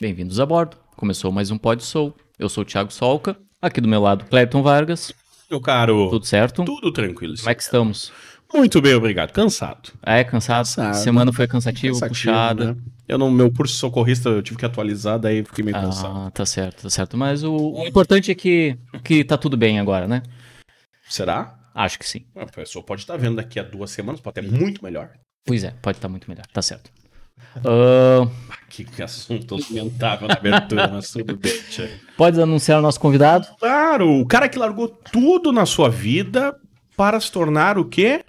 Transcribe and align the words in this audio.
Bem-vindos 0.00 0.40
a 0.40 0.46
bordo. 0.46 0.76
Começou 0.96 1.30
mais 1.30 1.50
um 1.50 1.58
Pod 1.58 1.82
Soul. 1.82 2.14
Eu 2.38 2.48
sou 2.48 2.62
o 2.62 2.64
Thiago 2.64 2.92
Solca. 2.92 3.36
Aqui 3.62 3.80
do 3.80 3.88
meu 3.88 4.00
lado, 4.00 4.24
Clepton 4.24 4.62
Vargas. 4.62 5.12
Meu 5.50 5.60
caro, 5.60 6.10
Tudo 6.10 6.24
certo? 6.26 6.64
tudo 6.64 6.92
tranquilo. 6.92 7.34
Como 7.36 7.48
é 7.50 7.54
que 7.54 7.62
estamos? 7.62 8.12
Muito 8.52 8.80
bem, 8.80 8.94
obrigado. 8.94 9.32
Cansado. 9.32 9.92
Ah, 10.02 10.16
é 10.16 10.24
cansado? 10.24 10.66
Cansado. 10.66 10.94
Semana 10.96 11.32
foi 11.32 11.46
cansativa, 11.46 11.92
Cansativo, 11.94 12.08
puxada. 12.14 12.74
né? 12.74 12.80
Eu 13.06 13.18
no 13.18 13.30
meu 13.30 13.52
curso 13.52 13.74
de 13.74 13.78
socorrista 13.80 14.28
eu 14.28 14.42
tive 14.42 14.58
que 14.58 14.64
atualizar, 14.66 15.18
daí 15.18 15.44
fiquei 15.44 15.64
meio 15.64 15.76
cansado. 15.76 16.26
Ah, 16.26 16.30
tá 16.30 16.44
certo, 16.46 16.82
tá 16.82 16.90
certo. 16.90 17.16
Mas 17.16 17.42
o, 17.42 17.54
o 17.54 17.86
importante 17.86 18.30
é 18.30 18.34
que, 18.34 18.76
que 19.04 19.24
tá 19.24 19.36
tudo 19.36 19.56
bem 19.56 19.78
agora, 19.78 20.06
né? 20.08 20.22
Será? 21.08 21.58
Acho 21.74 21.98
que 21.98 22.08
sim. 22.08 22.26
A 22.36 22.46
pessoa 22.46 22.84
pode 22.84 23.02
estar 23.02 23.16
vendo 23.16 23.36
daqui 23.36 23.58
a 23.58 23.62
duas 23.62 23.90
semanas, 23.90 24.20
pode 24.20 24.34
ter 24.34 24.42
muito 24.42 24.82
melhor. 24.82 25.10
Pois 25.46 25.62
é, 25.64 25.70
pode 25.82 25.98
estar 25.98 26.08
muito 26.08 26.28
melhor. 26.28 26.46
Tá 26.52 26.62
certo. 26.62 26.90
Ah, 27.56 28.28
Que, 28.68 29.02
assunto 29.02 29.56
lamentável 29.56 30.26
na 30.26 30.34
abertura, 30.34 30.88
mas 30.88 31.10
tudo 31.10 31.36
bem, 31.36 31.52
tia. 31.70 31.88
pode 32.16 32.40
anunciar 32.40 32.78
o 32.78 32.82
nosso 32.82 32.98
convidado? 32.98 33.46
Claro, 33.58 34.20
o 34.20 34.26
cara 34.26 34.48
que 34.48 34.58
largou 34.58 34.88
tudo 34.88 35.52
na 35.52 35.64
sua 35.64 35.88
vida 35.88 36.56
para 36.96 37.20
se 37.20 37.30
tornar 37.30 37.78
o 37.78 37.84
quê? 37.84 38.24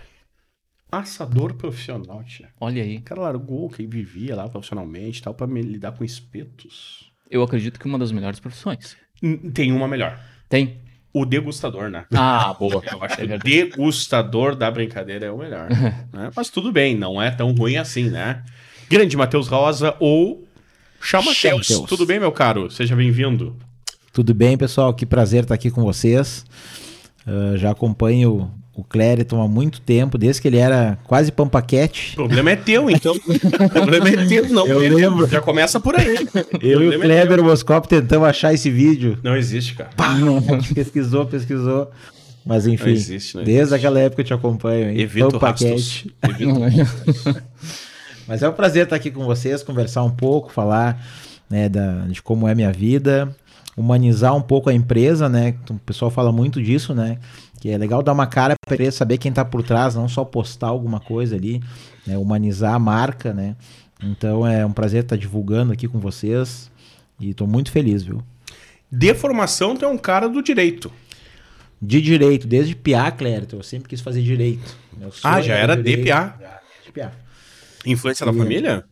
Assador 0.91 1.55
profissional, 1.55 2.23
tia. 2.23 2.49
Olha 2.59 2.83
aí. 2.83 2.97
O 2.97 3.01
cara 3.01 3.21
largou 3.21 3.69
quem 3.69 3.87
vivia 3.87 4.35
lá 4.35 4.47
profissionalmente 4.47 5.21
tal 5.21 5.33
para 5.33 5.47
lidar 5.47 5.91
com 5.93 6.03
espetos. 6.03 7.11
Eu 7.29 7.41
acredito 7.41 7.79
que 7.79 7.85
uma 7.87 7.97
das 7.99 8.11
melhores 8.11 8.39
profissões. 8.39 8.95
Tem 9.53 9.71
uma 9.71 9.87
melhor. 9.87 10.19
Tem? 10.47 10.79
O 11.11 11.25
degustador, 11.25 11.89
né? 11.89 12.05
Ah, 12.13 12.53
boa. 12.53 12.83
Eu 12.91 13.03
acho 13.03 13.17
que 13.17 13.23
É 13.23 13.35
o 13.35 13.39
degustador 13.39 14.55
da 14.55 14.69
brincadeira 14.69 15.25
é 15.25 15.31
o 15.31 15.37
melhor. 15.37 15.69
né? 16.13 16.29
Mas 16.35 16.49
tudo 16.49 16.71
bem, 16.71 16.95
não 16.95 17.21
é 17.21 17.31
tão 17.31 17.51
ruim 17.53 17.77
assim, 17.77 18.09
né? 18.09 18.43
Grande 18.89 19.17
Matheus 19.17 19.47
Rosa 19.47 19.95
ou 19.99 20.45
Chama. 21.01 21.25
Mateus. 21.31 21.67
Tudo 21.87 22.05
bem, 22.05 22.19
meu 22.19 22.31
caro? 22.31 22.69
Seja 22.71 22.95
bem-vindo. 22.95 23.55
Tudo 24.11 24.33
bem, 24.33 24.57
pessoal? 24.57 24.93
Que 24.93 25.05
prazer 25.05 25.43
estar 25.43 25.53
aqui 25.53 25.69
com 25.69 25.83
vocês. 25.83 26.45
Ah, 27.27 27.53
já 27.57 27.71
acompanho 27.71 28.51
o 28.73 28.83
Clériton 28.83 29.41
há 29.41 29.47
muito 29.47 29.79
tempo, 29.81 30.17
desde 30.17 30.41
que 30.41 30.47
ele 30.47 30.57
era 30.57 30.97
quase 31.05 31.29
O 31.29 31.33
pampaquete. 31.33 32.13
problema 32.15 32.51
é 32.51 32.55
teu, 32.55 32.89
então. 32.89 33.13
o 33.15 33.69
problema 33.69 34.09
é 34.09 34.25
teu, 34.25 34.49
não. 34.49 34.67
Eu 34.67 34.79
lembro. 34.79 35.27
Já 35.27 35.41
começa 35.41 35.79
por 35.79 35.95
aí. 35.99 36.27
Eu 36.61 36.83
e 36.83 36.89
o 36.89 36.93
é 36.93 36.97
Kleber 36.99 37.43
Moscop 37.43 37.87
tentamos 37.87 38.27
achar 38.27 38.53
esse 38.53 38.69
vídeo. 38.69 39.17
Não 39.23 39.35
existe, 39.35 39.75
cara. 39.75 39.89
A 39.97 40.15
gente 40.55 40.73
pesquisou, 40.73 41.25
pesquisou. 41.25 41.89
Mas 42.45 42.67
enfim, 42.67 42.85
Não 42.85 42.91
existe, 42.91 43.35
não 43.37 43.43
desde 43.43 43.61
existe. 43.61 43.75
aquela 43.75 43.99
época 43.99 44.21
eu 44.21 44.25
te 44.25 44.33
acompanho. 44.33 44.89
Hein? 44.89 44.99
Evito 44.99 45.31
Pampaquete. 45.31 46.13
rastos. 46.21 46.41
Evito. 46.41 47.41
Mas 48.27 48.41
é 48.41 48.49
um 48.49 48.53
prazer 48.53 48.83
estar 48.83 48.95
aqui 48.95 49.11
com 49.11 49.23
vocês, 49.25 49.61
conversar 49.63 50.03
um 50.03 50.11
pouco, 50.11 50.51
falar 50.51 51.03
né, 51.49 51.69
da, 51.69 52.07
de 52.07 52.21
como 52.21 52.47
é 52.47 52.55
minha 52.55 52.71
vida, 52.71 53.35
humanizar 53.77 54.35
um 54.35 54.41
pouco 54.41 54.69
a 54.69 54.73
empresa, 54.73 55.29
né? 55.29 55.55
O 55.69 55.75
pessoal 55.75 56.09
fala 56.09 56.31
muito 56.31 56.61
disso, 56.61 56.93
né? 56.93 57.19
Que 57.59 57.69
é 57.69 57.77
legal 57.77 58.01
dar 58.01 58.13
uma 58.13 58.27
cara 58.27 58.55
para 58.65 58.91
saber 58.91 59.17
quem 59.17 59.31
tá 59.31 59.43
por 59.43 59.63
trás, 59.63 59.95
não 59.95 60.07
só 60.07 60.23
postar 60.23 60.67
alguma 60.67 60.99
coisa 60.99 61.35
ali, 61.35 61.61
né? 62.05 62.17
humanizar 62.17 62.73
a 62.73 62.79
marca, 62.79 63.33
né? 63.33 63.55
Então 64.01 64.45
é 64.45 64.65
um 64.65 64.71
prazer 64.71 65.03
estar 65.03 65.15
divulgando 65.15 65.71
aqui 65.71 65.87
com 65.87 65.99
vocês 65.99 66.71
e 67.19 67.33
tô 67.33 67.45
muito 67.47 67.71
feliz, 67.71 68.03
viu? 68.03 68.21
De 68.91 69.13
formação, 69.13 69.75
tu 69.75 69.85
é 69.85 69.87
um 69.87 69.97
cara 69.97 70.27
do 70.27 70.41
direito. 70.41 70.91
De 71.81 72.01
direito, 72.01 72.47
desde 72.47 72.75
PA, 72.75 73.11
Clérito, 73.11 73.57
eu 73.57 73.63
sempre 73.63 73.89
quis 73.89 74.01
fazer 74.01 74.21
direito. 74.21 74.75
Ah, 75.23 75.41
já 75.41 75.55
era 75.55 75.75
de. 75.75 75.97
PA. 75.97 76.35
Já, 76.39 76.59
de 76.85 76.91
PA. 76.91 77.24
Influência 77.85 78.25
da 78.25 78.33
família? 78.33 78.85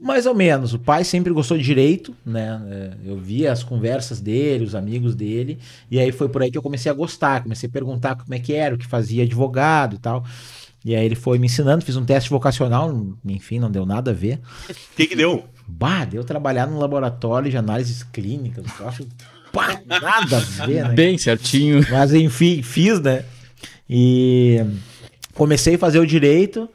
Mais 0.00 0.26
ou 0.26 0.34
menos. 0.34 0.74
O 0.74 0.78
pai 0.78 1.04
sempre 1.04 1.32
gostou 1.32 1.56
de 1.56 1.64
direito, 1.64 2.14
né? 2.24 2.60
É, 2.70 3.10
Eu 3.10 3.18
via 3.18 3.52
as 3.52 3.62
conversas 3.62 4.20
dele, 4.20 4.64
os 4.64 4.74
amigos 4.74 5.14
dele, 5.14 5.58
e 5.90 5.98
aí 5.98 6.12
foi 6.12 6.28
por 6.28 6.42
aí 6.42 6.50
que 6.50 6.58
eu 6.58 6.62
comecei 6.62 6.90
a 6.90 6.94
gostar, 6.94 7.42
comecei 7.42 7.68
a 7.68 7.72
perguntar 7.72 8.16
como 8.16 8.34
é 8.34 8.38
que 8.38 8.52
era, 8.52 8.74
o 8.74 8.78
que 8.78 8.86
fazia 8.86 9.22
advogado 9.22 9.96
e 9.96 9.98
tal. 9.98 10.24
E 10.84 10.94
aí 10.94 11.04
ele 11.06 11.14
foi 11.14 11.38
me 11.38 11.46
ensinando, 11.46 11.84
fiz 11.84 11.96
um 11.96 12.04
teste 12.04 12.28
vocacional, 12.28 12.94
enfim, 13.24 13.58
não 13.58 13.70
deu 13.70 13.86
nada 13.86 14.10
a 14.10 14.14
ver. 14.14 14.40
O 14.68 14.96
que 14.96 15.06
que 15.06 15.16
deu? 15.16 15.44
Bah, 15.66 16.04
deu 16.04 16.22
trabalhar 16.24 16.66
num 16.66 16.78
laboratório 16.78 17.50
de 17.50 17.56
análises 17.56 18.02
clínicas, 18.02 18.66
eu 18.78 18.88
acho, 18.88 19.06
pá, 19.50 19.80
nada 19.86 20.36
a 20.36 20.66
ver, 20.66 20.84
né? 20.88 20.94
Bem 20.94 21.16
certinho. 21.16 21.86
Mas 21.90 22.12
enfim, 22.12 22.62
fiz, 22.62 23.00
né? 23.00 23.24
E 23.88 24.62
comecei 25.32 25.76
a 25.76 25.78
fazer 25.78 26.00
o 26.00 26.06
direito. 26.06 26.68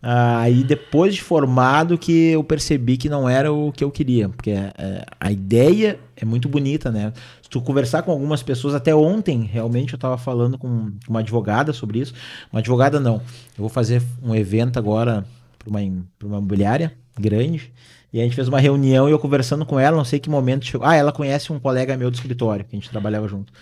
Ah, 0.00 0.40
Aí 0.40 0.62
depois 0.62 1.14
de 1.14 1.22
formado 1.22 1.98
que 1.98 2.30
eu 2.30 2.44
percebi 2.44 2.96
que 2.96 3.08
não 3.08 3.28
era 3.28 3.52
o 3.52 3.72
que 3.72 3.82
eu 3.82 3.90
queria, 3.90 4.28
porque 4.28 4.50
é, 4.50 5.04
a 5.18 5.32
ideia 5.32 5.98
é 6.16 6.24
muito 6.24 6.48
bonita, 6.48 6.90
né? 6.90 7.12
Se 7.42 7.50
tu 7.50 7.60
conversar 7.60 8.02
com 8.02 8.12
algumas 8.12 8.42
pessoas, 8.42 8.74
até 8.74 8.94
ontem, 8.94 9.42
realmente 9.42 9.92
eu 9.92 9.96
estava 9.96 10.16
falando 10.16 10.56
com 10.56 10.92
uma 11.08 11.20
advogada 11.20 11.72
sobre 11.72 11.98
isso. 12.00 12.14
Uma 12.52 12.60
advogada 12.60 13.00
não. 13.00 13.16
Eu 13.16 13.58
vou 13.58 13.68
fazer 13.68 14.02
um 14.22 14.34
evento 14.34 14.78
agora 14.78 15.26
para 15.58 15.68
uma, 15.68 15.80
uma 15.80 16.38
imobiliária 16.38 16.92
grande. 17.18 17.72
E 18.12 18.20
a 18.20 18.24
gente 18.24 18.36
fez 18.36 18.48
uma 18.48 18.60
reunião 18.60 19.08
e 19.08 19.12
eu 19.12 19.18
conversando 19.18 19.66
com 19.66 19.78
ela, 19.78 19.96
não 19.96 20.04
sei 20.04 20.18
que 20.18 20.30
momento 20.30 20.64
chegou. 20.64 20.86
Ah, 20.86 20.94
ela 20.94 21.12
conhece 21.12 21.52
um 21.52 21.58
colega 21.58 21.96
meu 21.96 22.10
do 22.10 22.14
escritório, 22.14 22.64
que 22.64 22.74
a 22.74 22.78
gente 22.78 22.88
trabalhava 22.88 23.28
junto. 23.28 23.52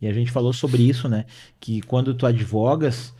E 0.00 0.06
a 0.06 0.12
gente 0.12 0.30
falou 0.30 0.52
sobre 0.52 0.82
isso, 0.82 1.08
né? 1.08 1.24
Que 1.58 1.80
quando 1.80 2.12
tu 2.12 2.26
advogas, 2.26 3.14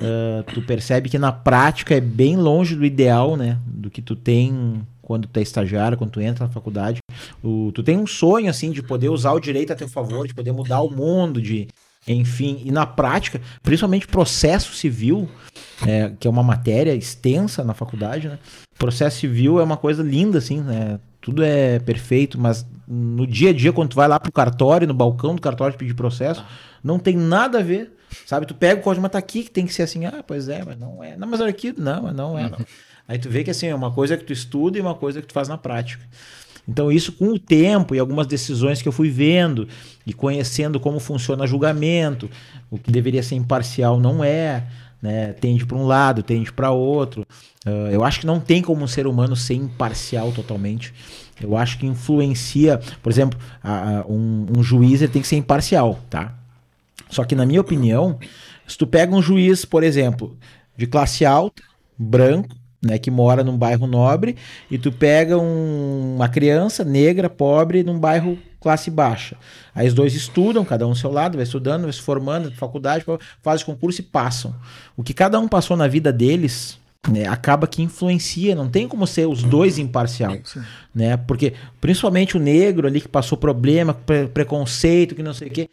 ah, 0.00 0.44
tu 0.52 0.62
percebe 0.62 1.08
que 1.08 1.18
na 1.18 1.32
prática 1.32 1.94
é 1.94 2.00
bem 2.00 2.36
longe 2.36 2.74
do 2.74 2.84
ideal, 2.84 3.36
né? 3.36 3.58
Do 3.66 3.90
que 3.90 4.00
tu 4.02 4.16
tem 4.16 4.82
quando 5.02 5.26
tu 5.26 5.38
é 5.38 5.42
estagiário, 5.42 5.98
quando 5.98 6.10
tu 6.12 6.20
entra 6.20 6.46
na 6.46 6.52
faculdade. 6.52 7.00
O- 7.42 7.72
tu 7.74 7.82
tem 7.82 7.98
um 7.98 8.06
sonho, 8.06 8.48
assim, 8.48 8.70
de 8.70 8.80
poder 8.80 9.08
usar 9.08 9.32
o 9.32 9.40
direito 9.40 9.72
a 9.72 9.76
teu 9.76 9.88
favor, 9.88 10.26
de 10.26 10.34
poder 10.34 10.52
mudar 10.52 10.80
o 10.82 10.90
mundo, 10.90 11.42
de... 11.42 11.66
Enfim, 12.06 12.62
e 12.64 12.70
na 12.72 12.86
prática, 12.86 13.40
principalmente 13.62 14.06
processo 14.06 14.72
civil, 14.72 15.28
é, 15.86 16.12
que 16.18 16.26
é 16.26 16.30
uma 16.30 16.42
matéria 16.42 16.94
extensa 16.94 17.62
na 17.62 17.74
faculdade, 17.74 18.28
né? 18.28 18.38
Processo 18.78 19.18
civil 19.18 19.60
é 19.60 19.64
uma 19.64 19.76
coisa 19.76 20.02
linda, 20.02 20.38
assim, 20.38 20.60
né? 20.60 20.98
Tudo 21.20 21.42
é 21.42 21.78
perfeito, 21.80 22.40
mas 22.40 22.64
no 22.88 23.26
dia 23.26 23.50
a 23.50 23.52
dia, 23.52 23.72
quando 23.72 23.90
tu 23.90 23.96
vai 23.96 24.08
lá 24.08 24.18
pro 24.18 24.32
cartório, 24.32 24.88
no 24.88 24.94
balcão 24.94 25.34
do 25.34 25.42
cartório 25.42 25.76
pedir 25.76 25.92
processo, 25.94 26.42
não 26.82 26.98
tem 26.98 27.16
nada 27.16 27.58
a 27.58 27.62
ver. 27.62 27.92
Sabe, 28.26 28.46
tu 28.46 28.54
pega 28.54 28.80
o 28.80 28.82
código, 28.82 29.02
mas 29.02 29.12
tá 29.12 29.18
aqui 29.18 29.44
que 29.44 29.50
tem 29.50 29.66
que 29.66 29.72
ser 29.74 29.82
assim, 29.82 30.04
ah, 30.04 30.22
pois 30.26 30.48
é, 30.48 30.62
mas 30.64 30.78
não 30.78 31.02
é. 31.02 31.16
Não, 31.16 31.28
mas 31.28 31.40
aqui, 31.40 31.72
não, 31.76 32.02
mas 32.02 32.14
não 32.14 32.38
é. 32.38 32.48
Não. 32.48 32.58
Aí 33.08 33.18
tu 33.18 33.28
vê 33.28 33.42
que 33.44 33.50
assim, 33.50 33.66
é 33.66 33.74
uma 33.74 33.90
coisa 33.90 34.16
que 34.16 34.24
tu 34.24 34.32
estuda 34.32 34.78
e 34.78 34.80
uma 34.80 34.94
coisa 34.94 35.20
que 35.20 35.26
tu 35.26 35.32
faz 35.34 35.48
na 35.48 35.58
prática. 35.58 36.04
Então, 36.68 36.92
isso 36.92 37.12
com 37.12 37.26
o 37.28 37.38
tempo 37.38 37.94
e 37.94 37.98
algumas 37.98 38.26
decisões 38.26 38.80
que 38.80 38.86
eu 38.86 38.92
fui 38.92 39.10
vendo 39.10 39.66
e 40.06 40.12
conhecendo 40.12 40.78
como 40.78 41.00
funciona 41.00 41.46
julgamento, 41.46 42.30
o 42.70 42.78
que 42.78 42.90
deveria 42.92 43.22
ser 43.22 43.34
imparcial 43.34 43.98
não 43.98 44.22
é, 44.22 44.64
né? 45.02 45.32
Tende 45.32 45.66
para 45.66 45.76
um 45.76 45.86
lado, 45.86 46.22
tende 46.22 46.52
para 46.52 46.70
outro. 46.70 47.26
Ah, 47.66 47.88
eu 47.90 48.04
acho 48.04 48.20
que 48.20 48.26
não 48.26 48.38
tem 48.38 48.62
como 48.62 48.84
um 48.84 48.86
ser 48.86 49.06
humano 49.06 49.34
ser 49.34 49.54
imparcial 49.54 50.30
totalmente. 50.30 50.94
Eu 51.40 51.56
acho 51.56 51.78
que 51.78 51.86
influencia, 51.86 52.78
por 53.02 53.10
exemplo, 53.10 53.38
a- 53.64 54.00
a- 54.00 54.06
um, 54.06 54.46
um 54.58 54.62
juiz 54.62 55.00
ele 55.02 55.10
tem 55.10 55.22
que 55.22 55.28
ser 55.28 55.36
imparcial, 55.36 55.98
tá? 56.10 56.34
Só 57.10 57.24
que, 57.24 57.34
na 57.34 57.44
minha 57.44 57.60
opinião, 57.60 58.18
se 58.66 58.78
tu 58.78 58.86
pega 58.86 59.14
um 59.14 59.20
juiz, 59.20 59.64
por 59.64 59.82
exemplo, 59.82 60.36
de 60.76 60.86
classe 60.86 61.24
alta, 61.26 61.62
branco, 61.98 62.54
né, 62.82 62.98
que 62.98 63.10
mora 63.10 63.44
num 63.44 63.58
bairro 63.58 63.86
nobre, 63.86 64.36
e 64.70 64.78
tu 64.78 64.90
pega 64.90 65.36
um- 65.36 66.14
uma 66.16 66.28
criança 66.28 66.82
negra, 66.82 67.28
pobre, 67.28 67.82
num 67.82 67.98
bairro 67.98 68.38
classe 68.58 68.90
baixa. 68.90 69.36
Aí 69.74 69.86
os 69.86 69.92
dois 69.94 70.14
estudam, 70.14 70.64
cada 70.64 70.86
um 70.86 70.90
ao 70.90 70.94
seu 70.96 71.10
lado, 71.10 71.36
vai 71.36 71.44
estudando, 71.44 71.82
vai 71.82 71.92
se 71.92 72.00
formando, 72.00 72.50
faculdade, 72.52 73.04
faz 73.42 73.62
concurso 73.62 74.00
e 74.00 74.04
passam. 74.04 74.54
O 74.96 75.02
que 75.02 75.12
cada 75.12 75.38
um 75.38 75.46
passou 75.48 75.76
na 75.76 75.86
vida 75.88 76.12
deles 76.12 76.78
né, 77.10 77.26
acaba 77.26 77.66
que 77.66 77.80
influencia, 77.82 78.54
não 78.54 78.68
tem 78.68 78.86
como 78.86 79.06
ser 79.06 79.26
os 79.26 79.42
dois 79.42 79.78
imparcial, 79.78 80.32
né? 80.94 81.16
Porque 81.16 81.54
principalmente 81.80 82.36
o 82.36 82.40
negro 82.40 82.86
ali 82.86 83.00
que 83.00 83.08
passou 83.08 83.38
problema, 83.38 83.94
pre- 83.94 84.28
preconceito, 84.28 85.14
que 85.14 85.22
não 85.22 85.32
sei 85.32 85.48
o 85.48 85.50
quê, 85.50 85.68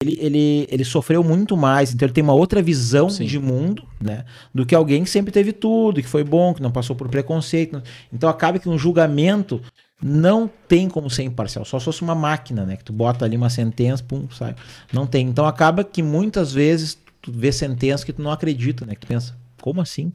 ele, 0.00 0.18
ele, 0.20 0.68
ele 0.70 0.84
sofreu 0.84 1.24
muito 1.24 1.56
mais, 1.56 1.92
então 1.92 2.06
ele 2.06 2.12
tem 2.12 2.22
uma 2.22 2.34
outra 2.34 2.62
visão 2.62 3.08
Sim. 3.08 3.24
de 3.24 3.38
mundo, 3.38 3.84
né? 4.00 4.24
Do 4.54 4.64
que 4.64 4.74
alguém 4.74 5.02
que 5.02 5.10
sempre 5.10 5.32
teve 5.32 5.52
tudo, 5.52 6.00
que 6.00 6.08
foi 6.08 6.22
bom, 6.22 6.54
que 6.54 6.62
não 6.62 6.70
passou 6.70 6.94
por 6.94 7.08
preconceito. 7.08 7.82
Então 8.12 8.28
acaba 8.28 8.58
que 8.58 8.68
um 8.68 8.78
julgamento 8.78 9.60
não 10.02 10.50
tem 10.68 10.88
como 10.88 11.08
ser 11.08 11.22
imparcial, 11.22 11.64
só 11.64 11.78
se 11.78 11.84
fosse 11.84 12.02
uma 12.02 12.14
máquina, 12.14 12.64
né? 12.64 12.76
Que 12.76 12.84
tu 12.84 12.92
bota 12.92 13.24
ali 13.24 13.36
uma 13.36 13.50
sentença, 13.50 14.02
pum, 14.02 14.28
sai. 14.30 14.54
Não 14.92 15.06
tem. 15.06 15.26
Então 15.26 15.46
acaba 15.46 15.82
que 15.82 16.02
muitas 16.02 16.52
vezes 16.52 16.98
tu 17.20 17.32
vê 17.32 17.50
sentença 17.52 18.04
que 18.04 18.12
tu 18.12 18.22
não 18.22 18.30
acredita, 18.30 18.84
né? 18.84 18.94
Que 18.94 19.00
tu 19.00 19.06
pensa, 19.06 19.36
como 19.60 19.80
assim? 19.80 20.12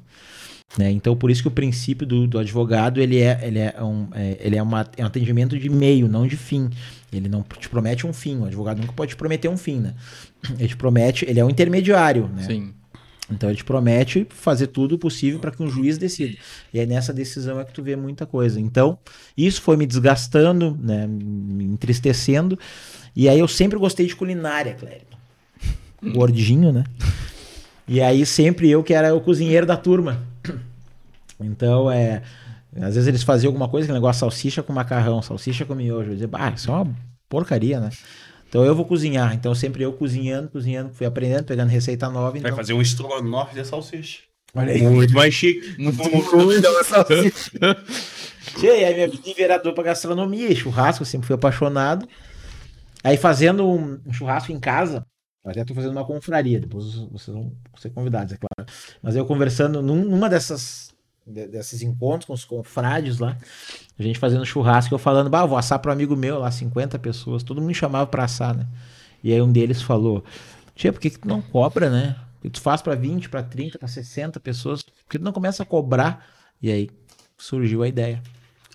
Né? 0.75 0.91
Então, 0.91 1.15
por 1.15 1.31
isso 1.31 1.41
que 1.41 1.47
o 1.47 1.51
princípio 1.51 2.05
do, 2.05 2.27
do 2.27 2.39
advogado 2.39 2.99
ele 2.99 3.19
é, 3.19 3.39
ele 3.41 3.59
é, 3.59 3.75
um, 3.81 4.07
é, 4.13 4.37
ele 4.39 4.57
é, 4.57 4.61
uma, 4.61 4.85
é 4.97 5.03
um 5.03 5.07
atendimento 5.07 5.57
de 5.57 5.69
meio, 5.69 6.07
não 6.07 6.27
de 6.27 6.35
fim. 6.35 6.69
Ele 7.11 7.29
não 7.29 7.41
te 7.43 7.69
promete 7.69 8.05
um 8.05 8.13
fim. 8.13 8.39
O 8.39 8.45
advogado 8.45 8.79
nunca 8.79 8.93
pode 8.93 9.11
te 9.11 9.15
prometer 9.15 9.47
um 9.47 9.57
fim, 9.57 9.79
né? 9.79 9.93
Ele 10.59 10.67
te 10.67 10.77
promete, 10.77 11.25
ele 11.27 11.39
é 11.39 11.45
um 11.45 11.49
intermediário, 11.49 12.29
né? 12.35 12.43
Sim. 12.43 12.73
Então 13.29 13.49
ele 13.49 13.57
te 13.57 13.63
promete 13.63 14.25
fazer 14.29 14.67
tudo 14.67 14.95
o 14.95 14.97
possível 14.97 15.39
para 15.39 15.51
que 15.51 15.61
um 15.61 15.69
juiz 15.69 15.97
decida. 15.97 16.37
E 16.73 16.79
aí 16.79 16.85
nessa 16.85 17.11
decisão 17.13 17.59
é 17.59 17.65
que 17.65 17.73
tu 17.73 17.83
vê 17.83 17.95
muita 17.95 18.25
coisa. 18.25 18.59
Então, 18.59 18.97
isso 19.35 19.61
foi 19.61 19.75
me 19.75 19.85
desgastando, 19.85 20.77
né, 20.81 21.05
me 21.07 21.65
entristecendo. 21.65 22.57
E 23.15 23.27
aí 23.27 23.39
eu 23.39 23.47
sempre 23.47 23.77
gostei 23.77 24.05
de 24.05 24.15
culinária, 24.15 24.75
Clérigo. 24.75 25.17
Gordinho, 26.13 26.71
né? 26.71 26.85
E 27.87 28.01
aí 28.01 28.25
sempre 28.25 28.69
eu 28.69 28.83
que 28.83 28.93
era 28.93 29.13
o 29.13 29.19
cozinheiro 29.19 29.65
da 29.65 29.75
turma. 29.75 30.23
Então, 31.39 31.89
é, 31.91 32.21
às 32.75 32.95
vezes 32.95 33.07
eles 33.07 33.23
faziam 33.23 33.49
alguma 33.49 33.69
coisa, 33.69 33.87
que 33.87 33.93
negócio 33.93 34.19
salsicha 34.19 34.63
com 34.63 34.73
macarrão, 34.73 35.21
salsicha 35.21 35.65
com 35.65 35.75
miojo. 35.75 36.09
Eu 36.11 36.13
dizia, 36.13 36.29
ah, 36.33 36.51
isso 36.55 36.69
é 36.71 36.73
uma 36.73 36.95
porcaria, 37.29 37.79
né? 37.79 37.89
Então 38.49 38.63
eu 38.63 38.73
vou 38.75 38.85
cozinhar. 38.85 39.33
Então 39.35 39.53
sempre 39.53 39.83
eu 39.83 39.91
cozinhando, 39.93 40.49
cozinhando, 40.49 40.93
fui 40.93 41.05
aprendendo, 41.05 41.43
pegando 41.45 41.69
receita 41.69 42.09
nova. 42.09 42.31
Vai 42.31 42.39
Então... 42.39 42.55
fazer 42.55 42.73
um 42.73 42.81
estrogonofe 42.81 43.53
de 43.55 43.65
salsicha. 43.65 44.21
Olha 44.55 44.71
aí. 44.73 44.81
Muito 44.81 45.13
mais 45.13 45.33
chique. 45.33 45.75
Muito 45.77 45.97
Tchê, 48.57 48.67
e 48.81 48.85
aí 48.85 48.93
minha 48.95 49.07
vida 49.09 49.21
de 49.21 49.33
vereador 49.33 49.73
pra 49.73 49.83
gastronomia, 49.83 50.49
e 50.49 50.55
churrasco, 50.55 51.01
eu 51.03 51.05
sempre 51.05 51.27
fui 51.27 51.35
apaixonado. 51.35 52.07
Aí 53.03 53.17
fazendo 53.17 53.67
um 53.67 53.99
um 54.05 54.13
churrasco 54.13 54.51
em 54.51 54.59
casa, 54.59 55.05
até 55.45 55.63
tô 55.63 55.73
fazendo 55.75 55.91
uma 55.91 56.05
confraria, 56.05 56.59
depois 56.59 56.95
vocês 57.11 57.35
vão 57.35 57.51
ser 57.77 57.89
convidados, 57.89 58.33
é 58.33 58.37
claro. 58.37 58.71
Mas 59.01 59.15
eu 59.15 59.25
conversando 59.25 59.81
num- 59.81 60.05
numa 60.05 60.29
dessas 60.29 60.89
de- 61.27 61.47
desses 61.47 61.81
encontros 61.81 62.25
com 62.25 62.33
os 62.33 62.45
confrades 62.45 63.19
lá, 63.19 63.37
a 63.99 64.03
gente 64.03 64.17
fazendo 64.19 64.45
churrasco, 64.45 64.93
eu 64.93 64.99
falando, 64.99 65.29
bah, 65.29 65.41
eu 65.41 65.47
vou 65.47 65.57
assar 65.57 65.79
para 65.79 65.89
um 65.89 65.93
amigo 65.93 66.15
meu 66.15 66.39
lá, 66.39 66.49
50 66.51 66.97
pessoas, 66.99 67.43
todo 67.43 67.57
mundo 67.59 67.67
me 67.67 67.73
chamava 67.75 68.07
pra 68.07 68.23
assar, 68.23 68.55
né? 68.55 68.65
E 69.23 69.33
aí 69.33 69.41
um 69.41 69.51
deles 69.51 69.81
falou, 69.81 70.23
tia, 70.75 70.93
por 70.93 70.99
que, 71.01 71.09
que 71.09 71.19
tu 71.19 71.27
não 71.27 71.41
cobra, 71.41 71.89
né? 71.89 72.15
Porque 72.35 72.49
tu 72.51 72.61
faz 72.61 72.81
pra 72.81 72.95
20, 72.95 73.29
pra 73.29 73.41
30, 73.43 73.77
pra 73.79 73.87
60 73.87 74.39
pessoas, 74.39 74.83
por 74.83 74.93
que 75.09 75.17
tu 75.19 75.23
não 75.23 75.31
começa 75.31 75.63
a 75.63 75.65
cobrar? 75.65 76.25
E 76.61 76.71
aí 76.71 76.89
surgiu 77.37 77.83
a 77.83 77.87
ideia. 77.87 78.21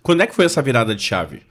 Quando 0.02 0.20
é 0.22 0.26
que 0.26 0.34
foi 0.34 0.44
essa 0.44 0.60
virada 0.60 0.94
de 0.94 1.02
chave? 1.02 1.42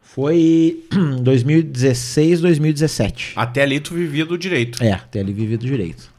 Foi 0.00 0.84
2016, 1.22 2.40
2017. 2.40 3.32
Até 3.36 3.62
ali 3.62 3.80
tu 3.80 3.94
vivia 3.94 4.24
do 4.26 4.36
direito. 4.36 4.82
É, 4.82 4.92
até 4.92 5.20
ali 5.20 5.32
vivi 5.32 5.56
do 5.56 5.66
direito. 5.66 6.11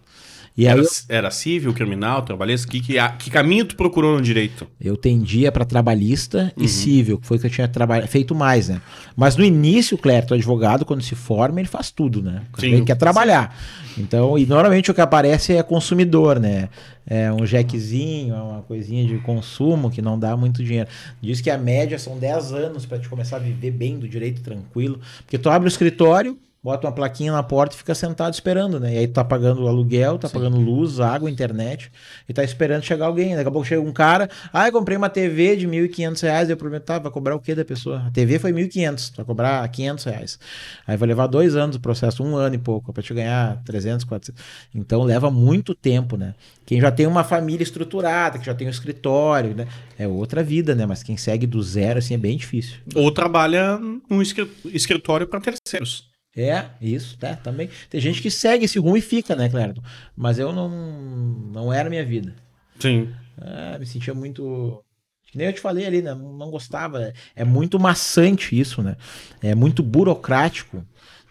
E 0.56 0.68
Era, 0.68 0.80
eu, 0.80 0.88
era 1.10 1.32
civil, 1.32 1.74
criminal, 1.74 2.22
trabalhista? 2.22 2.68
Que, 2.68 2.80
que, 2.80 2.94
que 3.18 3.32
caminho 3.32 3.66
tu 3.66 3.76
procurou 3.76 4.16
no 4.18 4.22
direito? 4.22 4.68
eu 4.80 4.96
tendia 4.96 5.52
para 5.52 5.66
trabalhista 5.66 6.54
Uhum. 6.56 6.64
e 6.64 6.68
civil, 6.68 7.18
que 7.18 7.26
foi 7.26 7.38
o 7.38 7.40
que 7.40 7.48
eu 7.48 7.52
tinha 7.52 7.68
traba- 7.68 8.06
feito 8.06 8.36
mais, 8.36 8.70
né? 8.70 8.80
Mas 9.16 9.36
no 9.36 9.44
início, 9.44 9.98
Clérito, 9.98 10.34
o 10.34 10.38
advogado, 10.38 10.86
quando 10.86 11.02
se 11.02 11.16
forma, 11.16 11.60
ele 11.60 11.68
faz 11.68 11.90
tudo, 11.90 12.22
né? 12.22 12.44
Sim. 12.60 12.68
Ele 12.74 12.84
quer 12.86 12.96
trabalhar. 12.96 13.58
Então, 13.98 14.38
e 14.38 14.46
normalmente 14.46 14.92
o 14.92 14.94
que 14.94 15.02
aparece 15.02 15.54
é 15.54 15.64
consumidor, 15.64 16.40
né? 16.40 16.70
É 17.08 17.32
um 17.34 17.46
jequezinho, 17.46 18.34
é 18.36 18.42
uma 18.42 18.62
coisinha 18.62 19.06
de 19.06 19.18
consumo 19.20 19.90
que 19.90 20.02
não 20.02 20.18
dá 20.20 20.38
muito 20.38 20.64
dinheiro. 20.64 20.88
Diz 21.22 21.42
que 21.42 21.50
a 21.50 21.58
média 21.58 21.98
são 21.98 22.18
10 22.20 22.54
anos 22.54 22.86
para 22.86 23.00
te 23.00 23.10
começar 23.10 23.38
a 23.38 23.40
viver 23.40 23.72
bem 23.72 23.98
do 23.98 24.08
direito 24.08 24.42
tranquilo. 24.42 25.00
Porque 25.26 25.38
tu 25.38 25.50
abre 25.50 25.68
o 25.68 25.70
escritório, 25.70 26.38
bota 26.64 26.88
uma 26.88 26.94
plaquinha 26.94 27.32
na 27.32 27.44
porta 27.44 27.76
e 27.76 27.78
fica 27.78 27.94
sentado 27.94 28.34
esperando, 28.34 28.80
né? 28.80 28.94
E 28.94 28.98
aí 29.00 29.08
tu 29.08 29.14
tá 29.14 29.24
pagando 29.24 29.68
aluguel, 29.68 30.18
tá 30.18 30.30
pagando 30.30 30.58
luz, 30.58 31.00
água, 31.02 31.30
internet, 31.30 31.92
e 32.28 32.34
tá 32.34 32.44
esperando 32.44 32.84
chegar 32.84 33.08
alguém. 33.08 33.36
Daqui 33.36 33.50
a 33.50 33.52
pouco 33.52 33.68
chega 33.68 33.82
um 33.82 33.92
cara, 33.92 34.30
ah, 34.54 34.68
eu 34.68 34.72
comprei 34.72 34.96
uma 34.96 35.10
TV 35.10 35.58
de 35.58 35.68
1.500 35.68 36.22
reais, 36.22 36.50
eu 36.50 36.56
prometo, 36.56 36.84
tá, 36.84 37.00
vai 37.00 37.12
cobrar 37.12 37.36
o 37.36 37.40
quê 37.40 37.54
da 37.54 37.66
pessoa? 37.66 38.04
A 38.08 38.12
TV 38.12 38.40
foi 38.40 38.54
1.500, 38.54 39.10
tu 39.12 39.18
vai 39.18 39.26
cobrar 39.26 39.68
500 39.68 40.06
reais. 40.06 40.40
Aí 40.88 40.96
vai 40.96 41.08
levar 41.08 41.28
dois 41.28 41.56
anos 41.56 41.76
o 41.76 41.80
processo, 41.82 42.24
um 42.24 42.36
ano 42.38 42.56
e 42.56 42.60
pouco, 42.60 42.94
pra 42.94 43.04
te 43.04 43.14
ganhar 43.14 43.62
300, 43.66 44.06
400. 44.06 44.42
Então 44.74 45.04
leva 45.04 45.30
muito 45.30 45.76
tempo, 45.76 46.16
né? 46.16 46.34
Quem 46.66 46.80
já 46.80 46.92
tem 46.92 47.06
uma 47.06 47.26
família 47.26 47.62
estruturada, 47.64 48.40
que 48.40 48.46
já 48.46 48.54
tem 48.56 48.68
um 48.68 48.70
escritório, 48.72 49.54
né? 49.54 49.68
É 50.00 50.08
outra 50.08 50.42
vida, 50.42 50.74
né? 50.74 50.86
Mas 50.86 51.04
quem 51.04 51.18
segue 51.18 51.46
do 51.46 51.62
zero, 51.62 52.00
assim, 52.00 52.14
é 52.14 52.18
bem 52.18 52.38
difícil. 52.38 52.78
Ou 52.96 53.12
trabalha 53.12 53.78
num 54.10 54.22
escri- 54.22 54.50
escritório 54.68 55.28
para 55.28 55.42
terceiros. 55.42 56.13
É, 56.36 56.66
isso, 56.82 57.18
tá, 57.18 57.36
também. 57.36 57.70
Tem 57.90 58.02
gente 58.02 58.22
que 58.22 58.32
segue 58.32 58.66
esse 58.66 58.80
rumo 58.80 58.98
e 58.98 59.02
fica, 59.02 59.36
né, 59.36 59.50
Clérito? 59.50 59.84
Mas 60.16 60.40
eu 60.40 60.52
não, 60.52 60.70
não 60.70 61.72
era 61.72 61.90
minha 61.90 62.04
vida. 62.04 62.34
Sim. 62.80 63.14
Ah, 63.40 63.78
me 63.80 63.86
sentia 63.86 64.14
muito. 64.14 64.84
Que 65.32 65.38
nem 65.38 65.48
eu 65.48 65.54
te 65.54 65.60
falei 65.60 65.86
ali, 65.86 66.02
né? 66.02 66.14
Não 66.14 66.50
gostava. 66.50 67.14
É 67.36 67.44
muito 67.44 67.80
maçante 67.80 68.60
isso, 68.60 68.82
né? 68.82 68.96
É 69.42 69.54
muito 69.54 69.84
burocrático. 69.84 70.84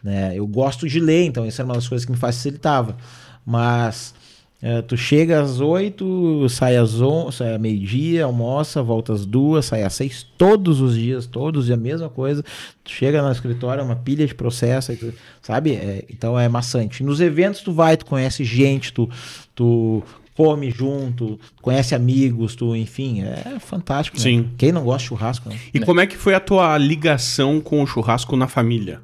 Né? 0.03 0.37
Eu 0.37 0.47
gosto 0.47 0.89
de 0.89 0.99
ler, 0.99 1.25
então 1.25 1.47
isso 1.47 1.61
era 1.61 1.69
uma 1.69 1.75
das 1.75 1.89
coisas 1.89 2.05
que 2.05 2.13
me 2.13 2.19
facilitava. 2.19 2.97
Mas 3.45 4.15
eh, 4.63 4.81
tu 4.83 4.97
chega 4.97 5.43
às 5.43 5.61
oito, 5.61 6.49
sai 6.49 6.77
às 6.77 7.01
on, 7.01 7.31
sai 7.33 7.55
a 7.55 7.59
meio-dia, 7.59 8.25
almoça, 8.25 8.83
volta 8.83 9.13
às 9.13 9.27
duas, 9.27 9.67
sai 9.67 9.83
às 9.83 9.93
seis, 9.95 10.25
todos 10.39 10.81
os 10.81 10.95
dias, 10.95 11.27
todos, 11.27 11.69
e 11.69 11.73
a 11.73 11.77
mesma 11.77 12.09
coisa. 12.09 12.45
Tu 12.85 12.91
chega 12.93 13.21
no 13.21 13.33
escritório, 13.33 13.81
é 13.81 13.85
uma 13.85 13.97
pilha 13.97 14.27
de 14.27 14.35
processo, 14.35 14.95
tu- 14.97 15.13
sabe? 15.43 15.73
É, 15.73 16.05
então 16.09 16.39
é 16.39 16.49
maçante. 16.49 17.03
Nos 17.03 17.21
eventos 17.21 17.61
tu 17.61 17.73
vai, 17.73 17.97
tu 17.97 18.07
conhece 18.07 18.45
gente, 18.45 18.93
tu, 18.93 19.11
tu 19.55 20.03
come 20.35 20.71
junto, 20.71 21.39
conhece 21.61 21.95
amigos, 21.95 22.55
tu, 22.55 22.75
enfim, 22.75 23.23
é 23.23 23.59
fantástico. 23.61 24.17
né? 24.17 24.23
Sim. 24.23 24.49
Quem 24.57 24.73
não 24.73 24.83
gosta 24.85 25.01
de 25.03 25.09
churrasco, 25.09 25.49
né? 25.49 25.57
E 25.75 25.81
como 25.81 26.01
é 26.01 26.07
que 26.07 26.17
foi 26.17 26.35
a 26.35 26.41
tua 26.41 26.79
ligação 26.79 27.61
com 27.61 27.83
o 27.83 27.87
churrasco 27.87 28.35
na 28.37 28.49
família? 28.49 29.01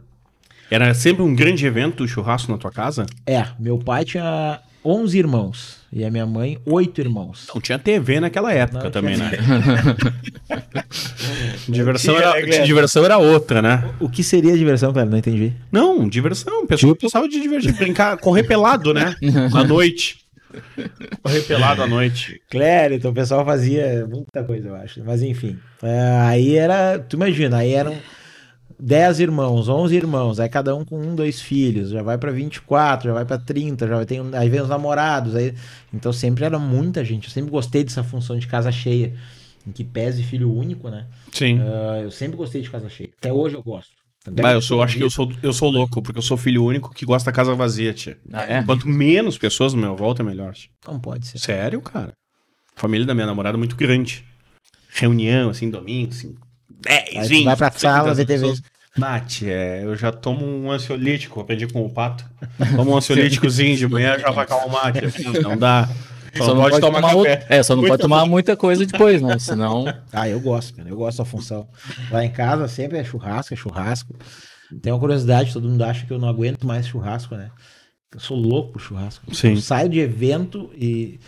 Era 0.71 0.93
sempre 0.95 1.23
um 1.23 1.35
grande 1.35 1.67
evento 1.67 2.05
o 2.05 2.09
churrasco 2.09 2.51
na 2.53 2.59
tua 2.59 2.71
casa? 2.71 3.07
É, 3.27 3.45
meu 3.59 3.79
pai 3.79 4.05
tinha 4.05 4.61
11 4.89 5.19
irmãos 5.19 5.77
e 5.93 6.03
a 6.03 6.11
minha 6.11 6.25
mãe, 6.25 6.59
oito 6.65 6.99
irmãos. 6.99 7.47
Não 7.53 7.61
tinha 7.61 7.79
TV 7.79 8.21
naquela 8.21 8.53
época 8.53 8.85
Não 8.85 8.91
também, 8.91 9.17
tinha 9.17 9.31
né? 9.31 9.39
diversão, 11.69 12.15
tinha, 12.15 12.27
era, 12.27 12.65
diversão 12.65 13.05
era 13.05 13.19
outra, 13.19 13.61
né? 13.61 13.91
O 14.01 14.09
que 14.09 14.25
seria 14.25 14.57
diversão, 14.57 14.93
cara? 14.93 15.05
Não 15.05 15.19
entendi. 15.19 15.53
Não, 15.71 16.09
diversão. 16.09 16.63
O 16.63 16.67
pessoal 16.67 16.93
Tipo? 16.93 17.01
precisava 17.01 17.29
de 17.29 17.41
divertir, 17.41 17.75
brincar, 17.75 18.17
correr 18.17 18.45
pelado, 18.45 18.95
né? 18.95 19.15
À 19.55 19.63
noite. 19.63 20.21
Correr 21.23 21.43
pelado 21.43 21.83
à 21.83 21.87
noite. 21.87 22.41
Clérito, 22.51 23.11
o 23.11 23.13
pessoal 23.13 23.45
fazia 23.45 24.07
muita 24.11 24.43
coisa, 24.43 24.69
eu 24.69 24.77
acho. 24.77 25.03
Mas 25.05 25.23
enfim. 25.23 25.59
É, 25.83 26.19
aí 26.23 26.57
era. 26.57 26.99
Tu 26.99 27.17
imagina, 27.17 27.59
aí 27.59 27.75
eram 27.75 27.95
10 28.81 29.21
irmãos, 29.21 29.69
11 29.69 29.97
irmãos, 29.97 30.39
aí 30.39 30.49
cada 30.49 30.75
um 30.75 30.85
com 30.85 31.01
um, 31.01 31.15
dois 31.15 31.41
filhos, 31.41 31.91
já 31.91 32.03
vai 32.03 32.17
pra 32.17 32.31
24, 32.31 33.09
já 33.09 33.15
vai 33.15 33.25
pra 33.25 33.39
30, 33.39 33.89
já 33.89 33.97
vai 33.97 34.07
ter, 34.07 34.21
aí 34.35 34.49
vem 34.49 34.61
os 34.61 34.69
namorados, 34.69 35.35
aí 35.35 35.55
então 35.93 36.13
sempre 36.13 36.45
era 36.45 36.59
muita 36.59 37.05
gente. 37.05 37.27
Eu 37.27 37.33
sempre 37.33 37.51
gostei 37.51 37.83
dessa 37.83 38.05
função 38.05 38.39
de 38.39 38.47
casa 38.47 38.71
cheia, 38.71 39.15
em 39.67 39.73
que 39.73 39.83
pese 39.83 40.23
filho 40.23 40.53
único, 40.53 40.89
né? 40.89 41.07
Sim. 41.33 41.61
Ah, 41.61 42.01
eu 42.03 42.11
sempre 42.11 42.37
gostei 42.37 42.63
de 42.63 42.71
casa 42.71 42.89
cheia. 42.89 43.11
Até 43.19 43.33
hoje 43.33 43.57
eu 43.57 43.63
gosto. 43.63 43.99
Bah, 44.31 44.53
eu 44.53 44.61
sou, 44.61 44.83
acho 44.83 44.97
que 44.97 45.03
eu 45.03 45.11
sou, 45.11 45.33
eu 45.43 45.53
sou 45.53 45.71
louco, 45.71 46.03
porque 46.03 46.19
eu 46.19 46.23
sou 46.23 46.37
filho 46.37 46.65
único 46.65 46.93
que 46.93 47.07
gosta 47.07 47.31
da 47.31 47.35
casa 47.35 47.55
vazia, 47.55 47.95
tia. 47.95 48.19
Ah, 48.33 48.43
é? 48.43 48.63
Quanto 48.63 48.87
menos 48.87 49.39
pessoas 49.39 49.73
no 49.73 49.81
meu 49.81 49.97
volta, 49.97 50.23
melhor. 50.23 50.53
tia. 50.53 50.71
Não 50.87 51.01
pode 51.01 51.27
ser. 51.27 51.39
Sério, 51.39 51.81
cara? 51.81 52.13
A 52.77 52.81
família 52.81 53.07
da 53.07 53.15
minha 53.15 53.27
namorada 53.27 53.57
é 53.57 53.59
muito 53.59 53.75
grande. 53.75 54.25
Reunião, 54.91 55.51
assim, 55.51 55.71
domingo, 55.71 56.13
assim. 56.13 56.35
10, 56.83 57.17
Aí 57.17 57.23
tu 57.23 57.29
20. 57.29 57.45
vai 57.45 57.57
pra 57.57 57.71
sala 57.71 58.15
30 58.15 58.15
ver 58.15 58.25
TV. 58.27 58.61
Nath, 58.97 59.43
é, 59.45 59.85
eu 59.85 59.95
já 59.97 60.11
tomo 60.11 60.45
um 60.45 60.71
ansiolítico, 60.73 61.41
aprendi 61.41 61.67
com 61.69 61.85
o 61.85 61.91
pato. 61.91 62.25
Tomo 62.75 62.93
um 62.93 62.97
ansiolíticozinho 62.97 63.77
de 63.77 63.87
manhã 63.87 64.19
já 64.19 64.31
vai 64.31 64.45
acalmar. 64.45 64.93
Não 65.43 65.57
dá. 65.57 65.89
Só, 66.37 66.55
não 66.55 66.63
pode, 66.63 66.81
tomar, 66.81 67.05
out- 67.05 67.27
café. 67.29 67.47
É, 67.49 67.63
só 67.63 67.75
não 67.75 67.83
Muita 67.83 67.93
pode 67.95 68.03
tomar 68.03 68.27
muita 68.27 68.57
coisa 68.57 68.85
depois, 68.85 69.23
né? 69.23 69.39
Senão. 69.39 69.85
Ah, 70.13 70.29
eu 70.29 70.41
gosto, 70.41 70.75
cara. 70.75 70.89
Eu 70.89 70.97
gosto 70.97 71.19
da 71.19 71.25
função. 71.25 71.69
Lá 72.11 72.25
em 72.25 72.31
casa 72.31 72.67
sempre 72.69 72.99
é 72.99 73.05
churrasco, 73.05 73.55
é 73.55 73.57
churrasco. 73.57 74.15
Tem 74.83 74.93
uma 74.93 74.99
curiosidade, 74.99 75.53
todo 75.53 75.69
mundo 75.69 75.83
acha 75.83 76.05
que 76.05 76.13
eu 76.13 76.19
não 76.19 76.29
aguento 76.29 76.67
mais 76.67 76.87
churrasco, 76.87 77.35
né? 77.37 77.51
Eu 78.13 78.21
sou 78.21 78.37
louco 78.37 78.73
por 78.73 78.81
churrasco. 78.81 79.35
Sim. 79.35 79.51
Eu 79.51 79.61
saio 79.61 79.89
de 79.89 79.99
evento 80.01 80.71
e, 80.75 81.19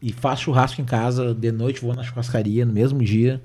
e 0.00 0.12
faço 0.12 0.42
churrasco 0.44 0.80
em 0.80 0.84
casa. 0.84 1.34
De 1.34 1.50
noite 1.50 1.80
vou 1.80 1.94
na 1.94 2.02
churrascaria 2.02 2.64
no 2.66 2.72
mesmo 2.72 3.02
dia. 3.02 3.40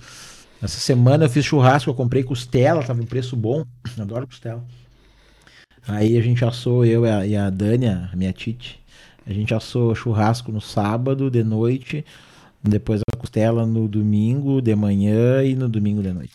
Essa 0.61 0.79
semana 0.79 1.25
eu 1.25 1.29
fiz 1.29 1.45
churrasco, 1.45 1.89
eu 1.89 1.93
comprei 1.95 2.23
costela, 2.23 2.83
tava 2.83 3.01
em 3.01 3.05
preço 3.05 3.35
bom. 3.35 3.63
Adoro 3.99 4.27
costela. 4.27 4.63
Aí 5.87 6.17
a 6.17 6.21
gente 6.21 6.43
assou, 6.43 6.85
eu 6.85 7.05
e 7.05 7.09
a, 7.09 7.25
e 7.25 7.35
a 7.35 7.49
Dani, 7.49 7.87
a 7.87 8.09
minha 8.15 8.33
tite. 8.33 8.79
A 9.25 9.33
gente 9.33 9.53
assou 9.53 9.95
churrasco 9.95 10.51
no 10.51 10.59
sábado, 10.61 11.29
de 11.31 11.43
noite. 11.43 12.05
Depois 12.61 13.01
a 13.13 13.17
costela 13.17 13.65
no 13.65 13.87
domingo 13.87 14.61
de 14.61 14.75
manhã 14.75 15.41
e 15.43 15.55
no 15.55 15.69
domingo 15.69 16.01
de 16.01 16.11
noite. 16.11 16.33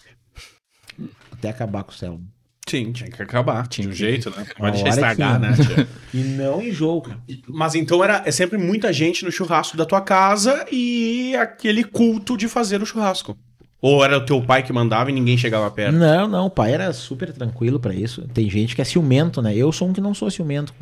Até 1.33 1.51
acabar 1.51 1.81
a 1.81 1.85
costela. 1.85 2.19
Sim, 2.67 2.93
tinha 2.93 3.11
que 3.11 3.23
acabar. 3.23 3.67
Tinha 3.67 3.89
um 3.89 3.93
jeito, 3.93 4.31
né? 4.31 4.47
Pode 4.57 4.83
deixar 4.83 4.89
estragar, 4.89 5.39
que- 5.39 5.47
né, 5.47 5.53
tia? 5.85 5.89
E 6.15 6.25
não 6.25 6.63
enjoo, 6.63 7.03
cara. 7.03 7.21
Mas 7.47 7.75
então 7.75 8.03
era 8.03 8.23
é 8.25 8.31
sempre 8.31 8.57
muita 8.57 8.91
gente 8.91 9.23
no 9.23 9.31
churrasco 9.31 9.77
da 9.77 9.85
tua 9.85 10.01
casa 10.01 10.65
e 10.73 11.37
aquele 11.37 11.85
culto 11.85 12.39
de 12.39 12.49
fazer 12.49 12.83
o 12.83 12.87
churrasco. 12.87 13.37
Ou 13.81 14.03
era 14.03 14.17
o 14.17 14.25
teu 14.25 14.41
pai 14.41 14.63
que 14.63 14.73
mandava 14.73 15.11
e 15.11 15.13
ninguém 15.13 15.37
chegava 15.37 15.71
perto? 15.71 15.95
Não, 15.95 16.27
não, 16.27 16.47
o 16.47 16.51
pai 16.51 16.73
era 16.73 16.93
super 16.93 17.33
tranquilo 17.33 17.79
pra 17.79 17.95
isso. 17.95 18.23
Tem 18.33 18.49
gente 18.49 18.75
que 18.75 18.81
é 18.81 18.85
ciumento, 18.85 19.43
né? 19.43 19.55
Eu 19.55 19.71
sou 19.73 19.89
um 19.89 19.93
que 19.93 20.01
não 20.01 20.15
sou 20.15 20.31
ciumento 20.31 20.73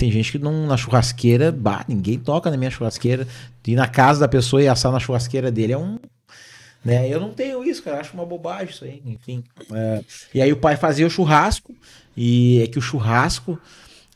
tem 0.00 0.10
gente 0.10 0.32
que 0.32 0.38
não 0.38 0.66
na 0.66 0.78
churrasqueira, 0.78 1.52
bah, 1.52 1.84
ninguém 1.86 2.18
toca 2.18 2.50
na 2.50 2.56
minha 2.56 2.70
churrasqueira. 2.70 3.28
Ir 3.66 3.76
na 3.76 3.86
casa 3.86 4.20
da 4.20 4.28
pessoa 4.28 4.62
e 4.62 4.66
assar 4.66 4.90
na 4.90 4.98
churrasqueira 4.98 5.52
dele 5.52 5.74
é 5.74 5.78
um. 5.78 5.98
Né? 6.82 7.06
Eu 7.06 7.20
não 7.20 7.34
tenho 7.34 7.62
isso, 7.62 7.82
cara. 7.82 8.00
Acho 8.00 8.14
uma 8.14 8.24
bobagem 8.24 8.70
isso 8.70 8.82
aí, 8.82 9.02
enfim. 9.04 9.44
É, 9.70 10.02
e 10.32 10.40
aí 10.40 10.50
o 10.50 10.56
pai 10.56 10.78
fazia 10.78 11.06
o 11.06 11.10
churrasco, 11.10 11.76
e 12.16 12.62
é 12.62 12.66
que 12.66 12.78
o 12.78 12.82
churrasco 12.82 13.60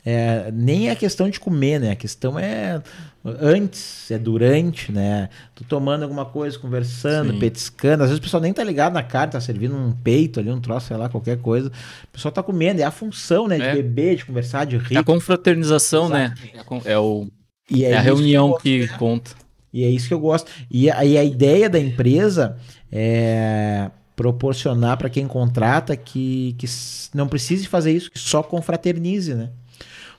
é, 0.05 0.51
nem 0.53 0.91
é 0.91 0.95
questão 0.95 1.29
de 1.31 1.41
comer, 1.41 1.81
né? 1.81 1.93
A 1.93 1.97
questão 1.97 2.39
é 2.39 2.83
antes, 3.25 4.11
é 4.11 4.19
durante, 4.19 4.93
né? 4.93 5.31
Tu 5.55 5.65
tomando 5.65 6.03
alguma 6.03 6.27
coisa, 6.27 6.59
conversando, 6.59 7.33
Sim. 7.33 7.39
petiscando. 7.39 8.03
Às 8.03 8.11
vezes 8.11 8.19
o 8.19 8.23
pessoal 8.23 8.43
nem 8.43 8.53
tá 8.53 8.63
ligado 8.63 8.93
na 8.93 9.03
carne, 9.03 9.33
tá 9.33 9.41
servindo 9.41 9.75
um 9.75 9.93
peito 9.93 10.41
ali, 10.41 10.51
um 10.51 10.61
troço, 10.61 10.89
sei 10.89 10.97
lá, 10.99 11.09
qualquer 11.09 11.39
coisa. 11.39 11.69
O 11.69 12.07
pessoal 12.13 12.33
tá 12.33 12.43
comendo, 12.43 12.81
é 12.81 12.85
a 12.85 12.91
função, 12.91 13.49
né? 13.49 13.57
De 13.57 13.63
É. 13.65 13.75
beber, 13.77 14.17
de 14.17 14.25
conversar, 14.27 14.67
de 14.67 14.77
É 14.77 14.79
rir. 14.79 14.97
a 14.99 15.03
confraternização, 15.05 16.09
né? 16.11 16.35
É 16.53 16.59
a, 16.59 16.93
é 16.93 16.99
o, 16.99 17.27
E 17.71 17.85
é 17.85 17.97
a 17.97 18.01
reunião 18.01 18.51
eu- 18.51 18.57
que 18.59 18.87
conta. 18.99 19.31
E 19.73 19.83
é 19.85 19.89
isso 19.89 20.07
que 20.07 20.15
eu 20.15 20.21
gosto. 20.21 20.51
E 20.71 20.91
aí 20.91 21.17
a 21.17 21.25
ideia 21.25 21.69
da 21.71 21.81
empresa 21.81 22.57
é 22.93 23.91
proporcionar 24.15 24.97
para 24.97 25.09
quem 25.11 25.27
contrata 25.27 25.97
que, 25.97 26.55
que 26.59 26.67
não 27.13 27.27
precise 27.27 27.67
fazer 27.67 27.91
isso, 27.91 28.11
que 28.11 28.19
só 28.19 28.43
confraternize, 28.43 29.35
né? 29.35 29.51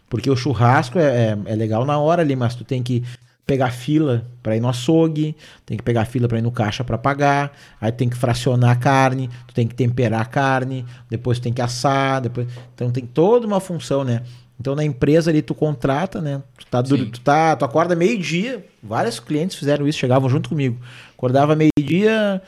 Porque 0.09 0.29
o 0.29 0.35
churrasco 0.35 0.99
é, 0.99 1.03
é, 1.03 1.37
é 1.45 1.55
legal 1.55 1.85
na 1.85 1.97
hora 1.97 2.21
ali, 2.21 2.35
mas 2.35 2.55
tu 2.55 2.63
tem 2.63 2.83
que 2.83 3.03
pegar 3.45 3.71
fila 3.71 4.25
para 4.41 4.57
ir 4.57 4.59
no 4.59 4.67
açougue, 4.67 5.35
tem 5.65 5.77
que 5.77 5.83
pegar 5.83 6.05
fila 6.05 6.27
para 6.27 6.39
ir 6.39 6.41
no 6.41 6.51
caixa 6.51 6.83
para 6.83 6.97
pagar, 6.97 7.55
aí 7.79 7.91
tem 7.91 8.09
que 8.09 8.17
fracionar 8.17 8.71
a 8.71 8.75
carne, 8.75 9.29
tu 9.47 9.53
tem 9.53 9.67
que 9.67 9.75
temperar 9.75 10.21
a 10.21 10.25
carne, 10.25 10.85
depois 11.09 11.37
tu 11.39 11.43
tem 11.43 11.53
que 11.53 11.61
assar, 11.61 12.21
depois 12.21 12.47
então 12.73 12.89
tem 12.89 13.05
toda 13.05 13.45
uma 13.45 13.59
função, 13.59 14.03
né? 14.03 14.23
Então 14.59 14.73
na 14.73 14.83
empresa 14.83 15.29
ali 15.29 15.41
tu 15.41 15.53
contrata, 15.53 16.21
né? 16.21 16.41
Tu 16.57 16.65
tá, 16.65 16.81
duro, 16.81 17.05
tu 17.07 17.19
tá, 17.19 17.55
tu 17.55 17.65
acorda 17.65 17.95
meio-dia, 17.95 18.65
vários 18.81 19.19
clientes 19.19 19.57
fizeram 19.57 19.87
isso, 19.87 19.99
chegavam 19.99 20.29
junto 20.29 20.49
comigo. 20.49 20.79
Acordava 21.15 21.55
meio-dia, 21.55 22.41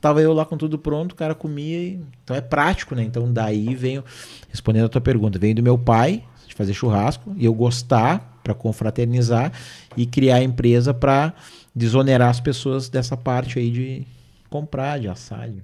tava 0.00 0.20
eu 0.20 0.34
lá 0.34 0.44
com 0.44 0.58
tudo 0.58 0.78
pronto, 0.78 1.12
o 1.12 1.16
cara 1.16 1.34
comia, 1.34 1.78
e... 1.78 2.00
então 2.22 2.36
é 2.36 2.40
prático, 2.42 2.94
né? 2.94 3.04
Então 3.04 3.32
daí 3.32 3.74
veio 3.74 4.04
respondendo 4.50 4.86
a 4.86 4.88
tua 4.88 5.00
pergunta, 5.00 5.38
veio 5.38 5.54
do 5.54 5.62
meu 5.62 5.78
pai 5.78 6.24
fazer 6.62 6.74
churrasco 6.74 7.34
e 7.36 7.44
eu 7.44 7.52
gostar 7.52 8.40
para 8.42 8.54
confraternizar 8.54 9.52
e 9.96 10.06
criar 10.06 10.36
a 10.36 10.42
empresa 10.42 10.94
para 10.94 11.32
desonerar 11.74 12.30
as 12.30 12.40
pessoas 12.40 12.88
dessa 12.88 13.16
parte 13.16 13.58
aí 13.58 13.70
de 13.70 14.06
comprar, 14.48 14.98
de 15.00 15.08
assar, 15.08 15.48
de... 15.48 15.62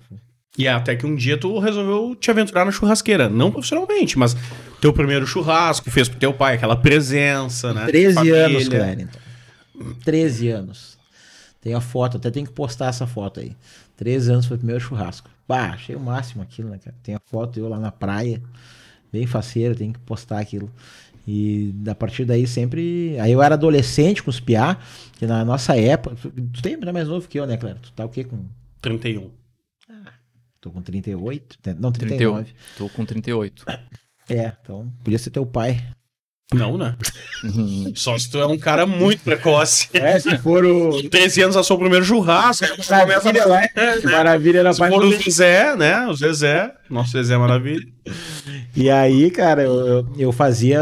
E 0.56 0.66
até 0.66 0.96
que 0.96 1.06
um 1.06 1.14
dia 1.14 1.38
tu 1.38 1.58
resolveu 1.60 2.16
te 2.16 2.30
aventurar 2.30 2.64
na 2.64 2.72
churrasqueira. 2.72 3.28
Não 3.28 3.52
profissionalmente, 3.52 4.18
mas 4.18 4.36
teu 4.80 4.92
primeiro 4.92 5.24
churrasco, 5.24 5.88
fez 5.88 6.08
pro 6.08 6.18
teu 6.18 6.34
pai 6.34 6.56
aquela 6.56 6.74
presença, 6.74 7.72
né? 7.72 7.86
13 7.86 8.14
Família. 8.14 8.46
anos, 8.46 8.68
Clérito. 8.68 9.18
13 10.04 10.48
anos. 10.48 10.98
Tem 11.60 11.74
a 11.74 11.80
foto, 11.80 12.16
até 12.16 12.30
tem 12.30 12.44
que 12.44 12.50
postar 12.50 12.88
essa 12.88 13.06
foto 13.06 13.38
aí. 13.38 13.54
13 13.96 14.32
anos 14.32 14.46
foi 14.46 14.56
o 14.56 14.58
primeiro 14.58 14.80
churrasco. 14.80 15.30
Bah, 15.46 15.70
achei 15.74 15.94
o 15.94 16.00
máximo 16.00 16.42
aquilo, 16.42 16.70
né, 16.70 16.78
cara? 16.82 16.96
Tem 17.04 17.14
a 17.14 17.20
foto 17.24 17.58
eu 17.60 17.68
lá 17.68 17.78
na 17.78 17.92
praia, 17.92 18.42
bem 19.12 19.26
faceiro, 19.26 19.74
tem 19.74 19.92
que 19.92 19.98
postar 20.00 20.40
aquilo. 20.40 20.70
E 21.26 21.74
a 21.86 21.94
partir 21.94 22.24
daí 22.24 22.46
sempre. 22.46 23.18
Aí 23.20 23.32
eu 23.32 23.42
era 23.42 23.54
adolescente 23.54 24.22
com 24.22 24.30
os 24.30 24.40
piá, 24.40 24.78
que 25.18 25.26
na 25.26 25.44
nossa 25.44 25.76
época. 25.76 26.16
Tu 26.16 26.62
tem 26.62 26.74
é 26.74 26.92
mais 26.92 27.06
novo 27.06 27.28
que 27.28 27.38
eu, 27.38 27.46
né, 27.46 27.56
Clérito? 27.56 27.90
Tu 27.90 27.92
tá 27.92 28.04
o 28.04 28.08
quê? 28.08 28.24
Com. 28.24 28.46
31. 28.80 29.30
Tô 30.60 30.70
com 30.70 30.82
38? 30.82 31.58
Não, 31.78 31.92
31. 31.92 32.16
39. 32.16 32.52
Tô 32.76 32.88
com 32.88 33.04
38. 33.04 33.64
É, 34.30 34.52
então 34.62 34.92
podia 35.02 35.18
ser 35.18 35.30
teu 35.30 35.46
pai. 35.46 35.82
Não, 36.54 36.78
né? 36.78 36.96
Só 37.94 38.16
se 38.16 38.30
tu 38.30 38.38
é 38.38 38.46
um 38.46 38.58
cara 38.58 38.86
muito 38.86 39.20
precoce. 39.22 39.88
É, 39.92 40.18
se 40.18 40.38
for 40.38 40.64
o. 40.64 40.90
Com 41.02 41.08
13 41.08 41.42
anos, 41.42 41.56
assou 41.56 41.76
o 41.76 41.80
primeiro 41.80 42.04
churrasco. 42.04 42.66
Maravilha 42.88 43.46
lá. 43.46 43.60
Maravilha 44.04 44.58
era 44.60 44.72
Se 44.72 44.78
pai 44.78 44.90
for 44.90 45.00
do 45.00 45.08
o 45.08 45.22
Zezé, 45.22 45.76
né? 45.76 46.06
O 46.06 46.14
Zezé. 46.14 46.72
Nosso 46.88 47.12
Zezé 47.12 47.34
é 47.34 47.38
maravilha. 47.38 47.86
E 48.74 48.88
aí, 48.88 49.30
cara, 49.30 49.62
eu, 49.62 50.08
eu, 50.16 50.32
fazia. 50.32 50.80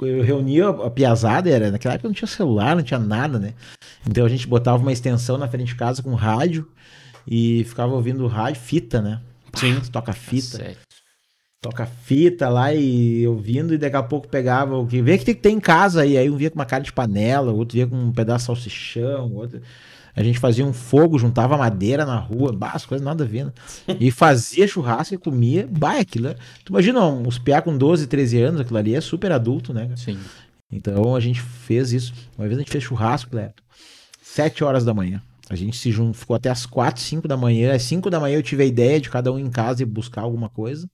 Eu 0.00 0.22
reunia 0.22 0.68
a 0.68 0.90
piazada, 0.90 1.50
era, 1.50 1.70
naquela 1.72 1.94
época 1.94 2.08
não 2.08 2.14
tinha 2.14 2.28
celular, 2.28 2.76
não 2.76 2.82
tinha 2.82 3.00
nada, 3.00 3.38
né? 3.40 3.54
Então 4.08 4.24
a 4.24 4.28
gente 4.28 4.46
botava 4.46 4.78
uma 4.78 4.92
extensão 4.92 5.36
na 5.36 5.48
frente 5.48 5.66
de 5.66 5.74
casa 5.74 6.00
com 6.00 6.14
rádio 6.14 6.66
e 7.26 7.64
ficava 7.64 7.92
ouvindo 7.92 8.26
rádio, 8.28 8.62
fita, 8.62 9.02
né? 9.02 9.20
Sim. 9.54 9.80
Toca 9.92 10.12
fita, 10.12 10.58
Sério. 10.58 10.76
Toca 11.60 11.84
fita 11.84 12.48
lá 12.48 12.72
e 12.74 13.26
ouvindo, 13.26 13.74
e 13.74 13.78
daqui 13.78 13.96
a 13.96 14.02
pouco 14.02 14.26
pegava 14.26 14.76
o 14.78 14.86
que 14.86 15.02
vê 15.02 15.18
que 15.18 15.24
tem 15.26 15.34
que 15.34 15.42
ter 15.42 15.50
em 15.50 15.60
casa, 15.60 16.06
e 16.06 16.16
aí 16.16 16.30
um 16.30 16.36
via 16.36 16.50
com 16.50 16.58
uma 16.58 16.64
carne 16.64 16.86
de 16.86 16.92
panela, 16.92 17.52
outro 17.52 17.74
via 17.76 17.86
com 17.86 17.96
um 17.96 18.12
pedaço 18.12 18.44
de 18.44 18.46
salsichão, 18.46 19.32
outro. 19.34 19.60
A 20.16 20.22
gente 20.22 20.38
fazia 20.38 20.64
um 20.66 20.72
fogo, 20.72 21.18
juntava 21.18 21.56
madeira 21.56 22.04
na 22.04 22.16
rua, 22.16 22.50
bah, 22.52 22.72
as 22.74 22.84
coisas 22.84 23.04
nada 23.04 23.24
a 23.24 23.26
ver, 23.26 23.44
né? 23.44 23.52
E 24.00 24.10
fazia 24.10 24.66
churrasco 24.66 25.14
e 25.14 25.18
comia, 25.18 25.68
bah, 25.70 26.00
aquilo. 26.00 26.28
é- 26.28 26.34
Tu 26.64 26.70
imagina, 26.70 27.06
os 27.06 27.38
piá 27.38 27.62
com 27.62 27.76
12, 27.76 28.06
13 28.06 28.40
anos, 28.40 28.60
aquilo 28.62 28.78
ali 28.78 28.94
é 28.94 29.00
super 29.00 29.30
adulto, 29.30 29.72
né? 29.72 29.82
cara? 29.82 29.96
Sim. 29.96 30.18
Então 30.72 31.14
a 31.14 31.20
gente 31.20 31.40
fez 31.40 31.92
isso. 31.92 32.12
Uma 32.36 32.46
vez 32.48 32.58
a 32.58 32.62
gente 32.62 32.72
fez 32.72 32.82
churrasco, 32.82 33.30
Cleto, 33.30 33.62
7 34.22 34.64
horas 34.64 34.84
da 34.84 34.92
manhã. 34.94 35.22
A 35.48 35.54
gente 35.54 35.76
se 35.76 35.92
juntou, 35.92 36.14
ficou 36.14 36.34
até 36.36 36.48
as 36.48 36.64
4, 36.66 37.00
5 37.02 37.28
da 37.28 37.36
manhã. 37.36 37.72
Às 37.74 37.82
5 37.82 38.08
da 38.10 38.18
manhã 38.18 38.36
eu 38.36 38.42
tive 38.42 38.62
a 38.62 38.66
ideia 38.66 39.00
de 39.00 39.10
cada 39.10 39.32
um 39.32 39.38
em 39.38 39.50
casa 39.50 39.82
e 39.82 39.86
buscar 39.86 40.22
alguma 40.22 40.48
coisa. 40.48 40.88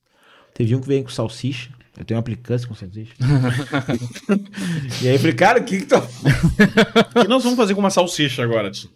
Teve 0.56 0.74
um 0.74 0.80
que 0.80 0.88
veio 0.88 1.04
com 1.04 1.10
salsicha. 1.10 1.68
Eu 1.98 2.04
tenho 2.04 2.16
uma 2.16 2.22
implicância 2.22 2.66
com 2.66 2.74
salsicha. 2.74 3.12
e 5.02 5.08
aí 5.08 5.14
eu 5.14 5.18
falei, 5.18 5.34
cara, 5.34 5.60
o 5.60 5.64
que 5.64 5.80
que 5.80 5.86
tu... 5.86 5.96
O 5.96 6.00
que 7.22 7.28
nós 7.28 7.42
vamos 7.42 7.56
fazer 7.56 7.74
com 7.74 7.80
uma 7.80 7.90
salsicha 7.90 8.42
agora? 8.42 8.70
tio? 8.70 8.90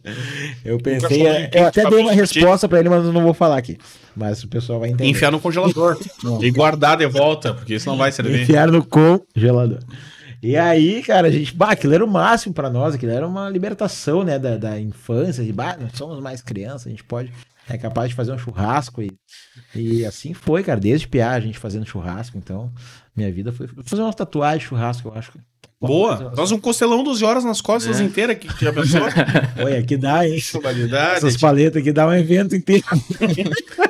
Eu 0.64 0.79
pensei, 0.79 1.23
cachorro 1.23 1.29
eu 1.29 1.50
quente 1.50 1.59
até 1.59 1.90
dei 1.90 1.99
uma 1.99 2.12
resposta 2.12 2.67
pra 2.67 2.81
ele, 2.81 2.88
mas 2.88 3.05
eu 3.05 3.12
não 3.12 3.23
vou 3.23 3.35
falar 3.35 3.59
aqui. 3.59 3.76
Mas 4.17 4.43
o 4.43 4.49
pessoal 4.49 4.81
vai 4.81 4.88
entender. 4.88 5.09
Enfiar 5.09 5.31
no 5.31 5.40
congelador. 5.40 5.99
e 6.40 6.50
guardar 6.50 6.97
de 6.97 7.07
volta, 7.07 7.52
porque 7.52 7.75
isso 7.75 7.88
não 7.88 7.97
vai 7.99 8.11
servir. 8.11 8.43
Enfiaram 8.43 8.73
no 8.73 8.85
congelador. 8.85 9.81
E 10.43 10.57
aí, 10.57 11.02
cara, 11.02 11.29
a 11.29 11.31
gente, 11.31 11.55
bah, 11.55 11.73
aquilo 11.73 11.93
era 11.93 12.05
o 12.05 12.11
máximo 12.11 12.55
pra 12.55 12.71
nós, 12.71 12.95
aquilo 12.95 13.12
era 13.12 13.26
uma 13.26 13.50
libertação, 13.50 14.25
né, 14.25 14.38
da, 14.38 14.57
da 14.57 14.81
infância, 14.81 15.45
de, 15.45 15.52
bah, 15.52 15.76
nós 15.79 15.93
somos 15.93 16.19
mais 16.19 16.40
crianças, 16.40 16.87
a 16.87 16.90
gente 16.90 17.05
pode, 17.05 17.31
é 17.75 17.79
capaz 17.79 18.11
de 18.11 18.15
fazer 18.15 18.33
um 18.33 18.39
churrasco 18.39 19.03
e, 19.03 19.11
e 19.75 20.05
assim 20.05 20.35
foi, 20.35 20.62
cara, 20.62 20.81
desde 20.81 21.09
piar 21.09 21.35
a 21.35 21.41
gente 21.41 21.59
fazendo 21.59 21.87
churrasco, 21.87 22.37
então, 22.37 22.73
minha 23.15 23.33
vida 23.33 23.53
foi, 23.53 23.67
vou 23.67 23.85
fazer 23.85 24.03
uma 24.03 24.12
tatuagem 24.12 24.59
de 24.61 24.67
churrasco, 24.67 25.09
eu 25.09 25.15
acho. 25.15 25.33
Boa. 25.81 26.31
Nós 26.37 26.53
um 26.53 26.59
costelão 26.59 27.03
12 27.03 27.25
horas 27.25 27.43
nas 27.43 27.61
costas 27.63 28.01
É. 28.01 28.05
inteiras 28.05 28.37
que 28.37 28.47
que 28.53 28.69
a 28.69 28.73
pessoa. 28.73 29.09
Olha, 29.65 29.79
aqui 29.79 29.97
dá, 29.97 30.29
hein? 30.29 30.37
Essas 31.17 31.37
paletas 31.39 31.81
aqui 31.81 31.91
dá 31.91 32.07
um 32.07 32.13
evento 32.13 32.55
inteiro. 32.55 32.85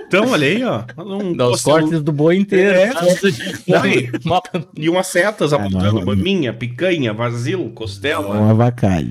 Então, 0.06 0.28
olha 0.30 0.46
aí, 0.46 0.62
ó. 0.64 0.82
Um 0.98 1.32
Dá 1.36 1.48
os 1.48 1.62
cortes 1.62 2.00
do 2.02 2.12
boi 2.12 2.36
inteiro. 2.36 2.76
É. 2.78 2.90
Oi. 3.82 4.10
Uma- 4.24 4.42
E 4.76 4.88
umas 4.88 5.06
setas 5.08 5.52
apontando. 5.52 5.94
não. 6.00 6.04
Maminha, 6.06 6.52
picanha, 6.52 7.12
vazilo, 7.12 7.70
costela. 7.70 8.36
Uma 8.36 8.54
vacalha. 8.54 9.10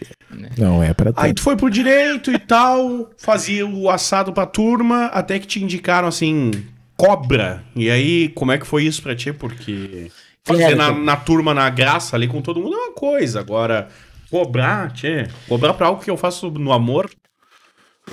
Não 0.57 0.81
é 0.83 0.93
pra 0.93 1.11
Aí 1.17 1.33
tu 1.33 1.41
foi 1.41 1.55
pro 1.57 1.69
direito 1.69 2.31
e 2.31 2.37
tal, 2.39 3.09
fazia 3.17 3.65
o 3.65 3.89
assado 3.89 4.31
pra 4.31 4.45
turma, 4.45 5.05
até 5.07 5.39
que 5.39 5.47
te 5.47 5.61
indicaram 5.63 6.07
assim, 6.07 6.51
cobra. 6.95 7.63
E 7.75 7.89
aí, 7.89 8.29
como 8.29 8.51
é 8.51 8.57
que 8.57 8.67
foi 8.67 8.83
isso 8.85 9.01
pra 9.01 9.15
ti? 9.15 9.33
Porque 9.33 10.11
fazer 10.45 10.63
É, 10.63 10.75
na, 10.75 10.91
na 10.91 11.15
turma, 11.15 11.53
na 11.53 11.69
graça 11.69 12.15
ali 12.15 12.27
com 12.27 12.41
todo 12.41 12.61
mundo 12.61 12.75
é 12.75 12.85
uma 12.87 12.93
coisa. 12.93 13.39
Agora, 13.39 13.87
cobrar, 14.29 14.91
tchê, 14.91 15.27
cobrar 15.47 15.73
pra 15.73 15.87
algo 15.87 16.03
que 16.03 16.09
eu 16.09 16.17
faço 16.17 16.49
no 16.51 16.71
amor. 16.71 17.09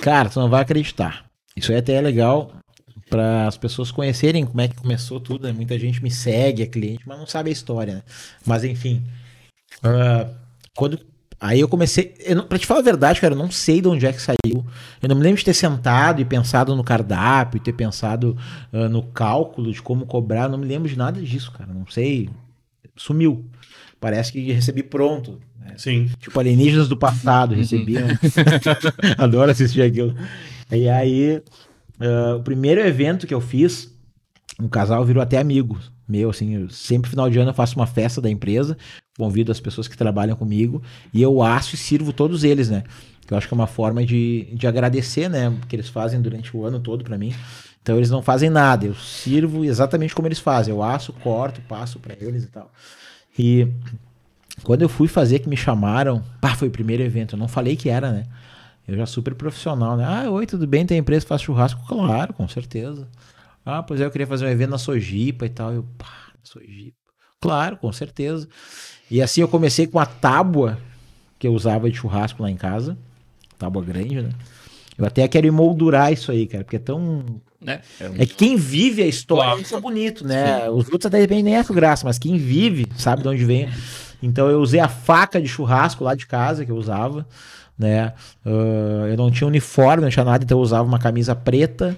Cara, 0.01 0.29
tu 0.29 0.39
não 0.39 0.49
vai 0.49 0.61
acreditar. 0.61 1.25
Isso 1.55 1.71
aí 1.71 1.77
até 1.77 1.93
é 1.93 2.01
legal 2.01 2.51
para 3.09 3.47
as 3.47 3.57
pessoas 3.57 3.91
conhecerem 3.91 4.45
como 4.45 4.61
é 4.61 4.67
que 4.67 4.75
começou 4.75 5.19
tudo. 5.19 5.47
Né? 5.47 5.53
Muita 5.53 5.77
gente 5.79 6.03
me 6.03 6.11
segue, 6.11 6.63
é 6.63 6.67
cliente, 6.67 7.03
mas 7.07 7.17
não 7.17 7.25
sabe 7.25 7.49
a 7.49 7.53
história, 7.53 7.95
né? 7.95 8.03
Mas 8.45 8.63
enfim. 8.63 9.03
ah, 9.83 10.29
quando. 10.75 10.99
Aí 11.39 11.59
eu 11.59 11.67
comecei. 11.67 12.15
Eu 12.19 12.43
pra 12.45 12.57
te 12.57 12.65
falar 12.65 12.79
a 12.79 12.83
verdade, 12.83 13.21
cara, 13.21 13.33
eu 13.33 13.37
não 13.37 13.51
sei 13.51 13.79
de 13.81 13.87
onde 13.87 14.05
é 14.05 14.11
que 14.13 14.21
saiu. 14.21 14.65
Eu 15.01 15.07
não 15.09 15.15
me 15.15 15.21
lembro 15.21 15.37
de 15.37 15.45
ter 15.45 15.53
sentado 15.53 16.19
e 16.19 16.25
pensado 16.25 16.75
no 16.75 16.83
cardápio, 16.83 17.57
e 17.57 17.61
ter 17.61 17.73
pensado 17.73 18.35
ah, 18.73 18.89
no 18.89 19.03
cálculo 19.03 19.71
de 19.71 19.81
como 19.81 20.05
cobrar. 20.05 20.43
Eu 20.45 20.49
não 20.49 20.57
me 20.57 20.65
lembro 20.65 20.89
de 20.89 20.97
nada 20.97 21.21
disso, 21.21 21.51
cara. 21.51 21.71
Não 21.73 21.85
sei. 21.87 22.29
Sumiu. 22.95 23.45
Parece 23.99 24.31
que 24.31 24.51
recebi 24.51 24.81
pronto. 24.83 25.39
né? 25.59 25.73
Sim. 25.77 26.09
Tipo, 26.19 26.39
alienígenas 26.39 26.87
do 26.87 26.97
passado 26.97 27.53
recebiam. 27.55 28.07
Adoro 29.17 29.51
assistir 29.51 29.81
aquilo. 29.81 30.15
E 30.71 30.89
aí, 30.89 31.41
ah, 31.99 32.35
o 32.37 32.43
primeiro 32.43 32.81
evento 32.81 33.27
que 33.27 33.33
eu 33.33 33.41
fiz, 33.41 33.93
um 34.59 34.67
casal 34.67 35.05
virou 35.05 35.21
até 35.21 35.37
amigo 35.37 35.77
meu, 36.09 36.29
assim, 36.29 36.55
eu- 36.55 36.69
sempre 36.69 37.09
final 37.09 37.29
de 37.29 37.37
ano 37.37 37.49
eu 37.49 37.53
faço 37.53 37.75
uma 37.75 37.85
festa 37.85 38.21
da 38.21 38.29
empresa, 38.29 38.77
convido 39.17 39.51
as 39.51 39.59
pessoas 39.59 39.87
que 39.87 39.97
trabalham 39.97 40.35
comigo 40.35 40.81
e 41.13 41.21
eu 41.21 41.41
asso 41.41 41.75
e 41.75 41.77
sirvo 41.77 42.13
todos 42.13 42.43
eles, 42.43 42.69
né? 42.69 42.83
Que 43.25 43.33
eu 43.33 43.37
acho 43.37 43.47
que 43.47 43.53
é 43.53 43.55
uma 43.57 43.67
forma 43.67 44.05
de, 44.05 44.47
de 44.53 44.67
agradecer, 44.67 45.29
né? 45.29 45.55
Que 45.67 45.75
eles 45.75 45.89
fazem 45.89 46.21
durante 46.21 46.55
o 46.55 46.65
ano 46.65 46.79
todo 46.79 47.03
pra 47.03 47.17
mim. 47.17 47.33
Então 47.81 47.97
eles 47.97 48.09
não 48.09 48.21
fazem 48.21 48.49
nada, 48.49 48.85
eu 48.85 48.95
sirvo 48.95 49.63
exatamente 49.65 50.13
como 50.15 50.27
eles 50.27 50.39
fazem. 50.39 50.73
Eu 50.73 50.83
asso, 50.83 51.13
corto, 51.13 51.61
passo 51.61 51.99
pra 51.99 52.15
eles 52.19 52.43
e 52.43 52.47
tal. 52.47 52.71
E 53.37 53.67
Quando 54.63 54.81
eu 54.81 54.89
fui 54.89 55.07
fazer 55.07 55.39
que 55.39 55.49
me 55.49 55.57
chamaram, 55.57 56.23
pá, 56.41 56.55
foi 56.55 56.67
o 56.67 56.71
primeiro 56.71 57.03
evento. 57.03 57.35
Eu 57.35 57.39
não 57.39 57.47
falei 57.47 57.75
que 57.75 57.89
era, 57.89 58.11
né? 58.11 58.25
Eu 58.87 58.95
já 58.97 59.05
super 59.05 59.35
profissional, 59.35 59.97
né? 59.97 60.05
Ah, 60.05 60.29
oi, 60.31 60.45
tudo 60.47 60.65
bem? 60.67 60.85
Tem 60.85 60.97
empresa 60.97 61.27
faz 61.27 61.41
churrasco? 61.41 61.85
Claro, 61.87 62.33
com 62.33 62.47
certeza. 62.47 63.07
Ah, 63.65 63.83
pois 63.83 64.01
é, 64.01 64.05
eu 64.05 64.11
queria 64.11 64.27
fazer 64.27 64.45
um 64.45 64.49
evento 64.49 64.71
na 64.71 64.77
Sojipa 64.77 65.45
e 65.45 65.49
tal. 65.49 65.73
Eu, 65.73 65.83
pá, 65.97 66.31
Sojipa. 66.43 66.97
Claro, 67.41 67.77
com 67.77 67.91
certeza. 67.93 68.47
E 69.09 69.21
assim 69.21 69.41
eu 69.41 69.47
comecei 69.47 69.87
com 69.87 69.99
a 69.99 70.05
tábua 70.05 70.77
que 71.39 71.47
eu 71.47 71.53
usava 71.53 71.89
de 71.89 71.97
churrasco 71.97 72.41
lá 72.43 72.49
em 72.51 72.55
casa. 72.57 72.97
Tábua 73.57 73.83
grande, 73.83 74.21
né? 74.21 74.29
Eu 74.97 75.05
até 75.05 75.27
quero 75.27 75.45
emoldurar 75.47 76.11
isso 76.11 76.31
aí, 76.31 76.47
cara, 76.47 76.63
porque 76.63 76.75
é 76.77 76.79
tão. 76.79 77.23
né? 77.61 77.81
É 77.99 78.09
um- 78.09 78.13
É 78.15 78.25
que 78.25 78.35
quem 78.35 78.55
vive 78.55 79.01
a 79.01 79.07
história, 79.07 79.43
Claro. 79.45 79.61
isso 79.61 79.75
é 79.75 79.79
bonito, 79.81 80.25
né? 80.27 80.69
Os 80.69 80.85
outros 80.91 81.05
até 81.05 81.25
bem 81.25 81.41
nem 81.43 81.55
é 81.57 81.63
graça, 81.63 82.05
mas 82.05 82.17
quem 82.19 82.37
vive 82.37 82.87
sabe 82.97 83.21
de 83.23 83.27
onde 83.27 83.43
vem. 83.45 83.69
Então 84.21 84.49
eu 84.49 84.59
usei 84.59 84.79
a 84.79 84.87
faca 84.87 85.39
de 85.41 85.47
churrasco 85.47 86.03
lá 86.03 86.13
de 86.15 86.25
casa 86.25 86.65
que 86.65 86.71
eu 86.71 86.75
usava, 86.75 87.25
né? 87.77 88.13
Ah, 88.45 89.07
eu 89.09 89.17
não 89.17 89.29
tinha 89.31 89.47
uniforme, 89.47 90.03
não 90.03 90.09
tinha 90.09 90.25
nada, 90.25 90.43
então 90.43 90.57
eu 90.57 90.63
usava 90.63 90.87
uma 90.87 90.99
camisa 90.99 91.35
preta, 91.35 91.95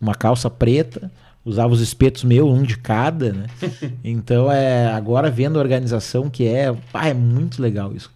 uma 0.00 0.14
calça 0.14 0.48
preta, 0.50 1.10
usava 1.44 1.72
os 1.72 1.80
espetos 1.80 2.24
meus, 2.24 2.48
um 2.48 2.62
de 2.62 2.76
cada, 2.78 3.32
né? 3.32 3.46
Então 4.02 4.50
é 4.50 4.86
agora 4.88 5.30
vendo 5.30 5.58
a 5.58 5.62
organização 5.62 6.30
que 6.30 6.46
é, 6.46 6.72
pá, 6.92 7.08
é 7.08 7.14
muito 7.14 7.60
legal 7.60 7.94
isso. 7.94 8.10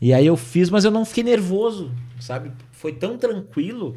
E 0.00 0.12
aí 0.12 0.26
eu 0.26 0.36
fiz, 0.36 0.68
mas 0.70 0.84
eu 0.84 0.90
não 0.90 1.04
fiquei 1.04 1.22
nervoso, 1.24 1.90
sabe? 2.20 2.50
Foi 2.72 2.92
tão 2.92 3.16
tranquilo, 3.16 3.96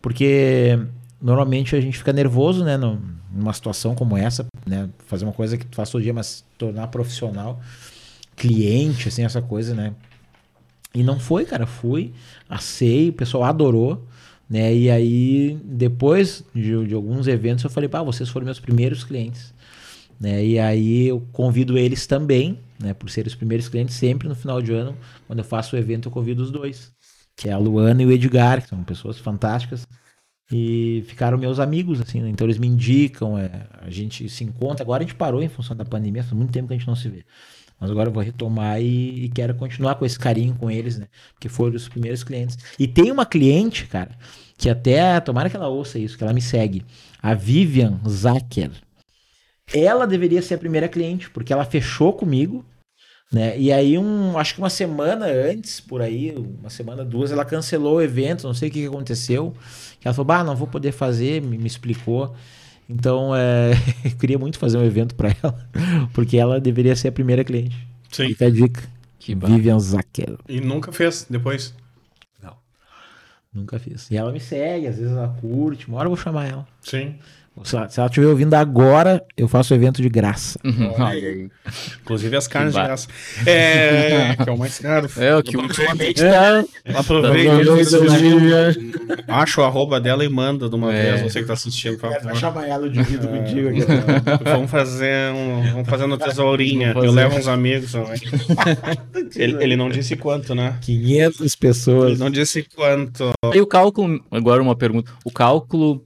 porque 0.00 0.78
normalmente 1.20 1.76
a 1.76 1.80
gente 1.80 1.98
fica 1.98 2.12
nervoso, 2.12 2.64
né, 2.64 2.76
num- 2.76 3.00
numa 3.30 3.52
situação 3.52 3.94
como 3.94 4.16
essa, 4.16 4.46
né, 4.66 4.88
fazer 5.06 5.24
uma 5.24 5.32
coisa 5.32 5.56
que 5.56 5.64
tu 5.66 5.74
faz 5.76 5.90
todo 5.90 6.02
dia, 6.02 6.12
mas 6.12 6.26
se 6.26 6.44
tornar 6.58 6.86
profissional, 6.88 7.60
cliente, 8.36 9.08
assim, 9.08 9.24
essa 9.24 9.42
coisa, 9.42 9.74
né? 9.74 9.94
E 10.94 11.02
não 11.02 11.18
foi, 11.18 11.44
cara, 11.44 11.66
fui, 11.66 12.12
assei, 12.48 13.08
o 13.08 13.12
pessoal 13.14 13.44
adorou, 13.44 14.06
né? 14.52 14.74
E 14.74 14.90
aí, 14.90 15.58
depois 15.64 16.44
de, 16.54 16.86
de 16.86 16.94
alguns 16.94 17.26
eventos, 17.26 17.64
eu 17.64 17.70
falei, 17.70 17.88
pá, 17.88 18.02
vocês 18.02 18.28
foram 18.28 18.44
meus 18.44 18.60
primeiros 18.60 19.02
clientes, 19.02 19.54
né? 20.20 20.44
E 20.44 20.58
aí 20.58 21.08
eu 21.08 21.26
convido 21.32 21.78
eles 21.78 22.06
também, 22.06 22.58
né? 22.78 22.92
Por 22.92 23.08
serem 23.08 23.28
os 23.28 23.34
primeiros 23.34 23.66
clientes, 23.66 23.94
sempre 23.94 24.28
no 24.28 24.34
final 24.34 24.60
de 24.60 24.70
ano, 24.70 24.94
quando 25.26 25.38
eu 25.38 25.44
faço 25.44 25.74
o 25.74 25.78
evento, 25.78 26.08
eu 26.08 26.12
convido 26.12 26.42
os 26.42 26.50
dois, 26.50 26.92
que 27.34 27.48
é 27.48 27.52
a 27.52 27.56
Luana 27.56 28.02
e 28.02 28.06
o 28.06 28.12
Edgar, 28.12 28.60
que 28.60 28.68
são 28.68 28.84
pessoas 28.84 29.16
fantásticas, 29.16 29.88
e 30.52 31.02
ficaram 31.06 31.38
meus 31.38 31.58
amigos, 31.58 31.98
assim, 32.02 32.20
né? 32.20 32.28
Então 32.28 32.46
eles 32.46 32.58
me 32.58 32.66
indicam, 32.66 33.38
é, 33.38 33.66
a 33.80 33.88
gente 33.88 34.28
se 34.28 34.44
encontra. 34.44 34.84
Agora 34.84 35.02
a 35.02 35.06
gente 35.06 35.16
parou 35.16 35.42
em 35.42 35.48
função 35.48 35.74
da 35.74 35.86
pandemia, 35.86 36.22
faz 36.22 36.34
muito 36.34 36.52
tempo 36.52 36.68
que 36.68 36.74
a 36.74 36.76
gente 36.76 36.86
não 36.86 36.94
se 36.94 37.08
vê. 37.08 37.24
Mas 37.82 37.90
agora 37.90 38.08
eu 38.08 38.12
vou 38.12 38.22
retomar 38.22 38.80
e, 38.80 39.24
e 39.24 39.28
quero 39.28 39.56
continuar 39.56 39.96
com 39.96 40.06
esse 40.06 40.16
carinho 40.16 40.54
com 40.54 40.70
eles, 40.70 40.98
né? 40.98 41.08
Porque 41.34 41.48
foram 41.48 41.74
os 41.74 41.88
primeiros 41.88 42.22
clientes. 42.22 42.56
E 42.78 42.86
tem 42.86 43.10
uma 43.10 43.26
cliente, 43.26 43.86
cara, 43.86 44.16
que 44.56 44.70
até, 44.70 45.18
tomara 45.18 45.50
que 45.50 45.56
ela 45.56 45.66
ouça 45.66 45.98
isso, 45.98 46.16
que 46.16 46.22
ela 46.22 46.32
me 46.32 46.40
segue, 46.40 46.86
a 47.20 47.34
Vivian 47.34 47.98
Zacher. 48.08 48.70
Ela 49.74 50.06
deveria 50.06 50.40
ser 50.40 50.54
a 50.54 50.58
primeira 50.58 50.88
cliente, 50.88 51.28
porque 51.30 51.52
ela 51.52 51.64
fechou 51.64 52.12
comigo, 52.12 52.64
né? 53.32 53.58
E 53.58 53.72
aí, 53.72 53.98
um, 53.98 54.38
acho 54.38 54.54
que 54.54 54.60
uma 54.60 54.70
semana 54.70 55.26
antes, 55.26 55.80
por 55.80 56.00
aí, 56.00 56.32
uma 56.36 56.70
semana, 56.70 57.04
duas, 57.04 57.32
ela 57.32 57.44
cancelou 57.44 57.96
o 57.96 58.02
evento, 58.02 58.46
não 58.46 58.54
sei 58.54 58.68
o 58.68 58.72
que, 58.72 58.82
que 58.82 58.86
aconteceu. 58.86 59.56
Ela 60.04 60.14
falou, 60.14 60.26
bah, 60.26 60.44
não 60.44 60.54
vou 60.54 60.68
poder 60.68 60.92
fazer, 60.92 61.42
me, 61.42 61.58
me 61.58 61.66
explicou. 61.66 62.32
Então, 62.88 63.34
é, 63.34 63.72
eu 64.04 64.10
queria 64.12 64.38
muito 64.38 64.58
fazer 64.58 64.78
um 64.78 64.84
evento 64.84 65.14
para 65.14 65.34
ela, 65.42 65.68
porque 66.12 66.36
ela 66.36 66.60
deveria 66.60 66.96
ser 66.96 67.08
a 67.08 67.12
primeira 67.12 67.44
cliente. 67.44 67.76
Sim. 68.10 68.28
Fica 68.28 68.46
a 68.46 68.50
dica. 68.50 68.82
Que 69.18 69.34
Vivian 69.34 69.78
Zacher. 69.78 70.36
E 70.48 70.60
nunca 70.60 70.90
fez 70.90 71.26
depois. 71.30 71.74
Nunca 73.52 73.78
fiz. 73.78 74.10
E 74.10 74.16
ela 74.16 74.32
me 74.32 74.40
segue, 74.40 74.86
às 74.86 74.96
vezes 74.96 75.12
ela 75.12 75.36
curte. 75.40 75.86
Uma 75.86 75.98
hora 75.98 76.06
eu 76.06 76.14
vou 76.14 76.16
chamar 76.16 76.48
ela. 76.48 76.66
Sim. 76.80 77.18
Se 77.64 77.76
ela, 77.76 77.88
se 77.88 78.00
ela 78.00 78.08
estiver 78.08 78.26
ouvindo 78.26 78.54
agora, 78.54 79.22
eu 79.36 79.46
faço 79.46 79.72
o 79.72 79.76
evento 79.76 80.00
de 80.02 80.08
graça. 80.08 80.58
Uhum. 80.64 81.48
Inclusive 82.02 82.34
as 82.36 82.48
carnes 82.48 82.74
de 82.74 82.80
graça. 82.82 83.06
É, 83.46 84.34
que 84.42 84.48
é 84.48 84.52
o 84.52 84.58
mais 84.58 84.78
caro. 84.78 85.08
É 85.18 85.36
o 85.36 85.42
que 85.42 85.56
ultimamente 85.56 86.22
É. 86.24 86.30
tá. 86.30 86.64
Aproveita. 86.94 87.52
Vai 88.06 88.24
Acha 89.28 89.60
o 89.60 89.64
arroba 89.64 90.00
dela 90.00 90.24
e 90.24 90.28
manda 90.28 90.68
de 90.68 90.74
uma 90.74 90.92
É. 90.92 91.12
vez. 91.16 91.22
Você 91.32 91.40
que 91.42 91.46
tá 91.46 91.52
assistindo. 91.52 91.98
por 91.98 92.10
favor. 92.10 92.36
chamar 92.36 92.66
ela 92.66 92.88
de 92.88 93.02
vídeo 93.02 93.28
contigo. 93.28 93.68
Vamos 94.44 94.70
fazer 94.70 95.32
um, 95.32 95.62
vamos 95.72 95.88
fazer 95.88 96.06
no 96.06 96.18
tesourinha. 96.18 96.94
Vamos 96.94 97.08
Eu 97.08 97.14
fazer. 97.14 97.28
levo 97.28 97.38
uns 97.38 97.48
amigos 97.48 97.92
também. 97.92 98.20
ele, 99.36 99.62
ele 99.62 99.76
não 99.76 99.88
disse 99.88 100.16
quanto, 100.16 100.54
né? 100.54 100.76
500 100.80 101.40
Ele 101.40 101.50
pessoas. 101.60 102.18
não 102.18 102.30
disse 102.30 102.66
quanto. 102.74 103.30
E 103.54 103.60
o 103.60 103.66
cálculo, 103.66 104.20
agora 104.30 104.62
uma 104.62 104.74
pergunta. 104.74 105.12
O 105.24 105.30
cálculo 105.30 106.02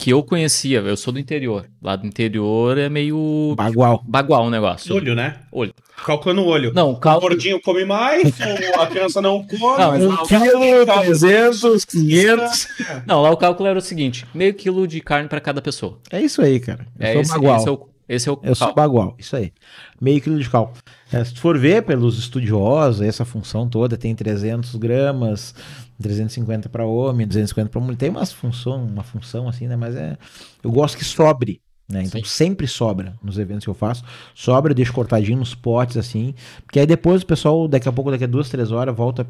que 0.00 0.10
eu 0.10 0.22
conhecia, 0.22 0.78
eu 0.80 0.96
sou 0.96 1.12
do 1.12 1.18
interior. 1.18 1.66
Lá 1.82 1.94
do 1.94 2.06
interior 2.06 2.78
é 2.78 2.88
meio 2.88 3.54
Bagual. 3.56 4.02
bagual 4.08 4.46
o 4.46 4.50
negócio. 4.50 4.94
Olho, 4.94 5.14
né? 5.14 5.36
Olho. 5.52 5.74
Cálculo 6.06 6.34
no 6.34 6.46
olho. 6.46 6.72
Não, 6.74 6.88
o 6.88 6.92
O 6.92 6.96
cálculo. 6.96 7.28
gordinho 7.28 7.60
come 7.60 7.84
mais, 7.84 8.22
o- 8.76 8.80
a 8.80 8.86
criança 8.86 9.20
não 9.20 9.42
come. 9.46 9.60
Não, 9.60 9.90
mas 9.90 10.02
o 10.04 10.08
não, 10.08 10.26
quilo, 10.26 10.86
300, 10.86 11.84
500. 11.84 12.68
Não, 13.06 13.20
lá 13.20 13.30
o 13.30 13.36
cálculo 13.36 13.68
era 13.68 13.78
o 13.78 13.82
seguinte: 13.82 14.26
meio 14.34 14.54
quilo 14.54 14.88
de 14.88 15.00
carne 15.02 15.28
pra 15.28 15.40
cada 15.40 15.60
pessoa. 15.60 15.98
É 16.10 16.20
isso 16.20 16.40
aí, 16.40 16.58
cara. 16.58 16.86
Eu 16.98 17.06
É 17.06 17.12
sou 17.12 17.20
esse, 17.20 17.32
bagual. 17.32 17.56
esse 17.58 17.68
é 17.68 17.70
o, 17.72 17.88
esse 18.08 18.28
é 18.28 18.32
o 18.32 18.38
Eu 18.42 18.54
sou 18.54 18.68
cálculo. 18.68 18.86
bagual, 18.86 19.16
isso 19.18 19.36
aí. 19.36 19.52
Meio 20.00 20.20
quilo 20.22 20.38
de 20.40 20.48
cálculo. 20.48 20.78
É, 21.12 21.22
se 21.22 21.34
tu 21.34 21.40
for 21.40 21.58
ver 21.58 21.82
pelos 21.82 22.18
estudiosos, 22.18 23.02
essa 23.02 23.26
função 23.26 23.68
toda 23.68 23.98
tem 23.98 24.14
300 24.14 24.74
gramas, 24.76 25.54
350 26.00 26.68
para 26.68 26.84
homem, 26.84 27.26
250 27.26 27.70
para 27.70 27.80
mulher. 27.80 27.96
Tem 27.96 28.10
umas 28.10 28.32
função, 28.32 28.84
uma 28.84 29.02
função 29.02 29.48
assim, 29.48 29.66
né? 29.66 29.76
Mas 29.76 29.94
é. 29.94 30.16
Eu 30.62 30.70
gosto 30.70 30.96
que 30.96 31.04
sobre. 31.04 31.60
Né? 31.88 32.04
Então 32.04 32.22
sempre 32.22 32.68
sobra 32.68 33.14
nos 33.22 33.36
eventos 33.36 33.64
que 33.64 33.70
eu 33.70 33.74
faço. 33.74 34.04
Sobra, 34.34 34.70
eu 34.70 34.76
deixo 34.76 34.92
cortadinho 34.92 35.38
nos 35.38 35.54
potes, 35.54 35.96
assim. 35.96 36.34
Porque 36.64 36.78
aí 36.78 36.86
depois 36.86 37.22
o 37.22 37.26
pessoal, 37.26 37.66
daqui 37.66 37.88
a 37.88 37.92
pouco, 37.92 38.10
daqui 38.12 38.24
a 38.24 38.28
duas, 38.28 38.48
três 38.48 38.70
horas, 38.70 38.94
volta 38.94 39.26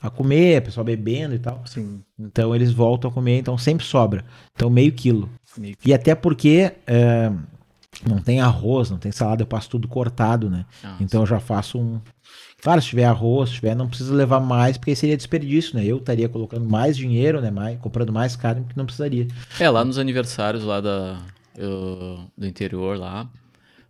a 0.00 0.08
comer, 0.10 0.60
o 0.60 0.64
pessoal 0.66 0.84
bebendo 0.84 1.34
e 1.34 1.38
tal. 1.40 1.62
Sim. 1.66 2.02
Então 2.18 2.54
eles 2.54 2.72
voltam 2.72 3.10
a 3.10 3.12
comer, 3.12 3.38
então 3.38 3.58
sempre 3.58 3.84
sobra. 3.84 4.24
Então 4.54 4.70
meio 4.70 4.92
quilo. 4.92 5.28
Meio 5.58 5.74
E 5.84 5.92
até 5.92 6.14
porque 6.14 6.72
é, 6.86 7.32
não 8.08 8.18
tem 8.18 8.40
arroz, 8.40 8.90
não 8.90 8.98
tem 8.98 9.10
salada, 9.12 9.42
eu 9.42 9.46
passo 9.46 9.70
tudo 9.70 9.88
cortado, 9.88 10.50
né? 10.50 10.66
Ah, 10.82 10.96
então 11.00 11.22
eu 11.22 11.26
já 11.26 11.40
faço 11.40 11.78
um. 11.78 12.00
Claro, 12.64 12.80
se 12.80 12.88
tiver 12.88 13.04
arroz, 13.04 13.50
se 13.50 13.56
tiver, 13.56 13.76
não 13.76 13.86
precisa 13.86 14.14
levar 14.14 14.40
mais, 14.40 14.78
porque 14.78 14.90
aí 14.92 14.96
seria 14.96 15.16
desperdício, 15.18 15.76
né? 15.78 15.84
Eu 15.84 15.98
estaria 15.98 16.30
colocando 16.30 16.64
mais 16.66 16.96
dinheiro, 16.96 17.38
né? 17.42 17.50
Mais, 17.50 17.78
comprando 17.78 18.10
mais 18.10 18.34
carne, 18.36 18.64
que 18.66 18.74
não 18.74 18.86
precisaria. 18.86 19.28
É, 19.60 19.68
lá 19.68 19.84
nos 19.84 19.98
aniversários 19.98 20.64
lá 20.64 20.80
da, 20.80 21.18
uh, 21.58 22.24
do 22.36 22.46
interior 22.46 22.96
lá, 22.98 23.28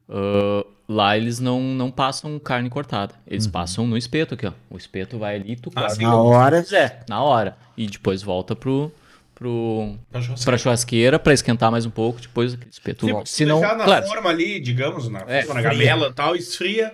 uh, 0.09 0.67
lá 0.89 1.17
eles 1.17 1.39
não, 1.39 1.61
não 1.61 1.89
passam 1.89 2.37
carne 2.41 2.69
cortada. 2.69 3.15
Eles 3.29 3.47
passam 3.47 3.87
no 3.87 3.97
espeto 3.97 4.35
aqui, 4.35 4.45
ó. 4.45 4.53
O 4.69 4.77
espeto 4.77 5.19
vai 5.21 5.37
ali 5.37 5.53
e 5.53 5.57
tu 5.57 5.71
Ah. 5.77 5.87
Na 6.01 6.17
hora. 6.17 6.65
É, 6.73 7.01
na 7.09 7.23
hora. 7.23 7.57
E 7.77 7.87
depois 7.87 8.23
volta 8.23 8.57
pro, 8.57 8.91
pro, 9.37 9.95
Pra 10.11 10.21
churrasqueira. 10.21 10.45
pra 10.51 10.59
churrasqueira 10.59 11.19
pra 11.21 11.33
esquentar 11.33 11.71
mais 11.71 11.87
um 11.87 11.91
pouco, 11.91 12.21
depois 12.21 12.55
aquele 12.55 12.71
espeto 12.71 13.07
se 13.25 13.37
Se 13.37 13.45
não, 13.47 13.61
deixar 13.61 13.77
na 13.77 13.85
claro, 13.85 14.07
forma 14.09 14.31
ali, 14.31 14.59
digamos, 14.59 15.09
na, 15.09 15.21
É, 15.29 15.45
na 15.45 15.63
gamela 15.63 16.09
e 16.09 16.13
tal, 16.13 16.35
esfria. 16.35 16.93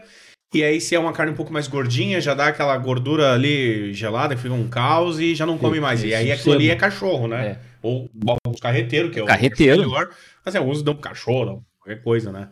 E 0.52 0.64
aí, 0.64 0.80
se 0.80 0.96
é 0.96 0.98
uma 0.98 1.12
carne 1.12 1.32
um 1.32 1.36
pouco 1.36 1.52
mais 1.52 1.68
gordinha, 1.68 2.20
já 2.20 2.34
dá 2.34 2.48
aquela 2.48 2.76
gordura 2.76 3.32
ali 3.34 3.94
gelada, 3.94 4.34
que 4.34 4.42
fica 4.42 4.52
um 4.52 4.68
caos 4.68 5.20
e 5.20 5.34
já 5.34 5.46
não 5.46 5.56
come 5.56 5.78
mais. 5.78 6.02
E 6.02 6.12
aí 6.12 6.32
aquilo 6.32 6.54
ali 6.54 6.64
sebo. 6.64 6.76
é 6.76 6.76
cachorro, 6.76 7.28
né? 7.28 7.46
É. 7.46 7.58
Ou 7.82 8.10
os 8.48 8.60
carreteiros, 8.60 9.12
que 9.12 9.20
é 9.20 9.22
o 9.22 9.26
Carreteiro. 9.26 9.82
melhor. 9.82 10.10
Mas 10.44 10.54
é, 10.54 10.60
uso 10.60 10.82
dão 10.82 10.94
pro 10.94 11.02
cachorro, 11.02 11.64
qualquer 11.78 12.02
coisa, 12.02 12.32
né? 12.32 12.48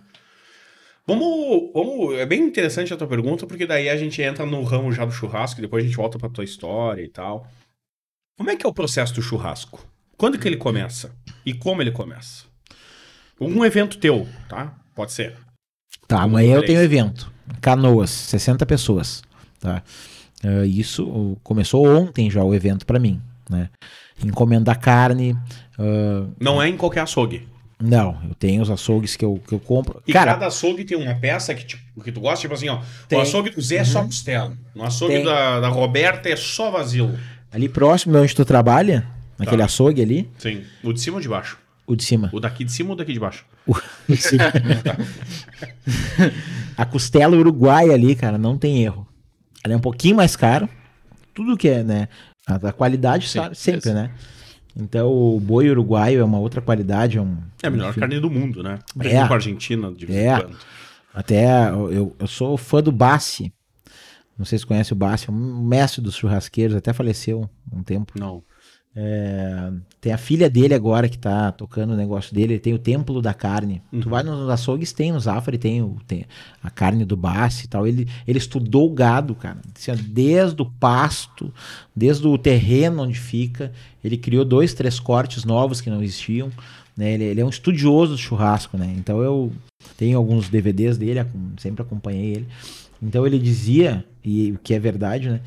Vamos, 1.04 1.72
vamos. 1.74 2.14
É 2.18 2.24
bem 2.24 2.40
interessante 2.42 2.94
a 2.94 2.96
tua 2.96 3.06
pergunta, 3.08 3.46
porque 3.46 3.66
daí 3.66 3.88
a 3.88 3.96
gente 3.96 4.22
entra 4.22 4.46
no 4.46 4.62
ramo 4.62 4.92
já 4.92 5.04
do 5.04 5.11
churrasco, 5.11 5.58
e 5.58 5.62
depois 5.62 5.82
a 5.82 5.87
gente 5.87 5.96
volta 5.96 6.18
pra 6.18 6.28
tua 6.28 6.44
história 6.44 7.02
e 7.02 7.08
tal. 7.08 7.48
Como 8.37 8.50
é 8.50 8.56
que 8.56 8.64
é 8.64 8.68
o 8.68 8.74
processo 8.74 9.14
do 9.14 9.22
churrasco? 9.22 9.84
Quando 10.16 10.38
que 10.38 10.46
ele 10.46 10.56
começa? 10.56 11.12
E 11.44 11.52
como 11.52 11.82
ele 11.82 11.90
começa? 11.90 12.44
Um 13.40 13.64
evento 13.64 13.98
teu, 13.98 14.28
tá? 14.48 14.78
Pode 14.94 15.12
ser. 15.12 15.37
Tá, 16.06 16.22
amanhã 16.22 16.56
eu 16.56 16.64
tenho 16.64 16.80
evento. 16.80 17.32
Canoas, 17.61 18.11
60 18.11 18.64
pessoas. 18.66 19.22
Tá? 19.61 19.82
Ah, 20.44 20.64
isso 20.66 21.04
o- 21.04 21.37
começou 21.42 21.87
ontem 21.87 22.30
já 22.30 22.42
o 22.44 22.54
evento 22.54 22.87
pra 22.87 22.98
mim, 22.98 23.20
né? 23.50 23.68
Encomendar 24.24 24.78
carne. 24.78 25.37
ah, 25.78 26.26
Não 26.40 26.61
é 26.62 26.68
em 26.68 26.76
qualquer 26.76 27.00
açougue. 27.00 27.46
não, 27.80 28.18
eu 28.28 28.34
tenho 28.34 28.61
os 28.62 28.70
açougues 28.70 29.14
que 29.16 29.24
eu, 29.24 29.40
que 29.46 29.52
eu 29.54 29.61
compro. 29.61 30.02
E 30.06 30.12
Cara, 30.12 30.32
cada 30.34 30.46
açougue 30.48 30.84
tem 30.84 30.96
uma 30.96 31.14
peça 31.14 31.54
que, 31.54 31.64
tipo, 31.64 32.00
que 32.02 32.11
tu 32.12 32.20
gosta, 32.20 32.40
tipo 32.40 32.54
assim, 32.54 32.68
ó. 32.68 32.80
Tem. 33.08 33.18
O 33.18 33.22
açougue 33.22 33.50
do 33.50 33.61
Zé 33.61 33.76
é 33.76 33.84
só 33.84 34.02
costela. 34.04 34.52
No 34.74 34.84
açougue 34.84 35.14
Tem. 35.14 35.24
da, 35.24 35.61
da 35.61 35.68
Roberta 35.68 36.28
é 36.28 36.37
só 36.37 36.70
vazio. 36.70 37.16
ali 37.52 37.68
próximo 37.68 38.12
de 38.14 38.18
onde 38.20 38.34
tu 38.34 38.44
trabalha, 38.44 39.06
naquele 39.38 39.58
Tá. 39.58 39.64
açougue 39.66 40.02
ali, 40.02 40.28
Sim. 40.38 40.62
O 40.84 40.92
de 40.92 41.00
cima 41.00 41.16
ou 41.16 41.20
de 41.22 41.28
baixo? 41.28 41.58
O 41.88 41.96
de 41.96 42.05
cima. 42.05 42.31
O 42.33 42.40
daqui 42.40 42.64
de 42.64 42.72
cima 42.72 42.90
ou 42.90 42.96
daqui 42.96 43.12
de 43.12 43.20
baixo? 43.20 43.44
A 46.77 46.85
costela 46.85 47.37
uruguaia 47.37 47.92
ali, 47.92 48.14
cara, 48.14 48.38
não 48.38 48.57
tem 48.57 48.83
erro. 48.85 49.07
ela 49.64 49.74
é 49.74 49.77
um 49.77 49.81
pouquinho 49.81 50.16
mais 50.16 50.37
caro. 50.37 50.68
Tudo 51.35 51.57
que 51.57 51.68
é, 51.68 51.83
né? 51.83 52.09
A, 52.46 52.72
qualidade 52.72 53.29
Sim, 53.29 53.38
sabe, 53.40 53.57
sempre, 53.57 53.79
esse. 53.81 53.92
né? 53.94 54.11
Então 54.77 55.09
o 55.11 55.40
boi 55.40 55.68
uruguaio 55.70 56.20
é 56.20 56.24
uma 56.24 56.38
outra 56.38 56.61
qualidade. 56.61 57.18
É, 57.18 57.20
um, 57.20 57.37
É 57.62 57.66
a 57.66 57.70
melhor 57.70 57.90
enfim. 57.90 58.01
carne 58.01 58.20
do 58.20 58.31
mundo, 58.31 58.62
né? 58.62 58.79
É. 58.94 58.98
Brinca 58.98 59.27
com 59.27 59.33
a 59.33 59.37
Argentina 59.37 59.92
de 59.92 60.07
vez 60.07 60.18
em 60.18 60.27
É. 60.29 60.40
quando. 60.40 60.57
Até 61.12 61.68
eu, 61.70 62.14
eu 62.18 62.27
sou 62.27 62.57
fã 62.57 62.83
do 62.83 62.92
Bassi. 62.92 63.53
Não 64.38 64.44
sei 64.44 64.57
se 64.57 64.64
conhece 64.64 64.92
o 64.92 64.96
Bassi, 64.96 65.29
é 65.29 65.33
um 65.33 65.64
mestre 65.66 66.01
dos 66.01 66.14
churrasqueiros, 66.14 66.77
até 66.77 66.92
faleceu 66.92 67.51
um 67.72 67.83
tempo. 67.83 68.12
Não. 68.16 68.44
É, 69.00 69.70
tem 70.00 70.12
a 70.12 70.18
filha 70.18 70.50
dele 70.50 70.74
agora 70.74 71.08
que 71.08 71.16
tá 71.16 71.52
tocando 71.52 71.92
o 71.92 71.96
negócio 71.96 72.34
dele, 72.34 72.54
ele 72.54 72.61
tem 72.61 72.74
o 72.74 72.80
Templo 72.80 73.22
da 73.22 73.32
Carne. 73.32 73.80
Tu 73.92 74.11
vai 74.11 74.24
nos 74.24 74.50
açougues, 74.50 74.92
tem 74.92 75.12
no 75.12 75.20
Zafari, 75.20 75.56
tem, 75.56 75.80
o, 75.80 75.98
tem 76.04 76.26
a 76.61 76.68
carne 76.68 77.04
do 77.04 77.16
Bassi 77.16 77.66
e 77.66 77.68
tal. 77.68 77.87
Ele, 77.87 78.08
ele 78.26 78.38
estudou 78.38 78.90
o 78.90 78.92
gado, 78.92 79.37
cara. 79.37 79.58
Assim, 79.72 79.92
desde 80.08 80.61
o 80.61 80.66
pasto, 80.66 81.54
desde 81.94 82.26
o 82.26 82.37
terreno 82.37 83.04
onde 83.04 83.14
fica. 83.14 83.70
Ele 84.02 84.16
criou 84.16 84.44
dois, 84.44 84.74
três 84.74 84.98
cortes 84.98 85.44
novos 85.44 85.80
que 85.80 85.90
não 85.90 86.02
existiam. 86.02 86.50
Né? 86.96 87.12
Ele, 87.12 87.24
ele 87.24 87.40
é 87.40 87.44
um 87.44 87.50
estudioso 87.50 88.12
do 88.12 88.18
churrasco, 88.18 88.76
né? 88.76 88.92
Então 88.98 89.22
eu 89.22 89.52
tenho 89.96 90.18
alguns 90.18 90.48
DVDs 90.48 90.98
dele, 90.98 91.24
sempre 91.56 91.82
acompanhei 91.82 92.32
ele. 92.32 92.48
Então 93.00 93.24
ele 93.24 93.38
dizia, 93.38 94.04
e 94.24 94.50
o 94.50 94.58
que 94.58 94.74
é 94.74 94.80
verdade, 94.80 95.30
né? 95.30 95.40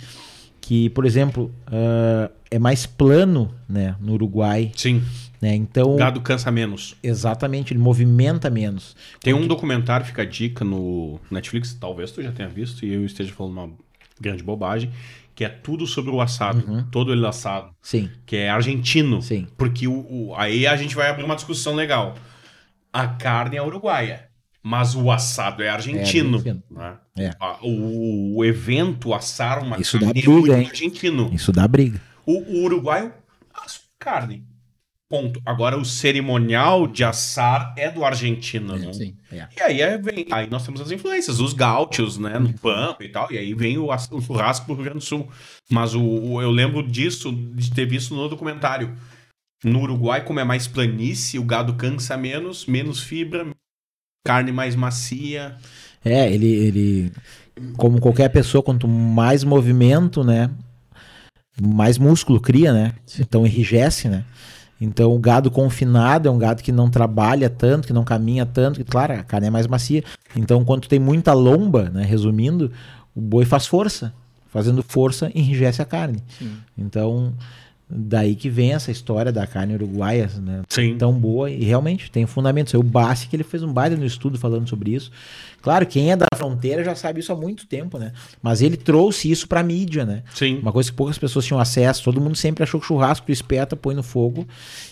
Que, 0.71 0.89
por 0.91 1.05
exemplo, 1.05 1.53
ah, 1.67 2.31
é 2.49 2.57
mais 2.57 2.86
plano, 2.86 3.53
né, 3.67 3.93
no 3.99 4.13
Uruguai, 4.13 4.71
Sim, 4.73 5.03
né? 5.41 5.53
Então, 5.53 5.95
o 5.95 5.97
gado 5.97 6.21
cansa 6.21 6.49
menos. 6.49 6.95
exatamente, 7.03 7.73
ele 7.73 7.79
movimenta 7.81 8.49
menos. 8.49 8.95
Tem 9.19 9.34
um 9.34 9.45
documentário, 9.45 10.05
fica 10.05 10.21
a 10.21 10.25
dica 10.25 10.63
no 10.63 11.19
Netflix, 11.29 11.73
talvez 11.73 12.12
tu 12.13 12.23
já 12.23 12.31
tenha 12.31 12.47
visto, 12.47 12.86
e 12.86 12.93
eu 12.93 13.03
esteja 13.03 13.34
falando 13.34 13.51
uma 13.51 13.69
grande 14.17 14.43
bobagem, 14.43 14.89
que 15.36 15.43
é 15.43 15.49
tudo 15.49 15.86
sobre 15.86 16.10
o 16.10 16.21
assado, 16.21 16.88
todo 16.89 17.12
ele 17.12 17.25
assado, 17.27 17.71
Sim, 17.81 18.10
que 18.25 18.38
é 18.38 18.49
argentino. 18.49 19.21
sim. 19.21 19.47
Porque 19.57 19.89
o, 19.89 20.29
o- 20.29 20.36
aí 20.38 20.65
a 20.65 20.77
gente 20.77 20.95
vai 20.95 21.10
abrir 21.10 21.25
uma 21.25 21.36
discussão 21.36 21.75
legal. 21.75 22.15
A 22.93 23.07
carne 23.10 23.57
é 23.57 23.62
uruguaia, 23.62 24.29
mas 24.63 24.95
o 24.95 25.10
assado 25.12 25.62
é 25.63 25.69
argentino. 25.69 26.38
argentino. 26.38 26.63
né? 26.69 26.97
É. 27.17 27.32
O, 27.62 28.38
o 28.38 28.45
evento 28.45 29.13
assar 29.13 29.63
uma 29.63 29.80
Isso 29.80 29.97
dá 30.00 30.08
carne 30.08 30.21
briga, 30.21 30.30
é 30.32 30.36
muito 30.39 30.54
hein? 30.54 30.67
argentino. 30.69 31.30
Isso 31.34 31.52
dá 31.52 31.67
briga. 31.67 32.02
O, 32.26 32.34
o 32.39 32.63
uruguaio 32.63 33.13
carne. 34.00 34.43
Ponto. 35.10 35.41
Agora 35.45 35.78
o 35.78 35.84
cerimonial 35.84 36.88
de 36.88 37.04
assar 37.04 37.74
é 37.78 37.91
do 37.91 38.06
argentino, 38.06 38.78
né? 38.78 38.93
Sim. 38.93 39.15
É. 39.32 39.45
E 39.58 39.62
aí, 39.62 39.82
é- 39.82 39.97
vem, 39.97 40.26
aí 40.32 40.50
nós 40.50 40.63
temos 40.65 40.80
as 40.80 40.89
influências, 40.89 41.39
os 41.41 41.52
gaúchos, 41.54 42.17
né, 42.17 42.39
no 42.39 42.54
pampa 42.54 43.04
e 43.04 43.10
tal, 43.10 43.30
e 43.32 43.38
aí 43.38 43.54
vem 43.54 43.78
o, 43.78 43.89
o 43.91 44.21
churrasco 44.21 44.65
pro 44.65 44.76
Rio 44.76 44.86
Grande 44.86 45.00
do 45.00 45.04
Sul. 45.06 45.30
Mas 45.69 45.93
o, 45.93 46.02
o- 46.02 46.41
eu 46.41 46.50
lembro 46.50 46.82
disso, 46.82 47.30
de 47.32 47.71
ter 47.71 47.86
visto 47.86 48.15
no 48.15 48.30
documentário. 48.30 48.95
No 49.63 49.82
Uruguai, 49.82 50.24
como 50.24 50.39
é 50.39 50.43
mais 50.45 50.65
planície, 50.65 51.38
o 51.38 51.43
gado 51.43 51.74
cansa 51.76 52.15
menos, 52.17 52.65
menos 52.65 53.04
fibra, 53.04 53.45
carne 54.23 54.51
mais 54.51 54.75
macia. 54.75 55.55
É, 56.03 56.31
ele, 56.31 56.47
ele, 56.47 57.12
como 57.77 57.99
qualquer 57.99 58.29
pessoa, 58.29 58.63
quanto 58.63 58.88
mais 58.88 59.43
movimento, 59.43 60.23
né, 60.23 60.49
mais 61.62 61.97
músculo 61.97 62.39
cria, 62.39 62.73
né? 62.73 62.93
Então 63.19 63.45
enrijece, 63.45 64.10
né? 64.10 64.23
Então 64.79 65.13
o 65.13 65.19
gado 65.19 65.51
confinado 65.51 66.27
é 66.27 66.31
um 66.31 66.39
gado 66.39 66.63
que 66.63 66.71
não 66.71 66.89
trabalha 66.89 67.49
tanto, 67.49 67.88
que 67.88 67.93
não 67.93 68.03
caminha 68.03 68.47
tanto, 68.47 68.84
que 68.84 68.84
claro, 68.84 69.13
a 69.13 69.23
carne 69.23 69.47
é 69.47 69.51
mais 69.51 69.67
macia. 69.67 70.03
Então 70.36 70.65
quando 70.65 70.88
tem 70.88 70.99
muita 70.99 71.34
lomba, 71.34 71.89
né, 71.89 72.03
resumindo, 72.03 72.71
o 73.15 73.21
boi 73.21 73.45
faz 73.45 73.67
força. 73.67 74.13
Fazendo 74.51 74.84
força, 74.84 75.31
enrijece 75.34 75.81
a 75.81 75.86
carne. 75.86 76.21
Sim. 76.38 76.57
Então, 76.77 77.34
daí 77.93 78.36
que 78.36 78.49
vem 78.49 78.73
essa 78.73 78.89
história 78.91 79.32
da 79.32 79.45
carne 79.45 79.73
uruguaia, 79.73 80.30
né? 80.41 80.62
Sim. 80.69 80.95
tão 80.97 81.12
boa 81.13 81.49
e 81.51 81.63
realmente 81.63 82.10
tem 82.10 82.25
fundamentos. 82.25 82.73
O 82.73 82.82
Bassi 82.84 83.27
que 83.27 83.36
ele 83.36 83.43
fez 83.43 83.62
um 83.63 83.73
baile 83.73 83.95
no 83.97 84.06
estudo 84.06 84.38
falando 84.38 84.67
sobre 84.69 84.91
isso. 84.93 85.12
Claro, 85.62 85.86
quem 85.86 86.12
é 86.12 86.15
da 86.15 86.25
fronteira 86.36 86.84
já 86.84 86.95
sabe 86.95 87.19
isso 87.19 87.32
há 87.32 87.36
muito 87.36 87.67
tempo, 87.67 87.99
né? 87.99 88.13
Mas 88.41 88.62
ele 88.63 88.75
trouxe 88.75 89.30
isso 89.30 89.47
pra 89.47 89.62
mídia, 89.62 90.04
né? 90.06 90.23
Sim. 90.34 90.58
Uma 90.60 90.71
coisa 90.71 90.89
que 90.89 90.95
poucas 90.97 91.19
pessoas 91.19 91.45
tinham 91.45 91.60
acesso. 91.60 92.04
Todo 92.04 92.19
mundo 92.19 92.36
sempre 92.36 92.63
achou 92.63 92.80
que 92.80 92.88
churrasco 92.88 93.27
tu 93.27 93.32
espeta, 93.32 93.75
põe 93.75 93.93
no 93.93 94.01
fogo 94.01 94.47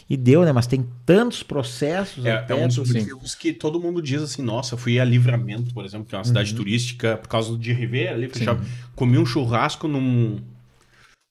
e 0.07 0.15
deu, 0.15 0.43
né? 0.43 0.51
Mas 0.51 0.67
tem 0.67 0.85
tantos 1.07 1.41
processos 1.41 2.23
É, 2.23 2.33
até 2.33 2.53
é 2.53 2.55
um 2.63 2.67
dos 2.67 2.77
motivos 2.77 3.33
que 3.33 3.51
todo 3.51 3.79
mundo 3.79 3.99
diz 4.01 4.21
assim, 4.21 4.43
nossa, 4.43 4.75
eu 4.75 4.77
fui 4.77 4.99
a 4.99 5.05
Livramento, 5.05 5.73
por 5.73 5.85
exemplo, 5.85 6.05
que 6.05 6.13
é 6.13 6.17
uma 6.17 6.21
Uhum. 6.21 6.25
cidade 6.25 6.53
turística, 6.53 7.17
por 7.17 7.27
causa 7.29 7.57
de 7.57 7.73
Ribeira, 7.73 8.13
ali, 8.13 8.29
fechava, 8.29 8.63
comi 8.95 9.17
um 9.17 9.25
churrasco 9.25 9.87
num, 9.87 10.37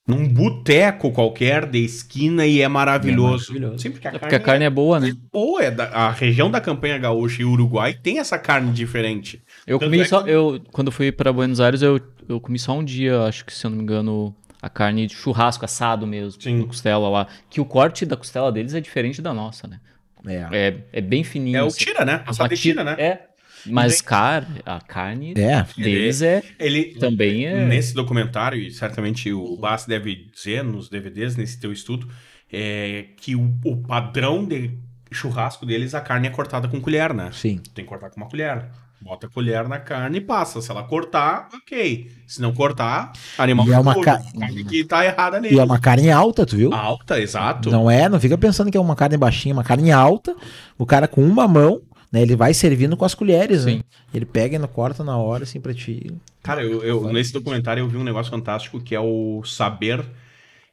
num 0.09 0.27
boteco 0.27 1.11
qualquer 1.11 1.65
de 1.65 1.79
esquina 1.85 2.45
e 2.45 2.61
é 2.61 2.67
maravilhoso. 2.67 3.53
maravilhoso. 3.53 3.79
Sim, 3.81 3.91
porque 3.91 4.07
a 4.07 4.11
É 4.11 4.19
porque 4.19 4.35
a 4.35 4.39
carne 4.39 4.65
é 4.65 4.69
boa, 4.69 4.99
né? 4.99 5.13
boa, 5.31 5.61
é 5.63 5.71
da- 5.71 5.89
a 5.89 6.11
região 6.11 6.49
da 6.49 6.59
campanha 6.59 6.97
gaúcha 6.97 7.41
e 7.41 7.45
Uruguai 7.45 7.93
tem 7.93 8.19
essa 8.19 8.37
carne 8.37 8.71
diferente. 8.71 9.41
Eu 9.67 9.77
Tanto 9.79 9.89
comi 9.91 10.01
é 10.01 10.05
só. 10.05 10.23
que- 10.23 10.29
Eu, 10.31 10.59
quando 10.71 10.91
fui 10.91 11.11
pra 11.11 11.31
Buenos 11.31 11.59
Aires, 11.61 11.81
eu, 11.81 11.99
eu 12.27 12.39
comi 12.41 12.57
só 12.59 12.77
um 12.77 12.83
dia, 12.83 13.21
acho 13.23 13.45
que 13.45 13.53
se 13.53 13.65
eu 13.65 13.69
não 13.69 13.77
me 13.77 13.83
engano, 13.83 14.35
a 14.61 14.67
carne 14.69 15.07
de 15.07 15.13
churrasco 15.15 15.63
assado 15.63 16.05
mesmo, 16.05 16.41
Sim. 16.41 16.65
costela 16.65 17.07
lá. 17.09 17.27
Que 17.49 17.61
o 17.61 17.65
corte 17.65 18.05
da 18.05 18.17
costela 18.17 18.51
deles 18.51 18.73
é 18.73 18.81
diferente 18.81 19.21
da 19.21 19.33
nossa, 19.33 19.67
né? 19.67 19.79
É. 20.27 20.47
É, 20.51 20.77
é 20.93 21.01
bem 21.01 21.23
fininho. 21.23 21.55
É 21.57 21.63
o 21.63 21.67
assim. 21.67 21.85
tira, 21.85 22.03
né? 22.03 22.23
A 22.25 22.31
Uma 22.33 22.49
tira, 22.49 22.83
né? 22.83 22.95
É. 22.99 23.28
Mas 23.71 23.97
tem- 23.97 24.05
car 24.05 24.47
a 24.65 24.79
carne 24.81 25.33
É. 25.37 25.65
deles 25.77 26.21
é 26.21 26.41
Ele 26.59 26.95
também 26.99 27.45
é. 27.45 27.65
nesse 27.65 27.93
documentário 27.93 28.59
e 28.59 28.71
certamente 28.71 29.31
o 29.31 29.55
Bass 29.57 29.85
deve 29.85 30.29
dizer 30.33 30.63
nos 30.63 30.89
DVDs 30.89 31.35
nesse 31.35 31.59
teu 31.59 31.71
estudo 31.71 32.07
é 32.51 33.05
que 33.17 33.35
o, 33.35 33.53
o 33.65 33.77
padrão 33.77 34.43
de 34.45 34.71
churrasco 35.11 35.65
deles 35.65 35.93
a 35.95 36.01
carne 36.01 36.27
é 36.27 36.31
cortada 36.31 36.67
com 36.67 36.79
colher, 36.81 37.13
né? 37.13 37.29
Sim. 37.33 37.59
Tem 37.73 37.83
que 37.85 37.89
cortar 37.89 38.09
com 38.09 38.17
uma 38.17 38.27
colher. 38.29 38.65
Bota 39.01 39.27
a 39.27 39.29
colher 39.29 39.65
na 39.65 39.79
carne 39.79 40.17
e 40.17 40.21
passa. 40.21 40.61
Se 40.61 40.69
ela 40.69 40.83
cortar, 40.83 41.47
ok. 41.53 42.11
Se 42.27 42.41
não 42.41 42.53
cortar, 42.53 43.13
animal 43.37 43.65
E 43.65 43.71
é 43.71 43.79
uma 43.79 43.95
ca- 44.01 44.21
carne 44.37 44.63
que 44.65 44.83
tá 44.83 45.05
errada 45.05 45.39
nele. 45.39 45.55
E 45.55 45.59
é 45.59 45.63
uma 45.63 45.79
carne 45.79 46.11
alta, 46.11 46.45
tu 46.45 46.57
viu? 46.57 46.73
Alta, 46.73 47.17
exato. 47.19 47.71
Não 47.71 47.89
é, 47.89 48.09
não 48.09 48.19
fica 48.19 48.37
pensando 48.37 48.69
que 48.69 48.75
é 48.77 48.79
uma 48.81 48.97
carne 48.97 49.15
baixinha, 49.15 49.53
é 49.53 49.55
uma 49.55 49.63
carne 49.63 49.89
alta. 49.89 50.35
O 50.77 50.85
cara 50.85 51.07
com 51.07 51.23
uma 51.23 51.47
mão, 51.47 51.79
né? 52.11 52.21
Ele 52.21 52.35
vai 52.35 52.53
servindo 52.53 52.97
com 52.97 53.05
as 53.05 53.13
colheres, 53.15 53.65
né? 53.65 53.73
Sim. 53.73 53.83
Ele 54.13 54.25
pega 54.25 54.55
e 54.55 54.59
não 54.59 54.67
corta 54.67 55.03
na 55.03 55.17
hora, 55.17 55.43
assim, 55.43 55.59
pra 55.59 55.73
ti. 55.73 56.11
Cara, 56.41 56.63
eu, 56.63 56.83
eu- 56.83 57.11
nesse 57.11 57.33
documentário 57.33 57.81
eu 57.81 57.87
vi 57.87 57.97
um 57.97 58.03
negócio 58.03 58.31
fantástico 58.31 58.79
que 58.79 58.95
é 58.95 58.99
o 58.99 59.43
saber 59.43 60.05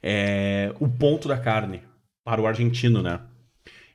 é, 0.02 0.72
o 0.78 0.88
ponto 0.88 1.26
da 1.28 1.36
carne 1.36 1.82
para 2.24 2.40
o 2.40 2.46
argentino, 2.46 3.02
né? 3.02 3.20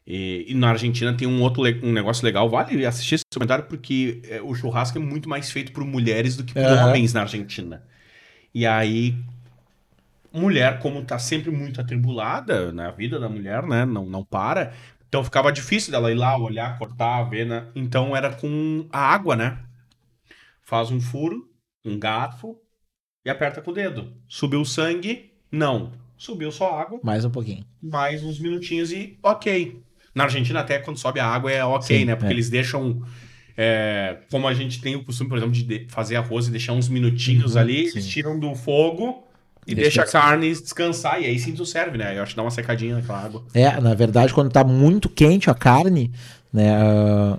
E, 0.05 0.45
e 0.49 0.55
na 0.55 0.69
Argentina 0.69 1.13
tem 1.15 1.27
um 1.27 1.41
outro 1.41 1.63
um 1.83 1.91
negócio 1.93 2.25
legal. 2.25 2.49
Vale 2.49 2.85
assistir 2.85 3.15
esse 3.15 3.23
documentário 3.31 3.65
porque 3.65 4.21
é, 4.27 4.41
o 4.41 4.53
churrasco 4.55 4.97
é 4.97 5.01
muito 5.01 5.29
mais 5.29 5.51
feito 5.51 5.71
por 5.71 5.85
mulheres 5.85 6.35
do 6.35 6.43
que 6.43 6.53
por 6.53 6.61
Aham. 6.63 6.89
homens 6.89 7.13
na 7.13 7.21
Argentina. 7.21 7.83
E 8.53 8.65
aí, 8.65 9.15
mulher, 10.33 10.79
como 10.79 11.03
tá 11.03 11.19
sempre 11.19 11.51
muito 11.51 11.79
atribulada 11.81 12.71
na 12.71 12.91
vida 12.91 13.19
da 13.19 13.29
mulher, 13.29 13.63
né? 13.63 13.85
Não, 13.85 14.05
não 14.05 14.23
para. 14.23 14.73
Então 15.11 15.25
ficava 15.25 15.51
difícil 15.51 15.91
dela 15.91 16.09
ir 16.09 16.15
lá, 16.15 16.37
olhar, 16.37 16.77
cortar, 16.77 17.23
ver, 17.23 17.45
né? 17.45 17.67
Então 17.75 18.15
era 18.15 18.31
com 18.33 18.87
a 18.89 18.97
água, 18.97 19.35
né? 19.35 19.59
Faz 20.61 20.89
um 20.89 21.01
furo, 21.01 21.49
um 21.83 21.99
garfo 21.99 22.57
e 23.25 23.29
aperta 23.29 23.61
com 23.61 23.71
o 23.71 23.73
dedo. 23.73 24.13
Subiu 24.25 24.61
o 24.61 24.65
sangue? 24.65 25.33
Não. 25.51 25.91
Subiu 26.15 26.49
só 26.49 26.79
água, 26.79 26.97
Mais 27.03 27.25
um 27.25 27.29
pouquinho. 27.29 27.65
mais 27.81 28.23
uns 28.23 28.39
minutinhos 28.39 28.93
e 28.93 29.17
ok. 29.21 29.81
Na 30.15 30.23
Argentina, 30.23 30.61
até 30.61 30.79
quando 30.79 30.97
sobe 30.97 31.19
a 31.19 31.25
água 31.27 31.51
é 31.51 31.61
ok, 31.65 31.99
Sim, 31.99 32.05
né? 32.05 32.15
Porque 32.15 32.31
é. 32.31 32.35
eles 32.35 32.49
deixam. 32.49 33.01
é, 33.57 34.17
como 34.31 34.47
a 34.47 34.53
gente 34.53 34.79
tem 34.79 34.95
o 34.95 35.03
costume, 35.03 35.29
por 35.29 35.37
exemplo, 35.37 35.53
de 35.53 35.87
fazer 35.89 36.15
arroz 36.15 36.47
e 36.47 36.51
deixar 36.51 36.71
uns 36.71 36.87
minutinhos 36.87 37.55
Uhum, 37.55 37.61
ali, 37.61 37.87
sim. 37.89 37.97
eles 37.97 38.07
tiram 38.07 38.39
do 38.39 38.55
fogo 38.55 39.27
e 39.67 39.75
Deixa 39.75 40.01
deixa 40.01 40.01
a 40.01 40.21
carne 40.21 40.49
descansar. 40.51 41.21
E 41.21 41.25
aí 41.25 41.37
sim 41.37 41.53
tu 41.53 41.65
serve, 41.65 41.97
né? 41.97 42.17
Eu 42.17 42.23
acho 42.23 42.31
que 42.31 42.37
dá 42.37 42.43
uma 42.43 42.51
secadinha 42.51 42.95
naquela 42.95 43.23
água. 43.23 43.43
É, 43.53 43.79
na 43.79 43.93
verdade, 43.93 44.33
quando 44.33 44.51
tá 44.51 44.63
muito 44.63 45.07
quente 45.07 45.49
a 45.49 45.53
carne, 45.53 46.11
né? 46.51 46.75
ah, 46.75 47.37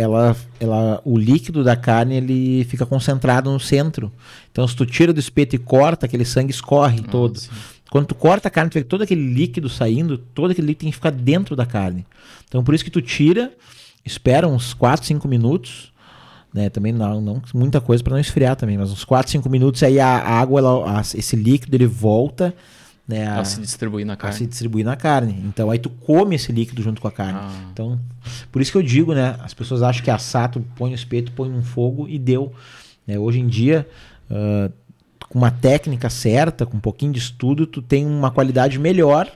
ela, 0.00 0.34
ela, 0.58 1.02
o 1.04 1.18
líquido 1.18 1.62
da 1.62 1.76
carne 1.76 2.16
ele 2.16 2.64
fica 2.64 2.86
concentrado 2.86 3.50
no 3.50 3.60
centro. 3.60 4.10
Então, 4.50 4.66
se 4.66 4.74
tu 4.74 4.86
tira 4.86 5.12
do 5.12 5.20
espeto 5.20 5.54
e 5.54 5.58
corta, 5.58 6.06
aquele 6.06 6.24
sangue 6.24 6.50
escorre 6.50 7.02
todo. 7.02 7.38
sim. 7.38 7.50
Quando 7.90 8.06
tu 8.06 8.14
corta 8.14 8.48
a 8.48 8.50
carne, 8.50 8.70
tu 8.70 8.74
vê 8.74 8.84
todo 8.84 9.02
aquele 9.02 9.20
líquido 9.20 9.68
saindo, 9.68 10.16
todo 10.16 10.52
aquele 10.52 10.68
líquido 10.68 10.82
tem 10.82 10.90
que 10.90 10.96
ficar 10.96 11.10
dentro 11.10 11.56
da 11.56 11.66
carne. 11.66 12.06
Então, 12.48 12.62
por 12.62 12.72
isso 12.72 12.84
que 12.84 12.90
tu 12.90 13.02
tira, 13.02 13.52
espera 14.04 14.46
uns 14.46 14.72
4, 14.72 15.04
5 15.04 15.26
minutos, 15.26 15.89
né? 16.52 16.68
Também 16.70 16.92
não, 16.92 17.20
não 17.20 17.42
muita 17.54 17.80
coisa 17.80 18.02
para 18.02 18.12
não 18.14 18.20
esfriar 18.20 18.56
também, 18.56 18.76
mas 18.78 18.90
uns 18.90 19.04
4, 19.04 19.30
5 19.30 19.48
minutos 19.48 19.82
aí 19.82 19.98
a, 20.00 20.06
a 20.08 20.40
água, 20.40 20.60
ela, 20.60 20.98
a- 20.98 21.00
esse 21.00 21.36
líquido 21.36 21.76
ele 21.76 21.86
volta, 21.86 22.54
né? 23.06 23.26
A, 23.28 23.34
Pra 23.34 23.44
se 23.44 23.60
distribuir 23.60 24.04
na 24.06 24.12
a 24.12 24.16
carne. 24.16 24.36
se 24.36 24.46
distribuir 24.46 24.84
na 24.84 24.96
carne. 24.96 25.42
Então 25.46 25.70
aí 25.70 25.78
tu 25.78 25.90
come 25.90 26.34
esse 26.36 26.50
líquido 26.52 26.82
junto 26.82 27.00
com 27.00 27.08
a 27.08 27.12
carne. 27.12 27.38
Ah. 27.40 27.68
Então, 27.72 27.98
por 28.52 28.60
isso 28.62 28.70
que 28.72 28.78
eu 28.78 28.82
digo, 28.82 29.12
né? 29.14 29.36
As 29.40 29.52
pessoas 29.54 29.82
acham 29.82 30.02
que 30.04 30.10
assar, 30.10 30.50
tu 30.50 30.60
põe 30.76 30.90
no 30.90 30.96
espeto, 30.96 31.32
põe 31.32 31.48
num 31.48 31.62
fogo 31.62 32.08
e 32.08 32.18
deu. 32.18 32.52
né? 33.06 33.18
Hoje 33.18 33.40
em 33.40 33.46
dia, 33.48 33.88
ah, 34.30 34.70
com 35.28 35.38
uma 35.38 35.50
técnica 35.50 36.10
certa, 36.10 36.66
com 36.66 36.76
um 36.76 36.80
pouquinho 36.80 37.12
de 37.12 37.18
estudo, 37.20 37.64
tu 37.66 37.80
tem 37.80 38.04
uma 38.06 38.30
qualidade 38.32 38.78
melhor 38.78 39.30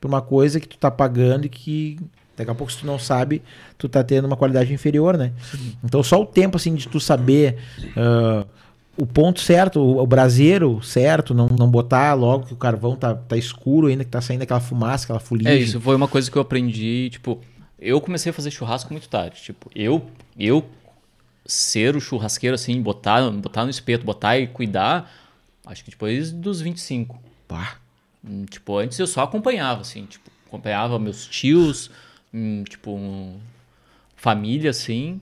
para 0.00 0.08
uma 0.08 0.22
coisa 0.22 0.58
que 0.60 0.68
tu 0.68 0.78
tá 0.78 0.90
pagando 0.90 1.44
e 1.44 1.48
que 1.48 1.98
daqui 2.40 2.50
a 2.50 2.54
pouco 2.54 2.72
se 2.72 2.78
tu 2.78 2.86
não 2.86 2.98
sabe, 2.98 3.42
tu 3.78 3.88
tá 3.88 4.02
tendo 4.02 4.26
uma 4.26 4.36
qualidade 4.36 4.72
inferior, 4.72 5.16
né? 5.16 5.32
Então 5.84 6.02
só 6.02 6.20
o 6.20 6.26
tempo 6.26 6.56
assim 6.56 6.74
de 6.74 6.88
tu 6.88 6.98
saber 6.98 7.58
uh, 7.96 8.46
o 8.96 9.06
ponto 9.06 9.40
certo, 9.40 9.80
o, 9.80 9.98
o 10.02 10.06
braseiro 10.06 10.82
certo, 10.82 11.32
não, 11.34 11.46
não 11.48 11.70
botar 11.70 12.14
logo 12.14 12.46
que 12.46 12.52
o 12.52 12.56
carvão 12.56 12.96
tá, 12.96 13.14
tá 13.14 13.36
escuro 13.36 13.86
ainda, 13.86 14.04
que 14.04 14.10
tá 14.10 14.20
saindo 14.20 14.42
aquela 14.42 14.60
fumaça, 14.60 15.04
aquela 15.04 15.20
fuligem. 15.20 15.52
É, 15.52 15.56
isso 15.56 15.80
foi 15.80 15.94
uma 15.94 16.08
coisa 16.08 16.30
que 16.30 16.36
eu 16.36 16.42
aprendi, 16.42 17.10
tipo, 17.10 17.40
eu 17.78 18.00
comecei 18.00 18.30
a 18.30 18.32
fazer 18.32 18.50
churrasco 18.50 18.92
muito 18.92 19.08
tarde, 19.08 19.40
tipo, 19.40 19.70
eu, 19.74 20.04
eu 20.38 20.64
ser 21.46 21.96
o 21.96 22.00
churrasqueiro 22.00 22.54
assim, 22.54 22.80
botar, 22.80 23.28
botar 23.30 23.64
no 23.64 23.70
espeto, 23.70 24.04
botar 24.04 24.38
e 24.38 24.46
cuidar, 24.46 25.10
acho 25.66 25.84
que 25.84 25.90
depois 25.90 26.30
dos 26.30 26.60
25. 26.60 27.20
Pá. 27.48 27.76
Hum, 28.24 28.44
Tipo, 28.44 28.78
antes 28.78 28.98
eu 28.98 29.06
só 29.06 29.22
acompanhava, 29.22 29.80
assim, 29.80 30.04
tipo, 30.04 30.30
acompanhava 30.46 30.98
meus 30.98 31.26
tios, 31.26 31.90
hum, 32.32 32.64
tipo, 32.68 32.92
um- 32.92 33.38
família, 34.16 34.70
assim. 34.70 35.20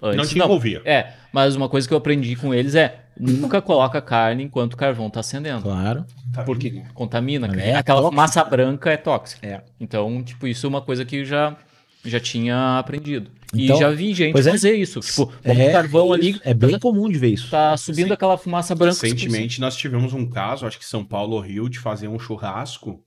Não 0.00 0.10
Antes, 0.10 0.30
te 0.30 0.38
envolvia. 0.38 0.80
É, 0.84 1.12
mas 1.32 1.56
uma 1.56 1.68
coisa 1.68 1.86
que 1.88 1.92
eu 1.92 1.98
aprendi 1.98 2.36
com 2.36 2.54
eles 2.54 2.74
é 2.76 3.00
nunca 3.18 3.60
coloca 3.60 4.00
carne 4.00 4.44
enquanto 4.44 4.74
o 4.74 4.76
carvão 4.76 5.10
tá 5.10 5.20
acendendo. 5.20 5.62
Claro. 5.62 6.04
Porque 6.46 6.82
contamina. 6.94 7.48
É 7.60 7.74
Aquela 7.74 8.00
tóxico. 8.02 8.16
massa 8.16 8.44
branca 8.44 8.90
é 8.92 8.96
tóxica. 8.96 9.44
É. 9.46 9.64
Então, 9.80 10.22
tipo, 10.22 10.46
isso 10.46 10.64
é 10.66 10.68
uma 10.68 10.80
coisa 10.80 11.04
que 11.04 11.16
eu 11.16 11.24
já, 11.24 11.56
já 12.04 12.20
tinha 12.20 12.78
aprendido. 12.78 13.28
Então, 13.52 13.76
e 13.76 13.78
já 13.80 13.90
vi 13.90 14.14
gente 14.14 14.32
pois 14.32 14.46
é. 14.46 14.50
fazer 14.52 14.74
isso. 14.76 15.00
Tipo, 15.00 15.32
É, 15.42 15.72
carvão 15.72 16.12
ali, 16.12 16.40
É 16.44 16.54
bem 16.54 16.78
comum 16.78 17.08
de 17.08 17.18
ver 17.18 17.30
isso. 17.30 17.50
tá 17.50 17.76
subindo 17.76 18.06
Sim. 18.08 18.12
aquela 18.12 18.38
fumaça 18.38 18.74
branca. 18.76 19.00
Recentemente 19.02 19.60
nós 19.60 19.74
tivemos 19.74 20.12
um 20.12 20.26
caso, 20.28 20.64
acho 20.64 20.78
que 20.78 20.84
São 20.84 21.04
Paulo 21.04 21.34
ou 21.34 21.40
Rio, 21.40 21.68
de 21.68 21.78
fazer 21.80 22.06
um 22.06 22.18
churrasco 22.20 23.02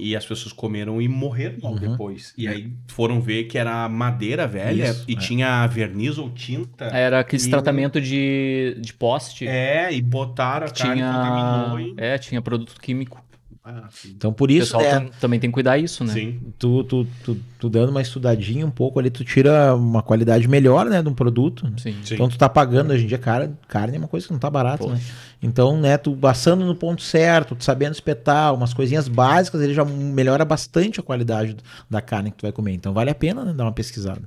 e 0.00 0.16
as 0.16 0.24
pessoas 0.26 0.52
comeram 0.52 1.00
e 1.00 1.06
morreram 1.08 1.58
logo 1.62 1.74
Uhum. 1.84 1.90
depois. 1.92 2.32
E 2.36 2.48
aí 2.48 2.72
foram 2.88 3.20
ver 3.20 3.44
que 3.44 3.58
era 3.58 3.88
madeira 3.88 4.46
velha 4.46 4.90
Isso, 4.90 5.04
e 5.06 5.12
é. 5.14 5.16
tinha 5.16 5.66
verniz 5.66 6.18
ou 6.18 6.30
tinta. 6.30 6.86
Era 6.86 7.20
aquele 7.20 7.42
E- 7.42 7.50
tratamento 7.50 8.00
de, 8.00 8.76
de 8.80 8.92
poste. 8.94 9.46
É, 9.46 9.92
e 9.92 10.00
botaram 10.02 10.66
a 10.66 10.70
carne 10.70 11.02
contaminou 11.02 11.76
tinha, 11.78 11.94
e... 11.96 12.04
é, 12.14 12.18
tinha 12.18 12.40
produto 12.42 12.74
químico. 12.80 13.22
Ah. 13.62 13.88
Então 14.06 14.32
por 14.32 14.48
O 14.48 14.52
isso, 14.52 14.72
pessoal 14.76 14.82
né, 14.82 14.90
tam- 15.10 15.18
também 15.20 15.38
tem 15.38 15.50
que 15.50 15.54
cuidar 15.54 15.76
isso, 15.76 16.02
né? 16.02 16.14
Sim. 16.14 16.40
tu, 16.58 16.82
tu, 16.84 17.06
tu, 17.22 17.36
tu 17.58 17.68
dando 17.68 17.90
uma 17.90 18.00
estudadinha 18.00 18.64
um 18.66 18.70
pouco 18.70 18.98
ali, 18.98 19.10
tu 19.10 19.22
tira 19.22 19.74
uma 19.74 20.02
qualidade 20.02 20.48
melhor, 20.48 20.86
né, 20.86 21.02
de 21.02 21.08
um 21.10 21.14
produto. 21.14 21.70
Sim. 21.76 21.94
Sim. 22.02 22.14
Então 22.14 22.26
tu 22.28 22.38
tá 22.38 22.48
pagando 22.48 22.92
hoje 22.92 23.04
em 23.04 23.06
dia, 23.06 23.18
cara, 23.18 23.52
carne 23.68 23.96
é 23.96 23.98
uma 23.98 24.08
coisa 24.08 24.26
que 24.26 24.32
não 24.32 24.40
tá 24.40 24.48
barata, 24.48 24.86
né? 24.86 24.98
Então, 25.42 25.78
né, 25.78 25.98
tu 25.98 26.16
passando 26.16 26.64
no 26.64 26.74
ponto 26.74 27.02
certo, 27.02 27.54
tu 27.54 27.62
sabendo 27.62 27.92
espetar, 27.92 28.54
umas 28.54 28.72
coisinhas 28.72 29.08
básicas, 29.08 29.60
ele 29.60 29.74
já 29.74 29.84
melhora 29.84 30.44
bastante 30.44 30.98
a 30.98 31.02
qualidade 31.02 31.54
da 31.88 32.00
carne 32.00 32.30
que 32.30 32.38
tu 32.38 32.42
vai 32.42 32.52
comer. 32.52 32.72
Então 32.72 32.94
vale 32.94 33.10
a 33.10 33.14
pena 33.14 33.44
né, 33.44 33.52
dar 33.52 33.64
uma 33.64 33.72
pesquisada. 33.72 34.22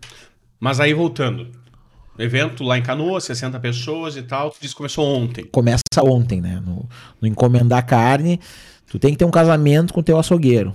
Mas 0.59 0.79
aí 0.79 0.93
voltando. 0.93 1.47
Evento 2.19 2.63
lá 2.63 2.77
em 2.77 2.83
Canoa, 2.83 3.19
60 3.19 3.59
pessoas 3.59 4.15
e 4.15 4.21
tal. 4.21 4.51
Tu 4.51 4.57
disse 4.61 4.73
que 4.75 4.77
começou 4.77 5.03
ontem. 5.03 5.43
Começa 5.45 5.81
ontem, 6.03 6.39
né? 6.39 6.61
No, 6.63 6.87
no 7.19 7.27
encomendar 7.27 7.83
carne, 7.87 8.39
tu 8.93 8.99
tem 8.99 9.11
que 9.11 9.17
ter 9.17 9.25
um 9.25 9.31
casamento 9.31 9.91
com 9.91 10.01
o 10.01 10.03
teu 10.03 10.19
açougueiro. 10.19 10.71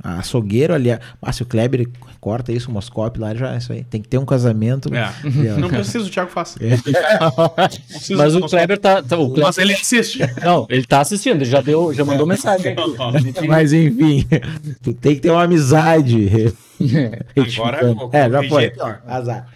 A 0.00 0.18
açougueiro 0.20 0.72
ali, 0.72 0.90
ah, 0.92 1.32
se 1.32 1.42
o 1.42 1.46
Kleber 1.46 1.88
corta 2.20 2.52
isso, 2.52 2.70
o 2.70 2.72
Moscope 2.72 3.18
lá, 3.18 3.34
já 3.34 3.54
é 3.54 3.58
isso 3.58 3.72
aí. 3.72 3.82
Tem 3.82 4.00
que 4.00 4.06
ter 4.06 4.18
um 4.18 4.24
casamento. 4.24 4.88
É. 4.94 5.10
Não 5.58 5.68
precisa, 5.68 6.06
o 6.06 6.10
Thiago 6.10 6.30
faça. 6.30 6.58
É. 6.62 6.76
Mas 8.14 8.36
o 8.36 8.40
Kleber 8.42 8.78
tá. 8.78 9.02
tá- 9.02 9.16
o 9.18 9.26
Kleber- 9.30 9.44
Mas 9.46 9.58
ele 9.58 9.72
assiste. 9.72 10.20
Não, 10.44 10.64
ele 10.70 10.84
tá 10.84 11.00
assistindo, 11.00 11.36
ele 11.36 11.44
já, 11.46 11.60
deu, 11.60 11.92
já 11.92 12.04
mandou 12.04 12.24
mensagem. 12.26 12.76
Mas 13.48 13.72
enfim, 13.72 14.24
tu 14.80 14.92
tem 14.94 15.16
que 15.16 15.22
ter 15.22 15.30
uma 15.30 15.42
amizade. 15.42 16.54
Agora 17.58 17.80
é, 18.12 18.30
já 18.30 18.42
foi. 18.44 18.72
Azar. 19.06 19.48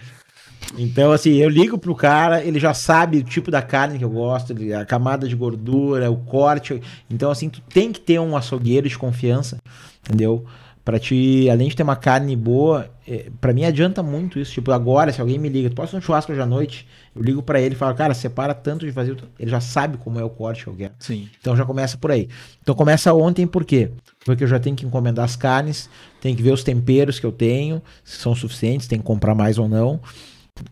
Então, 0.76 1.12
assim, 1.12 1.34
eu 1.36 1.48
ligo 1.48 1.78
pro 1.78 1.94
cara, 1.94 2.42
ele 2.44 2.58
já 2.60 2.74
sabe 2.74 3.18
o 3.18 3.22
tipo 3.22 3.50
da 3.50 3.62
carne 3.62 3.98
que 3.98 4.04
eu 4.04 4.10
gosto, 4.10 4.54
a 4.78 4.84
camada 4.84 5.26
de 5.26 5.34
gordura, 5.34 6.10
o 6.10 6.16
corte. 6.16 6.80
Então, 7.08 7.30
assim, 7.30 7.48
tu 7.48 7.60
tem 7.62 7.92
que 7.92 8.00
ter 8.00 8.18
um 8.18 8.36
açougueiro 8.36 8.88
de 8.88 8.98
confiança, 8.98 9.58
entendeu? 10.00 10.44
Pra 10.84 10.98
te, 10.98 11.50
além 11.50 11.68
de 11.68 11.76
ter 11.76 11.82
uma 11.82 11.96
carne 11.96 12.34
boa, 12.34 12.88
é, 13.06 13.30
pra 13.42 13.52
mim 13.52 13.64
adianta 13.64 14.02
muito 14.02 14.38
isso. 14.38 14.52
Tipo, 14.52 14.72
agora, 14.72 15.12
se 15.12 15.20
alguém 15.20 15.38
me 15.38 15.48
liga, 15.48 15.68
tu 15.68 15.76
fazer 15.76 15.96
um 15.96 16.00
churrasco 16.00 16.32
hoje 16.32 16.40
à 16.40 16.46
noite, 16.46 16.86
eu 17.14 17.22
ligo 17.22 17.42
pra 17.42 17.60
ele 17.60 17.74
e 17.74 17.78
falo, 17.78 17.94
cara, 17.94 18.14
separa 18.14 18.54
tanto 18.54 18.86
de 18.86 18.92
fazer. 18.92 19.14
Ele 19.38 19.50
já 19.50 19.60
sabe 19.60 19.98
como 19.98 20.18
é 20.18 20.24
o 20.24 20.30
corte 20.30 20.64
que 20.64 20.70
eu 20.70 20.74
quero. 20.74 20.94
Sim. 20.98 21.28
Então 21.38 21.54
já 21.54 21.64
começa 21.66 21.98
por 21.98 22.10
aí. 22.10 22.28
Então 22.62 22.74
começa 22.74 23.12
ontem 23.12 23.46
por 23.46 23.66
quê? 23.66 23.90
Porque 24.24 24.44
eu 24.44 24.48
já 24.48 24.58
tenho 24.58 24.74
que 24.74 24.86
encomendar 24.86 25.26
as 25.26 25.36
carnes, 25.36 25.90
tenho 26.22 26.34
que 26.34 26.42
ver 26.42 26.52
os 26.52 26.64
temperos 26.64 27.20
que 27.20 27.26
eu 27.26 27.32
tenho, 27.32 27.82
se 28.02 28.16
são 28.16 28.34
suficientes, 28.34 28.86
tem 28.86 28.98
que 28.98 29.04
comprar 29.04 29.34
mais 29.34 29.58
ou 29.58 29.68
não. 29.68 30.00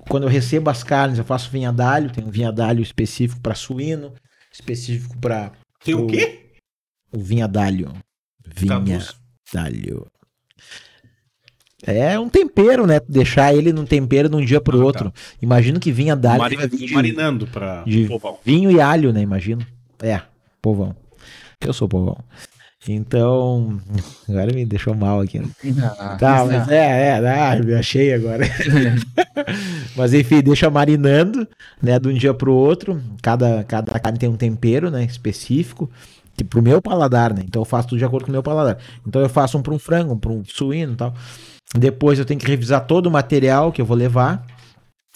Quando 0.08 0.24
eu 0.24 0.28
recebo 0.28 0.70
as 0.70 0.82
carnes, 0.82 1.18
eu 1.18 1.24
faço 1.24 1.50
vinhadalho, 1.50 2.10
tem 2.12 2.24
um 2.24 2.30
vinhadalho 2.30 2.82
específico 2.82 3.40
para 3.40 3.54
suíno, 3.54 4.12
específico 4.52 5.16
para 5.18 5.52
Tem 5.84 5.94
o 5.94 6.06
quê? 6.06 6.40
o 7.12 7.18
vinhadalho. 7.18 7.92
Traduz. 8.54 9.14
Vinhadalho. 9.52 10.06
É 11.86 12.18
um 12.18 12.28
tempero, 12.28 12.86
né? 12.86 12.98
Deixar 13.08 13.54
ele 13.54 13.72
num 13.72 13.84
tempero 13.84 14.28
de 14.28 14.34
um 14.36 14.44
dia 14.44 14.60
pro 14.60 14.76
Ah, 14.76 14.80
tá. 14.80 14.84
outro. 14.86 15.12
Imagino 15.40 15.78
que 15.78 15.92
vinhadalho 15.92 16.38
Mari- 16.40 16.68
de- 16.68 16.92
Marinando 16.92 17.46
pra 17.46 17.84
de 17.84 18.06
povão. 18.06 18.38
vinho 18.44 18.70
e 18.70 18.80
alho, 18.80 19.12
né? 19.12 19.20
Imagino. 19.20 19.64
É, 20.02 20.20
povão. 20.60 20.96
Eu 21.60 21.72
sou 21.72 21.88
povão. 21.88 22.18
Então, 22.88 23.80
agora 24.28 24.52
me 24.52 24.64
deixou 24.64 24.94
mal 24.94 25.20
aqui. 25.20 25.38
né? 25.38 25.48
Tá, 26.18 26.44
mas 26.44 26.68
é, 26.68 27.08
é, 27.08 27.28
ah, 27.28 27.58
me 27.62 27.74
achei 27.74 28.14
agora. 28.14 28.44
mas 29.96 30.14
enfim, 30.14 30.40
deixa 30.40 30.70
marinando, 30.70 31.46
né, 31.82 31.98
de 31.98 32.08
um 32.08 32.14
dia 32.14 32.32
pro 32.32 32.52
outro. 32.52 33.02
Cada, 33.22 33.64
cada 33.64 33.98
carne 33.98 34.18
tem 34.18 34.28
um 34.28 34.36
tempero, 34.36 34.90
né, 34.90 35.04
específico, 35.04 35.90
que 36.36 36.44
pro 36.44 36.62
meu 36.62 36.80
paladar, 36.80 37.34
né? 37.34 37.42
Então 37.44 37.62
eu 37.62 37.66
faço 37.66 37.88
tudo 37.88 37.98
de 37.98 38.04
acordo 38.04 38.24
com 38.24 38.30
o 38.30 38.32
meu 38.32 38.42
paladar. 38.42 38.78
Então 39.06 39.20
eu 39.22 39.28
faço 39.28 39.58
um 39.58 39.62
para 39.62 39.74
um 39.74 39.78
frango, 39.78 40.14
um 40.14 40.18
para 40.18 40.30
um 40.30 40.44
suíno 40.44 40.92
e 40.92 40.96
tal. 40.96 41.14
Depois 41.74 42.18
eu 42.18 42.24
tenho 42.24 42.38
que 42.38 42.46
revisar 42.46 42.86
todo 42.86 43.06
o 43.06 43.10
material 43.10 43.72
que 43.72 43.80
eu 43.80 43.86
vou 43.86 43.96
levar, 43.96 44.46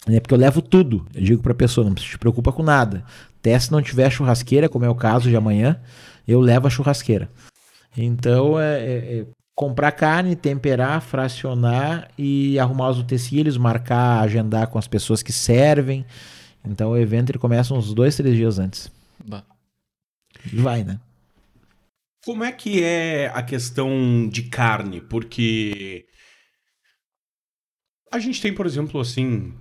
né? 0.07 0.19
Porque 0.19 0.35
eu 0.35 0.39
levo 0.39 0.61
tudo. 0.61 1.07
Eu 1.15 1.23
digo 1.23 1.43
pra 1.43 1.55
pessoa, 1.55 1.89
não 1.89 1.97
se 1.97 2.19
preocupa 2.19 2.51
com 2.53 2.63
nada. 2.63 3.05
Até 3.39 3.59
se 3.59 3.71
não 3.71 3.81
tiver 3.81 4.11
churrasqueira, 4.11 4.69
como 4.69 4.85
é 4.85 4.89
o 4.89 4.95
caso 4.95 5.29
de 5.29 5.37
amanhã, 5.37 5.81
eu 6.27 6.41
levo 6.41 6.67
a 6.67 6.71
churrasqueira. 6.71 7.29
Então 7.97 8.59
é, 8.59 8.81
é- 8.81 9.19
é 9.21 9.27
comprar 9.55 9.93
carne, 9.93 10.35
temperar, 10.35 11.03
fracionar 11.03 12.11
e 12.17 12.59
arrumar 12.59 12.91
os 12.91 12.99
utensílios, 12.99 13.57
marcar, 13.59 14.21
agendar 14.23 14.69
com 14.69 14.79
as 14.79 14.89
pessoas 14.89 15.23
que 15.23 15.33
servem. 15.33 16.07
Então 16.65 16.91
o 16.93 16.97
evento 16.97 17.31
ele 17.31 17.39
começa 17.39 17.75
uns 17.75 17.93
dois, 17.93 18.17
três 18.17 18.37
dias 18.37 18.59
antes. 18.59 18.91
Bah. 19.25 19.45
E 20.51 20.57
vai, 20.57 20.83
né? 20.85 20.99
Como 22.25 22.45
é 22.45 22.53
que 22.53 22.83
é 22.83 23.29
a 23.29 23.43
questão 23.43 24.29
de 24.29 24.45
carne? 24.45 25.01
Porque 25.01 26.07
a 28.13 28.19
gente 28.19 28.41
tem, 28.43 28.55
por 28.55 28.67
exemplo, 28.67 29.01
assim, 29.01 29.55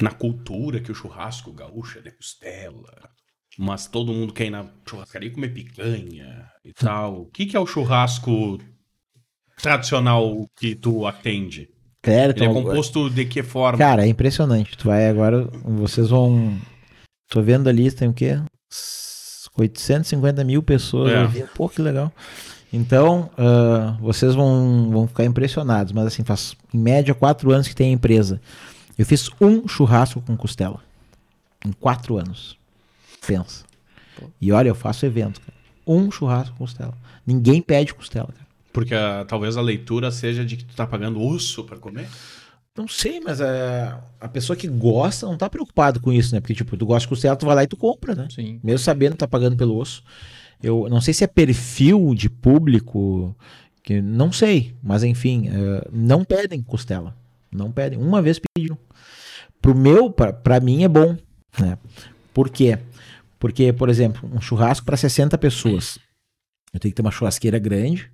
na 0.00 0.10
cultura 0.10 0.80
que 0.80 0.92
o 0.92 0.94
churrasco 0.94 1.52
gaúcho 1.52 1.98
é 1.98 2.02
de 2.02 2.10
costela, 2.10 3.10
mas 3.58 3.86
todo 3.86 4.12
mundo 4.12 4.32
quer 4.32 4.46
ir 4.46 4.50
na 4.50 4.66
churrascaria 4.88 5.30
comer 5.30 5.48
picanha 5.48 6.48
e 6.64 6.72
tal. 6.72 7.22
O 7.22 7.26
que, 7.26 7.46
que 7.46 7.56
é 7.56 7.60
o 7.60 7.66
churrasco 7.66 8.58
tradicional 9.60 10.48
que 10.56 10.74
tu 10.74 11.06
atende? 11.06 11.68
Claro, 12.02 12.32
Ele 12.36 12.44
é 12.44 12.48
composto 12.48 13.10
de 13.10 13.24
que 13.24 13.42
forma? 13.42 13.78
Cara, 13.78 14.04
é 14.04 14.08
impressionante. 14.08 14.76
Tu 14.76 14.86
vai 14.86 15.08
agora, 15.08 15.48
vocês 15.64 16.10
vão. 16.10 16.56
Tô 17.28 17.42
vendo 17.42 17.68
ali, 17.68 17.90
tem 17.90 18.08
o 18.08 18.12
quê? 18.12 18.40
850 19.58 20.44
mil 20.44 20.62
pessoas 20.62 21.34
É. 21.34 21.46
Pô, 21.54 21.68
que 21.68 21.80
legal. 21.82 22.12
Então, 22.72 23.30
ah, 23.38 23.96
vocês 24.00 24.34
vão, 24.34 24.90
vão 24.90 25.08
ficar 25.08 25.24
impressionados. 25.24 25.92
Mas 25.92 26.06
assim, 26.06 26.22
faz 26.22 26.54
em 26.72 26.78
média 26.78 27.14
quatro 27.14 27.50
anos 27.50 27.66
que 27.66 27.74
tem 27.74 27.90
a 27.90 27.92
empresa. 27.92 28.40
Eu 28.98 29.04
fiz 29.04 29.30
um 29.40 29.66
churrasco 29.66 30.20
com 30.20 30.36
costela. 30.36 30.80
Em 31.64 31.72
quatro 31.72 32.18
anos. 32.18 32.56
Pensa. 33.26 33.64
E 34.40 34.52
olha, 34.52 34.68
eu 34.68 34.74
faço 34.74 35.04
evento, 35.04 35.40
cara. 35.40 35.56
Um 35.86 36.10
churrasco 36.10 36.56
com 36.56 36.64
costela. 36.64 36.94
Ninguém 37.26 37.60
pede 37.60 37.94
costela, 37.94 38.28
cara. 38.28 38.46
Porque 38.72 38.94
ah, 38.94 39.24
talvez 39.26 39.56
a 39.56 39.62
leitura 39.62 40.10
seja 40.10 40.44
de 40.44 40.56
que 40.56 40.64
tu 40.64 40.74
tá 40.74 40.86
pagando 40.86 41.22
osso 41.22 41.64
pra 41.64 41.76
comer. 41.76 42.08
Não 42.76 42.86
sei, 42.86 43.20
mas 43.20 43.40
a, 43.40 44.02
a 44.20 44.28
pessoa 44.28 44.54
que 44.54 44.68
gosta 44.68 45.24
não 45.24 45.36
tá 45.36 45.48
preocupado 45.48 45.98
com 45.98 46.12
isso, 46.12 46.34
né? 46.34 46.40
Porque, 46.40 46.54
tipo, 46.54 46.76
tu 46.76 46.84
gosta 46.84 47.00
de 47.00 47.08
costela, 47.08 47.34
tu 47.34 47.46
vai 47.46 47.54
lá 47.54 47.64
e 47.64 47.66
tu 47.66 47.76
compra, 47.76 48.14
né? 48.14 48.28
Sim. 48.30 48.60
Mesmo 48.62 48.80
sabendo 48.80 49.12
que 49.12 49.18
tá 49.18 49.28
pagando 49.28 49.56
pelo 49.56 49.78
osso. 49.78 50.02
Eu 50.62 50.86
não 50.90 51.00
sei 51.00 51.14
se 51.14 51.24
é 51.24 51.26
perfil 51.26 52.14
de 52.14 52.28
público, 52.28 53.34
que 53.82 54.02
não 54.02 54.30
sei, 54.30 54.74
mas 54.82 55.02
enfim, 55.02 55.48
eh, 55.48 55.88
não 55.90 56.22
pedem 56.22 56.62
costela. 56.62 57.16
Não 57.50 57.70
pedem. 57.72 57.98
Uma 57.98 58.20
vez 58.20 58.38
pediram. 58.38 58.76
Pro 59.62 59.74
meu, 59.74 60.10
pra, 60.10 60.32
pra 60.32 60.60
mim 60.60 60.84
é 60.84 60.88
bom, 60.88 61.16
né? 61.58 61.78
Por 62.34 62.50
quê? 62.50 62.78
Porque, 63.38 63.72
por 63.72 63.88
exemplo, 63.88 64.28
um 64.32 64.40
churrasco 64.40 64.86
para 64.86 64.96
60 64.96 65.36
pessoas. 65.38 65.98
Eu 66.72 66.80
tenho 66.80 66.92
que 66.92 66.96
ter 66.96 67.02
uma 67.02 67.10
churrasqueira 67.10 67.58
grande 67.58 68.10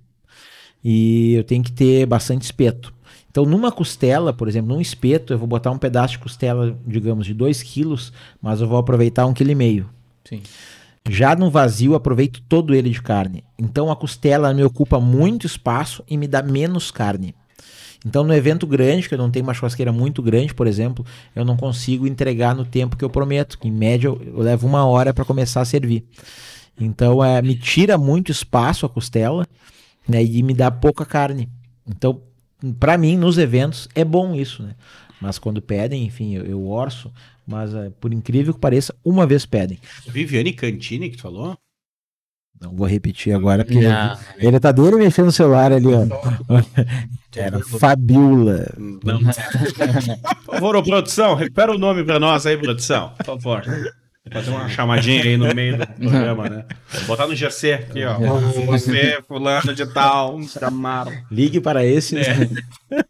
e 0.83 1.33
eu 1.33 1.43
tenho 1.43 1.63
que 1.63 1.71
ter 1.71 2.05
bastante 2.05 2.43
espeto. 2.43 2.93
Então, 3.29 3.45
numa 3.45 3.71
costela, 3.71 4.31
por 4.31 4.47
exemplo, 4.47 4.75
num 4.75 4.81
espeto, 4.81 5.33
eu 5.33 5.39
vou 5.39 5.47
botar 5.47 5.71
um 5.71 5.77
pedaço 5.77 6.13
de 6.13 6.19
costela, 6.19 6.77
digamos, 6.85 7.25
de 7.25 7.33
2 7.33 7.63
quilos, 7.63 8.13
mas 8.41 8.61
eu 8.61 8.67
vou 8.67 8.77
aproveitar 8.77 9.25
1,5 9.25 9.33
kg. 9.33 9.85
Sim. 10.23 10.43
Já 11.09 11.35
no 11.35 11.49
vazio, 11.49 11.95
aproveito 11.95 12.41
todo 12.47 12.75
ele 12.75 12.89
de 12.89 13.01
carne. 13.01 13.43
Então, 13.57 13.91
a 13.91 13.95
costela 13.95 14.53
me 14.53 14.63
ocupa 14.63 14.99
muito 14.99 15.47
espaço 15.47 16.03
e 16.07 16.15
me 16.15 16.27
dá 16.27 16.43
menos 16.43 16.91
carne. 16.91 17.33
Então, 18.05 18.23
no 18.23 18.33
evento 18.33 18.67
grande, 18.67 19.07
que 19.07 19.13
eu 19.13 19.17
não 19.17 19.31
tenho 19.31 19.45
uma 19.45 19.53
churrasqueira 19.53 19.91
muito 19.91 20.21
grande, 20.21 20.53
por 20.53 20.67
exemplo, 20.67 21.05
eu 21.35 21.45
não 21.45 21.55
consigo 21.55 22.05
entregar 22.05 22.53
no 22.53 22.65
tempo 22.65 22.97
que 22.97 23.03
eu 23.03 23.09
prometo. 23.09 23.57
Que 23.57 23.67
em 23.67 23.71
média, 23.71 24.07
eu, 24.07 24.21
eu 24.25 24.39
levo 24.39 24.67
uma 24.67 24.85
hora 24.85 25.13
para 25.13 25.23
começar 25.23 25.61
a 25.61 25.65
servir. 25.65 26.05
Então, 26.79 27.23
é, 27.23 27.41
me 27.41 27.55
tira 27.55 27.97
muito 27.97 28.31
espaço 28.31 28.85
a 28.85 28.89
costela 28.89 29.47
né, 30.07 30.23
e 30.23 30.43
me 30.43 30.53
dá 30.53 30.69
pouca 30.69 31.05
carne. 31.05 31.49
Então, 31.87 32.21
para 32.79 32.97
mim, 32.97 33.15
nos 33.15 33.37
eventos, 33.37 33.87
é 33.95 34.03
bom 34.03 34.35
isso, 34.35 34.63
né? 34.63 34.75
Mas 35.21 35.39
quando 35.39 35.61
pedem, 35.61 36.05
enfim, 36.05 36.35
eu, 36.35 36.45
eu 36.45 36.67
orço. 36.67 37.11
Mas, 37.47 37.73
é, 37.73 37.89
por 37.89 38.13
incrível 38.13 38.53
que 38.53 38.59
pareça, 38.59 38.93
uma 39.03 39.25
vez 39.25 39.45
pedem. 39.45 39.79
Viviane 40.07 40.53
Cantini 40.53 41.09
que 41.09 41.17
tu 41.17 41.23
falou? 41.23 41.57
Não 42.63 42.73
vou 42.73 42.87
repetir 42.87 43.35
agora, 43.35 43.65
porque 43.65 43.85
Não. 43.85 44.17
ele 44.37 44.57
tá 44.57 44.71
dele 44.71 44.95
mexendo 44.95 45.25
no 45.25 45.31
celular 45.33 45.73
ali, 45.73 45.87
ó. 45.87 46.05
Era 47.35 47.59
Fabiola. 47.59 48.65
Não. 48.77 49.19
Por 50.45 50.53
favor, 50.53 50.75
ô, 50.77 50.83
produção, 50.83 51.35
recupera 51.35 51.73
o 51.73 51.77
nome 51.77 52.03
pra 52.05 52.19
nós 52.19 52.45
aí, 52.45 52.55
produção. 52.55 53.11
Por 53.17 53.25
favor. 53.25 53.63
Fazer 54.31 54.51
uma 54.51 54.69
chamadinha 54.69 55.23
aí 55.23 55.35
no 55.35 55.53
meio 55.53 55.77
do 55.77 55.85
programa, 55.85 56.47
né? 56.49 56.65
Vou 56.89 57.07
botar 57.07 57.27
no 57.27 57.35
GC 57.35 57.73
aqui, 57.73 58.05
ó. 58.05 58.17
Você, 58.67 59.21
fulano 59.27 59.73
de 59.75 59.85
tal, 59.93 60.41
chamaram. 60.43 61.11
Ligue 61.29 61.59
para 61.59 61.85
esse. 61.85 62.17
É. 62.17 62.49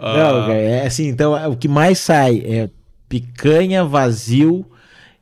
Não, 0.00 0.46
cara, 0.46 0.54
é 0.54 0.86
assim, 0.86 1.08
então 1.08 1.36
é, 1.36 1.46
o 1.46 1.54
que 1.54 1.68
mais 1.68 1.98
sai 1.98 2.38
é 2.38 2.70
picanha, 3.06 3.84
vazio 3.84 4.64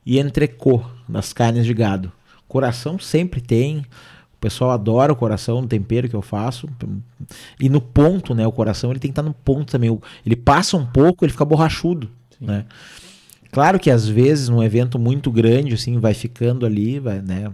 e 0.06 0.20
entrecô 0.20 0.80
das 1.08 1.32
carnes 1.32 1.66
de 1.66 1.74
gado. 1.74 2.12
Coração 2.50 2.98
sempre 2.98 3.40
tem. 3.40 3.78
O 3.78 4.40
pessoal 4.40 4.72
adora 4.72 5.12
o 5.12 5.16
coração 5.16 5.62
no 5.62 5.68
tempero 5.68 6.08
que 6.08 6.16
eu 6.16 6.20
faço. 6.20 6.68
E 7.60 7.68
no 7.68 7.80
ponto, 7.80 8.34
né? 8.34 8.44
O 8.44 8.50
coração 8.50 8.90
ele 8.90 8.98
tem 8.98 9.08
que 9.08 9.12
estar 9.12 9.22
no 9.22 9.32
ponto 9.32 9.70
também. 9.70 9.96
Ele 10.26 10.34
passa 10.34 10.76
um 10.76 10.84
pouco, 10.84 11.24
ele 11.24 11.30
fica 11.30 11.44
borrachudo, 11.44 12.10
né? 12.40 12.66
Claro 13.52 13.78
que 13.78 13.88
às 13.88 14.08
vezes 14.08 14.48
num 14.48 14.62
evento 14.62 14.98
muito 14.98 15.30
grande 15.30 15.74
assim, 15.74 16.00
vai 16.00 16.12
ficando 16.12 16.66
ali, 16.66 16.98
vai, 16.98 17.22
né? 17.22 17.52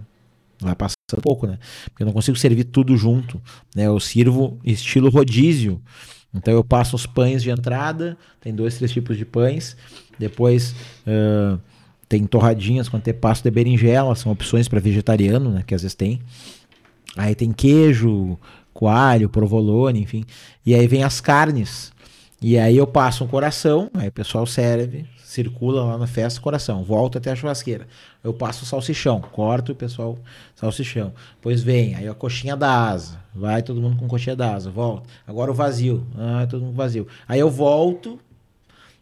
Vai 0.59 0.75
passando 0.75 0.95
um 1.19 1.21
pouco, 1.21 1.45
né? 1.45 1.59
Porque 1.91 2.01
eu 2.01 2.05
não 2.05 2.13
consigo 2.13 2.35
servir 2.35 2.63
tudo 2.63 2.97
junto, 2.97 3.39
né? 3.75 3.85
Eu 3.85 3.99
sirvo 3.99 4.57
estilo 4.63 5.11
rodízio. 5.11 5.79
Então 6.33 6.51
eu 6.51 6.63
passo 6.63 6.95
os 6.95 7.05
pães 7.05 7.43
de 7.43 7.51
entrada, 7.51 8.17
tem 8.41 8.51
dois, 8.51 8.77
três 8.77 8.91
tipos 8.91 9.15
de 9.15 9.25
pães. 9.25 9.77
Depois 10.17 10.73
ah, 11.05 11.59
tem 12.07 12.25
torradinhas 12.25 12.87
com 12.87 12.97
antepasto 12.97 13.43
de 13.43 13.51
berinjela, 13.51 14.15
são 14.15 14.31
opções 14.31 14.67
para 14.67 14.79
vegetariano, 14.79 15.51
né? 15.51 15.63
Que 15.65 15.75
às 15.75 15.81
vezes 15.81 15.95
tem. 15.95 16.21
Aí 17.15 17.35
tem 17.35 17.51
queijo, 17.51 18.37
coalho, 18.73 19.29
provolone, 19.29 20.01
enfim. 20.01 20.23
E 20.65 20.73
aí 20.75 20.87
vem 20.87 21.03
as 21.03 21.19
carnes. 21.19 21.91
E 22.39 22.57
aí 22.57 22.77
eu 22.77 22.85
passo 22.85 23.23
um 23.23 23.27
coração, 23.27 23.89
aí 23.95 24.09
o 24.09 24.11
pessoal 24.11 24.45
serve, 24.45 25.05
circula 25.23 25.83
lá 25.83 25.97
na 25.97 26.05
festa, 26.05 26.39
coração, 26.39 26.83
volta 26.83 27.17
até 27.17 27.31
a 27.31 27.35
churrasqueira. 27.35 27.87
Eu 28.23 28.31
passo 28.31 28.63
o 28.63 28.67
salsichão, 28.67 29.19
corto 29.19 29.71
o 29.71 29.75
pessoal 29.75 30.19
salsichão. 30.55 31.13
Pois 31.41 31.63
vem, 31.63 31.95
aí 31.95 32.07
a 32.07 32.13
coxinha 32.13 32.55
da 32.55 32.71
asa, 32.71 33.19
vai 33.33 33.63
todo 33.63 33.81
mundo 33.81 33.97
com 33.97 34.07
coxinha 34.07 34.35
da 34.35 34.53
asa, 34.53 34.69
volta. 34.69 35.09
Agora 35.25 35.49
o 35.49 35.53
vazio, 35.53 36.05
ah, 36.15 36.45
todo 36.47 36.63
mundo 36.63 36.75
vazio. 36.75 37.07
Aí 37.27 37.39
eu 37.39 37.49
volto 37.49 38.19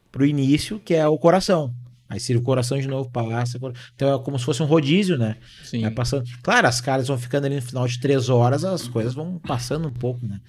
pro 0.10 0.26
início, 0.26 0.80
que 0.80 0.94
é 0.94 1.06
o 1.06 1.18
coração. 1.18 1.74
Aí 2.08 2.20
sirvo 2.20 2.42
o 2.42 2.46
coração 2.46 2.80
de 2.80 2.88
novo, 2.88 3.10
passa. 3.10 3.60
cora- 3.60 3.74
Então 3.96 4.14
é 4.14 4.24
como 4.24 4.38
se 4.38 4.46
fosse 4.46 4.62
um 4.62 4.66
rodízio, 4.68 5.18
né? 5.18 5.38
Sim. 5.64 5.82
Vai 5.82 5.92
passando. 5.92 6.24
Claro, 6.44 6.68
as 6.68 6.80
caras 6.80 7.08
vão 7.08 7.18
ficando 7.18 7.46
ali 7.46 7.56
no 7.56 7.62
final 7.62 7.88
de 7.88 8.00
três 8.00 8.30
horas, 8.30 8.64
as 8.64 8.88
coisas 8.88 9.14
vão 9.14 9.40
passando 9.40 9.88
um 9.88 9.92
pouco, 9.94 10.26
né? 10.26 10.40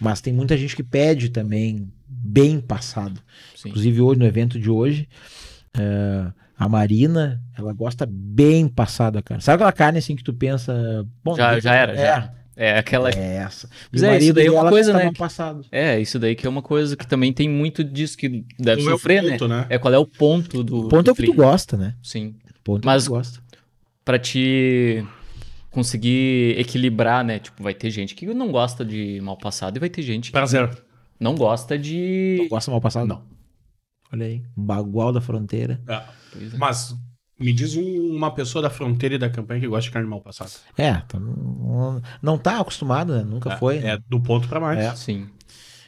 Mas 0.00 0.20
tem 0.20 0.32
muita 0.32 0.56
gente 0.56 0.76
que 0.76 0.82
pede 0.82 1.28
também 1.30 1.90
bem 2.06 2.60
passado. 2.60 3.20
Sim. 3.56 3.68
Inclusive 3.70 4.00
hoje, 4.00 4.18
no 4.18 4.26
evento 4.26 4.58
de 4.58 4.70
hoje, 4.70 5.08
eh, 5.76 6.32
a 6.58 6.68
Marina, 6.68 7.42
ela 7.56 7.72
gosta 7.72 8.06
bem 8.10 8.68
passada, 8.68 9.22
cara. 9.22 9.40
Sabe 9.40 9.56
aquela 9.56 9.72
carne 9.72 9.98
assim 9.98 10.14
que 10.16 10.22
tu 10.24 10.32
pensa. 10.34 11.06
Bom, 11.24 11.34
Já, 11.34 11.58
já 11.60 11.74
era, 11.74 11.94
já 11.94 12.00
é, 12.02 12.06
era. 12.06 12.34
É 12.56 12.78
aquela. 12.78 13.10
é 13.10 13.36
essa. 13.36 13.68
Mas 13.92 14.02
é, 14.02 14.18
isso 14.18 14.32
daí 14.34 14.46
é 14.46 14.50
uma 14.50 14.68
coisa, 14.68 14.92
tá 14.92 14.98
né, 14.98 15.10
passado. 15.16 15.64
É, 15.70 15.98
isso 16.00 16.18
daí 16.18 16.34
que 16.34 16.46
é 16.46 16.50
uma 16.50 16.62
coisa 16.62 16.96
que 16.96 17.06
também 17.06 17.32
tem 17.32 17.48
muito 17.48 17.82
disso 17.82 18.16
que 18.16 18.44
deve 18.58 18.82
Qual 18.82 18.88
é 18.94 18.98
sofrer, 18.98 19.30
ponto, 19.30 19.48
né? 19.48 19.60
né? 19.60 19.66
É 19.70 19.78
qual 19.78 19.94
é 19.94 19.98
o 19.98 20.06
ponto 20.06 20.62
do. 20.62 20.86
O 20.86 20.88
ponto 20.88 21.04
do 21.04 21.10
é 21.10 21.12
o 21.12 21.16
que 21.16 21.24
tu 21.26 21.32
gosta, 21.34 21.76
né? 21.76 21.94
Sim. 22.02 22.34
O 22.58 22.62
ponto 22.62 22.84
Mas- 22.84 23.04
é 23.04 23.06
o 23.06 23.08
que 23.08 23.08
tu 23.08 23.16
gosta. 23.16 23.40
Pra 24.04 24.18
te 24.18 25.04
conseguir 25.70 26.58
equilibrar, 26.58 27.24
né? 27.24 27.38
Tipo, 27.38 27.62
vai 27.62 27.74
ter 27.74 27.90
gente 27.90 28.14
que 28.14 28.26
não 28.34 28.50
gosta 28.50 28.84
de 28.84 29.20
mal 29.22 29.36
passado 29.36 29.76
e 29.76 29.80
vai 29.80 29.88
ter 29.88 30.02
gente 30.02 30.26
que 30.26 30.32
Prazer. 30.32 30.68
não 31.18 31.34
gosta 31.34 31.78
de. 31.78 32.36
Não 32.40 32.48
gosta 32.48 32.70
mal 32.70 32.80
passado? 32.80 33.06
Não. 33.06 33.22
Olha 34.12 34.26
aí. 34.26 34.42
Bagual 34.56 35.12
da 35.12 35.20
fronteira. 35.20 35.80
É. 35.86 36.02
Pois 36.32 36.54
é. 36.54 36.56
Mas 36.56 36.94
me 37.40 37.52
diz 37.52 37.76
um- 37.76 38.14
uma 38.16 38.30
pessoa 38.30 38.60
da 38.62 38.70
fronteira 38.70 39.14
e 39.14 39.18
da 39.18 39.28
campanha 39.30 39.60
que 39.60 39.66
gosta 39.66 39.82
de 39.88 39.90
carne 39.90 40.08
mal 40.08 40.20
passada. 40.20 40.50
É, 40.76 41.02
não, 41.14 42.00
não 42.22 42.38
tá 42.38 42.60
acostumado, 42.60 43.14
né? 43.16 43.24
Nunca 43.24 43.56
foi. 43.56 43.78
É, 43.78 43.80
né? 43.80 43.90
é 43.94 43.98
do 44.08 44.20
ponto 44.20 44.48
pra 44.48 44.60
mais. 44.60 44.78
É. 44.78 44.94
Sim. 44.94 45.26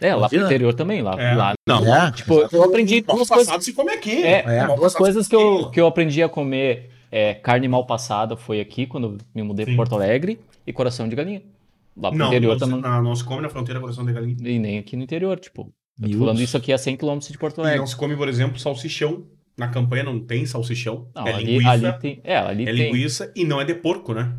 É, 0.00 0.14
lá 0.16 0.28
pro 0.28 0.36
interior 0.44 0.74
também, 0.74 1.00
lá. 1.00 1.12
É. 1.20 1.34
lá 1.34 1.52
Não. 1.68 1.94
É, 1.94 2.10
Tipo, 2.10 2.48
eu 2.50 2.64
aprendi 2.64 3.04
Mal 3.06 3.16
duas 3.16 3.28
coisas. 3.28 3.46
passado 3.46 3.62
se 3.62 3.72
come 3.72 3.92
aqui. 3.92 4.22
É, 4.24 4.44
É. 4.58 4.66
Duas 4.74 4.94
coisas 4.94 5.28
que 5.28 5.36
eu, 5.36 5.70
que 5.70 5.80
eu 5.80 5.86
aprendi 5.86 6.20
a 6.22 6.28
comer 6.28 6.90
é 7.10 7.34
carne 7.34 7.68
mal 7.68 7.86
passada 7.86 8.36
foi 8.36 8.60
aqui, 8.60 8.86
quando 8.86 9.04
eu 9.12 9.18
me 9.34 9.42
mudei 9.42 9.64
para 9.66 9.76
Porto 9.76 9.94
Alegre, 9.94 10.40
e 10.66 10.72
coração 10.72 11.08
de 11.08 11.14
galinha. 11.14 11.42
Lá 11.96 12.08
pro 12.08 12.18
Não, 12.18 12.26
interior 12.28 12.52
não, 12.52 12.58
também. 12.58 12.80
não, 12.80 13.02
não 13.02 13.14
se 13.14 13.22
come 13.22 13.42
na 13.42 13.48
fronteira 13.50 13.78
coração 13.78 14.04
de 14.04 14.12
galinha. 14.12 14.36
E 14.40 14.58
nem 14.58 14.78
aqui 14.78 14.96
no 14.96 15.02
interior, 15.04 15.38
tipo. 15.38 15.70
Eu 16.02 16.10
tô 16.10 16.18
falando 16.18 16.40
isso 16.40 16.56
aqui 16.56 16.72
a 16.72 16.78
100 16.78 16.96
km 16.96 17.18
de 17.18 17.36
Porto 17.38 17.58
E 17.58 17.60
Alegre. 17.60 17.78
não 17.80 17.86
se 17.86 17.94
come, 17.94 18.16
por 18.16 18.26
exemplo, 18.28 18.58
salsichão. 18.58 19.22
Na 19.56 19.68
campanha 19.68 20.02
não 20.04 20.18
tem 20.18 20.46
salsichão. 20.46 21.08
Não, 21.14 21.26
é 21.26 21.34
ali, 21.34 21.44
linguiça. 21.44 21.70
ali 21.70 21.92
tem. 22.00 22.20
É, 22.24 22.36
ali 22.38 22.62
é 22.62 22.66
tem. 22.66 22.74
linguiça 22.74 23.32
e 23.36 23.44
não 23.44 23.60
é 23.60 23.64
de 23.64 23.74
porco, 23.74 24.14
né? 24.14 24.34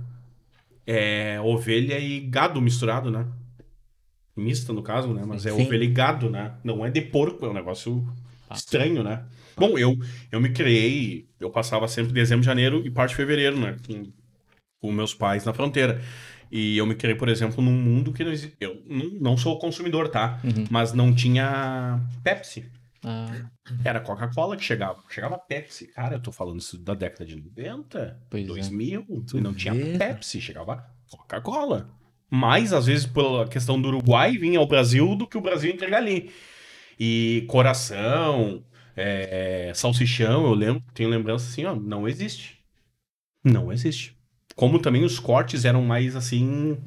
É 0.85 1.39
ovelha 1.41 1.97
e 1.99 2.19
gado 2.21 2.61
misturado, 2.61 3.09
né? 3.11 3.25
Mista, 4.35 4.73
no 4.73 4.81
caso, 4.81 5.13
né? 5.13 5.23
Mas 5.25 5.45
é 5.45 5.51
Sim. 5.51 5.63
ovelha 5.65 5.83
e 5.83 5.87
gado, 5.87 6.29
né? 6.29 6.53
Não 6.63 6.85
é 6.85 6.89
de 6.89 7.01
porco, 7.01 7.45
é 7.45 7.49
um 7.49 7.53
negócio 7.53 8.03
Ah. 8.49 8.55
estranho, 8.55 9.03
né? 9.03 9.23
Bom, 9.55 9.77
eu, 9.77 9.95
eu 10.31 10.41
me 10.41 10.49
criei, 10.49 11.27
eu 11.39 11.49
passava 11.51 11.87
sempre 11.87 12.11
dezembro, 12.11 12.43
janeiro 12.43 12.81
e 12.85 12.89
parte 12.89 13.11
de 13.11 13.15
fevereiro, 13.17 13.59
né? 13.59 13.75
Com, 13.85 14.11
com 14.81 14.91
meus 14.91 15.13
pais 15.13 15.45
na 15.45 15.53
fronteira. 15.53 16.01
E 16.51 16.77
eu 16.77 16.85
me 16.85 16.95
criei, 16.95 17.15
por 17.15 17.29
exemplo, 17.29 17.63
num 17.63 17.71
mundo 17.71 18.11
que 18.11 18.23
não 18.23 18.31
existe. 18.31 18.55
Eu 18.59 18.81
não, 18.87 19.09
não 19.21 19.37
sou 19.37 19.57
consumidor, 19.59 20.09
tá? 20.09 20.39
Uhum. 20.43 20.65
Mas 20.69 20.91
não 20.93 21.13
tinha 21.13 21.99
Pepsi. 22.23 22.65
Ah, 23.03 23.31
Era 23.83 23.99
Coca-Cola 23.99 24.55
que 24.55 24.63
chegava. 24.63 25.01
Chegava 25.09 25.37
Pepsi. 25.37 25.87
Cara, 25.87 26.15
eu 26.15 26.21
tô 26.21 26.31
falando 26.31 26.59
isso 26.59 26.77
da 26.77 26.93
década 26.93 27.25
de 27.25 27.35
90, 27.35 28.21
Pois 28.29 28.43
é. 28.43 28.47
2000. 28.47 29.25
Tu 29.27 29.37
E 29.37 29.41
não 29.41 29.53
tinha 29.53 29.73
Pepsi. 29.97 30.39
Chegava 30.41 30.85
Coca-Cola. 31.09 31.89
Mais, 32.29 32.73
às 32.73 32.87
vezes, 32.87 33.05
pela 33.05 33.47
questão 33.47 33.79
do 33.79 33.89
Uruguai, 33.89 34.37
vinha 34.37 34.57
ao 34.59 34.67
Brasil 34.67 35.15
do 35.15 35.27
que 35.27 35.37
o 35.37 35.41
Brasil 35.41 35.71
entregar 35.71 35.97
ali. 35.97 36.31
E 36.99 37.45
coração, 37.47 38.63
é, 38.95 39.71
salsichão, 39.75 40.45
eu 40.45 40.53
lembro, 40.53 40.83
tenho 40.93 41.09
lembrança 41.09 41.47
assim, 41.47 41.65
ó, 41.65 41.75
não 41.75 42.07
existe. 42.07 42.59
Não 43.43 43.71
existe. 43.71 44.17
Como 44.55 44.79
também 44.79 45.03
os 45.03 45.19
cortes 45.19 45.65
eram 45.65 45.83
mais 45.83 46.15
assim. 46.15 46.77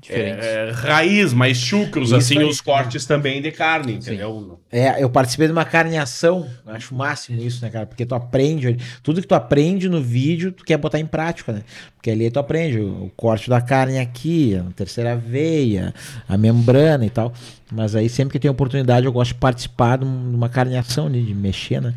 Diferente. 0.00 0.38
é, 0.44 0.70
raiz, 0.70 1.32
mais 1.32 1.56
chucros, 1.56 2.08
Isso 2.08 2.16
assim, 2.16 2.38
aí. 2.38 2.44
os 2.44 2.60
cortes 2.60 3.04
também 3.06 3.40
de 3.40 3.50
carne, 3.52 3.94
entendeu? 3.94 4.60
É, 4.70 5.02
eu 5.02 5.08
participei 5.08 5.46
de 5.46 5.52
uma 5.52 5.64
carneação, 5.64 6.48
eu 6.66 6.72
acho 6.74 6.94
o 6.94 6.98
máximo 6.98 7.40
isso, 7.42 7.62
né, 7.64 7.70
cara? 7.70 7.86
Porque 7.86 8.04
tu 8.04 8.14
aprende, 8.14 8.76
tudo 9.02 9.20
que 9.20 9.26
tu 9.26 9.34
aprende 9.34 9.88
no 9.88 10.00
vídeo, 10.02 10.52
tu 10.52 10.64
quer 10.64 10.76
botar 10.76 10.98
em 10.98 11.06
prática, 11.06 11.52
né? 11.52 11.62
Porque 11.96 12.10
ali 12.10 12.30
tu 12.30 12.38
aprende 12.38 12.78
o, 12.80 13.04
o 13.06 13.12
corte 13.16 13.48
da 13.48 13.60
carne 13.60 13.98
aqui, 13.98 14.54
a 14.56 14.64
terceira 14.76 15.16
veia, 15.16 15.94
a 16.28 16.36
membrana 16.36 17.06
e 17.06 17.10
tal. 17.10 17.32
Mas 17.72 17.94
aí 17.96 18.08
sempre 18.08 18.32
que 18.32 18.38
tem 18.38 18.50
oportunidade 18.50 19.06
eu 19.06 19.12
gosto 19.12 19.32
de 19.32 19.38
participar 19.40 19.98
de 19.98 20.04
um- 20.04 20.30
de 20.30 20.36
uma 20.36 20.48
carneação 20.48 21.06
ali, 21.06 21.22
de 21.22 21.34
mexer, 21.34 21.80
né? 21.80 21.94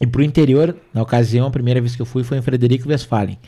E 0.00 0.06
pro 0.06 0.22
interior, 0.22 0.74
na 0.94 1.02
ocasião, 1.02 1.46
a 1.46 1.50
primeira 1.50 1.80
vez 1.80 1.94
que 1.94 2.00
eu 2.00 2.06
fui 2.06 2.22
foi 2.24 2.38
em 2.38 2.42
Frederico 2.42 2.88
Westphalen. 2.88 3.38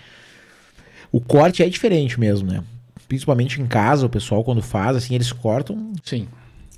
O 1.10 1.20
corte 1.20 1.62
é 1.62 1.68
diferente 1.68 2.18
mesmo, 2.18 2.50
né? 2.50 2.62
Principalmente 3.12 3.60
em 3.60 3.66
casa, 3.66 4.06
o 4.06 4.08
pessoal 4.08 4.42
quando 4.42 4.62
faz, 4.62 4.96
assim, 4.96 5.14
eles 5.14 5.30
cortam 5.30 5.92
Sim. 6.02 6.26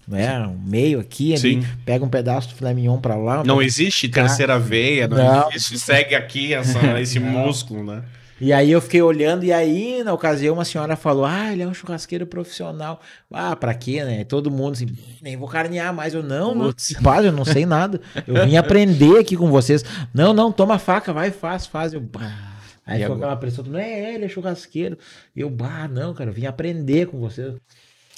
né? 0.08 0.40
Um 0.40 0.58
meio 0.68 0.98
aqui, 0.98 1.32
ali, 1.32 1.38
Sim. 1.38 1.64
pega 1.86 2.04
um 2.04 2.08
pedaço 2.08 2.48
do 2.48 2.56
filé 2.56 2.74
mignon 2.74 2.98
pra 2.98 3.14
lá. 3.14 3.44
Não 3.44 3.62
existe 3.62 4.08
terceira 4.08 4.58
veia, 4.58 5.06
não, 5.06 5.16
Não. 5.16 5.48
existe. 5.52 5.78
Segue 5.78 6.12
aqui 6.16 6.52
essa, 6.52 6.80
esse 7.00 7.20
músculo, 7.20 7.84
né? 7.84 8.02
E 8.40 8.52
aí 8.52 8.72
eu 8.72 8.80
fiquei 8.80 9.00
olhando, 9.00 9.44
e 9.44 9.52
aí, 9.52 10.02
na 10.02 10.12
ocasião, 10.12 10.54
uma 10.54 10.64
senhora 10.64 10.96
falou: 10.96 11.24
Ah, 11.24 11.52
ele 11.52 11.62
é 11.62 11.68
um 11.68 11.72
churrasqueiro 11.72 12.26
profissional. 12.26 13.00
Ah, 13.32 13.54
pra 13.54 13.72
quê, 13.72 14.02
né? 14.02 14.24
Todo 14.24 14.50
mundo 14.50 14.72
assim, 14.72 14.88
nem 15.22 15.36
vou 15.36 15.46
carnear 15.46 15.94
mais. 15.94 16.14
Eu, 16.14 16.22
não, 16.24 16.74
faz, 17.00 17.24
eu 17.24 17.30
não 17.30 17.44
sei 17.44 17.64
nada. 17.64 18.00
Eu 18.26 18.44
vim 18.44 18.56
aprender 18.56 19.20
aqui 19.20 19.36
com 19.36 19.52
vocês. 19.52 19.84
Não, 20.12 20.34
não, 20.34 20.50
toma 20.50 20.74
a 20.74 20.78
faca, 20.80 21.12
vai, 21.12 21.30
faz, 21.30 21.64
faz. 21.64 21.92
Eu, 21.94 22.00
bah. 22.00 22.53
Aí 22.86 22.98
E 22.98 23.00
ficou 23.00 23.14
agora? 23.16 23.32
aquela 23.32 23.40
pressão, 23.40 23.64
não 23.64 23.78
é, 23.78 24.14
ele 24.14 24.24
é 24.24 24.28
churrasqueiro. 24.28 24.98
E 25.34 25.40
eu, 25.40 25.50
bah, 25.50 25.88
não, 25.88 26.12
cara, 26.14 26.30
eu 26.30 26.34
vim 26.34 26.46
aprender 26.46 27.06
com 27.06 27.18
vocês. 27.18 27.54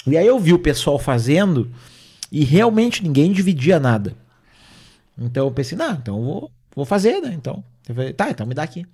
E 0.05 0.17
aí 0.17 0.27
eu 0.27 0.39
vi 0.39 0.53
o 0.53 0.59
pessoal 0.59 0.97
fazendo 0.99 1.69
e 2.31 2.43
realmente 2.43 3.03
ninguém 3.03 3.31
dividia 3.31 3.79
nada. 3.79 4.13
Então 5.17 5.45
eu 5.45 5.51
pensei, 5.51 5.77
não, 5.77 5.93
então 5.93 6.17
eu 6.17 6.23
vou, 6.23 6.51
vou 6.75 6.85
fazer, 6.85 7.21
né? 7.21 7.33
Então, 7.33 7.63
falei, 7.83 8.13
tá, 8.13 8.29
então 8.29 8.45
me 8.45 8.53
dá 8.53 8.63
aqui. 8.63 8.85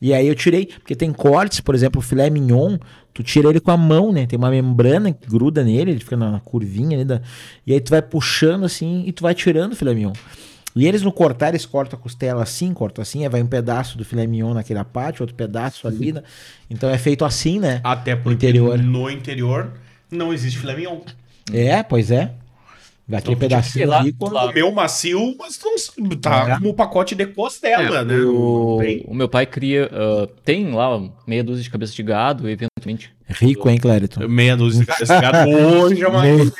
E 0.00 0.12
aí 0.12 0.26
eu 0.26 0.34
tirei, 0.34 0.66
porque 0.66 0.94
tem 0.94 1.12
cortes, 1.12 1.60
por 1.60 1.74
exemplo, 1.74 1.98
o 1.98 2.02
filé 2.02 2.28
mignon, 2.28 2.76
tu 3.12 3.22
tira 3.22 3.48
ele 3.48 3.60
com 3.60 3.70
a 3.70 3.76
mão, 3.76 4.12
né? 4.12 4.26
Tem 4.26 4.38
uma 4.38 4.50
membrana 4.50 5.12
que 5.12 5.26
gruda 5.28 5.64
nele, 5.64 5.92
ele 5.92 6.00
fica 6.00 6.16
na, 6.16 6.32
na 6.32 6.40
curvinha 6.40 6.96
ali 6.96 7.04
da... 7.04 7.22
E 7.66 7.72
aí 7.72 7.80
tu 7.80 7.90
vai 7.90 8.02
puxando 8.02 8.64
assim 8.64 9.04
e 9.06 9.12
tu 9.12 9.22
vai 9.22 9.34
tirando 9.34 9.72
o 9.72 9.76
filé 9.76 9.94
mignon. 9.94 10.12
E 10.76 10.86
eles 10.86 11.02
no 11.02 11.12
cortar, 11.12 11.50
eles 11.50 11.64
cortam 11.64 11.98
a 11.98 12.02
costela 12.02 12.42
assim, 12.42 12.74
cortam 12.74 13.00
assim, 13.00 13.22
aí 13.22 13.28
vai 13.28 13.42
um 13.42 13.46
pedaço 13.46 13.96
do 13.96 14.04
filé 14.04 14.26
mignon 14.26 14.54
naquela 14.54 14.84
parte, 14.84 15.22
outro 15.22 15.36
pedaço 15.36 15.86
ali, 15.86 16.12
né? 16.12 16.22
Então 16.68 16.90
é 16.90 16.98
feito 16.98 17.24
assim, 17.24 17.60
né? 17.60 17.80
Até 17.84 18.16
porque 18.16 18.48
interior. 18.48 18.78
no 18.78 19.08
interior 19.08 19.72
não 20.10 20.32
existe 20.32 20.58
filé 20.58 20.74
mignon. 20.74 21.00
É, 21.52 21.82
pois 21.82 22.10
é. 22.10 22.32
Vai 23.06 23.18
aquele 23.18 23.34
Então, 23.34 23.48
pedacinho 23.48 23.88
lá- 23.88 24.00
ali. 24.00 24.12
quando- 24.14 24.32
lá- 24.32 24.46
Comeu 24.48 24.72
macio, 24.72 25.36
mas 25.38 25.60
não, 25.98 26.08
tá 26.16 26.48
É. 26.48 26.54
como 26.56 26.70
o 26.70 26.74
pacote 26.74 27.14
de 27.14 27.26
costela, 27.26 28.02
né? 28.02 28.16
O, 28.16 28.78
o 29.06 29.14
meu 29.14 29.28
pai 29.28 29.44
cria. 29.44 29.90
ah, 29.92 30.26
tem 30.42 30.70
lá 30.72 31.00
meia 31.26 31.44
dúzia 31.44 31.62
de 31.62 31.68
cabeça 31.70 31.92
de 31.94 32.02
gado, 32.02 32.48
eventualmente. 32.48 33.12
Rico, 33.28 33.68
hein, 33.68 33.78
Clériton? 33.78 34.26
Meia 34.28 34.56
dúzia 34.56 34.80
de 34.80 34.86
cabeça 34.86 35.14
de 35.16 35.20
gado 35.20 35.48
hoje 35.50 36.02
é 36.02 36.08
uma... 36.08 36.22
Meia 36.22 36.50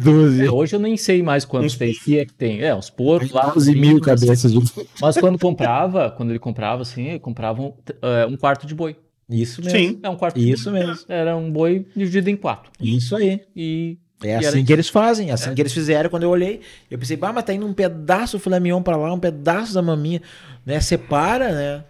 dúzia. 0.00 0.44
É, 0.46 0.50
hoje 0.50 0.76
eu 0.76 0.80
nem 0.80 0.96
sei 0.96 1.22
mais 1.22 1.44
quantos 1.44 1.76
tem. 1.76 1.92
Se 1.92 2.18
é 2.18 2.24
que 2.24 2.32
tem. 2.34 2.60
É, 2.62 2.74
uns 2.74 2.90
porcos 2.90 3.30
lá. 3.32 3.52
11 3.56 3.74
mil 3.74 3.98
mas- 3.98 4.20
cabeças 4.20 4.52
de. 4.52 4.58
Mas 5.00 5.16
quando 5.16 5.38
comprava, 5.38 6.10
quando 6.12 6.30
ele 6.30 6.38
comprava 6.38 6.82
assim, 6.82 7.06
ele 7.08 7.18
comprava 7.18 7.60
um, 7.62 7.72
eh, 8.02 8.26
um 8.26 8.36
quarto 8.36 8.66
de 8.66 8.74
boi. 8.74 8.96
Isso 9.30 9.62
mesmo. 9.62 9.78
Sim. 9.78 10.00
É 10.02 10.08
um 10.08 10.16
quarto 10.16 10.38
de 10.38 10.50
Isso 10.50 10.70
mesmo. 10.70 10.96
Era 11.08 11.36
um 11.36 11.50
boi 11.50 11.86
dividido 11.94 12.30
em 12.30 12.36
quatro. 12.36 12.70
Isso 12.80 13.14
aí. 13.16 13.40
E. 13.54 13.98
É 14.22 14.36
assim 14.36 14.64
que 14.64 14.72
eles 14.72 14.88
fazem, 14.88 15.30
é 15.30 15.32
assim 15.32 15.54
que 15.54 15.62
eles 15.62 15.72
fizeram 15.72 16.10
quando 16.10 16.24
eu 16.24 16.30
olhei. 16.30 16.60
Eu 16.90 16.98
pensei, 16.98 17.16
bah, 17.16 17.32
mas 17.32 17.44
tá 17.44 17.52
indo 17.54 17.66
um 17.66 17.72
pedaço 17.72 18.36
do 18.36 18.42
filé 18.42 18.58
mignon 18.58 18.82
pra 18.82 18.96
lá, 18.96 19.12
um 19.12 19.18
pedaço 19.20 19.72
da 19.72 19.80
maminha, 19.80 20.20
né? 20.66 20.80
Separa, 20.80 21.52
né? 21.52 21.84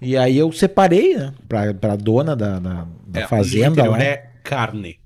E 0.00 0.16
aí 0.16 0.36
eu 0.36 0.52
separei, 0.52 1.16
né? 1.16 1.32
Pra, 1.48 1.74
pra 1.74 1.96
dona 1.96 2.36
da, 2.36 2.58
da, 2.58 2.86
da 3.06 3.20
É, 3.20 3.26
fazenda 3.26 3.88
lá. 3.88 4.00
É 4.00 4.30
carne. 4.44 4.98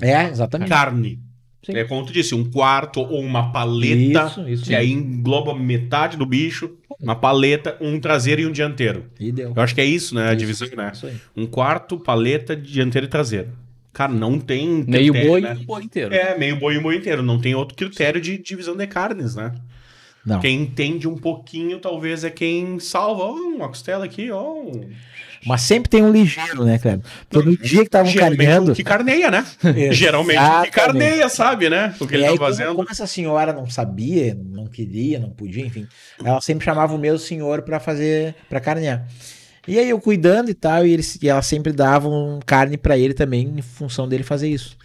É, 0.00 0.28
exatamente. 0.28 0.68
Carne. 0.68 1.18
Sim. 1.64 1.76
É 1.76 1.84
como 1.84 2.04
tu 2.04 2.12
disse, 2.12 2.34
um 2.34 2.50
quarto 2.50 3.00
ou 3.00 3.20
uma 3.20 3.52
paleta. 3.52 4.26
Isso, 4.26 4.48
isso. 4.48 4.64
que 4.64 4.74
aí 4.74 4.90
engloba 4.90 5.54
metade 5.54 6.16
do 6.16 6.26
bicho, 6.26 6.72
uma 7.00 7.14
paleta, 7.14 7.76
um 7.80 8.00
traseiro 8.00 8.42
e 8.42 8.46
um 8.46 8.52
dianteiro. 8.52 9.06
E 9.18 9.30
deu. 9.30 9.52
Eu 9.54 9.62
acho 9.62 9.74
que 9.74 9.80
é 9.80 9.84
isso, 9.84 10.14
né? 10.14 10.24
A 10.24 10.26
Isso. 10.28 10.36
divisão, 10.38 10.68
né? 10.76 10.90
Isso 10.92 11.06
aí. 11.06 11.16
Um 11.36 11.46
quarto, 11.46 11.98
paleta, 11.98 12.56
dianteiro 12.56 13.06
e 13.06 13.10
traseiro. 13.10 13.48
Cara, 13.92 14.12
não 14.12 14.38
tem. 14.40 14.84
Meio 14.86 15.12
critério, 15.12 15.28
boi 15.30 15.40
né? 15.42 15.56
e 15.58 15.62
o 15.62 15.66
boi 15.66 15.82
inteiro. 15.82 16.14
É, 16.14 16.38
meio 16.38 16.56
boi 16.56 16.76
e 16.76 16.80
boi 16.80 16.96
inteiro. 16.96 17.22
Não 17.22 17.38
tem 17.40 17.54
outro 17.54 17.76
critério 17.76 18.20
de 18.20 18.38
divisão 18.38 18.74
de 18.76 18.86
carnes, 18.86 19.34
né? 19.36 19.52
Não. 20.24 20.38
Quem 20.40 20.62
entende 20.62 21.08
um 21.08 21.16
pouquinho, 21.16 21.78
talvez, 21.80 22.22
é 22.24 22.30
quem 22.30 22.78
salva. 22.78 23.24
Ó, 23.24 23.32
uma 23.32 23.68
costela 23.68 24.04
aqui, 24.04 24.30
ó. 24.30 24.52
um- 24.54 24.88
Mas 25.44 25.62
sempre 25.62 25.90
tem 25.90 26.02
um 26.04 26.12
ligeiro, 26.12 26.64
né, 26.64 26.78
cara? 26.78 27.00
Porque 27.28 27.48
no 27.50 27.56
dia 27.56 27.78
que 27.80 27.86
estavam 27.86 28.10
Geralmente 28.10 28.38
carneando. 28.38 28.74
que 28.74 28.84
carneia, 28.84 29.30
né? 29.32 29.44
Geralmente 29.92 30.38
que 30.64 30.70
carneia, 30.70 31.28
sabe, 31.28 31.68
né? 31.68 31.92
O 32.00 32.06
que 32.06 32.14
ele 32.14 32.22
E 32.22 32.26
tá 32.26 32.30
aí, 32.32 32.38
como, 32.38 32.50
fazendo. 32.50 32.74
como 32.76 32.88
essa 32.88 33.06
senhora 33.08 33.52
não 33.52 33.68
sabia, 33.68 34.32
não 34.40 34.66
queria, 34.68 35.18
não 35.18 35.30
podia, 35.30 35.66
enfim, 35.66 35.88
ela 36.24 36.40
sempre 36.40 36.64
chamava 36.64 36.94
o 36.94 36.98
meu 36.98 37.18
senhor 37.18 37.62
pra 37.62 37.80
fazer, 37.80 38.36
pra 38.48 38.60
carnear. 38.60 39.04
E 39.66 39.78
aí 39.78 39.88
eu 39.90 40.00
cuidando 40.00 40.50
e 40.50 40.54
tal, 40.54 40.84
e, 40.84 40.92
eles, 40.92 41.18
e 41.22 41.28
ela 41.28 41.42
sempre 41.42 41.72
dava 41.72 42.08
um 42.08 42.40
carne 42.44 42.76
pra 42.76 42.98
ele 42.98 43.14
também, 43.14 43.54
em 43.58 43.62
função 43.62 44.08
dele 44.08 44.24
fazer 44.24 44.48
isso. 44.48 44.76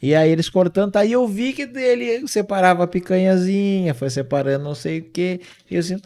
E 0.00 0.14
aí 0.14 0.30
eles 0.30 0.48
cortando, 0.48 0.92
tá, 0.92 1.00
aí 1.00 1.12
eu 1.12 1.26
vi 1.28 1.52
que 1.52 1.62
ele 1.62 2.26
separava 2.26 2.82
a 2.84 2.88
picanhazinha, 2.88 3.94
foi 3.94 4.10
separando 4.10 4.64
não 4.64 4.74
sei 4.74 4.98
o 4.98 5.04
que. 5.04 5.40
E 5.70 5.76
eu 5.76 5.80
assim, 5.80 5.96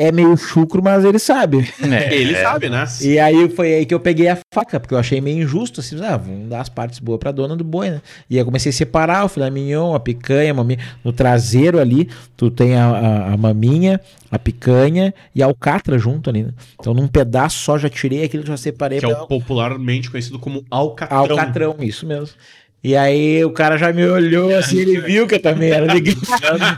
é, 0.00 0.08
é 0.08 0.12
meio 0.12 0.36
chucro, 0.36 0.82
mas 0.82 1.04
ele 1.04 1.18
sabe. 1.18 1.68
É, 1.82 2.14
Ele 2.14 2.34
sabe, 2.36 2.68
né? 2.68 2.84
E 3.00 3.18
aí 3.18 3.48
foi 3.50 3.74
aí 3.74 3.86
que 3.86 3.94
eu 3.94 4.00
peguei 4.00 4.28
a 4.28 4.38
faca, 4.52 4.80
porque 4.80 4.94
eu 4.94 4.98
achei 4.98 5.20
meio 5.20 5.42
injusto, 5.42 5.80
assim, 5.80 5.96
ah, 6.04 6.16
vamos 6.16 6.48
dar 6.48 6.60
as 6.60 6.68
partes 6.68 6.98
boas 6.98 7.18
pra 7.18 7.30
dona 7.32 7.56
do 7.56 7.64
boi, 7.64 7.90
né? 7.90 8.02
E 8.28 8.34
aí 8.36 8.40
eu 8.40 8.44
comecei 8.44 8.70
a 8.70 8.72
separar 8.72 9.24
o 9.24 9.28
filé 9.28 9.50
mignon, 9.50 9.94
a 9.94 10.00
picanha, 10.00 10.50
a 10.52 10.54
maminha. 10.54 10.80
No 11.04 11.12
traseiro 11.12 11.78
ali, 11.78 12.08
tu 12.36 12.50
tem 12.50 12.76
a, 12.76 12.86
a, 12.86 13.32
a 13.34 13.36
maminha, 13.36 14.00
a 14.30 14.38
picanha 14.38 15.12
e 15.34 15.42
a 15.42 15.46
alcatra 15.46 15.98
junto 15.98 16.30
ali, 16.30 16.44
né? 16.44 16.52
Então 16.78 16.94
num 16.94 17.08
pedaço 17.08 17.58
só 17.58 17.78
já 17.78 17.88
tirei 17.88 18.24
aquilo, 18.24 18.46
já 18.46 18.56
separei 18.56 18.98
Que 19.00 19.04
é 19.04 19.08
o 19.08 19.26
popularmente 19.26 20.10
conhecido 20.10 20.38
como 20.38 20.64
alcatrão. 20.70 21.18
alcatrão, 21.18 21.76
isso 21.80 22.06
mesmo. 22.06 22.34
E 22.82 22.96
aí 22.96 23.44
o 23.44 23.50
cara 23.50 23.76
já 23.76 23.92
me 23.92 24.02
olhou 24.06 24.56
assim, 24.56 24.78
ele 24.78 25.00
viu 25.02 25.26
que 25.26 25.34
eu 25.34 25.38
também 25.42 25.70
era 25.70 25.92
ligado. 25.92 26.16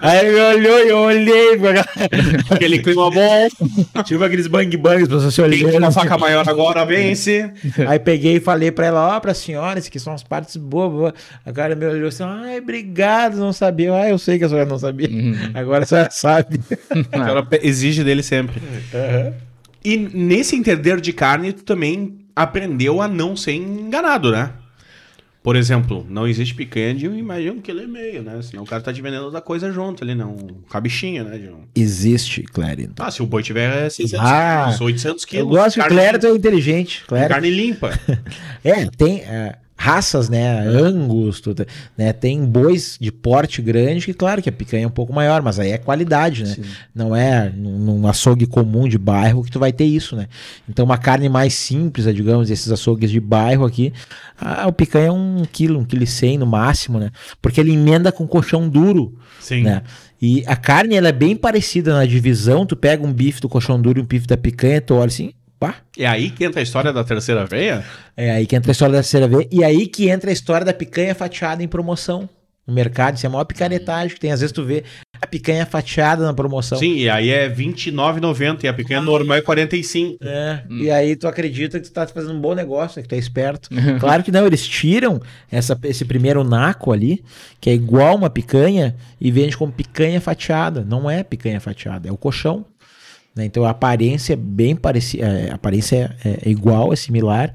aí 0.02 0.18
ele 0.26 0.32
me 0.32 0.40
olhou 0.40 0.78
e 0.84 0.88
eu 0.88 0.98
olhei, 0.98 1.50
Aquele 2.50 2.80
clima 2.80 3.08
bom. 3.08 3.48
tipo 4.02 4.24
aqueles 4.24 4.48
bang 4.48 4.76
bangs, 4.76 5.06
pra 5.06 5.18
você 5.18 5.42
Quem 5.42 5.50
tem 5.50 5.64
olhando. 5.66 5.78
uma 5.84 5.92
faca 5.92 6.18
maior 6.18 6.48
agora 6.48 6.84
vence. 6.84 7.48
Aí 7.86 8.00
peguei 8.00 8.36
e 8.36 8.40
falei 8.40 8.72
pra 8.72 8.86
ela, 8.86 9.16
ó, 9.16 9.20
pra 9.20 9.32
senhora, 9.32 9.78
isso 9.78 9.86
aqui 9.88 10.00
são 10.00 10.12
as 10.12 10.24
partes 10.24 10.56
boas. 10.56 10.90
boas. 10.90 11.12
A 11.46 11.52
cara 11.52 11.76
me 11.76 11.86
olhou 11.86 12.08
assim, 12.08 12.24
ai, 12.24 12.58
obrigado, 12.58 13.36
não 13.36 13.52
sabia. 13.52 13.86
Eu, 13.88 13.94
Ah, 13.94 14.08
eu 14.08 14.18
sei 14.18 14.38
que 14.38 14.44
a 14.44 14.48
senhora 14.48 14.68
não 14.68 14.78
sabia. 14.80 15.08
Uhum. 15.08 15.34
Agora 15.54 15.84
a 15.84 15.86
senhora 15.86 16.08
sabe. 16.10 16.58
Ela 17.12 17.44
pe- 17.46 17.60
exige 17.62 18.02
dele 18.02 18.24
sempre. 18.24 18.60
E 19.84 19.96
nesse 19.96 20.56
entender 20.56 21.00
de 21.00 21.12
carne, 21.12 21.52
tu 21.52 21.62
também 21.62 22.18
aprendeu 22.34 23.00
a 23.00 23.06
não 23.08 23.36
ser 23.36 23.52
enganado, 23.52 24.30
né? 24.32 24.50
Por 25.42 25.56
exemplo, 25.56 26.06
não 26.08 26.26
existe 26.28 26.54
picanha 26.54 26.94
de 26.94 27.08
de 27.08 27.50
um 27.50 27.60
quilo 27.60 27.82
e 27.82 27.86
meio, 27.86 28.22
né? 28.22 28.40
Senão 28.42 28.62
o 28.62 28.66
cara 28.66 28.80
tá 28.80 28.92
te 28.92 29.02
vendendo 29.02 29.24
outra 29.24 29.40
coisa 29.40 29.72
junto 29.72 30.04
ali, 30.04 30.14
não. 30.14 30.30
Um 30.34 30.62
cabichinho, 30.70 31.24
né? 31.24 31.36
Um... 31.50 31.64
Existe, 31.74 32.42
Clérito. 32.42 33.02
Ah, 33.02 33.10
se 33.10 33.22
o 33.22 33.26
boi 33.26 33.42
tiver 33.42 33.90
600 33.90 34.24
Ah, 34.24 34.64
quilos, 34.66 34.80
800 34.80 35.24
quilos. 35.24 35.44
Eu 35.44 35.62
gosto 35.62 35.80
que 35.80 35.86
o 35.86 35.88
Clérito 35.88 36.26
é 36.26 36.30
inteligente. 36.30 37.04
Clérito. 37.06 37.28
Carne 37.30 37.50
limpa. 37.50 37.90
É, 38.64 38.86
tem 38.86 39.18
é, 39.22 39.56
raças, 39.82 40.28
né? 40.28 40.60
Angus, 40.60 41.40
tudo, 41.40 41.66
né? 41.98 42.12
Tem 42.12 42.44
bois 42.44 42.96
de 43.00 43.10
porte 43.10 43.60
grande 43.60 44.06
que, 44.06 44.14
claro, 44.14 44.40
que 44.40 44.48
a 44.48 44.52
picanha 44.52 44.84
é 44.84 44.86
um 44.86 44.92
pouco 44.92 45.12
maior, 45.12 45.42
mas 45.42 45.58
aí 45.58 45.72
é 45.72 45.78
qualidade, 45.78 46.44
né? 46.44 46.56
Não 46.94 47.16
é 47.16 47.50
num 47.50 48.06
açougue 48.06 48.46
comum 48.46 48.86
de 48.86 48.96
bairro 48.96 49.42
que 49.42 49.50
tu 49.50 49.58
vai 49.58 49.72
ter 49.72 49.84
isso, 49.84 50.14
né? 50.14 50.28
Então, 50.68 50.84
uma 50.84 50.96
carne 50.96 51.28
mais 51.28 51.54
simples, 51.54 52.06
né, 52.06 52.12
digamos, 52.12 52.48
esses 52.48 52.70
açougues 52.70 53.10
de 53.10 53.18
bairro 53.18 53.64
aqui, 53.64 53.92
ah, 54.38 54.68
o 54.68 54.72
picanha 54.72 55.08
é 55.08 55.12
um 55.12 55.42
quilo, 55.50 55.80
um 55.80 55.84
quilo 55.84 56.04
e 56.04 56.06
cem 56.06 56.38
no 56.38 56.46
máximo, 56.46 57.00
né? 57.00 57.10
Porque 57.40 57.60
ele 57.60 57.72
emenda 57.72 58.12
com 58.12 58.24
colchão 58.24 58.68
duro, 58.68 59.18
Sim. 59.40 59.64
né? 59.64 59.82
E 60.20 60.44
a 60.46 60.54
carne, 60.54 60.94
ela 60.94 61.08
é 61.08 61.12
bem 61.12 61.34
parecida 61.34 61.92
na 61.92 62.06
divisão, 62.06 62.64
tu 62.64 62.76
pega 62.76 63.04
um 63.04 63.12
bife 63.12 63.40
do 63.40 63.48
colchão 63.48 63.82
duro 63.82 63.98
e 63.98 64.02
um 64.02 64.06
bife 64.06 64.28
da 64.28 64.36
picanha, 64.36 64.80
tu 64.80 64.94
olha 64.94 65.06
assim, 65.06 65.32
pá, 65.66 65.76
É 65.96 66.06
aí 66.06 66.30
que 66.30 66.44
entra 66.44 66.60
a 66.60 66.62
história 66.62 66.92
da 66.92 67.04
terceira 67.04 67.44
veia? 67.46 67.84
é 68.16 68.30
aí 68.32 68.46
que 68.46 68.56
entra 68.56 68.70
a 68.70 68.72
história 68.72 68.92
da 68.92 68.98
terceira 69.00 69.28
vez. 69.28 69.46
E 69.50 69.62
aí 69.62 69.86
que 69.86 70.08
entra 70.08 70.30
a 70.30 70.32
história 70.32 70.64
da 70.64 70.74
picanha 70.74 71.14
fatiada 71.14 71.62
em 71.62 71.68
promoção 71.68 72.28
no 72.66 72.74
mercado. 72.74 73.16
Isso 73.16 73.26
é 73.26 73.28
a 73.28 73.30
maior 73.30 73.44
picaretagem 73.44 74.14
que 74.14 74.20
tem. 74.20 74.32
Às 74.32 74.40
vezes 74.40 74.52
tu 74.52 74.64
vê 74.64 74.84
a 75.20 75.26
picanha 75.26 75.64
fatiada 75.64 76.24
na 76.24 76.34
promoção. 76.34 76.78
Sim, 76.78 76.94
e 76.96 77.08
aí 77.08 77.30
é 77.30 77.46
R$29,90 77.48 78.64
e 78.64 78.68
a 78.68 78.72
picanha 78.74 79.00
normal 79.00 79.38
é 79.38 79.40
45. 79.40 80.18
É, 80.22 80.62
E 80.70 80.90
aí 80.90 81.14
tu 81.16 81.26
acredita 81.28 81.78
que 81.78 81.86
tu 81.88 81.92
tá 81.92 82.06
fazendo 82.06 82.34
um 82.34 82.40
bom 82.40 82.54
negócio, 82.54 83.00
que 83.02 83.08
tu 83.08 83.14
é 83.14 83.18
esperto. 83.18 83.68
claro 84.00 84.22
que 84.22 84.32
não, 84.32 84.46
eles 84.46 84.66
tiram 84.66 85.20
essa, 85.50 85.78
esse 85.84 86.04
primeiro 86.04 86.42
naco 86.44 86.92
ali, 86.92 87.22
que 87.60 87.70
é 87.70 87.72
igual 87.74 88.16
uma 88.16 88.30
picanha, 88.30 88.96
e 89.20 89.30
vende 89.30 89.56
como 89.56 89.72
picanha 89.72 90.20
fatiada. 90.20 90.84
Não 90.84 91.08
é 91.10 91.22
picanha 91.22 91.60
fatiada, 91.60 92.08
é 92.08 92.12
o 92.12 92.16
colchão. 92.16 92.64
Né? 93.34 93.44
Então 93.44 93.64
a 93.64 93.70
aparência 93.70 94.34
é 94.34 94.36
bem 94.36 94.74
parecida, 94.76 95.24
é, 95.26 95.50
a 95.50 95.54
aparência 95.54 96.16
é, 96.24 96.38
é 96.46 96.50
igual, 96.50 96.92
é 96.92 96.96
similar, 96.96 97.52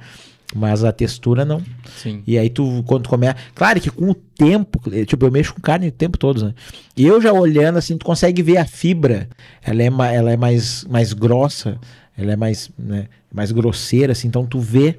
mas 0.56 0.84
a 0.84 0.92
textura 0.92 1.44
não. 1.44 1.62
Sim. 1.98 2.24
E 2.26 2.38
aí 2.38 2.50
tu, 2.50 2.84
quando 2.88 3.04
tu 3.04 3.10
começa. 3.10 3.36
Claro 3.54 3.80
que 3.82 3.92
com 3.92 4.10
o 4.12 4.16
tempo, 4.16 4.82
eh, 4.92 5.06
tipo, 5.06 5.26
eu 5.26 5.32
mexo 5.32 5.54
com 5.54 5.62
carne 5.62 5.88
o 5.90 5.92
tempo 5.92 6.18
todo, 6.18 6.46
né? 6.46 6.54
E 6.96 7.06
eu 7.06 7.22
já 7.22 7.34
olhando 7.34 7.78
assim, 7.78 7.98
tu 7.98 8.06
consegue 8.06 8.42
ver 8.42 8.58
a 8.58 8.66
fibra. 8.66 9.28
Ela 9.64 9.84
é, 9.84 9.90
ma- 9.90 10.12
ela 10.12 10.32
é 10.32 10.38
mais, 10.38 10.86
mais 10.86 11.12
grossa, 11.14 11.78
ela 12.18 12.32
é 12.32 12.36
mais, 12.36 12.70
né, 12.80 13.08
mais 13.32 13.52
grosseira, 13.52 14.14
assim, 14.14 14.28
então 14.30 14.46
tu 14.46 14.60
vê. 14.60 14.98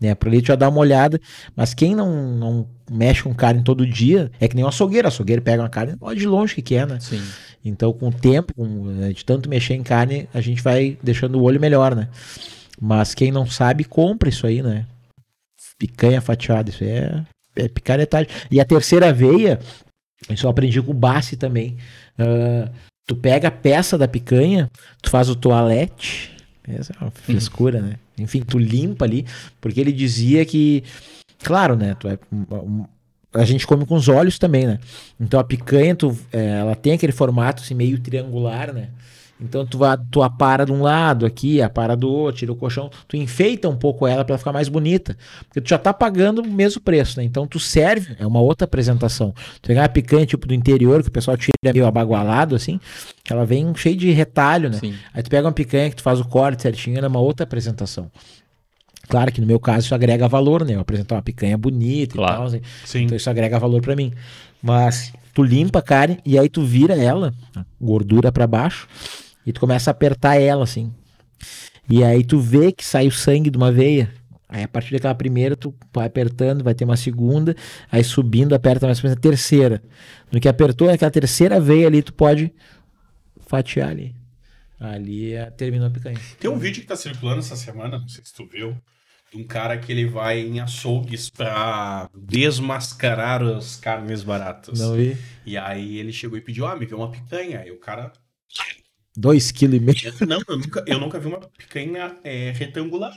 né? 0.00 0.14
Pra 0.14 0.28
ali 0.28 0.42
tu 0.42 0.48
já 0.48 0.56
dar 0.56 0.68
uma 0.68 0.78
olhada. 0.80 1.18
Mas 1.56 1.72
quem 1.72 1.94
não, 1.94 2.36
não 2.36 2.66
mexe 2.90 3.22
com 3.22 3.34
carne 3.34 3.62
todo 3.64 3.86
dia, 3.86 4.30
é 4.38 4.46
que 4.46 4.54
nem 4.54 4.64
um 4.64 4.68
açougueiro. 4.68 5.06
O 5.06 5.08
açougueiro 5.08 5.40
pega 5.40 5.62
uma 5.62 5.68
carne, 5.70 5.94
olha 6.02 6.18
de 6.18 6.26
longe 6.26 6.54
que 6.56 6.60
que 6.62 6.74
é, 6.74 6.84
né? 6.84 6.98
Sim. 7.00 7.22
Então, 7.64 7.92
com 7.92 8.08
o 8.08 8.12
tempo, 8.12 8.54
com, 8.54 8.66
né, 8.86 9.12
de 9.12 9.24
tanto 9.24 9.48
mexer 9.48 9.74
em 9.74 9.82
carne, 9.82 10.28
a 10.34 10.40
gente 10.40 10.62
vai 10.62 10.98
deixando 11.02 11.38
o 11.38 11.42
olho 11.42 11.60
melhor, 11.60 11.94
né? 11.94 12.08
Mas 12.80 13.14
quem 13.14 13.30
não 13.30 13.46
sabe, 13.46 13.84
compra 13.84 14.28
isso 14.28 14.46
aí, 14.46 14.62
né? 14.62 14.86
Picanha 15.78 16.20
fatiada, 16.20 16.70
isso 16.70 16.82
é, 16.82 17.24
é 17.56 17.68
picaretagem. 17.68 18.28
E 18.50 18.60
a 18.60 18.64
terceira 18.64 19.12
veia, 19.12 19.60
isso 20.28 20.46
eu 20.46 20.50
aprendi 20.50 20.82
com 20.82 20.90
o 20.90 20.94
Bassi 20.94 21.36
também. 21.36 21.76
Ah, 22.18 22.68
tu 23.06 23.16
pega 23.16 23.48
a 23.48 23.52
peça 23.52 23.96
da 23.96 24.08
picanha, 24.08 24.70
tu 25.00 25.10
faz 25.10 25.28
o 25.28 25.36
toalete, 25.36 26.34
essa 26.64 26.92
é 26.92 27.04
uma 27.04 27.10
frescura, 27.10 27.80
né? 27.80 27.96
Enfim, 28.18 28.42
tu 28.42 28.58
limpa 28.58 29.04
ali, 29.04 29.26
porque 29.60 29.80
ele 29.80 29.92
dizia 29.92 30.44
que, 30.44 30.84
claro, 31.42 31.76
né? 31.76 31.94
Tu 31.98 32.08
é, 32.08 32.18
a 33.34 33.44
gente 33.44 33.66
come 33.66 33.86
com 33.86 33.94
os 33.94 34.08
olhos 34.08 34.38
também, 34.38 34.66
né? 34.66 34.78
Então 35.18 35.40
a 35.40 35.44
picanha, 35.44 35.94
tu, 35.94 36.16
é, 36.32 36.58
ela 36.60 36.74
tem 36.74 36.92
aquele 36.92 37.12
formato 37.12 37.62
assim, 37.62 37.74
meio 37.74 37.98
triangular, 37.98 38.72
né? 38.72 38.88
Então 39.42 39.66
tu, 39.66 39.78
vai, 39.78 39.96
tu 40.10 40.22
apara 40.22 40.64
de 40.64 40.72
um 40.72 40.82
lado 40.82 41.26
aqui, 41.26 41.60
apara 41.60 41.96
do 41.96 42.08
outro, 42.08 42.38
tira 42.38 42.52
o 42.52 42.56
colchão, 42.56 42.90
tu 43.08 43.16
enfeita 43.16 43.68
um 43.68 43.76
pouco 43.76 44.06
ela 44.06 44.24
para 44.24 44.38
ficar 44.38 44.52
mais 44.52 44.68
bonita. 44.68 45.16
Porque 45.48 45.60
tu 45.60 45.68
já 45.68 45.78
tá 45.78 45.92
pagando 45.92 46.42
o 46.42 46.46
mesmo 46.46 46.80
preço, 46.80 47.18
né? 47.18 47.24
Então 47.24 47.46
tu 47.46 47.58
serve, 47.58 48.14
é 48.18 48.26
uma 48.26 48.40
outra 48.40 48.64
apresentação. 48.64 49.34
Tu 49.60 49.66
pegar 49.66 49.82
uma 49.82 49.88
picanha 49.88 50.24
tipo 50.24 50.46
do 50.46 50.54
interior, 50.54 51.02
que 51.02 51.08
o 51.08 51.12
pessoal 51.12 51.36
tira 51.36 51.52
meio 51.64 51.86
abagualado, 51.86 52.54
assim, 52.54 52.78
ela 53.28 53.44
vem 53.44 53.74
cheio 53.74 53.96
de 53.96 54.10
retalho, 54.12 54.70
né? 54.70 54.78
Sim. 54.78 54.94
Aí 55.12 55.22
tu 55.22 55.30
pega 55.30 55.46
uma 55.46 55.52
picanha 55.52 55.90
que 55.90 55.96
tu 55.96 56.02
faz 56.02 56.20
o 56.20 56.24
corte 56.24 56.62
certinho, 56.62 56.96
ela 56.98 57.06
é 57.06 57.10
uma 57.10 57.20
outra 57.20 57.42
apresentação. 57.44 58.10
Claro 59.12 59.30
que 59.30 59.40
no 59.42 59.46
meu 59.46 59.60
caso 59.60 59.84
isso 59.84 59.94
agrega 59.94 60.26
valor, 60.26 60.64
né? 60.64 60.74
Eu 60.74 60.80
apresentar 60.80 61.16
uma 61.16 61.22
picanha 61.22 61.58
bonita 61.58 62.14
Claro. 62.14 62.32
e 62.32 62.36
tal. 62.36 62.46
assim. 62.46 62.60
Sim. 62.86 63.02
Então 63.04 63.16
isso 63.16 63.28
agrega 63.28 63.58
valor 63.58 63.82
pra 63.82 63.94
mim. 63.94 64.10
Mas 64.62 65.12
tu 65.34 65.42
limpa 65.42 65.80
a 65.80 65.82
carne 65.82 66.18
e 66.24 66.38
aí 66.38 66.48
tu 66.48 66.64
vira 66.64 66.94
ela, 66.96 67.34
gordura 67.80 68.32
pra 68.32 68.46
baixo, 68.46 68.88
e 69.44 69.52
tu 69.52 69.60
começa 69.60 69.90
a 69.90 69.92
apertar 69.92 70.36
ela 70.40 70.64
assim. 70.64 70.90
E 71.90 72.02
aí 72.02 72.24
tu 72.24 72.38
vê 72.40 72.72
que 72.72 72.84
sai 72.84 73.06
o 73.06 73.10
sangue 73.12 73.50
de 73.50 73.58
uma 73.58 73.70
veia. 73.70 74.10
Aí 74.48 74.62
a 74.62 74.68
partir 74.68 74.92
daquela 74.92 75.14
primeira 75.14 75.56
tu 75.56 75.74
vai 75.92 76.06
apertando, 76.06 76.62
vai 76.64 76.74
ter 76.74 76.84
uma 76.84 76.96
segunda, 76.96 77.54
aí 77.90 78.02
subindo 78.04 78.54
aperta 78.54 78.86
mais 78.86 79.02
uma 79.04 79.14
terceira. 79.16 79.82
No 80.30 80.40
que 80.40 80.48
apertou 80.48 80.86
naquela 80.88 81.10
terceira 81.10 81.60
veia 81.60 81.86
ali 81.86 82.02
tu 82.02 82.14
pode 82.14 82.50
fatiar 83.46 83.90
ali. 83.90 84.14
Ali 84.80 85.32
é, 85.34 85.50
terminou 85.50 85.86
a 85.86 85.90
picanha. 85.90 86.18
Tem 86.40 86.50
um 86.50 86.58
vídeo 86.58 86.80
que 86.82 86.88
tá 86.88 86.96
circulando 86.96 87.38
essa 87.40 87.54
semana, 87.56 87.98
não 87.98 88.08
sei 88.08 88.24
se 88.24 88.34
tu 88.34 88.44
viu, 88.46 88.76
um 89.34 89.44
cara 89.44 89.76
que 89.78 89.90
ele 89.92 90.06
vai 90.06 90.40
em 90.40 90.60
açougues 90.60 91.30
pra 91.30 92.08
desmascarar 92.14 93.42
as 93.42 93.76
carnes 93.76 94.22
baratas. 94.22 94.78
Não 94.78 94.94
vi. 94.94 95.16
E 95.46 95.56
aí 95.56 95.98
ele 95.98 96.12
chegou 96.12 96.36
e 96.36 96.40
pediu, 96.40 96.66
ah, 96.66 96.76
me 96.76 96.86
vê 96.86 96.94
uma 96.94 97.10
picanha. 97.10 97.64
E 97.66 97.70
o 97.70 97.78
cara, 97.78 98.12
Dois 99.16 99.50
quilos 99.52 99.76
e 99.76 99.80
meio. 99.80 99.96
não, 100.26 100.40
eu 100.48 100.56
nunca, 100.58 100.84
eu 100.86 100.98
nunca 100.98 101.18
vi 101.20 101.26
uma 101.28 101.38
picanha 101.40 102.16
é, 102.24 102.50
retangular. 102.56 103.12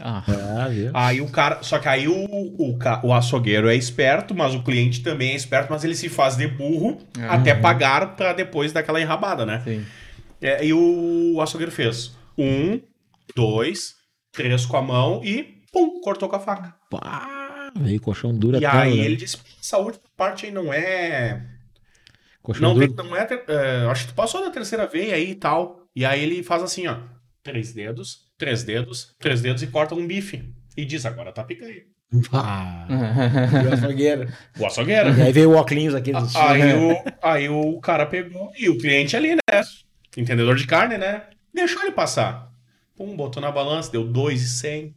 Ah, 0.00 0.22
Ah, 0.64 0.68
viu? 0.68 0.90
Aí 0.94 1.20
o 1.20 1.28
cara, 1.28 1.62
só 1.62 1.78
que 1.78 1.88
aí 1.88 2.06
o, 2.08 2.14
o, 2.24 2.78
o 3.02 3.12
açougueiro 3.12 3.68
é 3.68 3.74
esperto, 3.74 4.34
mas 4.34 4.54
o 4.54 4.62
cliente 4.62 5.02
também 5.02 5.32
é 5.32 5.34
esperto, 5.34 5.68
mas 5.70 5.82
ele 5.84 5.94
se 5.96 6.08
faz 6.08 6.36
de 6.36 6.46
burro 6.46 6.98
Ah. 7.18 7.34
até 7.34 7.54
pagar 7.54 8.14
pra 8.16 8.32
depois 8.32 8.72
daquela 8.72 9.00
enrabada, 9.00 9.44
né? 9.44 9.60
sim. 9.64 9.84
É, 10.42 10.64
e 10.64 10.72
o 10.72 11.38
açougueiro 11.42 11.70
fez 11.70 12.16
um, 12.38 12.80
dois, 13.36 13.96
três 14.32 14.64
com 14.64 14.76
a 14.78 14.80
mão 14.82 15.20
e 15.22 15.59
pum, 15.72 16.00
cortou 16.00 16.28
com 16.28 16.36
a 16.36 16.40
faca. 16.40 16.74
Pá, 16.90 17.72
veio 17.76 18.00
colchão 18.00 18.32
duro 18.34 18.58
E 18.60 18.64
até, 18.64 18.76
aí 18.78 18.96
né? 18.98 19.04
ele 19.04 19.16
disse: 19.16 19.38
essa 19.60 19.78
última 19.78 20.04
parte 20.16 20.46
aí 20.46 20.52
não 20.52 20.72
é. 20.72 21.44
Colchão 22.42 22.68
Não, 22.68 22.74
duro. 22.74 22.92
tem, 22.94 23.04
não 23.06 23.14
é. 23.16 23.24
ter- 23.24 23.44
é, 23.48 23.86
acho 23.90 24.06
que 24.06 24.12
tu 24.12 24.14
passou 24.16 24.42
da 24.44 24.50
terceira 24.50 24.86
veia 24.86 25.14
aí 25.14 25.30
e 25.30 25.34
tal. 25.34 25.86
E 25.94 26.04
aí 26.04 26.22
ele 26.22 26.42
faz 26.42 26.62
assim, 26.62 26.86
ó: 26.86 26.96
três 27.42 27.72
dedos, 27.72 28.30
três 28.38 28.62
dedos, 28.64 29.14
três 29.18 29.40
dedos 29.40 29.62
e 29.62 29.66
corta 29.66 29.94
um 29.94 30.06
bife. 30.06 30.52
E 30.76 30.84
diz: 30.84 31.04
agora 31.06 31.32
tá 31.32 31.44
picanha. 31.44 31.82
Ah, 32.32 32.86
veio 33.52 33.72
açougueiro. 33.74 34.32
O 34.58 34.66
açougueiro. 34.66 35.16
E 35.16 35.22
aí 35.22 35.32
veio 35.32 35.50
o 35.50 35.54
óculos 35.54 35.94
aqui. 35.94 36.12
dos- 36.12 36.34
Aí 36.34 36.74
o, 36.74 37.04
aí 37.22 37.48
o 37.48 37.78
cara 37.80 38.04
pegou, 38.06 38.50
e 38.58 38.68
o 38.68 38.78
cliente 38.78 39.16
ali, 39.16 39.34
né? 39.34 39.62
Entendedor 40.16 40.56
de 40.56 40.66
carne, 40.66 40.98
né? 40.98 41.24
Deixou 41.54 41.82
ele 41.82 41.92
passar. 41.92 42.50
Pum, 42.96 43.14
botou 43.16 43.40
na 43.40 43.50
balança, 43.52 43.92
deu 43.92 44.04
2,100. 44.04 44.94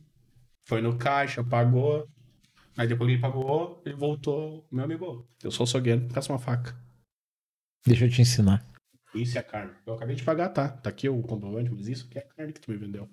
Foi 0.65 0.81
no 0.81 0.97
caixa, 0.97 1.43
pagou. 1.43 2.07
Aí 2.77 2.87
depois 2.87 3.07
que 3.07 3.13
ele 3.13 3.21
pagou, 3.21 3.81
ele 3.85 3.95
voltou. 3.95 4.65
Meu 4.71 4.83
amigo, 4.85 5.27
eu 5.43 5.51
sou 5.51 5.63
açougueiro, 5.65 6.07
peça 6.13 6.31
uma 6.31 6.39
faca. 6.39 6.75
Deixa 7.85 8.05
eu 8.05 8.09
te 8.09 8.21
ensinar. 8.21 8.65
Isso 9.13 9.37
é 9.37 9.41
a 9.41 9.43
carne. 9.43 9.71
Eu 9.85 9.93
acabei 9.93 10.15
de 10.15 10.23
pagar, 10.23 10.49
tá? 10.49 10.69
Tá 10.69 10.89
aqui 10.89 11.07
o 11.07 11.21
comprovante, 11.21 11.69
mas 11.69 11.87
isso 11.87 12.07
que 12.09 12.17
é 12.17 12.21
a 12.21 12.35
carne 12.35 12.53
que 12.53 12.61
tu 12.61 12.71
me 12.71 12.77
vendeu. 12.77 13.07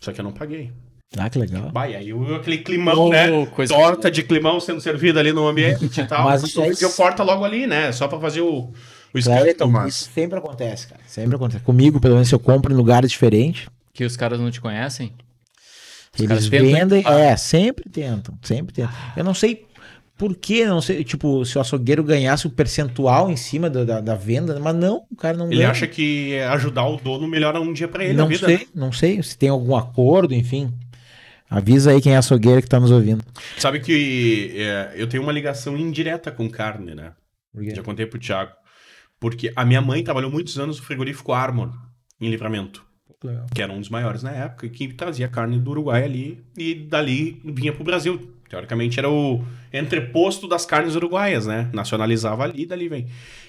Só 0.00 0.12
que 0.12 0.20
eu 0.20 0.24
não 0.24 0.32
paguei. 0.32 0.72
Ah, 1.18 1.28
que 1.28 1.38
legal. 1.38 1.70
Vai, 1.70 1.94
aí 1.94 2.12
o- 2.12 2.34
aquele 2.36 2.58
climão, 2.58 3.06
Oh, 3.06 3.08
né? 3.10 3.46
coisa- 3.46 3.74
Torta 3.74 4.10
de 4.10 4.22
climão 4.22 4.58
sendo 4.58 4.80
servida 4.80 5.20
ali 5.20 5.32
no 5.32 5.46
ambiente 5.46 6.00
e 6.00 6.06
tal. 6.06 6.24
Mas 6.24 6.42
isso 6.42 6.60
eu 6.84 6.92
corta 6.92 7.22
logo 7.22 7.44
ali, 7.44 7.66
né? 7.66 7.92
Só 7.92 8.08
pra 8.08 8.18
fazer 8.18 8.40
o, 8.40 8.72
o 9.14 9.18
esqueleto, 9.18 9.68
mas... 9.68 9.94
Isso 9.94 10.10
sempre 10.10 10.38
acontece, 10.38 10.88
cara. 10.88 11.00
Sempre 11.06 11.36
acontece. 11.36 11.62
Comigo, 11.64 12.00
pelo 12.00 12.14
menos, 12.14 12.28
se 12.28 12.34
eu 12.34 12.40
compro 12.40 12.72
em 12.72 12.76
lugares 12.76 13.10
diferentes, 13.10 13.68
Que 13.92 14.04
os 14.04 14.16
caras 14.16 14.40
não 14.40 14.50
te 14.50 14.60
conhecem? 14.60 15.12
Eles 16.18 16.48
tentam 16.48 16.88
vendem. 16.88 17.04
É, 17.06 17.36
sempre 17.36 17.88
tentam. 17.90 18.38
Sempre 18.42 18.74
tentam. 18.74 18.94
Eu 19.16 19.24
não 19.24 19.34
sei 19.34 19.66
por 20.16 20.34
que, 20.34 20.64
não 20.64 20.80
sei, 20.80 21.04
tipo, 21.04 21.44
se 21.44 21.58
o 21.58 21.60
açougueiro 21.60 22.02
ganhasse 22.02 22.46
o 22.46 22.50
percentual 22.50 23.30
em 23.30 23.36
cima 23.36 23.68
da, 23.68 23.84
da, 23.84 24.00
da 24.00 24.14
venda, 24.14 24.58
mas 24.58 24.74
não, 24.74 25.04
o 25.10 25.16
cara 25.16 25.36
não 25.36 25.46
Ele 25.46 25.56
ganha. 25.56 25.70
acha 25.70 25.86
que 25.86 26.38
ajudar 26.38 26.86
o 26.86 26.96
dono 26.96 27.28
melhora 27.28 27.60
um 27.60 27.72
dia 27.72 27.86
pra 27.86 28.02
ele 28.02 28.14
não 28.14 28.24
na 28.24 28.30
vida. 28.30 28.46
sei, 28.46 28.56
né? 28.58 28.64
não 28.74 28.92
sei 28.92 29.22
se 29.22 29.36
tem 29.36 29.50
algum 29.50 29.76
acordo, 29.76 30.32
enfim. 30.34 30.72
Avisa 31.48 31.92
aí 31.92 32.00
quem 32.00 32.14
é 32.14 32.16
açougueiro 32.16 32.62
que 32.62 32.68
tá 32.68 32.80
nos 32.80 32.90
ouvindo. 32.90 33.22
Sabe 33.58 33.78
que 33.80 34.52
é, 34.56 34.94
eu 34.96 35.06
tenho 35.06 35.22
uma 35.22 35.32
ligação 35.32 35.76
indireta 35.76 36.30
com 36.30 36.48
carne, 36.50 36.94
né? 36.94 37.12
Já 37.74 37.82
contei 37.82 38.04
pro 38.06 38.18
Thiago. 38.18 38.52
Porque 39.20 39.52
a 39.54 39.64
minha 39.64 39.80
mãe 39.80 40.02
trabalhou 40.02 40.30
muitos 40.30 40.58
anos 40.58 40.78
no 40.78 40.82
frigorífico 40.84 41.32
Armor, 41.32 41.70
em 42.20 42.28
Livramento. 42.28 42.84
Legal. 43.24 43.46
Que 43.54 43.62
era 43.62 43.72
um 43.72 43.80
dos 43.80 43.88
maiores 43.88 44.22
na 44.22 44.30
época, 44.30 44.66
e 44.66 44.70
que 44.70 44.92
trazia 44.92 45.28
carne 45.28 45.58
do 45.58 45.70
Uruguai 45.70 46.04
ali 46.04 46.44
e 46.56 46.74
dali 46.74 47.40
vinha 47.44 47.72
pro 47.72 47.84
Brasil. 47.84 48.32
Teoricamente 48.48 48.98
era 48.98 49.10
o 49.10 49.44
entreposto 49.72 50.46
das 50.46 50.64
carnes 50.64 50.94
uruguaias, 50.94 51.46
né? 51.46 51.68
Nacionalizava 51.72 52.44
ali 52.44 52.62
e 52.62 52.66
dali 52.66 52.88
vem. 52.88 53.08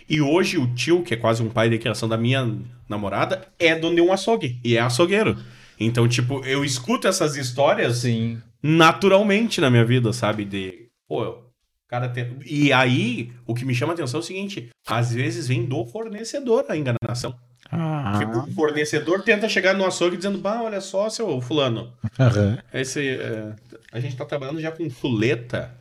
E 0.10 0.22
hoje 0.22 0.58
o 0.58 0.74
tio, 0.74 1.04
que 1.04 1.14
é 1.14 1.18
quase 1.18 1.44
um 1.44 1.50
pai 1.50 1.70
de 1.70 1.78
criação 1.78 2.10
da 2.10 2.18
minha 2.18 2.58
namorada, 2.90 3.48
é 3.60 3.76
dono 3.76 3.96
de 3.96 4.02
um 4.02 4.12
açougue 4.12 4.60
e 4.64 4.76
é 4.76 4.82
açougueiro. 4.82 5.38
Então, 5.80 6.08
tipo, 6.08 6.44
eu 6.46 6.66
escuto 6.66 7.08
essas 7.08 7.36
histórias 7.36 7.98
Sim. 7.98 8.42
naturalmente 8.64 9.62
na 9.62 9.70
minha 9.70 9.86
vida, 9.86 10.12
sabe? 10.12 10.44
De, 10.44 10.88
pô, 11.08 11.24
o 11.30 11.44
cara 11.88 12.10
tem... 12.10 12.36
E 12.46 12.74
aí, 12.74 13.32
o 13.46 13.54
que 13.54 13.66
me 13.66 13.76
chama 13.76 13.94
a 13.94 13.96
atenção 13.96 14.20
é 14.20 14.24
o 14.24 14.26
seguinte: 14.26 14.70
às 14.88 15.14
vezes 15.14 15.48
vem 15.48 15.64
do 15.66 15.86
fornecedor 15.86 16.66
a 16.68 16.76
enganação. 16.76 17.36
Ah, 17.72 18.18
Tipo, 18.20 18.40
o 18.40 18.52
fornecedor 18.54 19.22
tenta 19.24 19.50
chegar 19.50 19.74
no 19.74 19.86
açougue 19.86 20.18
dizendo, 20.18 20.38
bah, 20.38 20.62
olha 20.64 20.80
só, 20.82 21.10
seu 21.10 21.40
fulano, 21.42 21.94
aham. 22.20 22.58
esse, 22.74 23.06
é, 23.08 23.54
a 23.92 24.00
gente 24.00 24.16
tá 24.16 24.24
trabalhando 24.26 24.62
já 24.62 24.72
com 24.72 24.90
chuleta, 24.90 25.76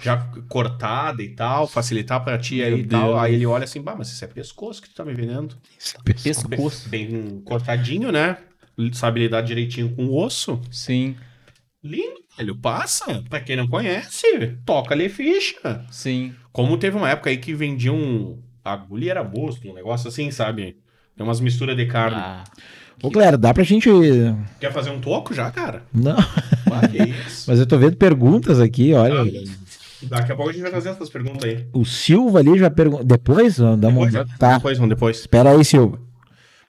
já 0.00 0.18
cortada 0.48 1.22
e 1.22 1.30
tal, 1.30 1.66
facilitar 1.66 2.22
pra 2.22 2.36
ti 2.36 2.62
aí 2.62 2.80
e 2.80 2.86
tal. 2.86 3.18
Aí 3.18 3.34
ele 3.34 3.46
olha 3.46 3.64
assim, 3.64 3.80
bah, 3.80 3.94
mas 3.96 4.08
isso 4.12 4.22
é 4.24 4.28
pescoço 4.28 4.82
que 4.82 4.88
tu 4.90 4.94
tá 4.94 5.04
me 5.04 5.14
vendendo. 5.14 5.56
Pescoço. 6.04 6.88
Bem, 6.88 7.08
bem 7.08 7.40
cortadinho, 7.42 8.12
né? 8.12 8.36
Sabe 8.92 9.20
lidar 9.20 9.40
direitinho 9.42 9.94
com 9.94 10.06
o 10.06 10.22
osso. 10.22 10.60
Sim. 10.70 11.16
Lindo, 11.82 12.20
velho. 12.36 12.54
Passa. 12.56 13.22
Pra 13.28 13.40
quem 13.40 13.56
não 13.56 13.66
conhece, 13.66 14.58
toca 14.66 14.94
ali 14.94 15.08
ficha. 15.08 15.84
Sim. 15.90 16.34
Como 16.52 16.76
teve 16.76 16.96
uma 16.96 17.08
época 17.10 17.30
aí 17.30 17.38
que 17.38 17.54
vendiam 17.54 18.38
agulha 18.62 19.04
e 19.04 19.08
era 19.08 19.24
músculo, 19.24 19.72
um 19.72 19.76
negócio 19.76 20.08
assim, 20.08 20.30
sabe? 20.30 20.76
Tem 21.20 21.26
umas 21.28 21.38
misturas 21.38 21.76
de 21.76 21.84
carne. 21.84 22.16
Ah, 22.16 22.44
Ô, 23.02 23.10
Claire, 23.10 23.36
dá 23.36 23.52
pra 23.52 23.62
gente. 23.62 23.90
Quer 24.58 24.72
fazer 24.72 24.88
um 24.88 25.02
toco 25.02 25.34
já, 25.34 25.50
cara? 25.50 25.82
Não, 25.92 26.16
Ah, 26.18 26.80
mas 27.46 27.60
eu 27.60 27.66
tô 27.66 27.76
vendo 27.76 27.94
perguntas 27.98 28.58
aqui, 28.58 28.94
olha. 28.94 29.30
Daqui 30.04 30.32
a 30.32 30.34
pouco 30.34 30.48
a 30.48 30.52
gente 30.54 30.62
vai 30.62 30.70
fazer 30.70 30.88
essas 30.88 31.10
perguntas 31.10 31.44
aí. 31.44 31.66
O 31.74 31.84
Silva 31.84 32.38
ali 32.38 32.58
já 32.58 32.70
perguntou. 32.70 33.04
Depois? 33.04 33.58
Uma... 33.58 33.76
Depois, 33.76 34.14
Tá, 34.38 34.54
depois, 34.54 34.78
vamos 34.78 34.94
depois. 34.94 35.18
espera 35.18 35.50
aí, 35.50 35.62
Silva. 35.62 36.00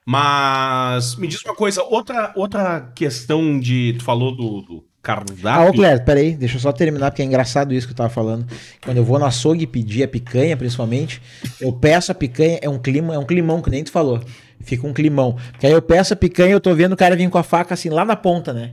Mas 0.04 1.16
me 1.16 1.26
diz 1.28 1.42
uma 1.46 1.54
coisa, 1.54 1.82
outra, 1.84 2.30
outra 2.36 2.92
questão 2.94 3.58
de. 3.58 3.94
Tu 3.98 4.04
falou 4.04 4.36
do, 4.36 4.60
do 4.60 4.84
Ah, 5.04 5.14
ô 5.14 5.24
cardápio. 5.24 5.72
Claire, 5.74 6.04
peraí, 6.04 6.36
deixa 6.36 6.56
eu 6.56 6.60
só 6.60 6.72
terminar, 6.72 7.10
porque 7.10 7.22
é 7.22 7.24
engraçado 7.24 7.74
isso 7.74 7.86
que 7.86 7.92
eu 7.92 7.96
tava 7.96 8.08
falando. 8.08 8.46
Quando 8.84 8.96
eu 8.96 9.04
vou 9.04 9.18
no 9.18 9.24
açougue 9.24 9.66
pedir 9.66 10.04
a 10.04 10.08
picanha, 10.08 10.56
principalmente, 10.56 11.20
eu 11.60 11.72
peço 11.72 12.12
a 12.12 12.14
picanha, 12.14 12.60
é 12.62 12.68
um 12.68 12.78
clima, 12.78 13.14
é 13.14 13.18
um 13.18 13.24
climão, 13.24 13.60
que 13.60 13.68
nem 13.68 13.82
tu 13.82 13.90
falou. 13.90 14.20
Fica 14.60 14.86
um 14.86 14.92
climão. 14.92 15.36
Porque 15.50 15.66
aí 15.66 15.72
eu 15.72 15.82
peço 15.82 16.14
a 16.14 16.16
picanha 16.16 16.50
e 16.50 16.52
eu 16.52 16.60
tô 16.60 16.72
vendo 16.72 16.92
o 16.92 16.96
cara 16.96 17.16
vir 17.16 17.28
com 17.28 17.38
a 17.38 17.42
faca 17.42 17.74
assim 17.74 17.88
lá 17.88 18.04
na 18.04 18.14
ponta, 18.14 18.52
né? 18.52 18.72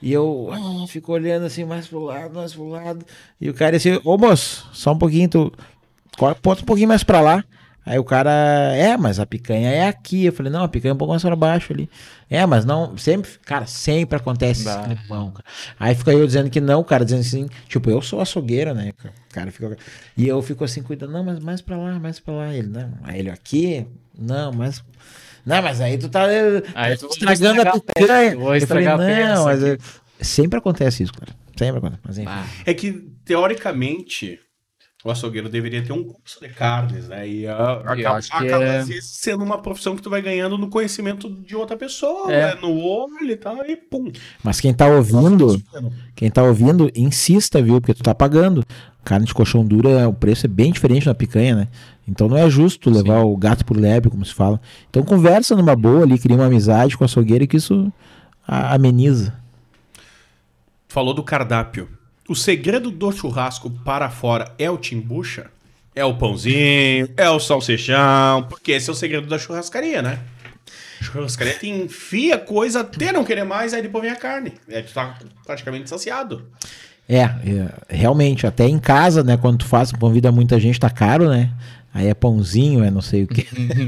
E 0.00 0.12
eu 0.12 0.50
ah, 0.52 0.86
fico 0.86 1.12
olhando 1.12 1.46
assim, 1.46 1.64
mais 1.64 1.88
pro 1.88 2.00
lado, 2.00 2.34
mais 2.34 2.52
pro 2.52 2.68
lado. 2.68 3.04
E 3.40 3.50
o 3.50 3.54
cara 3.54 3.76
assim, 3.76 3.98
ô 4.04 4.16
moço, 4.16 4.68
só 4.72 4.92
um 4.92 4.98
pouquinho, 4.98 5.28
tu. 5.28 5.52
Bota 6.42 6.62
um 6.62 6.66
pouquinho 6.66 6.88
mais 6.88 7.02
pra 7.02 7.20
lá. 7.20 7.44
Aí 7.86 7.98
o 8.00 8.04
cara, 8.04 8.30
é, 8.74 8.96
mas 8.96 9.20
a 9.20 9.24
picanha 9.24 9.70
é 9.70 9.86
aqui. 9.86 10.24
Eu 10.24 10.32
falei, 10.32 10.50
não, 10.50 10.64
a 10.64 10.68
picanha 10.68 10.90
é 10.90 10.94
um 10.94 10.98
pouco 10.98 11.12
mais 11.12 11.22
pra 11.22 11.36
baixo 11.36 11.72
ali. 11.72 11.88
É, 12.28 12.44
mas 12.44 12.64
não, 12.64 12.98
sempre, 12.98 13.30
cara, 13.44 13.64
sempre 13.66 14.16
acontece 14.16 14.64
Bah. 14.64 14.88
esse 14.90 14.96
climão, 15.02 15.30
cara. 15.30 15.44
Aí 15.78 15.94
fica 15.94 16.12
eu 16.12 16.26
dizendo 16.26 16.50
que 16.50 16.60
não, 16.60 16.80
o 16.80 16.84
cara 16.84 17.04
dizendo 17.04 17.20
assim, 17.20 17.48
tipo, 17.68 17.88
eu 17.88 18.02
sou 18.02 18.20
açougueira, 18.20 18.74
né? 18.74 18.92
O 19.30 19.32
cara 19.34 19.52
fica. 19.52 19.76
E 20.16 20.26
eu 20.26 20.42
fico 20.42 20.64
assim, 20.64 20.82
cuidando, 20.82 21.12
não, 21.12 21.22
mas 21.22 21.38
mais 21.38 21.62
pra 21.62 21.76
lá, 21.76 21.96
mais 22.00 22.18
pra 22.18 22.34
lá. 22.34 22.52
Ele, 22.52 22.66
não. 22.66 22.92
Aí 23.04 23.20
ele 23.20 23.30
aqui, 23.30 23.86
não, 24.18 24.52
mas. 24.52 24.82
Não, 25.44 25.62
mas 25.62 25.80
aí 25.80 25.96
tu 25.96 26.08
tá 26.08 26.28
eh, 26.32 26.64
Aí 26.74 26.96
tu- 26.98 27.06
estragando 27.06 27.60
a 27.62 27.66
picanha. 27.66 27.82
peça, 28.32 28.36
vou 28.36 28.56
Eu 28.56 28.66
falei, 28.66 28.84
peça 28.84 29.34
não, 29.34 29.44
mas 29.44 29.62
aqui." 29.62 29.80
é- 30.20 30.24
sempre 30.24 30.58
acontece 30.58 31.04
isso, 31.04 31.12
cara. 31.12 31.32
Sempre 31.56 31.78
acontece. 31.78 32.00
Mas 32.04 32.18
enfim. 32.18 32.28
Ah, 32.28 32.44
É 32.66 32.74
que, 32.74 33.08
teoricamente, 33.24 34.40
o 35.06 35.10
açougueiro 35.10 35.48
deveria 35.48 35.82
ter 35.84 35.92
um 35.92 36.02
curso 36.02 36.40
de 36.40 36.48
carnes, 36.48 37.06
né? 37.08 37.28
E 37.28 37.46
a, 37.46 37.74
acaba, 37.74 38.10
acho 38.16 38.28
que 38.30 38.36
acaba 38.36 38.64
é- 38.64 38.84
sendo 39.00 39.44
uma 39.44 39.58
profissão 39.62 39.94
que 39.94 40.02
tu 40.02 40.10
vai 40.10 40.20
ganhando 40.20 40.58
no 40.58 40.68
conhecimento 40.68 41.30
de 41.30 41.54
outra 41.54 41.76
pessoa, 41.76 42.32
É. 42.32 42.54
né? 42.54 42.60
no 42.60 42.76
olho 42.76 43.30
e 43.30 43.36
tal, 43.36 43.64
e 43.64 43.76
pum. 43.76 44.10
Mas 44.42 44.60
quem 44.60 44.74
tá 44.74 44.86
ouvindo, 44.88 45.62
quem 46.16 46.28
tá 46.30 46.42
ouvindo, 46.42 46.90
insista, 46.96 47.62
viu? 47.62 47.80
Porque 47.80 47.94
tu 47.94 48.02
tá 48.02 48.14
pagando. 48.14 48.64
Carne 49.04 49.24
de 49.26 49.32
colchão 49.32 49.64
dura, 49.64 50.08
o 50.08 50.12
preço 50.12 50.46
é 50.46 50.48
bem 50.48 50.72
diferente 50.72 51.06
da 51.06 51.14
picanha, 51.14 51.54
né? 51.54 51.68
Então 52.08 52.28
não 52.28 52.36
é 52.36 52.50
justo 52.50 52.90
levar 52.90 53.20
o 53.22 53.36
gato 53.36 53.64
por 53.64 53.76
lebre, 53.76 54.10
como 54.10 54.24
se 54.24 54.34
fala. 54.34 54.60
Então 54.90 55.04
conversa 55.04 55.54
numa 55.54 55.76
boa 55.76 56.02
ali, 56.02 56.18
cria 56.18 56.34
uma 56.36 56.46
amizade 56.46 56.96
com 56.98 57.04
a 57.04 57.06
açougueira 57.06 57.46
que 57.46 57.56
isso 57.56 57.92
ameniza. 58.44 59.32
Falou 60.88 61.14
do 61.14 61.22
cardápio. 61.22 61.88
O 62.28 62.34
segredo 62.34 62.90
do 62.90 63.12
churrasco 63.12 63.70
para 63.70 64.10
fora 64.10 64.52
é 64.58 64.68
o 64.68 64.76
timbucha? 64.76 65.46
É 65.94 66.04
o 66.04 66.14
pãozinho? 66.14 67.08
É 67.16 67.30
o 67.30 67.38
salsichão? 67.38 68.42
Porque 68.48 68.72
esse 68.72 68.90
é 68.90 68.92
o 68.92 68.96
segredo 68.96 69.28
da 69.28 69.38
churrascaria, 69.38 70.02
né? 70.02 70.18
Churrascaria 71.00 71.54
te 71.54 71.68
enfia 71.68 72.36
coisa 72.36 72.80
até 72.80 73.12
não 73.12 73.24
querer 73.24 73.44
mais, 73.44 73.72
aí 73.72 73.80
depois 73.80 74.02
vem 74.02 74.12
a 74.12 74.16
carne. 74.16 74.52
É, 74.68 74.82
tu 74.82 74.92
tá 74.92 75.16
praticamente 75.44 75.88
saciado. 75.88 76.44
É, 77.08 77.20
é, 77.20 77.68
realmente, 77.88 78.46
até 78.46 78.66
em 78.66 78.78
casa, 78.78 79.22
né? 79.22 79.36
Quando 79.36 79.58
tu 79.58 79.66
faz, 79.66 79.92
convida 79.92 80.32
muita 80.32 80.58
gente, 80.58 80.80
tá 80.80 80.90
caro, 80.90 81.28
né? 81.28 81.50
Aí 81.96 82.08
é 82.08 82.14
pãozinho, 82.14 82.84
é 82.84 82.90
não 82.90 83.00
sei 83.00 83.22
o 83.22 83.26
quê. 83.26 83.46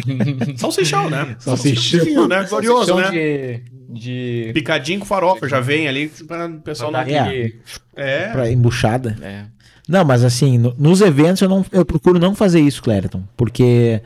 Salsichão, 0.57 1.11
né? 1.11 1.37
Salsichão. 1.39 2.01
Salsichão, 2.01 2.29
né? 2.29 2.45
Glorioso, 2.49 2.87
Salsichão 2.87 3.13
né? 3.13 3.61
De. 3.91 4.45
de... 4.47 4.51
Picadinho 4.55 5.01
com 5.01 5.05
farofa, 5.07 5.47
já 5.47 5.61
vem 5.61 5.87
ali 5.87 6.09
pra 6.27 6.47
o 6.47 6.61
pessoal 6.61 6.91
pra 6.91 7.01
não... 7.05 7.07
dar 7.07 7.13
É. 7.15 7.21
aquele- 7.21 7.61
É, 7.95 8.29
pra 8.29 8.51
embuchada. 8.51 9.17
É. 9.21 9.45
Não, 9.87 10.05
mas 10.05 10.25
assim, 10.25 10.57
no- 10.57 10.75
nos 10.79 11.01
eventos 11.03 11.43
eu, 11.43 11.49
não, 11.51 11.65
eu 11.71 11.85
procuro 11.85 12.19
não 12.19 12.35
fazer 12.35 12.61
isso, 12.61 12.83
Clériton. 12.83 13.23
Porque, 13.37 14.01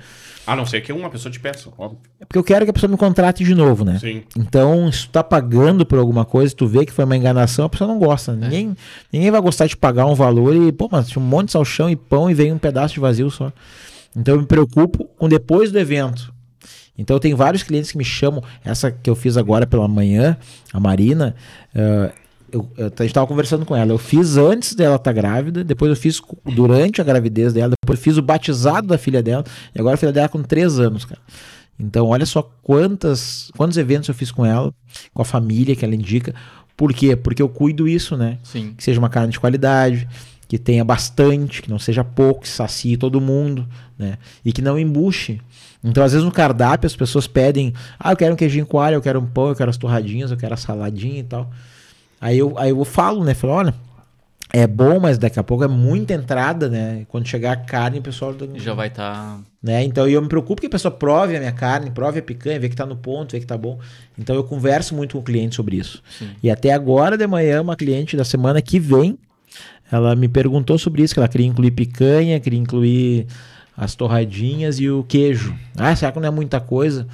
a 0.47 0.55
não 0.57 0.65
ser 0.67 0.81
que 0.81 0.93
uma 0.93 1.11
pessoa 1.11 1.31
te 1.31 1.39
peça, 1.41 1.69
óbvio. 1.79 1.99
porque 2.21 2.39
eu 2.39 2.45
quero 2.45 2.65
que 2.65 2.71
a 2.71 2.73
pessoa 2.73 2.91
me 2.91 2.97
contrate 2.97 3.43
de 3.45 3.55
novo, 3.55 3.85
né? 3.85 3.99
Sim. 4.01 4.23
Então, 4.37 4.91
se 4.93 5.07
tu 5.07 5.11
tá 5.11 5.23
pagando 5.25 5.85
por 5.87 5.99
alguma 5.99 6.25
coisa, 6.25 6.55
tu 6.55 6.67
vê 6.69 6.85
que 6.87 6.93
foi 6.93 7.05
uma 7.05 7.17
enganação, 7.17 7.65
a 7.67 7.69
pessoa 7.69 7.87
não 7.89 7.99
gosta. 8.01 8.33
Ninguém, 8.35 8.77
ninguém 9.13 9.31
vai 9.31 9.41
gostar 9.41 9.67
de 9.67 9.77
pagar 9.77 10.07
um 10.07 10.15
valor 10.15 10.55
e, 10.57 10.71
pô, 10.73 10.89
mas 10.91 11.09
tinha 11.09 11.23
um 11.23 11.27
monte 11.27 11.47
de 11.47 11.53
salchão 11.53 11.89
e 11.91 11.95
pão 11.97 12.29
e 12.31 12.35
vem 12.35 12.53
um 12.53 12.59
pedaço 12.59 12.95
de 12.95 13.01
vazio 13.01 13.29
só. 13.31 13.53
Então 14.17 14.35
eu 14.35 14.41
me 14.41 14.47
preocupo 14.47 15.05
com 15.17 15.29
depois 15.29 15.73
do 15.73 15.79
evento. 15.79 16.33
Então 16.97 17.17
eu 17.17 17.21
tenho 17.21 17.37
vários 17.37 17.63
clientes 17.63 17.91
que 17.91 17.99
me 17.99 18.05
chamam, 18.05 18.43
essa 18.65 18.91
que 18.91 19.09
eu 19.09 19.15
fiz 19.15 19.37
agora 19.37 19.67
pela 19.67 19.89
manhã, 19.89 20.37
a 20.73 20.79
Marina, 20.79 21.35
eh, 21.75 22.13
eu, 22.53 22.71
eu, 22.77 22.93
a 22.97 23.03
gente 23.03 23.15
tava 23.15 23.27
conversando 23.27 23.65
com 23.65 23.75
ela. 23.75 23.91
Eu 23.91 23.99
fiz 23.99 24.37
antes 24.37 24.75
dela 24.75 24.97
estar 24.97 25.13
grávida, 25.13 25.65
depois 25.65 25.89
eu 25.89 25.97
fiz 25.97 26.21
durante 26.55 27.01
a 27.01 27.05
gravidez 27.05 27.55
dela, 27.55 27.73
depois 27.83 27.99
eu 27.99 28.05
fiz 28.05 28.19
o 28.19 28.23
batizado 28.23 28.87
da 28.87 28.99
filha 28.99 29.23
dela, 29.23 29.43
e 29.75 29.81
agora 29.81 29.95
a 29.95 29.97
filha 29.97 30.13
dela 30.13 30.29
com 30.29 30.43
três 30.43 30.79
anos, 30.79 31.07
cara. 31.07 31.21
Então, 31.81 32.09
olha 32.09 32.27
só 32.27 32.43
quantas, 32.63 33.51
quantos 33.57 33.79
eventos 33.79 34.09
eu 34.09 34.15
fiz 34.15 34.31
com 34.31 34.45
ela, 34.45 34.73
com 35.15 35.23
a 35.23 35.25
família 35.25 35.75
que 35.75 35.85
ela 35.85 35.95
indica. 35.95 36.35
Por 36.77 36.93
quê? 36.93 37.17
Porque 37.17 37.43
eu 37.43 37.49
cuido 37.49 37.89
isso, 37.89 38.17
né? 38.17 38.39
Sim. 38.43 38.75
Que 38.77 38.85
seja 38.85 38.99
uma 38.99 39.09
carne 39.09 39.33
de 39.33 39.41
qualidade, 39.41 40.07
que 40.53 40.59
tenha 40.59 40.85
bastante, 40.85 41.63
que 41.63 41.71
não 41.71 41.79
seja 41.79 42.05
pouco, 42.05 42.43
que 42.43 42.49
sacie 42.51 42.99
todo 42.99 43.19
mundo, 43.23 43.67
né? 43.99 44.19
E 44.45 44.53
que 44.53 44.61
não 44.61 44.79
embuche. 44.79 45.41
Então, 45.83 46.05
às 46.05 46.13
vezes 46.13 46.27
no 46.27 46.31
cardápio 46.31 46.87
as 46.87 46.95
pessoas 46.95 47.27
pedem, 47.27 47.73
ah, 47.99 48.13
eu 48.13 48.17
quero 48.19 48.35
um 48.35 48.37
queijinho 48.37 48.67
coalho, 48.67 48.97
eu 48.97 49.01
quero 49.01 49.19
um 49.19 49.25
pão, 49.25 49.49
eu 49.49 49.57
quero 49.57 49.71
as 49.71 49.79
torradinhas, 49.79 50.31
eu 50.31 50.37
quero 50.37 50.53
a 50.53 50.57
saladinha 50.59 51.21
e 51.21 51.23
tal. 51.23 51.51
Aí 52.21 52.37
eu, 52.37 52.53
aí 52.59 52.69
eu 52.69 52.85
falo, 52.85 53.25
né? 53.25 53.33
Falo, 53.33 53.55
olha, 53.55 53.75
é 54.53 54.67
bom, 54.67 55.01
mas 55.01 55.17
daqui 55.17 55.41
a 55.41 55.43
pouco 55.43 55.65
é 55.65 55.69
muita 55.69 56.13
entrada, 56.13 56.69
né? 56.69 57.07
Quando 57.09 57.27
chegar 57.27 57.53
a 57.53 57.57
carne, 57.57 58.01
o 58.01 58.03
pessoal 58.03 58.37
Já 58.57 58.75
vai 58.75 58.91
tá 58.91 59.13
estar. 59.15 59.41
né? 59.63 59.83
Então 59.85 60.07
eu 60.07 60.21
me 60.21 60.29
preocupo 60.29 60.61
que 60.61 60.67
a 60.67 60.71
pessoa 60.71 60.93
prove 60.93 61.35
a 61.35 61.39
minha 61.39 61.53
carne, 61.53 61.91
prove 61.91 62.19
a 62.19 62.23
picanha, 62.23 62.61
vê 62.61 62.69
que 62.69 62.77
tá 62.77 62.85
no 62.85 62.97
ponto, 62.97 63.33
vê 63.33 63.41
que 63.41 63.47
tá 63.47 63.57
bom. 63.57 63.79
Então 64.19 64.37
eu 64.37 64.45
converso 64.45 64.95
muito 64.95 65.13
com 65.13 65.21
o 65.21 65.23
cliente 65.23 65.55
sobre 65.55 65.77
isso. 65.77 66.03
Sim. 66.19 66.29
E 66.43 66.51
até 66.51 66.75
agora 66.75 67.17
de 67.17 67.27
manhã, 67.27 67.63
uma 67.63 67.75
cliente 67.75 68.19
da 68.19 68.25
semana 68.25 68.61
que 68.61 68.79
vem, 68.79 69.19
ela 69.93 70.17
me 70.17 70.27
perguntou 70.27 70.79
sobre 70.79 71.03
isso, 71.03 71.13
que 71.13 71.21
ela 71.21 71.29
queria 71.29 71.47
incluir 71.47 71.71
picanha, 71.71 72.41
queria 72.41 72.59
incluir 72.59 73.27
as 73.77 73.95
torradinhas 73.95 74.81
e 74.81 74.89
o 74.89 75.05
queijo. 75.05 75.55
Ah, 75.77 75.95
será 75.95 76.11
que 76.11 76.19
não 76.19 76.27
é 76.27 76.31
muita 76.31 76.59
coisa? 76.61 77.07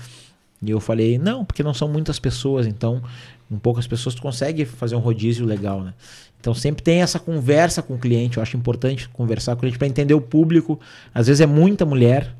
E 0.62 0.70
eu 0.70 0.78
falei, 0.78 1.18
não, 1.18 1.44
porque 1.44 1.62
não 1.62 1.74
são 1.74 1.88
muitas 1.88 2.20
pessoas, 2.20 2.66
então 2.66 3.02
com 3.48 3.58
poucas 3.58 3.86
pessoas 3.86 4.14
tu 4.14 4.22
consegue 4.22 4.64
fazer 4.64 4.94
um 4.94 5.00
rodízio 5.00 5.44
legal, 5.44 5.82
né? 5.82 5.94
Então 6.40 6.54
sempre 6.54 6.82
tem 6.82 7.02
essa 7.02 7.18
conversa 7.18 7.82
com 7.82 7.94
o 7.94 7.98
cliente, 7.98 8.36
eu 8.36 8.42
acho 8.42 8.56
importante 8.56 9.08
conversar 9.08 9.52
com 9.52 9.58
o 9.58 9.60
cliente 9.60 9.78
para 9.78 9.88
entender 9.88 10.14
o 10.14 10.20
público. 10.20 10.78
Às 11.12 11.26
vezes 11.26 11.40
é 11.40 11.46
muita 11.46 11.84
mulher, 11.84 12.32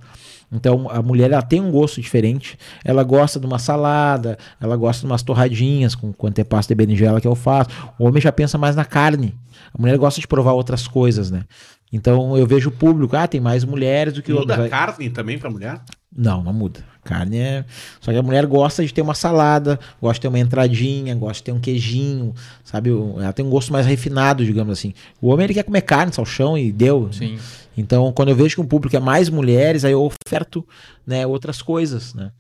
então 0.53 0.89
a 0.91 1.03
mulher 1.03 1.31
ela 1.31 1.43
tem 1.43 1.61
um 1.61 1.71
gosto 1.71 2.01
diferente. 2.01 2.59
Ela 2.85 3.03
gosta 3.03 3.39
de 3.39 3.47
uma 3.47 3.59
salada, 3.59 4.39
ela 4.61 4.77
gosta 4.77 5.01
de 5.01 5.07
umas 5.07 5.23
torradinhas 5.23 5.95
com, 5.95 6.13
com 6.13 6.27
antepasto 6.27 6.71
de 6.71 6.75
berinjela 6.75 7.21
que 7.21 7.29
eu 7.29 7.35
faço. 7.35 7.71
O 7.99 8.07
homem 8.07 8.21
já 8.21 8.33
pensa 8.33 8.57
mais 8.59 8.75
na 8.75 8.85
carne. 8.85 9.35
A 9.73 9.81
mulher 9.81 9.97
gosta 9.99 10.21
de 10.21 10.27
provar 10.27 10.53
outras 10.53 10.89
coisas, 10.89 11.31
né? 11.31 11.45
Então 11.93 12.37
eu 12.37 12.47
vejo 12.47 12.69
o 12.69 12.73
público, 12.73 13.17
ah, 13.17 13.27
tem 13.27 13.41
mais 13.41 13.65
mulheres 13.65 14.13
do 14.15 14.23
que 14.23 14.33
Muda 14.33 14.55
homens. 14.55 14.67
a 14.67 14.71
carne 14.71 15.09
também 15.11 15.39
pra 15.39 15.51
mulher? 15.51 15.81
Não, 16.15 16.43
não 16.43 16.53
muda. 16.53 16.81
Carne 17.05 17.39
é. 17.39 17.65
Só 18.01 18.13
que 18.13 18.19
a 18.19 18.23
mulher 18.23 18.45
gosta 18.45 18.85
de 18.85 18.93
ter 18.93 19.01
uma 19.01 19.15
salada, 19.15 19.79
gosta 20.01 20.15
de 20.15 20.21
ter 20.23 20.29
uma 20.29 20.39
entradinha, 20.39 21.15
gosta 21.15 21.35
de 21.35 21.43
ter 21.45 21.53
um 21.53 21.61
queijinho, 21.61 22.35
sabe? 22.63 22.91
O- 22.91 23.17
Ela 23.19 23.33
tem 23.33 23.45
um 23.45 23.49
gosto 23.51 23.73
mais 23.73 23.87
refinado, 23.87 24.45
digamos 24.45 24.79
assim. 24.79 24.93
O 25.21 25.29
homem 25.29 25.45
ele 25.45 25.55
quer 25.55 25.63
comer 25.63 25.81
carne, 25.83 26.13
salchão 26.13 26.57
e 26.59 26.71
deu. 26.71 27.09
Sim. 27.13 27.39
Então, 27.79 28.13
quando 28.13 28.29
eu 28.31 28.37
vejo 28.37 28.57
que 28.57 28.61
um 28.61 28.67
público 28.67 28.97
é 28.97 29.01
mais 29.01 29.31
mulheres, 29.31 29.85
aí 29.85 29.93
eu 29.93 30.03
oferto 30.03 30.67
né, 31.07 31.27
outras 31.27 31.63
coisas, 31.63 32.13
né? 32.13 32.33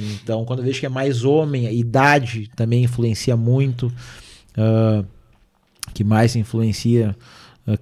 Então, 0.00 0.44
quando 0.44 0.60
eu 0.60 0.64
vejo 0.64 0.80
que 0.80 0.86
é 0.86 0.88
mais 0.88 1.24
homem, 1.24 1.66
a 1.66 1.72
idade 1.72 2.48
também 2.56 2.84
influencia 2.84 3.36
muito. 3.36 3.92
ah, 4.56 5.04
que 5.94 6.04
mais 6.04 6.36
influencia 6.36 7.16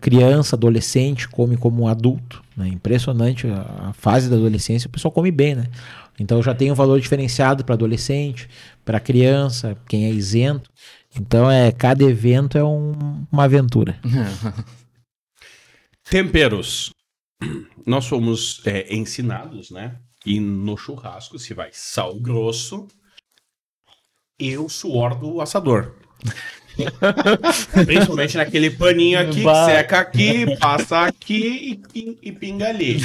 criança, 0.01 0.57
adolescente, 0.57 1.29
come 1.29 1.57
como 1.57 1.83
um 1.85 1.89
adulto. 1.89 2.43
Né? 2.57 2.69
Impressionante 2.69 3.47
a, 3.47 3.91
a 3.91 3.93
fase 3.93 4.29
da 4.29 4.35
adolescência, 4.37 4.89
o 4.89 4.91
pessoal 4.91 5.13
come 5.13 5.31
bem, 5.31 5.55
né? 5.55 5.67
Então 6.19 6.43
já 6.43 6.55
tem 6.55 6.73
um 6.73 6.75
valor 6.75 6.99
diferenciado 7.01 7.65
para 7.65 7.75
adolescente, 7.75 8.49
para 8.85 8.99
criança, 8.99 9.77
quem 9.89 10.07
é 10.07 10.11
isento. 10.11 10.71
Então 11.17 11.49
é 11.51 11.71
cada 11.71 12.03
evento 12.05 12.59
é 12.59 12.65
um- 12.65 13.27
uma 13.31 13.45
aventura. 13.45 13.97
Temperos. 16.09 16.91
Nós 17.87 18.07
fomos 18.07 18.63
é, 18.67 18.93
ensinados, 18.95 19.71
né? 19.71 19.97
E 20.25 20.41
no 20.41 20.77
churrasco 20.77 21.39
se 21.39 21.55
vai 21.55 21.69
sal 21.73 22.15
grosso 22.19 22.89
e 24.39 24.57
o 24.59 24.69
suor 24.69 25.15
do 25.15 25.41
assador. 25.41 25.95
Principalmente 27.87 28.37
naquele 28.37 28.71
paninho 28.71 29.19
aqui, 29.21 29.37
que 29.39 29.43
Bah. 29.43 29.65
seca 29.67 29.99
aqui, 30.01 30.57
passa 30.59 31.01
aqui 31.07 31.81
e, 31.95 32.19
e 32.23 32.33
pinga 32.33 32.69
ali. 32.69 32.99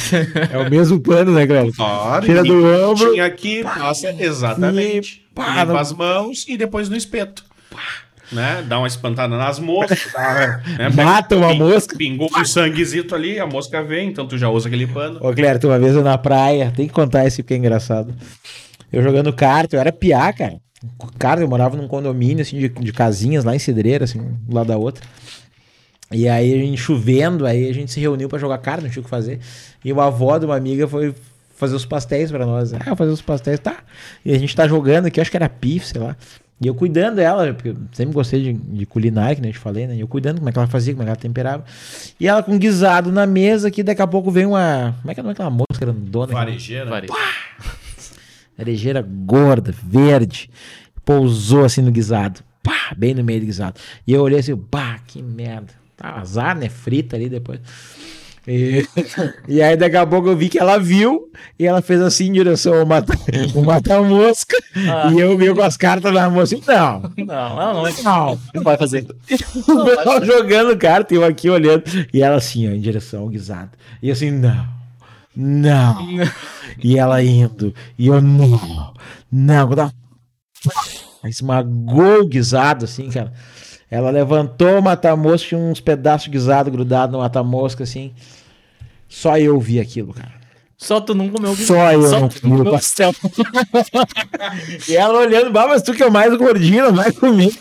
É 0.52 0.58
o 0.58 0.70
mesmo 0.70 1.00
plano, 1.00 1.32
né, 1.32 1.46
galera? 1.46 1.72
Claro, 1.72 2.26
Tira 2.26 2.44
do 2.44 2.66
ombro. 2.66 3.12
Tinha 3.12 3.26
aqui, 3.26 3.64
passa 3.64 4.12
exatamente. 4.22 5.26
Pá, 5.34 5.48
Limpa 5.50 5.66
não- 5.66 5.78
as 5.78 5.94
mãos 5.94 6.46
e 6.48 6.58
depois 6.58 6.90
no 6.90 6.96
espeto. 6.98 7.46
Né? 8.32 8.64
Dá 8.68 8.78
uma 8.78 8.88
espantada 8.88 9.36
nas 9.38 9.60
moscas. 9.60 10.08
dá, 10.14 10.64
né? 10.78 10.90
Mata 10.96 11.36
uma 11.36 11.50
Ping- 11.50 11.60
mosca. 11.60 11.98
Pingou 11.98 12.30
um 12.36 12.46
sanguezito 12.46 13.14
ali, 13.14 13.40
a 13.40 13.46
mosca 13.46 13.84
vem, 13.84 14.08
então 14.10 14.26
tu 14.26 14.38
já 14.38 14.50
usa 14.50 14.68
aquele 14.68 14.88
pano. 14.88 15.20
Ô, 15.22 15.34
Clério, 15.34 15.60
uma 15.70 15.78
vez 15.80 15.96
eu 15.96 16.04
na 16.04 16.18
praia, 16.18 16.72
tem 16.76 16.88
que 16.88 16.94
contar 16.94 17.26
esse 17.26 17.44
porque 17.44 17.54
é 17.54 17.58
engraçado. 17.58 18.14
Eu 18.92 19.02
jogando 19.04 19.34
kart, 19.34 19.72
eu 19.74 19.80
era 19.80 19.92
piá, 19.92 20.32
cara. 20.32 20.58
Cara, 21.20 21.42
eu 21.42 21.48
morava 21.48 21.78
num 21.78 21.88
condomínio, 21.88 22.42
assim, 22.42 22.58
de, 22.58 22.70
de 22.70 22.92
casinhas 22.94 23.44
lá 23.44 23.56
em 23.56 23.60
Cidreira, 23.60 24.06
assim, 24.06 24.20
um 24.20 24.34
do 24.48 24.56
lado 24.56 24.68
da 24.68 24.78
outra. 24.78 25.06
E 26.12 26.28
aí, 26.28 26.54
a 26.54 26.58
gente 26.58 26.78
chovendo, 26.78 27.46
aí 27.46 27.70
a 27.70 27.74
gente 27.74 27.92
se 27.92 28.00
reuniu 28.00 28.28
pra 28.28 28.40
jogar 28.40 28.58
kart, 28.58 28.82
não 28.82 28.90
tinha 28.90 29.02
o 29.02 29.04
que 29.04 29.10
fazer. 29.10 29.40
E 29.84 29.92
uma 29.94 30.08
avó 30.08 30.38
de 30.38 30.46
uma 30.46 30.56
amiga 30.58 30.88
foi 30.88 31.14
fazer 31.56 31.76
os 31.76 31.86
pastéis 31.86 32.32
pra 32.32 32.46
nós. 32.46 32.74
Ah, 32.74 32.96
fazer 32.96 33.12
os 33.12 33.22
pastéis, 33.22 33.60
tá. 33.60 33.78
E 34.26 34.34
a 34.34 34.40
gente 34.40 34.56
tá 34.56 34.68
jogando 34.68 35.06
aqui, 35.06 35.22
acho 35.22 35.30
que 35.32 35.38
era 35.38 35.48
pif, 35.48 35.86
sei 35.88 36.02
lá. 36.02 36.18
E 36.62 36.68
eu 36.68 36.76
cuidando 36.76 37.16
dela, 37.16 37.52
porque 37.54 37.70
eu 37.70 37.78
sempre 37.92 38.14
gostei 38.14 38.44
de, 38.44 38.54
de 38.54 38.86
culinária, 38.86 39.36
que 39.36 39.42
nem 39.42 39.50
eu 39.50 39.54
te 39.54 39.60
falei, 39.60 39.88
né? 39.88 39.96
E 39.96 40.00
eu 40.00 40.08
cuidando 40.08 40.38
como 40.38 40.48
é 40.48 40.52
que 40.52 40.60
ela 40.60 40.68
fazia, 40.68 40.94
como 40.94 41.02
é 41.02 41.06
que 41.06 41.10
ela 41.10 41.16
temperava. 41.20 41.66
E 42.20 42.28
ela 42.28 42.44
com 42.44 42.56
guisado 42.58 43.12
na 43.12 43.26
mesa, 43.26 43.72
que 43.72 43.82
daqui 43.82 44.02
a 44.02 44.06
pouco 44.08 44.30
vem 44.30 44.46
uma. 44.46 44.96
Como 45.02 45.12
é 45.12 45.14
que 45.16 45.20
é 45.20 45.24
daquela 45.24 45.50
moça 45.50 45.80
grandona? 45.80 46.32
Varejeira. 46.34 46.86
Vare- 46.90 47.08
Arejeira 48.58 49.02
gorda, 49.02 49.74
verde. 49.84 50.50
Pousou 51.04 51.66
assim 51.66 51.82
no 51.82 51.92
guisado. 51.92 52.42
Pá, 52.62 52.94
bem 52.96 53.16
no 53.16 53.24
meio 53.24 53.40
do 53.40 53.46
guisado. 53.48 53.80
E 54.06 54.14
eu 54.14 54.22
olhei 54.22 54.40
assim, 54.40 54.56
pá, 54.56 55.00
que 55.08 55.22
merda. 55.22 55.74
Tá 55.98 56.20
azar, 56.20 56.56
né? 56.56 56.70
Frita 56.70 57.16
ali 57.16 57.28
depois. 57.28 57.60
E, 58.48 58.88
e 59.48 59.62
aí 59.62 59.78
daqui 59.78 59.96
a 59.96 60.06
pouco 60.06 60.30
eu 60.30 60.36
vi 60.36 60.50
que 60.50 60.58
ela 60.58 60.78
viu 60.80 61.32
e 61.60 61.66
ela 61.66 61.82
fez 61.82 62.02
assim 62.02 62.28
em 62.28 62.32
direção 62.32 62.74
ao 62.80 62.86
mata, 62.86 63.14
o 63.54 63.62
mata-mosca. 63.64 64.58
Ah. 64.76 65.12
E 65.14 65.20
eu 65.20 65.38
vi 65.38 65.54
com 65.54 65.62
as 65.62 65.78
cartas 65.78 66.12
na 66.14 66.30
mão 66.30 66.42
assim, 66.42 66.62
não, 66.68 67.02
Não, 67.18 67.56
não, 67.56 67.74
não, 67.74 67.88
é- 67.88 68.02
não. 68.04 68.40
não 68.56 68.64
vai 68.64 68.78
fazer. 68.78 69.06
Jogando 70.24 70.78
carta 70.78 71.14
e 71.14 71.18
eu 71.18 71.26
aqui 71.26 71.50
olhando. 71.50 71.84
E 72.14 72.22
ela 72.22 72.38
assim, 72.38 72.68
ó, 72.68 72.72
em 72.72 72.80
direção 72.82 73.22
ao 73.22 73.30
guisado. 73.30 73.72
E 74.02 74.10
assim, 74.10 74.32
não, 74.32 74.68
não. 75.36 76.08
E 76.84 76.98
ela 76.98 77.24
indo. 77.24 77.74
E 77.98 78.08
eu, 78.08 78.22
não, 78.22 78.94
não. 79.32 79.68
Quando 79.68 79.80
ela 79.80 79.94
esmagou 81.26 82.22
o 82.22 82.28
guisado, 82.28 82.86
assim, 82.86 83.10
cara. 83.10 83.32
Ela 83.92 84.10
levantou 84.10 84.80
o 84.80 84.82
mata-mosca, 84.82 85.50
tinha 85.50 85.60
uns 85.60 85.82
pedaços 85.82 86.24
de 86.26 86.32
guisado 86.32 86.72
grudado 86.72 87.12
no 87.12 87.20
mata-mosca, 87.20 87.84
assim. 87.84 88.14
Só 89.10 89.38
eu 89.38 89.60
vi 89.60 89.82
aquilo, 89.82 90.14
cara. 90.14 90.32
Só 90.78 91.00
tu 91.00 91.14
não 91.14 91.30
comeu 91.30 91.54
Só 91.56 91.92
eu 91.92 92.10
não 92.10 92.30
tu 92.30 92.42
comi 92.42 92.62
o 92.62 92.72
pastel. 92.72 93.14
e 94.88 94.96
ela 94.96 95.20
olhando, 95.20 95.52
bah, 95.52 95.68
mas 95.68 95.84
tu 95.84 95.94
que 95.94 96.02
é 96.02 96.08
o 96.08 96.12
mais 96.12 96.36
gordinho, 96.36 96.86
não 96.86 96.96
vai 96.96 97.12
comer. 97.12 97.54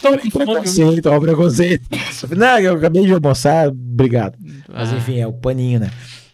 Tô 0.00 0.16
preconceito, 0.30 1.06
ó, 1.06 1.18
preconceito. 1.18 1.88
Não, 2.36 2.58
eu 2.58 2.74
acabei 2.74 3.04
de 3.04 3.12
almoçar, 3.14 3.68
obrigado. 3.68 4.36
Mas 4.72 4.92
Ah. 4.92 4.96
enfim, 4.96 5.18
é 5.18 5.26
o 5.26 5.32
paninho, 5.32 5.80
né? 5.80 5.90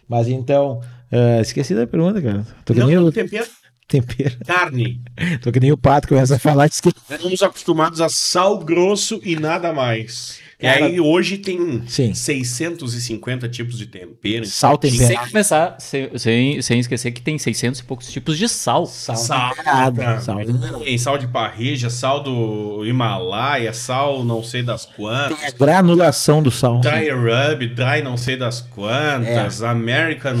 Mas 0.07 0.27
então, 0.27 0.81
ah, 1.11 1.41
esqueci 1.41 1.73
da 1.73 1.87
pergunta, 1.87 2.21
cara. 2.21 2.45
Tô 2.65 2.73
nem 2.73 2.95
Não, 2.95 3.05
o 3.05 3.11
tempero. 3.11 3.47
Tempero. 3.89 4.37
Carne. 4.45 5.01
Tô 5.41 5.51
que 5.51 5.59
nem 5.59 5.71
o 5.71 5.77
pato 5.77 6.07
começa 6.07 6.35
a 6.35 6.39
falar, 6.39 6.67
esqueci. 6.67 6.95
Estamos 7.09 7.43
acostumados 7.43 7.99
a 7.99 8.07
sal 8.07 8.59
grosso 8.59 9.19
e 9.23 9.35
nada 9.35 9.73
mais. 9.73 10.39
E 10.61 10.63
Cara- 10.63 10.87
aí 10.87 10.99
hoje 10.99 11.37
tem 11.37 11.83
Sim. 11.87 12.13
650 12.13 13.47
tipos 13.47 13.77
de 13.77 13.85
tempero. 13.85 14.45
Sal 14.45 14.77
Tem 14.77 14.91
tempero. 14.91 15.07
Sem 15.07 15.27
começar, 15.31 15.77
sem, 15.79 16.17
sem, 16.17 16.61
sem 16.61 16.79
esquecer 16.81 17.11
que 17.11 17.21
tem 17.21 17.37
600 17.39 17.79
e 17.79 17.83
poucos 17.85 18.11
tipos 18.11 18.37
de 18.37 18.49
sal. 18.49 18.85
Sal. 18.85 19.15
Sal, 19.15 19.55
temperado, 19.55 20.21
sal. 20.21 20.37
Tem 20.83 20.97
sal 20.97 21.17
de 21.17 21.27
parrilla, 21.29 21.89
sal 21.89 22.21
do 22.21 22.85
Himalaia, 22.85 23.71
sal 23.71 24.21
não 24.25 24.43
sei 24.43 24.61
das 24.61 24.85
quantas. 24.85 25.41
É 25.41 25.51
Granulação 25.51 26.43
do 26.43 26.51
sal. 26.51 26.81
Dry 26.81 27.09
rub, 27.09 27.65
dry 27.67 28.01
não 28.03 28.17
sei 28.17 28.35
das 28.35 28.59
quantas. 28.59 29.63
American. 29.63 30.35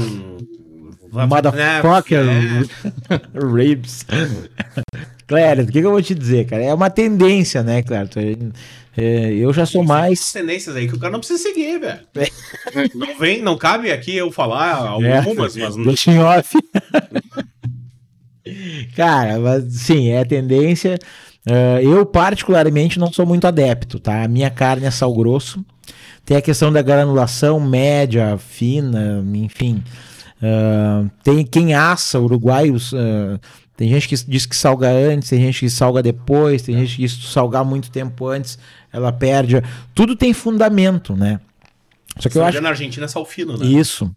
Motherfucker. 1.11 2.25
É. 2.27 3.19
Ribs. 3.55 4.05
Claro, 5.27 5.63
o 5.63 5.65
que, 5.67 5.73
que 5.73 5.85
eu 5.85 5.91
vou 5.91 6.01
te 6.01 6.15
dizer, 6.15 6.45
cara? 6.45 6.63
É 6.63 6.73
uma 6.73 6.89
tendência, 6.89 7.61
né, 7.61 7.83
claro? 7.83 8.09
É, 8.97 9.31
eu 9.33 9.53
já 9.53 9.65
sou 9.65 9.83
mais. 9.83 10.31
Tendências 10.31 10.75
aí 10.75 10.87
que 10.87 10.95
o 10.95 10.99
cara 10.99 11.11
não 11.11 11.19
precisa 11.19 11.41
seguir, 11.41 11.79
velho. 11.79 11.99
Não 12.95 13.17
vem, 13.17 13.41
não 13.41 13.57
cabe 13.57 13.91
aqui 13.91 14.15
eu 14.15 14.31
falar 14.31 14.75
algumas, 14.75 15.55
mas 15.55 15.75
não. 15.75 15.85
Deixa 15.85 16.11
em 16.11 16.19
off. 16.19 16.57
Cara, 18.95 19.39
mas 19.39 19.71
sim, 19.73 20.09
é 20.09 20.25
tendência. 20.25 20.97
Ah, 21.47 21.81
eu, 21.81 22.05
particularmente, 22.05 22.99
não 22.99 23.11
sou 23.11 23.25
muito 23.25 23.47
adepto, 23.47 23.99
tá? 23.99 24.23
A 24.23 24.27
minha 24.27 24.49
carne 24.49 24.85
é 24.85 24.91
sal 24.91 25.13
grosso. 25.13 25.63
Tem 26.25 26.37
a 26.37 26.41
questão 26.41 26.71
da 26.71 26.81
granulação 26.81 27.59
média, 27.59 28.37
fina, 28.37 29.23
enfim. 29.33 29.83
Tem 31.23 31.45
quem 31.45 31.73
assa, 31.73 32.19
uruguaios. 32.19 32.93
ah, 32.93 33.39
tem 33.79 33.87
gente 33.87 34.09
que 34.09 34.15
diz 34.27 34.45
que 34.45 34.55
salga 34.57 34.89
antes, 34.89 35.29
tem 35.29 35.39
gente 35.39 35.61
que 35.61 35.69
salga 35.69 36.03
depois, 36.03 36.61
tem 36.61 36.77
gente 36.77 36.97
que 36.97 37.01
diz 37.03 37.13
que 37.13 37.27
salgar 37.27 37.63
muito 37.63 37.89
tempo 37.89 38.27
antes, 38.27 38.59
ela 38.91 39.09
perde. 39.09 39.63
Tudo 39.95 40.17
tem 40.17 40.33
fundamento, 40.33 41.15
né? 41.15 41.39
Só 42.17 42.27
que 42.27 42.37
eu 42.37 42.43
acho 42.43 42.59
na 42.59 42.69
Argentina 42.69 43.05
é 43.05 43.07
sal 43.07 43.23
fino, 43.23 43.57
né? 43.57 43.65
isso. 43.65 44.11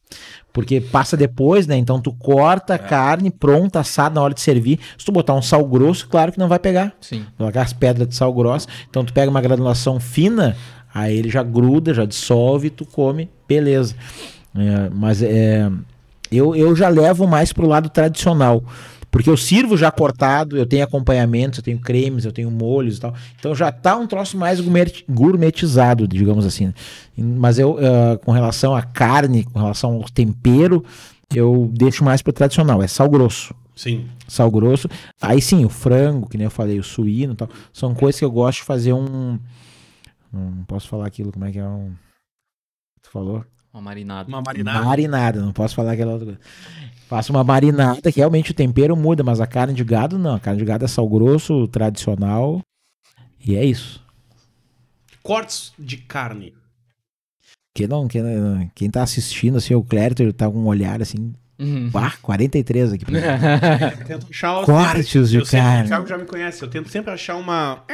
Porque 0.53 0.81
passa 0.81 1.17
depois, 1.17 1.69
né? 1.69 1.77
Então 1.77 2.01
tu 2.01 2.13
corta 2.13 2.75
a 2.75 2.79
carne 2.79 3.31
pronta, 3.31 3.79
assada 3.79 4.17
na 4.17 4.23
hora 4.23 4.35
de 4.35 4.41
servir. 4.41 4.81
Se 4.99 5.05
tu 5.05 5.13
botar 5.13 5.35
um 5.35 5.43
sal 5.43 5.65
grosso, 5.65 6.09
claro 6.09 6.33
que 6.33 6.39
não 6.41 6.49
vai 6.49 6.59
pegar. 6.59 6.93
Sim. 7.01 7.25
Colocar 7.39 7.63
as 7.63 7.73
pedras 7.73 8.09
de 8.09 8.17
sal 8.17 8.35
grosso. 8.35 8.67
Então 8.91 9.05
tu 9.05 9.13
pega 9.13 9.31
uma 9.31 9.41
granulação 9.41 10.01
fina, 10.01 10.57
aí 10.93 11.17
ele 11.17 11.31
já 11.31 11.45
gruda, 11.45 11.95
já 11.95 12.05
dissolve, 12.05 12.69
tu 12.69 12.85
come, 12.85 13.31
beleza. 13.47 13.95
É, 14.57 14.91
mas 14.91 15.23
é, 15.23 15.71
eu, 16.37 16.55
eu 16.55 16.75
já 16.75 16.89
levo 16.89 17.27
mais 17.27 17.53
pro 17.53 17.67
lado 17.67 17.89
tradicional. 17.89 18.65
Porque 19.11 19.29
eu 19.29 19.37
sirvo 19.37 19.77
já 19.77 19.91
cortado, 19.91 20.57
eu 20.57 20.65
tenho 20.65 20.83
acompanhamentos, 20.83 21.59
eu 21.59 21.63
tenho 21.63 21.79
cremes, 21.79 22.25
eu 22.25 22.33
tenho 22.33 22.51
molhos 22.51 22.97
e 22.97 23.01
tal. 23.01 23.15
Então 23.39 23.55
já 23.55 23.71
tá 23.71 23.95
um 23.95 24.07
troço 24.07 24.39
mais 24.39 24.59
gourmet- 24.59 25.05
gourmetizado, 25.07 26.09
digamos 26.09 26.47
assim. 26.47 26.73
Mas 27.15 27.59
eu, 27.59 27.77
ah, 27.79 28.19
com 28.25 28.33
relação 28.33 28.75
à 28.75 28.83
carne, 28.83 29.45
com 29.45 29.59
relação 29.59 29.97
ao 29.97 30.05
tempero, 30.05 30.83
eu 31.35 31.71
deixo 31.75 32.03
mais 32.03 32.23
pro 32.23 32.33
tradicional. 32.33 32.83
É 32.83 32.87
sal 32.87 33.11
grosso. 33.11 33.55
Sim. 33.77 34.07
Sal 34.27 34.51
grosso. 34.51 34.89
Aí 35.21 35.43
sim, 35.43 35.63
o 35.67 35.69
frango, 35.69 36.27
que 36.27 36.39
nem 36.39 36.47
eu 36.47 36.51
falei, 36.51 36.79
o 36.79 36.83
suíno 36.83 37.35
e 37.35 37.37
tal. 37.37 37.51
São 37.71 37.95
coisas 37.95 38.19
que 38.19 38.25
eu 38.25 38.31
gosto 38.31 38.61
de 38.61 38.65
fazer 38.65 38.95
um. 38.95 39.39
Não 40.33 40.65
posso 40.67 40.89
falar 40.89 41.07
aquilo, 41.07 41.31
como 41.31 41.45
é 41.45 41.53
que 41.53 41.59
é 41.59 41.67
um. 41.67 41.93
Tu 43.03 43.11
falou? 43.11 43.45
Uma 43.73 43.83
marinada. 43.83 44.29
Uma 44.29 44.43
marinada. 44.43 44.85
Marinada, 44.85 45.41
não 45.41 45.53
posso 45.53 45.75
falar 45.75 45.93
aquela 45.93 46.13
outra 46.13 46.27
coisa. 46.27 46.41
Faço 47.09 47.33
uma 47.33 47.43
marinada, 47.43 48.13
que 48.13 48.19
realmente 48.19 48.51
o 48.51 48.55
tempero 48.55 48.97
muda, 48.97 49.23
mas 49.23 49.41
a 49.41 49.47
carne 49.47 49.75
de 49.75 49.85
gado 49.85 50.19
não. 50.19 50.35
A 50.35 50.41
carne 50.41 50.59
de 50.59 50.65
gado 50.65 50.85
é 50.85 50.89
sal 50.89 51.09
grosso, 51.09 51.67
tradicional. 51.69 52.61
E 53.45 53.57
é 53.57 53.65
isso. 53.65 54.03
Cortes 55.23 55.73
de 55.79 55.97
carne. 55.97 56.55
Quem, 57.75 57.87
não, 57.87 58.07
quem, 58.07 58.23
quem 58.75 58.91
tá 58.91 59.03
assistindo, 59.03 59.57
assim, 59.57 59.75
o 59.75 59.83
Clérito, 59.83 60.23
ele 60.23 60.33
tá 60.33 60.51
com 60.51 60.59
um 60.59 60.67
olhar 60.67 61.01
assim. 61.01 61.33
Uhum. 61.63 61.91
Bah, 61.91 62.15
43 62.21 62.93
aqui 62.93 63.05
pra 63.05 63.15
mim. 63.15 63.21
Eu 64.01 64.05
tento 64.07 64.27
achar 64.31 64.61
os 64.61 64.67
Cortes 64.67 65.31
de 65.31 65.37
eu 65.39 65.45
sempre- 65.45 65.61
carne. 65.67 65.85
O 65.85 65.89
Thiago 65.89 66.07
já 66.09 66.19
me 66.19 66.25
conhece. 66.25 66.63
Eu 66.63 66.69
tento 66.69 66.89
sempre 66.89 67.13
achar 67.13 67.37
uma 67.37 67.85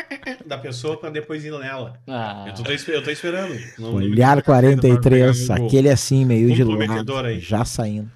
da 0.47 0.57
pessoa 0.57 0.97
pra 0.99 1.11
depois 1.11 1.45
ir 1.45 1.51
nela. 1.51 2.01
Ah, 2.07 2.47
Eu, 2.49 2.55
tô, 2.55 2.71
eu 2.93 3.03
tô 3.03 3.11
esperando. 3.11 3.55
Não- 3.79 3.95
Olhar 3.95 4.37
não- 4.37 4.43
43, 4.43 5.49
Google. 5.49 5.66
aquele 5.66 5.91
assim, 5.91 6.25
meio 6.25 6.55
de 6.55 6.64
lado, 6.64 7.16
aí. 7.19 7.41
já 7.41 7.64
saindo. 7.64 8.11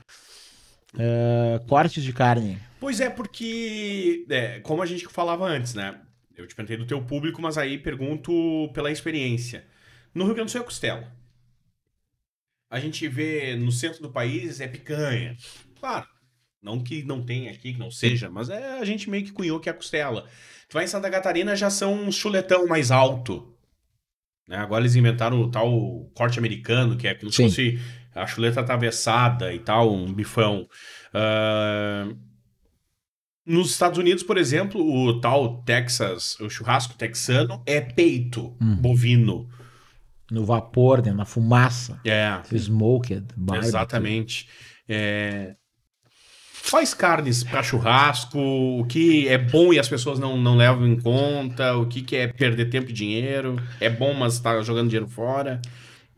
Ah, 0.99 1.61
cortes 1.69 2.03
de 2.03 2.13
carne. 2.13 2.59
Pois 2.81 3.01
é, 3.01 3.09
porque, 3.11 4.25
é, 4.29 4.61
como 4.61 4.83
a 4.83 4.87
gente 4.87 5.07
falava 5.09 5.45
antes, 5.47 5.75
né? 5.75 5.95
Eu 6.37 6.47
te 6.47 6.55
perguntei 6.55 6.77
do 6.77 6.87
teu 6.87 7.01
público, 7.03 7.41
mas 7.41 7.57
aí 7.59 7.79
pergunto 7.79 8.71
pela 8.75 8.91
experiência. 8.91 9.65
No 10.15 10.25
Rio 10.25 10.35
Grande 10.35 10.49
do 10.49 10.53
Sul 10.53 10.61
é 10.63 10.65
costela. 10.65 11.05
A 12.73 12.81
gente 12.81 13.07
vê 13.07 13.55
no 13.55 13.71
centro 13.71 14.01
do 14.01 14.11
país 14.11 14.59
é 14.59 14.67
picanha. 14.67 15.37
Claro, 15.79 16.07
não 16.63 16.83
que 16.83 17.03
não 17.03 17.23
tenha 17.23 17.51
aqui, 17.51 17.75
que 17.75 17.79
não 17.79 17.91
seja, 17.91 18.31
mas 18.31 18.49
é, 18.49 18.79
a 18.79 18.85
gente 18.87 19.11
meio 19.11 19.25
que 19.27 19.31
cunhou 19.31 19.61
que 19.61 19.69
é 19.69 19.73
a 19.73 19.75
costela. 19.75 20.27
Tu 20.71 20.73
vai 20.73 20.85
em 20.85 20.89
Santa 20.89 21.11
Catarina 21.11 21.55
já 21.55 21.69
são 21.69 21.93
um 21.93 22.11
chuletão 22.11 22.67
mais 22.67 22.91
alto. 22.91 23.55
Né? 24.49 24.57
Agora 24.57 24.81
eles 24.83 24.97
inventaram 24.97 25.39
o 25.39 25.51
tal 25.51 26.11
corte 26.15 26.39
americano, 26.39 26.97
que 26.97 27.07
é 27.07 27.15
como 27.15 27.31
Sim. 27.31 27.51
se 27.51 27.77
fosse 27.77 27.81
a 28.15 28.27
chuleta 28.27 28.61
atravessada 28.61 29.53
e 29.53 29.59
tal, 29.59 29.93
um 29.93 30.11
bifão. 30.11 30.67
Ah, 31.13 32.09
nos 33.45 33.71
Estados 33.73 33.99
Unidos, 33.99 34.23
por 34.23 34.39
exemplo, 34.39 34.81
o 34.81 35.21
tal 35.21 35.63
Texas, 35.65 36.39
o 36.41 36.49
churrasco 36.49 36.95
texano 36.95 37.63
é 37.67 37.81
peito 37.81 38.57
Hum. 38.63 38.77
bovino. 38.77 39.49
No 40.33 40.45
vapor, 40.45 41.05
né, 41.05 41.13
na 41.13 41.25
fumaça. 41.25 42.01
É, 42.05 42.41
Smoked. 42.53 43.27
barbecue. 43.37 43.69
exatamente. 43.69 44.49
É, 44.89 45.55
Quais 46.71 46.95
carnes 46.95 47.43
para 47.45 47.63
churrasco? 47.63 48.39
O 48.39 48.85
que 48.87 49.29
é 49.29 49.37
bom 49.37 49.73
e 49.73 49.79
as 49.79 49.89
pessoas 49.89 50.19
não, 50.19 50.37
não 50.39 50.57
levam 50.57 50.87
em 50.87 50.99
conta? 50.99 51.77
O 51.77 51.87
que, 51.87 52.01
que 52.03 52.17
é 52.17 52.29
perder 52.29 52.71
tempo 52.71 52.91
e 52.91 52.93
dinheiro? 52.93 53.57
É 53.81 53.91
bom, 53.91 54.15
mas 54.15 54.39
tá 54.39 54.63
jogando 54.63 54.89
dinheiro 54.89 55.09
fora? 55.09 55.61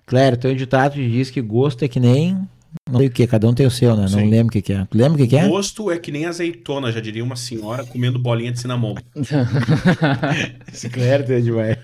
Claro, 0.06 0.36
tem 0.36 0.52
um 0.52 0.56
ditado 0.56 0.92
que 0.92 1.08
diz 1.10 1.30
que 1.30 1.40
gosto 1.40 1.84
é 1.84 1.88
que 1.88 1.98
nem 1.98 2.48
Não 2.90 2.98
sei 2.98 3.08
o 3.08 3.10
que, 3.10 3.26
cada 3.26 3.48
um 3.48 3.54
tem 3.54 3.66
o 3.66 3.70
seu, 3.70 3.96
né? 3.96 4.02
Não 4.02 4.08
Sim. 4.08 4.30
lembro 4.30 4.48
o 4.48 4.50
que, 4.52 4.62
que 4.62 4.72
é. 4.72 4.84
Tu 4.88 4.96
lembra 4.96 5.14
o 5.14 5.16
que, 5.16 5.26
que 5.26 5.36
é? 5.36 5.48
Gosto 5.48 5.90
é 5.90 5.98
que 5.98 6.12
nem 6.12 6.26
azeitona, 6.26 6.92
já 6.92 7.00
diria 7.00 7.24
uma 7.24 7.36
senhora 7.36 7.84
comendo 7.84 8.18
bolinha 8.18 8.52
de 8.52 8.60
cinnamon. 8.60 8.94
Esse 10.72 10.86
é 10.86 11.40
demais. 11.40 11.76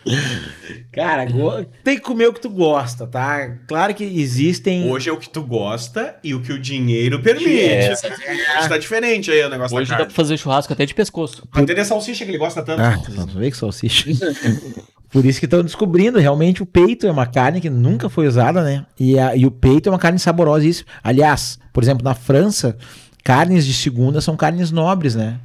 Cara, 0.92 1.24
go- 1.26 1.64
tem 1.84 1.96
que 1.96 2.02
comer 2.02 2.26
o 2.28 2.32
que 2.32 2.40
tu 2.40 2.50
gosta, 2.50 3.06
tá? 3.06 3.48
Claro 3.66 3.94
que 3.94 4.04
existem. 4.04 4.90
Hoje 4.90 5.08
é 5.08 5.12
o 5.12 5.16
que 5.16 5.28
tu 5.30 5.42
gosta 5.42 6.16
e 6.22 6.34
o 6.34 6.40
que 6.42 6.52
o 6.52 6.58
dinheiro 6.58 7.20
permite. 7.22 7.50
É. 7.60 7.92
Hoje 7.92 8.68
tá 8.68 8.78
diferente 8.78 9.30
aí 9.30 9.42
o 9.44 9.48
negócio 9.48 9.76
Hoje 9.76 9.88
da 9.88 9.94
dá 9.94 9.98
carne. 10.00 10.12
pra 10.14 10.22
fazer 10.24 10.36
churrasco 10.36 10.72
até 10.72 10.84
de 10.86 10.94
pescoço. 10.94 11.46
Até 11.52 11.74
de 11.74 11.84
salsicha 11.84 12.24
que 12.24 12.30
ele 12.30 12.38
gosta 12.38 12.62
tanto. 12.62 12.80
Ah, 12.82 12.98
não 13.16 13.26
vê 13.26 13.50
que 13.50 13.56
salsicha. 13.56 14.10
Por 15.12 15.24
isso 15.24 15.40
que 15.40 15.46
estão 15.46 15.62
descobrindo, 15.62 16.18
realmente 16.18 16.62
o 16.62 16.66
peito 16.66 17.06
é 17.06 17.10
uma 17.10 17.26
carne 17.26 17.60
que 17.60 17.68
nunca 17.68 18.08
foi 18.08 18.28
usada, 18.28 18.62
né? 18.62 18.86
E, 18.98 19.18
a- 19.18 19.34
e 19.34 19.44
o 19.44 19.50
peito 19.50 19.88
é 19.88 19.92
uma 19.92 19.98
carne 19.98 20.18
saborosa. 20.18 20.64
Isso. 20.66 20.84
Aliás, 21.02 21.58
por 21.72 21.82
exemplo, 21.82 22.04
na 22.04 22.14
França, 22.14 22.76
carnes 23.24 23.66
de 23.66 23.74
segunda 23.74 24.20
são 24.20 24.36
carnes 24.36 24.70
nobres, 24.70 25.14
né? 25.16 25.40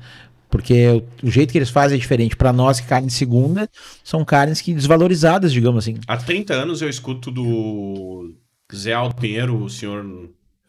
Porque 0.50 0.88
o, 1.24 1.28
o 1.28 1.32
jeito 1.32 1.52
que 1.52 1.58
eles 1.58 1.70
fazem 1.72 1.98
é 1.98 2.00
diferente. 2.00 2.36
Para 2.36 2.54
nós, 2.54 2.80
que 2.80 2.88
carne 2.88 3.08
de 3.08 3.14
segunda 3.14 3.68
são 4.04 4.24
carnes 4.24 4.62
que 4.62 4.74
desvalorizadas, 4.74 5.52
digamos 5.52 5.84
assim. 5.84 5.98
Há 6.08 6.16
30 6.18 6.54
anos 6.54 6.82
eu 6.82 6.88
escuto 6.90 7.32
do 7.32 8.34
Zé 8.74 8.94
Aldo 8.94 9.16
Pinheiro, 9.16 9.64
o 9.64 9.70
senhor 9.70 10.06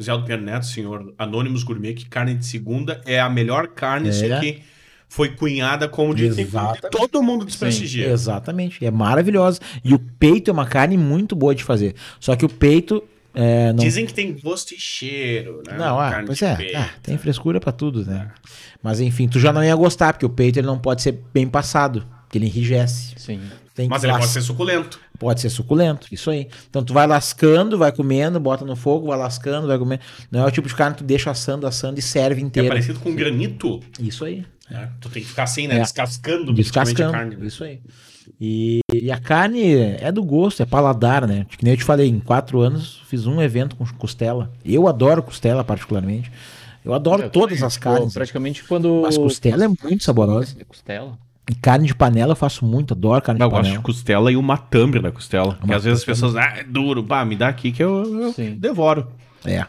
Zé 0.02 0.10
Aldo 0.10 0.24
Pinheiro 0.24 0.44
Neto, 0.44 0.62
o 0.62 0.66
senhor 0.66 1.14
Anônimos 1.18 1.62
Gourmet, 1.62 1.92
que 1.94 2.06
carne 2.06 2.34
de 2.34 2.46
segunda 2.46 3.00
é 3.06 3.20
a 3.20 3.28
melhor 3.28 3.68
carne, 3.68 4.08
É. 4.08 4.12
só 4.12 4.40
que 4.40 4.62
foi 5.08 5.30
cunhada 5.30 5.88
como 5.88 6.14
de. 6.14 6.26
Exatamente. 6.26 6.90
Todo 6.90 7.22
mundo 7.22 7.44
desprestigia. 7.44 8.08
Exatamente. 8.10 8.84
É 8.84 8.90
maravilhosa. 8.90 9.60
E 9.84 9.94
o 9.94 9.98
peito 9.98 10.50
é 10.50 10.52
uma 10.52 10.66
carne 10.66 10.96
muito 10.98 11.34
boa 11.36 11.54
de 11.54 11.62
fazer. 11.64 11.94
Só 12.20 12.34
que 12.36 12.44
o 12.44 12.48
peito. 12.48 13.02
é, 13.34 13.72
não 13.72 13.84
Dizem 13.84 14.04
que 14.06 14.12
tem 14.14 14.32
gosto 14.32 14.72
e 14.74 14.78
cheiro, 14.80 15.62
né? 15.66 15.76
Não, 15.78 15.98
ah, 16.00 16.10
Carne 16.10 16.26
pois 16.26 16.40
é, 16.42 16.72
ah, 16.76 16.88
tem 17.02 17.16
frescura 17.18 17.60
pra 17.60 17.70
tudo, 17.72 18.04
né? 18.04 18.30
Mas 18.82 19.00
enfim, 19.00 19.28
tu 19.28 19.38
já 19.38 19.52
não 19.52 19.62
ia 19.64 19.74
gostar, 19.76 20.12
porque 20.12 20.26
o 20.26 20.30
peito 20.30 20.58
ele 20.58 20.66
não 20.66 20.78
pode 20.78 21.02
ser 21.02 21.20
bem 21.34 21.46
passado, 21.46 22.04
porque 22.22 22.38
ele 22.38 22.46
enrijece. 22.46 23.14
Sim. 23.16 23.40
Tem 23.74 23.88
Mas 23.88 24.00
que 24.00 24.06
ele 24.06 24.12
las- 24.12 24.20
pode 24.22 24.32
ser 24.32 24.40
suculento. 24.40 24.98
pode 25.18 25.40
ser 25.42 25.50
suculento, 25.50 26.08
isso 26.10 26.30
aí. 26.30 26.48
Então 26.70 26.82
tu 26.82 26.94
vai 26.94 27.06
lascando, 27.06 27.76
vai 27.76 27.92
comendo, 27.92 28.40
bota 28.40 28.64
no 28.64 28.74
fogo, 28.74 29.08
vai 29.08 29.18
lascando, 29.18 29.66
vai 29.66 29.78
comendo. 29.78 30.00
Não 30.30 30.40
é 30.42 30.46
o 30.46 30.50
tipo 30.50 30.66
de 30.66 30.74
carne 30.74 30.96
que 30.96 31.02
tu 31.02 31.06
deixa 31.06 31.30
assando, 31.30 31.66
assando 31.66 31.98
e 31.98 32.02
serve 32.02 32.40
É 32.40 32.44
inteira. 32.44 32.68
parecido 32.70 32.98
com 33.00 33.14
granito. 33.14 33.80
Isso 34.00 34.24
aí. 34.24 34.44
Né? 34.70 34.90
Tu 35.00 35.08
tem 35.08 35.22
que 35.22 35.28
ficar 35.28 35.44
assim, 35.44 35.66
né? 35.66 35.76
É. 35.76 35.80
Descascando 35.80 36.52
Descascando. 36.52 37.08
a 37.10 37.12
carne. 37.12 37.36
né? 37.36 37.46
Isso 37.46 37.64
aí. 37.64 37.80
E, 38.40 38.80
e 38.92 39.10
a 39.10 39.18
carne 39.18 39.74
é 39.74 40.10
do 40.12 40.22
gosto, 40.22 40.62
é 40.62 40.66
paladar, 40.66 41.26
né? 41.26 41.46
Que 41.56 41.64
nem 41.64 41.72
eu 41.74 41.78
te 41.78 41.84
falei, 41.84 42.08
em 42.08 42.18
quatro 42.18 42.60
anos 42.60 43.02
fiz 43.08 43.26
um 43.26 43.40
evento 43.40 43.76
com 43.76 43.86
costela. 43.94 44.50
Eu 44.64 44.88
adoro 44.88 45.22
costela, 45.22 45.62
particularmente. 45.64 46.30
Eu 46.84 46.92
adoro 46.94 47.22
Eu 47.22 47.30
todas 47.30 47.56
também, 47.58 47.66
as 47.66 47.76
carnes. 47.76 48.14
Praticamente 48.14 48.62
quando. 48.64 49.00
Mas 49.02 49.16
costela 49.16 49.64
é 49.64 49.68
muito 49.68 50.04
saborosa. 50.04 50.56
É 50.60 50.64
costela. 50.64 51.18
E 51.48 51.54
carne 51.54 51.86
de 51.86 51.94
panela 51.94 52.32
eu 52.32 52.36
faço 52.36 52.64
muito, 52.64 52.92
adoro 52.92 53.22
carne 53.22 53.40
Eu 53.40 53.46
de 53.46 53.50
gosto 53.50 53.62
panela. 53.62 53.78
de 53.78 53.84
costela 53.84 54.32
e 54.32 54.36
uma 54.36 54.56
tambre 54.58 55.00
da 55.00 55.12
costela. 55.12 55.54
Porque 55.54 55.72
às 55.72 55.84
vezes 55.84 56.00
as 56.00 56.04
pessoas, 56.04 56.34
ah, 56.36 56.54
é 56.58 56.64
duro, 56.64 57.04
pá, 57.04 57.24
me 57.24 57.36
dá 57.36 57.48
aqui 57.48 57.70
que 57.70 57.82
eu, 57.82 58.32
eu 58.38 58.56
devoro. 58.56 59.06
É. 59.44 59.64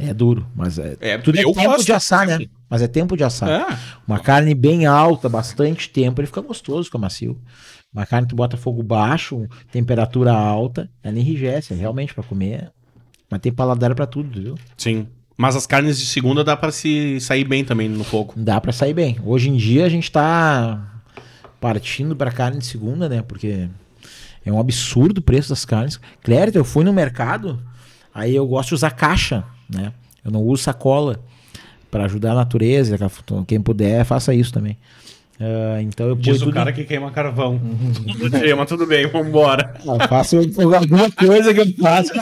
É 0.00 0.12
duro, 0.12 0.46
mas 0.56 0.78
é. 0.78 0.96
É, 1.00 1.18
tudo 1.18 1.38
é 1.38 1.44
eu 1.44 1.52
tempo 1.52 1.68
gosto. 1.68 1.84
de 1.86 1.92
assar, 1.92 2.26
né? 2.26 2.38
Mas 2.72 2.80
é 2.80 2.88
tempo 2.88 3.18
de 3.18 3.22
assar. 3.22 3.50
É. 3.50 3.78
Uma 4.08 4.18
carne 4.18 4.54
bem 4.54 4.86
alta, 4.86 5.28
bastante 5.28 5.90
tempo, 5.90 6.22
ele 6.22 6.26
fica 6.26 6.40
gostoso, 6.40 6.84
fica 6.84 6.96
macio. 6.96 7.38
Uma 7.92 8.06
carne 8.06 8.26
que 8.26 8.30
tu 8.30 8.36
bota 8.36 8.56
fogo 8.56 8.82
baixo, 8.82 9.46
temperatura 9.70 10.32
alta, 10.32 10.88
ela 11.02 11.18
enrijece, 11.18 11.74
é 11.74 11.76
realmente 11.76 12.14
pra 12.14 12.24
comer. 12.24 12.72
Mas 13.30 13.40
tem 13.40 13.52
paladar 13.52 13.94
pra 13.94 14.06
tudo, 14.06 14.40
viu? 14.40 14.54
Sim. 14.78 15.06
Mas 15.36 15.54
as 15.54 15.66
carnes 15.66 15.98
de 15.98 16.06
segunda 16.06 16.42
dá 16.42 16.56
pra 16.56 16.72
se 16.72 17.20
sair 17.20 17.44
bem 17.44 17.62
também 17.62 17.90
no 17.90 18.04
fogo. 18.04 18.32
Dá 18.38 18.58
pra 18.58 18.72
sair 18.72 18.94
bem. 18.94 19.18
Hoje 19.22 19.50
em 19.50 19.56
dia 19.58 19.84
a 19.84 19.90
gente 19.90 20.10
tá 20.10 21.02
partindo 21.60 22.16
pra 22.16 22.32
carne 22.32 22.56
de 22.58 22.64
segunda, 22.64 23.06
né? 23.06 23.20
Porque 23.20 23.68
é 24.46 24.50
um 24.50 24.58
absurdo 24.58 25.18
o 25.18 25.22
preço 25.22 25.50
das 25.50 25.66
carnes. 25.66 26.00
Clérito, 26.22 26.56
eu 26.56 26.64
fui 26.64 26.84
no 26.84 26.92
mercado, 26.92 27.62
aí 28.14 28.34
eu 28.34 28.46
gosto 28.46 28.70
de 28.70 28.76
usar 28.76 28.92
caixa, 28.92 29.44
né? 29.68 29.92
Eu 30.24 30.30
não 30.30 30.40
uso 30.40 30.62
sacola 30.62 31.22
pra 31.92 32.06
ajudar 32.06 32.32
a 32.32 32.34
natureza. 32.34 32.96
Quem 33.46 33.60
puder, 33.60 34.04
faça 34.04 34.34
isso 34.34 34.52
também. 34.52 34.76
Ah, 35.40 35.80
então 35.82 36.06
eu 36.08 36.14
Diz 36.16 36.38
o 36.40 36.46
tudo- 36.46 36.54
cara 36.54 36.72
que 36.72 36.84
queima 36.84 37.10
carvão. 37.12 37.60
Todo 38.18 38.30
dia, 38.40 38.56
mas 38.56 38.68
tudo 38.68 38.86
bem, 38.86 39.06
vambora. 39.06 39.74
Ah, 39.88 40.08
faço 40.08 40.38
alguma 40.38 41.10
coisa 41.12 41.52
que 41.54 41.60
eu 41.60 41.72
faço. 41.80 42.12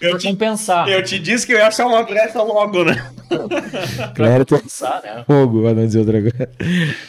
Eu 0.00 0.16
te, 0.16 0.28
compensar. 0.28 0.88
eu 0.88 1.02
te 1.04 1.18
disse 1.18 1.46
que 1.46 1.52
eu 1.52 1.58
ia 1.58 1.66
achar 1.66 1.86
uma 1.86 2.02
brecha 2.02 2.40
logo, 2.42 2.84
né? 2.84 3.12
Clérito 4.16 4.54
compensar, 4.56 5.02
né? 5.02 5.24
fogo, 5.26 5.60
pra 5.62 5.74
não 5.74 5.84
dizer 5.84 5.98
outra 5.98 6.20
coisa. 6.22 6.48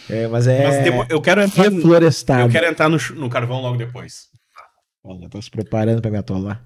É, 0.10 0.28
mas 0.28 0.46
é 0.48 0.68
Mas 0.68 0.84
depois- 0.84 1.08
eu 1.10 1.22
quero 1.22 1.42
entrar, 1.42 1.70
no- 1.70 1.76
reflorestado. 1.78 2.42
eu 2.42 2.50
quero 2.50 2.68
entrar 2.68 2.90
no, 2.90 2.98
no 3.16 3.30
carvão 3.30 3.62
logo 3.62 3.78
depois. 3.78 4.26
Olha, 5.04 5.30
tô 5.30 5.42
se 5.42 5.50
preparando 5.50 6.02
pra 6.02 6.12
me 6.12 6.18
atolar. 6.18 6.62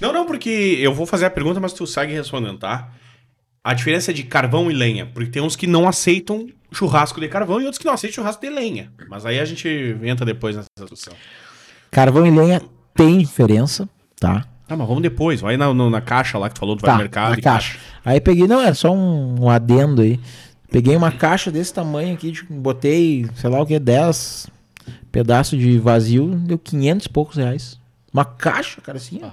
Não, 0.00 0.12
não, 0.12 0.26
porque 0.26 0.78
eu 0.80 0.92
vou 0.92 1.06
fazer 1.06 1.26
a 1.26 1.30
pergunta, 1.30 1.60
mas 1.60 1.72
tu 1.72 1.86
segue 1.86 2.12
respondendo, 2.12 2.58
tá? 2.58 2.90
A 3.64 3.74
diferença 3.74 4.12
de 4.12 4.22
carvão 4.24 4.70
e 4.70 4.74
lenha. 4.74 5.06
Porque 5.06 5.30
tem 5.30 5.42
uns 5.42 5.54
que 5.56 5.66
não 5.66 5.86
aceitam 5.88 6.48
churrasco 6.72 7.20
de 7.20 7.28
carvão 7.28 7.60
e 7.60 7.64
outros 7.64 7.78
que 7.78 7.84
não 7.84 7.92
aceitam 7.92 8.16
churrasco 8.16 8.40
de 8.42 8.50
lenha. 8.50 8.90
Mas 9.08 9.24
aí 9.24 9.38
a 9.38 9.44
gente 9.44 9.68
entra 10.02 10.26
depois 10.26 10.56
nessa 10.56 10.68
discussão. 10.80 11.14
Carvão 11.90 12.26
e 12.26 12.30
lenha 12.30 12.60
tem 12.94 13.18
diferença, 13.18 13.88
tá? 14.18 14.44
Tá, 14.66 14.76
mas 14.76 14.86
vamos 14.88 15.02
depois. 15.02 15.40
Vai 15.40 15.56
na, 15.56 15.72
no- 15.72 15.90
na 15.90 16.00
caixa 16.00 16.38
lá 16.38 16.48
que 16.48 16.54
tu 16.54 16.60
falou, 16.60 16.76
vai 16.80 16.90
Tá, 16.90 16.98
mercado. 16.98 17.30
na 17.32 17.38
e 17.38 17.42
caixa. 17.42 17.78
Aí 18.04 18.20
peguei, 18.20 18.46
não, 18.48 18.60
era 18.60 18.74
só 18.74 18.90
um, 18.92 19.42
um 19.44 19.48
adendo 19.50 20.02
aí. 20.02 20.18
Peguei 20.70 20.96
uma 20.96 21.12
caixa 21.12 21.50
desse 21.50 21.72
tamanho 21.74 22.14
aqui, 22.14 22.30
de- 22.32 22.44
botei, 22.44 23.28
sei 23.36 23.50
lá 23.50 23.60
o 23.60 23.66
que, 23.66 23.78
10 23.78 24.48
pedaços 25.12 25.58
de 25.58 25.78
vazio, 25.78 26.28
deu 26.46 26.58
500 26.58 27.06
e 27.06 27.08
poucos 27.10 27.36
reais. 27.36 27.78
Uma 28.12 28.24
caixa, 28.24 28.80
cara, 28.80 28.96
assim, 28.98 29.20
ó. 29.22 29.30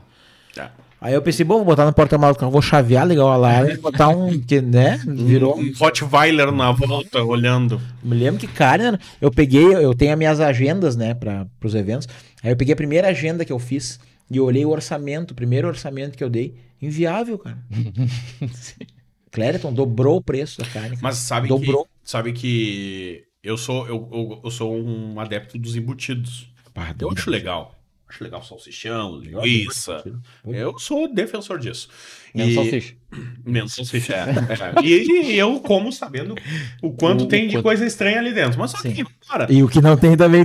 Tá. 0.53 0.71
Aí 1.01 1.13
eu 1.13 1.21
pensei, 1.21 1.45
bom, 1.45 1.55
vou 1.57 1.65
botar 1.65 1.85
no 1.85 1.93
porta-malas 1.93 2.35
do 2.35 2.39
carro, 2.39 2.51
vou 2.51 2.61
chavear 2.61 3.07
legal 3.07 3.29
a 3.29 3.37
lara 3.37 3.73
e 3.73 3.77
botar 3.77 4.09
um, 4.09 4.37
que, 4.37 4.59
né, 4.59 4.99
virou... 5.07 5.57
Um 5.57 5.73
Rottweiler 5.73 6.51
na 6.51 6.71
volta, 6.73 7.23
olhando. 7.23 7.79
Me 8.03 8.17
lembro 8.17 8.39
que, 8.39 8.47
cara, 8.47 8.99
eu 9.21 9.31
peguei, 9.31 9.75
eu 9.75 9.93
tenho 9.93 10.11
as 10.11 10.17
minhas 10.17 10.39
agendas, 10.41 10.97
né, 10.97 11.13
para 11.13 11.47
os 11.63 11.73
eventos. 11.73 12.07
Aí 12.43 12.51
eu 12.51 12.57
peguei 12.57 12.73
a 12.73 12.77
primeira 12.77 13.07
agenda 13.07 13.45
que 13.45 13.51
eu 13.53 13.59
fiz 13.59 13.97
e 14.29 14.37
eu 14.37 14.45
olhei 14.45 14.65
o 14.65 14.69
orçamento, 14.69 15.31
o 15.31 15.35
primeiro 15.35 15.67
orçamento 15.69 16.17
que 16.17 16.23
eu 16.23 16.29
dei. 16.29 16.55
Inviável, 16.81 17.37
cara. 17.39 17.57
Clériton 19.31 19.73
dobrou 19.73 20.17
o 20.17 20.23
preço 20.23 20.59
da 20.59 20.67
carne. 20.67 20.89
cara. 20.89 20.99
Mas 21.01 21.17
sabe 21.17 21.47
Dobrou. 21.47 21.85
que, 21.85 21.89
sabe 22.03 22.33
que 22.33 23.23
eu 23.43 23.57
sou, 23.57 23.87
eu, 23.87 24.09
eu, 24.11 24.41
eu 24.43 24.51
sou 24.51 24.75
um 24.75 25.19
adepto 25.19 25.57
dos 25.57 25.75
embutidos. 25.75 26.51
Pá, 26.73 26.93
Eu 26.99 27.11
acho 27.11 27.29
legal. 27.29 27.78
Acho 28.09 28.23
legal 28.23 28.41
salsichão, 28.43 29.19
linguiça. 29.19 30.03
Eu 30.43 30.79
sou 30.79 31.13
defensor 31.13 31.59
disso. 31.59 31.87
Menos 32.33 32.51
E- 32.53 32.55
salsicha. 32.55 32.95
Menos 33.45 33.73
salsicha. 33.75 34.15
é, 34.15 34.25
é. 34.81 34.83
E, 34.83 35.31
e 35.33 35.37
eu 35.37 35.59
como 35.59 35.91
sabendo 35.93 36.33
o 36.81 36.91
quanto 36.91 37.25
O- 37.25 37.27
tem 37.27 37.47
de 37.47 37.53
quanto- 37.55 37.63
coisa 37.65 37.85
estranha 37.85 38.17
ali 38.19 38.33
dentro. 38.33 38.57
Mas 38.59 38.71
só 38.71 38.79
Sim. 38.79 38.93
que, 38.93 39.05
cara, 39.27 39.45
E 39.51 39.61
o 39.61 39.67
que 39.69 39.79
não 39.79 39.95
tem 39.95 40.17
também. 40.17 40.43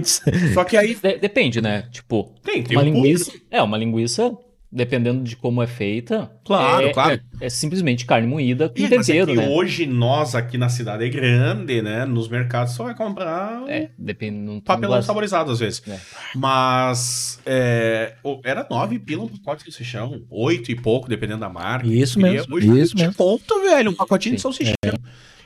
só 0.53 0.63
que 0.65 0.77
aí 0.77 0.95
De- 1.03 1.17
depende, 1.19 1.63
né? 1.63 1.89
Tipo, 1.91 2.35
tem, 2.45 2.63
tem 2.63 2.77
uma 2.77 2.83
um 2.83 2.93
linguiça. 2.93 3.25
público. 3.27 3.47
É, 3.51 3.63
uma 3.63 3.79
linguiça, 3.79 4.37
dependendo 4.75 5.23
de 5.23 5.37
como 5.37 5.63
é 5.63 5.69
feita. 5.69 6.31
Claro, 6.45 6.89
é, 6.89 6.93
claro. 6.93 7.21
É, 7.41 7.47
é 7.47 7.49
simplesmente 7.49 8.05
carne 8.05 8.27
moída 8.27 8.69
com 8.69 8.77
Ih, 8.77 8.89
mas 8.91 9.09
é 9.09 9.13
tempero, 9.13 9.31
que 9.33 9.37
né? 9.37 9.49
hoje 9.49 9.87
nós 9.87 10.35
aqui 10.35 10.59
na 10.59 10.69
cidade 10.69 11.05
é 11.05 11.09
grande, 11.09 11.81
né? 11.81 12.05
Nos 12.05 12.29
mercados 12.29 12.75
só 12.75 12.85
vai 12.85 12.95
comprar 12.95 13.63
É, 13.69 13.91
depende. 13.97 14.37
Não, 14.39 14.61
papelão 14.61 15.01
saborizado 15.01 15.53
às 15.53 15.61
vezes. 15.61 15.81
É. 15.87 16.01
Mas 16.35 17.39
é, 17.47 18.15
era 18.45 18.67
nove 18.69 18.99
pila 18.99 19.23
um 19.23 19.29
pacote 19.29 19.65
de 19.65 19.71
salsichão, 19.71 20.25
oito 20.29 20.73
e 20.73 20.75
pouco, 20.75 21.09
dependendo 21.09 21.41
da 21.41 21.49
marca. 21.49 21.87
Isso 21.87 22.19
mesmo, 22.19 22.57
Hoje 22.57 22.67
isso 22.81 22.97
de 22.97 23.03
mesmo. 23.03 23.15
ponto, 23.15 23.63
velho, 23.63 23.93
um 23.93 23.95
pacotinho 23.95 24.35
de 24.35 24.41
Sim. 24.41 24.43
salsichão. 24.43 24.75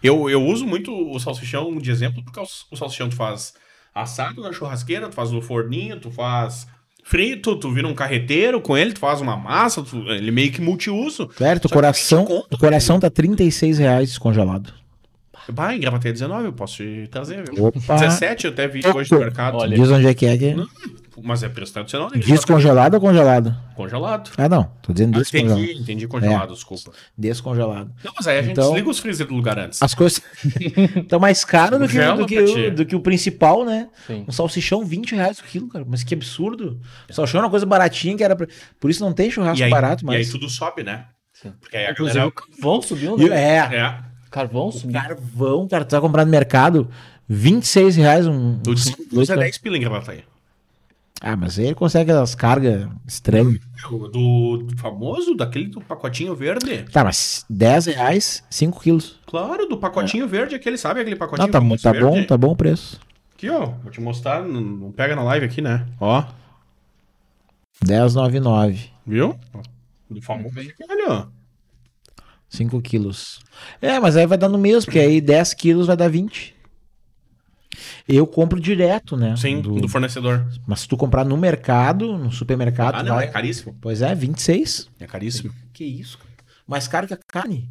Eu, 0.02 0.30
eu 0.30 0.42
uso 0.42 0.66
muito 0.66 0.90
o 0.90 1.18
salsichão 1.20 1.76
de 1.76 1.90
exemplo, 1.90 2.24
porque 2.24 2.40
o 2.40 2.46
o 2.70 2.76
salsichão 2.76 3.10
tu 3.10 3.16
faz 3.16 3.52
assado 3.94 4.40
na 4.40 4.52
churrasqueira, 4.52 5.08
tu 5.08 5.14
faz 5.14 5.30
no 5.30 5.42
forninho, 5.42 6.00
tu 6.00 6.10
faz 6.10 6.66
frito, 7.08 7.56
tu 7.56 7.72
vira 7.72 7.88
um 7.88 7.94
carreteiro 7.94 8.60
com 8.60 8.76
ele, 8.76 8.92
tu 8.92 8.98
faz 9.00 9.20
uma 9.20 9.36
massa, 9.36 9.82
tu- 9.82 10.08
ele 10.10 10.30
meio 10.30 10.52
que 10.52 10.60
multiuso. 10.60 11.28
Certo, 11.36 11.64
o 11.64 11.68
coração, 11.70 12.18
20 12.20 12.28
conto, 12.28 12.54
o 12.54 12.58
coração 12.58 13.00
tá 13.00 13.08
36 13.08 13.78
reais 13.78 14.10
descongelado. 14.10 14.72
Bah, 15.50 15.74
em 15.74 15.80
Gravataí 15.80 16.12
19 16.12 16.44
eu 16.44 16.52
posso 16.52 16.76
te 16.76 17.08
trazer, 17.10 17.42
viu? 17.50 17.64
Opa! 17.66 17.94
17 17.96 18.44
eu 18.44 18.50
até 18.52 18.68
vi 18.68 18.80
hoje 18.86 19.10
no 19.10 19.18
mercado. 19.20 19.56
Olha. 19.56 19.74
Diz 19.74 19.88
onde 19.90 20.06
é 20.06 20.12
que 20.12 20.26
é 20.26 20.36
que 20.36 20.44
é. 20.44 20.56
Mas 21.24 21.42
é 21.42 21.48
preço 21.48 21.72
tradicional, 21.72 22.10
né? 22.12 22.18
Descongelado 22.18 22.96
ou 22.96 23.00
congelado? 23.00 23.56
Congelado. 23.74 24.30
Ah, 24.36 24.48
não. 24.48 24.64
Tô 24.82 24.92
dizendo 24.92 25.16
Ah, 25.16 25.18
descongelado. 25.20 25.60
entendi, 25.60 25.80
entendi 25.80 26.06
congelado, 26.08 26.52
desculpa. 26.54 26.92
Descongelado. 27.16 27.92
Não, 28.04 28.12
mas 28.16 28.26
aí 28.26 28.38
a 28.38 28.42
gente 28.42 28.52
Então- 28.52 28.68
desliga 28.68 28.90
os 28.90 28.98
freezer 28.98 29.26
do 29.26 29.34
lugar 29.34 29.58
antes. 29.58 29.82
As 29.82 29.94
coisas 29.94 30.20
estão 30.96 31.18
mais 31.20 31.44
caras 31.44 31.78
do 31.80 31.86
do, 32.26 32.70
do 32.76 32.86
que 32.86 32.96
o 32.96 33.00
principal, 33.00 33.64
né? 33.64 33.88
Sim. 34.06 34.24
Um 34.28 34.32
salsichão, 34.32 34.84
20 34.84 35.14
reais 35.14 35.38
o 35.38 35.44
quilo, 35.44 35.68
cara. 35.68 35.84
Mas 35.88 36.02
que 36.04 36.14
absurdo. 36.14 36.80
Salsichão 37.10 37.40
é 37.40 37.44
uma 37.44 37.50
coisa 37.50 37.66
baratinha 37.66 38.16
que 38.16 38.24
era. 38.24 38.34
Pra... 38.36 38.46
Por 38.80 38.90
isso 38.90 39.02
não 39.04 39.12
tem 39.12 39.30
churrasco 39.30 39.62
aí, 39.64 39.70
barato, 39.70 40.04
e 40.10 40.16
aí 40.16 40.26
tudo 40.26 40.48
sobe, 40.48 40.82
né? 40.82 41.06
Sim. 41.32 41.52
Porque 41.60 41.76
aí 41.76 41.86
a 41.86 41.90
Inclusive, 41.92 42.18
galera... 42.18 42.28
o 42.28 42.32
carvão 42.32 42.82
subiu, 42.82 43.16
né? 43.16 43.26
É, 43.28 43.76
É, 43.76 43.98
Carvão 44.30 44.70
subiu. 44.72 45.00
carvão, 45.00 45.68
cara, 45.68 45.84
tu 45.84 45.92
vai 45.92 46.00
comprar 46.00 46.24
no 46.24 46.30
mercado, 46.30 46.88
26 47.28 47.96
reais 47.96 48.26
um... 48.26 48.58
do 48.58 48.70
um- 48.70 48.74
Discos 48.74 49.30
é 49.30 49.36
10 49.36 49.58
pila 49.58 49.76
em 49.76 49.80
Gravataí. 49.80 50.24
Ah, 51.20 51.36
mas 51.36 51.58
aí 51.58 51.66
ele 51.66 51.74
consegue 51.74 52.12
as 52.12 52.34
cargas 52.34 52.88
estranhas. 53.06 53.58
Do, 53.88 54.58
do 54.58 54.76
famoso, 54.78 55.34
daquele 55.34 55.66
do 55.66 55.80
pacotinho 55.80 56.34
verde. 56.34 56.84
Tá, 56.92 57.02
mas 57.02 57.44
10 57.50 57.86
reais, 57.86 58.44
5 58.48 58.80
quilos. 58.80 59.18
Claro, 59.26 59.66
do 59.66 59.76
pacotinho 59.78 60.28
verde, 60.28 60.54
aquele, 60.54 60.78
sabe? 60.78 61.00
Aquele 61.00 61.16
pacotinho 61.16 61.46
Não, 61.48 61.52
tá, 61.76 61.82
tá 61.82 61.92
verde? 61.92 62.06
bom, 62.06 62.24
tá 62.24 62.36
bom 62.36 62.52
o 62.52 62.56
preço. 62.56 63.00
Aqui, 63.34 63.50
ó, 63.50 63.66
vou 63.66 63.90
te 63.90 64.00
mostrar, 64.00 64.42
não, 64.42 64.60
não 64.60 64.92
pega 64.92 65.16
na 65.16 65.22
live 65.22 65.46
aqui, 65.46 65.60
né? 65.60 65.86
Ó, 66.00 66.24
10,99. 67.84 68.90
viu? 69.06 69.38
Do 70.10 70.22
famoso, 70.22 70.54
olha, 70.88 71.06
ó. 71.08 71.26
5 72.48 72.80
quilos. 72.80 73.40
É, 73.82 74.00
mas 74.00 74.16
aí 74.16 74.26
vai 74.26 74.38
dar 74.38 74.48
no 74.48 74.56
mesmo, 74.58 74.86
porque 74.86 74.98
aí 74.98 75.20
10 75.20 75.52
quilos 75.54 75.86
vai 75.86 75.96
dar 75.96 76.08
20. 76.08 76.54
Eu 78.08 78.26
compro 78.26 78.60
direto, 78.60 79.16
né? 79.16 79.34
Sim, 79.36 79.60
do, 79.60 79.80
Do- 79.80 79.88
fornecedor. 79.88 80.46
Mas 80.66 80.80
se 80.80 80.88
tu 80.88 80.96
comprar 80.96 81.24
no 81.24 81.36
mercado, 81.36 82.16
no 82.18 82.30
supermercado, 82.32 82.96
Ah, 82.96 83.02
não, 83.02 83.14
vai... 83.16 83.24
é 83.26 83.28
caríssimo. 83.28 83.76
Pois 83.80 84.02
é, 84.02 84.14
26. 84.14 84.88
É 85.00 85.06
caríssimo. 85.06 85.52
Que 85.72 85.84
isso, 85.84 86.18
cara? 86.18 86.30
Mais 86.66 86.86
caro 86.88 87.06
que 87.06 87.14
a 87.14 87.18
carne. 87.26 87.68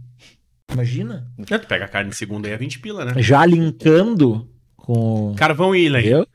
Imagina. 0.72 1.28
É, 1.50 1.58
tu 1.58 1.68
pega 1.68 1.86
a 1.86 1.88
carne 1.88 2.14
segunda 2.14 2.48
e 2.48 2.52
é 2.52 2.58
20 2.58 2.80
pila, 2.80 3.06
né? 3.06 3.14
Já 3.22 3.46
linkando 3.46 4.48
com. 4.76 5.34
Carvão 5.38 5.76
e 5.76 5.86
ilha 5.86 6.00
aí. 6.00 6.26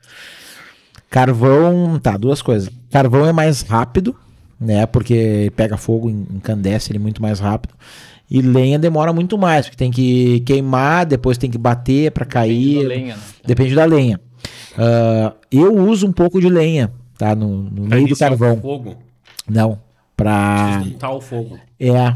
Carvão, 1.09 1.99
tá, 1.99 2.17
duas 2.17 2.41
coisas. 2.41 2.69
Carvão 2.91 3.27
é 3.27 3.31
mais 3.31 3.61
rápido, 3.61 4.15
né? 4.59 4.85
Porque 4.85 5.51
pega 5.55 5.77
fogo, 5.77 6.09
en- 6.09 6.25
encandece 6.35 6.91
ele 6.91 6.99
muito 6.99 7.21
mais 7.21 7.39
rápido. 7.39 7.73
E 8.33 8.41
lenha 8.41 8.79
demora 8.79 9.13
muito 9.13 9.37
mais, 9.37 9.67
porque 9.67 9.77
tem 9.77 9.91
que 9.91 10.39
queimar, 10.39 11.05
depois 11.05 11.37
tem 11.37 11.51
que 11.51 11.57
bater 11.57 12.09
pra 12.11 12.25
cair. 12.25 12.81
Da 12.81 12.87
lenha, 12.87 13.15
né? 13.15 13.21
Depende 13.45 13.75
da 13.75 13.85
lenha. 13.85 14.19
Ah, 14.75 15.33
eu 15.51 15.71
uso 15.77 16.07
um 16.07 16.11
pouco 16.11 16.41
de 16.41 16.49
lenha, 16.49 16.91
tá? 17.15 17.35
No, 17.35 17.69
no 17.69 17.83
meio 17.83 18.07
do 18.07 18.17
carvão. 18.17 18.59
fogo. 18.59 18.95
Não. 19.47 19.79
Pra. 20.17 20.81
Juntar 20.83 21.11
o 21.11 21.21
fogo. 21.21 21.59
É. 21.79 22.15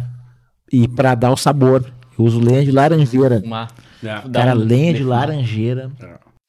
E 0.74 0.88
pra 0.88 1.14
dar 1.14 1.32
o 1.32 1.38
sabor. 1.38 1.86
Eu 2.18 2.26
uso 2.26 2.40
lenha 2.40 2.66
de 2.66 2.72
laranjeira. 2.72 3.40
Fumar. 3.40 3.68
É. 4.04 4.30
Cara, 4.34 4.54
lenha 4.54 4.96
de 4.96 5.04
laranjeira. 5.04 5.92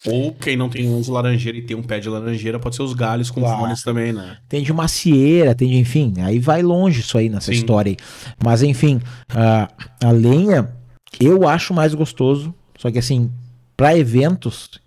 Ou 0.06 0.32
quem 0.32 0.56
não 0.56 0.68
tem 0.68 0.88
uns 0.88 1.08
laranjeira 1.08 1.58
e 1.58 1.62
tem 1.62 1.76
um 1.76 1.82
pé 1.82 1.98
de 1.98 2.08
laranjeira, 2.08 2.58
pode 2.60 2.76
ser 2.76 2.82
os 2.82 2.92
galhos 2.94 3.30
com 3.30 3.40
Claro. 3.40 3.58
fones 3.60 3.82
também, 3.82 4.12
né? 4.12 4.38
Tem 4.48 4.62
de 4.62 4.72
macieira, 4.72 5.54
tem 5.54 5.68
de, 5.68 5.76
enfim, 5.76 6.14
aí 6.20 6.38
vai 6.38 6.62
longe 6.62 7.00
isso 7.00 7.18
aí 7.18 7.28
nessa 7.28 7.46
Sim. 7.52 7.58
história 7.58 7.90
aí. 7.90 7.96
Mas 8.42 8.62
enfim, 8.62 9.00
a, 9.34 9.68
a 10.04 10.10
lenha 10.12 10.72
eu 11.20 11.48
acho 11.48 11.74
mais 11.74 11.94
gostoso, 11.94 12.54
só 12.76 12.90
que 12.92 12.98
assim, 12.98 13.30
pra 13.76 13.96
eventos 13.98 14.80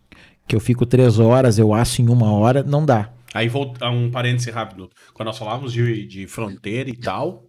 que 0.48 0.56
eu 0.56 0.60
fico 0.62 0.86
três 0.86 1.20
horas, 1.20 1.60
eu 1.60 1.74
acho 1.74 2.02
em 2.02 2.08
uma 2.10 2.32
hora, 2.32 2.64
não 2.64 2.86
dá. 2.86 3.10
Aí 3.34 3.48
volta 3.50 3.90
um 3.90 4.10
parêntese 4.12 4.50
rápido. 4.52 4.90
Quando 5.14 5.28
nós 5.28 5.38
falávamos 5.38 5.72
de, 5.74 6.06
de 6.06 6.28
fronteira 6.28 6.90
e 6.90 6.96
tal, 6.96 7.46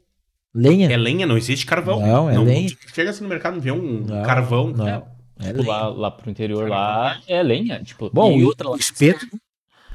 Lenha? 0.54 0.88
é 0.92 0.96
lenha, 0.96 1.26
não 1.26 1.36
existe 1.36 1.64
carvão. 1.66 2.00
Não, 2.00 2.28
é 2.30 2.38
lenha. 2.38 2.68
Chega 2.92 3.10
assim 3.10 3.22
no 3.22 3.28
mercado, 3.28 3.54
não 3.54 3.60
vê 3.60 3.72
um 3.72 4.00
Não, 4.04 4.22
carvão. 4.22 4.68
Não. 4.72 4.86
É, 4.88 5.02
É 5.43 5.49
Tipo, 5.49 5.59
lenha. 5.62 5.68
lá, 5.72 5.88
lá 5.88 6.11
pro 6.11 6.30
interior 6.30 6.68
lá 6.68 7.20
é 7.26 7.43
lenha. 7.43 7.82
Tipo, 7.82 8.11
Bom, 8.12 8.38
e 8.38 8.45
outra 8.45 8.68
lá. 8.70 8.76
espeto. 8.76 9.26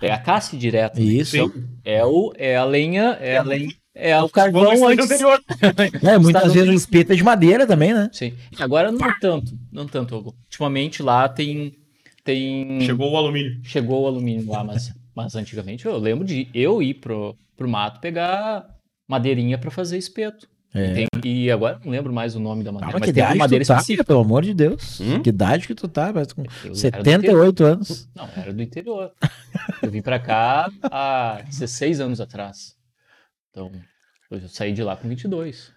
É 0.01 0.11
a 0.11 0.17
caça 0.19 0.55
direto. 0.55 0.99
Isso. 0.99 1.31
Sim. 1.31 1.67
É, 1.83 2.05
o, 2.05 2.31
é 2.37 2.55
a 2.55 2.63
lenha, 2.65 3.17
é 3.19 3.37
a 3.37 3.41
lenha. 3.43 3.69
É 3.95 4.21
o 4.21 4.29
carvão 4.29 4.69
antes. 4.87 5.05
anterior. 5.05 5.41
É, 6.07 6.19
muitas 6.19 6.53
vezes 6.53 6.69
o 6.69 6.73
espeto 6.73 7.13
é 7.13 7.15
de 7.15 7.23
madeira 7.23 7.65
também, 7.65 7.93
né? 7.95 8.07
Sim. 8.13 8.33
Agora 8.59 8.91
não 8.91 8.99
tanto. 9.19 9.57
Não 9.71 9.87
tanto. 9.87 10.15
Hugo. 10.15 10.35
Ultimamente 10.45 11.01
lá 11.01 11.27
tem. 11.27 11.73
tem 12.23 12.79
Chegou 12.81 13.11
o 13.11 13.17
alumínio. 13.17 13.59
chegou 13.63 14.03
o 14.03 14.07
alumínio 14.07 14.47
lá, 14.51 14.63
mas, 14.63 14.93
mas 15.15 15.35
antigamente 15.35 15.85
eu 15.87 15.97
lembro 15.97 16.23
de 16.25 16.47
eu 16.53 16.79
ir 16.83 16.93
pro, 16.95 17.35
pro 17.55 17.67
mato 17.67 17.99
pegar 17.99 18.67
madeirinha 19.09 19.57
pra 19.57 19.71
fazer 19.71 19.97
espeto. 19.97 20.47
É. 20.73 20.93
Tem- 20.93 21.07
e 21.23 21.49
agora 21.49 21.75
eu 21.79 21.85
não 21.85 21.91
lembro 21.91 22.13
mais 22.13 22.35
o 22.35 22.39
nome 22.39 22.63
da 22.63 22.69
Ah, 22.69 22.73
madeira, 22.73 22.93
mas 22.93 23.01
mas 23.01 23.09
que 23.09 23.13
tem 23.13 23.23
uma 23.23 23.27
idade 23.29 23.39
madeira 23.39 23.65
tu 23.65 23.67
tá, 23.67 23.73
específica. 23.75 24.03
pelo 24.03 24.19
amor 24.19 24.43
de 24.43 24.53
Deus. 24.53 24.99
Hum? 24.99 25.21
Que 25.23 25.29
idade 25.29 25.65
que 25.67 25.73
tu 25.75 25.87
tá? 25.87 26.11
Parece 26.13 26.35
com 26.35 26.41
Eu 26.43 26.47
era 26.63 26.69
do 26.69 26.75
78 26.75 27.63
anos. 27.63 28.09
Não, 28.15 28.29
era 28.35 28.53
do 28.53 28.61
interior. 28.61 29.11
Eu 29.81 29.89
vim 29.91 30.01
pra 30.01 30.19
cá 30.19 30.69
há 30.83 31.41
16 31.47 31.99
anos 31.99 32.21
atrás. 32.21 32.75
Então, 33.49 33.71
eu 34.29 34.47
saí 34.49 34.71
de 34.73 34.83
lá 34.83 34.95
com 34.95 35.07
22. 35.07 35.71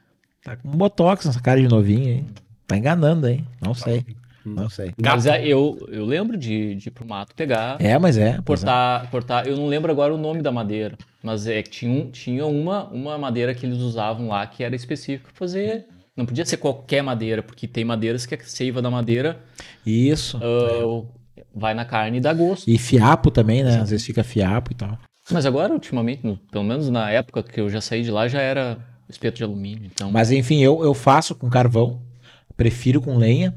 Tá 0.44 0.56
com 0.56 0.68
botox 0.70 1.24
nessa 1.24 1.40
cara 1.40 1.60
de 1.60 1.68
novinho 1.68 2.08
aí. 2.08 2.24
Tá 2.66 2.76
enganando 2.76 3.26
aí. 3.26 3.44
Não 3.60 3.74
sei. 3.74 4.04
Não 4.44 4.68
sei. 4.70 4.92
Mas 5.02 5.26
é, 5.26 5.46
eu, 5.46 5.78
eu 5.90 6.04
lembro 6.06 6.36
de, 6.36 6.74
de 6.74 6.88
ir 6.88 6.90
pro 6.92 7.06
mato 7.06 7.34
pegar, 7.34 7.76
É, 7.80 7.98
mas 7.98 8.16
é. 8.16 8.30
é. 8.30 8.42
cortar, 8.42 9.10
cortar. 9.10 9.46
Eu 9.46 9.56
não 9.56 9.66
lembro 9.66 9.90
agora 9.92 10.14
o 10.14 10.18
nome 10.18 10.40
da 10.42 10.50
madeira, 10.50 10.96
mas 11.22 11.46
é 11.46 11.62
que 11.62 11.70
tinha, 11.70 11.90
um- 11.92 12.10
tinha 12.10 12.46
uma, 12.46 12.84
uma 12.84 13.18
madeira 13.18 13.54
que 13.54 13.66
eles 13.66 13.78
usavam 13.78 14.28
lá 14.28 14.46
que 14.46 14.64
era 14.64 14.74
específica 14.74 15.28
pra 15.30 15.36
fazer. 15.38 15.86
Não 16.16 16.26
podia 16.26 16.44
ser 16.44 16.56
qualquer 16.58 17.02
madeira, 17.02 17.42
porque 17.42 17.66
tem 17.68 17.84
madeiras 17.84 18.26
que 18.26 18.34
a 18.34 18.38
seiva 18.42 18.82
da 18.82 18.90
madeira 18.90 19.38
Isso. 19.86 20.38
ah, 20.42 21.02
vai 21.54 21.72
na 21.74 21.84
carne 21.84 22.18
e 22.18 22.20
dá 22.20 22.32
gosto. 22.32 22.68
E 22.68 22.76
fiapo 22.78 23.30
também, 23.30 23.62
né? 23.62 23.78
Às 23.80 23.90
vezes 23.90 24.04
fica 24.06 24.22
fiapo 24.24 24.72
e 24.72 24.74
tal. 24.74 24.98
Mas 25.30 25.46
agora, 25.46 25.72
ultimamente, 25.72 26.26
no- 26.26 26.36
pelo 26.50 26.64
menos 26.64 26.88
na 26.90 27.10
época 27.10 27.42
que 27.42 27.60
eu 27.60 27.68
já 27.70 27.80
saí 27.80 28.02
de 28.02 28.10
lá, 28.10 28.26
já 28.26 28.40
era 28.40 28.78
espeto 29.08 29.36
de 29.38 29.44
alumínio. 29.44 29.84
Então, 29.92 30.10
Mas 30.10 30.30
enfim, 30.32 30.60
eu, 30.60 30.82
eu 30.82 30.92
faço 30.94 31.34
com 31.34 31.48
carvão. 31.48 32.00
Prefiro 32.56 33.00
com 33.00 33.16
lenha. 33.16 33.56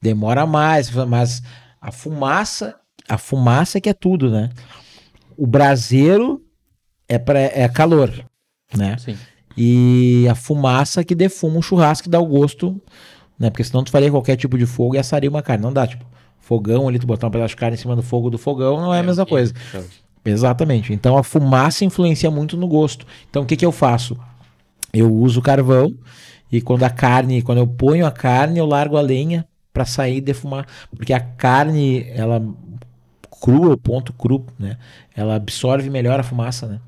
Demora 0.00 0.46
mais, 0.46 0.90
mas 0.90 1.42
a 1.80 1.90
fumaça, 1.90 2.76
a 3.08 3.18
fumaça 3.18 3.80
que 3.80 3.88
é 3.88 3.94
tudo, 3.94 4.30
né? 4.30 4.50
O 5.36 5.46
braseiro 5.46 6.42
é, 7.08 7.18
pra, 7.18 7.38
é 7.38 7.68
calor, 7.68 8.12
né? 8.74 8.96
sim. 8.98 9.16
E 9.56 10.26
a 10.28 10.34
fumaça 10.34 11.02
que 11.02 11.14
defuma 11.14 11.58
o 11.58 11.62
churrasco 11.62 12.04
que 12.04 12.10
dá 12.10 12.20
o 12.20 12.26
gosto, 12.26 12.80
né? 13.38 13.48
Porque 13.48 13.64
senão 13.64 13.82
tu 13.82 13.90
faria 13.90 14.10
qualquer 14.10 14.36
tipo 14.36 14.58
de 14.58 14.66
fogo 14.66 14.96
e 14.96 14.98
assaria 14.98 15.30
uma 15.30 15.42
carne. 15.42 15.62
Não 15.62 15.72
dá, 15.72 15.86
tipo, 15.86 16.04
fogão 16.38 16.86
ali, 16.86 16.98
tu 16.98 17.06
botar 17.06 17.26
um 17.26 17.30
pedaço 17.30 17.54
de 17.54 17.56
carne 17.56 17.76
em 17.76 17.80
cima 17.80 17.96
do 17.96 18.02
fogo 18.02 18.28
do 18.28 18.36
fogão, 18.36 18.80
não 18.80 18.94
é 18.94 19.00
a 19.00 19.02
mesma 19.02 19.24
coisa. 19.24 19.54
Exatamente. 20.24 20.92
Então 20.92 21.16
a 21.16 21.22
fumaça 21.22 21.84
influencia 21.84 22.30
muito 22.30 22.56
no 22.56 22.68
gosto. 22.68 23.06
Então 23.30 23.42
o 23.42 23.46
que, 23.46 23.56
que 23.56 23.64
eu 23.64 23.72
faço? 23.72 24.18
Eu 24.92 25.12
uso 25.12 25.40
carvão 25.40 25.94
e 26.50 26.60
quando 26.60 26.82
a 26.82 26.90
carne, 26.90 27.42
quando 27.42 27.58
eu 27.58 27.66
ponho 27.66 28.06
a 28.06 28.10
carne, 28.10 28.58
eu 28.58 28.66
largo 28.66 28.96
a 28.96 29.00
lenha 29.00 29.46
para 29.76 29.84
sair 29.84 30.16
e 30.16 30.20
defumar, 30.22 30.66
porque 30.96 31.12
a 31.12 31.20
carne 31.20 32.06
ela 32.08 32.42
crua, 33.42 33.74
o 33.74 33.76
ponto 33.76 34.10
cru, 34.14 34.46
né? 34.58 34.78
Ela 35.14 35.34
absorve 35.34 35.90
melhor 35.90 36.18
a 36.18 36.22
fumaça, 36.22 36.66
né? 36.66 36.80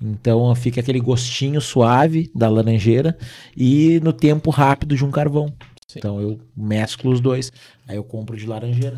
Então 0.00 0.54
fica 0.54 0.80
aquele 0.80 1.00
gostinho 1.00 1.60
suave 1.60 2.30
da 2.34 2.48
laranjeira 2.48 3.18
e 3.54 4.00
no 4.02 4.10
tempo 4.10 4.48
rápido 4.48 4.96
de 4.96 5.04
um 5.04 5.10
carvão. 5.10 5.52
Sim. 5.86 5.98
Então 5.98 6.18
eu 6.18 6.40
mesclo 6.56 7.12
os 7.12 7.20
dois. 7.20 7.52
Aí 7.86 7.96
eu 7.96 8.04
compro 8.04 8.34
de 8.38 8.46
laranjeira. 8.46 8.96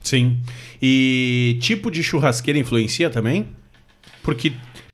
Sim. 0.00 0.40
E 0.82 1.56
tipo 1.60 1.88
de 1.88 2.02
churrasqueira 2.02 2.58
influencia 2.58 3.08
também? 3.10 3.46
Porque 4.24 4.52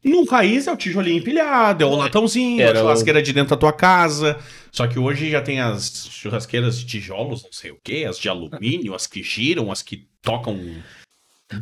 no 0.08 0.24
raiz 0.24 0.66
é 0.66 0.72
o 0.72 0.76
tijolinho 0.76 1.18
empilhado, 1.18 1.82
é 1.84 1.86
o 1.86 1.94
latãozinho, 1.94 2.62
Era 2.62 2.78
a 2.78 2.80
o- 2.80 2.84
churrasqueira 2.84 3.22
de 3.22 3.32
dentro 3.32 3.50
da 3.50 3.56
tua 3.56 3.72
casa. 3.72 4.38
Só 4.72 4.86
que 4.86 4.98
hoje 4.98 5.30
já 5.30 5.40
tem 5.42 5.60
as 5.60 6.08
churrasqueiras 6.10 6.78
de 6.78 6.86
tijolos, 6.86 7.42
não 7.42 7.52
sei 7.52 7.70
o 7.70 7.78
quê, 7.82 8.06
as 8.08 8.18
de 8.18 8.28
alumínio, 8.28 8.94
as 8.94 9.06
que 9.06 9.22
giram, 9.22 9.70
as 9.72 9.82
que 9.82 10.06
tocam 10.22 10.58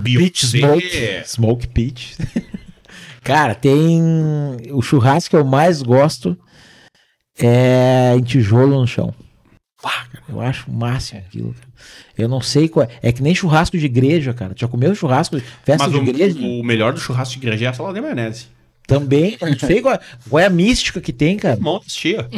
biocê. 0.01 0.59
Smoke. 0.59 1.23
Smoke 1.27 1.69
Pitch. 1.69 2.15
Cara, 3.23 3.55
tem. 3.55 4.01
O 4.73 4.83
churrasco 4.83 5.31
que 5.31 5.37
eu 5.37 5.45
mais 5.45 5.81
gosto 5.83 6.39
é 7.39 8.15
em 8.17 8.23
tijolo 8.23 8.81
no 8.81 8.87
chão. 8.87 9.15
Eu 10.29 10.41
acho 10.41 10.71
o 10.71 10.75
máximo 10.75 11.21
aquilo. 11.21 11.55
cara. 11.55 11.74
Eu 12.17 12.29
não 12.29 12.41
sei 12.41 12.69
qual 12.69 12.87
é. 12.87 12.89
É 13.03 13.13
que 13.13 13.23
nem 13.23 13.35
churrasco 13.35 13.77
de 13.77 13.87
igreja, 13.87 14.33
cara. 14.33 14.55
Tu 14.55 14.61
já 14.61 14.69
comeu 14.69 14.95
churrasco 14.95 15.37
de 15.37 15.43
festa 15.65 15.89
Mas 15.89 15.93
de 15.93 15.99
o, 15.99 16.03
igreja? 16.09 16.39
o 16.39 16.63
melhor 16.63 16.93
do 16.93 17.01
churrasco 17.01 17.33
de 17.35 17.47
igreja 17.47 17.67
é 17.67 17.69
a 17.69 17.73
salada 17.73 17.95
de 17.95 18.01
maionese. 18.01 18.47
Também. 18.87 19.37
Não 19.41 19.59
sei 19.59 19.81
qual 19.81 19.95
é, 19.95 20.01
qual 20.29 20.41
é 20.41 20.47
a 20.47 20.51
mística 20.51 21.01
que 21.01 21.13
tem, 21.13 21.37
cara. 21.37 21.59
Montes, 21.59 21.95
tia. 21.95 22.29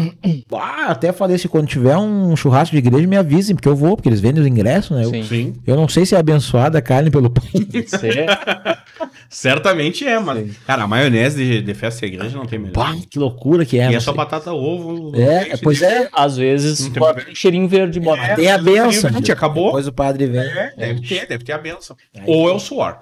Ah, 0.52 0.86
até 0.90 1.12
falei 1.12 1.36
se 1.38 1.48
quando 1.48 1.66
tiver 1.66 1.96
um 1.96 2.36
churrasco 2.36 2.72
de 2.72 2.78
igreja, 2.78 3.06
me 3.06 3.16
avisem, 3.16 3.56
porque 3.56 3.68
eu 3.68 3.74
vou, 3.74 3.96
porque 3.96 4.08
eles 4.08 4.20
vendem 4.20 4.40
os 4.42 4.46
ingressos, 4.48 4.96
né? 4.96 5.04
Eu, 5.04 5.10
Sim. 5.10 5.22
Sim. 5.24 5.54
eu 5.66 5.76
não 5.76 5.88
sei 5.88 6.06
se 6.06 6.14
é 6.14 6.18
abençoada 6.18 6.78
a 6.78 6.82
carne 6.82 7.10
pelo 7.10 7.28
pão. 7.30 7.44
Você- 7.52 8.26
Certamente 9.28 10.06
é, 10.06 10.18
mas. 10.18 10.56
Cara, 10.66 10.84
a 10.84 10.86
maionese 10.86 11.44
de, 11.44 11.60
de 11.62 11.74
festa 11.74 12.06
de 12.06 12.14
igreja 12.14 12.36
não 12.36 12.46
tem 12.46 12.58
melhor. 12.58 12.72
Pá, 12.74 12.94
que 13.10 13.18
loucura 13.18 13.64
que 13.64 13.78
é. 13.78 13.90
e 13.90 13.94
é 13.94 14.00
só 14.00 14.12
sei. 14.12 14.16
batata, 14.16 14.52
ovo. 14.52 15.12
É, 15.16 15.40
leite, 15.44 15.60
pois 15.62 15.82
é. 15.82 16.08
às 16.12 16.36
vezes 16.36 16.86
bota 16.88 17.26
um 17.28 17.34
cheirinho 17.34 17.66
verde, 17.68 17.98
bota. 17.98 18.22
É. 18.22 18.34
Tem 18.36 18.50
a 18.50 18.58
benção. 18.58 19.10
Gente, 19.10 19.32
acabou. 19.32 19.66
Depois 19.66 19.86
o 19.88 19.92
padre 19.92 20.26
vem. 20.26 20.40
É, 20.40 20.72
deve 20.76 21.00
ter, 21.00 21.26
deve 21.26 21.44
ter 21.44 21.52
a 21.52 21.58
benção. 21.58 21.96
Ou 22.24 22.48
é 22.48 22.52
o 22.52 22.58
suor. 22.60 22.98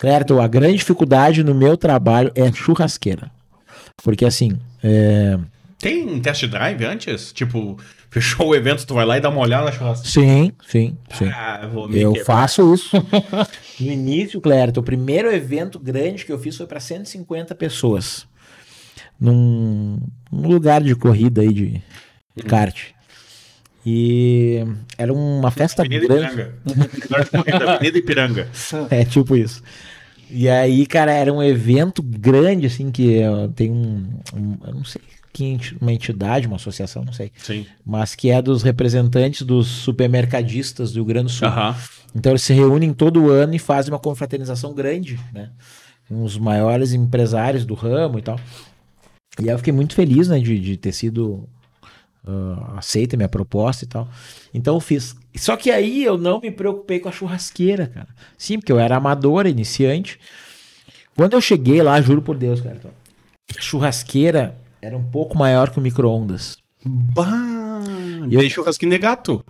Certo, 0.00 0.40
a 0.40 0.48
grande 0.48 0.78
dificuldade 0.78 1.44
no 1.44 1.54
meu 1.54 1.76
trabalho 1.76 2.32
é 2.34 2.50
churrasqueira. 2.52 3.30
Porque 4.02 4.24
assim, 4.24 4.58
é, 4.82 5.38
Tem 5.78 6.18
test 6.20 6.46
drive 6.46 6.82
antes? 6.84 7.32
Tipo, 7.32 7.78
fechou 8.10 8.48
o 8.48 8.54
evento, 8.54 8.86
tu 8.86 8.94
vai 8.94 9.04
lá 9.04 9.18
e 9.18 9.20
dá 9.20 9.28
uma 9.28 9.40
olhada 9.40 9.66
na 9.66 9.72
churrasqueira. 9.72 10.10
Sim, 10.28 10.52
sim, 10.66 10.96
sim. 11.12 11.28
Ah, 11.28 11.68
vou 11.70 11.86
me 11.88 12.00
Eu 12.00 12.12
quebrar. 12.14 12.24
faço 12.24 12.74
isso. 12.74 12.96
No 13.80 13.90
início, 13.90 14.42
Clérito, 14.42 14.80
o 14.80 14.82
primeiro 14.82 15.32
evento 15.32 15.78
grande 15.78 16.26
que 16.26 16.30
eu 16.32 16.38
fiz 16.38 16.54
foi 16.54 16.66
para 16.66 16.78
150 16.78 17.54
pessoas. 17.54 18.26
Num, 19.18 19.98
num 20.30 20.48
lugar 20.48 20.82
de 20.82 20.94
corrida 20.94 21.40
aí 21.40 21.50
de, 21.50 21.82
de 22.36 22.42
kart. 22.42 22.88
E 23.84 24.62
era 24.98 25.12
uma 25.12 25.50
festa 25.50 25.82
Avenida 25.82 26.06
grande. 26.06 26.24
Ipiranga. 26.32 26.54
Avenida 27.76 27.98
Ipiranga. 27.98 28.48
É 28.90 29.04
tipo 29.04 29.36
isso. 29.36 29.62
E 30.30 30.48
aí, 30.48 30.86
cara, 30.86 31.12
era 31.12 31.32
um 31.32 31.42
evento 31.42 32.02
grande, 32.02 32.66
assim, 32.66 32.90
que 32.90 33.20
ó, 33.24 33.48
tem 33.48 33.70
um, 33.70 34.06
um- 34.34 34.56
Eu 34.66 34.74
não 34.74 34.84
sei 34.84 35.00
uma 35.80 35.92
entidade, 35.92 36.46
uma 36.46 36.56
associação, 36.56 37.02
não 37.04 37.12
sei. 37.12 37.32
Sim. 37.38 37.64
Mas 37.86 38.14
que 38.14 38.30
é 38.30 38.42
dos 38.42 38.62
representantes 38.62 39.42
dos 39.42 39.66
supermercadistas 39.68 40.92
do 40.92 40.96
Rio 40.96 41.04
Grande 41.04 41.26
do 41.26 41.30
Sul. 41.32 41.48
Aham. 41.48 41.74
Então 42.14 42.32
eles 42.32 42.42
se 42.42 42.52
reúnem 42.52 42.92
todo 42.92 43.30
ano 43.30 43.54
e 43.54 43.58
fazem 43.58 43.92
uma 43.92 43.98
confraternização 43.98 44.74
grande, 44.74 45.18
né? 45.32 45.50
Com 46.08 46.24
os 46.24 46.36
maiores 46.36 46.92
empresários 46.92 47.64
do 47.64 47.74
ramo 47.74 48.18
e 48.18 48.22
tal. 48.22 48.38
E 49.40 49.44
aí 49.44 49.48
eu 49.54 49.58
fiquei 49.58 49.72
muito 49.72 49.94
feliz, 49.94 50.28
né, 50.28 50.38
de, 50.40 50.58
de 50.58 50.76
ter 50.76 50.92
sido 50.92 51.48
ah, 52.26 52.74
aceita 52.78 53.16
minha 53.16 53.28
proposta 53.28 53.84
e 53.84 53.88
tal. 53.88 54.08
Então 54.52 54.74
eu 54.74 54.80
fiz. 54.80 55.16
Só 55.36 55.56
que 55.56 55.70
aí 55.70 56.04
eu 56.04 56.18
não 56.18 56.40
me 56.40 56.50
preocupei 56.50 56.98
com 57.00 57.08
a 57.08 57.12
churrasqueira, 57.12 57.86
cara. 57.86 58.08
Sim, 58.36 58.58
porque 58.58 58.72
eu 58.72 58.78
era 58.78 58.96
amador, 58.96 59.46
iniciante. 59.46 60.18
Quando 61.16 61.34
eu 61.34 61.40
cheguei 61.40 61.82
lá, 61.82 62.00
juro 62.00 62.22
por 62.22 62.36
Deus, 62.36 62.60
cara, 62.60 62.80
a 63.56 63.60
churrasqueira 63.60 64.56
era 64.80 64.96
um 64.96 65.04
pouco 65.04 65.36
maior 65.36 65.70
que 65.70 65.78
o 65.78 65.82
micro-ondas. 65.82 66.56
Bah, 66.84 67.80
E 68.28 68.34
eu- 68.34 68.40
aí 68.40 68.48
churrasquinho 68.50 68.90
de 68.92 68.98
gato. 68.98 69.44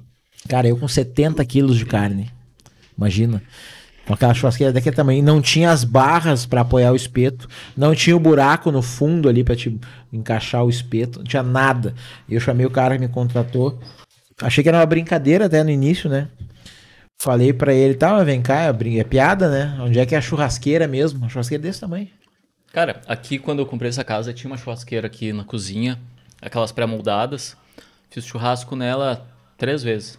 Cara, 0.48 0.66
eu 0.66 0.76
com 0.76 0.88
70 0.88 1.44
quilos 1.44 1.76
de 1.78 1.84
carne. 1.86 2.30
Imagina. 2.96 3.42
Aquela 4.12 4.34
churrasqueira 4.34 4.72
daquele 4.72 4.96
tamanho. 4.96 5.22
Não 5.22 5.40
tinha 5.40 5.70
as 5.70 5.84
barras 5.84 6.46
pra 6.46 6.62
apoiar 6.62 6.92
o 6.92 6.96
espeto. 6.96 7.48
Não 7.76 7.94
tinha 7.94 8.16
o 8.16 8.20
buraco 8.20 8.70
no 8.70 8.82
fundo 8.82 9.28
ali 9.28 9.44
pra 9.44 9.54
te 9.54 9.78
encaixar 10.12 10.64
o 10.64 10.70
espeto. 10.70 11.20
Não 11.20 11.26
tinha 11.26 11.42
nada. 11.42 11.94
Eu 12.28 12.40
chamei 12.40 12.66
o 12.66 12.70
cara 12.70 12.96
que 12.96 13.00
me 13.00 13.08
contratou. 13.08 13.78
Achei 14.42 14.62
que 14.62 14.68
era 14.68 14.78
uma 14.78 14.86
brincadeira 14.86 15.46
até 15.46 15.62
no 15.62 15.70
início, 15.70 16.08
né? 16.08 16.28
Falei 17.20 17.52
pra 17.52 17.74
ele, 17.74 17.94
tá, 17.94 18.14
mas 18.14 18.24
vem 18.24 18.40
cá, 18.40 18.62
é, 18.62 18.98
é 18.98 19.04
piada, 19.04 19.50
né? 19.50 19.76
Onde 19.80 19.98
é 19.98 20.06
que 20.06 20.14
é 20.14 20.18
a 20.18 20.22
churrasqueira 20.22 20.88
mesmo? 20.88 21.18
Uma 21.18 21.28
churrasqueira 21.28 21.62
desse 21.62 21.80
tamanho. 21.80 22.08
Cara, 22.72 23.02
aqui 23.06 23.38
quando 23.38 23.58
eu 23.58 23.66
comprei 23.66 23.90
essa 23.90 24.04
casa, 24.04 24.32
tinha 24.32 24.50
uma 24.50 24.56
churrasqueira 24.56 25.06
aqui 25.06 25.32
na 25.32 25.44
cozinha, 25.44 25.98
aquelas 26.40 26.72
pré-moldadas. 26.72 27.56
Fiz 28.08 28.24
churrasco 28.24 28.74
nela 28.74 29.26
três 29.58 29.82
vezes. 29.82 30.18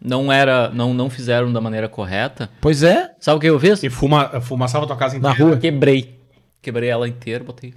Não 0.00 0.30
era, 0.32 0.68
não, 0.70 0.92
não 0.92 1.08
fizeram 1.08 1.52
da 1.52 1.60
maneira 1.60 1.88
correta. 1.88 2.50
Pois 2.60 2.82
é, 2.82 3.14
Sabe 3.18 3.38
o 3.38 3.40
que 3.40 3.46
eu 3.46 3.58
fiz? 3.58 3.82
E 3.82 3.90
fuma, 3.90 4.40
fumaçava 4.40 4.86
tua 4.86 4.96
casa 4.96 5.18
na 5.18 5.30
inteira. 5.30 5.50
rua. 5.50 5.58
Quebrei. 5.58 6.20
Quebrei 6.60 6.88
ela 6.88 7.08
inteira, 7.08 7.42
botei. 7.42 7.74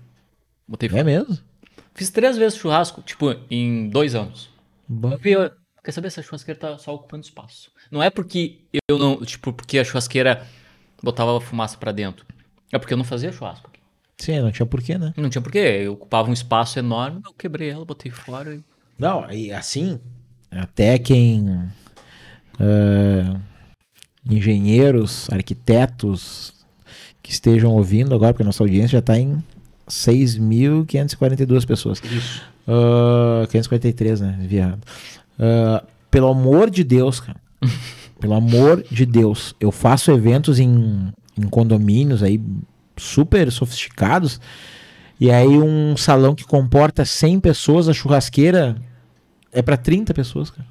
Botei 0.68 0.90
É 0.94 1.04
mesmo? 1.04 1.38
Fiz 1.96 2.10
três 2.10 2.38
vezes 2.38 2.58
churrasco, 2.58 3.02
tipo, 3.02 3.36
em 3.50 3.90
dois 3.90 4.16
anos. 4.16 4.50
Bom. 4.88 5.12
Eu 5.12 5.18
vi, 5.18 5.36
quer 5.84 5.92
saber 5.92 6.10
se 6.12 6.20
a 6.20 6.24
churrasqueira 6.24 6.60
tá 6.60 6.78
só 6.78 6.94
ocupando 6.94 7.24
espaço. 7.24 7.72
Não 7.92 8.02
é 8.02 8.10
porque 8.10 8.62
eu 8.90 8.98
não, 8.98 9.24
tipo, 9.26 9.52
porque 9.52 9.80
a 9.80 9.84
churrasqueira 9.84 10.46
botava 11.04 11.40
fumaça 11.42 11.78
pra 11.78 11.92
dentro. 11.92 12.26
É 12.72 12.78
porque 12.78 12.94
eu 12.94 12.98
não 12.98 13.04
fazia 13.04 13.32
churrasco. 13.32 13.70
Sim, 14.18 14.40
não 14.42 14.52
tinha 14.52 14.66
porquê, 14.66 14.98
né? 14.98 15.14
Não 15.18 15.30
tinha 15.30 15.42
porquê, 15.42 15.60
eu 15.60 15.94
ocupava 15.94 16.30
um 16.30 16.34
espaço 16.34 16.78
enorme, 16.78 17.22
eu 17.26 17.34
quebrei 17.34 17.70
ela, 17.70 17.86
botei 17.86 18.12
fora 18.12 18.54
e... 18.54 18.64
Não, 18.98 19.32
e 19.32 19.52
assim, 19.52 20.00
até 20.52 21.00
quem. 21.00 21.70
Ah, 22.60 23.40
engenheiros, 24.30 25.28
arquitetos 25.32 26.54
que 27.22 27.32
estejam 27.32 27.72
ouvindo 27.72 28.14
agora, 28.14 28.34
porque 28.34 28.44
a 28.44 28.46
nossa 28.46 28.64
audiência 28.64 28.90
já 28.90 29.00
está 29.00 29.18
em 29.18 29.44
6.542 29.88 31.66
pessoas. 31.66 32.02
Isso. 32.04 32.42
Ah, 32.68 33.48
543, 33.50 34.22
né? 34.22 34.38
Viado. 34.42 34.82
Ah, 35.40 35.84
pelo 36.12 36.28
amor 36.28 36.70
de 36.70 36.84
Deus, 36.84 37.20
cara. 37.20 37.40
pelo 38.20 38.34
amor 38.34 38.84
de 38.92 39.06
Deus. 39.06 39.56
Eu 39.60 39.72
faço 39.72 40.12
eventos 40.12 40.60
em, 40.60 41.12
em 41.38 41.48
condomínios 41.50 42.22
aí 42.22 42.42
super 42.98 43.52
sofisticados. 43.52 44.40
E 45.20 45.32
aí 45.32 45.48
um 45.48 45.98
salão 45.98 46.36
que 46.36 46.46
comporta 46.46 47.04
100 47.04 47.40
pessoas, 47.40 47.90
a 47.90 47.94
churrasqueira 47.94 48.78
é 49.52 49.62
para 49.62 49.76
30 49.76 50.14
pessoas, 50.14 50.50
cara. 50.50 50.68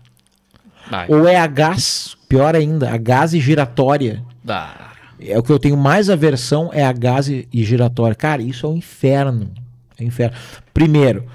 Ai, 0.90 1.06
Ou 1.08 1.26
é 1.26 1.36
a 1.36 1.46
gás, 1.46 2.16
pior 2.28 2.54
ainda, 2.54 2.90
a 2.92 2.96
gás 2.96 3.34
e 3.34 3.40
giratória. 3.40 4.22
dá. 4.42 4.86
É 5.20 5.36
o 5.36 5.42
que 5.42 5.50
eu 5.50 5.58
tenho 5.58 5.76
mais 5.76 6.08
aversão 6.08 6.70
é 6.72 6.84
a 6.84 6.92
gás 6.92 7.28
e 7.28 7.48
giratória. 7.52 8.14
Cara, 8.14 8.40
isso 8.40 8.66
é 8.66 8.68
um 8.68 8.76
inferno. 8.76 9.52
É 9.98 10.04
um 10.04 10.06
inferno. 10.06 10.36
Primeiro, 10.72 11.26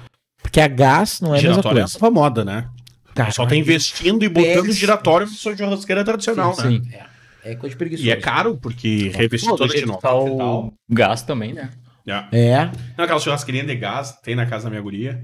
porque 0.42 0.58
a 0.58 0.66
gás 0.68 1.20
não 1.20 1.34
é 1.34 1.38
a 1.38 1.42
mesma 1.42 1.50
Giratória 1.56 1.78
é 1.80 1.82
coisa. 1.82 1.96
essa 1.98 2.10
moda, 2.10 2.44
né? 2.46 2.66
Cara, 3.14 3.30
Só 3.30 3.44
tá 3.46 3.54
investindo 3.54 4.24
e 4.24 4.28
botando 4.28 4.62
Pega- 4.62 4.72
giratório 4.72 5.26
na 5.26 5.32
sua 5.34 5.54
churrasqueira 5.54 6.02
tradicional, 6.02 6.56
né? 6.56 6.62
Sim. 6.62 6.82
É 7.44 7.54
coisa 7.56 7.74
de 7.74 7.76
preguiçoso. 7.78 8.08
E 8.08 8.10
é 8.10 8.16
caro, 8.16 8.56
porque 8.56 9.10
revestir 9.14 9.50
Pô, 9.50 9.56
do 9.56 9.58
toda 9.66 9.78
de 9.78 9.84
novo. 9.84 10.00
tá 10.00 10.14
o 10.14 10.72
gás 10.88 11.20
também, 11.20 11.52
né? 11.52 11.68
É. 12.06 12.24
É. 12.32 12.70
Não, 12.96 13.04
aquela 13.04 13.20
churrasqueirinha 13.20 13.64
de 13.66 13.76
gás 13.76 14.12
tem 14.22 14.34
na 14.34 14.46
casa 14.46 14.64
da 14.64 14.70
minha 14.70 14.80
guria. 14.82 15.22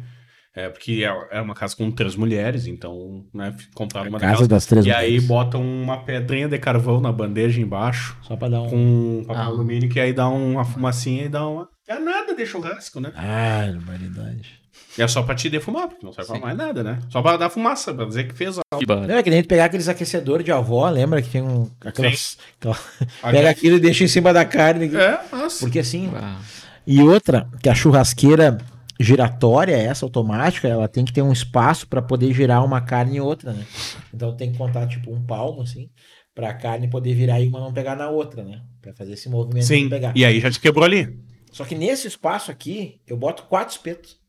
É, 0.65 0.69
porque 0.69 1.05
é, 1.05 1.39
é 1.39 1.41
uma 1.41 1.55
casa 1.55 1.75
com 1.77 1.91
três 1.91 2.17
mulheres, 2.17 2.67
então, 2.67 3.25
né, 3.33 3.55
compraram 3.75 4.09
uma 4.09 4.19
Casa 4.19 4.33
daquelas. 4.33 4.49
das 4.49 4.67
três 4.67 4.85
E 4.87 4.91
aí 4.91 5.07
mulheres. 5.09 5.27
botam 5.27 5.63
uma 5.63 5.99
pedrinha 6.05 6.49
de 6.49 6.59
carvão 6.59 7.01
na 7.01 7.11
bandeja 7.13 7.61
embaixo, 7.61 8.17
Só 8.23 8.37
pra 8.37 8.49
dar 8.49 8.63
um. 8.63 8.69
com 8.69 9.25
papel 9.27 9.43
Ah. 9.43 9.47
alumínio, 9.47 9.89
que 9.89 9.99
aí 10.01 10.13
dá 10.13 10.29
uma 10.29 10.65
fumacinha 10.65 11.25
e 11.25 11.29
dá 11.29 11.47
uma. 11.47 11.69
É 11.89 11.99
nada 11.99 12.35
de 12.35 12.45
churrasco, 12.47 13.01
né? 13.01 13.13
Ah, 13.17 13.67
barbaridade. 13.73 14.61
É 14.99 15.07
só 15.07 15.23
pra 15.23 15.35
te 15.35 15.49
defumar, 15.49 15.89
porque 15.89 16.05
não 16.05 16.13
serve 16.13 16.31
pra 16.33 16.41
mais 16.41 16.57
nada, 16.57 16.83
né? 16.83 16.99
Só 17.11 17.23
pra 17.23 17.37
dar 17.37 17.49
fumaça, 17.51 17.93
pra 17.95 18.05
dizer 18.05 18.27
que 18.29 18.35
fez 18.35 18.57
algo. 18.73 19.11
É 19.13 19.23
que 19.23 19.31
nem 19.31 19.43
pegar 19.43 19.67
aqueles 19.67 19.89
aquecedores 19.89 20.45
de 20.45 20.51
avó, 20.53 20.89
lembra 20.89 21.23
que 21.23 21.29
tem 21.31 21.43
um. 21.43 21.71
Aquelas, 21.85 22.39
aquela- 22.59 22.79
Ah, 23.23 23.31
pega 23.31 23.51
aquilo 23.51 23.77
e 23.77 23.81
deixa 23.81 24.05
em 24.05 24.09
cima 24.09 24.33
da 24.33 24.45
carne. 24.45 24.95
É, 24.95 25.21
nossa. 25.33 25.61
Porque 25.61 25.79
assim. 25.79 26.11
Ah, 26.15 26.39
E 26.87 27.01
outra, 27.03 27.47
que 27.63 27.69
a 27.69 27.75
churrasqueira 27.75 28.59
giratória, 29.03 29.75
essa 29.75 30.05
automática, 30.05 30.69
ela 30.69 30.87
tem 30.87 31.05
que 31.05 31.13
ter 31.13 31.23
um 31.23 31.33
espaço 31.33 31.89
para 31.89 32.03
poder 32.03 32.33
girar 32.35 32.65
uma 32.65 32.83
carne 32.83 33.17
e 33.17 33.21
outra, 33.21 33.53
né? 33.53 33.67
Então 34.13 34.37
tem 34.37 34.53
que 34.53 34.59
contar 34.59 34.87
tipo 34.87 35.11
um 35.11 35.25
palmo 35.25 35.63
assim, 35.63 35.91
pra 36.35 36.53
carne 36.53 36.89
poder 36.89 37.15
virar 37.15 37.41
e 37.41 37.49
uma 37.49 37.61
não 37.61 37.73
pegar 37.73 37.97
na 37.97 38.11
outra, 38.11 38.45
né? 38.45 38.63
Pra 38.81 38.93
fazer 38.93 39.15
esse 39.15 39.29
movimento 39.29 39.65
Sim, 39.65 39.85
de 39.85 39.89
pegar. 39.89 40.13
e 40.15 40.25
aí 40.25 40.39
já 40.39 40.51
te 40.51 40.61
quebrou 40.61 40.85
ali. 40.85 41.19
Só 41.51 41.65
que 41.65 41.75
nesse 41.75 42.07
espaço 42.07 42.51
aqui, 42.51 43.01
eu 43.07 43.17
boto 43.17 43.45
quatro 43.45 43.75
espetos. 43.75 44.21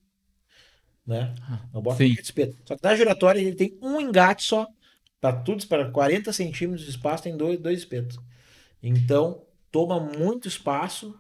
Né? 1.06 1.34
Eu 1.74 1.82
boto 1.82 1.98
Sim. 1.98 2.10
quatro 2.10 2.24
espetos. 2.24 2.58
Só 2.66 2.76
que 2.76 2.84
na 2.84 2.96
giratória 2.96 3.40
ele 3.40 3.54
tem 3.56 3.78
um 3.82 4.00
engate 4.00 4.44
só. 4.44 4.68
Para 5.20 5.34
tudo, 5.34 5.68
para 5.68 5.92
40 5.92 6.34
centímetros 6.34 6.86
de 6.86 6.90
espaço, 6.90 7.24
tem 7.24 7.38
dois, 7.38 7.60
dois 7.60 7.80
espetos. 7.80 8.18
Então, 8.82 9.44
toma 9.72 10.00
muito 10.00 10.48
espaço 10.48 11.16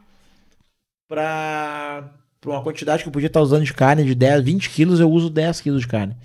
para 1.08 2.12
uma 2.50 2.62
quantidade 2.62 3.04
que 3.04 3.10
eu 3.10 3.14
podia 3.14 3.28
estar 3.28 3.40
usando 3.42 3.64
de 3.64 3.74
carne 3.74 4.04
de 4.04 4.16
10, 4.16 4.44
20 4.44 4.70
quilos, 4.72 5.00
eu 5.00 5.10
uso 5.12 5.30
10 5.30 5.62
quilos 5.62 5.82
de 5.82 5.88
carne. 5.88 6.16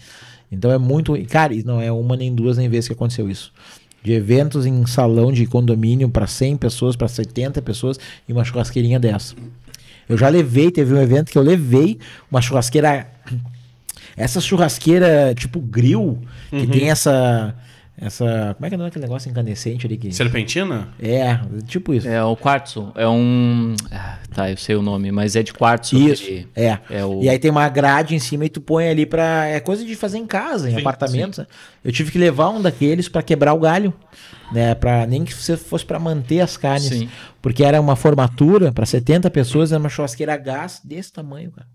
Então 0.50 0.70
é 0.70 0.78
muito. 0.78 1.14
Cara, 1.26 1.52
não 1.64 1.80
é 1.80 1.92
uma 1.92 2.16
nem 2.16 2.34
duas 2.34 2.56
nem 2.56 2.68
vezes 2.68 2.88
que 2.88 2.94
aconteceu 2.94 3.28
isso. 3.30 3.52
De 4.02 4.12
eventos 4.12 4.64
em 4.64 4.86
salão 4.86 5.30
de 5.32 5.44
condomínio 5.46 6.08
para 6.08 6.26
100 6.26 6.56
pessoas, 6.56 6.96
para 6.96 7.08
70 7.08 7.60
pessoas 7.60 7.98
e 8.26 8.32
uma 8.32 8.44
churrasqueirinha 8.44 8.98
dessa. 8.98 9.34
Eu 10.08 10.16
já 10.16 10.28
levei, 10.28 10.70
teve 10.70 10.94
um 10.94 11.02
evento 11.02 11.30
que 11.30 11.36
eu 11.36 11.42
levei 11.42 11.98
uma 12.30 12.40
churrasqueira. 12.40 13.08
Essa 14.16 14.40
churrasqueira 14.40 15.34
tipo 15.36 15.60
grill, 15.60 16.18
que 16.48 16.56
Uhum. 16.56 16.66
tem 16.70 16.88
essa. 16.90 17.54
Essa. 17.98 18.54
Como 18.54 18.66
é 18.66 18.68
que 18.68 18.74
é 18.74 18.78
daquele 18.78 19.04
negócio 19.04 19.30
incandescente 19.30 19.86
ali? 19.86 19.96
Que... 19.96 20.12
Serpentina? 20.12 20.88
É, 21.00 21.40
tipo 21.66 21.94
isso. 21.94 22.06
É 22.06 22.22
o 22.22 22.36
quartzo, 22.36 22.92
é 22.94 23.08
um... 23.08 23.74
ah, 23.90 24.18
tá, 24.34 24.50
eu 24.50 24.56
sei 24.58 24.76
o 24.76 24.82
nome, 24.82 25.10
mas 25.10 25.34
é 25.34 25.42
de 25.42 25.52
quartzo. 25.54 25.96
Isso, 25.96 26.22
aquele- 26.22 26.48
é. 26.54 26.78
É 26.90 27.04
o... 27.04 27.22
E 27.22 27.28
aí 27.30 27.38
tem 27.38 27.50
uma 27.50 27.66
grade 27.70 28.14
em 28.14 28.18
cima 28.18 28.44
e 28.44 28.48
tu 28.50 28.60
põe 28.60 28.86
ali 28.88 29.06
pra. 29.06 29.46
É 29.46 29.60
coisa 29.60 29.82
de 29.84 29.94
fazer 29.94 30.18
em 30.18 30.26
casa, 30.26 30.68
em 30.68 30.74
Sim, 30.74 30.80
apartamentos. 30.80 31.38
né? 31.38 31.46
Eu 31.82 31.90
tive 31.90 32.10
que 32.12 32.18
levar 32.18 32.50
um 32.50 32.60
daqueles 32.60 33.08
pra 33.08 33.22
quebrar 33.22 33.54
o 33.54 33.60
galho. 33.60 33.94
Né, 34.52 34.74
pra, 34.76 35.04
nem 35.06 35.24
que 35.24 35.34
você 35.34 35.56
fosse 35.56 35.84
pra 35.84 35.98
manter 35.98 36.40
as 36.40 36.56
carnes. 36.56 36.84
Sim. 36.88 37.08
Porque 37.42 37.64
era 37.64 37.80
uma 37.80 37.96
formatura 37.96 38.70
pra 38.70 38.86
70 38.86 39.28
pessoas, 39.30 39.72
era 39.72 39.80
uma 39.80 39.88
churrasqueira 39.88 40.34
a 40.34 40.36
gás 40.36 40.80
desse 40.84 41.12
tamanho, 41.12 41.50
cara. 41.50 41.66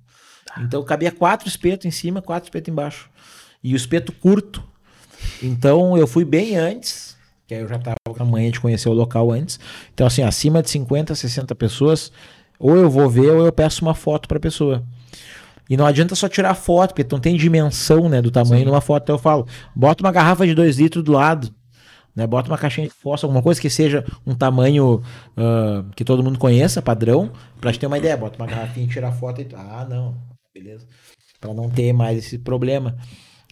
Então 0.60 0.82
cabia 0.84 1.12
quatro 1.12 1.48
espetos 1.50 1.86
em 1.86 1.92
cima, 1.92 2.22
quatro 2.22 2.48
espetos 2.48 2.72
embaixo. 2.72 3.10
E 3.64 3.74
o 3.74 3.76
espeto 3.76 4.12
curto. 4.14 4.64
Então 5.42 5.98
eu 5.98 6.08
fui 6.08 6.26
bem 6.26 6.58
antes, 6.58 7.18
que 7.48 7.54
aí 7.56 7.62
eu 7.62 7.68
já 7.68 7.78
tava 7.78 7.96
com 8.06 8.24
a 8.24 8.26
manhã 8.26 8.50
de 8.52 8.60
conhecer 8.60 8.90
o 8.90 8.94
local 8.94 9.32
antes. 9.32 9.60
Então, 9.94 10.08
assim, 10.08 10.24
acima 10.24 10.62
de 10.62 10.70
50, 10.70 11.14
60 11.16 11.54
pessoas, 11.56 12.12
ou 12.60 12.76
eu 12.76 12.90
vou 12.90 13.10
ver 13.10 13.32
ou 13.32 13.46
eu 13.46 13.52
peço 13.52 13.84
uma 13.84 13.94
foto 13.94 14.28
pra 14.28 14.40
pessoa. 14.40 14.84
E 15.70 15.78
não 15.78 15.86
adianta 15.86 16.16
só 16.16 16.28
tirar 16.28 16.54
foto, 16.54 16.94
porque 16.94 17.08
não 17.10 17.20
tem 17.20 17.36
dimensão, 17.36 18.10
né, 18.10 18.22
do 18.22 18.30
tamanho 18.30 18.60
Sim. 18.60 18.66
numa 18.66 18.82
foto. 18.82 19.04
Então 19.04 19.16
eu 19.16 19.20
falo, 19.20 19.48
bota 19.76 20.04
uma 20.04 20.12
garrafa 20.12 20.46
de 20.46 20.54
2 20.54 20.78
litros 20.78 21.04
do 21.04 21.14
lado, 21.14 21.54
né? 22.16 22.28
Bota 22.28 22.50
uma 22.50 22.58
caixinha 22.58 22.88
de 22.88 22.94
fósforo, 22.94 23.30
alguma 23.30 23.42
coisa 23.42 23.60
que 23.62 23.70
seja 23.70 24.06
um 24.26 24.36
tamanho 24.36 25.02
ah, 25.38 25.86
que 25.96 26.04
todo 26.04 26.24
mundo 26.24 26.38
conheça, 26.38 26.82
padrão, 26.82 27.32
pra 27.60 27.72
gente 27.72 27.80
ter 27.80 27.88
uma 27.88 27.98
ideia. 27.98 28.18
Bota 28.18 28.38
uma 28.38 28.48
garrafinha 28.48 28.86
e 28.86 28.90
tirar 28.90 29.12
foto 29.14 29.42
e. 29.42 29.48
Ah, 29.56 29.86
não. 29.90 30.16
Beleza. 30.54 30.86
Pra 31.40 31.54
não 31.54 31.70
ter 31.70 31.94
mais 31.94 32.18
esse 32.18 32.38
problema. 32.38 32.98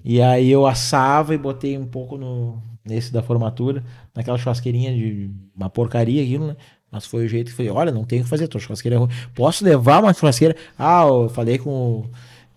E 0.03 0.21
aí 0.21 0.49
eu 0.49 0.65
assava 0.65 1.33
e 1.33 1.37
botei 1.37 1.77
um 1.77 1.85
pouco 1.85 2.17
no 2.17 2.61
nesse 2.85 3.13
da 3.13 3.21
formatura, 3.21 3.83
naquela 4.15 4.37
churrasqueirinha 4.37 4.93
de 4.93 5.29
uma 5.55 5.69
porcaria 5.69 6.23
aquilo, 6.23 6.47
né? 6.47 6.55
Mas 6.91 7.05
foi 7.05 7.25
o 7.25 7.29
jeito 7.29 7.51
que 7.51 7.55
falei, 7.55 7.71
olha, 7.71 7.91
não 7.91 8.03
tenho 8.03 8.21
o 8.21 8.23
que 8.23 8.29
fazer, 8.29 8.47
tua 8.47 8.59
churrasqueira 8.59 8.95
é 8.95 8.99
ruim. 8.99 9.09
Posso 9.35 9.63
levar 9.63 10.01
uma 10.01 10.11
churrasqueira? 10.13 10.55
Ah, 10.77 11.03
eu 11.07 11.29
falei 11.29 11.59
com 11.59 11.69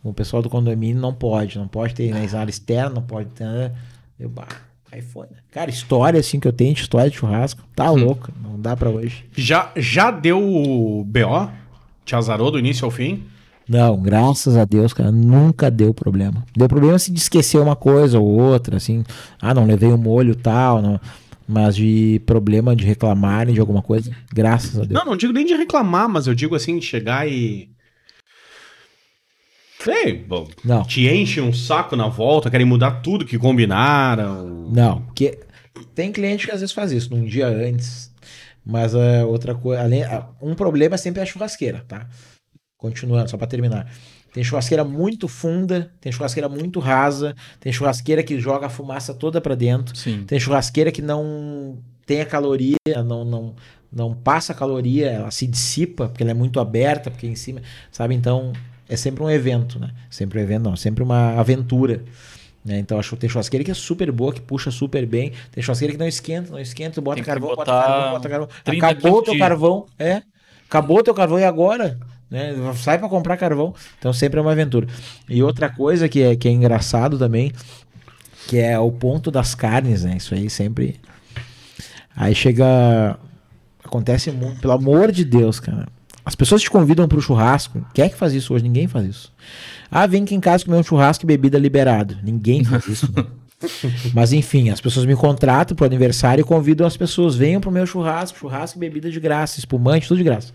o, 0.02 0.08
o 0.10 0.14
pessoal 0.14 0.42
do 0.42 0.48
condomínio, 0.48 1.00
não 1.00 1.12
pode, 1.12 1.58
não 1.58 1.68
pode 1.68 1.94
ter 1.94 2.10
na 2.10 2.20
área 2.38 2.50
externa, 2.50 2.88
não 2.90 3.02
pode 3.02 3.28
ter. 3.30 3.44
né? 3.44 3.72
Eu, 4.18 4.30
bah, 4.30 4.48
aí 4.90 5.02
foi, 5.02 5.26
né? 5.26 5.36
Cara, 5.50 5.68
história 5.68 6.18
assim 6.18 6.40
que 6.40 6.48
eu 6.48 6.52
tenho, 6.52 6.72
de 6.72 6.80
história 6.80 7.10
de 7.10 7.16
churrasco, 7.16 7.62
tá 7.76 7.90
louco, 7.90 8.32
não 8.42 8.58
dá 8.58 8.74
pra 8.74 8.88
hoje. 8.88 9.26
Já, 9.36 9.70
já 9.76 10.10
deu 10.10 10.42
o 10.42 11.04
BO? 11.04 11.50
Te 12.04 12.16
azarou 12.16 12.50
do 12.50 12.58
início 12.58 12.86
ao 12.86 12.90
fim? 12.90 13.24
Não, 13.68 14.00
graças 14.00 14.56
a 14.56 14.64
Deus, 14.64 14.92
cara, 14.92 15.10
nunca 15.12 15.70
deu 15.70 15.94
problema. 15.94 16.44
Deu 16.56 16.68
problema 16.68 16.98
se 16.98 17.12
de 17.12 17.18
esquecer 17.18 17.58
uma 17.58 17.76
coisa 17.76 18.18
ou 18.18 18.26
outra, 18.26 18.76
assim, 18.76 19.04
ah, 19.40 19.54
não 19.54 19.66
levei 19.66 19.90
o 19.90 19.98
molho 19.98 20.34
tal, 20.34 20.82
não. 20.82 21.00
Mas 21.46 21.76
de 21.76 22.20
problema 22.24 22.74
de 22.74 22.84
reclamarem 22.84 23.54
de 23.54 23.60
alguma 23.60 23.82
coisa, 23.82 24.10
graças 24.32 24.76
a 24.78 24.84
Deus. 24.84 24.92
Não, 24.92 25.04
não 25.04 25.16
digo 25.16 25.32
nem 25.32 25.44
de 25.44 25.54
reclamar, 25.54 26.08
mas 26.08 26.26
eu 26.26 26.34
digo 26.34 26.54
assim, 26.54 26.78
de 26.78 26.86
chegar 26.86 27.28
e. 27.28 27.70
Sei, 29.80 30.16
bom, 30.16 30.48
Não. 30.64 30.84
te 30.84 31.08
enche 31.08 31.40
um 31.40 31.52
saco 31.52 31.96
na 31.96 32.06
volta, 32.06 32.48
querem 32.48 32.64
mudar 32.66 33.02
tudo 33.02 33.24
que 33.24 33.36
combinaram. 33.36 34.70
Não, 34.72 35.02
porque 35.02 35.40
tem 35.92 36.12
cliente 36.12 36.46
que 36.46 36.52
às 36.52 36.60
vezes 36.60 36.72
faz 36.72 36.92
isso 36.92 37.10
num 37.14 37.24
dia 37.24 37.48
antes. 37.48 38.12
Mas 38.64 38.94
é, 38.94 39.24
outra 39.24 39.56
coisa, 39.56 39.82
além, 39.82 40.04
ah, 40.04 40.28
um 40.40 40.54
problema 40.54 40.94
é 40.94 40.98
sempre 40.98 41.20
a 41.20 41.26
churrasqueira, 41.26 41.84
tá? 41.88 42.06
Continuando, 42.82 43.30
só 43.30 43.36
pra 43.36 43.46
terminar. 43.46 43.88
Tem 44.32 44.42
churrasqueira 44.42 44.82
muito 44.82 45.28
funda, 45.28 45.92
tem 46.00 46.10
churrasqueira 46.10 46.48
muito 46.48 46.80
rasa, 46.80 47.32
tem 47.60 47.72
churrasqueira 47.72 48.24
que 48.24 48.40
joga 48.40 48.66
a 48.66 48.68
fumaça 48.68 49.14
toda 49.14 49.40
pra 49.40 49.54
dentro, 49.54 49.96
Sim. 49.96 50.24
tem 50.26 50.40
churrasqueira 50.40 50.90
que 50.90 51.00
não 51.00 51.78
tem 52.04 52.22
a 52.22 52.26
caloria, 52.26 52.76
não, 53.06 53.24
não, 53.24 53.54
não 53.92 54.14
passa 54.14 54.52
caloria, 54.52 55.10
ela 55.10 55.30
se 55.30 55.46
dissipa, 55.46 56.08
porque 56.08 56.24
ela 56.24 56.32
é 56.32 56.34
muito 56.34 56.58
aberta, 56.58 57.08
porque 57.08 57.24
em 57.24 57.36
cima, 57.36 57.62
sabe? 57.92 58.16
Então, 58.16 58.52
é 58.88 58.96
sempre 58.96 59.22
um 59.22 59.30
evento, 59.30 59.78
né? 59.78 59.92
Sempre 60.10 60.40
um 60.40 60.42
evento, 60.42 60.64
não, 60.64 60.74
sempre 60.74 61.04
uma 61.04 61.38
aventura. 61.38 62.02
Né? 62.64 62.80
Então, 62.80 62.98
acho 62.98 63.10
que 63.10 63.20
tem 63.20 63.30
churrasqueira 63.30 63.62
que 63.62 63.70
é 63.70 63.74
super 63.74 64.10
boa, 64.10 64.32
que 64.32 64.40
puxa 64.40 64.72
super 64.72 65.06
bem. 65.06 65.32
Tem 65.52 65.62
churrasqueira 65.62 65.92
que 65.92 66.00
não 66.00 66.08
esquenta, 66.08 66.50
não 66.50 66.58
esquenta, 66.58 67.00
bota 67.00 67.22
carvão, 67.22 67.50
bota 67.54 67.70
carvão, 67.70 68.10
bota 68.10 68.28
carvão. 68.28 68.48
30 68.64 68.86
Acabou 68.86 69.18
o 69.18 69.22
teu 69.22 69.38
carvão, 69.38 69.86
é. 69.98 70.22
Acabou 70.66 70.98
o 70.98 71.02
teu 71.02 71.14
carvão 71.14 71.38
e 71.38 71.44
agora? 71.44 71.98
Né? 72.32 72.54
Sai 72.76 72.98
pra 72.98 73.10
comprar 73.10 73.36
carvão. 73.36 73.74
Então, 73.98 74.10
sempre 74.10 74.38
é 74.38 74.42
uma 74.42 74.52
aventura. 74.52 74.86
E 75.28 75.42
outra 75.42 75.68
coisa 75.68 76.08
que 76.08 76.22
é, 76.22 76.34
que 76.34 76.48
é 76.48 76.50
engraçado 76.50 77.18
também, 77.18 77.52
que 78.48 78.56
é 78.58 78.78
o 78.78 78.90
ponto 78.90 79.30
das 79.30 79.54
carnes, 79.54 80.02
né? 80.02 80.16
Isso 80.16 80.34
aí 80.34 80.48
sempre. 80.48 80.98
Aí 82.16 82.34
chega. 82.34 83.18
Acontece 83.84 84.30
muito, 84.30 84.62
pelo 84.62 84.72
amor 84.72 85.12
de 85.12 85.26
Deus, 85.26 85.60
cara. 85.60 85.86
As 86.24 86.34
pessoas 86.34 86.62
te 86.62 86.70
convidam 86.70 87.06
pro 87.06 87.20
churrasco. 87.20 87.84
Quem 87.92 88.06
é 88.06 88.08
que 88.08 88.16
faz 88.16 88.32
isso 88.32 88.54
hoje? 88.54 88.64
Ninguém 88.64 88.88
faz 88.88 89.06
isso. 89.06 89.32
Ah, 89.90 90.06
vem 90.06 90.22
aqui 90.22 90.34
em 90.34 90.40
casa 90.40 90.64
comer 90.64 90.78
um 90.78 90.82
churrasco 90.82 91.24
e 91.24 91.26
bebida 91.26 91.58
liberado. 91.58 92.16
Ninguém 92.22 92.64
faz 92.64 92.86
isso. 92.86 93.12
né? 93.14 93.26
Mas 94.14 94.32
enfim, 94.32 94.70
as 94.70 94.80
pessoas 94.80 95.04
me 95.04 95.14
contratam 95.14 95.76
pro 95.76 95.84
aniversário 95.84 96.40
e 96.40 96.44
convidam 96.44 96.86
as 96.86 96.96
pessoas. 96.96 97.34
Venham 97.34 97.60
pro 97.60 97.70
meu 97.70 97.84
churrasco, 97.84 98.38
churrasco 98.38 98.78
e 98.78 98.80
bebida 98.80 99.10
de 99.10 99.20
graça, 99.20 99.58
espumante, 99.58 100.08
tudo 100.08 100.18
de 100.18 100.24
graça. 100.24 100.52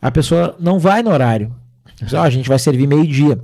A 0.00 0.10
pessoa 0.10 0.56
não 0.58 0.78
vai 0.78 1.02
no 1.02 1.10
horário. 1.10 1.54
Diz, 2.02 2.12
"Ó, 2.14 2.22
a 2.22 2.30
gente 2.30 2.48
vai 2.48 2.58
servir 2.58 2.86
meio-dia. 2.86 3.38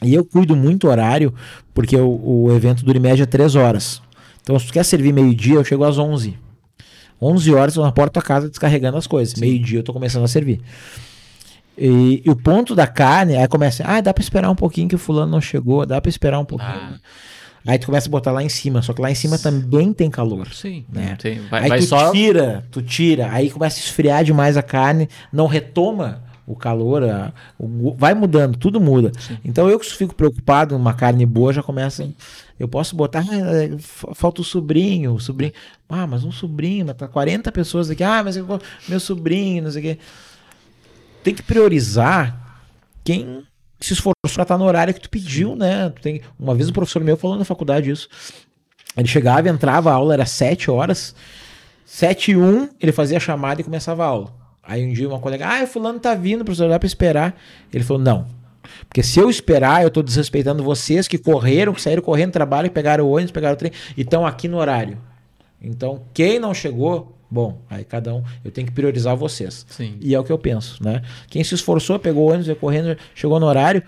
E 0.00 0.14
eu 0.14 0.24
cuido 0.24 0.56
muito 0.56 0.88
horário, 0.88 1.32
porque 1.72 1.96
o, 1.96 2.44
o 2.44 2.52
evento 2.56 2.84
dura 2.84 2.98
em 2.98 3.00
média 3.00 3.26
3 3.26 3.54
horas. 3.54 4.02
Então, 4.42 4.58
se 4.58 4.66
tu 4.66 4.72
quer 4.72 4.84
servir 4.84 5.12
meio-dia, 5.12 5.54
eu 5.54 5.64
chego 5.64 5.84
às 5.84 5.98
11. 5.98 6.36
11 7.20 7.54
horas 7.54 7.76
eu 7.76 7.82
na 7.84 7.92
porta 7.92 8.14
da 8.14 8.20
tua 8.20 8.22
casa 8.22 8.48
descarregando 8.48 8.96
as 8.96 9.06
coisas. 9.06 9.34
Meio-dia 9.34 9.78
eu 9.78 9.82
tô 9.84 9.92
começando 9.92 10.24
a 10.24 10.28
servir. 10.28 10.60
E, 11.78 12.20
e 12.24 12.30
o 12.30 12.36
ponto 12.36 12.74
da 12.74 12.86
carne, 12.86 13.36
aí 13.36 13.46
começa, 13.46 13.84
ah, 13.86 14.00
dá 14.00 14.12
pra 14.12 14.22
esperar 14.22 14.50
um 14.50 14.56
pouquinho 14.56 14.88
que 14.88 14.94
o 14.96 14.98
fulano 14.98 15.30
não 15.30 15.40
chegou, 15.40 15.86
dá 15.86 16.00
pra 16.00 16.08
esperar 16.10 16.38
um 16.40 16.44
pouquinho. 16.44 16.70
Ah. 16.70 16.98
Aí 17.66 17.78
tu 17.78 17.86
começa 17.86 18.08
a 18.08 18.10
botar 18.10 18.32
lá 18.32 18.42
em 18.42 18.48
cima, 18.48 18.82
só 18.82 18.92
que 18.92 19.00
lá 19.00 19.10
em 19.10 19.14
cima 19.14 19.38
também 19.38 19.92
tem 19.92 20.10
calor. 20.10 20.52
Sim. 20.52 20.84
Né? 20.92 21.16
Tem, 21.20 21.40
vai 21.48 21.62
aí 21.64 21.68
vai 21.68 21.78
tu 21.78 21.84
só. 21.86 22.10
tira, 22.12 22.64
tu 22.70 22.82
tira, 22.82 23.30
aí 23.30 23.50
começa 23.50 23.78
a 23.78 23.80
esfriar 23.82 24.24
demais 24.24 24.56
a 24.56 24.62
carne, 24.62 25.08
não 25.32 25.46
retoma 25.46 26.24
o 26.44 26.56
calor, 26.56 27.04
a- 27.04 27.32
o 27.56 27.94
vai 27.94 28.14
mudando, 28.14 28.56
tudo 28.58 28.80
muda. 28.80 29.12
Então 29.44 29.68
eu 29.70 29.78
que 29.78 29.86
fico 29.92 30.14
preocupado, 30.14 30.74
uma 30.76 30.92
carne 30.92 31.24
boa 31.24 31.52
já 31.52 31.62
começa. 31.62 32.08
Eu 32.58 32.66
posso 32.68 32.96
botar, 32.96 33.20
ah, 33.20 33.76
fa- 33.78 34.12
falta 34.14 34.40
o 34.40 34.44
sobrinho, 34.44 35.14
o 35.14 35.20
sobrinho. 35.20 35.52
Ah, 35.88 36.06
mas 36.06 36.24
um 36.24 36.32
sobrinho, 36.32 36.84
mas 36.86 36.96
tá 36.96 37.06
40 37.06 37.50
pessoas 37.52 37.88
aqui. 37.90 38.02
Ah, 38.02 38.22
mas 38.24 38.36
eu, 38.36 38.46
meu 38.88 38.98
sobrinho, 39.00 39.62
não 39.62 39.70
sei 39.70 39.80
o 39.80 39.84
quê. 39.84 39.98
Tem 41.22 41.32
que 41.34 41.42
priorizar 41.42 42.36
quem 43.04 43.44
se 43.86 43.92
esforçou 43.92 44.14
pra 44.34 44.42
estar 44.42 44.58
no 44.58 44.64
horário 44.64 44.94
que 44.94 45.00
tu 45.00 45.10
pediu, 45.10 45.56
né? 45.56 45.90
Tu 45.90 46.02
tem... 46.02 46.20
Uma 46.38 46.54
vez 46.54 46.68
o 46.68 46.72
professor 46.72 47.02
meu 47.02 47.16
falou 47.16 47.36
na 47.36 47.44
faculdade 47.44 47.90
isso. 47.90 48.08
Ele 48.96 49.08
chegava, 49.08 49.48
entrava, 49.48 49.90
a 49.90 49.94
aula 49.94 50.14
era 50.14 50.26
7 50.26 50.70
horas. 50.70 51.14
7 51.84 52.32
e 52.32 52.36
1, 52.36 52.70
ele 52.80 52.92
fazia 52.92 53.16
a 53.16 53.20
chamada 53.20 53.60
e 53.60 53.64
começava 53.64 54.04
a 54.04 54.06
aula. 54.06 54.32
Aí 54.62 54.86
um 54.86 54.92
dia 54.92 55.08
uma 55.08 55.18
colega, 55.18 55.46
ah, 55.46 55.64
o 55.64 55.66
fulano 55.66 55.98
tá 55.98 56.14
vindo, 56.14 56.44
professor, 56.44 56.68
dá 56.68 56.78
pra 56.78 56.86
esperar. 56.86 57.36
Ele 57.72 57.82
falou, 57.84 58.02
não. 58.02 58.26
Porque 58.88 59.02
se 59.02 59.18
eu 59.18 59.28
esperar, 59.28 59.82
eu 59.82 59.90
tô 59.90 60.02
desrespeitando 60.02 60.62
vocês 60.62 61.08
que 61.08 61.18
correram, 61.18 61.74
que 61.74 61.82
saíram 61.82 62.02
correndo 62.02 62.30
do 62.30 62.34
trabalho, 62.34 62.70
pegaram 62.70 63.04
o 63.04 63.10
ônibus, 63.10 63.32
pegaram 63.32 63.54
o 63.54 63.58
trem, 63.58 63.72
e 63.96 64.02
estão 64.02 64.26
aqui 64.26 64.48
no 64.48 64.58
horário. 64.58 64.98
Então, 65.60 66.02
quem 66.14 66.38
não 66.38 66.54
chegou, 66.54 67.16
bom, 67.32 67.62
aí 67.70 67.82
cada 67.82 68.14
um, 68.14 68.22
eu 68.44 68.50
tenho 68.50 68.66
que 68.66 68.72
priorizar 68.74 69.16
vocês. 69.16 69.64
Sim. 69.70 69.96
E 70.00 70.14
é 70.14 70.20
o 70.20 70.22
que 70.22 70.30
eu 70.30 70.38
penso, 70.38 70.84
né? 70.84 71.00
Quem 71.28 71.42
se 71.42 71.54
esforçou, 71.54 71.98
pegou 71.98 72.24
o 72.24 72.28
ônibus, 72.28 72.46
veio 72.46 72.58
correndo, 72.58 72.96
chegou 73.14 73.40
no 73.40 73.46
horário. 73.46 73.82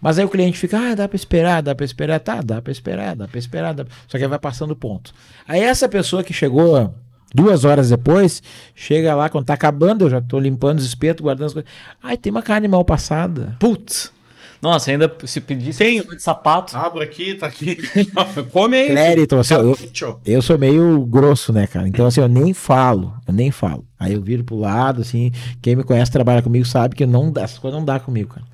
Mas 0.00 0.18
aí 0.18 0.24
o 0.24 0.28
cliente 0.28 0.58
fica, 0.58 0.76
ah, 0.78 0.94
dá 0.94 1.06
pra 1.06 1.14
esperar, 1.14 1.62
dá 1.62 1.72
pra 1.72 1.84
esperar, 1.84 2.18
tá, 2.18 2.40
dá 2.42 2.60
pra 2.60 2.72
esperar, 2.72 3.14
dá 3.14 3.28
pra 3.28 3.38
esperar, 3.38 3.74
dá... 3.74 3.84
só 4.08 4.18
que 4.18 4.24
aí 4.24 4.28
vai 4.28 4.38
passando 4.38 4.72
o 4.72 4.76
ponto. 4.76 5.12
Aí 5.46 5.60
essa 5.60 5.88
pessoa 5.88 6.24
que 6.24 6.32
chegou 6.32 6.92
duas 7.32 7.64
horas 7.64 7.90
depois, 7.90 8.42
chega 8.74 9.14
lá, 9.14 9.28
quando 9.28 9.44
tá 9.44 9.54
acabando, 9.54 10.06
eu 10.06 10.10
já 10.10 10.20
tô 10.20 10.40
limpando 10.40 10.78
os 10.78 10.84
espetos, 10.84 11.22
guardando 11.22 11.46
as 11.46 11.52
coisas. 11.52 11.70
Ai, 12.02 12.16
tem 12.16 12.32
uma 12.32 12.42
carne 12.42 12.66
mal 12.66 12.84
passada. 12.84 13.56
Putz. 13.60 14.10
Nossa, 14.60 14.90
ainda 14.90 15.10
se 15.24 15.40
pedisse 15.40 15.78
Tem. 15.78 16.02
de 16.02 16.22
sapato. 16.22 16.76
Abro 16.76 17.02
aqui, 17.02 17.34
tá 17.34 17.46
aqui. 17.46 17.78
Come 18.52 18.76
aí. 18.76 18.88
Clérito, 18.88 19.36
assim, 19.36 19.54
ó, 19.54 19.60
eu, 19.62 19.78
eu 20.26 20.42
sou 20.42 20.58
meio 20.58 21.00
grosso, 21.06 21.52
né, 21.52 21.66
cara? 21.66 21.88
Então, 21.88 22.06
assim, 22.06 22.20
eu 22.20 22.28
nem 22.28 22.52
falo, 22.52 23.14
eu 23.26 23.32
nem 23.32 23.50
falo. 23.50 23.86
Aí 23.98 24.12
eu 24.12 24.20
viro 24.20 24.44
pro 24.44 24.56
lado, 24.56 25.00
assim, 25.00 25.32
quem 25.62 25.76
me 25.76 25.82
conhece, 25.82 26.10
trabalha 26.10 26.42
comigo, 26.42 26.64
sabe 26.66 26.94
que 26.94 27.06
não 27.06 27.32
dá, 27.32 27.42
essas 27.42 27.58
coisas 27.58 27.78
não 27.78 27.84
dá 27.84 27.98
comigo, 27.98 28.34
cara. 28.34 28.46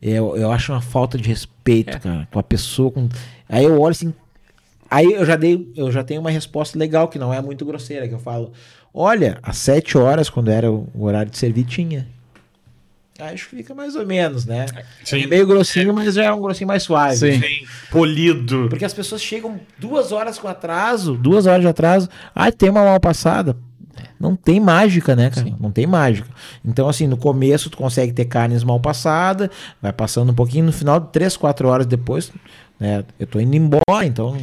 Eu, 0.00 0.36
eu 0.36 0.50
acho 0.52 0.72
uma 0.72 0.80
falta 0.80 1.18
de 1.18 1.28
respeito, 1.28 2.00
cara, 2.00 2.28
com 2.30 2.38
a 2.38 2.42
pessoa. 2.42 2.90
Com... 2.90 3.08
Aí 3.48 3.64
eu 3.64 3.80
olho 3.80 3.92
assim. 3.92 4.14
Aí 4.90 5.12
eu 5.12 5.24
já 5.26 5.36
dei, 5.36 5.72
eu 5.76 5.90
já 5.90 6.04
tenho 6.04 6.20
uma 6.20 6.30
resposta 6.30 6.78
legal, 6.78 7.08
que 7.08 7.18
não 7.18 7.32
é 7.32 7.40
muito 7.42 7.64
grosseira, 7.64 8.06
que 8.06 8.14
eu 8.14 8.18
falo: 8.18 8.52
olha, 8.92 9.38
às 9.42 9.56
sete 9.56 9.98
horas, 9.98 10.30
quando 10.30 10.50
era 10.50 10.70
o 10.70 10.86
o 10.94 11.04
horário 11.04 11.30
de 11.30 11.38
servir, 11.38 11.64
tinha. 11.64 12.06
Acho 13.18 13.48
que 13.48 13.56
fica 13.56 13.74
mais 13.74 13.94
ou 13.94 14.06
menos, 14.06 14.44
né? 14.44 14.66
Sim. 15.04 15.22
É 15.22 15.26
meio 15.26 15.46
grossinho, 15.46 15.94
mas 15.94 16.14
já 16.14 16.24
é 16.24 16.32
um 16.32 16.40
grossinho 16.40 16.68
mais 16.68 16.82
suave. 16.82 17.16
Sim. 17.16 17.40
Sim. 17.40 17.66
Polido. 17.90 18.68
Porque 18.68 18.84
as 18.84 18.94
pessoas 18.94 19.22
chegam 19.22 19.60
duas 19.78 20.12
horas 20.12 20.38
com 20.38 20.48
atraso, 20.48 21.14
duas 21.14 21.46
horas 21.46 21.62
de 21.62 21.68
atraso. 21.68 22.08
Ah, 22.34 22.50
tem 22.52 22.70
uma 22.70 22.84
mal 22.84 23.00
passada. 23.00 23.56
Não 24.18 24.34
tem 24.34 24.58
mágica, 24.58 25.14
né, 25.14 25.30
cara? 25.30 25.54
Não 25.60 25.70
tem 25.70 25.86
mágica. 25.86 26.28
Então, 26.64 26.88
assim, 26.88 27.06
no 27.06 27.16
começo 27.16 27.68
tu 27.68 27.76
consegue 27.76 28.12
ter 28.12 28.24
carnes 28.24 28.64
mal 28.64 28.80
passadas, 28.80 29.50
vai 29.80 29.92
passando 29.92 30.32
um 30.32 30.34
pouquinho, 30.34 30.64
no 30.64 30.72
final, 30.72 31.00
três, 31.00 31.36
quatro 31.36 31.68
horas 31.68 31.86
depois, 31.86 32.32
né? 32.80 33.04
Eu 33.18 33.26
tô 33.26 33.38
indo 33.40 33.54
embora, 33.54 34.04
então. 34.04 34.36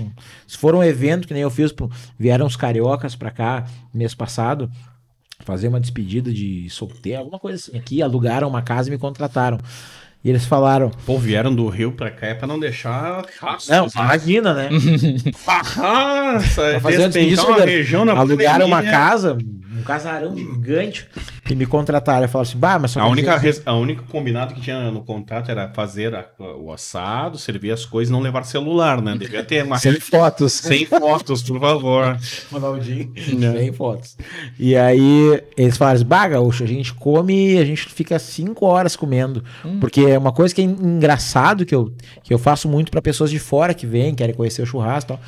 Se 0.47 0.57
for 0.57 0.75
um 0.75 0.83
evento 0.83 1.27
que 1.27 1.33
nem 1.33 1.41
eu 1.41 1.49
fiz, 1.49 1.73
vieram 2.19 2.45
os 2.45 2.55
cariocas 2.55 3.15
pra 3.15 3.31
cá 3.31 3.65
mês 3.93 4.13
passado, 4.13 4.69
fazer 5.39 5.67
uma 5.67 5.79
despedida 5.79 6.31
de 6.31 6.69
solteiro, 6.69 7.19
alguma 7.19 7.39
coisa 7.39 7.57
assim. 7.57 7.77
Aqui 7.77 8.01
alugaram 8.01 8.47
uma 8.47 8.61
casa 8.61 8.89
e 8.89 8.91
me 8.91 8.97
contrataram. 8.97 9.57
E 10.23 10.29
eles 10.29 10.45
falaram: 10.45 10.89
Pô, 11.05 11.17
vieram 11.19 11.53
do 11.53 11.67
Rio 11.67 11.91
pra 11.91 12.09
cá 12.09 12.27
é 12.27 12.33
pra 12.33 12.47
não 12.47 12.57
deixar. 12.57 13.25
Não, 13.67 13.87
imagina, 13.93 14.53
né? 14.53 14.69
Nossa, 15.45 16.61
Pra 16.71 16.79
fazer 16.79 17.05
um 17.05 17.09
despencar 17.09 17.09
despedida, 17.09 17.43
uma 17.45 17.65
região 17.65 18.05
na 18.05 18.13
alugaram 18.13 18.65
uma 18.65 18.77
pandemia. 18.77 18.97
casa, 18.97 19.37
um 19.77 19.83
casarão 19.83 20.35
gigante. 20.37 21.07
E 21.49 21.55
me 21.55 21.65
contrataram. 21.65 22.23
Eu 22.23 22.29
falo 22.29 22.43
assim, 22.43 22.57
bah, 22.57 22.79
mas 22.79 22.91
só 22.91 23.01
A 23.01 23.07
única, 23.07 23.35
res- 23.37 23.61
a 23.65 23.73
única 23.75 24.01
combinado 24.03 24.53
que 24.53 24.61
tinha 24.61 24.89
no 24.89 25.01
contrato 25.03 25.51
era 25.51 25.67
fazer 25.73 26.15
a- 26.15 26.25
o 26.57 26.71
assado, 26.71 27.37
servir 27.37 27.71
as 27.71 27.85
coisas 27.85 28.09
e 28.09 28.13
não 28.13 28.21
levar 28.21 28.43
celular, 28.45 29.01
né? 29.01 29.15
Devia 29.17 29.43
ter 29.43 29.63
uma. 29.65 29.75
que- 29.75 29.81
sem 29.81 29.99
fotos. 29.99 30.53
Sem 30.53 30.85
fotos, 30.85 31.41
por 31.43 31.59
favor. 31.59 32.17
Ronaldinho, 32.51 33.11
sem 33.57 33.73
fotos. 33.73 34.17
E 34.57 34.75
aí 34.75 35.41
eles 35.57 35.75
falaram 35.75 35.97
assim, 35.97 36.05
bah, 36.05 36.27
gaúcho, 36.29 36.63
a 36.63 36.67
gente 36.67 36.93
come, 36.93 37.57
a 37.57 37.65
gente 37.65 37.85
fica 37.89 38.17
cinco 38.19 38.65
horas 38.65 38.95
comendo. 38.95 39.43
Porque 39.81 40.01
é 40.01 40.17
uma 40.17 40.31
coisa 40.31 40.55
que 40.55 40.61
é 40.61 40.63
engraçado 40.63 41.65
que 41.65 41.75
eu, 41.75 41.93
que 42.23 42.33
eu 42.33 42.39
faço 42.39 42.67
muito 42.69 42.89
para 42.89 43.01
pessoas 43.01 43.29
de 43.29 43.39
fora 43.39 43.73
que 43.73 43.85
vêm, 43.85 44.15
querem 44.15 44.33
conhecer 44.33 44.61
o 44.61 44.65
churrasco 44.65 45.13
e 45.13 45.15
tal. 45.15 45.19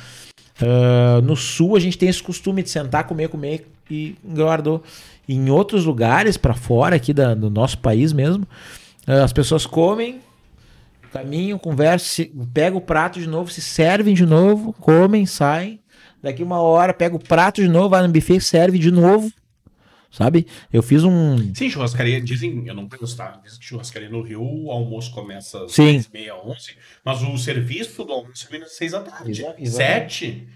Ah, 0.62 1.20
no 1.22 1.36
sul 1.36 1.76
a 1.76 1.80
gente 1.80 1.98
tem 1.98 2.08
esse 2.08 2.22
costume 2.22 2.62
de 2.62 2.70
sentar, 2.70 3.04
comer, 3.04 3.28
comer 3.28 3.68
e 3.90 4.16
engordou. 4.24 4.82
Em 5.28 5.50
outros 5.50 5.84
lugares 5.84 6.36
para 6.36 6.54
fora 6.54 6.96
aqui 6.96 7.12
da- 7.12 7.34
do 7.34 7.50
nosso 7.50 7.78
país 7.78 8.12
mesmo, 8.12 8.46
ah, 9.06 9.24
as 9.24 9.32
pessoas 9.32 9.66
comem, 9.66 10.20
caminham, 11.12 11.58
conversam, 11.58 12.06
se, 12.08 12.32
pegam 12.52 12.78
o 12.78 12.80
prato 12.82 13.18
de 13.18 13.26
novo, 13.26 13.50
se 13.50 13.60
servem 13.60 14.14
de 14.14 14.26
novo, 14.26 14.72
comem, 14.74 15.26
saem. 15.26 15.80
Daqui 16.22 16.42
uma 16.42 16.60
hora 16.60 16.92
pega 16.94 17.14
o 17.16 17.18
prato 17.18 17.60
de 17.62 17.68
novo, 17.68 17.88
vai 17.90 18.02
no 18.06 18.12
buffet, 18.12 18.40
serve 18.40 18.78
de 18.78 18.90
novo. 18.90 19.30
Sabe? 20.10 20.46
Eu 20.72 20.82
fiz 20.82 21.04
um. 21.04 21.52
Sim, 21.54 21.68
churrascaria, 21.68 22.20
dizem, 22.20 22.66
eu 22.66 22.74
não 22.74 22.88
conheço, 22.88 23.16
tá? 23.16 23.38
Dizem 23.44 23.58
que 23.58 23.66
churrascaria 23.66 24.08
no 24.08 24.22
Rio, 24.22 24.40
o 24.42 24.70
almoço 24.70 25.10
começa 25.12 25.64
às 25.64 25.72
Sim. 25.72 25.92
10 25.92 26.08
meia, 26.12 26.34
11, 26.36 26.74
mas 27.04 27.22
o 27.22 27.36
serviço 27.36 28.02
do 28.04 28.12
almoço 28.12 28.44
termina 28.46 28.64
às 28.64 28.76
6 28.76 28.92
da 28.92 29.00
tarde. 29.00 29.30
Exa- 29.32 29.54
exatamente. 29.58 29.70
7. 29.70 30.48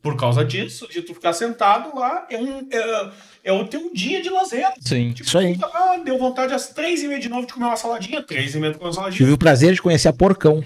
Por 0.00 0.16
causa 0.16 0.44
disso, 0.44 0.86
de 0.88 1.02
tu 1.02 1.12
ficar 1.12 1.32
sentado 1.32 1.98
lá, 1.98 2.26
é, 2.30 2.38
um, 2.38 2.60
é, 2.70 3.10
é 3.44 3.52
o 3.52 3.66
teu 3.66 3.92
dia 3.92 4.22
de 4.22 4.28
lazer. 4.30 4.66
Sim. 4.80 5.12
Tipo, 5.12 5.28
Isso 5.28 5.38
aí. 5.38 5.58
ah, 5.62 5.96
deu 6.04 6.18
vontade 6.18 6.52
às 6.52 6.68
3 6.68 7.02
e 7.02 7.08
meia 7.08 7.20
de 7.20 7.28
novo 7.28 7.46
de 7.46 7.52
comer 7.52 7.66
uma 7.66 7.76
saladinha, 7.76 8.22
3 8.22 8.54
e 8.54 8.58
meia 8.58 8.72
de 8.72 8.78
comer 8.78 8.88
uma 8.88 8.94
saladinha. 8.94 9.18
Tive 9.18 9.32
o 9.32 9.38
prazer 9.38 9.74
de 9.74 9.82
conhecer 9.82 10.08
a 10.08 10.12
Porcão. 10.12 10.62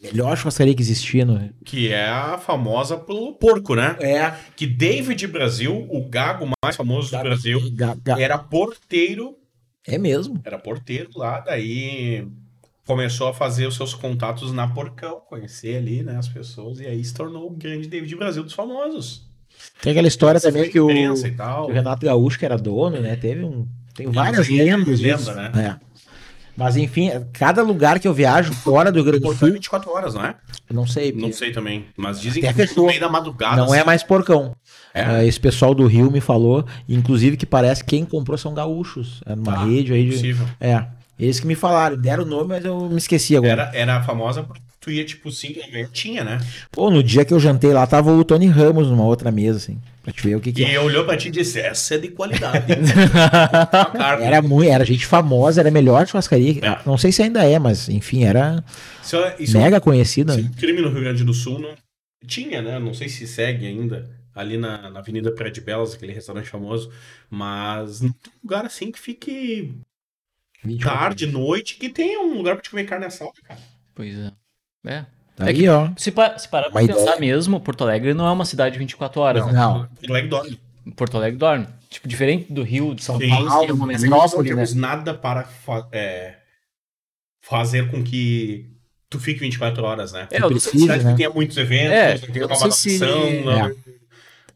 Melhor 0.00 0.36
churrascaria 0.36 0.74
que 0.76 0.80
existia 0.82 1.24
no. 1.24 1.52
Que 1.64 1.92
é 1.92 2.08
a 2.08 2.38
famosa 2.38 2.96
pelo 2.96 3.32
porco, 3.34 3.74
né? 3.74 3.96
É. 3.98 4.32
Que 4.54 4.64
David 4.64 5.26
Brasil, 5.26 5.88
o 5.90 6.08
gago 6.08 6.48
mais 6.62 6.76
famoso 6.76 7.10
do 7.10 7.18
Brasil, 7.18 7.60
Ga- 7.72 7.96
ga- 8.00 8.20
era 8.20 8.38
porteiro 8.38 9.36
É 9.84 9.98
mesmo. 9.98 10.40
era 10.44 10.56
porteiro 10.56 11.10
lá, 11.16 11.40
daí 11.40 12.28
começou 12.86 13.26
a 13.26 13.34
fazer 13.34 13.66
os 13.66 13.74
seus 13.74 13.92
contatos 13.92 14.52
na 14.52 14.68
Porcão, 14.68 15.20
conhecer 15.28 15.76
ali, 15.78 16.02
né, 16.04 16.16
as 16.16 16.28
pessoas, 16.28 16.78
e 16.78 16.86
aí 16.86 17.04
se 17.04 17.12
tornou 17.12 17.46
o 17.48 17.50
grande 17.50 17.88
David 17.88 18.14
Brasil 18.14 18.44
dos 18.44 18.52
famosos. 18.54 19.27
Tem 19.82 19.92
aquela 19.92 20.08
história 20.08 20.40
também 20.40 20.68
que 20.70 20.80
o, 20.80 20.90
e 20.90 21.30
tal. 21.32 21.68
o 21.68 21.72
Renato 21.72 22.04
Gaúcho, 22.04 22.38
que 22.38 22.44
era 22.44 22.56
dono, 22.56 23.00
né? 23.00 23.16
Teve 23.16 23.44
um. 23.44 23.66
Tem 23.94 24.06
várias 24.10 24.48
lendas. 24.48 25.00
lenda, 25.00 25.34
né? 25.34 25.52
É. 25.82 25.88
Mas 26.56 26.76
enfim, 26.76 27.10
cada 27.32 27.62
lugar 27.62 28.00
que 28.00 28.08
eu 28.08 28.12
viajo 28.12 28.52
fora 28.52 28.90
do 28.90 28.96
Rio 28.96 29.04
Grande 29.04 29.20
do 29.20 29.22
Porcão 29.28 29.46
é 29.46 29.50
Sul, 29.50 29.54
24 29.54 29.90
horas, 29.92 30.14
não 30.14 30.24
é? 30.24 30.34
eu 30.68 30.74
não 30.74 30.86
sei. 30.88 31.12
Não 31.12 31.32
sei 31.32 31.52
também, 31.52 31.84
mas 31.96 32.20
dizem 32.20 32.42
Até 32.42 32.52
que 32.52 32.66
fechou. 32.66 32.82
no 32.82 32.88
meio 32.88 33.00
da 33.00 33.08
madrugada. 33.08 33.56
Não 33.64 33.72
é 33.72 33.78
assim, 33.78 33.86
mais 33.86 34.02
porcão. 34.02 34.56
É? 34.92 35.02
Ah, 35.04 35.24
esse 35.24 35.38
pessoal 35.38 35.72
do 35.72 35.86
Rio 35.86 36.10
me 36.10 36.20
falou, 36.20 36.64
inclusive 36.88 37.36
que 37.36 37.46
parece 37.46 37.84
que 37.84 37.90
quem 37.90 38.04
comprou 38.04 38.36
são 38.36 38.52
gaúchos. 38.54 39.20
É 39.24 39.36
numa 39.36 39.52
Ah, 39.54 39.64
rede 39.66 39.92
aí 39.92 40.04
de. 40.06 40.12
possível. 40.16 40.46
É. 40.60 40.84
Eles 41.16 41.38
que 41.38 41.46
me 41.46 41.54
falaram, 41.54 41.96
deram 41.96 42.24
o 42.24 42.26
nome, 42.26 42.48
mas 42.48 42.64
eu 42.64 42.88
me 42.88 42.98
esqueci 42.98 43.36
agora. 43.36 43.52
Era, 43.52 43.76
era 43.76 44.02
famosa 44.02 44.44
tu 44.88 44.92
ia, 44.92 45.04
tipo, 45.04 45.30
5 45.30 45.60
da 45.60 45.68
manhã, 45.68 45.88
tinha, 45.92 46.24
né? 46.24 46.38
Pô, 46.72 46.90
no 46.90 47.02
dia 47.02 47.24
que 47.24 47.34
eu 47.34 47.38
jantei 47.38 47.72
lá, 47.72 47.86
tava 47.86 48.10
o 48.10 48.24
Tony 48.24 48.46
Ramos 48.46 48.88
numa 48.88 49.04
outra 49.04 49.30
mesa, 49.30 49.58
assim. 49.58 49.78
Pra 50.02 50.12
te 50.12 50.22
ver 50.26 50.36
o 50.36 50.40
que 50.40 50.52
que 50.52 50.62
E 50.62 50.64
é. 50.64 50.80
olhou 50.80 51.04
pra 51.04 51.16
ti 51.16 51.28
e 51.28 51.30
disse, 51.30 51.60
essa 51.60 51.94
é 51.96 51.98
de 51.98 52.08
qualidade. 52.08 52.64
Era 54.22 54.40
muito, 54.40 54.70
era 54.70 54.84
gente 54.84 55.04
famosa, 55.04 55.60
era 55.60 55.68
a 55.68 55.72
melhor 55.72 56.06
churrascaria. 56.06 56.60
É. 56.64 56.78
Não 56.86 56.96
sei 56.96 57.12
se 57.12 57.22
ainda 57.22 57.44
é, 57.44 57.58
mas 57.58 57.88
enfim, 57.88 58.24
era 58.24 58.64
Isso, 59.02 59.16
é- 59.16 59.36
isso 59.38 59.56
é 59.56 59.60
mega 59.60 59.80
conhecida. 59.80 60.32
Esse 60.32 60.42
né? 60.42 60.50
crime 60.56 60.80
no 60.80 60.88
Rio 60.90 61.00
Grande 61.00 61.24
do 61.24 61.34
Sul 61.34 61.58
não 61.58 61.74
tinha, 62.26 62.62
né? 62.62 62.78
Não 62.78 62.94
sei 62.94 63.08
se 63.08 63.26
segue 63.26 63.66
ainda 63.66 64.08
ali 64.34 64.56
na, 64.56 64.88
na 64.90 65.00
Avenida 65.00 65.30
Praia 65.32 65.52
de 65.52 65.60
Belas, 65.60 65.94
aquele 65.94 66.12
restaurante 66.12 66.48
famoso, 66.48 66.90
mas 67.28 68.00
não 68.00 68.10
tem 68.12 68.32
um 68.32 68.38
lugar 68.42 68.64
assim 68.64 68.90
que 68.90 68.98
fique 68.98 69.74
24. 70.64 70.98
tarde, 70.98 71.26
noite, 71.26 71.74
que 71.76 71.88
tenha 71.88 72.20
um 72.20 72.34
lugar 72.36 72.54
pra 72.54 72.62
te 72.62 72.70
comer 72.70 72.84
carne 72.84 73.04
assada, 73.06 73.32
cara. 73.44 73.60
Pois 73.94 74.16
é. 74.16 74.32
É. 74.88 75.04
Aí, 75.40 75.68
ó. 75.68 75.88
Se, 75.96 76.10
pa- 76.10 76.36
se 76.36 76.48
parar 76.48 76.70
pra 76.70 76.80
Uma 76.80 76.86
pensar 76.88 77.00
ideia. 77.02 77.20
mesmo, 77.20 77.60
Porto 77.60 77.82
Alegre 77.84 78.12
não 78.14 78.26
é 78.26 78.32
uma 78.32 78.44
cidade 78.44 78.72
de 78.72 78.78
24 78.80 79.20
horas. 79.20 79.46
né? 79.46 79.52
Não. 79.52 79.86
Porto 79.86 80.10
Alegre 80.10 80.28
dorme. 80.30 80.60
Porto 80.96 81.16
Alegre 81.16 81.38
dorme. 81.38 81.66
Tipo, 81.88 82.08
diferente 82.08 82.52
do 82.52 82.62
Rio, 82.62 82.94
de 82.94 83.04
São 83.04 83.18
Sim, 83.18 83.28
Paulo, 83.28 83.50
sim, 83.50 83.64
que 83.66 83.70
é 83.70 83.74
uma 83.74 83.86
mas 83.86 84.02
metrópole, 84.02 84.50
não 84.50 84.56
né? 84.56 84.64
temos 84.64 84.74
nada 84.74 85.14
para 85.14 85.44
fa- 85.44 85.86
é, 85.92 86.34
fazer 87.42 87.90
com 87.90 88.02
que 88.02 88.66
tu 89.08 89.18
fique 89.18 89.40
24 89.40 89.82
horas, 89.84 90.12
né? 90.12 90.26
É, 90.30 90.36
eu 90.38 90.50
não 90.50 90.58
sei 90.58 90.70
Precisa, 90.72 90.80
cidade 90.82 91.04
né? 91.04 91.10
que 91.12 91.16
tenha 91.18 91.30
muitos 91.30 91.56
eventos, 91.56 91.92
É, 91.92 92.18
que 92.18 92.40
não 92.40 92.46
uma 92.46 92.56
sei 92.56 92.70
se- 92.98 93.04
adaptação, 93.04 93.44
não- 93.44 93.74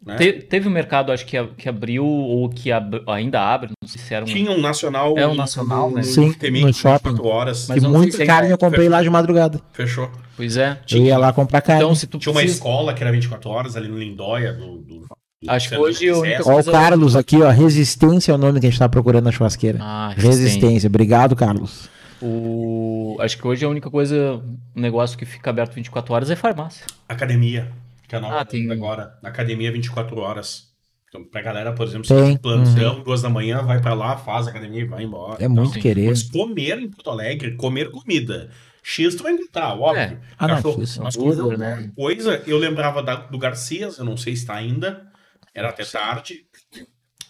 né? 0.05 0.16
Te- 0.16 0.33
teve 0.33 0.69
um 0.69 0.70
mercado, 0.70 1.12
acho 1.12 1.24
que, 1.24 1.37
a- 1.37 1.47
que 1.47 1.69
abriu, 1.69 2.05
ou 2.05 2.49
que 2.49 2.70
ab- 2.73 3.03
ainda 3.07 3.41
abre, 3.41 3.70
não 3.83 3.89
sei 3.89 4.01
se 4.03 4.12
era 4.15 4.24
um... 4.24 4.29
Tinha 4.29 4.51
um 4.51 4.61
nacional. 4.61 5.16
É 5.16 5.27
um 5.27 5.35
nacional, 5.35 5.91
né? 5.91 6.03
Sim, 6.03 6.27
no 6.27 6.73
shopping. 6.73 7.11
24 7.11 7.27
horas. 7.27 7.66
Mas 7.69 7.83
se 8.15 8.24
carne 8.27 8.43
ainda- 8.43 8.55
eu 8.55 8.59
comprei 8.59 8.89
lá 8.89 9.03
de 9.03 9.09
madrugada. 9.11 9.61
Fechou. 9.73 10.11
Pois 10.37 10.57
é. 10.57 10.79
Eu 10.91 11.03
ia 11.05 11.19
lá 11.19 11.33
comprar 11.33 11.61
carne. 11.61 11.83
Então, 11.83 11.95
se 11.95 12.07
tu 12.07 12.19
Tinha 12.19 12.33
uma 12.33 12.41
precisa- 12.41 12.59
escola 12.59 12.95
que 12.95 13.03
era 13.03 13.12
24 13.12 13.49
horas 13.51 13.77
ali 13.77 13.89
no 13.89 13.99
Lindóia. 13.99 14.53
Do, 14.53 14.79
do, 14.79 14.99
do 15.01 15.07
Acho 15.49 15.69
que 15.70 15.77
hoje 15.77 15.99
de 16.01 16.09
a 16.11 16.16
única 16.16 16.35
acesso. 16.37 16.49
Ó, 16.49 16.53
o 16.53 16.55
coisa- 16.55 16.73
Carlos 16.73 17.16
aqui, 17.16 17.43
ó. 17.43 17.51
Resistência 17.51 18.33
é 18.33 18.35
o 18.35 18.39
nome 18.39 18.59
que 18.61 18.66
a 18.66 18.70
gente 18.70 18.79
tá 18.79 18.89
procurando 18.89 19.24
na 19.24 19.33
churrasqueira. 19.33 19.79
Ah, 19.81 20.12
Resistência. 20.16 20.87
Obrigado, 20.89 21.35
Carlos. 21.37 21.89
O... 22.20 23.16
Acho 23.20 23.37
que 23.37 23.47
hoje 23.47 23.65
a 23.65 23.69
única 23.69 23.91
coisa, 23.91 24.41
um 24.77 24.81
negócio 24.81 25.19
que 25.19 25.24
fica 25.24 25.51
aberto 25.51 25.74
24 25.74 26.15
horas 26.15 26.31
é 26.31 26.37
farmácia. 26.37 26.87
Academia. 27.09 27.69
Que 28.12 28.16
é 28.16 28.18
a 28.18 28.20
nova 28.20 28.40
Ah, 28.40 28.44
tem- 28.44 28.70
agora. 28.70 29.14
Academia 29.22 29.72
24 29.72 30.20
horas. 30.20 30.64
Então, 31.09 31.24
pra 31.24 31.40
galera, 31.40 31.72
por 31.72 31.86
exemplo, 31.86 32.06
Tem, 32.06 32.32
se 32.34 32.39
plantão, 32.39 33.02
duas 33.02 33.22
da 33.22 33.30
manhã, 33.30 33.62
vai 33.62 33.80
pra 33.80 33.94
lá, 33.94 34.18
faz 34.18 34.47
academia 34.47 34.82
e 34.82 34.84
vai 34.84 35.02
embora. 35.05 35.43
É 35.43 35.48
muito 35.48 35.72
sim. 35.74 35.80
querer. 35.80 36.09
Mas 36.10 36.22
comer 36.24 36.78
em 36.78 36.90
Porto 36.90 37.09
Alegre, 37.09 37.56
comer 37.56 37.90
comida. 37.90 38.51
X 38.82 39.14
tu 39.14 39.22
vai 39.22 39.34
gritar, 39.34 39.72
óbvio. 39.80 40.02
É. 40.02 40.18
Ah, 40.39 40.47
não, 40.47 40.56
Cachorro. 40.56 40.82
isso 40.82 41.01
é 41.01 41.05
Mas 41.05 41.16
coisa, 41.16 41.56
né? 41.56 41.90
coisa, 41.97 42.43
eu 42.47 42.59
lembrava 42.59 43.02
da- 43.02 43.16
do 43.16 43.39
Garcias, 43.39 43.97
eu 43.97 44.05
não 44.05 44.16
sei 44.18 44.36
se 44.36 44.44
tá 44.44 44.56
ainda. 44.56 45.06
Era 45.55 45.70
até 45.70 45.86
tarde. 45.86 46.44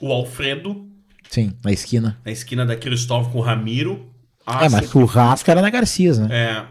O 0.00 0.10
Alfredo, 0.12 0.88
Sim, 1.30 1.56
na 1.64 1.70
esquina. 1.70 2.18
na 2.24 2.32
esquina 2.32 2.66
da 2.66 2.74
Cristóvão 2.74 3.30
com 3.30 3.38
o 3.38 3.42
Ramiro. 3.42 4.10
É, 4.60 4.68
mas 4.68 4.90
churrasco 4.90 5.48
era 5.48 5.62
na 5.62 5.70
Garcias, 5.70 6.18
né? 6.18 6.28
É. 6.32 6.66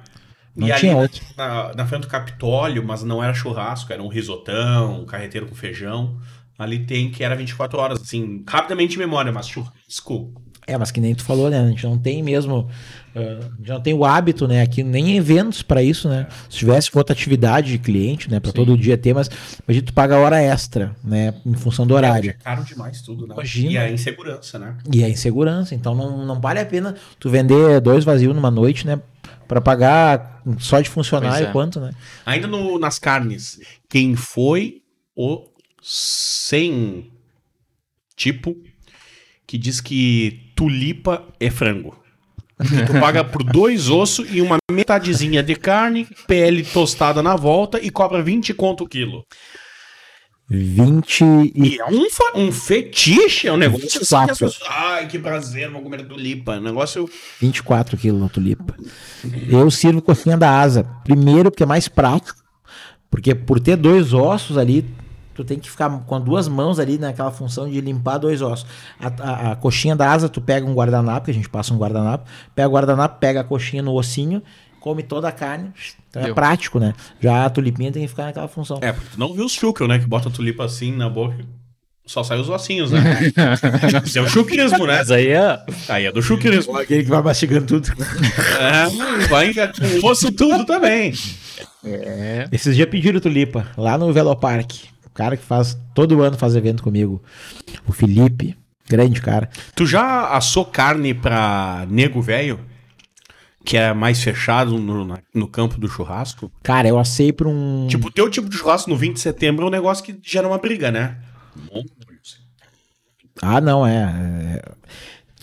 Não 0.55 0.67
e 0.67 0.73
tinha 0.73 0.93
ali 0.93 1.01
outro. 1.01 1.21
na, 1.37 1.73
na 1.73 1.85
frente 1.87 2.01
do 2.01 2.07
Capitólio, 2.07 2.83
mas 2.85 3.03
não 3.03 3.23
era 3.23 3.33
churrasco, 3.33 3.91
era 3.91 4.03
um 4.03 4.07
risotão, 4.07 5.01
um 5.01 5.05
carreteiro 5.05 5.47
com 5.47 5.55
feijão. 5.55 6.17
Ali 6.59 6.79
tem 6.85 7.09
que 7.09 7.23
era 7.23 7.35
24 7.35 7.79
horas, 7.79 8.01
assim, 8.01 8.43
rapidamente 8.47 8.95
em 8.95 8.99
memória, 8.99 9.31
mas 9.31 9.47
churrasco. 9.47 10.33
É, 10.67 10.77
mas 10.77 10.91
que 10.91 11.01
nem 11.01 11.15
tu 11.15 11.23
falou, 11.23 11.49
né? 11.49 11.59
A 11.59 11.67
gente 11.67 11.83
não 11.83 11.97
tem 11.97 12.21
mesmo. 12.21 12.69
ah, 13.15 13.19
a 13.19 13.57
gente 13.57 13.69
não 13.69 13.81
tem 13.81 13.93
o 13.93 14.05
hábito, 14.05 14.47
né? 14.47 14.61
Aqui 14.61 14.83
nem 14.83 15.17
eventos 15.17 15.63
pra 15.63 15.81
isso, 15.81 16.07
né? 16.07 16.27
Se 16.49 16.59
tivesse 16.59 16.91
outra 16.93 17.13
atividade 17.13 17.71
de 17.71 17.79
cliente, 17.79 18.29
né? 18.29 18.39
Pra 18.39 18.51
Sim. 18.51 18.57
todo 18.57 18.77
dia 18.77 18.95
ter, 18.97 19.13
mas 19.13 19.29
a 19.67 19.73
gente 19.73 19.91
paga 19.91 20.17
hora 20.17 20.39
extra, 20.39 20.95
né? 21.03 21.33
Em 21.45 21.55
função 21.55 21.85
do 21.85 21.95
horário. 21.95 22.29
É 22.29 22.33
caro 22.33 22.63
demais 22.63 23.01
tudo, 23.01 23.25
né? 23.25 23.33
Imagina. 23.33 23.71
E 23.71 23.77
a 23.77 23.91
insegurança, 23.91 24.59
né? 24.59 24.77
E 24.93 25.03
a 25.03 25.09
insegurança. 25.09 25.73
Então 25.73 25.95
não, 25.95 26.25
não 26.25 26.39
vale 26.39 26.59
a 26.59 26.65
pena 26.65 26.95
tu 27.19 27.27
vender 27.29 27.81
dois 27.81 28.05
vazios 28.05 28.35
numa 28.35 28.51
noite, 28.51 28.85
né? 28.85 28.99
Pra 29.51 29.59
pagar 29.59 30.41
só 30.59 30.79
de 30.79 30.89
funcionário 30.89 31.47
é. 31.47 31.51
quanto, 31.51 31.81
né? 31.81 31.91
Ainda 32.25 32.47
no- 32.47 32.79
nas 32.79 32.97
carnes, 32.97 33.59
quem 33.89 34.15
foi 34.15 34.81
o 35.13 35.45
sem 35.81 37.11
tipo 38.15 38.55
que 39.45 39.57
diz 39.57 39.81
que 39.81 40.53
tulipa 40.55 41.27
é 41.37 41.49
frango? 41.49 42.01
Que 42.57 42.85
tu 42.85 42.93
paga 42.97 43.25
por 43.25 43.43
dois 43.43 43.89
ossos 43.89 44.25
e 44.31 44.39
uma 44.39 44.55
metadezinha 44.71 45.43
de 45.43 45.55
carne, 45.55 46.07
pele 46.27 46.63
tostada 46.63 47.21
na 47.21 47.35
volta 47.35 47.77
e 47.77 47.89
cobra 47.89 48.23
20 48.23 48.53
conto 48.53 48.85
o 48.85 48.87
quilo. 48.87 49.25
20 50.53 51.23
e. 51.23 51.51
E 51.75 51.79
é 51.79 51.85
um, 51.85 52.47
um 52.47 52.51
fetiche, 52.51 53.47
é 53.47 53.53
um 53.53 53.57
negócio 53.57 53.87
assim 53.87 53.97
que 53.97 54.03
as 54.31 54.37
24. 54.37 54.37
pessoas, 54.37 54.69
Ai, 54.69 55.07
que 55.07 55.17
prazer, 55.17 55.69
vou 55.69 55.81
comer 55.81 56.05
tulipa. 56.05 56.59
Negócio. 56.59 57.09
24 57.39 57.97
quilos 57.97 58.19
na 58.21 58.27
tulipa. 58.27 58.75
Eu 59.47 59.71
sirvo 59.71 60.01
coxinha 60.01 60.37
da 60.37 60.59
asa. 60.59 60.83
Primeiro, 61.03 61.49
porque 61.49 61.63
é 61.63 61.65
mais 61.65 61.87
prático. 61.87 62.39
Porque 63.09 63.33
por 63.33 63.59
ter 63.59 63.75
dois 63.77 64.13
ossos 64.13 64.57
ali, 64.57 64.85
tu 65.33 65.43
tem 65.43 65.57
que 65.59 65.69
ficar 65.69 65.89
com 66.05 66.19
duas 66.21 66.47
mãos 66.47 66.79
ali 66.79 66.97
naquela 66.97 67.31
função 67.31 67.69
de 67.69 67.79
limpar 67.79 68.17
dois 68.17 68.41
ossos. 68.41 68.65
A, 68.99 69.07
a- 69.07 69.51
a 69.51 69.55
coxinha 69.55 69.95
da 69.95 70.11
asa, 70.11 70.27
tu 70.29 70.41
pega 70.41 70.65
um 70.65 70.73
guardanapo, 70.73 71.25
que 71.25 71.31
a 71.31 71.33
gente 71.33 71.49
passa 71.49 71.73
um 71.73 71.77
guardanapo, 71.77 72.29
pega 72.53 72.67
o 72.67 72.71
guardanapo, 72.73 73.19
pega 73.19 73.39
a 73.41 73.43
coxinha 73.43 73.81
no 73.81 73.93
ossinho, 73.93 74.41
come 74.81 75.03
toda 75.03 75.29
a 75.29 75.31
carne. 75.31 75.71
Então 76.09 76.23
é 76.23 76.33
prático, 76.33 76.79
né? 76.79 76.93
Já 77.21 77.45
a 77.45 77.49
tulipinha 77.49 77.91
tem 77.91 78.01
que 78.01 78.09
ficar 78.09 78.25
naquela 78.25 78.49
função. 78.49 78.79
É, 78.81 78.91
porque 78.91 79.11
tu 79.13 79.19
não 79.19 79.33
viu 79.33 79.45
os 79.45 79.53
chuckel, 79.53 79.87
né? 79.87 79.97
Que 79.99 80.05
bota 80.05 80.27
a 80.27 80.31
tulipa 80.31 80.65
assim 80.65 80.91
na 80.91 81.07
boca. 81.07 81.37
só 82.05 82.23
sai 82.23 82.39
os 82.39 82.49
ossinhos, 82.49 82.91
né? 82.91 83.31
Isso 84.03 84.19
é 84.19 84.21
o 84.21 84.27
chucrismo, 84.27 84.85
né? 84.85 84.97
Mas 84.97 85.11
aí 85.11 85.29
é. 85.29 85.65
Aí 85.87 86.05
é 86.07 86.11
do 86.11 86.21
chucrismo. 86.21 86.75
Aquele 86.75 87.03
que 87.03 87.09
vai 87.09 87.21
mastigando 87.21 87.65
tudo. 87.65 87.89
É, 88.59 89.27
vai 89.27 89.53
com 89.53 90.07
o 90.07 90.11
osso 90.11 90.31
tudo 90.31 90.65
também. 90.65 91.13
É. 91.85 92.49
Esses 92.51 92.75
dias 92.75 92.89
pediram 92.89 93.19
tulipa, 93.21 93.67
lá 93.77 93.97
no 93.97 94.11
Velopark. 94.11 94.89
O 95.05 95.09
cara 95.13 95.37
que 95.37 95.43
faz, 95.43 95.77
todo 95.93 96.21
ano 96.21 96.37
faz 96.37 96.55
evento 96.55 96.81
comigo. 96.81 97.21
O 97.87 97.91
Felipe, 97.91 98.57
grande 98.89 99.21
cara. 99.21 99.49
Tu 99.75 99.85
já 99.85 100.29
assou 100.29 100.65
carne 100.65 101.13
pra 101.13 101.85
nego 101.89 102.21
velho? 102.21 102.59
Que 103.63 103.77
é 103.77 103.93
mais 103.93 104.21
fechado 104.23 104.77
no, 104.77 105.17
no 105.33 105.47
campo 105.47 105.79
do 105.79 105.87
churrasco? 105.87 106.51
Cara, 106.63 106.87
eu 106.87 106.97
assei 106.97 107.31
pra 107.31 107.47
um... 107.47 107.87
Tipo, 107.87 108.07
o 108.07 108.11
teu 108.11 108.29
tipo 108.29 108.49
de 108.49 108.57
churrasco 108.57 108.89
no 108.89 108.97
20 108.97 109.13
de 109.13 109.19
setembro 109.19 109.65
é 109.65 109.67
um 109.67 109.71
negócio 109.71 110.03
que 110.03 110.17
gera 110.23 110.47
uma 110.47 110.57
briga, 110.57 110.91
né? 110.91 111.17
Ah, 113.41 113.61
não, 113.61 113.85
é. 113.85 113.95
é. 113.95 114.71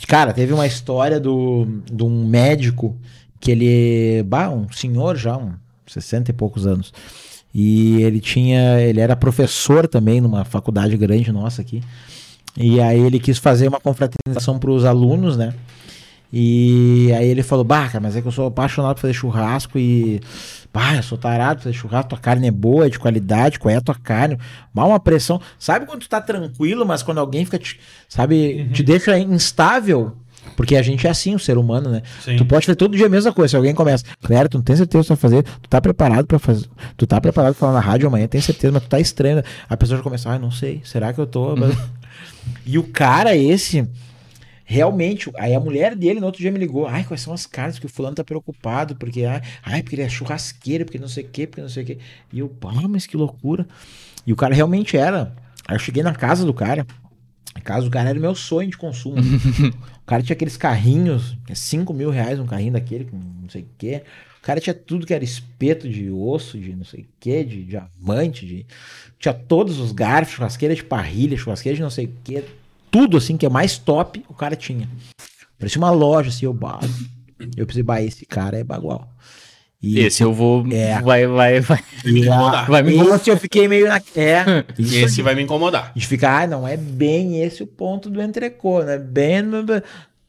Cara, 0.07 0.33
teve 0.33 0.53
uma 0.53 0.67
história 0.67 1.19
do, 1.19 1.67
de 1.91 2.03
um 2.03 2.27
médico 2.27 2.97
que 3.41 3.51
ele. 3.51 4.23
Bah, 4.25 4.49
um 4.49 4.71
senhor 4.71 5.17
já, 5.17 5.37
um 5.37 5.55
60 5.87 6.31
e 6.31 6.35
poucos 6.35 6.67
anos. 6.67 6.93
E 7.55 8.03
ele 8.03 8.21
tinha. 8.21 8.81
Ele 8.81 9.01
era 9.01 9.17
professor 9.17 9.89
também 9.89 10.21
numa 10.21 10.45
faculdade 10.45 10.97
grande 10.97 11.33
nossa 11.33 11.63
aqui. 11.63 11.83
E 12.57 12.81
aí 12.81 13.01
ele 13.01 13.19
quis 13.19 13.39
fazer 13.39 13.69
uma 13.69 13.81
confraternização 13.81 14.59
para 14.59 14.71
os 14.71 14.85
alunos, 14.85 15.37
né? 15.37 15.55
E 16.33 17.11
aí 17.17 17.27
ele 17.27 17.43
falou, 17.43 17.65
bah, 17.65 17.87
cara, 17.87 18.01
mas 18.01 18.15
é 18.15 18.21
que 18.21 18.29
eu 18.29 18.33
sou 18.33 18.47
apaixonado 18.47 18.97
por 18.97 19.03
fazer 19.03 19.15
churrasco 19.15 19.79
e. 19.79 20.21
Bah, 20.73 20.97
eu 20.97 21.03
sou 21.03 21.17
tarado 21.17 21.57
por 21.57 21.65
fazer 21.65 21.75
churrasco, 21.75 22.11
tua 22.11 22.19
carne 22.19 22.49
é 22.49 22.51
boa, 22.51 22.87
é 22.87 22.91
de 22.91 22.99
qualidade, 22.99 23.59
qual 23.59 23.73
é 23.73 23.77
a 23.77 23.81
tua 23.81 23.95
carne? 23.95 24.39
Mal 24.73 24.89
uma 24.89 25.01
pressão. 25.01 25.41
Sabe 25.59 25.87
quando 25.87 26.01
tu 26.01 26.09
tá 26.09 26.21
tranquilo, 26.21 26.85
mas 26.87 27.03
quando 27.03 27.19
alguém 27.19 27.45
fica, 27.45 27.59
te, 27.59 27.81
sabe, 28.09 28.69
te 28.73 28.83
deixa 28.83 29.19
instável? 29.19 30.15
Porque 30.57 30.77
a 30.77 30.83
gente 30.83 31.07
é 31.07 31.11
assim, 31.11 31.35
o 31.35 31.39
ser 31.39 31.57
humano, 31.57 31.91
né? 31.91 32.03
Sim. 32.23 32.37
Tu 32.37 32.45
pode 32.45 32.67
fazer 32.67 32.77
todo 32.77 32.97
dia 32.97 33.07
a 33.07 33.09
mesma 33.09 33.33
coisa. 33.33 33.51
Se 33.51 33.57
alguém 33.57 33.75
começa, 33.75 34.05
Clério, 34.23 34.49
tu 34.49 34.59
não 34.59 34.65
tem 34.65 34.77
certeza 34.77 35.03
que 35.03 35.07
tu 35.07 35.09
vai 35.09 35.17
fazer, 35.17 35.43
tu 35.43 35.69
tá 35.69 35.81
preparado 35.81 36.27
pra 36.27 36.39
fazer, 36.39 36.67
tu 36.97 37.07
tá 37.07 37.21
preparado 37.21 37.55
pra 37.55 37.61
falar 37.61 37.73
na 37.75 37.81
rádio 37.81 38.07
amanhã, 38.07 38.27
tem 38.27 38.41
certeza, 38.41 38.73
mas 38.73 38.83
tu 38.83 38.89
tá 38.89 39.01
estranho. 39.01 39.43
A 39.69 39.77
pessoa 39.77 39.99
já 39.99 40.03
começa, 40.03 40.31
ai, 40.31 40.39
não 40.39 40.51
sei, 40.51 40.81
será 40.85 41.13
que 41.13 41.21
eu 41.21 41.27
tô. 41.27 41.55
E 42.65 42.79
o 42.79 42.83
cara, 42.83 43.37
esse, 43.37 43.87
realmente, 44.71 45.31
aí 45.39 45.55
a 45.55 45.61
mulher 45.61 45.97
dele 45.97 46.21
no 46.21 46.27
outro 46.27 46.43
dia 46.43 46.53
me 46.53 46.59
ligou, 46.59 46.87
ai, 46.87 47.03
quais 47.03 47.23
são 47.23 47.33
as 47.33 47.47
caras 47.47 47.79
que 47.79 47.87
o 47.87 47.89
fulano 47.89 48.15
tá 48.15 48.23
preocupado, 48.23 48.95
porque, 48.97 49.25
ai, 49.25 49.83
porque 49.83 49.97
ele 49.97 50.03
é 50.03 50.09
churrasqueiro, 50.11 50.85
porque 50.85 50.99
não 50.99 51.09
sei 51.09 51.25
o 51.25 51.29
quê, 51.29 51.47
porque 51.47 51.63
não 51.63 51.71
sei 51.71 51.85
o 51.85 51.87
quê. 51.87 51.99
E 52.31 52.41
eu, 52.41 52.51
pá, 52.51 52.71
mas 52.87 53.07
que 53.07 53.17
loucura. 53.17 53.67
E 54.27 54.33
o 54.33 54.37
cara 54.37 54.55
realmente 54.55 54.95
era. 54.95 55.35
Aí 55.67 55.75
eu 55.75 55.79
cheguei 55.79 56.03
na 56.03 56.15
casa 56.15 56.45
do 56.45 56.53
cara, 56.53 56.87
a 57.55 57.61
casa 57.63 57.87
do 57.87 57.91
cara 57.91 58.11
era 58.11 58.19
o 58.19 58.21
meu 58.21 58.35
sonho 58.35 58.69
de 58.69 58.77
consumo. 58.77 59.17
o 60.03 60.05
cara 60.07 60.23
tinha 60.23 60.35
aqueles 60.35 60.59
carrinhos, 60.59 61.39
que 61.47 61.53
é 61.53 61.55
5 61.55 61.95
mil 61.95 62.11
reais 62.11 62.39
um 62.39 62.45
carrinho 62.45 62.75
daquele, 62.75 63.07
com 63.07 63.17
não 63.17 63.49
sei 63.49 63.63
o 63.63 63.69
quê. 63.79 64.03
O 64.39 64.43
cara 64.43 64.61
tinha 64.61 64.75
tudo 64.75 65.07
que 65.07 65.15
era 65.15 65.25
espeto 65.25 65.89
de 65.89 66.11
osso, 66.11 66.59
de 66.59 66.77
não 66.77 66.85
sei 66.85 67.01
o 67.05 67.07
quê, 67.19 67.43
de 67.43 67.65
diamante, 67.65 68.45
de... 68.45 68.67
tinha 69.19 69.33
todos 69.33 69.81
os 69.81 69.93
garfos, 69.93 70.35
churrasqueira 70.35 70.75
de 70.75 70.85
parrilha, 70.85 71.39
churrasqueira 71.39 71.77
de 71.77 71.83
não 71.83 71.91
sei 71.91 72.05
o 72.05 72.13
quê. 72.23 72.45
Tudo 72.91 73.17
assim 73.17 73.37
que 73.37 73.47
é 73.47 73.49
mais 73.49 73.79
top, 73.79 74.25
o 74.29 74.35
cara 74.35 74.57
tinha. 74.57 74.89
Parecia 75.59 75.81
uma 75.81 75.91
loja 75.91 76.29
assim, 76.31 76.47
eu 76.47 76.53
bato. 76.53 76.89
Eu 77.57 77.67
pensei, 77.67 77.83
bah, 77.83 78.03
esse 78.03 78.25
cara 78.27 78.59
é 78.59 78.65
bagual. 78.65 79.09
E, 79.81 80.01
Esse 80.01 80.25
eu 80.25 80.33
vou. 80.35 80.67
É. 80.73 81.01
Vai, 81.01 81.25
vai, 81.29 81.61
vai. 81.61 81.79
e 82.05 82.29
a- 82.29 82.65
vai 82.65 82.83
me 82.83 82.97
esse 82.97 83.31
eu 83.31 83.37
fiquei 83.37 83.69
meio 83.69 83.87
na. 83.87 84.01
É. 84.17 84.65
Esse 84.77 85.23
vai 85.23 85.37
me 85.37 85.43
incomodar. 85.43 85.93
de 85.95 86.05
ficar, 86.05 86.43
ah, 86.43 86.47
não 86.49 86.67
é 86.67 86.77
bem 86.77 87.41
esse 87.43 87.63
o 87.63 87.67
ponto 87.67 88.11
do 88.11 88.21
entrecô, 88.21 88.83
né? 88.83 88.99
Bem. 88.99 89.43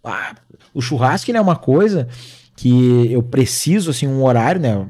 Ah, 0.04 0.36
o 0.72 0.82
churrasco 0.82 1.32
ele 1.32 1.38
é 1.40 1.42
uma 1.42 1.56
coisa 1.56 2.08
que 2.56 3.12
eu 3.12 3.24
preciso, 3.24 3.90
assim, 3.90 4.06
um 4.08 4.24
horário, 4.24 4.62
né? 4.62 4.86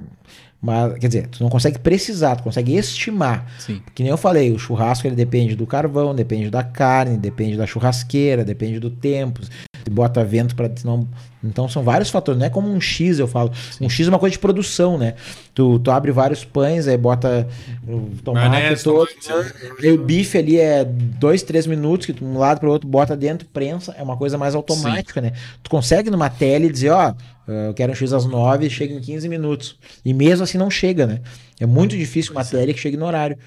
Mas, 0.61 0.97
quer 0.99 1.07
dizer, 1.07 1.27
tu 1.27 1.41
não 1.41 1.49
consegue 1.49 1.79
precisar, 1.79 2.35
tu 2.35 2.43
consegue 2.43 2.75
estimar. 2.75 3.49
Sim. 3.59 3.81
Que 3.95 4.03
nem 4.03 4.11
eu 4.11 4.17
falei, 4.17 4.51
o 4.51 4.59
churrasco 4.59 5.07
ele 5.07 5.15
depende 5.15 5.55
do 5.55 5.65
carvão, 5.65 6.13
depende 6.13 6.49
da 6.49 6.63
carne, 6.63 7.17
depende 7.17 7.55
da 7.55 7.65
churrasqueira, 7.65 8.43
depende 8.43 8.79
do 8.79 8.89
tempo. 8.89 9.41
Bota 9.89 10.23
vento 10.23 10.55
para 10.55 10.71
não. 10.83 11.07
Então 11.43 11.69
são 11.69 11.83
vários 11.83 12.09
fatores, 12.09 12.37
não 12.37 12.45
é 12.45 12.49
como 12.49 12.69
um 12.69 12.81
X, 12.81 13.17
eu 13.17 13.27
falo. 13.27 13.51
Um 13.79 13.89
X 13.89 14.07
é 14.07 14.09
uma 14.09 14.19
coisa 14.19 14.33
de 14.33 14.39
produção, 14.39 14.97
né? 14.97 15.15
Tu, 15.53 15.79
tu 15.79 15.89
abre 15.89 16.11
vários 16.11 16.43
pães, 16.43 16.87
aí 16.87 16.97
bota 16.97 17.47
o 17.87 18.09
tomate 18.23 18.49
Maionese, 18.49 18.83
todo. 18.83 19.07
tomate. 19.07 19.53
Aí 19.81 19.91
o 19.91 20.03
bife 20.03 20.37
ali 20.37 20.59
é 20.59 20.83
dois, 20.83 21.41
três 21.41 21.65
minutos, 21.65 22.05
que 22.05 22.13
tu 22.13 22.19
de 22.19 22.25
um 22.25 22.37
lado 22.37 22.59
para 22.59 22.67
o 22.67 22.71
outro 22.71 22.87
bota 22.87 23.15
dentro, 23.15 23.47
prensa, 23.47 23.95
é 23.97 24.03
uma 24.03 24.17
coisa 24.17 24.37
mais 24.37 24.53
automática, 24.53 25.21
né? 25.21 25.31
Tu 25.63 25.69
consegue 25.69 26.09
numa 26.09 26.29
tele 26.29 26.69
dizer, 26.69 26.89
ó, 26.89 27.13
eu 27.47 27.73
quero 27.73 27.91
um 27.91 27.95
X 27.95 28.11
às 28.13 28.25
nove, 28.25 28.69
chega 28.69 28.93
em 28.93 28.99
15 28.99 29.29
minutos. 29.29 29.77
E 30.03 30.13
mesmo 30.13 30.43
assim 30.43 30.57
não 30.57 30.69
chega, 30.69 31.07
né? 31.07 31.21
É 31.59 31.65
muito 31.65 31.95
difícil 31.97 32.31
uma 32.33 32.43
tele 32.43 32.73
que 32.73 32.79
chegue 32.79 32.97
no 32.97 33.05
horário. 33.05 33.37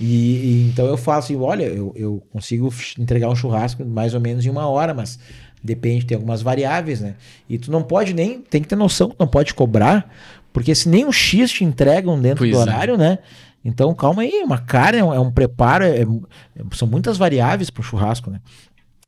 E, 0.00 0.04
e 0.04 0.68
então 0.68 0.86
eu 0.86 0.96
falo 0.96 1.18
assim, 1.18 1.36
olha, 1.36 1.64
eu, 1.64 1.92
eu 1.96 2.22
consigo 2.30 2.72
entregar 2.98 3.28
um 3.28 3.36
churrasco 3.36 3.84
mais 3.84 4.14
ou 4.14 4.20
menos 4.20 4.44
em 4.44 4.50
uma 4.50 4.66
hora, 4.66 4.94
mas 4.94 5.18
depende, 5.62 6.06
tem 6.06 6.14
algumas 6.16 6.42
variáveis, 6.42 7.00
né? 7.00 7.14
E 7.48 7.58
tu 7.58 7.70
não 7.70 7.82
pode 7.82 8.12
nem, 8.12 8.40
tem 8.40 8.60
que 8.62 8.68
ter 8.68 8.76
noção 8.76 9.10
que 9.10 9.16
não 9.18 9.26
pode 9.26 9.54
cobrar, 9.54 10.10
porque 10.52 10.74
se 10.74 10.88
nem 10.88 11.04
um 11.04 11.12
X 11.12 11.50
te 11.52 11.64
entregam 11.64 12.20
dentro 12.20 12.38
Pois 12.44 12.50
do 12.50 12.56
é. 12.56 12.60
horário, 12.60 12.96
né? 12.98 13.18
Então 13.64 13.94
calma 13.94 14.22
aí, 14.22 14.42
uma 14.44 14.58
carne 14.58 14.98
é 14.98 15.04
um, 15.04 15.14
é 15.14 15.20
um 15.20 15.30
preparo, 15.30 15.84
é- 15.84 16.02
é- 16.02 16.06
são 16.72 16.88
muitas 16.88 17.16
variáveis 17.16 17.70
pro 17.70 17.82
churrasco, 17.82 18.30
né? 18.30 18.40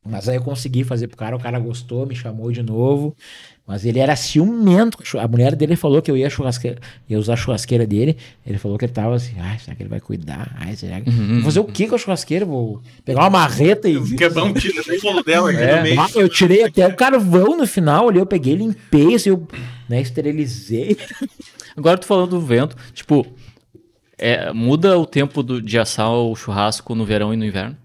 Mas 0.06 0.28
aí 0.28 0.36
eu 0.36 0.42
consegui 0.42 0.84
fazer 0.84 1.08
pro 1.08 1.16
cara, 1.16 1.34
o 1.34 1.40
cara 1.40 1.58
gostou, 1.58 2.06
me 2.06 2.14
chamou 2.14 2.52
de 2.52 2.62
novo. 2.62 3.16
Mas 3.66 3.86
ele 3.86 3.98
era 3.98 4.14
ciumento. 4.14 4.98
a 5.18 5.26
mulher 5.26 5.56
dele 5.56 5.74
falou 5.74 6.02
que 6.02 6.10
eu 6.10 6.16
ia, 6.18 6.28
churrasqueira, 6.28 6.78
ia 7.08 7.18
usar 7.18 7.32
a 7.32 7.36
churrasqueira 7.36 7.86
dele. 7.86 8.16
Ele 8.46 8.58
falou 8.58 8.76
que 8.76 8.84
ele 8.84 8.92
tava 8.92 9.14
assim, 9.14 9.36
ai, 9.38 9.58
será 9.58 9.74
que 9.74 9.82
ele 9.82 9.88
vai 9.88 10.00
cuidar? 10.00 10.54
Ai, 10.58 10.76
será 10.76 11.00
que... 11.00 11.08
Vou 11.10 11.42
fazer 11.44 11.60
o 11.60 11.64
que 11.64 11.86
com 11.88 11.94
a 11.94 11.98
churrasqueira? 11.98 12.44
Vou 12.44 12.82
pegar 13.06 13.20
uma 13.20 13.30
marreta 13.30 13.88
e... 13.88 13.98
Quebrar 14.16 14.44
um 14.44 14.52
tiro 14.52 14.74
no 15.14 15.22
dela 15.24 15.50
aqui 15.50 15.60
É. 15.60 15.76
no 15.76 15.82
meio. 15.82 16.00
Eu 16.14 16.28
tirei 16.28 16.62
até 16.64 16.86
o 16.86 16.94
carvão 16.94 17.56
no 17.56 17.66
final 17.66 18.10
ali, 18.10 18.18
eu 18.18 18.26
peguei, 18.26 18.54
limpei, 18.54 19.14
assim, 19.14 19.30
eu 19.30 19.48
né, 19.88 19.98
esterilizei. 20.02 20.98
Agora 21.74 21.96
tu 21.96 22.04
falando 22.06 22.30
do 22.30 22.40
vento, 22.42 22.76
tipo, 22.92 23.26
é, 24.18 24.52
muda 24.52 24.98
o 24.98 25.06
tempo 25.06 25.42
do, 25.42 25.62
de 25.62 25.78
assar 25.78 26.10
o 26.10 26.36
churrasco 26.36 26.94
no 26.94 27.06
verão 27.06 27.32
e 27.32 27.36
no 27.38 27.46
inverno? 27.46 27.76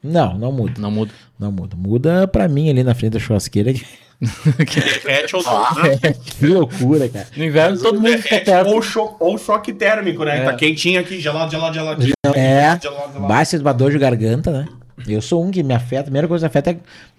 Não, 0.00 0.38
não 0.38 0.52
muda, 0.52 0.80
Não 0.80 0.90
muda. 0.92 1.12
não 1.36 1.50
muda. 1.50 1.76
Muda 1.76 2.28
pra 2.28 2.46
mim 2.46 2.70
ali 2.70 2.84
na 2.84 2.94
frente 2.94 3.14
da 3.14 3.18
churrasqueira. 3.18 3.72
Que, 3.74 3.84
Derrete 4.20 5.36
ou 5.36 5.42
não, 5.44 5.74
né? 5.82 5.96
que 6.38 6.46
loucura, 6.46 7.08
cara. 7.08 7.26
No 7.36 7.44
inverno 7.44 7.78
todo 7.78 8.00
mundo 8.00 8.18
fica 8.18 8.28
Derrete 8.30 8.44
perto. 8.44 8.70
ou, 8.70 8.82
cho 8.82 9.16
ou 9.20 9.38
choque 9.38 9.72
térmico, 9.72 10.24
né? 10.24 10.38
É. 10.38 10.44
Tá 10.44 10.54
quentinho 10.54 11.00
aqui, 11.00 11.20
gelado, 11.20 11.50
gelado, 11.50 11.74
geladinho. 11.74 12.12
É, 12.34 12.78
baixa 13.26 13.56
esse 13.56 13.64
dor 13.74 13.90
de 13.92 13.98
garganta, 13.98 14.50
né? 14.50 14.66
Eu 15.06 15.22
sou 15.22 15.44
um 15.44 15.50
que 15.50 15.62
me 15.62 15.74
afeta, 15.74 16.00
a 16.00 16.04
primeira 16.04 16.26
coisa 16.26 16.48
que 16.48 16.50
afeta 16.58 16.72
é 16.72 16.76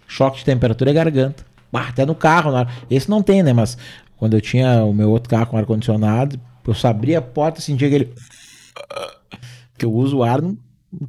choque 0.08 0.40
de 0.40 0.46
temperatura 0.46 0.92
e 0.92 0.94
garganta. 0.94 1.46
Bah, 1.72 1.88
até 1.88 2.06
no 2.06 2.16
carro, 2.16 2.52
na 2.52 2.68
esse 2.90 3.10
não 3.10 3.22
tem, 3.24 3.42
né? 3.44 3.54
Mas 3.54 3.78
quando 4.18 4.34
eu 4.34 4.42
tinha 4.42 4.84
o 4.84 4.94
meu 4.94 5.10
outro 5.10 5.30
carro 5.30 5.46
com 5.48 5.58
ar-condicionado, 5.58 6.40
eu 6.68 6.74
só 6.74 6.90
abria 6.90 7.20
a 7.20 7.22
porta 7.22 7.60
e 7.60 7.64
sentia 7.64 7.88
aquele. 7.88 8.14
Que 9.78 9.86
eu 9.86 9.94
uso 9.94 10.18
o 10.18 10.24
ar 10.24 10.42
no 10.42 10.58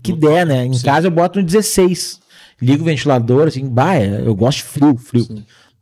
que 0.01 0.13
der, 0.13 0.47
né? 0.47 0.65
Em 0.65 0.79
casa 0.81 1.09
eu 1.09 1.11
boto 1.11 1.41
no 1.41 1.45
16. 1.45 2.21
Ligo 2.63 2.83
o 2.83 2.87
ventilador, 2.87 3.49
assim, 3.49 3.69
bah, 3.69 3.97
é- 3.97 4.23
eu 4.25 4.33
gosto 4.33 4.59
de 4.59 4.65
frio, 4.65 4.97
frio. 4.97 5.27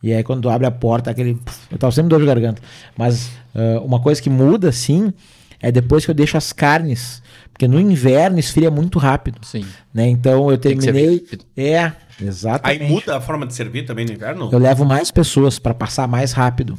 E 0.03 0.13
aí 0.13 0.23
quando 0.23 0.43
tu 0.43 0.49
abre 0.49 0.67
a 0.67 0.71
porta, 0.71 1.11
aquele. 1.11 1.39
Eu 1.71 1.79
tava 1.79 1.93
sempre 1.93 2.11
dor 2.11 2.21
de 2.21 2.27
garganta. 2.27 2.63
Mas 2.97 3.31
ah, 3.55 3.81
uma 3.83 4.01
coisa 4.01 4.23
que 4.23 4.31
muda, 4.31 4.71
sim, 4.71 5.13
é 5.61 5.73
depois 5.73 6.05
que 6.05 6.11
eu 6.11 6.15
deixo 6.15 6.37
as 6.37 6.53
carnes. 6.53 7.23
Porque 7.53 7.67
no 7.67 7.81
inverno 7.81 8.39
esfria 8.39 8.71
muito 8.71 9.01
rápido. 9.01 9.41
Sim. 9.43 9.67
Né? 9.93 10.07
Então 10.09 10.49
eu 10.49 10.57
terminei. 10.57 11.27
É, 11.57 11.91
exatamente. 12.21 12.83
Aí 12.83 12.89
muda 12.89 13.17
a 13.17 13.21
forma 13.21 13.45
de 13.45 13.55
servir 13.55 13.85
também 13.85 14.07
no 14.07 14.13
inverno? 14.13 14.49
Eu 14.53 14.59
levo 14.61 14.85
mais 14.85 15.11
pessoas 15.11 15.59
para 15.59 15.75
passar 15.75 16.07
mais 16.07 16.31
rápido. 16.31 16.79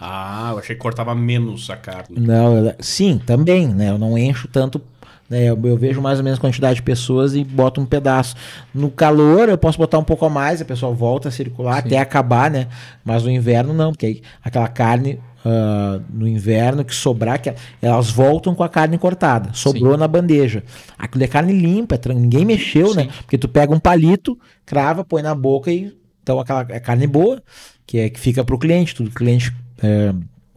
Ah, 0.00 0.48
eu 0.52 0.58
achei 0.58 0.74
que 0.74 0.82
cortava 0.82 1.14
menos 1.14 1.70
a 1.70 1.76
carne. 1.76 2.18
Não, 2.18 2.66
eu 2.66 2.74
sim, 2.80 3.20
também, 3.24 3.68
né? 3.68 3.90
Eu 3.90 3.98
não 3.98 4.18
encho 4.18 4.48
tanto. 4.48 4.82
Né? 5.28 5.44
Eu, 5.44 5.58
eu 5.64 5.76
vejo 5.76 6.00
mais 6.00 6.18
ou 6.18 6.24
menos 6.24 6.38
a 6.38 6.40
quantidade 6.40 6.76
de 6.76 6.82
pessoas 6.82 7.34
e 7.34 7.44
boto 7.44 7.80
um 7.80 7.86
pedaço. 7.86 8.34
No 8.74 8.90
calor 8.90 9.48
eu 9.48 9.58
posso 9.58 9.78
botar 9.78 9.98
um 9.98 10.04
pouco 10.04 10.24
a 10.24 10.30
mais, 10.30 10.60
a 10.60 10.64
pessoa 10.64 10.92
volta 10.92 11.28
a 11.28 11.32
circular 11.32 11.78
até 11.78 11.98
acabar, 11.98 12.50
né? 12.50 12.68
Mas 13.04 13.22
no 13.22 13.30
inverno 13.30 13.72
não, 13.72 13.92
porque 13.92 14.06
aí 14.06 14.22
aquela 14.42 14.68
carne 14.68 15.18
ah, 15.44 16.00
no 16.08 16.26
inverno 16.28 16.84
que 16.84 16.94
sobrar, 16.94 17.40
que 17.40 17.52
elas 17.80 18.10
voltam 18.10 18.54
com 18.54 18.62
a 18.62 18.68
carne 18.68 18.96
cortada. 18.96 19.50
Sobrou 19.52 19.96
na 19.96 20.06
bandeja. 20.06 20.62
Aquilo 20.96 21.24
é 21.24 21.26
carne 21.26 21.52
limpa, 21.52 21.98
ninguém 22.14 22.44
mexeu, 22.44 22.94
né? 22.94 23.08
Porque 23.22 23.36
tu 23.36 23.48
pega 23.48 23.74
um 23.74 23.80
palito, 23.80 24.38
crava, 24.64 25.04
põe 25.04 25.22
na 25.22 25.34
boca 25.34 25.70
e. 25.70 25.92
Então 26.22 26.38
aquela 26.38 26.64
é 26.68 26.78
carne 26.78 27.08
boa, 27.08 27.42
que 27.84 27.98
é 27.98 28.08
que 28.08 28.20
fica 28.20 28.44
pro 28.44 28.56
cliente, 28.56 28.94
tudo 28.94 29.10
cliente. 29.10 29.52
é, 29.82 30.14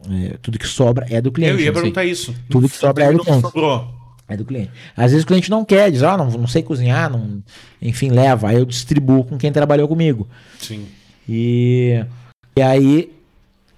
é, 0.08 0.36
tudo 0.40 0.56
que 0.56 0.68
sobra 0.68 1.04
é 1.10 1.20
do 1.20 1.32
cliente. 1.32 1.54
Eu 1.54 1.60
ia 1.60 1.72
né? 1.72 1.72
perguntar 1.72 2.04
isso. 2.04 2.32
Tudo 2.48 2.68
que 2.68 2.76
sobra 2.76 3.04
é 3.04 3.06
do 3.08 3.18
Tudo 3.18 3.24
que 3.24 3.30
cliente. 3.30 3.42
sobrou. 3.42 4.05
É 4.28 4.36
do 4.36 4.44
cliente. 4.44 4.70
Às 4.96 5.12
vezes 5.12 5.24
o 5.24 5.26
cliente 5.26 5.50
não 5.50 5.64
quer, 5.64 5.90
diz, 5.90 6.02
ah, 6.02 6.16
não, 6.16 6.28
não 6.30 6.48
sei 6.48 6.62
cozinhar, 6.62 7.10
não... 7.10 7.42
enfim, 7.80 8.10
leva. 8.10 8.48
Aí 8.48 8.56
eu 8.56 8.64
distribuo 8.64 9.24
com 9.24 9.38
quem 9.38 9.52
trabalhou 9.52 9.86
comigo. 9.86 10.28
Sim. 10.58 10.86
E, 11.28 12.04
e 12.56 12.62
aí 12.62 13.12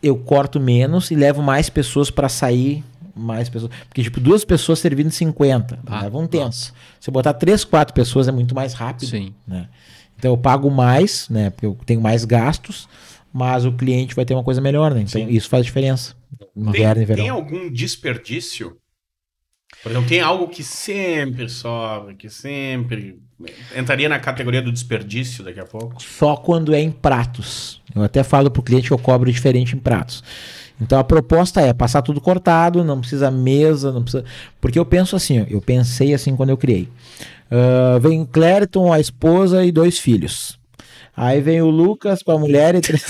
eu 0.02 0.16
corto 0.16 0.58
menos 0.58 1.10
e 1.10 1.14
levo 1.14 1.42
mais 1.42 1.68
pessoas 1.68 2.10
para 2.10 2.28
sair 2.28 2.82
mais 3.14 3.48
pessoas. 3.48 3.72
Porque, 3.88 4.02
tipo, 4.02 4.20
duas 4.20 4.44
pessoas 4.44 4.78
servindo 4.78 5.10
50. 5.10 5.80
Ah, 5.86 6.02
leva 6.02 6.18
um 6.18 6.26
tempo. 6.26 6.44
nossa. 6.46 6.72
Se 7.00 7.10
eu 7.10 7.12
botar 7.12 7.34
três, 7.34 7.64
quatro 7.64 7.92
pessoas 7.92 8.28
é 8.28 8.32
muito 8.32 8.54
mais 8.54 8.72
rápido. 8.72 9.08
Sim. 9.08 9.34
né? 9.46 9.68
Então 10.16 10.32
eu 10.32 10.36
pago 10.36 10.70
mais, 10.70 11.28
né? 11.28 11.50
Porque 11.50 11.66
eu 11.66 11.78
tenho 11.84 12.00
mais 12.00 12.24
gastos, 12.24 12.88
mas 13.32 13.64
o 13.64 13.72
cliente 13.72 14.14
vai 14.14 14.24
ter 14.24 14.34
uma 14.34 14.42
coisa 14.42 14.60
melhor, 14.60 14.92
né? 14.94 15.02
Então 15.02 15.20
Sim. 15.20 15.28
isso 15.28 15.48
faz 15.48 15.64
diferença. 15.64 16.14
No 16.54 16.72
Tem, 16.72 16.82
e 16.82 17.04
verão. 17.04 17.16
tem 17.16 17.28
algum 17.28 17.70
desperdício? 17.70 18.76
Por 19.82 19.92
exemplo, 19.92 20.08
tem 20.08 20.20
algo 20.20 20.48
que 20.48 20.62
sempre 20.62 21.48
sobra, 21.48 22.14
que 22.14 22.28
sempre 22.28 23.18
entraria 23.76 24.08
na 24.08 24.18
categoria 24.18 24.60
do 24.60 24.72
desperdício 24.72 25.44
daqui 25.44 25.60
a 25.60 25.64
pouco? 25.64 26.02
Só 26.02 26.36
quando 26.36 26.74
é 26.74 26.80
em 26.80 26.90
pratos. 26.90 27.80
Eu 27.94 28.02
até 28.02 28.24
falo 28.24 28.50
pro 28.50 28.62
cliente 28.62 28.88
que 28.88 28.92
eu 28.92 28.98
cobro 28.98 29.30
diferente 29.30 29.76
em 29.76 29.78
pratos. 29.78 30.22
Então 30.80 30.98
a 30.98 31.04
proposta 31.04 31.60
é 31.60 31.72
passar 31.72 32.02
tudo 32.02 32.20
cortado, 32.20 32.84
não 32.84 33.00
precisa 33.00 33.30
mesa, 33.30 33.92
não 33.92 34.02
precisa. 34.02 34.24
Porque 34.60 34.78
eu 34.78 34.84
penso 34.84 35.16
assim, 35.16 35.46
eu 35.48 35.60
pensei 35.60 36.14
assim 36.14 36.36
quando 36.36 36.50
eu 36.50 36.56
criei. 36.56 36.88
Ah, 37.50 37.98
vem 38.00 38.24
Clériton, 38.24 38.92
a 38.92 39.00
esposa 39.00 39.64
e 39.64 39.72
dois 39.72 39.98
filhos. 39.98 40.57
Aí 41.20 41.40
vem 41.40 41.60
o 41.60 41.68
Lucas 41.68 42.22
com 42.22 42.30
a 42.30 42.38
mulher 42.38 42.76
e 42.76 42.80
três. 42.80 43.04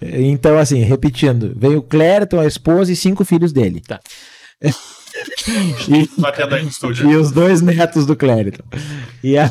então, 0.00 0.56
assim, 0.56 0.84
repetindo, 0.84 1.52
vem 1.56 1.74
o 1.74 1.82
Clériton, 1.82 2.38
a 2.38 2.46
esposa 2.46 2.92
e 2.92 2.96
cinco 2.96 3.24
filhos 3.24 3.52
dele. 3.52 3.80
Tá. 3.80 3.98
e, 5.88 6.08
e 7.04 7.16
os 7.16 7.32
dois 7.32 7.60
netos 7.60 8.06
do 8.06 8.14
Clériton. 8.14 8.62
E 9.24 9.36
aí, 9.36 9.50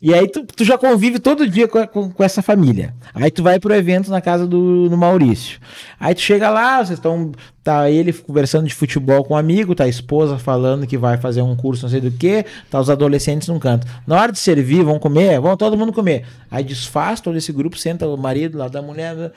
e 0.00 0.14
aí 0.14 0.28
tu, 0.28 0.44
tu 0.44 0.64
já 0.64 0.78
convive 0.78 1.18
todo 1.18 1.48
dia 1.48 1.66
com, 1.66 1.84
com, 1.86 2.10
com 2.10 2.24
essa 2.24 2.40
família. 2.40 2.94
Aí 3.12 3.30
tu 3.30 3.42
vai 3.42 3.58
pro 3.58 3.74
evento 3.74 4.10
na 4.10 4.20
casa 4.20 4.46
do, 4.46 4.88
do 4.88 4.96
Maurício. 4.96 5.58
Aí 5.98 6.14
tu 6.14 6.20
chega 6.20 6.48
lá, 6.50 6.78
vocês 6.78 6.98
estão. 6.98 7.32
Tá 7.64 7.90
ele 7.90 8.14
conversando 8.14 8.66
de 8.66 8.74
futebol 8.74 9.22
com 9.22 9.34
um 9.34 9.36
amigo, 9.36 9.74
tá 9.74 9.84
a 9.84 9.88
esposa 9.88 10.38
falando 10.38 10.86
que 10.86 10.96
vai 10.96 11.18
fazer 11.18 11.42
um 11.42 11.54
curso 11.54 11.82
não 11.82 11.90
sei 11.90 12.00
do 12.00 12.10
que, 12.10 12.46
tá 12.70 12.80
os 12.80 12.88
adolescentes 12.88 13.46
num 13.48 13.58
canto. 13.58 13.86
Na 14.06 14.18
hora 14.18 14.32
de 14.32 14.38
servir, 14.38 14.82
vão 14.82 14.98
comer, 14.98 15.38
vão 15.38 15.54
todo 15.54 15.76
mundo 15.76 15.92
comer. 15.92 16.24
Aí 16.50 16.64
desfaz 16.64 17.20
todo 17.20 17.36
esse 17.36 17.52
grupo, 17.52 17.76
senta 17.76 18.08
o 18.08 18.16
marido 18.16 18.56
lá 18.56 18.68
da 18.68 18.80
mulher. 18.80 19.32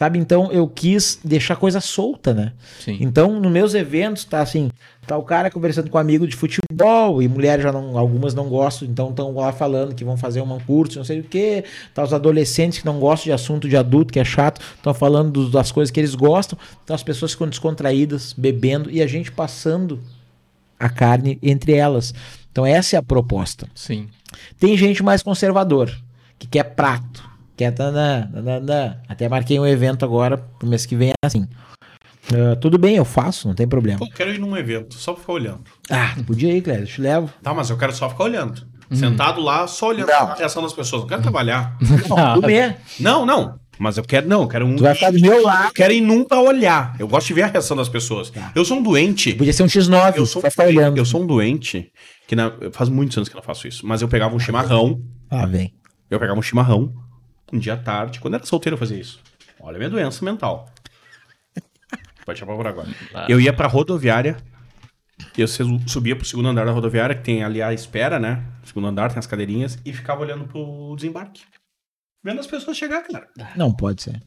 Sabe? 0.00 0.18
Então 0.18 0.50
eu 0.50 0.66
quis 0.66 1.20
deixar 1.22 1.56
coisa 1.56 1.78
solta, 1.78 2.32
né? 2.32 2.54
Sim. 2.82 2.96
Então, 3.02 3.38
nos 3.38 3.52
meus 3.52 3.74
eventos, 3.74 4.24
tá 4.24 4.40
assim, 4.40 4.70
tá 5.06 5.14
o 5.18 5.22
cara 5.22 5.50
conversando 5.50 5.90
com 5.90 5.98
um 5.98 6.00
amigo 6.00 6.26
de 6.26 6.34
futebol, 6.34 7.22
e 7.22 7.28
mulheres 7.28 7.62
já 7.62 7.70
não, 7.70 7.98
algumas 7.98 8.32
não 8.32 8.48
gostam, 8.48 8.88
então 8.88 9.10
estão 9.10 9.34
lá 9.34 9.52
falando 9.52 9.94
que 9.94 10.02
vão 10.02 10.16
fazer 10.16 10.40
um 10.40 10.58
curso, 10.60 10.96
não 10.96 11.04
sei 11.04 11.20
o 11.20 11.24
que. 11.24 11.64
Tá 11.92 12.02
os 12.02 12.14
adolescentes 12.14 12.78
que 12.78 12.86
não 12.86 12.98
gostam 12.98 13.24
de 13.24 13.32
assunto 13.32 13.68
de 13.68 13.76
adulto, 13.76 14.10
que 14.10 14.18
é 14.18 14.24
chato, 14.24 14.62
estão 14.74 14.94
falando 14.94 15.32
dos- 15.32 15.50
das 15.52 15.70
coisas 15.70 15.90
que 15.90 16.00
eles 16.00 16.14
gostam. 16.14 16.58
Então 16.82 16.96
as 16.96 17.02
pessoas 17.02 17.32
ficam 17.32 17.46
descontraídas, 17.46 18.32
bebendo, 18.32 18.90
e 18.90 19.02
a 19.02 19.06
gente 19.06 19.30
passando 19.30 20.00
a 20.78 20.88
carne 20.88 21.38
entre 21.42 21.74
elas. 21.74 22.14
Então 22.50 22.64
essa 22.64 22.96
é 22.96 22.98
a 22.98 23.02
proposta. 23.02 23.68
Sim. 23.74 24.08
Tem 24.58 24.74
gente 24.78 25.02
mais 25.02 25.22
conservador, 25.22 25.94
que 26.38 26.46
quer 26.46 26.64
prato, 26.74 27.28
quer 27.60 27.72
tanã, 27.72 28.26
tanã. 28.32 28.96
Até 29.06 29.28
marquei 29.28 29.58
um 29.60 29.66
evento 29.66 30.02
agora 30.04 30.38
pro 30.38 30.66
mês 30.66 30.86
que 30.86 30.96
vem 30.96 31.12
assim. 31.22 31.46
Ah, 32.32 32.56
tudo 32.56 32.78
bem, 32.78 32.96
eu 32.96 33.04
faço, 33.04 33.48
não 33.48 33.54
tem 33.54 33.68
problema. 33.68 33.98
Pô, 33.98 34.06
eu 34.06 34.10
quero 34.12 34.32
ir 34.32 34.38
num 34.38 34.56
evento, 34.56 34.94
só 34.94 35.12
pra 35.12 35.20
ficar 35.20 35.32
olhando. 35.34 35.60
Ah, 35.90 36.14
podia 36.26 36.52
ir, 36.56 36.62
Cléber, 36.62 36.84
eu 36.84 36.86
te 36.86 37.00
levo. 37.02 37.30
Tá, 37.42 37.52
mas 37.52 37.68
eu 37.68 37.76
quero 37.76 37.92
só 37.94 38.08
ficar 38.08 38.24
olhando. 38.24 38.66
Sentado 38.92 39.40
lá, 39.40 39.66
só 39.68 39.88
olhando 39.88 40.08
Não. 40.08 40.16
a 40.28 40.34
reação 40.34 40.62
das 40.62 40.72
pessoas. 40.72 41.02
Não 41.02 41.08
quero 41.08 41.22
trabalhar. 41.22 41.76
Comer. 42.34 42.76
Não, 42.98 43.24
não. 43.26 43.60
Mas 43.78 43.96
eu 43.96 44.04
quero, 44.04 44.26
não, 44.28 44.42
eu 44.42 44.48
quero 44.48 44.66
um. 44.66 44.76
Tu 44.76 44.82
vai 44.82 44.94
ficar 44.94 45.10
do 45.12 45.20
meu 45.20 45.42
lado. 45.42 45.68
Eu 45.68 45.72
quero 45.72 45.92
ir 45.92 46.00
num 46.02 46.22
pra 46.24 46.40
olhar. 46.40 46.94
Eu 46.98 47.06
gosto 47.08 47.28
de 47.28 47.34
ver 47.34 47.42
a 47.42 47.46
reação 47.46 47.76
das 47.76 47.88
pessoas. 47.88 48.32
Eu 48.54 48.64
sou 48.64 48.78
um 48.78 48.82
doente. 48.82 49.32
Podia 49.34 49.52
ser 49.52 49.62
um 49.62 49.66
X9, 49.66 50.16
Eu 50.16 50.26
sou, 50.26 50.42
vai 50.42 50.50
ficar 50.50 50.64
olhando. 50.66 50.98
eu 50.98 51.04
sou 51.04 51.22
um 51.22 51.26
doente 51.26 51.90
que 52.26 52.34
na- 52.36 52.52
faz 52.72 52.88
muitos 52.90 53.16
anos 53.16 53.28
que 53.28 53.34
eu 53.34 53.38
não 53.38 53.44
faço 53.44 53.66
isso. 53.68 53.86
Mas 53.86 54.02
eu 54.02 54.08
pegava 54.08 54.34
um 54.34 54.38
chimarrão. 54.38 55.00
Ah, 55.30 55.46
vem. 55.46 55.72
Eu 56.10 56.18
pegava 56.20 56.38
um 56.38 56.42
chimarrão 56.42 56.92
um 57.52 57.58
dia 57.58 57.74
à 57.74 57.76
tarde. 57.76 58.20
Quando 58.20 58.34
eu 58.34 58.38
era 58.38 58.46
solteiro 58.46 58.74
eu 58.74 58.78
fazia 58.78 58.98
isso. 58.98 59.20
Olha 59.60 59.76
a 59.76 59.78
minha 59.78 59.90
doença 59.90 60.24
mental. 60.24 60.68
Pode 62.24 62.38
chamar 62.38 62.56
por 62.56 62.66
agora. 62.66 62.88
Ah. 63.14 63.26
Eu 63.28 63.40
ia 63.40 63.52
pra 63.52 63.66
rodoviária. 63.66 64.36
Eu 65.36 65.46
su- 65.48 65.80
subia 65.86 66.16
pro 66.16 66.24
segundo 66.24 66.48
andar 66.48 66.64
da 66.64 66.72
rodoviária, 66.72 67.14
que 67.14 67.22
tem 67.22 67.42
ali 67.44 67.60
a 67.60 67.72
espera, 67.74 68.18
né? 68.18 68.44
Segundo 68.64 68.86
andar, 68.86 69.10
tem 69.10 69.18
as 69.18 69.26
cadeirinhas, 69.26 69.78
e 69.84 69.92
ficava 69.92 70.22
olhando 70.22 70.44
pro 70.46 70.94
desembarque. 70.96 71.42
Vendo 72.22 72.40
as 72.40 72.46
pessoas 72.46 72.76
chegar, 72.76 73.02
cara. 73.02 73.28
Não 73.56 73.72
pode 73.72 74.02
ser. 74.02 74.22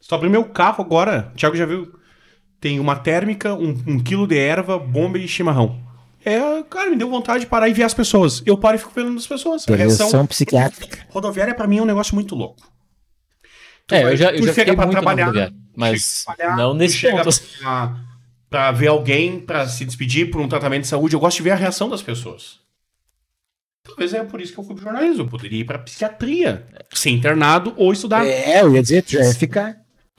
Só 0.00 0.16
abri 0.16 0.28
meu 0.28 0.44
carro 0.48 0.82
agora. 0.84 1.30
O 1.32 1.36
Thiago 1.36 1.56
já 1.56 1.66
viu. 1.66 1.92
Tem 2.60 2.80
uma 2.80 2.96
térmica, 2.96 3.54
um, 3.54 3.70
um 3.86 4.02
quilo 4.02 4.26
de 4.26 4.38
erva, 4.38 4.78
bomba 4.78 5.18
e 5.18 5.28
chimarrão. 5.28 5.83
É, 6.24 6.62
cara, 6.70 6.90
me 6.90 6.96
deu 6.96 7.08
vontade 7.10 7.40
de 7.40 7.46
parar 7.46 7.68
e 7.68 7.72
ver 7.74 7.82
as 7.82 7.92
pessoas. 7.94 8.42
Eu 8.46 8.56
paro 8.56 8.76
e 8.76 8.78
fico 8.78 8.92
vendo 8.94 9.16
as 9.16 9.26
pessoas. 9.26 9.68
A 9.68 9.74
reação 9.76 10.26
psiquiátrica. 10.26 11.06
rodoviária 11.10 11.54
pra 11.54 11.66
mim 11.66 11.78
é 11.78 11.82
um 11.82 11.86
negócio 11.86 12.14
muito 12.14 12.34
louco. 12.34 12.62
Tu 13.86 13.94
É, 13.94 14.02
vai- 14.02 14.12
eu 14.12 14.16
já, 14.16 14.30
eu 14.32 14.42
já 14.46 14.54
fiquei 14.54 14.74
pra 14.74 14.86
muito 14.86 14.92
trabalhar, 14.96 15.26
na 15.26 15.26
rodoviária, 15.26 15.54
mas 15.76 16.24
trabalhar, 16.24 16.56
não 16.56 16.72
nesse 16.74 16.96
chega 16.96 17.16
ponto. 17.18 17.28
assim. 17.28 17.44
Pra, 17.58 17.96
pra 18.48 18.72
ver 18.72 18.86
alguém, 18.86 19.38
pra 19.40 19.66
se 19.68 19.84
despedir 19.84 20.30
por 20.30 20.40
um 20.40 20.48
tratamento 20.48 20.82
de 20.82 20.88
saúde. 20.88 21.14
Eu 21.14 21.20
gosto 21.20 21.36
de 21.36 21.42
ver 21.42 21.50
a 21.50 21.56
reação 21.56 21.88
das 21.90 22.00
pessoas. 22.00 22.60
Talvez 23.86 24.14
é 24.14 24.24
por 24.24 24.40
isso 24.40 24.54
que 24.54 24.58
eu 24.58 24.64
fui 24.64 24.74
pro 24.74 24.84
jornalismo. 24.84 25.24
Eu 25.24 25.28
poderia 25.28 25.60
ir 25.60 25.64
pra 25.64 25.78
psiquiatria, 25.78 26.66
ser 26.94 27.10
internado 27.10 27.74
ou 27.76 27.92
estudar. 27.92 28.26
É, 28.26 28.62
eu 28.62 28.74
ia 28.74 28.80
dizer, 28.80 29.02
tu 29.02 29.12
ia 29.16 29.34
ficar. 29.34 29.76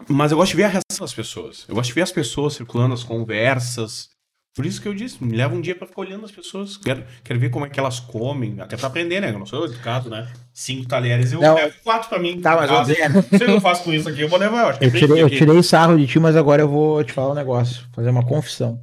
Mas 0.08 0.32
eu 0.32 0.38
gosto 0.38 0.52
de 0.52 0.58
ver 0.58 0.64
a 0.66 0.68
reação 0.68 1.00
das 1.00 1.14
pessoas. 1.16 1.66
Eu 1.68 1.74
gosto 1.74 1.88
de 1.88 1.94
ver 1.96 2.02
as 2.04 2.12
pessoas 2.12 2.54
circulando, 2.54 2.94
as 2.94 3.04
conversas. 3.04 4.10
Por 4.56 4.66
isso 4.66 4.82
que 4.82 4.88
eu 4.88 4.94
disse, 4.94 5.22
me 5.22 5.36
leva 5.36 5.54
um 5.54 5.60
dia 5.60 5.76
pra 5.76 5.86
ficar 5.86 6.00
olhando 6.02 6.24
as 6.24 6.32
pessoas. 6.32 6.78
Quero, 6.78 7.04
quero 7.26 7.38
ver 7.38 7.50
como 7.50 7.66
é 7.66 7.70
que 7.70 7.78
elas 7.78 8.00
comem, 8.00 8.56
até 8.62 8.78
pra 8.78 8.88
aprender, 8.88 9.20
né? 9.20 9.30
Eu 9.32 9.38
não 9.40 9.46
sou 9.46 9.66
educado, 9.66 10.10
né? 10.10 10.32
Cinco 10.54 10.88
talheres, 10.88 11.34
eu 11.34 11.42
Não. 11.42 11.56
levo 11.56 11.76
quatro 11.84 12.08
pra 12.08 12.18
mim. 12.18 12.40
Tá, 12.40 12.56
mas 12.56 12.88
dizer- 12.88 13.12
Se 13.38 13.44
eu 13.44 13.50
não 13.50 13.60
faço 13.60 13.84
com 13.84 13.92
isso 13.94 14.08
aqui, 14.08 14.22
eu 14.22 14.30
vou 14.30 14.40
levar. 14.40 14.62
Eu, 14.62 14.68
acho 14.70 14.84
Eu 14.84 14.92
tem 14.92 15.00
tirei, 15.02 15.22
eu 15.22 15.30
tirei 15.30 15.62
sarro 15.62 15.98
de 15.98 16.08
ti, 16.08 16.20
mas 16.20 16.38
agora 16.38 16.62
eu 16.62 16.70
vou 16.70 17.04
te 17.04 17.12
falar 17.12 17.32
um 17.32 17.36
negócio, 17.36 17.86
fazer 17.94 18.10
uma 18.10 18.26
confissão. 18.26 18.82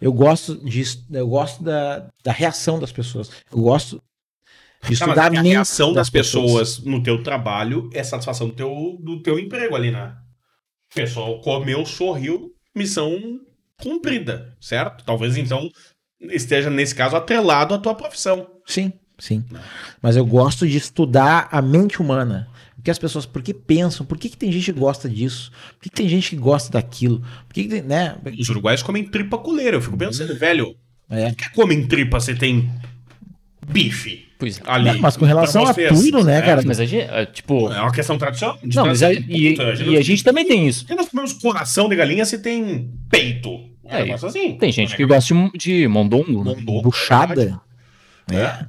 Eu 0.00 0.12
gosto 0.12 0.64
disso, 0.64 1.04
eu 1.10 1.26
gosto 1.26 1.60
da, 1.64 2.06
da 2.22 2.30
reação 2.30 2.78
das 2.78 2.92
pessoas. 2.92 3.30
Eu 3.52 3.60
gosto 3.60 4.00
de 4.84 4.96
Tá, 4.96 5.04
estudar 5.06 5.26
é 5.26 5.30
que 5.30 5.36
a 5.38 5.42
mente 5.42 5.52
reação 5.54 5.92
das 5.92 6.08
pessoas 6.08 6.78
no 6.84 7.02
teu 7.02 7.20
trabalho 7.22 7.90
é 7.92 8.02
satisfação 8.04 8.46
do 8.48 8.54
teu, 8.54 8.96
do 9.00 9.20
teu 9.22 9.40
emprego 9.40 9.74
ali, 9.74 9.90
né? 9.90 10.14
O 10.92 10.94
pessoal 10.94 11.40
comeu, 11.40 11.84
sorriu, 11.84 12.52
missão 12.74 13.40
cumprida, 13.80 14.54
certo? 14.60 15.04
Talvez 15.04 15.36
então 15.36 15.68
esteja, 16.20 16.68
nesse 16.70 16.94
caso, 16.94 17.16
atrelado 17.16 17.74
à 17.74 17.78
tua 17.78 17.94
profissão. 17.94 18.46
Sim, 18.66 18.92
sim. 19.18 19.44
Mas 20.02 20.16
eu 20.16 20.24
gosto 20.26 20.66
de 20.68 20.76
estudar 20.76 21.48
a 21.50 21.60
mente 21.62 22.00
humana. 22.00 22.48
O 22.78 22.82
que 22.82 22.90
as 22.90 22.98
pessoas, 22.98 23.26
por 23.26 23.42
que 23.42 23.52
pensam? 23.52 24.06
Por 24.06 24.16
que, 24.16 24.28
que 24.30 24.36
tem 24.38 24.50
gente 24.50 24.72
que 24.72 24.78
gosta 24.80 25.08
disso? 25.08 25.50
Por 25.74 25.82
que, 25.82 25.90
que 25.90 25.96
tem 25.96 26.08
gente 26.08 26.30
que 26.30 26.36
gosta 26.36 26.70
daquilo? 26.72 27.20
Por 27.46 27.52
que, 27.54 27.64
que 27.64 27.68
tem, 27.68 27.82
né? 27.82 28.16
Os 28.38 28.48
uruguaios 28.48 28.82
comem 28.82 29.04
tripa 29.04 29.36
coleira. 29.36 29.76
Eu 29.76 29.82
fico 29.82 29.96
pensando, 29.98 30.34
velho, 30.34 30.74
É. 31.10 31.28
por 31.28 31.36
que 31.36 31.50
comem 31.50 31.86
tripa 31.86 32.18
se 32.20 32.34
tem 32.34 32.70
bife 33.66 34.26
Pois 34.38 34.58
é. 34.58 34.62
ali? 34.64 34.98
Mas 34.98 35.16
com 35.18 35.26
relação 35.26 35.62
pra 35.62 35.70
a 35.70 35.74
vocês? 35.74 35.90
tudo, 36.10 36.24
né, 36.24 36.38
É, 36.38 36.42
cara? 36.42 36.62
Mas 36.64 36.80
a 36.80 36.86
gente, 36.86 37.02
é, 37.10 37.26
tipo. 37.26 37.70
É 37.70 37.80
uma 37.82 37.92
questão 37.92 38.16
tradicional. 38.16 38.58
Não, 38.62 38.86
mas 38.86 39.02
a, 39.02 39.08
tradição. 39.10 39.86
e, 39.86 39.90
e 39.90 39.96
a 39.98 40.02
gente 40.02 40.24
também 40.24 40.46
tem 40.46 40.66
isso. 40.66 40.86
E 40.88 40.94
nós 40.94 41.10
comemos 41.10 41.34
coração 41.34 41.86
de 41.86 41.96
galinha 41.96 42.24
se 42.24 42.38
tem 42.38 42.90
peito. 43.10 43.68
É, 43.90 44.08
É, 44.08 44.12
assim. 44.14 44.56
Tem 44.56 44.70
gente 44.72 44.96
que 44.96 45.04
gosta 45.04 45.34
de, 45.34 45.50
de 45.58 45.88
mondongo. 45.88 46.44
né? 46.44 46.54
Mondongo, 46.54 46.82
Buchada. 46.82 47.60
É. 48.30 48.66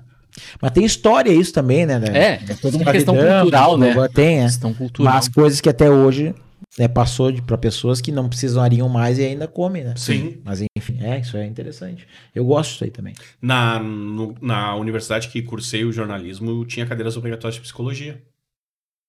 Mas 0.61 0.71
tem 0.71 0.85
história 0.85 1.29
isso 1.31 1.53
também, 1.53 1.85
né? 1.85 2.01
É, 2.13 2.51
é 2.51 2.55
toda 2.55 2.77
uma 2.77 2.91
questão 2.91 3.13
Escravidão, 3.15 3.41
cultural, 3.41 3.77
né? 3.77 3.93
Tem, 4.13 4.39
é. 4.39 4.43
Questão 4.43 4.73
cultural. 4.73 5.13
Mas 5.13 5.27
coisas 5.27 5.59
que 5.59 5.69
até 5.69 5.89
hoje 5.89 6.33
né, 6.79 6.87
passou 6.87 7.33
para 7.43 7.57
pessoas 7.57 7.99
que 7.99 8.11
não 8.13 8.29
precisariam 8.29 8.87
mais 8.87 9.19
e 9.19 9.25
ainda 9.25 9.47
comem, 9.47 9.83
né? 9.83 9.93
Sim. 9.97 10.39
Mas 10.43 10.63
enfim, 10.77 10.99
é, 11.01 11.19
isso 11.19 11.35
é 11.35 11.45
interessante. 11.45 12.07
Eu 12.33 12.45
gosto 12.45 12.71
disso 12.71 12.83
aí 12.85 12.89
também. 12.91 13.13
Na, 13.41 13.77
no- 13.79 14.35
na 14.41 14.73
universidade 14.75 15.27
que 15.27 15.41
cursei 15.41 15.83
o 15.83 15.91
jornalismo, 15.91 16.65
tinha 16.65 16.85
cadeiras 16.85 17.17
obrigatórias 17.17 17.55
de 17.55 17.61
psicologia. 17.61 18.21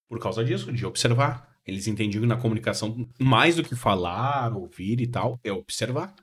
Por 0.08 0.18
causa 0.18 0.44
disso, 0.44 0.72
de 0.72 0.84
observar. 0.84 1.51
Eles 1.66 1.86
entendiam 1.86 2.22
que 2.22 2.28
na 2.28 2.36
comunicação, 2.36 3.08
mais 3.18 3.56
do 3.56 3.62
que 3.62 3.76
falar, 3.76 4.54
ouvir 4.56 5.00
e 5.00 5.06
tal, 5.06 5.38
é 5.44 5.52
observar. 5.52 6.14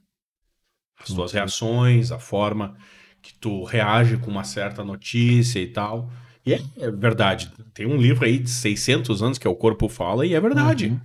As 1.00 1.14
tuas 1.14 1.32
reações, 1.32 2.12
a 2.12 2.20
forma 2.20 2.78
que 3.22 3.34
tu 3.34 3.64
reage 3.64 4.18
com 4.18 4.30
uma 4.30 4.44
certa 4.44 4.84
notícia 4.84 5.60
e 5.60 5.68
tal. 5.68 6.12
E 6.46 6.54
é, 6.54 6.62
é 6.78 6.92
verdade. 6.92 7.52
Tem 7.74 7.86
um 7.86 7.98
livro 7.98 8.26
aí 8.26 8.38
de 8.38 8.50
600 8.50 9.22
anos 9.24 9.38
que 9.38 9.48
é 9.48 9.50
O 9.50 9.56
Corpo 9.56 9.88
Fala 9.88 10.26
e 10.26 10.34
é 10.34 10.42
verdade. 10.42 11.00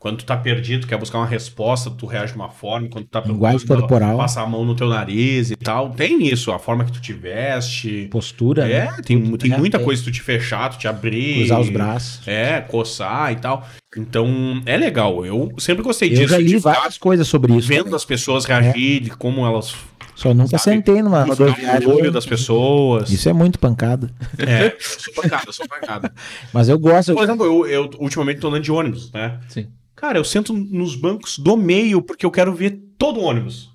Quando 0.00 0.16
tu 0.16 0.24
tá 0.24 0.34
perdido, 0.34 0.86
quer 0.86 0.96
buscar 0.96 1.18
uma 1.18 1.26
resposta, 1.26 1.90
tu 1.90 2.06
reage 2.06 2.32
de 2.32 2.38
uma 2.38 2.48
forma, 2.48 2.88
quando 2.88 3.04
tu 3.04 3.10
tá 3.10 3.20
Linguagem 3.20 3.66
corporal. 3.66 4.16
passar 4.16 4.42
a 4.42 4.46
mão 4.46 4.64
no 4.64 4.74
teu 4.74 4.88
nariz 4.88 5.50
e 5.50 5.56
tal. 5.56 5.90
Tem 5.90 6.26
isso, 6.26 6.50
a 6.50 6.58
forma 6.58 6.86
que 6.86 6.90
tu 6.92 7.02
te 7.02 7.12
veste. 7.12 8.08
Postura, 8.10 8.64
né? 8.66 8.72
É, 8.72 9.02
tem, 9.02 9.36
tem 9.36 9.52
É, 9.52 9.58
muita 9.58 9.76
tem. 9.76 9.84
coisa 9.84 10.02
tu 10.02 10.10
te 10.10 10.22
fechar, 10.22 10.70
tu 10.70 10.78
te 10.78 10.88
abrir. 10.88 11.34
Cruzar 11.40 11.60
os 11.60 11.68
braços. 11.68 12.26
É, 12.26 12.62
coçar 12.62 13.30
e 13.30 13.36
tal. 13.36 13.68
Então, 13.94 14.62
é 14.64 14.74
legal. 14.78 15.22
Eu 15.26 15.52
sempre 15.58 15.82
gostei 15.82 16.08
Eu 16.10 16.14
disso. 16.14 16.28
já 16.28 16.38
li 16.38 16.56
várias 16.56 16.96
coisas 16.96 17.28
sobre 17.28 17.54
isso. 17.54 17.68
vendo 17.68 17.80
também. 17.84 17.96
as 17.96 18.04
pessoas 18.06 18.46
reagir, 18.46 19.00
de 19.02 19.10
como 19.10 19.44
elas. 19.44 19.74
Só 20.14 20.32
nunca 20.32 20.56
sabe, 20.56 20.76
sentei 20.76 21.02
numa 21.02 21.24
rodoviária. 21.24 21.86
olho 21.86 22.10
das 22.10 22.24
pessoas. 22.24 23.10
Isso 23.10 23.28
é 23.28 23.34
muito 23.34 23.58
pancada. 23.58 24.10
É, 24.38 24.68
eu 24.68 24.72
sou 24.80 25.12
pancada, 25.12 25.42
eu 25.46 25.52
sou 25.52 25.68
pancada. 25.68 26.10
Mas 26.54 26.70
eu 26.70 26.78
gosto. 26.78 27.12
Por 27.12 27.22
exemplo, 27.22 27.44
eu, 27.44 27.66
eu 27.66 27.90
ultimamente 27.98 28.40
tô 28.40 28.48
andando 28.48 28.62
de 28.62 28.72
ônibus, 28.72 29.12
né? 29.12 29.38
Sim. 29.48 29.66
Cara, 30.00 30.18
eu 30.18 30.24
sento 30.24 30.52
nos 30.54 30.94
bancos 30.96 31.38
do 31.38 31.56
meio 31.56 32.00
porque 32.00 32.24
eu 32.24 32.30
quero 32.30 32.54
ver 32.54 32.80
todo 32.96 33.20
o 33.20 33.24
ônibus. 33.24 33.70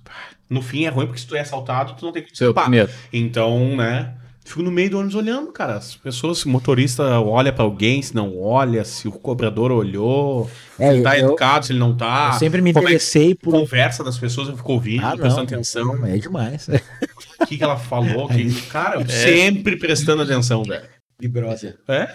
No 0.50 0.60
fim 0.62 0.84
é 0.84 0.88
ruim 0.88 1.06
porque 1.06 1.20
se 1.20 1.26
tu 1.26 1.36
é 1.36 1.40
assaltado, 1.40 1.94
tu 1.96 2.04
não 2.04 2.12
tem 2.12 2.22
como 2.22 2.34
Seu 2.36 2.52
primeiro. 2.54 2.88
Então, 3.12 3.76
né? 3.76 4.14
Fico 4.44 4.62
no 4.62 4.70
meio 4.70 4.88
do 4.90 4.98
ônibus 4.98 5.16
olhando, 5.16 5.50
cara. 5.50 5.74
As 5.74 5.96
pessoas, 5.96 6.38
se 6.38 6.46
o 6.46 6.48
motorista 6.48 7.18
olha 7.20 7.52
pra 7.52 7.64
alguém, 7.64 8.00
se 8.00 8.14
não 8.14 8.40
olha, 8.40 8.84
se 8.84 9.08
o 9.08 9.12
cobrador 9.12 9.72
olhou, 9.72 10.48
É, 10.78 10.88
se 10.90 10.94
ele 10.94 11.02
tá 11.02 11.18
eu- 11.18 11.26
educado, 11.26 11.66
se 11.66 11.72
ele 11.72 11.80
não 11.80 11.96
tá. 11.96 12.30
Eu 12.34 12.38
sempre 12.38 12.62
me 12.62 12.70
é 12.70 12.72
que- 12.72 12.78
interessei 12.78 13.34
por. 13.34 13.50
Conversa 13.52 14.04
das 14.04 14.16
pessoas, 14.18 14.48
eu 14.48 14.56
fico 14.56 14.72
ouvindo, 14.72 15.04
Ah, 15.04 15.16
prestando 15.16 15.36
não. 15.36 15.42
atenção. 15.44 16.06
É 16.06 16.16
demais. 16.18 16.68
O 17.38 17.44
que, 17.46 17.58
que 17.58 17.62
ela 17.62 17.76
falou. 17.76 18.28
Que... 18.28 18.50
Cara, 18.62 19.00
eu 19.00 19.08
sempre 19.08 19.76
prestando 19.76 20.22
atenção, 20.22 20.62
velho. 20.64 20.82
É, 21.88 22.14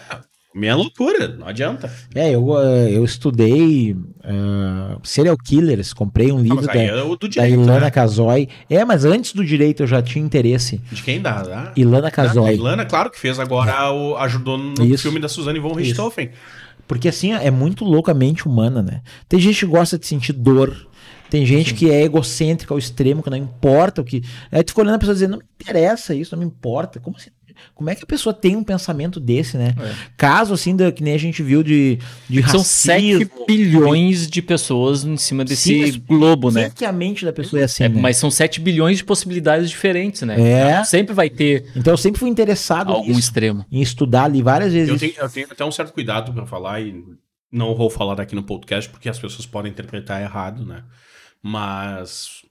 minha 0.53 0.75
loucura, 0.75 1.29
não 1.29 1.47
adianta. 1.47 1.91
É, 2.13 2.31
eu, 2.35 2.59
eh, 2.59 2.89
eu 2.91 3.05
estudei 3.05 3.95
eh, 4.23 4.97
serial 5.03 5.37
killers, 5.37 5.93
comprei 5.93 6.31
um 6.31 6.39
Ah, 6.39 6.41
livro 6.41 6.55
mas 6.57 6.65
da, 6.67 6.75
é 6.75 7.01
o 7.01 7.15
do 7.15 7.27
da 7.27 7.27
direito, 7.29 7.53
Ilana 7.61 7.79
né? 7.79 7.91
Casoy. 7.91 8.49
É, 8.69 8.83
mas 8.83 9.05
antes 9.05 9.33
do 9.33 9.45
direito 9.45 9.83
eu 9.83 9.87
já 9.87 10.01
tinha 10.01 10.23
interesse. 10.23 10.81
De 10.91 11.01
quem 11.01 11.21
dá, 11.21 11.41
dá. 11.41 11.71
Ilana 11.75 12.09
A 12.09 12.11
Casoy. 12.11 12.55
Ilana, 12.55 12.85
claro 12.85 13.09
que 13.09 13.19
fez 13.19 13.39
agora, 13.39 13.91
o, 13.93 14.17
ajudou 14.17 14.57
no 14.57 14.85
Isso. 14.85 15.03
filme 15.03 15.19
da 15.19 15.29
Suzane 15.29 15.59
von. 15.59 15.73
Richthofen. 15.73 16.31
Porque 16.87 17.07
assim, 17.07 17.31
é 17.31 17.49
muito 17.49 17.85
loucamente 17.85 18.45
humana, 18.47 18.81
né? 18.81 19.01
Tem 19.29 19.39
gente 19.39 19.59
que 19.59 19.71
gosta 19.71 19.97
de 19.97 20.05
sentir 20.05 20.33
dor. 20.33 20.87
Tem 21.29 21.45
gente 21.45 21.73
que 21.73 21.89
é 21.89 22.03
egocêntrica 22.03 22.73
ao 22.73 22.77
extremo, 22.77 23.23
que 23.23 23.29
não 23.29 23.37
importa 23.37 24.01
o 24.01 24.03
que. 24.03 24.21
Aí 24.51 24.61
tu 24.61 24.71
fica 24.71 24.81
olhando 24.81 24.95
a 24.95 24.99
pessoa 24.99 25.13
dizendo, 25.13 25.31
não 25.31 25.37
me 25.37 25.45
interessa 25.61 26.13
isso, 26.13 26.35
não 26.35 26.43
me 26.43 26.45
importa. 26.45 26.99
Como, 26.99 27.15
assim? 27.15 27.29
Como 27.75 27.89
é 27.89 27.95
que 27.95 28.03
a 28.03 28.07
pessoa 28.07 28.33
tem 28.33 28.55
um 28.55 28.63
pensamento 28.63 29.19
desse, 29.19 29.57
né? 29.57 29.73
É. 29.79 29.93
Caso 30.17 30.53
assim, 30.53 30.75
da, 30.75 30.91
que 30.91 31.03
nem 31.03 31.13
a 31.13 31.17
gente 31.17 31.41
viu 31.43 31.63
de, 31.63 31.97
de 32.29 32.43
São 32.49 32.63
7 32.63 33.13
racismo. 33.13 33.45
bilhões 33.47 34.27
de 34.29 34.41
pessoas 34.41 35.03
em 35.03 35.17
cima 35.17 35.43
desse 35.45 35.61
Sim, 35.63 35.81
mas 35.81 35.95
globo, 35.95 36.51
né? 36.51 36.69
que 36.73 36.85
a 36.85 36.91
mente 36.91 37.25
da 37.25 37.33
pessoa 37.33 37.61
é 37.61 37.65
assim, 37.65 37.83
É, 37.85 37.89
né? 37.89 37.99
Mas 38.01 38.17
são 38.17 38.29
7 38.31 38.59
bilhões 38.61 38.97
de 38.97 39.03
possibilidades 39.03 39.69
diferentes, 39.69 40.21
né? 40.21 40.39
É. 40.39 40.83
Sempre 40.83 41.13
vai 41.13 41.29
ter 41.29 41.65
Então 41.75 41.93
eu 41.93 41.97
sempre 41.97 42.19
fui 42.19 42.29
interessado 42.29 42.91
algum 42.91 43.07
nisso, 43.07 43.19
extremo. 43.19 43.65
em 43.71 43.81
estudar 43.81 44.25
ali 44.25 44.41
várias 44.41 44.73
vezes. 44.73 44.89
Eu 44.89 44.99
tenho, 44.99 45.13
eu 45.17 45.29
tenho 45.29 45.47
até 45.51 45.65
um 45.65 45.71
certo 45.71 45.93
cuidado 45.93 46.31
pra 46.33 46.45
falar 46.45 46.81
e 46.81 47.03
não 47.51 47.75
vou 47.75 47.89
falar 47.89 48.15
daqui 48.15 48.33
no 48.35 48.43
podcast 48.43 48.89
porque 48.89 49.09
as 49.09 49.19
pessoas 49.19 49.45
podem 49.45 49.71
interpretar 49.71 50.21
errado, 50.21 50.65
né? 50.65 50.83
Mas 51.43 52.43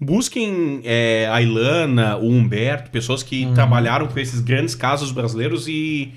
busquem 0.00 0.80
é, 0.84 1.28
a 1.32 1.40
Ilana, 1.40 2.16
o 2.16 2.28
Humberto, 2.28 2.90
pessoas 2.90 3.22
que 3.22 3.44
Uhum. 3.46 3.54
trabalharam 3.54 4.06
com 4.06 4.18
esses 4.18 4.40
grandes 4.40 4.74
casos 4.74 5.10
brasileiros 5.12 5.66
e, 5.68 6.12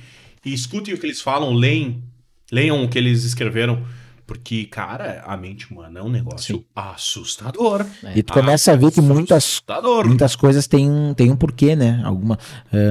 e 0.45 0.53
escutem 0.53 0.93
o 0.93 0.97
que 0.97 1.05
eles 1.05 1.21
falam, 1.21 1.53
leem, 1.53 2.03
leiam 2.51 2.83
o 2.83 2.89
que 2.89 2.97
eles 2.97 3.23
escreveram. 3.23 3.81
Porque, 4.27 4.65
cara, 4.65 5.23
a 5.25 5.35
mente 5.35 5.73
humana 5.73 5.99
é 6.01 6.03
um 6.03 6.09
negócio 6.09 6.57
Sim. 6.57 6.65
assustador. 6.75 7.83
E 8.15 8.21
tu 8.21 8.31
começa 8.31 8.71
a 8.71 8.75
ver 8.75 8.91
que 8.91 9.01
muitas 9.01 9.37
Assustador. 9.37 10.05
Muitas 10.05 10.35
coisas 10.35 10.67
têm 10.67 10.87
um, 10.87 11.15
têm 11.15 11.31
um 11.31 11.35
porquê, 11.35 11.75
né? 11.75 11.99
Alguma, 12.05 12.37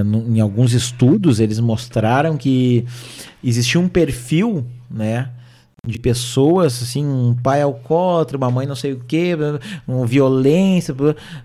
no- 0.04 0.36
em 0.36 0.40
alguns 0.40 0.72
estudos, 0.72 1.38
eles 1.38 1.60
mostraram 1.60 2.36
que 2.36 2.84
existia 3.44 3.80
um 3.80 3.88
perfil, 3.88 4.66
né? 4.90 5.30
De 5.88 5.98
pessoas, 5.98 6.82
assim, 6.82 7.04
um 7.06 7.34
pai 7.34 7.62
alcoólatra, 7.62 8.36
uma 8.36 8.50
mãe 8.50 8.66
não 8.66 8.74
sei 8.76 8.92
o 8.92 9.00
quê, 9.08 9.34
um, 9.88 10.04
violência. 10.04 10.94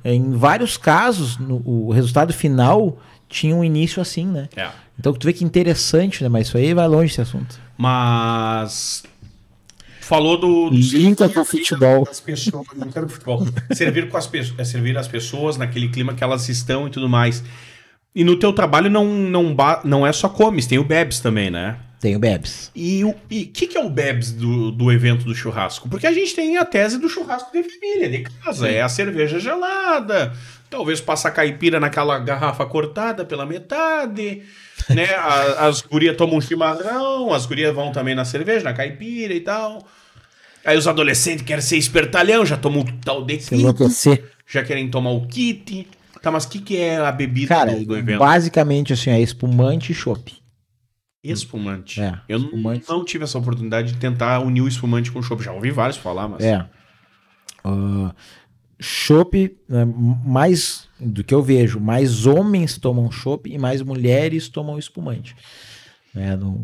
Em 0.04 0.32
vários 0.34 0.76
casos, 0.76 1.38
no- 1.38 1.62
o 1.66 1.92
resultado 1.92 2.34
final 2.34 2.98
tinha 3.30 3.56
um 3.56 3.64
início 3.64 4.02
assim, 4.02 4.26
né? 4.26 4.50
É. 4.56 4.68
Então 5.00 5.14
tu 5.14 5.26
vê 5.26 5.32
que 5.34 5.46
interessante, 5.46 6.22
né? 6.22 6.28
Mas 6.30 6.48
isso 6.48 6.58
aí 6.58 6.74
vai 6.74 6.88
longe 6.88 7.12
esse 7.14 7.22
assunto. 7.22 7.58
Mas. 7.78 9.04
Falou 10.02 10.38
do. 10.38 10.70
do 10.70 10.76
Linka 10.76 11.30
com 11.30 11.40
o 11.40 11.46
futebol. 11.46 12.06
pessoas, 12.26 12.66
futebol. 13.10 13.48
servir 13.72 14.10
com 14.10 14.18
as 14.18 14.28
pessoas, 14.28 14.60
é 14.60 14.66
servir 14.66 14.98
as 14.98 15.08
pessoas 15.08 15.56
naquele 15.56 15.88
clima 15.88 16.14
que 16.14 16.24
elas 16.24 16.50
estão 16.50 16.88
e 16.88 16.90
tudo 16.90 17.08
mais. 17.08 17.42
E 18.14 18.24
no 18.24 18.36
teu 18.38 18.52
trabalho 18.52 18.90
não 18.92 19.06
não, 19.06 19.56
não 19.86 20.06
é 20.06 20.12
só 20.12 20.28
comes, 20.28 20.68
tem 20.68 20.78
o 20.78 20.84
bebes 20.84 21.20
também, 21.22 21.50
né? 21.50 21.78
Tem 22.04 22.18
o 22.18 22.20
Bebs. 22.20 22.70
E 22.76 23.02
o 23.06 23.16
e 23.32 23.46
que 23.46 23.66
que 23.66 23.78
é 23.78 23.82
o 23.82 23.90
bebes 23.90 24.34
do, 24.34 24.72
do 24.74 24.92
evento 24.92 25.24
do 25.24 25.34
churrasco? 25.34 25.88
Porque 25.88 26.06
a 26.06 26.12
gente 26.12 26.36
tem 26.36 26.58
a 26.58 26.66
tese 26.66 26.98
do 27.00 27.08
churrasco 27.08 27.50
de 27.54 27.64
família, 27.64 28.10
de 28.10 28.24
casa, 28.24 28.68
é 28.68 28.82
a 28.82 28.90
cerveja 28.90 29.40
gelada, 29.40 30.34
talvez 30.70 31.00
passar 31.00 31.32
caipira 31.32 31.80
naquela 31.80 32.20
garrafa 32.20 32.66
cortada 32.66 33.24
pela 33.24 33.46
metade, 33.46 34.42
né? 34.94 35.06
A- 35.16 35.66
as 35.68 35.82
gurias 35.82 36.18
tomam 36.18 36.36
um 36.36 36.42
chimarrão, 36.42 37.34
as 37.34 37.46
gurias 37.46 37.74
vão 37.74 37.94
também 37.94 38.14
na 38.16 38.26
cerveja, 38.26 38.66
na 38.66 38.74
caipira 38.74 39.34
e 39.34 39.40
tal. 39.40 39.88
Aí 40.66 40.78
os 40.78 40.88
adolescentes 40.90 41.46
querem 41.46 41.62
ser 41.64 41.78
espertalhão, 41.78 42.46
já 42.46 42.58
tomam 42.58 42.82
o 42.82 42.94
tal 43.00 43.24
de 43.24 43.40
Se 43.40 43.56
kit, 43.56 44.24
já 44.46 44.62
querem 44.62 44.90
tomar 44.90 45.12
o 45.12 45.26
kit. 45.26 45.88
Tá, 46.22 46.30
mas 46.32 46.44
o 46.44 46.50
que, 46.50 46.60
que 46.60 46.76
é 46.78 46.98
a 46.98 47.14
bebida 47.14 47.48
Cara, 47.56 47.76
do, 47.76 47.86
do 47.86 47.98
evento? 47.98 48.20
basicamente 48.20 48.92
assim, 48.92 49.10
é 49.10 49.22
espumante 49.22 49.94
e 49.94 49.96
chopp. 49.96 50.43
Espumante. 51.24 52.02
É, 52.02 52.20
Eu 52.28 52.40
não- 52.40 52.46
espumante. 52.48 52.86
não 52.90 53.06
tive 53.06 53.24
essa 53.24 53.38
oportunidade 53.38 53.94
de 53.94 53.98
tentar 53.98 54.40
unir 54.40 54.62
o 54.62 54.68
espumante 54.68 55.12
com 55.12 55.20
o 55.20 55.24
chopp. 55.24 55.42
Já 55.44 55.54
ouvi 55.54 55.72
vários 55.72 55.98
falar, 55.98 56.28
mas. 56.28 56.44
É. 56.44 56.68
Ah, 57.64 58.14
chopp, 58.80 59.56
né, 59.70 59.86
mais 60.26 60.88
do 61.00 61.24
que 61.24 61.34
eu 61.34 61.42
vejo, 61.42 61.80
mais 61.80 62.26
homens 62.26 62.78
tomam 62.78 63.10
chopp 63.12 63.50
e 63.50 63.58
mais 63.58 63.82
mulheres 63.82 64.50
tomam 64.50 64.78
espumante. 64.78 65.36
É, 66.16 66.36
no 66.36 66.64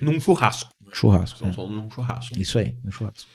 Num 0.00 0.18
churrasco. 0.20 0.70
churrasco. 0.92 1.34
Estamos 1.36 1.56
né? 1.56 1.62
falando 1.62 1.82
num 1.82 1.90
churrasco. 1.90 2.38
Isso 2.40 2.58
aí, 2.58 2.74
no 2.82 2.90
churrasco. 2.90 3.28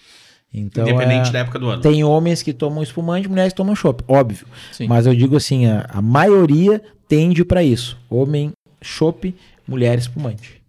Então, 0.52 0.88
Independente 0.88 1.30
é, 1.30 1.32
da 1.32 1.40
época 1.40 1.58
do 1.60 1.68
ano. 1.70 1.82
tem 1.82 2.04
homens 2.04 2.44
que 2.44 2.54
tomam 2.54 2.84
espumante, 2.84 3.28
mulheres 3.28 3.54
que 3.54 3.58
tomam 3.58 3.76
chopp, 3.76 4.04
óbvio. 4.08 4.46
Sim. 4.72 4.88
Mas 4.88 5.06
eu 5.08 5.16
digo 5.16 5.36
assim, 5.36 5.66
a, 5.66 5.86
a 5.90 6.02
maioria 6.02 6.82
tende 7.08 7.44
para 7.46 7.64
isso. 7.64 7.98
Homem 8.10 8.52
chopp, 8.82 9.36
mulher 9.68 9.98
espumante. 9.98 10.62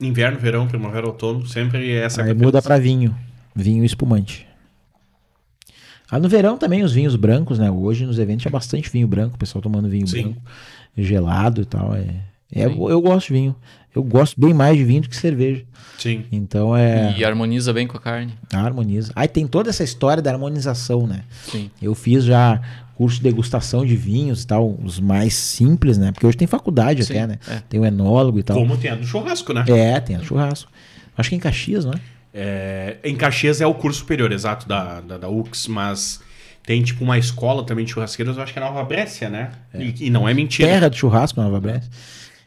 Inverno, 0.00 0.38
verão, 0.38 0.66
primavera, 0.66 1.06
outono, 1.06 1.46
sempre 1.46 1.92
essa 1.92 2.22
Aí 2.22 2.34
muda 2.34 2.60
para 2.60 2.78
vinho, 2.78 3.16
vinho 3.54 3.84
espumante. 3.84 4.46
Ah, 6.10 6.18
no 6.18 6.28
verão 6.28 6.56
também 6.56 6.82
os 6.84 6.92
vinhos 6.92 7.16
brancos, 7.16 7.58
né? 7.58 7.70
Hoje 7.70 8.06
nos 8.06 8.18
eventos 8.18 8.42
tinha 8.42 8.52
bastante 8.52 8.90
vinho 8.90 9.08
branco, 9.08 9.34
o 9.34 9.38
pessoal 9.38 9.62
tomando 9.62 9.88
vinho 9.88 10.06
Sim. 10.06 10.22
branco, 10.22 10.42
gelado 10.96 11.62
e 11.62 11.64
tal. 11.64 11.94
É, 11.94 12.06
é, 12.52 12.64
eu 12.64 13.00
gosto 13.00 13.28
de 13.28 13.32
vinho. 13.32 13.56
Eu 13.94 14.02
gosto 14.02 14.38
bem 14.38 14.52
mais 14.52 14.76
de 14.76 14.84
vinho 14.84 15.00
do 15.02 15.08
que 15.08 15.16
cerveja. 15.16 15.64
Sim. 15.98 16.24
Então 16.30 16.76
é. 16.76 17.14
E 17.16 17.24
harmoniza 17.24 17.72
bem 17.72 17.86
com 17.86 17.96
a 17.96 18.00
carne. 18.00 18.34
Harmoniza. 18.52 19.10
Aí 19.16 19.26
tem 19.26 19.46
toda 19.46 19.70
essa 19.70 19.82
história 19.82 20.22
da 20.22 20.30
harmonização, 20.30 21.06
né? 21.06 21.22
Sim. 21.50 21.70
Eu 21.80 21.94
fiz 21.94 22.24
já 22.24 22.60
curso 22.96 23.18
de 23.18 23.22
degustação 23.22 23.84
de 23.84 23.94
vinhos 23.94 24.42
e 24.42 24.46
tal, 24.46 24.76
os 24.82 24.98
mais 24.98 25.34
simples, 25.34 25.98
né? 25.98 26.12
Porque 26.12 26.26
hoje 26.26 26.36
tem 26.36 26.46
faculdade 26.48 27.04
Sim, 27.04 27.12
até, 27.12 27.26
né? 27.26 27.38
é. 27.46 27.62
Tem 27.68 27.78
o 27.78 27.84
enólogo 27.84 28.38
e 28.38 28.42
tal. 28.42 28.56
Como 28.56 28.76
tem 28.76 28.90
a 28.90 28.94
do 28.94 29.06
churrasco, 29.06 29.52
né? 29.52 29.64
É, 29.68 30.00
tem 30.00 30.16
a 30.16 30.22
churrasco. 30.22 30.70
Acho 31.16 31.28
que 31.28 31.36
em 31.36 31.38
Caxias, 31.38 31.84
não 31.84 31.92
é? 31.92 32.00
É, 32.32 32.96
em 33.04 33.14
Caxias 33.14 33.60
é 33.60 33.66
o 33.66 33.74
curso 33.74 34.00
superior, 34.00 34.32
exato, 34.32 34.66
da, 34.66 35.00
da, 35.00 35.18
da 35.18 35.28
UX, 35.28 35.68
mas 35.68 36.20
tem 36.64 36.82
tipo 36.82 37.04
uma 37.04 37.18
escola 37.18 37.64
também 37.64 37.84
de 37.84 37.92
churrasqueiros, 37.92 38.36
eu 38.36 38.42
acho 38.42 38.52
que 38.52 38.58
é 38.58 38.62
Nova 38.62 38.82
Brécia, 38.82 39.28
né? 39.28 39.52
E, 39.74 40.06
e 40.06 40.10
não 40.10 40.28
é 40.28 40.34
mentira. 40.34 40.68
Terra 40.68 40.88
de 40.88 40.96
churrasco, 40.96 41.40
Nova 41.40 41.60
Bressa. 41.60 41.88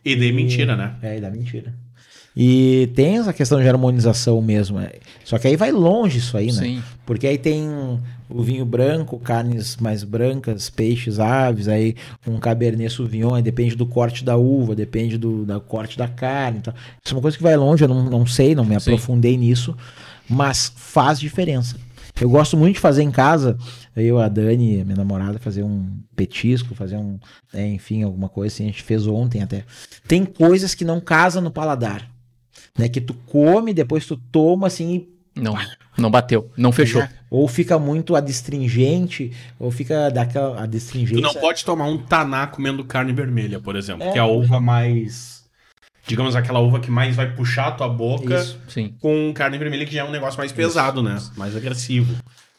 E 0.03 0.15
de 0.15 0.31
mentira, 0.31 0.75
né? 0.75 0.95
É, 1.01 1.17
e 1.17 1.21
dá 1.21 1.29
mentira. 1.29 1.73
E 2.35 2.89
tem 2.95 3.17
essa 3.17 3.33
questão 3.33 3.61
de 3.61 3.67
harmonização 3.67 4.41
mesmo. 4.41 4.79
é. 4.79 4.93
Só 5.23 5.37
que 5.37 5.47
aí 5.47 5.55
vai 5.55 5.71
longe 5.71 6.19
isso 6.19 6.37
aí, 6.37 6.47
né? 6.47 6.53
Sim. 6.53 6.83
Porque 7.05 7.27
aí 7.27 7.37
tem 7.37 7.67
o 8.29 8.43
vinho 8.43 8.65
branco, 8.65 9.19
carnes 9.19 9.75
mais 9.77 10.03
brancas, 10.03 10.69
peixes, 10.69 11.19
aves, 11.19 11.67
aí 11.67 11.95
um 12.27 12.37
cabernet 12.37 12.93
sauvignon, 12.93 13.33
aí 13.33 13.41
depende 13.41 13.75
do 13.75 13.85
corte 13.85 14.23
da 14.23 14.37
uva, 14.37 14.75
depende 14.75 15.17
do 15.17 15.45
da 15.45 15.59
corte 15.59 15.97
da 15.97 16.07
carne. 16.07 16.59
Então. 16.59 16.73
Isso 17.03 17.13
é 17.13 17.17
uma 17.17 17.21
coisa 17.21 17.35
que 17.35 17.43
vai 17.43 17.57
longe, 17.57 17.83
eu 17.83 17.87
não, 17.87 18.03
não 18.03 18.25
sei, 18.25 18.53
não 18.53 18.63
me 18.63 18.79
Sim. 18.79 18.91
aprofundei 18.91 19.35
nisso, 19.35 19.75
mas 20.29 20.71
faz 20.75 21.19
diferença. 21.19 21.77
Eu 22.21 22.29
gosto 22.29 22.57
muito 22.57 22.75
de 22.75 22.81
fazer 22.81 23.01
em 23.01 23.11
casa, 23.11 23.57
eu, 23.95 24.19
a 24.19 24.27
Dani, 24.27 24.83
minha 24.83 24.97
namorada, 24.97 25.39
fazer 25.39 25.63
um 25.63 25.87
petisco, 26.15 26.75
fazer 26.75 26.97
um, 26.97 27.17
é, 27.53 27.65
enfim, 27.67 28.03
alguma 28.03 28.27
coisa 28.27 28.53
assim, 28.53 28.63
a 28.63 28.67
gente 28.67 28.83
fez 28.83 29.07
ontem 29.07 29.41
até. 29.41 29.63
Tem 30.07 30.25
coisas 30.25 30.75
que 30.75 30.83
não 30.83 30.99
casam 30.99 31.41
no 31.41 31.49
paladar, 31.49 32.09
né? 32.77 32.89
Que 32.89 32.99
tu 32.99 33.13
come, 33.25 33.73
depois 33.73 34.05
tu 34.05 34.17
toma 34.17 34.67
assim 34.67 35.07
e 35.35 35.39
Não, 35.39 35.55
não 36.01 36.11
bateu. 36.11 36.49
Não 36.57 36.71
fechou. 36.71 37.03
Ou 37.29 37.47
fica 37.47 37.77
muito 37.79 38.15
adstringente, 38.15 39.31
ou 39.59 39.69
fica 39.71 40.09
daquela 40.09 40.55
Tu 40.55 40.63
adstringência. 40.63 41.21
não 41.21 41.33
pode 41.33 41.63
tomar 41.63 41.85
um 41.85 41.97
taná 41.97 42.47
comendo 42.47 42.83
carne 42.83 43.13
vermelha, 43.13 43.59
por 43.59 43.75
exemplo, 43.75 44.07
É. 44.07 44.11
que 44.11 44.17
é 44.17 44.21
a 44.21 44.25
uva 44.25 44.59
mais. 44.59 45.39
Digamos, 46.07 46.35
aquela 46.35 46.59
uva 46.59 46.79
que 46.79 46.89
mais 46.89 47.15
vai 47.15 47.31
puxar 47.35 47.67
a 47.67 47.71
tua 47.71 47.87
boca 47.87 48.35
Isso. 48.39 48.57
Sim. 48.67 48.95
com 48.99 49.31
carne 49.33 49.57
vermelha, 49.59 49.85
que 49.85 49.93
já 49.93 50.01
é 50.01 50.03
um 50.03 50.11
negócio 50.11 50.39
mais 50.39 50.51
pesado, 50.51 51.03
né? 51.03 51.17
Mais 51.37 51.55
agressivo. 51.55 52.15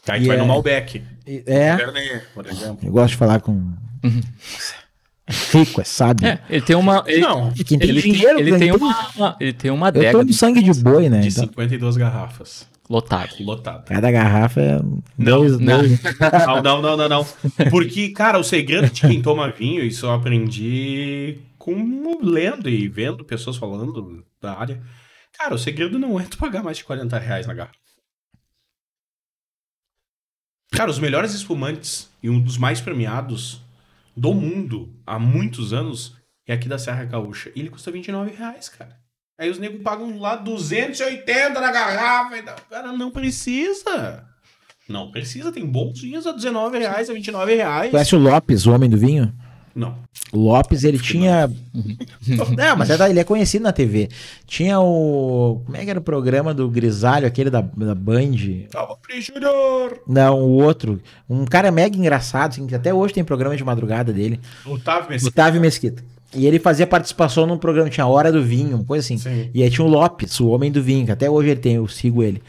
Aí 0.08 0.20
E 0.20 0.24
tu 0.24 0.28
vai 0.28 0.36
é- 0.36 0.40
no 0.40 0.46
Malbec. 0.46 1.02
E- 1.26 1.42
É, 1.46 1.76
Cabernet, 1.76 2.24
por 2.34 2.46
exemplo. 2.46 2.78
eu 2.82 2.92
gosto 2.92 3.10
de 3.10 3.16
falar 3.16 3.40
com. 3.40 3.72
É 5.26 5.32
rico, 5.58 5.80
é 5.80 5.84
sábio. 5.84 6.26
É, 6.26 6.40
ele 6.48 6.62
tem 6.62 6.74
uma. 6.76 7.04
Ele, 7.06 7.20
Não, 7.20 7.52
Quem 7.52 7.78
tem 7.78 7.88
ele, 7.90 8.02
dinheiro, 8.02 8.40
ele, 8.40 8.50
tem 8.50 8.58
tem- 8.60 8.72
uma, 8.72 9.08
uma- 9.16 9.36
ele 9.38 9.52
tem 9.52 9.70
uma 9.70 9.88
Eu 9.88 9.92
tô 9.92 9.98
adega 9.98 10.24
no 10.24 10.32
sangue 10.32 10.62
de 10.62 10.72
boi, 10.82 11.08
né? 11.08 11.20
de 11.20 11.28
Então, 11.28 11.44
52 11.44 11.96
garrafas. 11.96 12.66
Lotada. 12.90 13.30
Lotada. 13.40 13.84
cada 13.84 14.10
garrafa 14.10 14.60
é. 14.60 14.78
Não, 15.16 15.38
dois, 15.38 15.58
não. 15.58 15.78
dois- 15.78 16.02
Não, 16.46 16.62
não, 16.62 16.82
não, 16.82 16.96
não, 16.96 17.08
não. 17.08 17.26
Porque, 17.70 18.10
cara, 18.10 18.38
o 18.38 18.44
segredo 18.44 18.90
de 18.90 19.00
quem 19.02 19.22
toma 19.22 19.50
vinho, 19.50 19.82
isso 19.84 20.04
eu 20.06 20.10
aprendi 20.12 21.38
com 21.56 22.18
lendo 22.22 22.68
e 22.68 22.88
vendo 22.88 23.24
pessoas 23.24 23.56
falando 23.56 24.24
da 24.40 24.58
área. 24.58 24.82
Cara, 25.38 25.54
o 25.54 25.58
segredo 25.58 25.98
não 25.98 26.18
é 26.20 26.24
tu 26.24 26.36
pagar 26.36 26.62
mais 26.62 26.76
de 26.78 26.84
40 26.84 27.18
reais 27.18 27.46
na 27.46 27.54
garrafa. 27.54 27.78
Cara, 30.72 30.90
os 30.90 30.98
melhores 30.98 31.32
espumantes 31.34 32.08
e 32.22 32.30
um 32.30 32.40
dos 32.40 32.56
mais 32.56 32.80
premiados 32.80 33.60
do 34.16 34.32
mundo 34.34 34.94
há 35.06 35.18
muitos 35.18 35.72
anos 35.72 36.16
é 36.46 36.52
aqui 36.52 36.68
da 36.68 36.78
Serra 36.78 37.04
Gaúcha. 37.04 37.50
E 37.54 37.60
ele 37.60 37.70
custa 37.70 37.90
29 37.90 38.32
reais, 38.32 38.68
cara. 38.68 38.99
Aí 39.40 39.48
os 39.48 39.58
negros 39.58 39.82
pagam 39.82 40.18
lá 40.18 40.36
280 40.36 41.58
na 41.58 41.72
garrafa. 41.72 42.36
E 42.36 42.42
tal. 42.42 42.56
Cara, 42.68 42.92
não 42.92 43.10
precisa. 43.10 44.22
Não 44.86 45.10
precisa. 45.10 45.50
Tem 45.50 45.64
bons 45.64 45.98
vinhos 45.98 46.26
a 46.26 46.32
19 46.32 46.78
reais, 46.78 47.08
a 47.08 47.14
29 47.14 47.54
reais. 47.54 47.90
Conhece 47.90 48.14
o 48.14 48.18
Lopes, 48.18 48.66
o 48.66 48.72
homem 48.72 48.90
do 48.90 48.98
vinho? 48.98 49.32
Não. 49.74 49.96
O 50.30 50.38
Lopes, 50.38 50.84
ele 50.84 50.98
tinha. 50.98 51.50
Não, 52.54 52.76
mas 52.76 52.90
é 52.90 53.08
ele 53.08 53.20
é 53.20 53.24
conhecido 53.24 53.62
na 53.62 53.72
TV. 53.72 54.10
Tinha 54.46 54.78
o. 54.78 55.62
Como 55.64 55.74
é 55.74 55.84
que 55.84 55.90
era 55.90 55.98
o 55.98 56.02
programa 56.02 56.52
do 56.52 56.68
Grisalho, 56.68 57.26
aquele 57.26 57.48
da, 57.48 57.62
da 57.62 57.94
Band? 57.94 58.36
Calma, 58.70 58.98
Pri 59.00 59.22
Júnior. 59.22 60.02
Não, 60.06 60.38
o 60.38 60.62
outro. 60.62 61.00
Um 61.30 61.46
cara 61.46 61.70
mega 61.70 61.96
engraçado, 61.96 62.50
assim, 62.50 62.66
que 62.66 62.74
até 62.74 62.92
hoje 62.92 63.14
tem 63.14 63.24
programa 63.24 63.56
de 63.56 63.64
madrugada 63.64 64.12
dele. 64.12 64.38
Otávio 64.66 65.08
Mesquita. 65.08 65.30
Otávio 65.30 65.60
Mesquita. 65.62 66.04
E 66.34 66.46
ele 66.46 66.58
fazia 66.58 66.86
participação 66.86 67.46
num 67.46 67.58
programa, 67.58 67.90
tinha 67.90 68.06
Hora 68.06 68.30
do 68.30 68.42
Vinho, 68.42 68.76
uma 68.76 68.84
coisa 68.84 69.04
assim. 69.04 69.18
Sim. 69.18 69.50
E 69.52 69.62
aí 69.62 69.70
tinha 69.70 69.84
o 69.84 69.88
Lopes, 69.88 70.38
o 70.38 70.48
homem 70.48 70.70
do 70.70 70.82
vinho, 70.82 71.04
que 71.04 71.12
até 71.12 71.28
hoje 71.28 71.50
ele 71.50 71.60
tem, 71.60 71.74
eu 71.74 71.88
sigo 71.88 72.22
ele. 72.22 72.40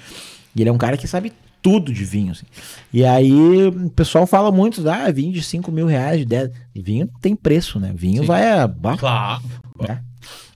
E 0.55 0.61
ele 0.61 0.69
é 0.69 0.73
um 0.73 0.77
cara 0.77 0.97
que 0.97 1.07
sabe 1.07 1.33
tudo 1.61 1.91
de 1.93 2.03
vinho, 2.03 2.31
assim. 2.31 2.45
E 2.93 3.03
aí 3.05 3.31
o 3.67 3.89
pessoal 3.89 4.27
fala 4.27 4.51
muito, 4.51 4.87
ah, 4.89 5.11
vinho 5.11 5.31
de 5.31 5.41
5 5.41 5.71
mil 5.71 5.85
reais, 5.85 6.19
de 6.19 6.25
10. 6.25 6.51
Vinho 6.75 7.09
não 7.11 7.19
tem 7.19 7.35
preço, 7.35 7.79
né? 7.79 7.91
Vinho 7.95 8.21
Sim. 8.21 8.27
vai 8.27 8.51
a. 8.51 8.69
Claro. 8.97 9.43
né? 9.79 10.01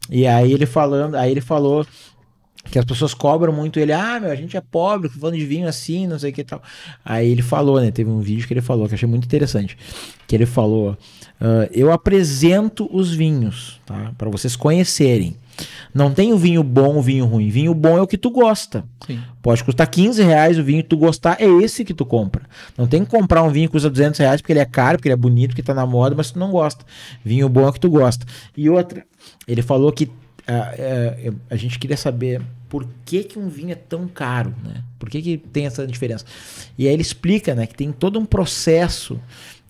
E 0.10 0.28
aí 0.28 0.52
ele 0.52 0.66
falando, 0.66 1.16
aí 1.16 1.32
ele 1.32 1.42
falou 1.42 1.86
que 2.72 2.80
as 2.80 2.86
pessoas 2.86 3.14
cobram 3.14 3.54
muito 3.54 3.80
ele, 3.80 3.94
ah, 3.94 4.20
meu, 4.20 4.32
a 4.32 4.36
gente 4.36 4.58
é 4.58 4.62
pobre, 4.62 5.10
falando 5.10 5.38
de 5.38 5.46
vinho 5.46 5.68
assim, 5.68 6.08
não 6.08 6.18
sei 6.18 6.32
o 6.32 6.34
que 6.34 6.42
e 6.42 6.44
tal. 6.44 6.62
Aí 7.04 7.30
ele 7.30 7.42
falou, 7.42 7.80
né? 7.80 7.92
Teve 7.92 8.10
um 8.10 8.20
vídeo 8.20 8.48
que 8.48 8.54
ele 8.54 8.62
falou, 8.62 8.88
que 8.88 8.94
eu 8.94 8.96
achei 8.96 9.08
muito 9.08 9.26
interessante. 9.26 9.78
Que 10.28 10.36
ele 10.36 10.46
falou: 10.46 10.98
ah, 11.40 11.68
Eu 11.72 11.92
apresento 11.92 12.90
os 12.92 13.14
vinhos, 13.14 13.80
tá? 13.86 14.12
Pra 14.18 14.30
vocês 14.30 14.56
conhecerem. 14.56 15.38
Não 15.94 16.12
tem 16.12 16.34
o 16.34 16.38
vinho 16.38 16.62
bom, 16.62 16.98
o 16.98 17.02
vinho 17.02 17.26
ruim. 17.26 17.50
Vinho 17.50 17.74
bom 17.74 17.98
é 17.98 18.02
o 18.02 18.08
que 18.08 18.18
tu 18.18 18.30
gosta. 18.30 18.84
Sim. 19.08 19.22
Pode 19.42 19.64
custar 19.64 19.88
15 19.88 20.22
reais 20.22 20.60
o 20.60 20.64
vinho 20.64 20.84
que 20.84 20.90
tu 20.90 20.98
gostar, 20.98 21.38
é 21.40 21.46
esse 21.46 21.86
que 21.86 21.94
tu 21.94 22.06
compra. 22.06 22.44
Não 22.78 22.88
tem 22.88 23.06
que 23.06 23.12
comprar 23.12 23.42
um 23.44 23.50
vinho 23.50 23.70
que 23.70 23.74
custa 23.74 23.90
200 23.90 24.20
reais 24.20 24.42
porque 24.42 24.52
ele 24.52 24.60
é 24.60 24.66
caro, 24.66 24.98
porque 24.98 25.08
ele 25.08 25.14
é 25.14 25.18
bonito, 25.18 25.52
porque 25.52 25.64
tá 25.64 25.74
na 25.74 25.86
moda, 25.86 26.14
mas 26.16 26.32
tu 26.32 26.40
não 26.40 26.52
gosta. 26.52 26.84
Vinho 27.24 27.48
bom 27.48 27.62
é 27.66 27.70
o 27.70 27.74
que 27.74 27.80
tu 27.80 27.90
gosta. 27.90 28.26
E 28.58 28.70
outra, 28.70 29.06
ele 29.48 29.62
falou 29.62 29.92
que 29.94 30.12
ah, 30.48 30.74
é, 30.78 31.32
a 31.50 31.56
gente 31.56 31.80
queria 31.80 31.98
saber 31.98 32.42
por 32.70 32.88
que, 33.06 33.24
que 33.24 33.40
um 33.40 33.48
vinho 33.48 33.72
é 33.72 33.76
tão 33.76 34.08
caro, 34.08 34.54
né? 34.64 34.84
Por 35.00 35.10
que, 35.10 35.22
que 35.22 35.38
tem 35.38 35.66
essa 35.66 35.86
diferença? 35.88 36.26
E 36.78 36.88
aí 36.88 36.94
ele 36.94 37.02
explica, 37.02 37.56
né, 37.56 37.66
que 37.66 37.76
tem 37.76 37.92
todo 37.92 38.20
um 38.20 38.26
processo 38.26 39.20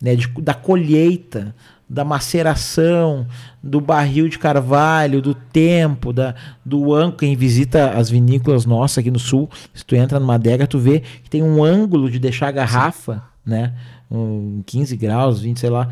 né, 0.00 0.14
de- 0.16 0.28
da 0.40 0.54
colheita, 0.54 1.54
da 1.88 2.04
maceração, 2.04 3.26
do 3.62 3.80
barril 3.80 4.28
de 4.28 4.38
carvalho, 4.38 5.22
do 5.22 5.34
tempo, 5.34 6.12
da, 6.12 6.34
do 6.64 6.92
ângulo. 6.92 7.16
Quem 7.18 7.36
visita 7.36 7.90
as 7.90 8.10
vinícolas 8.10 8.66
nossas 8.66 8.98
aqui 8.98 9.10
no 9.10 9.18
sul, 9.18 9.48
se 9.72 9.84
tu 9.84 9.94
entra 9.94 10.18
numa 10.18 10.34
adega, 10.34 10.66
tu 10.66 10.78
vê 10.78 11.00
que 11.22 11.30
tem 11.30 11.42
um 11.42 11.62
ângulo 11.62 12.10
de 12.10 12.18
deixar 12.18 12.48
a 12.48 12.52
garrafa, 12.52 13.22
né? 13.44 13.72
Um 14.10 14.62
15 14.66 14.96
graus, 14.96 15.40
20, 15.40 15.60
sei 15.60 15.70
lá. 15.70 15.88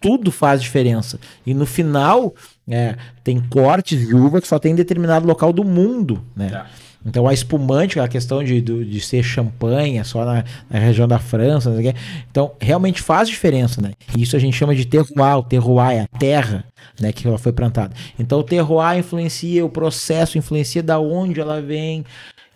Tudo 0.00 0.30
faz 0.30 0.62
diferença. 0.62 1.18
E 1.46 1.52
no 1.54 1.66
final, 1.66 2.34
é, 2.68 2.96
tem 3.22 3.40
cortes 3.40 4.06
de 4.06 4.14
uva 4.14 4.40
que 4.40 4.48
só 4.48 4.58
tem 4.58 4.72
em 4.72 4.76
determinado 4.76 5.26
local 5.26 5.52
do 5.52 5.64
mundo, 5.64 6.22
né? 6.34 6.48
Tá. 6.50 6.66
Então 7.06 7.28
a 7.28 7.34
espumante, 7.34 8.00
a 8.00 8.08
questão 8.08 8.42
de, 8.42 8.62
do- 8.62 8.82
de 8.82 8.98
ser 8.98 9.22
champanhe, 9.22 9.98
é 9.98 10.04
só 10.04 10.24
na, 10.24 10.42
na 10.70 10.78
região 10.78 11.06
da 11.06 11.18
França, 11.18 11.68
não 11.68 11.76
sei 11.78 11.90
o 11.90 11.92
quê. 11.92 11.98
então 12.30 12.52
realmente 12.58 13.02
faz 13.02 13.28
diferença, 13.28 13.82
né? 13.82 13.92
Isso 14.16 14.34
a 14.34 14.38
gente 14.38 14.56
chama 14.56 14.74
de 14.74 14.86
terroir, 14.86 15.36
o 15.36 15.42
terroir 15.42 15.90
é 15.90 16.00
a 16.00 16.18
terra, 16.18 16.64
né, 16.98 17.12
que 17.12 17.28
ela 17.28 17.36
foi 17.36 17.52
plantada. 17.52 17.94
Então 18.18 18.38
o 18.38 18.42
terroir 18.42 18.98
influencia, 18.98 19.62
o 19.64 19.68
processo 19.68 20.38
influencia 20.38 20.82
da 20.82 20.98
onde 20.98 21.38
ela 21.40 21.60
vem. 21.60 22.06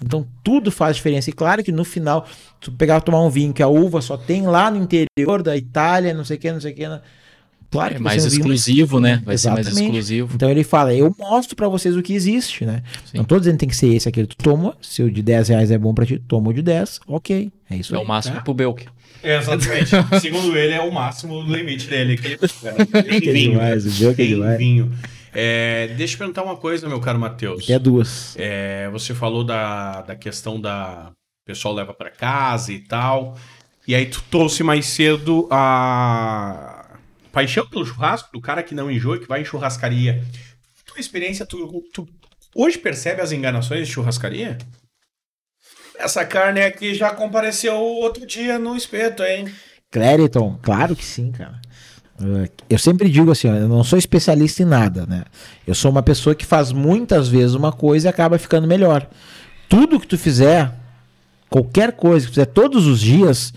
Então 0.03 0.27
tudo 0.43 0.71
faz 0.71 0.97
diferença. 0.97 1.29
E 1.29 1.33
claro 1.35 1.63
que 1.63 1.71
no 1.73 1.85
final, 1.85 2.25
tu 2.59 2.73
pegar 2.73 3.03
tomar 3.03 3.21
um 3.21 3.29
vinho 3.29 3.53
que 3.53 3.63
a 3.63 3.69
uva 3.69 4.01
só 4.01 4.17
tem 4.17 4.47
lá 4.47 4.71
no 4.71 4.79
interior 4.83 5.43
da 5.43 5.55
Itália, 5.59 6.15
não 6.15 6.25
sei 6.25 6.39
o 6.39 6.41
que, 6.41 6.51
não 6.53 6.61
sei 6.61 6.73
o 6.73 6.75
que. 6.75 6.87
Claro 7.71 7.95
É 7.95 7.97
que 7.99 8.03
mais 8.03 8.25
vinho 8.25 8.35
exclusivo, 8.39 8.99
né? 8.99 9.23
Vai 9.25 9.37
ser 9.37 9.49
mais 9.51 9.67
Exatamente. 9.67 9.87
exclusivo. 9.89 10.31
então 10.35 10.49
ele 10.51 10.65
fala, 10.65 10.95
eu 10.95 11.15
mostro 11.19 11.55
pra 11.55 11.69
vocês 11.69 11.95
o 11.97 12.03
que 12.03 12.15
existe, 12.15 12.65
né? 12.65 12.83
Sim. 13.05 13.19
Não 13.19 13.25
tô 13.25 13.39
dizendo 13.39 13.55
que 13.55 13.61
tem 13.61 13.69
que 13.69 13.77
ser 13.77 13.89
esse, 13.95 14.09
aquele. 14.09 14.27
Tu 14.27 14.37
toma, 14.37 14.75
se 14.81 15.03
o 15.03 15.11
de 15.11 15.23
10 15.23 15.49
reais 15.51 15.71
é 15.71 15.77
bom 15.77 15.93
pra 15.93 16.07
ti, 16.07 16.19
toma 16.19 16.49
o 16.51 16.55
de 16.55 16.63
10, 16.63 17.01
ok. 17.07 17.53
É 17.71 17.77
isso 17.77 17.95
É 17.95 17.99
aí. 17.99 18.05
o 18.05 18.09
máximo 18.09 18.41
pro 18.43 18.55
Belk. 18.55 18.87
Exatamente. 19.23 19.91
Segundo 20.21 20.57
ele, 20.57 20.73
é 20.73 20.81
o 20.81 20.91
máximo 20.93 21.43
limite 21.43 21.89
dele. 21.89 22.17
Que, 22.17 22.35
em 22.35 22.39
Que 23.21 23.33
vinho. 23.33 23.51
demais, 23.53 23.85
o 24.01 24.09
é 24.11 24.13
demais. 24.15 24.59
vinho. 24.59 24.93
É, 25.35 25.89
deixa 25.97 26.15
eu 26.15 26.19
perguntar 26.19 26.43
uma 26.45 26.57
coisa, 26.57 26.89
meu 26.89 27.01
caro 27.01 27.19
Matheus. 27.19 27.65
Até 27.65 27.79
duas. 27.79 28.35
É, 28.39 28.89
você 28.91 29.15
falou 29.15 29.45
da, 29.45 30.01
da 30.03 30.17
questão 30.17 30.59
da 30.61 31.11
o 31.11 31.47
pessoal 31.47 31.75
leva 31.75 31.93
pra 31.93 32.11
casa 32.11 32.73
e 32.73 32.79
tal. 32.79 33.37
E 33.87 33.95
aí 33.95 34.07
tu 34.07 34.23
trouxe 34.31 34.63
mais 34.63 34.87
cedo 34.87 35.47
a 35.51 36.78
paixão 37.39 37.65
pelo 37.69 37.87
churrasco 37.87 38.31
do 38.33 38.41
cara 38.41 38.65
que 38.65 38.75
não 38.75 38.91
enjoa 38.91 39.19
que 39.19 39.29
vai 39.29 39.43
em 39.43 39.45
churrascaria. 39.45 40.25
Tua 40.85 40.99
experiência, 40.99 41.47
tu, 41.47 41.85
tu 41.93 42.09
hoje 42.53 42.77
percebe 42.79 43.23
as 43.23 43.31
enganações 43.31 43.87
de 43.87 43.93
churrascaria? 43.93 44.59
Essa 45.97 46.25
carne 46.25 46.63
aqui 46.63 46.95
já 46.95 47.11
compareceu 47.11 47.77
outro 47.77 48.27
dia 48.27 48.59
no 48.59 48.77
espeto, 48.77 49.23
hein? 49.23 49.53
Clariton, 49.89 50.59
claro 50.61 50.97
que 50.97 51.05
sim, 51.05 51.31
cara. 51.31 51.61
Uh, 52.21 52.51
Eu 52.69 52.79
sempre 52.79 53.09
digo 53.09 53.31
assim, 53.31 53.47
eu 53.47 53.69
não 53.69 53.85
sou 53.85 53.97
especialista 53.97 54.65
em 54.65 54.67
nada, 54.67 55.07
né? 55.07 55.23
Eu 55.65 55.77
sou 55.77 55.93
uma 55.93 56.03
pessoa 56.03 56.35
que 56.35 56.45
faz 56.45 56.73
muitas 56.73 57.29
vezes 57.29 57.55
uma 57.55 57.71
coisa 57.71 58.09
e 58.09 58.11
acaba 58.11 58.37
ficando 58.37 58.67
melhor. 58.67 59.09
Tudo 59.69 60.01
que 60.01 60.09
tu 60.09 60.19
fizer, 60.19 60.73
qualquer 61.49 61.93
coisa 61.93 62.27
que 62.27 62.33
tu 62.33 62.35
fizer 62.35 62.47
todos 62.47 62.85
os 62.87 63.01
dias, 63.01 63.53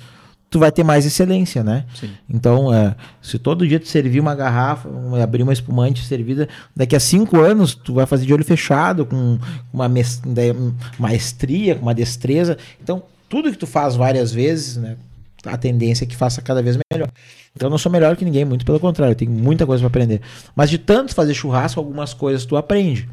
tu 0.52 0.60
vai 0.60 0.70
ter 0.70 0.84
mais 0.84 1.06
excelência, 1.06 1.64
né? 1.64 1.86
Sim. 1.96 2.12
Então, 2.30 2.74
é, 2.74 2.94
se 3.22 3.40
todo 3.40 3.66
dia 3.66 3.80
tu 3.80 3.88
servir 3.88 4.20
uma 4.20 4.36
garrafa, 4.36 4.90
abrir 5.24 5.42
uma 5.44 5.54
espumante 5.54 6.04
servida, 6.04 6.48
daqui 6.76 6.94
a 6.94 7.00
cinco 7.00 7.40
anos 7.40 7.74
tu 7.74 7.94
vai 7.94 8.06
fazer 8.06 8.26
de 8.26 8.34
olho 8.34 8.44
fechado, 8.44 9.06
com 9.06 9.40
uma 9.74 9.88
um, 9.88 10.74
maestria, 11.00 11.76
com 11.76 11.84
uma 11.84 11.96
destreza. 11.96 12.58
Então, 12.84 13.02
tudo 13.30 13.50
que 13.50 13.58
tu 13.58 13.66
faz 13.66 13.96
várias 13.96 14.34
vezes, 14.34 14.76
né? 14.76 14.98
A 15.46 15.58
tendência 15.58 16.04
é 16.04 16.08
que 16.08 16.18
faça 16.18 16.42
cada 16.42 16.62
vez 16.62 16.78
melhor. 16.94 17.08
Então, 17.56 17.68
eu 17.68 17.72
não 17.72 17.78
sou 17.78 17.92
melhor 17.92 18.18
que 18.18 18.26
ninguém, 18.26 18.44
muito 18.44 18.66
pelo 18.66 18.80
contrário, 18.80 19.14
eu 19.14 19.18
tenho 19.18 19.32
muita 19.32 19.66
coisa 19.66 19.80
para 19.82 19.88
aprender. 19.88 20.22
Mas 20.54 20.70
de 20.70 20.78
tanto 20.78 21.16
fazer 21.16 21.34
churrasco, 21.34 21.80
algumas 21.80 22.14
coisas 22.14 22.46
tu 22.46 22.58
aprende. 22.58 23.08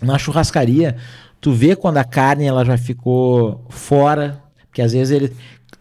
Na 0.00 0.16
churrascaria, 0.18 0.96
tu 1.40 1.52
vê 1.52 1.74
quando 1.74 1.96
a 1.96 2.04
carne 2.04 2.44
ela 2.44 2.64
já 2.64 2.78
ficou 2.78 3.66
fora, 3.68 4.40
porque 4.68 4.80
às 4.80 4.92
vezes 4.92 5.10
ele 5.10 5.32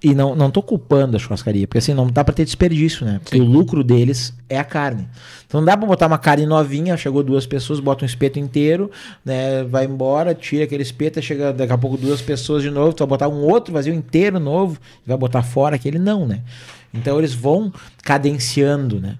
e 0.02 0.14
não, 0.16 0.34
não 0.34 0.50
tô 0.50 0.62
culpando 0.62 1.18
a 1.18 1.20
churrascaria, 1.20 1.68
porque 1.68 1.80
assim, 1.80 1.94
não 1.94 2.08
dá 2.08 2.24
pra 2.24 2.34
ter 2.34 2.46
desperdício, 2.46 3.06
né? 3.06 3.20
Porque 3.22 3.40
o 3.40 3.44
lucro 3.44 3.84
deles 3.84 4.34
é 4.48 4.58
a 4.58 4.64
carne. 4.64 5.08
Então 5.46 5.60
não 5.60 5.66
dá 5.66 5.76
pra 5.76 5.86
botar 5.86 6.08
uma 6.08 6.18
carne 6.18 6.46
novinha, 6.46 6.96
chegou 6.96 7.22
duas 7.22 7.46
pessoas, 7.46 7.80
bota 7.80 8.06
um 8.06 8.08
espeto 8.08 8.40
inteiro, 8.40 8.90
né? 9.26 9.64
Vai 9.64 9.86
embora, 9.86 10.34
tira 10.34 10.64
aquele 10.64 10.84
espeto, 10.84 11.22
chega 11.22 11.52
daqui 11.52 11.74
a 11.74 11.78
pouco 11.78 11.98
duas 11.98 12.22
pessoas 12.22 12.64
de 12.64 12.70
novo, 12.70 12.94
tu 12.94 13.00
vai 13.00 13.10
botar 13.10 13.28
um 13.28 13.42
outro 13.42 13.74
vazio 13.74 13.94
inteiro 13.94 14.40
novo, 14.40 14.80
vai 15.06 15.18
botar 15.18 15.44
fora 15.44 15.76
aquele, 15.76 16.00
não, 16.00 16.26
né? 16.26 16.42
Então 16.94 17.20
eles 17.20 17.34
vão 17.34 17.72
cadenciando, 18.02 19.02
né? 19.02 19.18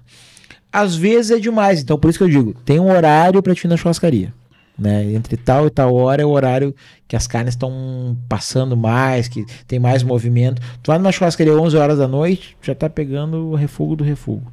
Às 0.72 0.96
vezes 0.96 1.32
é 1.32 1.38
demais, 1.38 1.82
então 1.82 1.98
por 1.98 2.08
isso 2.08 2.18
que 2.18 2.24
eu 2.24 2.28
digo, 2.28 2.54
tem 2.64 2.80
um 2.80 2.90
horário 2.90 3.42
pra 3.42 3.54
ti 3.54 3.66
ir 3.66 3.68
na 3.68 3.76
churrascaria. 3.76 4.32
Né? 4.80 5.12
Entre 5.12 5.36
tal 5.36 5.66
e 5.66 5.70
tal 5.70 5.94
hora 5.94 6.22
é 6.22 6.24
o 6.24 6.30
horário 6.30 6.74
que 7.06 7.14
as 7.14 7.26
carnes 7.26 7.52
estão 7.52 8.16
passando 8.26 8.74
mais, 8.74 9.28
que 9.28 9.44
tem 9.66 9.78
mais 9.78 10.02
movimento. 10.02 10.62
Tu 10.82 10.88
vai 10.88 10.96
numa 10.96 11.12
churrascaria 11.12 11.54
11 11.54 11.76
horas 11.76 11.98
da 11.98 12.08
noite, 12.08 12.56
já 12.62 12.74
tá 12.74 12.88
pegando 12.88 13.50
o 13.50 13.54
refugo 13.54 13.94
do 13.94 14.02
refugo. 14.02 14.50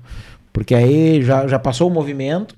Porque 0.52 0.76
aí 0.76 1.22
já, 1.22 1.48
já 1.48 1.58
passou 1.58 1.90
o 1.90 1.94
movimento, 1.94 2.58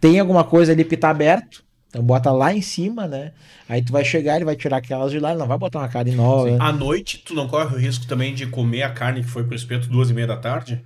tem 0.00 0.20
alguma 0.20 0.44
coisa 0.44 0.70
ali 0.70 0.84
que 0.84 0.96
tá 0.96 1.10
aberto, 1.10 1.64
então 1.88 2.04
bota 2.04 2.30
lá 2.30 2.54
em 2.54 2.62
cima, 2.62 3.08
né? 3.08 3.32
Aí 3.68 3.82
tu 3.82 3.92
vai 3.92 4.04
chegar, 4.04 4.36
ele 4.36 4.44
vai 4.44 4.54
tirar 4.54 4.76
aquelas 4.76 5.10
de 5.10 5.18
lá, 5.18 5.30
ele 5.30 5.40
não 5.40 5.48
vai 5.48 5.58
botar 5.58 5.80
uma 5.80 5.88
carne 5.88 6.12
nova. 6.12 6.50
né? 6.50 6.58
À 6.60 6.72
noite, 6.72 7.18
tu 7.18 7.34
não 7.34 7.48
corre 7.48 7.74
o 7.74 7.78
risco 7.78 8.06
também 8.06 8.32
de 8.32 8.46
comer 8.46 8.84
a 8.84 8.90
carne 8.90 9.22
que 9.22 9.28
foi 9.28 9.42
pro 9.42 9.56
espeto 9.56 9.88
duas 9.88 10.08
e 10.08 10.14
meia 10.14 10.28
da 10.28 10.36
tarde? 10.36 10.80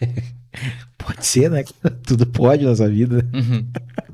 Pode 0.98 1.26
ser, 1.26 1.50
né? 1.50 1.64
Tudo 2.06 2.26
pode 2.26 2.64
nessa 2.64 2.88
vida. 2.88 3.26
Uhum. 3.32 3.66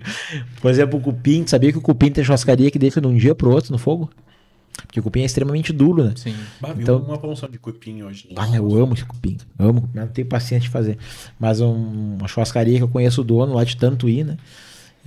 Por 0.61 0.71
exemplo, 0.71 0.99
o 0.99 1.03
cupim, 1.03 1.45
tu 1.45 1.51
sabia 1.51 1.71
que 1.73 1.79
o 1.79 1.83
cupim 1.83 2.11
tem 2.11 2.25
churrascaria 2.25 2.71
que 2.71 2.79
deixa 2.79 3.01
de 3.01 3.07
um 3.07 3.15
dia 3.17 3.35
pro 3.35 3.51
outro 3.51 3.71
no 3.73 3.79
fogo? 3.79 4.11
Porque 4.87 4.99
o 4.99 5.03
cupim 5.03 5.21
é 5.21 5.25
extremamente 5.25 5.73
duro, 5.73 6.03
né? 6.05 6.13
Sim. 6.17 6.35
Bah, 6.61 6.75
Então- 6.77 6.99
uma 6.99 7.19
promoção 7.19 7.49
de 7.51 7.59
cupim 7.59 8.03
hoje. 8.03 8.29
Ah, 8.35 8.49
eu 8.57 8.75
amo 8.77 8.95
esse 8.95 9.05
cupim. 9.05 9.37
Amo, 9.59 9.89
mas 9.95 10.05
não 10.07 10.13
tenho 10.13 10.27
paciência 10.27 10.61
de 10.61 10.69
fazer. 10.69 10.97
Mas 11.39 11.61
um- 11.61 12.17
uma 12.19 12.27
churrascaria 12.27 12.79
que 12.79 12.83
eu 12.83 12.89
conheço 12.89 13.21
o 13.21 13.25
dono 13.25 13.55
lá 13.55 13.63
de 13.63 13.77
Tantuí, 13.77 14.25
né? 14.25 14.37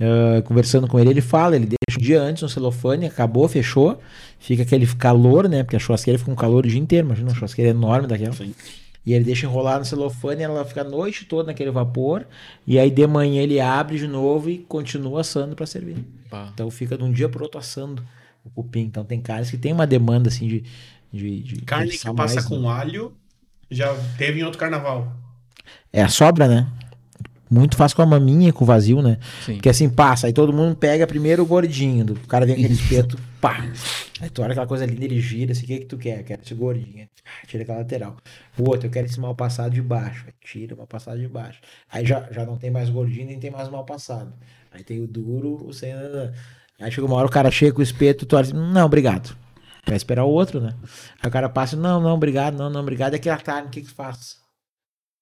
Ah, 0.00 0.42
conversando 0.42 0.86
com 0.86 0.98
ele, 0.98 1.10
ele 1.10 1.20
fala, 1.20 1.56
ele 1.56 1.66
deixa 1.66 1.98
um 1.98 2.02
dia 2.02 2.22
antes 2.22 2.42
no 2.42 2.48
celofane, 2.48 3.06
acabou, 3.06 3.46
fechou, 3.48 4.00
fica 4.38 4.62
aquele 4.62 4.86
calor, 4.86 5.48
né? 5.48 5.62
Porque 5.64 5.76
a 5.76 5.78
churrasqueira 5.80 6.18
fica 6.18 6.30
um 6.30 6.36
calor 6.36 6.64
o 6.64 6.68
dia 6.68 6.80
inteiro, 6.80 7.06
imagina 7.06 7.28
uma 7.28 7.34
churrasqueira 7.34 7.70
enorme 7.70 8.06
daquela. 8.06 8.32
Sim. 8.32 8.54
E 9.06 9.12
ele 9.12 9.24
deixa 9.24 9.46
enrolar 9.46 9.78
no 9.78 9.84
celofane, 9.84 10.42
ela 10.42 10.64
fica 10.64 10.80
a 10.80 10.84
noite 10.84 11.26
toda 11.26 11.48
naquele 11.48 11.70
vapor, 11.70 12.26
e 12.66 12.78
aí 12.78 12.90
de 12.90 13.06
manhã 13.06 13.42
ele 13.42 13.60
abre 13.60 13.98
de 13.98 14.06
novo 14.06 14.48
e 14.48 14.58
continua 14.58 15.20
assando 15.20 15.54
para 15.54 15.66
servir. 15.66 15.96
Pá. 16.30 16.50
Então 16.52 16.70
fica 16.70 16.96
de 16.96 17.04
um 17.04 17.12
dia 17.12 17.28
pro 17.28 17.42
outro 17.42 17.58
assando 17.58 18.02
o 18.44 18.50
cupim. 18.50 18.80
Então 18.80 19.04
tem 19.04 19.20
caras 19.20 19.50
que 19.50 19.58
tem 19.58 19.72
uma 19.72 19.86
demanda 19.86 20.28
assim 20.28 20.48
de. 20.48 20.64
de, 21.12 21.40
de 21.40 21.56
Carne 21.62 21.90
que 21.90 22.14
passa 22.14 22.36
mais, 22.36 22.44
com 22.46 22.60
né? 22.60 22.68
alho 22.68 23.14
já 23.70 23.94
teve 24.16 24.40
em 24.40 24.42
outro 24.42 24.58
carnaval. 24.58 25.12
É 25.92 26.02
a 26.02 26.08
sobra, 26.08 26.48
né? 26.48 26.66
Muito 27.54 27.76
fácil 27.76 27.96
com 27.96 28.02
a 28.02 28.06
maminha, 28.06 28.52
com 28.52 28.64
o 28.64 28.66
vazio, 28.66 29.00
né? 29.00 29.18
Sim. 29.44 29.54
Porque 29.54 29.68
assim 29.68 29.88
passa, 29.88 30.26
aí 30.26 30.32
todo 30.32 30.52
mundo 30.52 30.74
pega 30.76 31.06
primeiro 31.06 31.42
o 31.42 31.46
gordinho, 31.46 32.04
do- 32.04 32.12
o 32.14 32.26
cara 32.26 32.44
vem 32.46 32.54
com 32.56 32.60
aquele 32.62 32.74
espeto, 32.74 33.18
pá. 33.40 33.64
Aí 34.20 34.28
tu 34.30 34.42
olha 34.42 34.52
aquela 34.52 34.66
coisa 34.66 34.84
linda, 34.86 35.04
ele 35.04 35.20
gira, 35.20 35.52
assim, 35.52 35.64
o 35.64 35.66
que 35.66 35.78
que 35.80 35.84
tu 35.86 35.96
quer? 35.98 36.22
Quero 36.24 36.42
esse 36.42 36.54
gordinho. 36.54 37.08
Ah, 37.24 37.46
Tira 37.46 37.62
aquela 37.62 37.78
lateral. 37.78 38.16
O 38.58 38.68
outro, 38.68 38.86
eu 38.86 38.90
quero 38.90 39.06
esse 39.06 39.18
mal 39.20 39.34
passado 39.34 39.72
de 39.72 39.80
baixo. 39.82 40.24
Aí 40.26 40.32
tira 40.44 40.74
o 40.74 40.78
mal 40.78 40.86
passado 40.86 41.18
de 41.18 41.28
baixo. 41.28 41.60
Aí 41.90 42.04
já, 42.04 42.26
já 42.30 42.44
não 42.44 42.56
tem 42.56 42.70
mais 42.70 42.90
gordinho, 42.90 43.26
nem 43.26 43.38
tem 43.38 43.50
mais 43.50 43.68
mal 43.68 43.84
passado. 43.84 44.32
Aí 44.72 44.82
tem 44.82 45.00
o 45.00 45.06
duro, 45.06 45.64
o 45.66 45.72
sem. 45.72 45.92
Aí 46.80 46.90
chega 46.90 47.06
uma 47.06 47.16
hora 47.16 47.26
o 47.26 47.30
cara 47.30 47.50
chega 47.50 47.72
com 47.72 47.80
o 47.80 47.82
espeto, 47.84 48.26
tu 48.26 48.34
olha 48.36 48.42
assim, 48.46 48.52
não, 48.54 48.84
obrigado. 48.86 49.36
Vai 49.86 49.96
esperar 49.96 50.24
o 50.24 50.30
outro, 50.30 50.60
né? 50.60 50.74
Aí 51.22 51.28
o 51.28 51.30
cara 51.32 51.48
passa, 51.48 51.76
não, 51.76 52.00
não, 52.00 52.14
obrigado, 52.14 52.56
não, 52.56 52.70
não, 52.70 52.80
obrigado. 52.80 53.12
E 53.12 53.16
aquela 53.16 53.36
carne, 53.36 53.68
o 53.68 53.70
que 53.70 53.82
que 53.82 53.90
faz? 53.90 54.38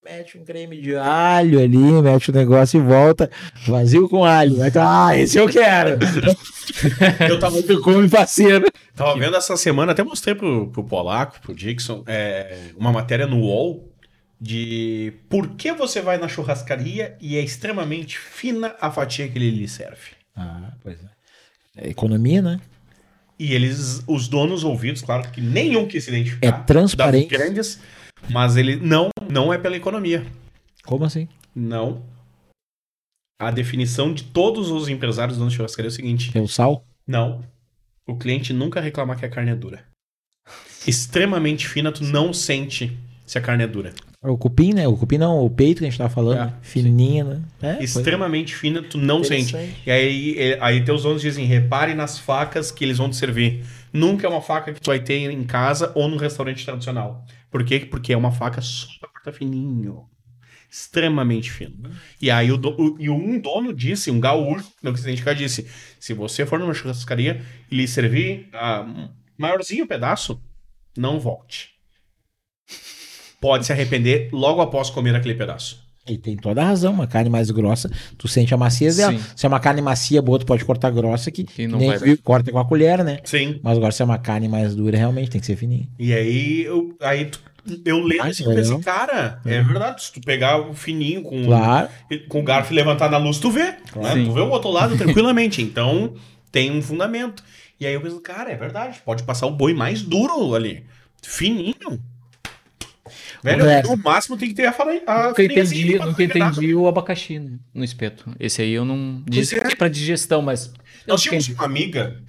Mete 0.04 0.36
um 0.36 0.44
creme 0.44 0.80
de 0.80 0.96
alho 0.96 1.60
ali, 1.60 1.76
mete 1.76 2.30
o 2.30 2.34
negócio 2.34 2.80
e 2.80 2.82
volta. 2.82 3.30
Vazio 3.66 4.08
com 4.08 4.24
alho. 4.24 4.56
Tu, 4.72 4.78
ah, 4.80 5.16
esse 5.16 5.38
eu 5.38 5.48
quero. 5.48 5.96
Eu 7.28 7.38
tava, 7.38 7.62
Tu 7.62 7.80
come 7.80 8.08
parceiro. 8.08 8.66
tava 8.96 9.16
vendo 9.18 9.36
essa 9.36 9.56
semana, 9.56 9.92
até 9.92 10.02
mostrei 10.02 10.34
pro, 10.34 10.68
pro 10.68 10.82
Polaco, 10.84 11.40
pro 11.40 11.54
Dixon, 11.54 12.02
é, 12.06 12.70
uma 12.76 12.90
matéria 12.92 13.26
no 13.26 13.38
UOL 13.40 13.88
de 14.40 15.12
por 15.28 15.50
que 15.50 15.72
você 15.72 16.00
vai 16.00 16.18
na 16.18 16.26
churrascaria 16.26 17.16
e 17.20 17.36
é 17.36 17.40
extremamente 17.40 18.18
fina 18.18 18.74
a 18.80 18.90
fatia 18.90 19.28
que 19.28 19.38
ele 19.38 19.50
lhe 19.50 19.68
serve. 19.68 20.10
Ah, 20.36 20.72
pois 20.82 20.98
é. 20.98 21.84
É 21.86 21.90
economia, 21.90 22.42
né? 22.42 22.60
E 23.38 23.54
eles, 23.54 24.02
os 24.06 24.28
donos 24.28 24.64
ouvidos, 24.64 25.00
claro 25.02 25.30
que 25.30 25.40
nenhum 25.40 25.86
quis 25.86 26.04
se 26.04 26.10
identificar. 26.10 26.46
É 26.46 26.52
transparente. 26.52 27.30
das 27.30 27.38
grandes, 27.40 27.78
mas 28.30 28.56
ele 28.56 28.76
não, 28.76 29.08
não 29.30 29.52
é 29.52 29.58
pela 29.58 29.76
economia. 29.76 30.24
Como 30.84 31.04
assim? 31.04 31.28
Não. 31.54 32.02
A 33.40 33.50
definição 33.50 34.12
de 34.14 34.24
todos 34.24 34.70
os 34.70 34.88
empresários 34.88 35.38
de 35.38 35.50
churrascaria 35.50 35.88
é 35.88 35.90
o 35.90 35.94
seguinte: 35.94 36.30
Pelo 36.32 36.48
sal? 36.48 36.84
não. 37.06 37.42
O 38.04 38.16
cliente 38.16 38.52
nunca 38.52 38.80
reclamar 38.80 39.16
que 39.16 39.24
a 39.24 39.28
carne 39.28 39.52
é 39.52 39.54
dura. 39.54 39.84
Extremamente 40.86 41.68
fina, 41.68 41.92
tu 41.92 42.02
não 42.02 42.32
sente 42.32 42.98
se 43.24 43.38
a 43.38 43.40
carne 43.40 43.62
é 43.62 43.66
dura. 43.66 43.92
O 44.20 44.36
cupim, 44.36 44.72
né? 44.72 44.86
O 44.88 44.96
cupim 44.96 45.18
não, 45.18 45.44
o 45.44 45.48
peito 45.50 45.78
que 45.78 45.84
a 45.84 45.88
gente 45.88 45.98
tava 45.98 46.10
falando. 46.12 46.38
É? 46.40 46.52
Fininha, 46.62 47.24
né? 47.24 47.42
É, 47.62 47.82
Extremamente 47.82 48.54
fina, 48.54 48.82
tu 48.82 48.98
não 48.98 49.22
sente. 49.22 49.54
E 49.86 49.90
aí, 49.90 50.38
é- 50.38 50.58
aí 50.60 50.84
teus 50.84 51.04
donos 51.04 51.22
dizem: 51.22 51.44
repare 51.46 51.94
nas 51.94 52.18
facas 52.18 52.70
que 52.72 52.84
eles 52.84 52.98
vão 52.98 53.08
te 53.08 53.16
servir. 53.16 53.64
Nunca 53.92 54.26
é 54.26 54.30
uma 54.30 54.42
faca 54.42 54.72
que 54.72 54.80
tu 54.80 54.86
vai 54.86 54.98
ter 55.00 55.30
em 55.30 55.44
casa 55.44 55.92
ou 55.94 56.08
num 56.08 56.16
restaurante 56.16 56.64
tradicional. 56.64 57.24
Por 57.52 57.64
quê? 57.64 57.80
Porque 57.80 58.14
é 58.14 58.18
uma 58.18 58.32
faca 58.32 58.62
só 58.62 58.88
pra 59.00 59.10
cortar 59.10 59.32
fininho. 59.34 60.10
Extremamente 60.70 61.50
fino. 61.52 61.90
E 62.20 62.30
aí 62.30 62.52
o, 62.52 62.58
do- 62.58 62.76
o- 62.80 62.96
e 63.00 63.10
um 63.10 63.40
dono 63.40 63.74
disse, 63.74 64.10
um 64.10 64.20
gaúcho, 64.20 64.72
não 64.82 64.92
quis 64.92 65.02
identificar, 65.04 65.34
disse: 65.34 65.70
se 66.00 66.14
você 66.14 66.46
for 66.46 66.58
numa 66.58 66.74
churrascaria 66.74 67.44
e 67.70 67.76
lhe 67.76 67.88
servir 67.88 68.48
ah, 68.54 68.86
maiorzinho 69.38 69.86
pedaço, 69.86 70.42
não 70.96 71.20
volte. 71.20 71.70
Pode 73.40 73.66
se 73.66 73.72
arrepender 73.72 74.30
logo 74.32 74.60
após 74.60 74.88
comer 74.88 75.14
aquele 75.14 75.34
pedaço. 75.34 75.81
E 76.06 76.18
tem 76.18 76.36
toda 76.36 76.60
a 76.62 76.64
razão. 76.64 76.92
Uma 76.92 77.06
carne 77.06 77.30
mais 77.30 77.50
grossa, 77.50 77.90
tu 78.18 78.26
sente 78.26 78.52
a 78.52 78.56
maciez 78.56 78.96
dela. 78.96 79.12
Sim. 79.16 79.24
Se 79.36 79.46
é 79.46 79.48
uma 79.48 79.60
carne 79.60 79.80
macia, 79.80 80.20
boa, 80.20 80.38
tu 80.38 80.44
pode 80.46 80.64
cortar 80.64 80.90
grossa, 80.90 81.30
que, 81.30 81.44
Que 81.44 81.66
não 81.68 81.78
nem 81.78 81.96
vai- 81.96 82.16
corta 82.16 82.50
com 82.50 82.58
a 82.58 82.64
colher, 82.64 83.04
né? 83.04 83.18
Sim. 83.24 83.60
Mas 83.62 83.76
agora, 83.76 83.92
se 83.92 84.02
é 84.02 84.04
uma 84.04 84.18
carne 84.18 84.48
mais 84.48 84.74
dura, 84.74 84.98
realmente 84.98 85.30
tem 85.30 85.40
que 85.40 85.46
ser 85.46 85.54
fininha. 85.56 85.88
E 85.98 86.12
aí 86.12 86.62
eu, 86.64 86.96
aí 87.00 87.26
tu- 87.26 87.40
eu 87.84 88.00
lembro 88.00 88.24
pensei, 88.26 88.46
legal. 88.46 88.80
cara, 88.80 89.40
é 89.44 89.62
verdade, 89.62 90.02
se 90.02 90.12
tu 90.12 90.20
pegar 90.20 90.58
o 90.68 90.74
fininho 90.74 91.22
com, 91.22 91.44
Claro. 91.44 91.88
com 92.28 92.40
o 92.40 92.42
garfo 92.42 92.72
e 92.72 92.76
levantar 92.76 93.08
na 93.08 93.18
luz, 93.18 93.38
tu 93.38 93.50
vê. 93.52 93.66
Né? 93.94 94.12
Sim. 94.14 94.24
Tu 94.24 94.32
vê 94.32 94.40
o 94.40 94.48
outro 94.50 94.70
lado 94.70 94.98
tranquilamente. 94.98 95.62
Então, 95.62 96.14
tem 96.50 96.72
um 96.72 96.82
fundamento. 96.82 97.44
E 97.78 97.86
aí 97.86 97.94
eu 97.94 98.00
penso, 98.00 98.20
cara, 98.20 98.50
é 98.50 98.56
verdade, 98.56 99.00
pode 99.04 99.22
passar 99.22 99.46
o 99.46 99.52
boi 99.52 99.72
mais 99.72 100.02
duro 100.02 100.52
ali. 100.54 100.82
Fininho. 101.22 102.00
Velho, 103.42 103.64
É. 103.68 103.82
no 103.82 103.96
máximo 103.96 104.36
tem 104.36 104.48
que 104.48 104.54
ter 104.54 104.66
a, 104.66 104.72
fala, 104.72 104.92
Nunca 104.94 105.30
assim, 105.30 105.44
entendi, 105.44 105.98
nunca 105.98 106.22
entendi 106.22 106.74
o 106.74 106.86
abacaxi 106.86 107.38
no 107.38 107.58
no 107.74 107.84
espeto. 107.84 108.30
Esse 108.38 108.62
aí 108.62 108.72
eu 108.72 108.84
não. 108.84 109.22
Diz 109.28 109.52
é. 109.52 109.58
que 109.58 109.66
é 109.66 109.74
pra 109.76 109.88
digestão, 109.88 110.40
mas. 110.42 110.66
Eu 111.06 111.14
Nós 111.14 111.22
tínhamos 111.22 111.44
entendi. 111.48 111.58
uma 111.58 111.66
amiga, 111.66 112.22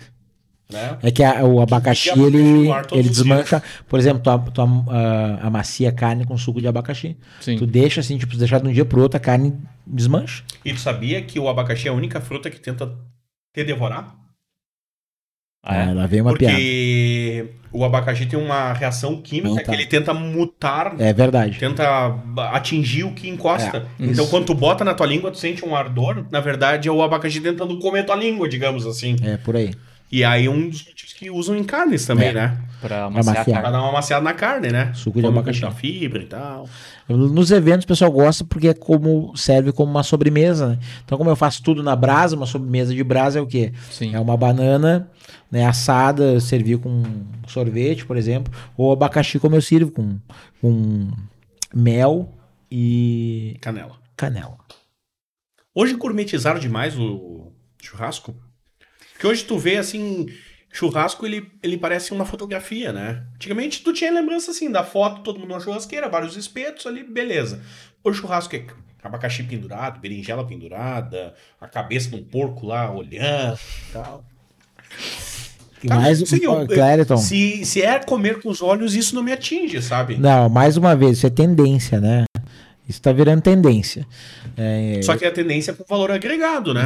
né? 0.71 0.97
É 1.03 1.11
que 1.11 1.23
a- 1.23 1.43
o 1.45 1.61
abacaxi, 1.61 2.11
Que 2.11 2.19
ele, 2.19 2.67
ele 2.91 3.09
desmancha. 3.09 3.61
Por 3.87 3.99
exemplo, 3.99 4.23
tu, 4.23 4.29
a- 4.31 4.39
tu 4.39 4.61
ah, 4.89 5.39
amacia 5.43 5.89
a 5.89 5.91
carne 5.91 6.25
com 6.25 6.35
suco 6.35 6.59
de 6.59 6.67
abacaxi. 6.67 7.15
Sim. 7.41 7.57
Tu 7.57 7.67
deixa 7.67 7.99
assim, 7.99 8.17
tipo, 8.17 8.35
deixar 8.35 8.59
de 8.59 8.67
um 8.67 8.73
dia 8.73 8.83
pro 8.85 9.01
outro, 9.01 9.17
a 9.17 9.19
carne 9.19 9.53
desmancha. 9.85 10.43
E 10.65 10.73
tu 10.73 10.79
sabia 10.79 11.21
que 11.21 11.37
o 11.39 11.47
abacaxi 11.47 11.87
é 11.87 11.91
a 11.91 11.93
única 11.93 12.19
fruta 12.19 12.49
que 12.49 12.59
tenta 12.59 12.91
te 13.53 13.63
devorar? 13.63 14.15
Ah, 15.63 15.75
é? 15.77 15.83
Ah, 15.83 15.93
lá 15.93 16.05
vem 16.05 16.19
uma 16.21 16.33
piada. 16.33 16.53
Porque 16.55 17.45
o 17.71 17.85
abacaxi 17.85 18.25
tem 18.25 18.37
uma 18.37 18.73
reação 18.73 19.21
química 19.21 19.61
Ah, 19.61 19.63
tá. 19.63 19.71
que 19.71 19.71
ele 19.71 19.85
tenta 19.85 20.13
mutar, 20.13 20.93
É 20.99 21.13
verdade. 21.13 21.57
tenta 21.57 22.13
atingir 22.51 23.05
o 23.05 23.13
que 23.13 23.29
encosta. 23.29 23.77
É, 23.99 24.03
então, 24.03 24.25
isso. 24.25 24.29
quando 24.29 24.45
tu 24.45 24.53
bota 24.53 24.83
na 24.83 24.93
tua 24.93 25.07
língua, 25.07 25.31
tu 25.31 25.37
sente 25.37 25.65
um 25.65 25.73
ardor. 25.75 26.25
Na 26.29 26.41
verdade, 26.41 26.89
é 26.89 26.91
o 26.91 27.01
abacaxi 27.01 27.39
tentando 27.39 27.79
comer 27.79 28.05
tua 28.05 28.15
língua, 28.15 28.47
digamos 28.49 28.85
assim. 28.85 29.15
É 29.23 29.37
por 29.37 29.55
aí. 29.55 29.71
E 30.15 30.23
aí, 30.23 30.47
um 30.47 30.69
dos 30.69 30.85
motivos 30.85 31.13
que 31.13 31.31
usam 31.31 31.55
em 31.57 31.63
carnes 31.63 32.05
também, 32.05 32.27
É. 32.27 32.33
né? 32.33 32.57
Pra 32.79 33.09
maciar. 33.09 33.43
Pra 33.43 33.53
carne. 33.55 33.71
dar 33.71 33.81
uma 33.81 33.91
maciada 33.93 34.23
na 34.23 34.33
carne, 34.33 34.69
né? 34.69 34.93
Suco 34.93 35.19
de 35.19 35.25
abacaxi. 35.25 35.61
Da 35.61 35.71
fibra 35.71 36.21
e 36.21 36.25
tal. 36.27 36.69
Nos 37.09 37.49
eventos 37.49 37.85
o 37.85 37.87
pessoal 37.87 38.11
gosta 38.11 38.43
porque 38.43 38.67
é 38.67 38.73
como 38.75 39.35
serve 39.35 39.71
como 39.71 39.89
uma 39.89 40.03
sobremesa, 40.03 40.67
né? 40.69 40.79
Então, 41.03 41.17
como 41.17 41.31
eu 41.31 41.35
faço 41.35 41.63
tudo 41.63 41.81
na 41.81 41.95
brasa, 41.95 42.35
uma 42.35 42.45
sobremesa 42.45 42.93
de 42.93 43.03
brasa 43.03 43.39
é 43.39 43.41
o 43.41 43.47
quê? 43.47 43.73
Sim. 43.89 44.13
É 44.13 44.19
uma 44.19 44.37
banana 44.37 45.09
né, 45.49 45.65
assada, 45.65 46.39
servir 46.39 46.77
com 46.77 47.01
sorvete, 47.47 48.05
por 48.05 48.15
exemplo, 48.15 48.53
ou 48.77 48.91
abacaxi 48.91 49.39
como 49.39 49.55
eu 49.55 49.61
sirvo 49.63 49.91
com, 49.91 50.19
com 50.61 51.09
mel 51.73 52.29
e 52.69 53.57
Canela. 53.61 53.95
canela. 54.15 54.57
Hoje 55.73 55.95
gourmetizaram 55.95 56.59
demais 56.59 56.95
o 56.99 57.51
churrasco. 57.81 58.35
Que 59.23 59.27
hoje 59.27 59.45
tu 59.45 59.57
vê 59.57 59.77
assim, 59.77 60.25
churrasco 60.69 61.25
ele, 61.25 61.49
ele 61.63 61.77
parece 61.77 62.11
uma 62.11 62.25
fotografia, 62.25 62.91
né? 62.91 63.23
Antigamente 63.35 63.81
tu 63.81 63.93
tinha 63.93 64.11
lembrança 64.11 64.51
assim 64.51 64.69
da 64.69 64.83
foto, 64.83 65.21
todo 65.23 65.39
mundo 65.39 65.51
na 65.51 65.61
churrasqueira, 65.61 66.09
vários 66.09 66.35
espetos 66.35 66.85
ali, 66.85 67.05
beleza. 67.05 67.61
Hoje 68.03 68.19
churrasco 68.19 68.53
é 68.53 68.65
abacaxi 69.01 69.41
pendurado, 69.43 70.01
berinjela 70.01 70.45
pendurada, 70.45 71.33
a 71.61 71.69
cabeça 71.69 72.09
de 72.09 72.17
um 72.17 72.23
porco 72.25 72.65
lá 72.67 72.93
olhando 72.93 73.57
e 73.89 73.93
tal. 73.93 74.25
E 75.81 75.87
mais, 75.87 76.19
sim, 76.27 76.43
eu- 76.43 76.51
Se, 77.17 77.63
se 77.63 77.81
é 77.81 77.97
comer 77.99 78.41
com 78.41 78.49
os 78.49 78.61
olhos, 78.61 78.93
isso 78.93 79.15
não 79.15 79.23
me 79.23 79.31
atinge, 79.31 79.81
sabe? 79.81 80.17
não, 80.17 80.49
mais 80.49 80.75
uma 80.75 80.97
vez, 80.97 81.15
isso 81.19 81.27
é 81.27 81.29
tendência, 81.29 82.01
né? 82.01 82.25
Isso 82.87 83.01
tá 83.01 83.13
virando 83.13 83.41
tendência. 83.41 84.05
É, 84.57 84.99
Só 85.03 85.15
que 85.15 85.23
a 85.23 85.31
tendência 85.31 85.71
é 85.71 85.73
com 85.73 85.85
valor 85.87 86.11
agregado, 86.11 86.73
né? 86.73 86.85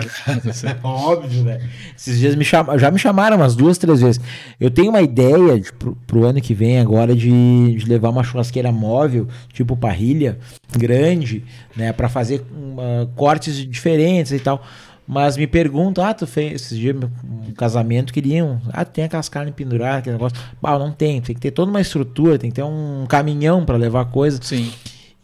Óbvio, 0.83 1.43
né? 1.43 1.59
Esses 1.97 2.19
dias 2.19 2.35
me 2.35 2.45
cham... 2.45 2.77
já 2.77 2.91
me 2.91 2.99
chamaram 2.99 3.37
umas 3.37 3.55
duas, 3.55 3.79
três 3.79 3.99
vezes. 3.99 4.21
Eu 4.59 4.69
tenho 4.69 4.89
uma 4.89 5.01
ideia 5.01 5.59
de, 5.59 5.73
pro, 5.73 5.97
pro 6.05 6.23
ano 6.23 6.39
que 6.39 6.53
vem 6.53 6.79
agora 6.79 7.15
de, 7.15 7.75
de 7.75 7.85
levar 7.87 8.09
uma 8.09 8.23
churrasqueira 8.23 8.71
móvel, 8.71 9.27
tipo 9.51 9.75
parrilha, 9.75 10.37
grande, 10.77 11.43
né? 11.75 11.91
para 11.91 12.07
fazer 12.07 12.45
uma, 12.51 13.09
cortes 13.15 13.55
diferentes 13.65 14.31
e 14.31 14.39
tal. 14.39 14.63
Mas 15.07 15.35
me 15.35 15.47
perguntam, 15.47 16.03
ah, 16.03 16.13
tu 16.13 16.27
fez 16.27 16.61
esses 16.61 16.77
dias 16.77 16.95
um 16.95 17.53
casamento, 17.53 18.13
queriam, 18.13 18.61
ah, 18.71 18.85
tem 18.85 19.05
aquelas 19.05 19.29
carnes 19.29 19.55
penduradas, 19.55 19.99
aquele 19.99 20.15
negócio. 20.15 20.37
Bah, 20.61 20.77
não 20.77 20.91
tem, 20.91 21.21
tem 21.21 21.33
que 21.33 21.41
ter 21.41 21.51
toda 21.51 21.71
uma 21.71 21.81
estrutura, 21.81 22.37
tem 22.37 22.51
que 22.51 22.57
ter 22.57 22.63
um 22.63 23.05
caminhão 23.07 23.65
para 23.65 23.77
levar 23.77 24.05
coisa. 24.05 24.37
Sim. 24.43 24.69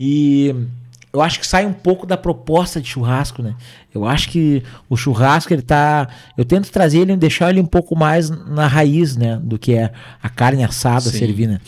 E 0.06 0.54
eu 1.14 1.22
acho 1.22 1.40
que 1.40 1.48
sai 1.48 1.66
um 1.66 1.72
pouco 1.72 2.06
da 2.06 2.18
proposta 2.18 2.82
de 2.82 2.90
churrasco, 2.90 3.42
né? 3.42 3.56
Eu 3.96 4.04
acho 4.04 4.28
que 4.28 4.62
o 4.90 4.98
churrasco 4.98 5.54
ele 5.54 5.62
tá, 5.62 6.10
eu 6.38 6.44
tento 6.44 6.70
trazer 6.70 7.00
ele, 7.00 7.16
deixar 7.16 7.50
ele 7.52 7.62
um 7.62 7.66
pouco 7.66 7.96
mais 7.96 8.30
na 8.30 8.68
raiz, 8.68 9.16
né, 9.16 9.40
do 9.42 9.58
que 9.58 9.76
é 9.76 9.94
a 10.22 10.28
carne 10.28 10.62
assada 10.62 11.10
Sim. 11.10 11.20
servida. 11.20 11.62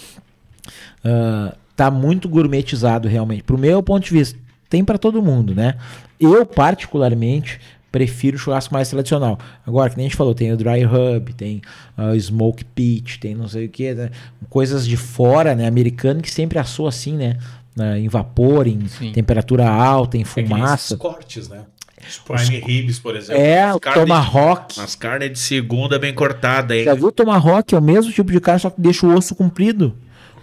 Uh, 1.06 1.56
tá 1.78 1.90
muito 1.90 2.28
gourmetizado 2.28 3.08
realmente. 3.08 3.44
Pro 3.44 3.58
meu 3.58 3.82
ponto 3.82 4.04
de 4.04 4.12
vista, 4.12 4.38
tem 4.70 4.84
para 4.84 4.98
todo 4.98 5.22
mundo, 5.22 5.56
né? 5.56 5.76
Eu 6.20 6.46
particularmente 6.46 7.62
prefiro 7.90 8.36
o 8.36 8.40
churrasco 8.40 8.74
mais 8.74 8.90
tradicional. 8.90 9.40
Agora, 9.66 9.90
que 9.90 9.96
nem 9.96 10.08
a 10.08 10.10
gente 10.10 10.18
falou, 10.18 10.36
tem 10.36 10.52
o 10.52 10.58
dry 10.58 10.84
rub, 10.84 11.32
tem 11.32 11.62
o 11.98 12.12
uh, 12.12 12.20
smoke 12.20 12.66
pit, 12.66 13.18
tem 13.22 13.34
não 13.34 13.48
sei 13.48 13.68
o 13.68 13.70
que, 13.70 13.94
né? 13.94 14.10
coisas 14.50 14.86
de 14.86 14.98
fora, 14.98 15.56
né, 15.56 15.66
americano 15.66 16.22
que 16.22 16.30
sempre 16.30 16.60
assou 16.60 16.88
assim, 16.90 17.16
né? 17.16 17.38
Né, 17.76 18.00
em 18.00 18.08
vapor, 18.08 18.68
em 18.68 18.88
Sim. 18.88 19.12
temperatura 19.12 19.70
alta, 19.70 20.18
em 20.18 20.22
É 20.22 20.26
fumaça. 20.26 20.94
esses 20.94 20.98
cortes, 20.98 21.50
né? 21.50 21.64
Os 22.08 22.20
prime 22.20 22.60
ribs, 22.60 23.00
por 23.00 23.16
exemplo. 23.16 23.42
É, 23.42 23.74
o 23.74 23.80
carnes 23.80 24.04
de- 24.04 24.08
tomahawk. 24.08 24.80
As 24.80 24.94
carnes 24.96 25.32
de 25.32 25.40
segunda 25.40 25.98
bem 25.98 26.14
cortada, 26.14 26.76
hein? 26.76 26.84
Já 26.86 26.94
viu 26.94 27.08
o 27.08 27.12
tomahawk? 27.12 27.74
É 27.74 27.78
o 27.80 27.82
mesmo 27.82 28.12
tipo 28.12 28.32
de 28.32 28.40
carne, 28.40 28.60
só 28.62 28.70
que 28.70 28.80
deixa 28.80 29.08
o 29.08 29.14
osso 29.16 29.34
comprido. 29.36 29.96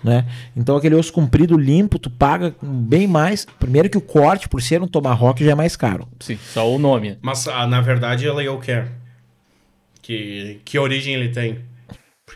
Né? 0.02 0.26
Então 0.56 0.76
aquele 0.76 0.96
osso 0.96 1.12
comprido 1.12 1.56
limpo, 1.56 1.96
tu 2.00 2.10
paga 2.10 2.52
bem 2.60 3.06
mais. 3.06 3.46
Primeiro 3.60 3.88
que 3.88 3.96
o 3.96 4.00
corte, 4.00 4.48
por 4.48 4.60
ser 4.60 4.82
um 4.82 4.88
tomahawk, 4.88 5.44
já 5.44 5.52
é 5.52 5.54
mais 5.54 5.76
caro. 5.76 6.08
Sim, 6.18 6.36
só 6.52 6.68
o 6.68 6.76
nome. 6.76 7.16
Mas 7.22 7.46
ah, 7.46 7.64
na 7.68 7.80
verdade 7.80 8.26
ela 8.26 8.42
é 8.42 8.50
o 8.50 8.58
que? 8.58 8.82
Que, 10.00 10.60
que 10.64 10.78
origem 10.78 11.14
ele 11.14 11.28
tem? 11.28 11.60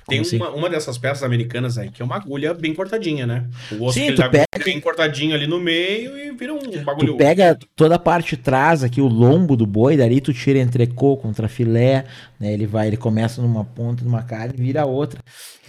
Tem 0.08 0.20
assim? 0.20 0.36
uma, 0.36 0.50
uma 0.50 0.70
dessas 0.70 0.96
peças 0.98 1.22
americanas 1.22 1.76
aí 1.78 1.90
que 1.90 2.00
é 2.00 2.04
uma 2.04 2.16
agulha 2.16 2.54
bem 2.54 2.72
cortadinha, 2.74 3.26
né? 3.26 3.44
O 3.72 3.84
osso 3.84 3.98
Sim, 3.98 4.14
tu 4.14 4.22
pega- 4.30 4.44
bem 4.64 4.80
cortadinho 4.80 5.34
ali 5.34 5.46
no 5.46 5.58
meio 5.58 6.16
e 6.16 6.30
vira 6.32 6.54
um 6.54 6.58
bagulho. 6.84 7.12
Tu 7.12 7.16
pega 7.16 7.58
toda 7.74 7.96
a 7.96 7.98
parte 7.98 8.36
de 8.36 8.42
trás 8.42 8.84
aqui, 8.84 9.00
o 9.00 9.08
lombo 9.08 9.56
do 9.56 9.66
boi, 9.66 9.96
dali 9.96 10.20
tu 10.20 10.32
tira 10.32 10.58
entrecô 10.58 11.16
contra 11.16 11.48
filé, 11.48 12.04
né? 12.38 12.52
Ele 12.52 12.66
vai, 12.66 12.86
ele 12.86 12.96
começa 12.96 13.42
numa 13.42 13.64
ponta 13.64 14.02
de 14.02 14.08
uma 14.08 14.22
carne 14.22 14.54
e 14.56 14.62
vira 14.62 14.82
a 14.82 14.86
outra. 14.86 15.18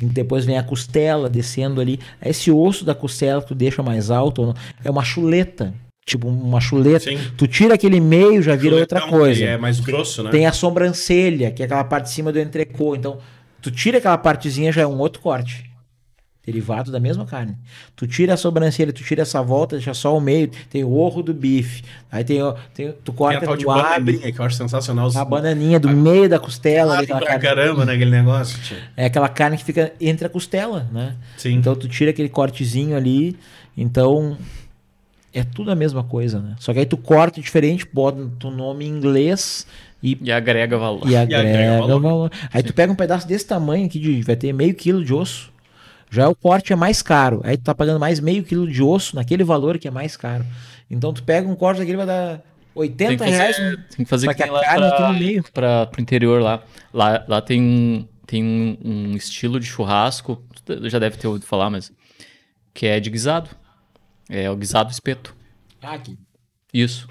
E 0.01 0.05
depois 0.05 0.45
vem 0.45 0.57
a 0.57 0.63
costela 0.63 1.27
descendo 1.29 1.81
ali. 1.81 1.99
Esse 2.23 2.51
osso 2.51 2.85
da 2.85 2.93
costela 2.93 3.41
que 3.41 3.47
tu 3.47 3.55
deixa 3.55 3.81
mais 3.81 4.11
alto, 4.11 4.53
é 4.83 4.91
uma 4.91 5.03
chuleta. 5.03 5.73
Tipo, 6.05 6.29
uma 6.29 6.61
chuleta. 6.61 6.99
Sim. 7.01 7.17
Tu 7.35 7.47
tira 7.47 7.73
aquele 7.73 7.99
meio, 7.99 8.41
já 8.41 8.55
vira 8.55 8.75
outra 8.77 8.99
Chuletão, 8.99 9.19
coisa. 9.19 9.39
que 9.41 9.45
É 9.45 9.57
mais 9.57 9.79
grosso, 9.81 10.23
né? 10.23 10.29
Tem 10.31 10.45
a 10.45 10.53
sobrancelha, 10.53 11.51
que 11.51 11.61
é 11.61 11.65
aquela 11.65 11.83
parte 11.83 12.05
de 12.05 12.11
cima 12.11 12.31
do 12.31 12.39
entrecô. 12.39 12.95
Então, 12.95 13.17
tu 13.61 13.71
tira 13.71 13.97
aquela 13.97 14.17
partezinha, 14.17 14.71
já 14.71 14.81
é 14.81 14.87
um 14.87 14.97
outro 14.99 15.21
corte. 15.21 15.67
Derivado 16.45 16.93
da 16.93 16.99
mesma 16.99 17.25
carne. 17.25 17.57
Tu 17.93 18.07
tira 18.07 18.33
a 18.35 18.37
sobrancelha, 18.37 18.93
tu 18.93 19.03
tira 19.03 19.23
essa 19.23 19.41
volta, 19.41 19.75
deixa 19.75 19.93
só 19.93 20.15
o 20.15 20.21
meio. 20.21 20.49
Tem 20.69 20.81
o 20.81 20.93
orro 20.93 21.21
do 21.21 21.33
bife. 21.33 21.83
Aí 22.09 22.23
tem, 22.23 22.39
tem 22.73 22.93
tu 23.03 23.11
Tem 23.11 23.13
a 23.13 23.17
corta 23.17 23.45
tal 23.45 23.57
do 23.57 24.17
que 24.17 24.39
eu 24.39 24.45
acho 24.45 24.55
sensacional. 24.55 25.09
a 25.13 25.25
bananinha 25.25 25.77
do 25.77 25.89
meio 25.89 26.29
da 26.29 26.39
costela. 26.39 27.01
Ah, 27.01 27.05
pra 27.05 27.19
carne. 27.19 27.41
caramba, 27.41 27.83
né? 27.83 27.95
Aquele 27.95 28.11
negócio. 28.11 28.57
tio. 28.61 28.77
É 28.95 29.07
aquela 29.07 29.27
carne 29.27 29.57
que 29.57 29.63
fica 29.65 29.91
entre 29.99 30.25
a 30.25 30.29
costela, 30.29 30.87
né? 30.89 31.17
Sim. 31.35 31.55
Então 31.55 31.75
tu 31.75 31.89
tira 31.89 32.11
aquele 32.11 32.29
cortezinho 32.29 32.95
ali. 32.95 33.37
Então 33.75 34.37
é 35.33 35.43
tudo 35.43 35.69
a 35.69 35.75
mesma 35.75 36.03
coisa, 36.05 36.39
né? 36.39 36.55
Só 36.59 36.71
que 36.71 36.79
aí 36.79 36.85
tu 36.85 36.95
corta 36.95 37.41
diferente, 37.41 37.85
bota 37.91 38.47
o 38.47 38.51
nome 38.51 38.85
em 38.85 38.89
inglês 38.89 39.67
e 40.01 40.17
E 40.21 40.31
agrega 40.31 40.77
valor. 40.77 41.01
e 41.09 41.15
agrega, 41.15 41.49
agrega 41.49 41.77
valor. 41.79 42.01
valor. 42.01 42.31
Aí 42.53 42.63
tu 42.63 42.73
pega 42.73 42.91
um 42.91 42.95
pedaço 42.95 43.27
desse 43.27 43.45
tamanho 43.45 43.85
aqui, 43.85 43.99
de, 43.99 44.21
vai 44.21 44.35
ter 44.35 44.53
meio 44.53 44.73
quilo 44.73 45.03
de 45.03 45.13
osso. 45.13 45.51
Já 46.09 46.29
o 46.29 46.35
corte 46.35 46.71
é 46.71 46.75
mais 46.75 47.01
caro. 47.01 47.41
Aí 47.43 47.57
tu 47.57 47.63
tá 47.63 47.75
pagando 47.75 47.99
mais 47.99 48.19
meio 48.19 48.43
quilo 48.43 48.69
de 48.69 48.81
osso 48.81 49.15
naquele 49.15 49.43
valor 49.43 49.77
que 49.77 49.87
é 49.87 49.91
mais 49.91 50.15
caro. 50.15 50.45
Então 50.89 51.11
tu 51.13 51.21
pega 51.23 51.47
um 51.47 51.55
corte 51.55 51.79
daquele 51.79 51.97
vai 51.97 52.05
dar 52.05 52.41
80 52.73 53.09
Tem 53.09 53.17
que 53.17 53.23
reais. 53.35 53.55
fazer, 53.57 53.77
tem 53.95 54.05
que 54.05 54.09
fazer 54.09 54.27
que 54.27 54.35
que 54.35 54.43
tem 54.43 54.51
lá 54.51 54.61
pra, 54.61 55.11
no 55.11 55.19
meio. 55.19 55.43
pra, 55.53 55.85
pro 55.87 56.01
interior 56.01 56.41
lá. 56.41 56.63
Lá, 56.93 57.25
lá 57.27 57.41
tem, 57.41 57.61
um, 57.61 58.07
tem 58.25 58.43
um, 58.43 58.77
um 58.85 59.15
estilo 59.15 59.59
de 59.59 59.65
churrasco, 59.65 60.41
tu 60.63 60.89
já 60.89 60.99
deve 60.99 61.17
ter 61.17 61.27
ouvido 61.27 61.45
falar, 61.45 61.69
mas 61.69 61.91
que 62.73 62.85
é 62.85 62.99
de 62.99 63.09
guisado. 63.09 63.49
É 64.29 64.49
o 64.49 64.55
guisado 64.55 64.91
espeto. 64.91 65.35
Ah, 65.81 65.93
aqui. 65.95 66.17
Isso. 66.81 67.09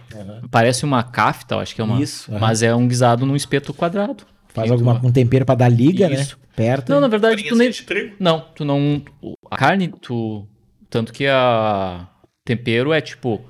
Parece 0.51 0.85
uma 0.85 1.03
cafta, 1.03 1.57
eu 1.57 1.61
acho 1.61 1.75
que 1.75 1.81
é 1.81 1.85
uma. 1.85 2.01
Isso, 2.01 2.31
aham. 2.31 2.41
Mas 2.41 2.63
é 2.63 2.75
um 2.75 2.87
guisado 2.87 3.27
num 3.27 3.35
espeto 3.35 3.75
quadrado. 3.75 4.25
Faz 4.49 4.71
alguma 4.71 5.01
com 5.01 5.11
tempero 5.11 5.45
pra 5.45 5.55
dar 5.55 5.69
liga, 5.69 6.11
Isso. 6.11 6.37
né? 6.37 6.43
Perto. 6.55 6.89
Não, 6.89 7.01
na 7.01 7.09
verdade, 7.09 7.43
tu 7.43 7.57
nem. 7.57 7.71
de 7.71 7.83
trigo. 7.83 8.15
Não, 8.19 8.41
tu 8.55 8.65
não. 8.65 9.03
A 9.51 9.57
carne, 9.57 9.89
tu. 9.89 10.47
Tanto 10.89 11.13
que 11.13 11.27
a 11.27 12.07
tempero 12.45 12.93
é 12.93 13.01
tipo 13.01 13.45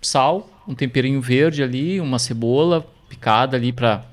sal, 0.00 0.48
um 0.66 0.74
temperinho 0.74 1.20
verde 1.20 1.62
ali, 1.62 2.00
uma 2.00 2.18
cebola 2.18 2.86
picada 3.08 3.56
ali 3.56 3.72
pra. 3.72 4.04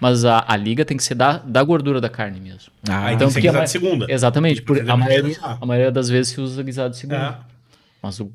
Mas 0.00 0.24
a, 0.24 0.44
a 0.48 0.56
liga 0.56 0.84
tem 0.84 0.96
que 0.96 1.04
ser 1.04 1.14
da, 1.14 1.38
da 1.38 1.62
gordura 1.62 2.00
da 2.00 2.08
carne 2.08 2.40
mesmo. 2.40 2.72
Ah, 2.90 3.12
então, 3.12 3.28
tem 3.28 3.34
que 3.34 3.34
ser 3.34 3.40
guisado 3.40 3.64
de 3.64 3.70
segunda. 3.70 4.06
Exatamente, 4.08 4.60
por, 4.60 4.78
a, 4.78 4.96
maioria, 4.96 5.34
demora. 5.34 5.58
a 5.60 5.64
maioria 5.66 5.92
das 5.92 6.08
vezes 6.08 6.32
se 6.32 6.40
usa 6.40 6.60
guisado 6.60 6.90
de 6.90 6.96
segunda. 6.96 7.38
É. 7.48 7.52
Mas 8.02 8.18
o. 8.18 8.30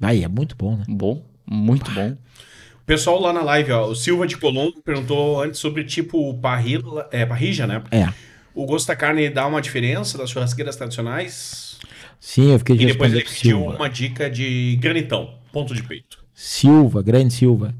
aí 0.00 0.22
é 0.22 0.28
muito 0.28 0.54
bom, 0.56 0.76
né? 0.76 0.84
Bom, 0.88 1.20
muito 1.50 1.90
bom. 1.90 2.12
O 2.12 2.86
pessoal 2.86 3.20
lá 3.20 3.32
na 3.32 3.42
live, 3.42 3.72
ó, 3.72 3.86
o 3.86 3.94
Silva 3.94 4.26
de 4.26 4.36
Colombo 4.36 4.80
perguntou 4.82 5.42
antes 5.42 5.60
sobre 5.60 5.84
tipo 5.84 6.32
parrilla, 6.34 7.08
é, 7.12 7.26
parrija, 7.26 7.66
né? 7.66 7.82
É. 7.90 8.08
O 8.54 8.64
gosto 8.64 8.88
da 8.88 8.96
carne 8.96 9.28
dá 9.28 9.46
uma 9.46 9.60
diferença 9.60 10.16
das 10.16 10.30
churrasqueiras 10.30 10.76
tradicionais? 10.76 11.78
Sim, 12.18 12.52
eu 12.52 12.58
fiquei 12.58 12.76
de 12.76 12.84
E 12.84 12.86
depois 12.86 13.12
ele 13.12 13.24
pediu 13.24 13.64
uma 13.64 13.88
dica 13.88 14.30
de 14.30 14.76
granitão, 14.80 15.34
ponto 15.52 15.74
de 15.74 15.82
peito. 15.82 16.18
Silva, 16.34 17.02
grande 17.02 17.34
Silva. 17.34 17.74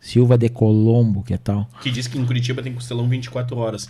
Silva 0.00 0.36
de 0.36 0.48
Colombo, 0.48 1.22
que 1.22 1.36
tal? 1.38 1.68
Que 1.80 1.90
diz 1.90 2.06
que 2.06 2.18
em 2.18 2.26
Curitiba 2.26 2.62
tem 2.62 2.74
costelão 2.74 3.08
24 3.08 3.56
horas. 3.56 3.88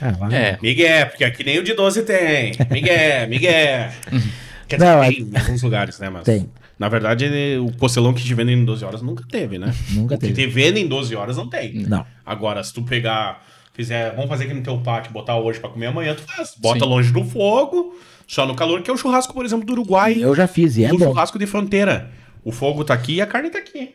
Ah, 0.00 0.14
lá. 0.18 0.32
É, 0.32 0.58
Miguel, 0.62 1.06
porque 1.08 1.24
aqui 1.24 1.42
nem 1.42 1.58
o 1.58 1.64
de 1.64 1.74
12 1.74 2.02
tem. 2.02 2.52
Miguel, 2.70 3.28
Miguel. 3.28 3.90
Quer 4.68 4.76
dizer, 4.76 4.86
Não, 4.86 5.00
tem 5.00 5.20
em 5.22 5.36
alguns 5.36 5.62
lugares, 5.62 5.98
né? 5.98 6.10
Mas, 6.10 6.24
Tem. 6.24 6.48
Na 6.78 6.88
verdade, 6.88 7.26
o 7.58 7.72
costelão 7.76 8.14
que 8.14 8.22
te 8.22 8.34
vendem 8.34 8.56
em 8.56 8.64
12 8.64 8.84
horas 8.84 9.02
nunca 9.02 9.24
teve, 9.28 9.58
né? 9.58 9.74
Nunca 9.90 10.14
o 10.14 10.18
que 10.18 10.26
teve. 10.28 10.46
te 10.46 10.46
vendem 10.46 10.84
em 10.84 10.88
12 10.88 11.14
horas 11.16 11.36
não 11.36 11.48
tem. 11.48 11.74
Não. 11.74 12.06
Agora, 12.24 12.62
se 12.62 12.72
tu 12.72 12.82
pegar, 12.82 13.44
fizer, 13.74 14.14
vamos 14.14 14.28
fazer 14.28 14.44
aqui 14.44 14.54
no 14.54 14.62
teu 14.62 14.78
pátio, 14.80 15.12
botar 15.12 15.36
hoje 15.38 15.58
pra 15.58 15.68
comer 15.70 15.86
amanhã, 15.86 16.14
tu 16.14 16.22
faz. 16.22 16.54
Bota 16.56 16.80
Sim. 16.80 16.86
longe 16.86 17.12
do 17.12 17.24
fogo, 17.24 17.96
só 18.28 18.46
no 18.46 18.54
calor, 18.54 18.80
que 18.82 18.90
é 18.90 18.94
o 18.94 18.96
churrasco, 18.96 19.34
por 19.34 19.44
exemplo, 19.44 19.66
do 19.66 19.72
Uruguai. 19.72 20.16
Eu 20.18 20.34
já 20.36 20.46
fiz 20.46 20.76
e 20.76 20.84
é 20.84 20.92
o 20.92 20.98
bom. 20.98 21.06
churrasco 21.06 21.38
de 21.38 21.46
fronteira. 21.46 22.10
O 22.44 22.52
fogo 22.52 22.84
tá 22.84 22.94
aqui 22.94 23.14
e 23.14 23.20
a 23.20 23.26
carne 23.26 23.50
tá 23.50 23.58
aqui. 23.58 23.94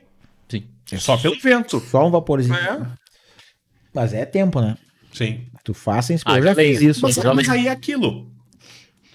sim. 0.49 0.63
Só 0.97 1.15
pelo 1.17 1.39
vento. 1.39 1.79
Só 1.79 2.05
um 2.05 2.11
vaporzinho. 2.11 2.53
É. 2.55 2.81
Mas 3.93 4.13
é 4.13 4.25
tempo, 4.25 4.59
né? 4.59 4.75
Sim. 5.13 5.45
Tu 5.63 5.73
faz 5.73 6.05
sem 6.05 6.17
Ah, 6.25 6.37
Eu 6.37 6.43
já 6.43 6.55
fiz 6.55 6.81
isso. 6.81 7.01
Mas, 7.01 7.15
mas 7.17 7.47
aí 7.49 7.67
é 7.67 7.71
aquilo. 7.71 8.29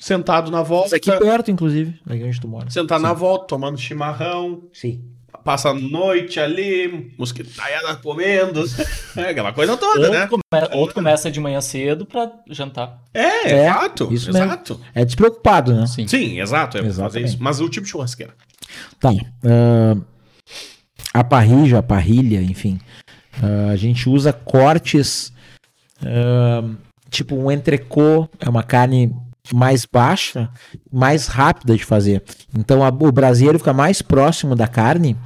Sentado 0.09 0.51
na 0.51 0.62
volta. 0.62 0.86
Mas 0.86 0.93
aqui 0.94 1.10
perto, 1.18 1.51
inclusive, 1.51 2.01
daqui 2.06 2.24
onde 2.24 2.40
tu 2.40 2.48
mora. 2.48 2.70
Sentar 2.70 2.98
na 2.98 3.12
volta, 3.12 3.47
tomando 3.47 3.76
chimarrão. 3.78 4.62
Sim. 4.72 5.05
Passa 5.44 5.68
a 5.70 5.74
noite 5.74 6.40
ali, 6.40 7.14
mosquitaiada 7.18 7.94
comendo. 7.97 8.64
É 9.16 9.30
aquela 9.30 9.52
coisa 9.52 9.76
toda, 9.76 10.10
né? 10.10 10.22
Outro, 10.22 10.39
come- 10.51 10.68
outro 10.80 10.94
começa 10.94 11.30
de 11.30 11.40
manhã 11.40 11.60
cedo 11.60 12.06
pra 12.06 12.30
jantar. 12.51 13.02
É, 13.12 13.48
É, 13.51 13.66
exato. 13.68 14.09
isso 14.12 14.32
mesmo. 14.32 14.44
exato. 14.47 14.80
É 14.94 15.05
despreocupado, 15.05 15.74
né? 15.74 15.86
Sim. 15.86 16.06
Sim, 16.09 16.40
exato. 16.40 16.78
É 16.78 16.90
fazer 16.93 17.20
isso. 17.22 17.36
Mas 17.40 17.60
o 17.60 17.68
tipo 17.68 17.85
de 17.85 17.90
churrasqueira. 17.93 18.35
Tá. 19.01 19.10
ah, 19.44 19.97
a 21.14 21.24
parrija, 21.24 21.78
a 21.78 21.82
parrilha, 21.82 22.40
enfim. 22.43 22.78
ah, 23.43 23.70
a 23.72 23.76
gente 23.76 24.09
usa 24.09 24.32
cortes. 24.32 25.32
ah, 26.02 26.62
tipo 27.10 27.35
um 27.36 27.51
entrecô, 27.51 28.28
é 28.39 28.48
uma 28.48 28.62
carne 28.62 29.14
mais 29.55 29.85
baixa, 29.85 30.49
mais 30.93 31.27
rápida 31.27 31.77
de 31.77 31.85
fazer. 31.85 32.23
Então 32.59 32.85
a- 32.85 32.89
o 32.89 33.12
braseiro 33.12 33.59
fica 33.59 33.73
mais 33.73 34.03
próximo 34.03 34.55
da 34.55 34.66
carne. 34.66 35.16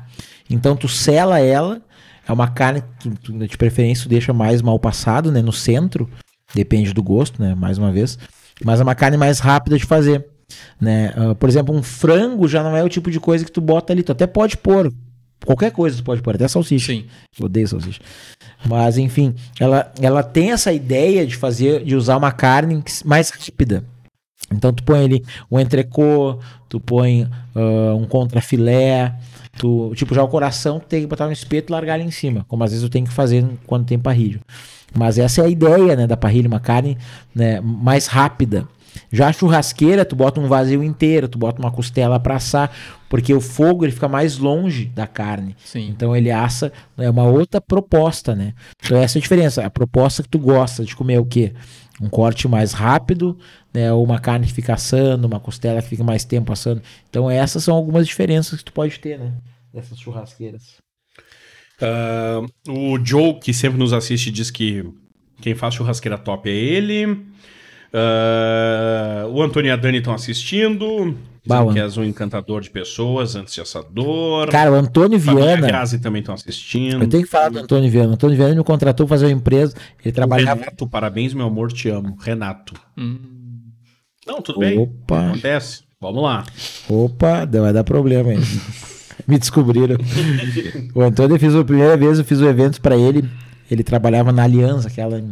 Então 0.50 0.76
tu 0.76 0.88
sela 0.88 1.38
ela. 1.40 1.80
É 2.26 2.32
uma 2.32 2.48
carne 2.48 2.82
que 3.00 3.10
tu, 3.10 3.32
de 3.32 3.56
preferência 3.56 4.04
tu 4.04 4.08
deixa 4.08 4.32
mais 4.32 4.62
mal 4.62 4.78
passado, 4.78 5.32
né? 5.32 5.42
No 5.42 5.52
centro. 5.52 6.08
Depende 6.54 6.92
do 6.92 7.02
gosto, 7.02 7.40
né? 7.42 7.54
Mais 7.54 7.78
uma 7.78 7.90
vez. 7.90 8.18
Mas 8.64 8.78
é 8.78 8.82
uma 8.82 8.94
carne 8.94 9.16
mais 9.16 9.38
rápida 9.40 9.76
de 9.76 9.84
fazer. 9.84 10.24
Né? 10.80 11.12
Uh, 11.16 11.34
por 11.34 11.48
exemplo, 11.48 11.74
um 11.74 11.82
frango 11.82 12.46
já 12.46 12.62
não 12.62 12.76
é 12.76 12.84
o 12.84 12.88
tipo 12.88 13.10
de 13.10 13.18
coisa 13.18 13.44
que 13.44 13.50
tu 13.50 13.60
bota 13.60 13.92
ali. 13.92 14.02
Tu 14.02 14.12
até 14.12 14.26
pode 14.26 14.56
pôr. 14.56 14.92
Qualquer 15.44 15.72
coisa 15.72 15.96
tu 15.96 16.04
pode 16.04 16.22
pôr, 16.22 16.34
até 16.36 16.46
salsicha. 16.46 16.92
Sim. 16.92 17.06
Eu 17.40 17.46
odeio 17.46 17.66
salsicha. 17.66 18.00
Mas, 18.64 18.96
enfim, 18.98 19.34
ela, 19.58 19.90
ela 20.00 20.22
tem 20.22 20.52
essa 20.52 20.72
ideia 20.72 21.26
de 21.26 21.34
fazer, 21.36 21.82
de 21.84 21.96
usar 21.96 22.16
uma 22.16 22.30
carne 22.30 22.84
mais 23.04 23.30
rápida. 23.30 23.82
Então 24.50 24.72
tu 24.72 24.82
põe 24.82 25.04
ali 25.04 25.24
um 25.50 25.58
entrecô, 25.58 26.38
tu 26.68 26.80
põe 26.80 27.24
uh, 27.24 27.96
um 27.96 28.04
contrafilé, 28.04 29.14
tu, 29.56 29.92
tipo, 29.94 30.14
já 30.14 30.22
o 30.22 30.28
coração 30.28 30.78
tu 30.78 30.86
tem 30.86 31.00
que 31.02 31.06
botar 31.06 31.26
no 31.26 31.32
espeto 31.32 31.70
e 31.70 31.72
largar 31.72 31.94
ali 31.94 32.04
em 32.04 32.10
cima, 32.10 32.44
como 32.48 32.64
às 32.64 32.70
vezes 32.70 32.82
eu 32.82 32.90
tenho 32.90 33.06
que 33.06 33.12
fazer 33.12 33.46
quando 33.66 33.86
tem 33.86 33.98
parrilho. 33.98 34.40
Mas 34.94 35.18
essa 35.18 35.40
é 35.40 35.44
a 35.44 35.48
ideia, 35.48 35.96
né, 35.96 36.06
da 36.06 36.16
parrilha, 36.16 36.48
uma 36.48 36.60
carne 36.60 36.98
né, 37.34 37.60
mais 37.60 38.06
rápida. 38.06 38.68
Já 39.10 39.28
a 39.28 39.32
churrasqueira, 39.32 40.04
tu 40.04 40.14
bota 40.14 40.38
um 40.38 40.46
vazio 40.46 40.82
inteiro, 40.82 41.28
tu 41.28 41.38
bota 41.38 41.60
uma 41.60 41.70
costela 41.70 42.20
para 42.20 42.36
assar, 42.36 42.70
porque 43.08 43.32
o 43.32 43.40
fogo 43.40 43.84
ele 43.84 43.92
fica 43.92 44.08
mais 44.08 44.38
longe 44.38 44.86
da 44.86 45.06
carne. 45.06 45.56
Sim. 45.64 45.88
Então 45.88 46.14
ele 46.14 46.30
assa, 46.30 46.72
é 46.98 47.08
uma 47.08 47.24
outra 47.24 47.60
proposta, 47.60 48.34
né? 48.34 48.52
Então 48.84 48.98
essa 48.98 49.16
é 49.16 49.20
a 49.20 49.22
diferença. 49.22 49.64
A 49.64 49.70
proposta 49.70 50.22
que 50.22 50.28
tu 50.28 50.38
gosta 50.38 50.84
de 50.84 50.94
comer 50.94 51.14
é 51.14 51.20
o 51.20 51.24
quê? 51.24 51.52
Um 52.02 52.08
corte 52.08 52.48
mais 52.48 52.72
rápido, 52.72 53.38
né? 53.72 53.92
Ou 53.92 54.04
uma 54.04 54.18
carne 54.18 54.46
que 54.46 54.52
fica 54.52 54.74
assando, 54.74 55.26
uma 55.26 55.38
costela 55.38 55.80
que 55.80 55.88
fica 55.88 56.02
mais 56.02 56.24
tempo 56.24 56.52
assando. 56.52 56.82
Então 57.08 57.30
essas 57.30 57.62
são 57.62 57.76
algumas 57.76 58.06
diferenças 58.06 58.58
que 58.58 58.64
tu 58.64 58.72
pode 58.72 58.98
ter, 58.98 59.18
né? 59.18 59.34
Dessas 59.72 59.98
churrasqueiras. 59.98 60.78
Uh, 61.80 62.70
o 62.70 63.04
Joe, 63.04 63.38
que 63.40 63.54
sempre 63.54 63.78
nos 63.78 63.92
assiste, 63.92 64.30
diz 64.30 64.50
que 64.50 64.84
quem 65.40 65.54
faz 65.54 65.74
churrasqueira 65.74 66.18
top 66.18 66.48
é 66.50 66.52
ele. 66.52 67.26
Uh, 67.94 69.28
o 69.28 69.42
Antônio 69.42 69.68
e 69.68 69.70
a 69.72 69.76
Dani 69.76 69.98
estão 69.98 70.14
assistindo. 70.14 71.16
Bala. 71.44 71.72
que 71.72 71.80
és 71.80 71.96
um 71.96 72.04
encantador 72.04 72.60
de 72.60 72.70
pessoas, 72.70 73.34
antes 73.34 73.52
de 73.52 73.60
assador. 73.60 74.48
Cara, 74.48 74.70
o 74.70 74.74
Antônio 74.74 75.18
Viana. 75.18 75.66
Grazi 75.66 75.98
também 75.98 76.20
estão 76.20 76.34
assistindo. 76.34 77.02
Eu 77.02 77.08
tenho 77.08 77.24
que 77.24 77.28
falar 77.28 77.48
do 77.48 77.58
Antônio 77.58 77.90
Viana. 77.90 78.10
O 78.10 78.12
Antônio 78.14 78.36
Viana 78.36 78.54
me 78.54 78.62
contratou 78.62 79.06
pra 79.06 79.16
fazer 79.16 79.26
uma 79.26 79.32
empresa. 79.32 79.74
Ele 80.04 80.12
trabalhava. 80.12 80.60
Renato, 80.60 80.86
parabéns, 80.88 81.34
meu 81.34 81.46
amor, 81.46 81.72
te 81.72 81.88
amo. 81.88 82.16
Renato. 82.20 82.74
Hum. 82.96 83.18
Não, 84.24 84.40
tudo 84.40 84.60
bem. 84.60 84.78
Opa, 84.78 85.30
Acontece. 85.30 85.82
Vamos 86.00 86.22
lá. 86.22 86.44
opa, 86.88 87.44
deu- 87.44 87.62
vai 87.62 87.72
dar 87.72 87.82
problema 87.84 88.30
aí. 88.30 88.38
me 89.26 89.38
descobriram. 89.38 89.96
o 90.94 91.02
Antônio 91.02 91.34
eu 91.36 91.40
fiz 91.40 91.54
a 91.54 91.64
primeira 91.64 91.96
vez, 91.96 92.18
eu 92.18 92.24
fiz 92.24 92.38
o 92.38 92.46
evento 92.46 92.80
pra 92.80 92.96
ele. 92.96 93.28
Ele 93.68 93.82
trabalhava 93.82 94.30
na 94.30 94.44
Aliança, 94.44 94.86
aquela. 94.88 95.22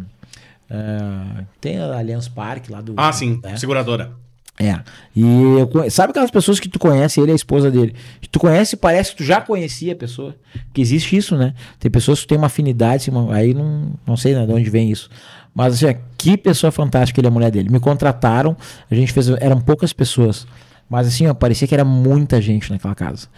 Ah, 0.70 1.44
tem 1.60 1.78
a 1.78 1.98
Allianz 1.98 2.28
Parque 2.28 2.70
lá 2.70 2.80
do. 2.80 2.94
Ah, 2.96 3.12
sim. 3.12 3.40
né? 3.42 3.56
Seguradora. 3.56 4.12
É. 4.58 4.78
E 5.16 5.22
eu 5.22 5.90
sabe 5.90 6.10
aquelas 6.10 6.30
pessoas 6.30 6.60
que 6.60 6.68
tu 6.68 6.78
conhece, 6.78 7.18
ele 7.18 7.30
é 7.30 7.32
a 7.32 7.36
esposa 7.36 7.70
dele. 7.70 7.94
Que 8.20 8.28
tu 8.28 8.38
conhece 8.38 8.74
e 8.74 8.78
parece 8.78 9.12
que 9.12 9.16
tu 9.16 9.24
já 9.24 9.40
conhecia 9.40 9.94
a 9.94 9.96
pessoa. 9.96 10.36
Porque 10.66 10.82
existe 10.82 11.16
isso, 11.16 11.34
né? 11.34 11.54
Tem 11.78 11.90
pessoas 11.90 12.20
que 12.20 12.26
têm 12.26 12.36
uma 12.36 12.46
afinidade, 12.46 13.10
assim, 13.10 13.32
aí 13.32 13.54
não, 13.54 13.94
não 14.06 14.18
sei 14.18 14.34
né, 14.34 14.44
de 14.44 14.52
onde 14.52 14.68
vem 14.68 14.90
isso. 14.90 15.08
Mas 15.54 15.82
assim, 15.82 15.98
que 16.18 16.36
pessoa 16.36 16.70
fantástica 16.70 17.18
ele 17.18 17.26
é 17.26 17.30
a 17.30 17.32
mulher 17.32 17.50
dele. 17.50 17.70
Me 17.70 17.80
contrataram, 17.80 18.54
a 18.90 18.94
gente 18.94 19.12
fez. 19.12 19.30
Eram 19.30 19.60
poucas 19.60 19.94
pessoas. 19.94 20.46
Mas 20.90 21.06
assim, 21.06 21.26
ó, 21.26 21.32
parecia 21.32 21.66
que 21.66 21.74
era 21.74 21.84
muita 21.84 22.40
gente 22.40 22.70
naquela 22.70 22.94
casa. 22.94 23.28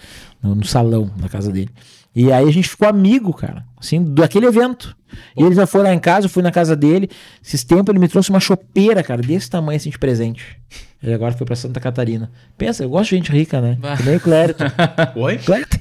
No, 0.43 0.57
no 0.57 0.65
salão 0.65 1.09
da 1.17 1.29
casa 1.29 1.53
dele. 1.53 1.71
E 2.15 2.31
aí 2.31 2.47
a 2.47 2.53
gente 2.53 2.69
ficou 2.69 2.87
amigo, 2.89 3.33
cara. 3.33 3.65
Assim, 3.79 4.03
daquele 4.03 4.47
evento. 4.47 4.95
E 5.37 5.43
ele 5.43 5.55
já 5.55 5.67
foi 5.67 5.83
lá 5.83 5.93
em 5.93 5.99
casa, 5.99 6.27
eu 6.27 6.31
fui 6.31 6.43
na 6.43 6.51
casa 6.51 6.77
dele. 6.77 7.09
Esses 7.45 7.65
tempos 7.65 7.91
ele 7.91 7.99
me 7.99 8.09
trouxe 8.09 8.31
uma 8.31 8.41
chopeira, 8.41 9.03
cara, 9.03 9.23
desse 9.23 9.49
tamanho 9.49 9.77
assim 9.77 9.91
de 9.91 9.99
presente. 9.99 10.59
Ele 11.03 11.15
agora 11.15 11.33
foi 11.33 11.47
pra 11.47 11.57
Santa 11.57 11.81
Catarina. 11.81 12.31
Pensa, 12.57 12.85
eu 12.85 12.91
gosto 12.91 13.11
de 13.11 13.17
gente 13.17 13.33
rica, 13.33 13.61
né? 13.61 13.79
Que 13.97 14.03
nem 14.05 14.17
o 14.17 14.21
Clérito. 14.21 14.65
Oi? 15.17 15.39
Clérito. 15.39 15.81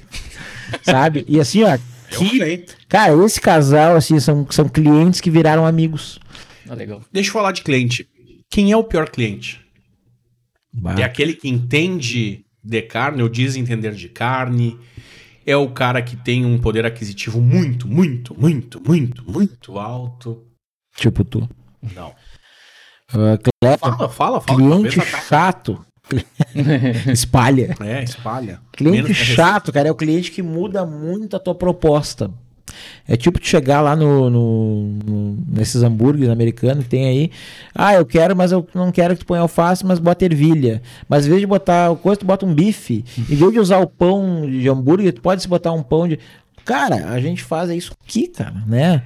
Sabe? 0.84 1.26
E 1.28 1.40
assim, 1.40 1.64
ó. 1.64 1.78
Eu 2.12 2.20
Que, 2.20 2.66
cara, 2.90 3.14
esse 3.24 3.40
casal, 3.40 3.96
assim, 3.96 4.20
são, 4.20 4.46
são 4.50 4.68
clientes 4.68 5.22
que 5.22 5.30
viraram 5.30 5.66
amigos. 5.66 6.20
Ah, 6.68 6.74
legal. 6.74 7.02
Deixa 7.12 7.30
eu 7.30 7.34
falar 7.34 7.52
de 7.52 7.62
cliente. 7.62 8.08
Quem 8.50 8.72
é 8.72 8.78
o 8.78 8.84
pior 8.84 9.10
cliente? 9.10 9.62
Bah. 10.74 10.96
É 10.98 11.04
aquele 11.04 11.34
que 11.34 11.48
entende 11.48 12.44
de 12.64 12.82
carne 12.82 13.22
ou 13.22 13.30
diz 13.30 13.56
entender 13.56 13.94
de 13.94 14.10
carne. 14.10 14.78
É 15.46 15.56
o 15.56 15.70
cara 15.72 16.02
que 16.02 16.16
tem 16.16 16.46
um 16.46 16.60
poder 16.60 16.86
aquisitivo 16.86 17.42
muito, 17.42 17.88
muito, 17.88 18.40
muito, 18.40 18.82
muito, 18.86 19.30
muito 19.30 19.80
alto. 19.80 20.46
Tipo 20.96 21.24
tu. 21.24 21.50
Não. 21.96 22.10
Uh, 23.14 23.78
Fala, 23.80 24.10
fala, 24.10 24.42
fala. 24.42 24.58
cliente 24.58 25.00
ataque. 25.00 25.26
chato. 25.26 25.86
Espalha. 27.12 27.76
É, 27.80 28.04
espalha. 28.04 28.60
Cliente 28.72 29.04
Menos 29.04 29.18
chato, 29.18 29.72
cara, 29.72 29.88
é 29.88 29.92
o 29.92 29.96
cliente 29.96 30.32
que 30.32 30.42
muda 30.42 30.86
muito 30.86 31.36
a 31.36 31.40
tua 31.40 31.56
proposta. 31.56 32.32
É 33.08 33.16
tipo 33.18 33.40
tu 33.40 33.48
chegar 33.48 33.82
lá 33.82 33.96
no, 33.96 34.30
no- 34.30 34.84
no- 35.06 35.38
nesses 35.48 35.84
hambúrgueres 35.84 36.30
americanos 36.30 36.84
que 36.84 36.90
tem 36.90 37.06
aí. 37.06 37.32
Ah, 37.74 37.94
eu 37.96 38.06
quero, 38.06 38.36
mas 38.36 38.52
eu 38.52 38.68
não 38.74 38.92
quero 38.92 39.14
que 39.16 39.22
tu 39.22 39.26
ponha 39.26 39.42
alface, 39.42 39.86
mas 39.86 40.00
bota 40.00 40.26
ervilha. 40.26 40.82
Mas 41.10 41.26
em 41.26 41.30
vez 41.30 41.42
de 41.42 41.48
botar 41.48 41.96
coisa, 41.98 42.20
tu 42.20 42.26
bota 42.26 42.46
um 42.46 42.54
bife. 42.54 43.04
Em 43.18 43.36
vez 43.36 43.52
de 43.52 43.60
usar 43.60 43.80
o 43.80 43.88
pão 43.88 44.48
de 44.50 44.68
hambúrguer, 44.70 45.14
tu 45.14 45.22
pode 45.22 45.42
se 45.42 45.48
botar 45.48 45.72
um 45.72 45.84
pão 45.84 46.08
de. 46.08 46.20
Cara, 46.64 47.10
a 47.10 47.20
gente 47.20 47.44
faz 47.44 47.70
isso 47.72 47.92
aqui, 48.06 48.28
cara, 48.28 48.64
né? 48.68 49.04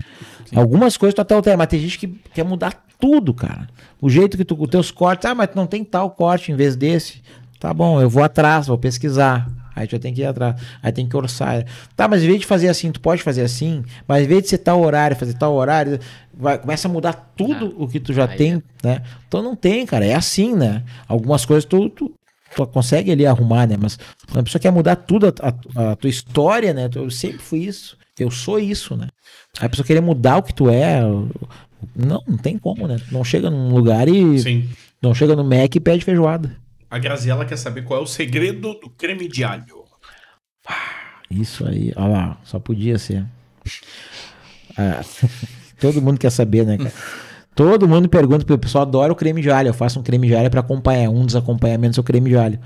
Algumas 0.53 0.97
coisas 0.97 1.13
tu 1.15 1.21
até 1.21 1.33
altera, 1.33 1.57
mas 1.57 1.67
tem 1.67 1.79
gente 1.79 1.97
que 1.97 2.07
quer 2.33 2.43
mudar 2.43 2.85
tudo, 2.99 3.33
cara. 3.33 3.67
O 4.01 4.09
jeito 4.09 4.37
que 4.37 4.45
tu, 4.45 4.55
os 4.61 4.69
teus 4.69 4.91
cortes, 4.91 5.25
ah, 5.29 5.33
mas 5.35 5.49
não 5.55 5.65
tem 5.65 5.83
tal 5.83 6.11
corte 6.11 6.51
em 6.51 6.55
vez 6.55 6.75
desse. 6.75 7.21
Tá 7.59 7.73
bom, 7.73 7.99
eu 8.01 8.09
vou 8.09 8.23
atrás, 8.23 8.67
vou 8.67 8.77
pesquisar. 8.77 9.47
Aí 9.75 9.85
tu 9.87 9.91
já 9.91 9.99
tem 9.99 10.13
que 10.13 10.21
ir 10.21 10.25
atrás. 10.25 10.55
Aí 10.81 10.91
tem 10.91 11.05
que 11.07 11.17
orçar. 11.17 11.65
Tá, 11.95 12.07
mas 12.07 12.23
em 12.23 12.27
vez 12.27 12.39
de 12.39 12.45
fazer 12.45 12.69
assim, 12.69 12.91
tu 12.91 13.01
pode 13.01 13.21
fazer 13.21 13.41
assim, 13.41 13.83
mas 14.07 14.23
em 14.23 14.27
vez 14.27 14.43
de 14.43 14.49
ser 14.49 14.59
tal 14.59 14.81
horário, 14.81 15.15
fazer 15.17 15.33
tal 15.33 15.53
horário, 15.53 15.99
vai, 16.33 16.57
começa 16.57 16.87
a 16.87 16.91
mudar 16.91 17.13
tudo 17.35 17.75
Ah, 17.77 17.83
o 17.83 17.87
que 17.87 17.99
tu 17.99 18.13
já 18.13 18.25
aí 18.25 18.37
tem, 18.37 18.63
né? 18.83 19.01
Então 19.27 19.41
não 19.43 19.55
tem, 19.55 19.85
cara. 19.85 20.05
É 20.05 20.15
assim, 20.15 20.55
né? 20.55 20.83
Algumas 21.07 21.43
coisas 21.45 21.65
tu, 21.65 21.89
tu, 21.89 22.13
tu 22.55 22.65
consegue 22.67 23.11
ali 23.11 23.25
arrumar, 23.27 23.67
né? 23.67 23.75
Mas 23.79 23.97
quando 24.27 24.39
a 24.39 24.43
pessoa 24.43 24.61
quer 24.61 24.71
mudar 24.71 24.95
tudo, 24.95 25.27
a, 25.27 25.49
a- 25.81 25.91
a 25.91 25.95
tua 25.97 26.09
história, 26.09 26.73
né? 26.73 26.89
Eu 26.95 27.09
sempre 27.11 27.39
fui 27.39 27.59
isso. 27.65 27.97
Eu 28.17 28.31
sou 28.31 28.57
isso, 28.57 28.95
né? 28.95 29.09
Aí 29.59 29.65
a 29.65 29.69
pessoa 29.69 29.85
querer 29.85 29.99
mudar 30.01 30.37
o 30.37 30.43
que 30.43 30.53
tu 30.53 30.69
é. 30.69 31.01
Não, 31.95 32.23
não 32.25 32.37
tem 32.37 32.57
como, 32.57 32.87
né? 32.87 32.97
Tu 32.97 33.13
não 33.13 33.23
chega 33.23 33.49
num 33.49 33.73
lugar 33.75 34.07
e. 34.07 34.39
Sim. 34.39 34.69
Não 35.01 35.13
chega 35.13 35.35
no 35.35 35.43
Mac 35.43 35.75
e 35.75 35.79
pede 35.79 36.03
feijoada. 36.05 36.55
A 36.89 36.99
Graziella 36.99 37.45
quer 37.45 37.57
saber 37.57 37.83
qual 37.83 37.99
é 37.99 38.03
o 38.03 38.07
segredo 38.07 38.73
do 38.75 38.89
creme 38.89 39.27
de 39.27 39.43
alho. 39.43 39.83
Isso 41.29 41.67
aí, 41.67 41.91
olha 41.95 42.07
lá, 42.07 42.37
só 42.43 42.59
podia 42.59 42.97
ser. 42.97 43.25
Ah, 44.77 45.01
todo 45.79 46.01
mundo 46.01 46.19
quer 46.19 46.29
saber, 46.29 46.65
né, 46.65 46.77
cara? 46.77 46.93
Todo 47.55 47.87
mundo 47.87 48.09
pergunta, 48.09 48.53
o 48.53 48.57
pessoal 48.57 48.81
adora 48.81 49.13
o 49.13 49.15
creme 49.15 49.41
de 49.41 49.49
alho. 49.49 49.69
Eu 49.69 49.73
faço 49.73 49.99
um 49.99 50.03
creme 50.03 50.27
de 50.27 50.35
alho 50.35 50.51
para 50.51 50.59
acompanhar. 50.59 51.09
Um 51.09 51.25
dos 51.25 51.37
acompanhamentos 51.37 51.97
é 51.97 52.01
o 52.01 52.03
creme 52.03 52.29
de 52.29 52.37
alho. 52.37 52.59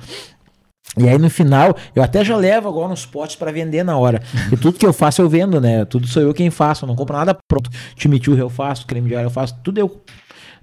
E 0.97 1.07
aí 1.07 1.17
no 1.19 1.29
final, 1.29 1.77
eu 1.95 2.01
até 2.01 2.25
já 2.25 2.35
levo 2.35 2.67
agora 2.67 2.91
uns 2.91 3.05
potes 3.05 3.35
para 3.35 3.51
vender 3.51 3.83
na 3.83 3.95
hora. 3.95 4.19
E 4.51 4.57
tudo 4.57 4.79
que 4.79 4.85
eu 4.85 4.91
faço 4.91 5.21
eu 5.21 5.29
vendo, 5.29 5.61
né? 5.61 5.85
Tudo 5.85 6.07
sou 6.07 6.23
eu 6.23 6.33
quem 6.33 6.49
faço. 6.49 6.85
Eu 6.85 6.87
não 6.87 6.95
compro 6.95 7.15
nada 7.15 7.37
pronto. 7.47 7.69
Chimichurri 7.95 8.39
eu 8.39 8.49
faço, 8.49 8.87
creme 8.87 9.07
de 9.07 9.15
alho 9.15 9.27
eu 9.27 9.31
faço, 9.31 9.55
tudo 9.63 9.79
eu. 9.79 10.01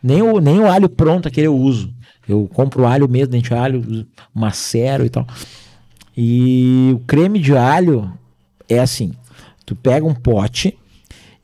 Nem 0.03 0.23
o, 0.23 0.41
nem 0.41 0.59
o 0.59 0.67
alho 0.67 0.89
pronto 0.89 1.29
aquele 1.29 1.47
eu 1.47 1.57
uso. 1.57 1.95
Eu 2.29 2.49
compro 2.53 2.87
alho 2.87 3.09
mesmo, 3.09 3.33
dente 3.33 3.49
de 3.49 3.55
alho, 3.55 4.07
macero 4.35 5.05
e 5.05 5.11
tal. 5.11 5.27
E 6.17 6.93
o 6.95 6.99
creme 7.01 7.39
de 7.39 7.57
alho 7.57 8.11
é 8.69 8.79
assim: 8.79 9.13
tu 9.65 9.77
pega 9.77 10.05
um 10.05 10.15
pote 10.15 10.77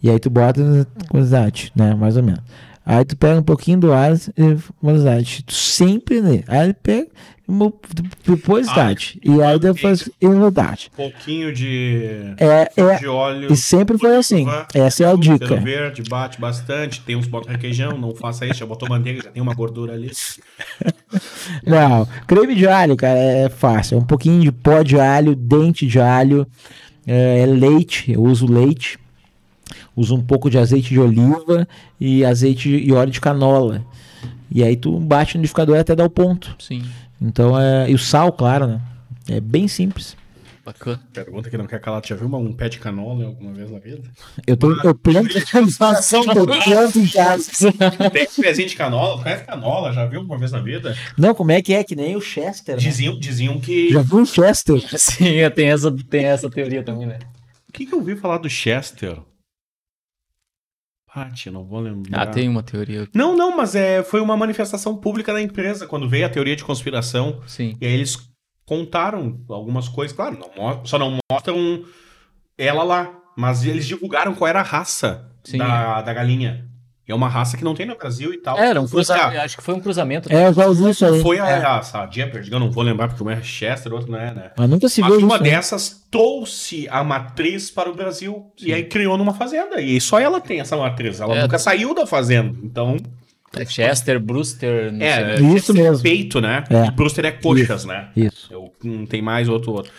e 0.03 0.11
aí 0.11 0.19
tu 0.19 0.29
bota 0.29 0.87
quantidade, 1.09 1.73
né? 1.77 1.95
Mais 1.95 2.17
ou 2.17 2.23
menos. 2.23 2.43
Aí 2.85 3.05
tu 3.05 3.17
pega 3.17 3.39
um 3.39 3.45
pouquinho 3.45 3.79
do 3.79 3.93
alho 3.93 4.17
e 4.37 4.57
quantidade. 4.81 5.45
Tu 5.45 5.55
sempre, 5.55 6.21
né? 6.21 6.43
Aí 6.49 6.75
pega 6.75 7.09
depois 8.25 8.69
idade. 8.69 9.21
E 9.23 9.43
aí 9.43 9.59
depois 9.59 10.09
imunidade. 10.21 10.91
Um 10.95 10.97
pouquinho 10.97 11.53
de, 11.53 12.35
É, 12.39 12.71
é, 12.77 12.99
de 12.99 13.07
óleo. 13.07 13.53
e 13.53 13.57
sempre 13.57 13.99
foi 13.99 14.17
assim. 14.17 14.47
Essa 14.75 15.05
é 15.05 15.13
a 15.13 15.17
dica. 15.17 15.57
verde, 15.57 16.03
bate 16.09 16.41
bastante. 16.41 17.03
Tem 17.03 17.17
uns 17.17 17.27
bota 17.27 17.51
requeijão, 17.51 17.99
não 17.99 18.15
faça 18.15 18.47
isso. 18.47 18.61
Já 18.61 18.67
botou 18.67 18.89
manteiga, 18.89 19.23
já 19.23 19.31
tem 19.31 19.43
uma 19.43 19.55
gordura 19.55 19.93
ali. 19.93 20.11
Não, 21.67 22.07
creme 22.27 22.55
de 22.55 22.67
alho, 22.67 22.97
cara, 22.97 23.19
é 23.19 23.49
fácil. 23.49 23.97
É 23.97 24.01
um 24.01 24.05
pouquinho 24.05 24.41
de 24.41 24.53
pó 24.53 24.83
de 24.83 24.99
alho, 24.99 25.35
dente 25.37 25.87
de 25.87 26.01
alho, 26.01 26.47
é, 27.07 27.41
é 27.41 27.47
leite, 27.47 28.13
eu 28.13 28.23
uso 28.23 28.51
leite. 28.51 28.99
Uso 29.97 30.15
um 30.17 30.23
pouco 30.23 30.49
de 30.49 30.59
azeite 30.59 30.89
de 30.91 30.99
oliva 31.01 31.69
e 32.01 32.25
azeite 32.25 32.69
e 32.71 32.93
óleo 32.93 33.11
de 33.11 33.21
canola. 33.21 33.85
E 34.51 34.63
aí 34.63 34.77
tu 34.77 34.99
bate 34.99 35.37
no 35.37 35.43
liquidificador 35.43 35.79
até 35.79 35.95
dar 35.95 36.05
o 36.05 36.11
ponto. 36.11 36.55
Sim. 36.59 36.83
Então 37.21 37.59
é. 37.59 37.91
E 37.91 37.95
o 37.95 37.99
sal, 37.99 38.33
claro, 38.33 38.67
né? 38.67 38.81
É 39.29 39.41
bem 39.41 39.69
simples. 39.69 40.17
Bacana. 40.65 41.01
Pergunta 41.13 41.51
que 41.51 41.59
não 41.59 41.67
quer 41.67 41.81
calar. 41.81 42.01
Tu 42.01 42.09
já 42.09 42.15
viu 42.17 42.27
uma- 42.29 42.39
um 42.39 42.53
pé 42.53 42.69
de 42.69 42.79
canola 42.79 43.25
alguma 43.27 43.53
vez 43.53 43.69
na 43.71 43.79
vida? 43.81 44.03
Eu 44.47 44.57
tô. 44.57 44.71
Eu 44.83 44.95
planto 44.95 45.33
sensação, 45.47 46.23
eu 46.25 46.47
planto 46.47 46.99
em 47.01 47.09
casa. 47.09 47.51
Tem 48.13 48.29
um 48.39 48.43
pezinho 48.43 48.69
de 48.69 48.77
canola? 48.77 49.17
Tu 49.19 49.23
conhece 49.25 49.45
canola? 49.45 49.93
Já 49.93 50.07
viu 50.07 50.21
alguma 50.21 50.39
vez 50.39 50.53
na 50.53 50.61
vida? 50.61 50.97
Não, 51.19 51.35
como 51.35 51.51
é 51.51 51.61
que 51.61 51.75
é? 51.75 51.83
Que 51.83 51.97
nem 51.97 52.15
o 52.15 52.21
Chester. 52.21 52.77
Né? 52.77 52.81
Diziam, 52.81 53.19
diziam 53.19 53.59
que. 53.59 53.91
Já 53.93 54.03
viu 54.03 54.19
o 54.19 54.27
Chester? 54.27 54.81
Sim, 54.99 55.51
tem 55.55 55.69
essa, 55.69 55.91
tem 56.09 56.25
essa 56.27 56.49
teoria 56.49 56.83
também, 56.85 57.07
né? 57.09 57.19
O 57.69 57.73
que, 57.73 57.85
que 57.87 57.93
eu 57.95 57.99
ouvi 57.99 58.15
falar 58.15 58.39
do 58.39 58.49
Chester? 58.49 59.17
Paty, 61.15 61.51
não 61.51 61.65
vou 61.65 61.81
lembrar. 61.81 62.23
Ah, 62.23 62.27
tem 62.27 62.49
uma 62.49 62.63
teoria. 62.63 63.07
Não, 63.15 63.37
não, 63.37 63.55
mas 63.55 63.75
é, 63.75 64.03
foi 64.03 64.21
uma 64.21 64.37
manifestação 64.37 64.97
pública 64.97 65.33
da 65.33 65.43
empresa 65.43 65.87
quando 65.87 66.09
veio 66.09 66.25
a 66.25 66.29
teoria 66.29 66.57
de 66.57 66.65
conspiração. 66.65 67.41
Sim. 67.47 67.77
E 67.81 67.87
aí 67.87 67.93
eles 67.93 68.17
contaram 68.65 69.41
algumas 69.49 69.89
coisas, 69.89 70.17
claro, 70.17 70.39
não 70.39 70.85
só 70.85 70.99
não 70.99 71.19
mostram 71.31 71.85
ela 72.57 72.83
lá. 72.83 73.19
Mas 73.37 73.65
eles 73.65 73.87
divulgaram 73.87 74.35
qual 74.35 74.49
era 74.49 74.61
a 74.61 74.65
raça 74.65 75.31
Sim. 75.45 75.59
da, 75.59 76.03
da 76.03 76.13
galinha. 76.15 76.69
É 77.07 77.15
uma 77.15 77.29
raça 77.29 77.57
que 77.57 77.65
não 77.65 77.75
tem 77.75 77.85
no 77.85 77.97
Brasil 77.97 78.33
e 78.33 78.39
tal. 78.39 78.57
Era 78.57 78.81
um 78.81 78.87
cruzamento. 78.87 79.37
a- 79.37 79.43
Acho 79.43 79.57
que 79.57 79.63
foi 79.63 79.75
um 79.75 79.81
cruzamento. 79.81 80.33
É, 80.33 80.47
eu 80.47 80.55
já 80.55 80.67
ouvi 80.67 80.89
isso 80.91 81.05
aí. 81.05 81.21
Foi 81.21 81.39
a, 81.41 81.49
É. 81.49 81.63
a, 81.65 81.79
a 81.81 82.09
Jeopardy, 82.11 82.51
eu 82.53 82.61
não 82.61 82.71
vou 82.71 82.83
lembrar 82.85 83.09
porque 83.09 83.23
uma 83.23 83.33
é 83.33 83.43
Chester, 83.43 83.93
outra 83.93 84.11
não 84.11 84.19
é, 84.19 84.33
né? 84.33 84.51
Mas 84.57 84.71
nunca 84.71 84.89
se 84.89 85.01
Mas 85.01 85.11
viu 85.11 85.21
uma 85.27 85.35
isso. 85.35 85.43
né? 85.45 85.51
dessas 85.51 86.03
trouxe 86.11 86.87
a 86.89 87.03
matriz 87.03 87.71
para 87.71 87.91
o 87.91 87.95
Brasil 87.95 88.47
e 88.61 88.73
aí 88.73 88.85
criou 88.85 89.19
numa 89.19 89.35
fazenda. 89.35 89.81
E 89.81 90.01
só 90.01 90.21
ela 90.21 90.41
tem 90.41 90.61
essa 90.61 90.77
matriz. 90.77 91.21
Ela 91.21 91.37
É. 91.37 91.43
nunca 91.43 91.59
saiu 91.59 91.93
da 91.95 92.07
fazenda. 92.07 92.57
Então, 92.63 92.97
É 93.55 93.67
Chester, 93.67 94.19
Brewster, 94.19 94.91
não 94.93 95.05
é, 95.05 95.37
sei. 95.37 95.47
Isso 95.49 95.75
mesmo. 95.75 96.03
peito, 96.03 96.41
né? 96.41 96.65
É. 96.71 96.87
E 96.87 96.91
Brewster 96.93 97.27
é 97.27 97.33
coxas, 97.33 97.85
né? 97.85 98.09
Isso. 98.17 98.49
Eu, 98.51 98.73
não 98.83 99.05
tem 99.05 99.21
mais 99.21 99.47
outro 99.49 99.73
outro. 99.73 99.93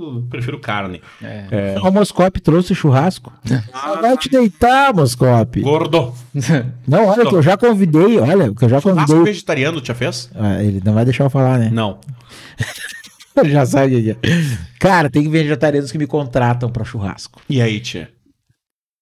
Eu 0.00 0.22
prefiro 0.30 0.58
carne. 0.60 1.00
É. 1.22 1.74
O 1.82 1.90
Moscope 1.90 2.40
trouxe 2.40 2.74
churrasco. 2.74 3.32
Ah, 3.72 3.94
vai 4.00 4.16
te 4.16 4.28
deitar, 4.28 4.94
Moscope. 4.94 5.60
Gordo. 5.60 6.12
Não, 6.86 7.06
olha 7.08 7.26
que 7.26 7.34
eu 7.34 7.42
já 7.42 7.56
convidei, 7.56 8.18
olha, 8.18 8.54
que 8.54 8.64
eu 8.64 8.68
já 8.68 8.80
Churrasco 8.80 9.06
convidei. 9.12 9.32
vegetariano, 9.32 9.80
tu 9.80 9.86
já 9.88 9.94
fez? 9.94 10.30
Ah, 10.34 10.62
ele 10.62 10.80
não 10.84 10.94
vai 10.94 11.04
deixar 11.04 11.24
eu 11.24 11.30
falar, 11.30 11.58
né? 11.58 11.70
Não. 11.72 11.98
Ele 13.36 13.50
já 13.50 13.64
sabe 13.64 14.10
é. 14.10 14.16
Cara, 14.80 15.08
tem 15.08 15.30
vegetarianos 15.30 15.92
que 15.92 15.98
me 15.98 16.08
contratam 16.08 16.70
pra 16.70 16.84
churrasco. 16.84 17.40
E 17.48 17.62
aí, 17.62 17.78
tia? 17.78 18.10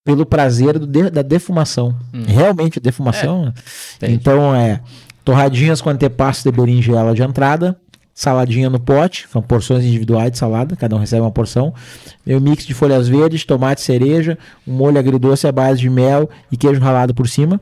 Pelo 0.05 0.27
prazer 0.27 0.79
do 0.79 0.87
de- 0.87 1.09
da 1.11 1.23
defumação. 1.23 1.97
Realmente, 2.27 2.79
defumação. 2.79 3.53
tem. 3.99 4.13
então 4.13 4.55
é 4.55 4.81
torradinhas 5.25 5.81
com 5.81 5.89
antepasto 5.89 6.49
de 6.49 6.55
berinjela 6.57 7.15
de 7.15 7.23
entrada, 7.23 7.81
saladinha 8.17 8.71
no 8.71 8.81
pote, 8.81 9.29
são 9.31 9.43
porções 9.43 9.85
individuais 9.85 10.33
de 10.33 10.39
salada, 10.39 10.75
cada 10.75 10.97
um 10.97 10.99
recebe 10.99 11.21
uma 11.21 11.31
porção. 11.31 11.75
Meu 12.25 12.41
mix 12.41 12.67
de 12.67 12.73
folhas 12.73 13.07
verdes, 13.07 13.45
tomate 13.45 13.83
cereja, 13.83 14.39
um 14.67 14.73
molho 14.73 14.99
agridoce 14.99 15.47
à 15.47 15.53
base 15.53 15.81
de 15.81 15.91
mel 15.91 16.29
e 16.51 16.57
queijo 16.57 16.81
ralado 16.81 17.15
por 17.15 17.29
cima. 17.29 17.61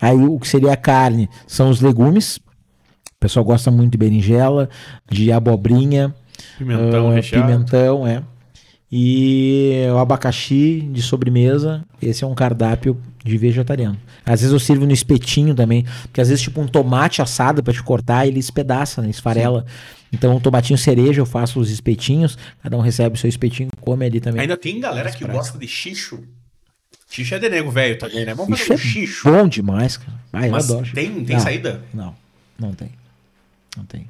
Aí 0.00 0.16
o 0.16 0.38
que 0.38 0.46
seria 0.46 0.72
a 0.72 0.76
carne 0.76 1.28
são 1.44 1.68
os 1.68 1.80
legumes. 1.80 2.36
O 2.36 3.18
pessoal 3.18 3.44
gosta 3.44 3.68
muito 3.72 3.90
de 3.90 3.98
berinjela, 3.98 4.70
de 5.10 5.32
abobrinha, 5.32 6.14
Pimentão 6.56 7.10
ah, 7.10 7.14
recheado. 7.14 7.46
pimentão, 7.46 8.06
é. 8.06 8.22
E 8.92 9.84
o 9.94 9.98
abacaxi 9.98 10.80
de 10.92 11.00
sobremesa, 11.00 11.84
esse 12.02 12.24
é 12.24 12.26
um 12.26 12.34
cardápio 12.34 13.00
de 13.24 13.38
vegetariano. 13.38 13.96
Às 14.26 14.40
vezes 14.40 14.52
eu 14.52 14.58
sirvo 14.58 14.84
no 14.84 14.92
espetinho 14.92 15.54
também, 15.54 15.84
porque 16.02 16.20
às 16.20 16.28
vezes 16.28 16.42
tipo 16.42 16.60
um 16.60 16.66
tomate 16.66 17.22
assado 17.22 17.62
pra 17.62 17.72
te 17.72 17.82
cortar, 17.82 18.26
ele 18.26 18.40
espedaça, 18.40 19.00
né, 19.00 19.08
esfarela. 19.08 19.64
Então 20.12 20.34
um 20.34 20.40
tomatinho 20.40 20.76
cereja 20.76 21.20
eu 21.20 21.26
faço 21.26 21.60
os 21.60 21.70
espetinhos, 21.70 22.36
cada 22.60 22.76
um 22.76 22.80
recebe 22.80 23.14
o 23.14 23.18
seu 23.18 23.28
espetinho, 23.28 23.70
come 23.80 24.04
ali 24.04 24.20
também. 24.20 24.40
Ainda 24.40 24.56
tem 24.56 24.80
galera 24.80 25.12
que 25.12 25.24
gosta 25.24 25.56
de 25.56 25.68
xixo. 25.68 26.18
Xixo 27.08 27.34
é 27.36 27.38
de 27.38 27.48
nego 27.48 27.70
velho 27.70 27.96
também, 27.96 28.24
né? 28.24 28.34
Vamos 28.34 28.58
fazer 28.60 28.74
é 28.74 28.76
xixo. 28.76 29.30
bom 29.30 29.46
demais, 29.46 29.96
cara. 29.96 30.18
Ah, 30.32 30.46
eu 30.46 30.52
Mas 30.52 30.70
adoro. 30.70 30.88
tem, 30.92 31.24
tem 31.24 31.36
Não, 31.36 31.42
saída? 31.42 31.82
Não, 31.94 32.14
não 32.58 32.72
tem. 32.72 32.90
Não 33.76 33.84
tem. 33.84 34.08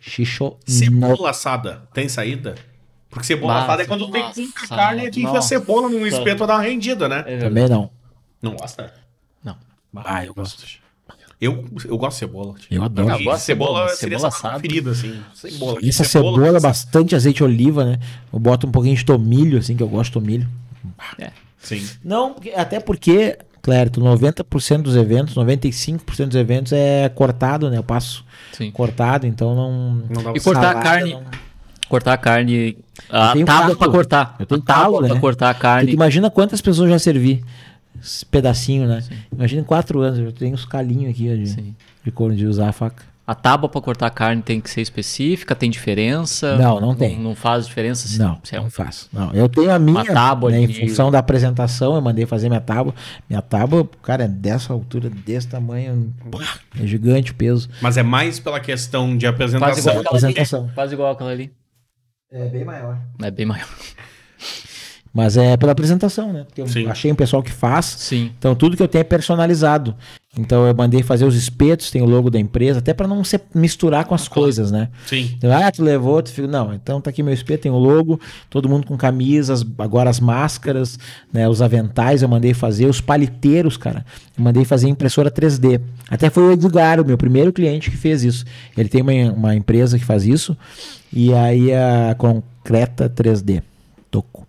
Xixo. 0.00 0.56
Cebola 0.64 1.30
assada, 1.30 1.82
tem 1.92 2.08
saída? 2.08 2.54
Porque 3.16 3.28
cebola 3.28 3.62
assada 3.62 3.82
é 3.82 3.86
quando 3.86 4.10
tem 4.10 4.22
nossa, 4.22 4.38
muita 4.38 4.68
carne 4.68 5.10
e 5.16 5.24
a 5.24 5.32
nossa. 5.32 5.48
cebola 5.48 5.88
num 5.88 6.06
espeto 6.06 6.36
pra 6.36 6.46
dar 6.46 6.54
uma 6.56 6.62
rendida, 6.62 7.08
né? 7.08 7.24
É. 7.26 7.38
Também 7.38 7.66
não. 7.66 7.90
Não 8.42 8.54
gosta? 8.54 8.92
Não. 9.42 9.56
Ah, 10.04 10.22
eu 10.22 10.34
gosto. 10.34 10.62
Eu, 11.40 11.64
eu 11.86 11.96
gosto 11.96 12.12
de 12.12 12.18
cebola. 12.18 12.54
Eu 12.70 12.82
adoro. 12.84 13.08
Eu 13.08 13.24
gosto 13.24 13.38
de 13.38 13.44
cebola, 13.46 13.88
cebola, 13.88 13.96
cebola 13.96 14.28
assada. 14.28 14.58
preferida, 14.58 14.90
assim. 14.90 15.18
Cebola. 15.34 15.78
Essa 15.82 16.04
cebola, 16.04 16.60
bastante 16.60 17.14
azeite 17.16 17.38
de 17.38 17.44
oliva, 17.44 17.86
né? 17.86 17.98
Eu 18.30 18.38
boto 18.38 18.66
um 18.66 18.70
pouquinho 18.70 18.94
de 18.94 19.04
tomilho, 19.04 19.58
assim, 19.58 19.74
que 19.74 19.82
eu 19.82 19.88
gosto 19.88 20.08
de 20.08 20.12
tomilho. 20.12 20.46
Sim. 21.58 21.88
Não, 22.04 22.36
até 22.54 22.80
porque, 22.80 23.38
Clérito, 23.62 23.98
90% 23.98 24.82
dos 24.82 24.94
eventos, 24.94 25.34
95% 25.34 26.26
dos 26.26 26.36
eventos 26.36 26.72
é 26.74 27.08
cortado, 27.08 27.70
né? 27.70 27.78
Eu 27.78 27.82
passo 27.82 28.22
Sim. 28.52 28.70
cortado, 28.70 29.26
então 29.26 29.54
não. 29.54 29.94
Não 30.10 30.22
dá 30.22 30.32
E 30.34 30.40
cortar 30.40 30.76
a 30.76 30.80
carne. 30.82 31.14
não- 31.14 31.45
Cortar 31.88 32.14
a 32.14 32.16
carne. 32.16 32.76
A 33.10 33.32
tenho 33.32 33.46
tábua 33.46 33.62
calo. 33.66 33.76
pra 33.78 33.88
cortar. 33.88 34.36
Eu 34.38 34.46
tenho 34.46 34.60
tábua 34.60 35.02
né? 35.02 35.20
cortar 35.20 35.50
a 35.50 35.54
carne. 35.54 35.92
imagina 35.92 36.30
quantas 36.30 36.60
pessoas 36.60 36.90
já 36.90 36.98
servi 36.98 37.44
esse 38.02 38.24
pedacinho, 38.26 38.86
né? 38.88 39.02
Imagina 39.32 39.60
em 39.62 39.64
quatro 39.64 40.00
anos, 40.00 40.18
eu 40.18 40.32
tenho 40.32 40.54
uns 40.54 40.64
calinhos 40.64 41.10
aqui 41.10 41.34
de, 41.36 41.48
Sim. 41.48 41.74
de, 42.04 42.10
cor- 42.10 42.32
de 42.34 42.46
usar 42.46 42.68
a 42.68 42.72
faca. 42.72 43.04
A 43.26 43.34
tábua 43.34 43.68
pra 43.68 43.80
cortar 43.80 44.06
a 44.06 44.10
carne 44.10 44.40
tem 44.40 44.60
que 44.60 44.70
ser 44.70 44.80
específica, 44.80 45.52
tem 45.52 45.68
diferença? 45.68 46.56
Não, 46.56 46.80
não 46.80 46.94
tem. 46.94 47.18
Não, 47.18 47.34
faz 47.34 47.66
diferença? 47.66 48.06
se- 48.06 48.20
Não, 48.20 48.38
se 48.44 48.54
é 48.54 48.58
não 48.60 48.66
um- 48.66 48.70
faço. 48.70 49.08
Não, 49.12 49.32
eu 49.32 49.48
tenho 49.48 49.72
a 49.72 49.78
minha, 49.80 50.02
Uma 50.02 50.04
tábua 50.04 50.50
né, 50.52 50.60
em 50.60 50.68
função 50.72 51.10
da 51.10 51.18
apresentação, 51.18 51.96
eu 51.96 52.00
mandei 52.00 52.24
fazer 52.24 52.48
minha 52.48 52.60
tábua. 52.60 52.94
Minha 53.28 53.42
tábua, 53.42 53.88
cara, 54.02 54.24
é 54.24 54.28
dessa 54.28 54.72
altura, 54.72 55.10
desse 55.10 55.48
tamanho, 55.48 56.14
é 56.80 56.86
gigante 56.86 57.32
o 57.32 57.34
peso. 57.34 57.68
Mas 57.82 57.96
é 57.96 58.02
mais 58.04 58.38
pela 58.38 58.60
questão 58.60 59.16
de 59.16 59.26
Faz 59.26 59.34
apresentação. 59.34 59.78
igual 59.80 59.98
aquela 60.00 60.16
ali. 60.18 60.26
apresentação. 60.26 60.70
Faz 60.76 60.92
igual 60.92 61.12
aquela 61.12 61.30
ali. 61.30 61.52
É 62.30 62.48
bem 62.48 62.64
maior. 62.64 62.98
É 63.22 63.30
bem 63.30 63.46
maior. 63.46 63.68
Mas 65.12 65.36
é 65.36 65.56
pela 65.56 65.72
apresentação, 65.72 66.32
né? 66.32 66.44
Porque 66.44 66.60
eu 66.60 66.66
Sim. 66.66 66.86
achei 66.88 67.10
um 67.10 67.14
pessoal 67.14 67.42
que 67.42 67.50
faz. 67.50 67.86
Sim. 67.86 68.32
Então 68.38 68.54
tudo 68.54 68.76
que 68.76 68.82
eu 68.82 68.88
tenho 68.88 69.00
é 69.00 69.04
personalizado. 69.04 69.96
Então 70.38 70.66
eu 70.66 70.74
mandei 70.74 71.02
fazer 71.02 71.24
os 71.24 71.34
espetos, 71.34 71.90
tem 71.90 72.02
o 72.02 72.04
logo 72.04 72.28
da 72.28 72.38
empresa, 72.38 72.80
até 72.80 72.92
para 72.92 73.08
não 73.08 73.24
se 73.24 73.40
misturar 73.54 74.04
com 74.04 74.14
as 74.14 74.28
coisas, 74.28 74.70
né? 74.70 74.90
Sim. 75.06 75.34
Então, 75.36 75.50
ah, 75.50 75.72
tu 75.72 75.82
levou, 75.82 76.22
tu 76.22 76.30
fica, 76.30 76.46
não, 76.46 76.74
então 76.74 77.00
tá 77.00 77.08
aqui 77.08 77.22
meu 77.22 77.32
espeto, 77.32 77.62
tem 77.62 77.72
o 77.72 77.78
logo, 77.78 78.20
todo 78.50 78.68
mundo 78.68 78.86
com 78.86 78.98
camisas, 78.98 79.64
agora 79.78 80.10
as 80.10 80.20
máscaras, 80.20 80.98
né, 81.32 81.48
os 81.48 81.62
aventais 81.62 82.22
eu 82.22 82.28
mandei 82.28 82.52
fazer, 82.52 82.84
os 82.84 83.00
paliteiros, 83.00 83.78
cara, 83.78 84.04
eu 84.36 84.44
mandei 84.44 84.64
fazer 84.64 84.88
impressora 84.88 85.30
3D. 85.30 85.80
Até 86.10 86.28
foi 86.28 86.42
o 86.42 86.52
Edgar, 86.52 87.00
o 87.00 87.04
meu 87.04 87.16
primeiro 87.16 87.50
cliente 87.52 87.90
que 87.90 87.96
fez 87.96 88.22
isso. 88.22 88.44
Ele 88.76 88.88
tem 88.90 89.00
uma, 89.00 89.32
uma 89.32 89.56
empresa 89.56 89.98
que 89.98 90.04
faz 90.04 90.26
isso, 90.26 90.54
e 91.10 91.32
aí 91.32 91.72
a 91.72 92.14
Concreta 92.14 93.08
3D, 93.08 93.62
toco. 94.10 94.46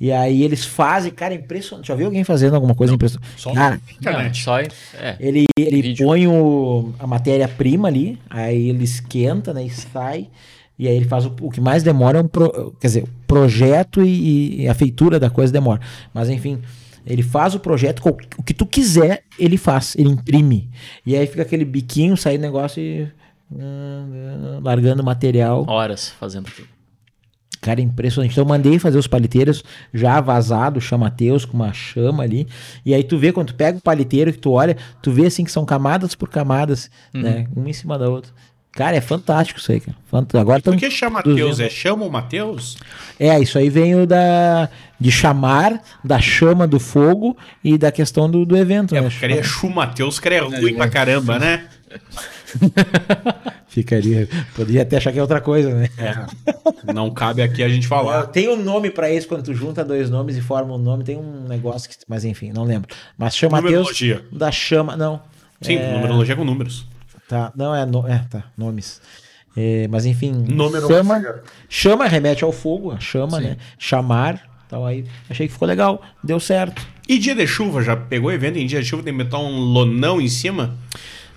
E 0.00 0.10
aí 0.10 0.42
eles 0.42 0.64
fazem, 0.64 1.12
cara, 1.12 1.34
é 1.34 1.36
impressionante. 1.36 1.88
Já 1.88 1.94
viu 1.94 2.06
alguém 2.06 2.24
fazendo 2.24 2.54
alguma 2.54 2.74
coisa 2.74 2.94
impressionante? 2.94 3.28
Só 3.36 3.52
Cara, 3.52 3.74
na 3.86 3.92
internet. 3.92 4.28
Não, 4.28 4.34
só 4.44 4.58
é. 4.58 5.16
ele, 5.20 5.44
ele 5.58 5.82
Vídeo. 5.82 6.06
põe 6.06 6.26
o, 6.26 6.94
a 6.98 7.06
matéria-prima 7.06 7.88
ali, 7.88 8.18
aí 8.30 8.70
ele 8.70 8.82
esquenta, 8.84 9.52
né? 9.52 9.62
E 9.64 9.68
sai. 9.70 10.28
E 10.78 10.88
aí 10.88 10.96
ele 10.96 11.04
faz 11.04 11.26
o, 11.26 11.36
o 11.42 11.50
que 11.50 11.60
mais 11.60 11.82
demora 11.82 12.18
é 12.18 12.22
um 12.22 12.26
pro- 12.28 12.74
quer 12.80 12.86
dizer, 12.86 13.02
o 13.04 13.08
projeto 13.26 14.02
e, 14.02 14.62
e 14.62 14.68
a 14.68 14.72
feitura 14.74 15.20
da 15.20 15.28
coisa 15.28 15.52
demora. 15.52 15.80
Mas 16.14 16.30
enfim, 16.30 16.62
ele 17.06 17.22
faz 17.22 17.54
o 17.54 17.60
projeto, 17.60 18.00
o 18.38 18.42
que 18.42 18.54
tu 18.54 18.64
quiser, 18.64 19.24
ele 19.38 19.58
faz, 19.58 19.94
ele 19.98 20.08
imprime. 20.08 20.70
E 21.04 21.14
aí 21.14 21.26
fica 21.26 21.42
aquele 21.42 21.66
biquinho, 21.66 22.16
sai 22.16 22.36
o 22.38 22.40
negócio 22.40 22.82
e. 22.82 23.06
hum, 23.52 24.60
largando 24.62 25.04
material. 25.04 25.64
Horas 25.68 26.08
fazendo 26.08 26.46
aquilo. 26.48 26.68
Cara, 27.60 27.80
é 27.80 27.82
impressionante. 27.84 28.32
Então 28.32 28.44
eu 28.44 28.48
mandei 28.48 28.78
fazer 28.78 28.96
os 28.98 29.06
paliteiros 29.06 29.62
já 29.92 30.20
vazado, 30.20 30.80
chama 30.80 31.10
Teus, 31.10 31.44
com 31.44 31.54
uma 31.56 31.72
chama 31.74 32.22
ali. 32.22 32.46
E 32.86 32.94
aí 32.94 33.04
tu 33.04 33.18
vê, 33.18 33.32
quando 33.32 33.48
tu 33.48 33.54
pega 33.54 33.76
o 33.76 33.80
paliteiro 33.82 34.32
que 34.32 34.38
tu 34.38 34.52
olha, 34.52 34.76
tu 35.02 35.12
vê 35.12 35.26
assim 35.26 35.44
que 35.44 35.52
são 35.52 35.64
camadas 35.66 36.14
por 36.14 36.28
camadas, 36.30 36.90
né? 37.12 37.46
Uma 37.54 37.68
em 37.68 37.72
cima 37.74 37.98
da 37.98 38.08
outra. 38.08 38.30
Cara, 38.72 38.96
é 38.96 39.00
fantástico 39.00 39.58
isso 39.58 39.72
aí, 39.72 39.80
cara. 39.80 39.96
Fant- 40.08 40.32
Agora 40.36 40.62
tão 40.62 40.72
Por 40.72 40.78
que 40.78 40.90
chama 40.90 41.16
Mateus? 41.18 41.58
É 41.60 41.68
chama 41.68 42.04
o 42.04 42.10
Mateus? 42.10 42.78
É, 43.18 43.38
isso 43.40 43.58
aí 43.58 43.68
vem 43.68 43.94
o 43.96 44.06
da 44.06 44.68
de 44.98 45.10
chamar, 45.10 45.82
da 46.04 46.20
chama 46.20 46.66
do 46.68 46.78
fogo 46.78 47.36
e 47.64 47.76
da 47.76 47.90
questão 47.90 48.30
do, 48.30 48.46
do 48.46 48.56
evento, 48.56 48.94
É, 48.94 49.00
né? 49.00 49.10
porque 49.10 49.24
ele 49.24 49.38
é 49.38 49.42
Chu 49.42 49.68
Mateus, 49.68 50.18
que 50.20 50.28
é 50.28 50.38
ruim 50.38 50.74
pra 50.76 50.88
caramba, 50.88 51.38
né? 51.38 51.64
Ficaria. 53.68 54.28
Poderia 54.54 54.82
até 54.82 54.96
achar 54.96 55.12
que 55.12 55.18
é 55.18 55.22
outra 55.22 55.40
coisa, 55.40 55.72
né? 55.74 55.88
É. 55.98 56.92
Não 56.92 57.10
cabe 57.10 57.40
aqui 57.42 57.62
a 57.62 57.68
gente 57.68 57.86
falar. 57.86 58.26
Tem 58.26 58.48
um 58.48 58.56
nome 58.62 58.90
pra 58.90 59.10
isso 59.12 59.28
quando 59.28 59.44
tu 59.44 59.54
junta 59.54 59.84
dois 59.84 60.10
nomes 60.10 60.36
e 60.36 60.40
forma 60.40 60.74
um 60.74 60.78
nome, 60.78 61.04
tem 61.04 61.16
um 61.16 61.46
negócio 61.48 61.88
que. 61.88 61.96
Mas 62.08 62.24
enfim, 62.24 62.52
não 62.52 62.64
lembro. 62.64 62.88
Mas 63.16 63.36
chama 63.36 63.60
Numerologia. 63.60 64.24
da 64.32 64.50
chama. 64.50 64.96
Não. 64.96 65.20
Sim, 65.60 65.76
É, 65.76 65.92
numerologia 65.92 66.34
com 66.34 66.44
números. 66.44 66.86
Tá, 67.28 67.52
não, 67.54 67.74
é, 67.74 67.86
no- 67.86 68.06
é, 68.08 68.24
tá, 68.28 68.44
nomes. 68.58 69.00
É, 69.56 69.86
mas 69.88 70.04
enfim, 70.06 70.32
Número 70.32 70.86
chama, 70.88 71.40
chama, 71.68 72.06
remete 72.06 72.42
ao 72.42 72.50
fogo, 72.52 72.92
a 72.92 72.98
chama, 73.00 73.38
Sim. 73.38 73.44
né? 73.48 73.56
Chamar. 73.78 74.48
Então 74.66 74.86
aí 74.86 75.04
achei 75.28 75.46
que 75.46 75.52
ficou 75.52 75.66
legal, 75.68 76.00
deu 76.24 76.40
certo. 76.40 76.80
E 77.08 77.18
dia 77.18 77.34
de 77.34 77.46
chuva, 77.46 77.82
já 77.82 77.96
pegou 77.96 78.32
evento 78.32 78.56
em 78.58 78.66
dia 78.66 78.80
de 78.80 78.86
chuva, 78.88 79.02
tem 79.02 79.16
que 79.16 79.22
botar 79.24 79.38
um 79.38 79.58
lonão 79.58 80.20
em 80.20 80.28
cima? 80.28 80.76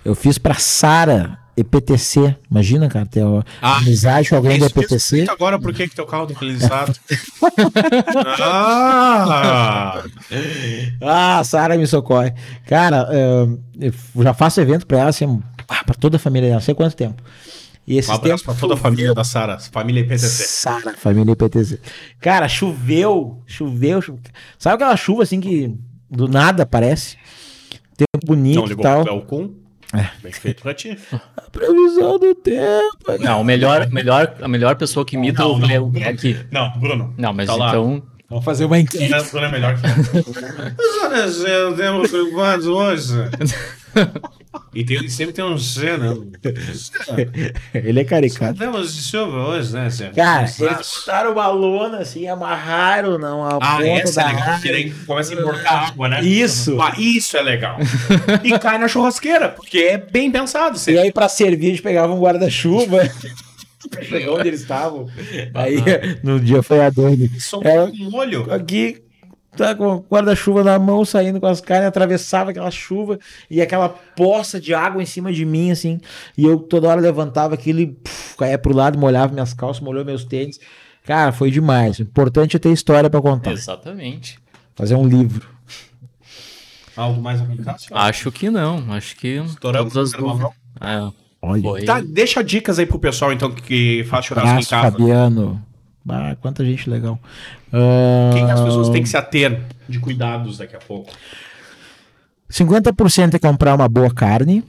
Eu 0.04 0.14
fiz 0.14 0.36
pra 0.38 0.54
Sara 0.54 1.38
EPTC. 1.56 2.36
Imagina, 2.50 2.88
cara, 2.88 3.06
ter 3.06 3.22
uma 3.24 3.44
Ah, 3.62 3.76
amizade 3.78 4.28
com 4.28 4.36
alguém 4.36 4.58
da 4.58 4.66
Isso, 4.66 4.78
EPTC. 4.78 5.26
agora 5.30 5.58
por 5.58 5.72
que 5.72 5.88
que 5.88 5.94
teu 5.94 6.04
carro 6.06 6.24
aqueles 6.30 6.62
atos. 6.64 7.00
ah! 8.40 10.02
Ah, 11.00 11.42
Sara 11.44 11.76
me 11.76 11.86
socorre. 11.86 12.32
Cara, 12.66 13.08
eh, 13.10 13.46
eu 14.16 14.22
já 14.22 14.34
faço 14.34 14.60
evento 14.60 14.86
pra 14.86 14.98
ela, 15.00 15.10
assim, 15.10 15.40
ah, 15.68 15.84
pra 15.84 15.94
toda 15.94 16.16
a 16.16 16.20
família 16.20 16.48
dela, 16.48 16.58
não 16.60 16.64
sei 16.64 16.74
quanto 16.74 16.96
tempo. 16.96 17.22
E 17.86 17.96
Um 17.96 17.98
esses 17.98 18.10
abraço 18.10 18.44
pra 18.44 18.54
toda 18.54 18.74
a 18.74 18.76
família 18.78 19.12
da 19.14 19.24
Sara, 19.24 19.58
família 19.58 20.00
IPTC. 20.00 20.26
Sara, 20.46 20.94
família 20.96 21.32
IPTC. 21.32 21.78
Cara, 22.20 22.48
choveu, 22.48 23.42
choveu, 23.46 24.00
choveu. 24.00 24.20
Sabe 24.58 24.76
aquela 24.76 24.96
chuva 24.96 25.22
assim 25.22 25.40
que 25.40 25.74
do 26.10 26.26
nada 26.26 26.62
aparece? 26.62 27.16
Tempo 27.96 28.26
bonito 28.26 28.56
Não 28.56 28.64
e 28.66 28.68
ligou 28.70 28.82
tal. 28.82 29.04
pro 29.04 29.54
Belcom? 29.94 30.10
Bem 30.22 30.32
feito 30.32 30.62
pra 30.62 30.74
ti. 30.74 30.98
A 31.36 31.40
previsão 31.50 32.18
do 32.18 32.34
tempo. 32.34 33.18
Não, 33.20 33.40
o 33.40 33.44
melhor, 33.44 33.88
melhor, 33.90 34.34
a 34.40 34.48
melhor 34.48 34.76
pessoa 34.76 35.04
que 35.04 35.16
imita 35.16 35.42
Não, 35.42 35.52
o. 35.52 35.58
Léo 35.66 35.92
é 35.96 36.08
aqui. 36.08 36.38
Não, 36.50 36.70
Bruno. 36.78 37.14
Não, 37.16 37.32
mas 37.32 37.46
Tá 37.46 37.54
lá. 37.56 37.68
então. 37.70 38.02
Vamos 38.28 38.44
fazer 38.44 38.64
uma 38.64 38.78
enquete. 38.78 39.08
Bruno 39.30 39.46
é 39.46 39.50
melhor 39.52 39.74
que. 39.76 39.82
Mas 41.10 41.44
olha, 41.44 41.76
temos 41.76 42.10
preocupados 42.10 42.66
hoje. 42.66 43.12
E 44.74 44.84
tem, 44.84 45.08
sempre 45.08 45.32
tem 45.32 45.44
um 45.44 45.56
C, 45.58 45.96
né? 45.96 46.14
Ele 47.74 48.00
é 48.00 48.04
caricato. 48.04 48.58
Temos 48.58 48.94
de 48.94 49.02
chuva 49.02 49.48
hoje, 49.48 49.72
né, 49.72 49.88
Zé? 49.90 50.10
Cara, 50.10 50.44
Exato. 50.44 50.74
eles 50.74 50.94
botaram 50.98 51.32
uma 51.32 51.48
lona 51.48 51.98
assim, 51.98 52.26
amarraram 52.26 53.18
não, 53.18 53.44
a 53.44 53.56
Ah, 53.60 53.76
ponta 53.76 53.86
essa 53.86 54.20
é 54.20 54.24
da 54.24 54.30
legal, 54.60 54.94
começa 55.06 55.34
a 55.34 55.38
emborcar 55.38 55.88
água, 55.88 56.08
né? 56.08 56.22
Isso. 56.24 56.80
Ah, 56.80 56.92
isso 56.98 57.36
é 57.36 57.42
legal. 57.42 57.76
E 58.42 58.58
cai 58.58 58.78
na 58.78 58.88
churrasqueira, 58.88 59.48
porque 59.48 59.78
é 59.78 59.98
bem 59.98 60.30
pensado. 60.30 60.76
E 60.76 60.80
Você... 60.80 60.98
aí, 60.98 61.12
pra 61.12 61.28
servir, 61.28 61.66
a 61.66 61.70
gente 61.70 61.82
pegava 61.82 62.12
um 62.12 62.20
guarda-chuva. 62.20 62.98
onde 64.30 64.48
eles 64.48 64.62
estavam. 64.62 65.06
Aí, 65.54 65.76
no 66.22 66.40
dia 66.40 66.62
foi 66.62 66.80
a 66.84 66.90
Dani. 66.90 67.30
Só 67.38 67.60
Ela- 67.62 67.90
um 67.90 68.10
molho. 68.10 68.50
aqui, 68.52 69.02
tá 69.56 69.74
com 69.74 69.86
o 69.96 70.00
guarda-chuva 70.00 70.62
na 70.64 70.78
mão, 70.78 71.04
saindo 71.04 71.40
com 71.40 71.46
as 71.46 71.60
carnes, 71.60 71.86
atravessava 71.88 72.50
aquela 72.50 72.70
chuva 72.70 73.18
e 73.50 73.60
aquela 73.62 73.88
poça 73.88 74.60
de 74.60 74.74
água 74.74 75.02
em 75.02 75.06
cima 75.06 75.32
de 75.32 75.44
mim, 75.44 75.70
assim. 75.70 76.00
E 76.36 76.44
eu 76.44 76.58
toda 76.58 76.88
hora 76.88 77.00
levantava 77.00 77.54
aquilo 77.54 77.80
e 77.80 77.86
puf, 77.86 78.36
caía 78.36 78.58
pro 78.58 78.74
lado, 78.74 78.98
molhava 78.98 79.32
minhas 79.32 79.52
calças, 79.54 79.82
molhou 79.82 80.04
meus 80.04 80.24
tênis. 80.24 80.58
Cara, 81.04 81.32
foi 81.32 81.50
demais. 81.50 81.98
O 81.98 82.02
importante 82.02 82.56
é 82.56 82.58
ter 82.58 82.72
história 82.72 83.10
pra 83.10 83.20
contar. 83.20 83.52
Exatamente. 83.52 84.38
Fazer 84.74 84.94
um 84.94 85.06
livro. 85.06 85.48
Algo 86.96 87.20
mais 87.20 87.40
a? 87.40 87.46
Acho 88.08 88.30
que 88.30 88.48
não. 88.50 88.92
Acho 88.92 89.16
que. 89.16 89.36
Estouramos 89.38 89.96
as 89.96 90.12
dúvidas- 90.12 90.50
É, 90.80 91.10
Olha. 91.42 91.84
Tá, 91.84 92.00
deixa 92.00 92.42
dicas 92.42 92.78
aí 92.78 92.86
pro 92.86 92.98
pessoal, 92.98 93.32
então, 93.32 93.50
que 93.50 94.04
faz 94.04 94.24
churrasco 94.24 94.48
em 94.48 94.52
Abraço, 94.52 94.70
casa. 94.70 94.90
Fabiano. 94.92 95.62
Ah, 96.08 96.36
quanta 96.40 96.64
gente 96.64 96.88
legal. 96.88 97.18
Ah, 97.72 98.30
Quem 98.34 98.50
as 98.50 98.60
pessoas 98.60 98.88
têm 98.90 99.02
que 99.02 99.08
se 99.08 99.16
ater 99.16 99.62
de 99.88 99.98
cuidados 99.98 100.58
daqui 100.58 100.76
a 100.76 100.78
pouco? 100.78 101.12
50% 102.50 103.34
é 103.34 103.38
comprar 103.38 103.74
uma 103.74 103.88
boa 103.88 104.12
carne 104.12 104.62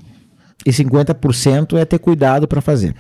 e 0.65 0.71
50% 0.71 1.77
é 1.77 1.85
ter 1.85 1.99
cuidado 1.99 2.47
para 2.47 2.61
fazer. 2.61 2.95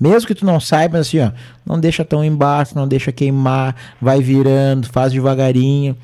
Mesmo 0.00 0.26
que 0.26 0.34
tu 0.34 0.44
não 0.44 0.58
saiba, 0.58 0.98
assim, 0.98 1.20
ó, 1.20 1.30
não 1.64 1.78
deixa 1.78 2.04
tão 2.04 2.24
embaixo, 2.24 2.74
não 2.74 2.88
deixa 2.88 3.12
queimar, 3.12 3.76
vai 4.00 4.20
virando, 4.20 4.88
faz 4.88 5.12
devagarinho. 5.12 5.96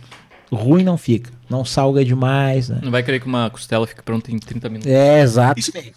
Ruim 0.53 0.85
não 0.85 0.97
fica, 0.97 1.31
não 1.49 1.65
salga 1.65 2.05
demais, 2.05 2.69
né? 2.69 2.81
Não 2.83 2.91
vai 2.91 3.03
querer 3.03 3.20
que 3.20 3.27
uma 3.27 3.49
costela 3.49 3.87
fique 3.87 4.03
pronta 4.03 4.31
em 4.31 4.39
30 4.39 4.69
minutos. 4.69 4.91
É, 4.91 5.20
exato. 5.20 5.59
Isso 5.59 5.73
é 5.77 5.93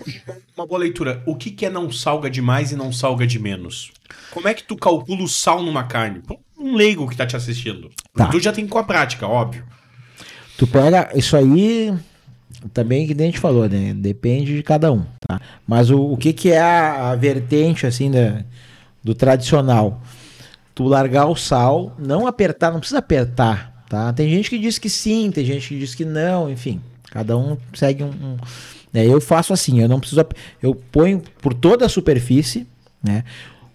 uma 0.55 0.65
boa 0.65 0.79
leitura. 0.79 1.21
O 1.25 1.35
que, 1.35 1.51
que 1.51 1.65
é 1.65 1.69
não 1.69 1.91
salga 1.91 2.29
demais 2.29 2.71
e 2.71 2.75
não 2.75 2.91
salga 2.91 3.27
de 3.27 3.37
menos? 3.37 3.91
Como 4.31 4.47
é 4.47 4.53
que 4.53 4.63
tu 4.63 4.75
calcula 4.75 5.23
o 5.23 5.27
sal 5.27 5.61
numa 5.61 5.83
carne? 5.83 6.21
Um 6.57 6.75
leigo 6.75 7.09
que 7.09 7.17
tá 7.17 7.25
te 7.25 7.35
assistindo. 7.35 7.91
Tá. 8.15 8.27
Tu 8.27 8.39
já 8.39 8.53
tem 8.53 8.67
com 8.67 8.77
a 8.77 8.83
prática, 8.83 9.27
óbvio. 9.27 9.65
Tu 10.57 10.67
pega 10.67 11.09
isso 11.15 11.35
aí 11.35 11.93
também 12.73 13.07
que 13.07 13.13
nem 13.13 13.27
a 13.27 13.31
gente 13.31 13.39
falou, 13.39 13.67
né? 13.67 13.93
Depende 13.93 14.55
de 14.55 14.63
cada 14.63 14.91
um, 14.91 15.03
tá? 15.27 15.41
Mas 15.67 15.89
o, 15.89 15.99
o 15.99 16.17
que 16.17 16.31
que 16.33 16.51
é 16.51 16.59
a, 16.59 17.11
a 17.11 17.15
vertente 17.15 17.85
assim 17.85 18.11
da, 18.11 18.43
do 19.03 19.15
tradicional? 19.15 20.01
Tu 20.73 20.83
largar 20.83 21.25
o 21.25 21.35
sal, 21.35 21.95
não 21.99 22.25
apertar, 22.27 22.71
não 22.71 22.79
precisa 22.79 22.99
apertar, 22.99 23.70
tá? 23.91 24.13
Tem 24.13 24.29
gente 24.29 24.49
que 24.49 24.57
diz 24.57 24.79
que 24.79 24.89
sim, 24.89 25.29
tem 25.31 25.43
gente 25.43 25.67
que 25.67 25.77
diz 25.77 25.93
que 25.93 26.05
não, 26.05 26.49
enfim. 26.49 26.79
Cada 27.11 27.37
um 27.37 27.57
segue 27.73 28.03
um, 28.03 28.07
um 28.07 28.37
né? 28.93 29.05
Eu 29.05 29.19
faço 29.19 29.51
assim, 29.51 29.81
eu 29.81 29.89
não 29.89 29.99
preciso 29.99 30.25
eu 30.63 30.73
ponho 30.73 31.21
por 31.41 31.53
toda 31.53 31.85
a 31.85 31.89
superfície, 31.89 32.65
né? 33.03 33.25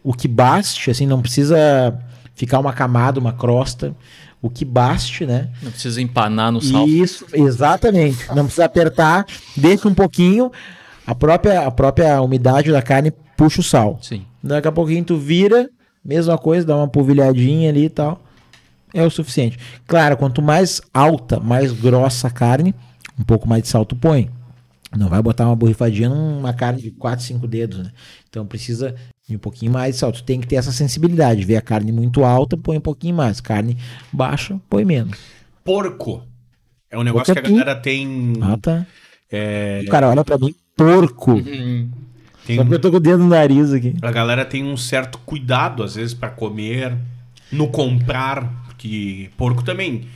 O 0.02 0.14
que 0.14 0.26
baste, 0.26 0.90
assim, 0.90 1.04
não 1.06 1.20
precisa 1.20 2.00
ficar 2.34 2.58
uma 2.60 2.72
camada, 2.72 3.20
uma 3.20 3.34
crosta. 3.34 3.94
O 4.40 4.48
que 4.48 4.64
baste, 4.64 5.26
né? 5.26 5.50
Não 5.62 5.70
precisa 5.70 6.00
empanar 6.00 6.50
no 6.50 6.62
sal. 6.62 6.88
Isso, 6.88 7.26
exatamente. 7.34 8.26
Não 8.34 8.44
precisa 8.44 8.64
apertar, 8.64 9.26
deixa 9.54 9.86
um 9.86 9.94
pouquinho, 9.94 10.50
a 11.06 11.14
própria, 11.14 11.66
a 11.66 11.70
própria 11.70 12.22
umidade 12.22 12.72
da 12.72 12.80
carne 12.80 13.12
puxa 13.36 13.60
o 13.60 13.64
sal. 13.64 13.98
Sim. 14.00 14.24
Daqui 14.42 14.68
a 14.68 14.72
pouquinho 14.72 15.04
tu 15.04 15.18
vira, 15.18 15.68
mesma 16.02 16.38
coisa, 16.38 16.66
dá 16.66 16.76
uma 16.76 16.88
polvilhadinha 16.88 17.68
ali 17.68 17.84
e 17.84 17.90
tal. 17.90 18.25
É 18.96 19.04
o 19.04 19.10
suficiente. 19.10 19.58
Claro, 19.86 20.16
quanto 20.16 20.40
mais 20.40 20.80
alta, 20.94 21.38
mais 21.38 21.70
grossa 21.70 22.28
a 22.28 22.30
carne, 22.30 22.74
um 23.18 23.24
pouco 23.24 23.46
mais 23.46 23.62
de 23.62 23.68
sal 23.68 23.84
tu 23.84 23.94
põe. 23.94 24.30
Não 24.96 25.08
vai 25.08 25.20
botar 25.20 25.46
uma 25.46 25.54
borrifadinha 25.54 26.08
numa 26.08 26.54
carne 26.54 26.80
de 26.80 26.90
4, 26.92 27.22
5 27.22 27.46
dedos, 27.46 27.78
né? 27.78 27.90
Então 28.30 28.46
precisa 28.46 28.94
de 29.28 29.36
um 29.36 29.38
pouquinho 29.38 29.70
mais 29.70 29.94
de 29.94 30.00
sal. 30.00 30.12
Tu 30.12 30.22
tem 30.22 30.40
que 30.40 30.46
ter 30.46 30.56
essa 30.56 30.72
sensibilidade. 30.72 31.44
Ver 31.44 31.56
a 31.56 31.60
carne 31.60 31.92
muito 31.92 32.24
alta, 32.24 32.56
põe 32.56 32.78
um 32.78 32.80
pouquinho 32.80 33.14
mais. 33.14 33.38
Carne 33.38 33.76
baixa, 34.10 34.58
põe 34.70 34.84
menos. 34.84 35.18
Porco. 35.62 36.22
É 36.90 36.96
um 36.96 37.02
negócio 37.02 37.34
Porco 37.34 37.42
que 37.42 37.52
a 37.52 37.54
é 37.54 37.58
galera 37.58 37.80
tem. 37.80 38.32
Ah, 38.40 38.56
tá. 38.56 38.86
é, 39.30 39.82
O 39.86 39.90
cara 39.90 40.08
olha 40.08 40.24
pra 40.24 40.38
mim, 40.38 40.54
porco. 40.74 41.34
Tem 42.46 42.56
Só 42.56 42.62
porque 42.62 42.76
eu 42.76 42.80
tô 42.80 42.90
com 42.92 42.96
o 42.98 43.00
dedo 43.00 43.18
no 43.24 43.28
nariz 43.28 43.72
aqui. 43.72 43.94
A 44.00 44.10
galera 44.12 44.44
tem 44.44 44.64
um 44.64 44.76
certo 44.76 45.18
cuidado, 45.18 45.82
às 45.82 45.96
vezes, 45.96 46.14
pra 46.14 46.30
comer, 46.30 46.96
no 47.50 47.68
comprar, 47.68 48.65
porque 48.76 49.30
porco 49.36 49.64
também. 49.64 50.06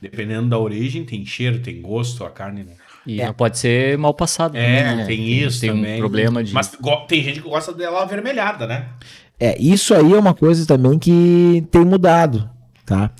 Dependendo 0.00 0.48
da 0.48 0.58
origem, 0.58 1.04
tem 1.04 1.24
cheiro, 1.24 1.60
tem 1.60 1.80
gosto, 1.80 2.22
a 2.24 2.30
carne, 2.30 2.64
né? 2.64 2.74
E 3.06 3.22
não 3.22 3.32
pode 3.32 3.56
ser 3.58 3.96
mal 3.96 4.12
passado. 4.12 4.56
É, 4.56 4.82
também, 4.82 4.96
né? 4.96 5.06
tem 5.06 5.28
isso 5.28 5.60
tem 5.60 5.70
também. 5.70 5.96
um 5.96 5.98
problema 5.98 6.42
de. 6.42 6.52
Mas 6.52 6.76
tem 7.08 7.22
gente 7.22 7.40
que 7.40 7.48
gosta 7.48 7.72
dela 7.72 8.02
avermelhada, 8.02 8.66
né? 8.66 8.88
É, 9.38 9.56
isso 9.60 9.94
aí 9.94 10.12
é 10.12 10.18
uma 10.18 10.34
coisa 10.34 10.66
também 10.66 10.98
que 10.98 11.64
tem 11.70 11.84
mudado, 11.84 12.48
tá? 12.84 13.10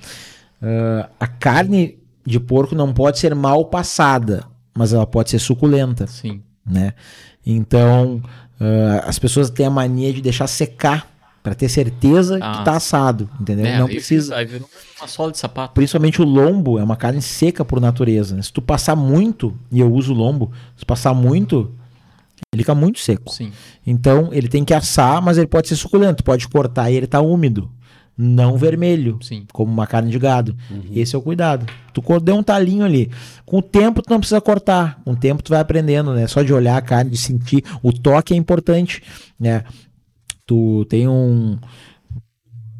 Ah, 0.61 1.09
a 1.21 1.27
carne 1.27 1.99
de 2.25 2.41
porco 2.41 2.75
não 2.75 2.93
pode 2.93 3.19
ser 3.19 3.35
mal 3.35 3.65
passada, 3.67 4.45
mas 4.75 4.93
ela 4.93 5.07
pode 5.07 5.31
ser 5.31 5.39
suculenta, 5.39 6.07
Sim. 6.07 6.43
né? 6.65 6.95
Então, 7.45 8.23
ah, 8.59 9.05
as 9.07 9.19
pessoas 9.19 9.51
têm 9.51 9.67
a 9.67 9.71
mania 9.71 10.13
de 10.13 10.21
deixar 10.21 10.47
secar 10.47 11.16
para 11.47 11.55
ter 11.55 11.69
certeza 11.69 12.41
Ah. 12.43 12.59
que 12.59 12.65
tá 12.65 12.73
assado, 12.73 13.31
entendeu? 13.41 13.67
É, 13.67 13.79
não 13.79 13.87
precisa. 13.87 14.35
Aí 14.35 14.49
uma 14.99 15.07
sola 15.07 15.31
de 15.31 15.39
sapato. 15.39 15.75
Principalmente 15.75 16.21
o 16.21 16.25
lombo 16.25 16.77
é 16.77 16.83
uma 16.83 16.97
carne 16.97 17.23
seca 17.23 17.65
por 17.65 17.81
natureza. 17.81 18.35
né? 18.35 18.43
Se 18.43 18.53
tu 18.53 18.61
passar 18.61 18.97
muito, 18.97 19.57
e 19.71 19.79
eu 19.79 19.93
uso 19.93 20.13
lombo, 20.13 20.51
se 20.77 20.85
passar 20.85 21.15
muito, 21.15 21.71
ele 22.53 22.65
fica 22.65 22.75
muito 22.75 22.99
seco. 22.99 23.33
Sim. 23.33 23.53
Então 23.87 24.31
ele 24.33 24.49
tem 24.49 24.65
que 24.65 24.75
assar, 24.75 25.23
mas 25.23 25.39
ele 25.39 25.47
pode 25.47 25.69
ser 25.69 25.77
suculento, 25.77 26.25
pode 26.25 26.49
cortar 26.49 26.91
e 26.91 26.97
ele 26.97 27.07
tá 27.07 27.21
úmido, 27.21 27.71
não 28.19 28.57
vermelho, 28.57 29.17
Sim. 29.23 29.47
como 29.53 29.73
uma 29.73 29.87
carne 29.87 30.11
de 30.11 30.19
gado. 30.19 30.57
Esse 30.93 31.15
é 31.15 31.19
o 31.19 31.23
cuidado. 31.23 31.65
Tu 31.93 32.03
deu 32.21 32.35
um 32.35 32.43
talinho 32.43 32.85
ali. 32.85 33.09
Com 33.45 33.59
o 33.59 33.63
tempo 33.63 34.03
tu 34.03 34.11
não 34.11 34.19
precisa 34.19 34.41
cortar. 34.41 35.01
Com 35.05 35.13
o 35.13 35.17
tempo 35.17 35.45
tu 35.45 35.51
vai 35.51 35.61
aprendendo, 35.61 36.13
né? 36.13 36.27
Só 36.27 36.43
de 36.43 36.53
olhar 36.53 36.77
a 36.77 36.83
carne, 36.83 37.13
de 37.13 37.17
sentir. 37.17 37.63
O 37.85 37.93
toque 37.93 38.35
é 38.35 38.37
importante, 38.37 39.01
né? 39.39 39.63
Tu 40.47 40.87
tem 40.89 41.09
um 41.09 41.59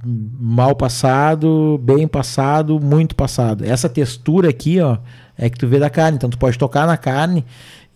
mal 0.05 0.77
passado, 0.77 1.81
bem 1.83 2.07
passado, 2.07 2.79
muito 2.81 3.15
passado. 3.17 3.65
Essa 3.65 3.89
textura 3.89 4.49
aqui, 4.49 4.81
ó, 4.81 4.99
é 5.37 5.51
que 5.51 5.59
tu 5.59 5.67
vê 5.67 5.79
da 5.79 5.91
carne. 5.91 6.17
Então 6.17 6.31
tu 6.31 6.39
pode 6.39 6.57
tocar 6.59 6.87
na 6.87 6.97
carne 6.97 7.45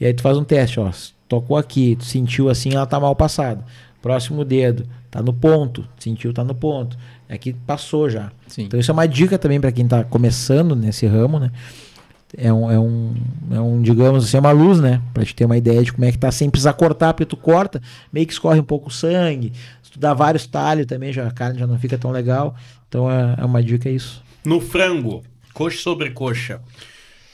e 0.00 0.04
aí 0.04 0.12
tu 0.12 0.22
faz 0.22 0.36
um 0.36 0.44
teste, 0.44 0.80
ó. 0.80 0.90
Tocou 1.28 1.56
aqui, 1.56 1.94
tu 1.96 2.04
sentiu 2.04 2.48
assim, 2.48 2.74
ela 2.74 2.86
tá 2.86 2.98
mal 2.98 3.14
passada. 3.14 3.64
Próximo 4.02 4.44
dedo, 4.44 4.86
tá 5.10 5.22
no 5.22 5.32
ponto. 5.32 5.86
Sentiu, 5.98 6.32
tá 6.32 6.42
no 6.42 6.54
ponto. 6.54 6.96
Aqui 7.28 7.52
passou 7.52 8.10
já. 8.10 8.32
Sim. 8.48 8.64
Então 8.64 8.80
isso 8.80 8.90
é 8.90 8.94
uma 8.94 9.06
dica 9.06 9.38
também 9.38 9.60
para 9.60 9.70
quem 9.70 9.86
tá 9.86 10.02
começando 10.02 10.74
nesse 10.74 11.06
ramo, 11.06 11.38
né? 11.38 11.52
É 12.36 12.52
um, 12.52 12.70
é 12.70 12.78
um, 12.78 13.14
é 13.50 13.60
um, 13.60 13.82
digamos 13.82 14.24
assim, 14.24 14.36
é 14.36 14.40
uma 14.40 14.52
luz, 14.52 14.80
né? 14.80 15.00
Pra 15.12 15.24
te 15.24 15.34
ter 15.34 15.44
uma 15.44 15.56
ideia 15.56 15.82
de 15.82 15.92
como 15.92 16.04
é 16.04 16.12
que 16.12 16.18
tá, 16.18 16.30
sem 16.30 16.48
precisar 16.48 16.72
cortar, 16.74 17.12
porque 17.12 17.26
tu 17.26 17.36
corta, 17.36 17.80
meio 18.12 18.26
que 18.26 18.32
escorre 18.32 18.60
um 18.60 18.64
pouco 18.64 18.88
o 18.88 18.92
sangue. 18.92 19.52
Se 19.82 19.92
tu 19.92 19.98
dá 19.98 20.14
vários 20.14 20.46
talhos 20.46 20.86
também, 20.86 21.12
já, 21.12 21.26
a 21.26 21.30
carne 21.30 21.58
já 21.58 21.66
não 21.66 21.78
fica 21.78 21.98
tão 21.98 22.10
legal. 22.10 22.54
Então 22.88 23.10
é, 23.10 23.36
é 23.38 23.44
uma 23.44 23.62
dica 23.62 23.88
é 23.88 23.92
isso. 23.92 24.22
No 24.44 24.60
frango, 24.60 25.22
coxa 25.52 25.78
sobre 25.78 26.10
coxa. 26.10 26.60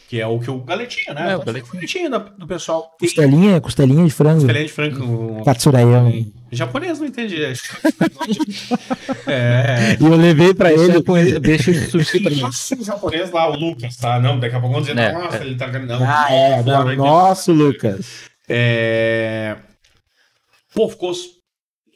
Que 0.08 0.20
é 0.20 0.26
o 0.26 0.38
que 0.38 0.48
o 0.50 0.60
galetinho, 0.60 1.14
né? 1.14 1.32
É, 1.32 1.36
o 1.36 1.40
ser 1.40 1.46
galetinho. 1.46 1.72
galetinho 1.74 2.10
da- 2.10 2.18
do 2.18 2.46
pessoal. 2.46 2.94
Tem 2.98 3.08
Costelinha, 3.08 3.60
costelinha 3.60 4.04
de 4.04 4.10
frango. 4.12 4.36
costelinha 4.42 4.64
de 4.66 4.72
frango. 4.72 5.44
Katsurayama. 5.44 6.12
Japonês 6.52 7.00
não 7.00 7.06
entende. 7.08 7.36
é. 9.26 9.96
E 10.00 10.04
eu 10.04 10.16
levei 10.16 10.54
pra 10.54 10.72
ele. 10.72 11.02
Deixa 11.40 11.72
de 11.72 11.86
sushi 11.90 12.20
pra 12.20 12.30
mim. 12.30 12.40
Nossa, 12.40 12.74
o 12.76 12.84
japonês 12.84 13.30
lá, 13.30 13.50
o 13.50 13.56
Lucas, 13.56 13.96
tá? 13.96 14.20
Não, 14.20 14.38
daqui 14.38 14.54
a 14.54 14.60
pouco 14.60 14.74
vão 14.74 14.82
dizer, 14.82 14.96
É, 14.98 15.12
nossa, 15.12 15.38
é. 15.38 15.40
ele 15.42 15.56
tá 15.56 15.66
ganhando. 15.66 16.04
Ah, 16.04 16.26
é. 16.32 16.62
Não, 16.62 16.84
Não, 16.84 16.84
não, 16.84 16.96
nosso, 16.96 17.52
Lucas. 17.52 18.06
É... 18.48 19.56
Pô, 20.74 20.88
ficou 20.88 21.12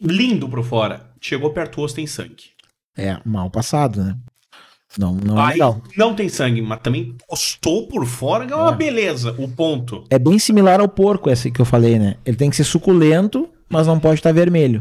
lindo 0.03 0.49
pro 0.49 0.63
fora. 0.65 1.09
Chegou 1.21 1.51
perto 1.53 1.81
o 1.81 1.85
osso, 1.85 1.95
tem 1.95 2.07
sangue. 2.07 2.45
É, 2.97 3.19
mal 3.25 3.51
passado, 3.51 4.03
né? 4.03 4.17
Não, 4.99 5.15
não 5.15 5.41
é 5.49 5.53
legal. 5.53 5.81
não 5.97 6.15
tem 6.15 6.29
sangue, 6.29 6.61
mas 6.61 6.81
também 6.81 7.15
postou 7.29 7.87
por 7.87 8.05
fora, 8.07 8.47
que 8.47 8.53
é 8.53 8.57
uma 8.57 8.73
beleza. 8.73 9.35
O 9.39 9.47
ponto. 9.49 10.05
É 10.11 10.19
bem 10.19 10.39
similar 10.39 10.81
ao 10.81 10.89
porco, 10.89 11.31
esse 11.31 11.51
que 11.51 11.61
eu 11.61 11.65
falei, 11.65 11.99
né? 11.99 12.17
Ele 12.25 12.37
tem 12.37 12.51
que 12.51 12.57
ser 12.57 12.65
suculento, 12.65 13.49
mas 13.69 13.87
não 13.87 14.01
pode 14.01 14.17
estar 14.21 14.33
vermelho. 14.33 14.81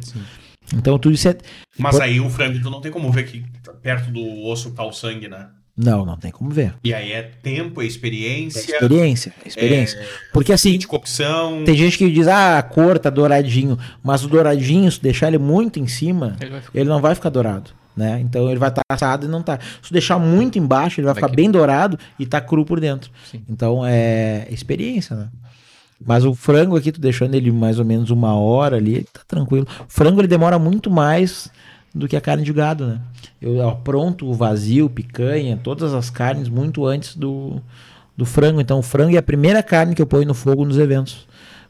Então 0.73 0.97
tudo 0.99 1.13
isso 1.15 1.27
é. 1.29 1.37
Mas 1.77 1.99
aí 1.99 2.19
o 2.19 2.29
frango, 2.29 2.59
tu 2.61 2.69
não 2.69 2.81
tem 2.81 2.91
como 2.91 3.11
ver 3.11 3.23
que 3.23 3.43
perto 3.81 4.11
do 4.11 4.21
osso 4.45 4.71
tá 4.71 4.83
o 4.83 4.91
sangue, 4.91 5.27
né? 5.27 5.47
Não, 5.81 6.05
não 6.05 6.17
tem 6.17 6.29
como 6.29 6.49
ver. 6.49 6.73
E 6.83 6.93
aí 6.93 7.13
é 7.13 7.21
tempo, 7.21 7.81
é 7.81 7.85
É 7.85 7.87
experiência, 7.87 8.59
experiência, 8.59 9.33
é 9.45 9.47
experiência. 9.47 10.05
Porque 10.33 10.51
assim, 10.51 10.77
de 10.77 10.85
cocção. 10.85 11.63
tem 11.63 11.73
gente 11.75 11.97
que 11.97 12.11
diz, 12.11 12.27
ah, 12.27 12.57
a 12.57 12.63
cor 12.63 12.99
tá 12.99 13.09
douradinho. 13.09 13.79
Mas 14.03 14.25
o 14.25 14.27
douradinho, 14.27 14.91
se 14.91 15.01
deixar 15.01 15.29
ele 15.29 15.37
muito 15.37 15.79
em 15.79 15.87
cima, 15.87 16.35
Ele 16.41 16.49
vai 16.51 16.61
ficar- 16.61 16.79
ele 16.79 16.89
não 16.89 16.99
vai 17.01 17.15
ficar 17.15 17.29
dourado. 17.29 17.71
Né? 17.99 18.21
Então 18.21 18.49
ele 18.49 18.57
vai 18.59 18.69
estar 18.69 18.81
assado 18.89 19.25
e 19.25 19.29
não 19.29 19.43
tá. 19.43 19.59
Se 19.83 19.91
deixar 19.91 20.17
muito 20.17 20.57
embaixo, 20.57 21.01
ele 21.01 21.05
vai, 21.05 21.13
Vai 21.15 21.21
ficar 21.21 21.29
que- 21.31 21.35
bem 21.35 21.51
dourado 21.51 21.99
e 22.17 22.25
tá 22.25 22.39
cru 22.39 22.63
por 22.63 22.79
dentro. 22.79 23.11
Sim. 23.29 23.41
Então 23.49 23.81
é 23.85 24.47
experiência, 24.49 25.17
né? 25.17 25.27
Mas 26.07 26.23
o 26.23 26.33
frango 26.33 26.77
aqui, 26.77 26.93
tu 26.93 27.01
deixando 27.01 27.35
ele 27.35 27.51
mais 27.51 27.77
ou 27.77 27.83
menos 27.83 28.09
uma 28.09 28.33
hora 28.33 28.77
ali, 28.77 28.95
ele 28.95 29.07
tá 29.11 29.19
tranquilo. 29.27 29.67
O 29.81 29.91
frango 29.91 30.21
ele 30.21 30.29
demora 30.29 30.57
muito 30.57 30.89
mais 30.89 31.51
do 31.93 32.07
que 32.07 32.15
a 32.15 32.21
carne 32.21 32.41
de 32.45 32.53
gado, 32.53 32.87
né? 32.87 33.01
Eu 33.41 33.67
apronto 33.67 34.25
o 34.25 34.33
vazio, 34.33 34.89
picanha, 34.89 35.59
todas 35.61 35.93
as 35.93 36.09
carnes 36.09 36.47
muito 36.47 36.85
antes 36.85 37.17
do, 37.17 37.61
do 38.15 38.23
frango. 38.25 38.61
Então 38.61 38.79
o 38.79 38.81
frango 38.81 39.13
é 39.13 39.17
a 39.19 39.21
primeira 39.21 39.61
carne 39.61 39.93
que 39.93 40.01
eu 40.01 40.07
ponho 40.07 40.25
no 40.25 40.33
fogo 40.33 40.63
nos 40.63 40.77
eventos. 40.77 41.27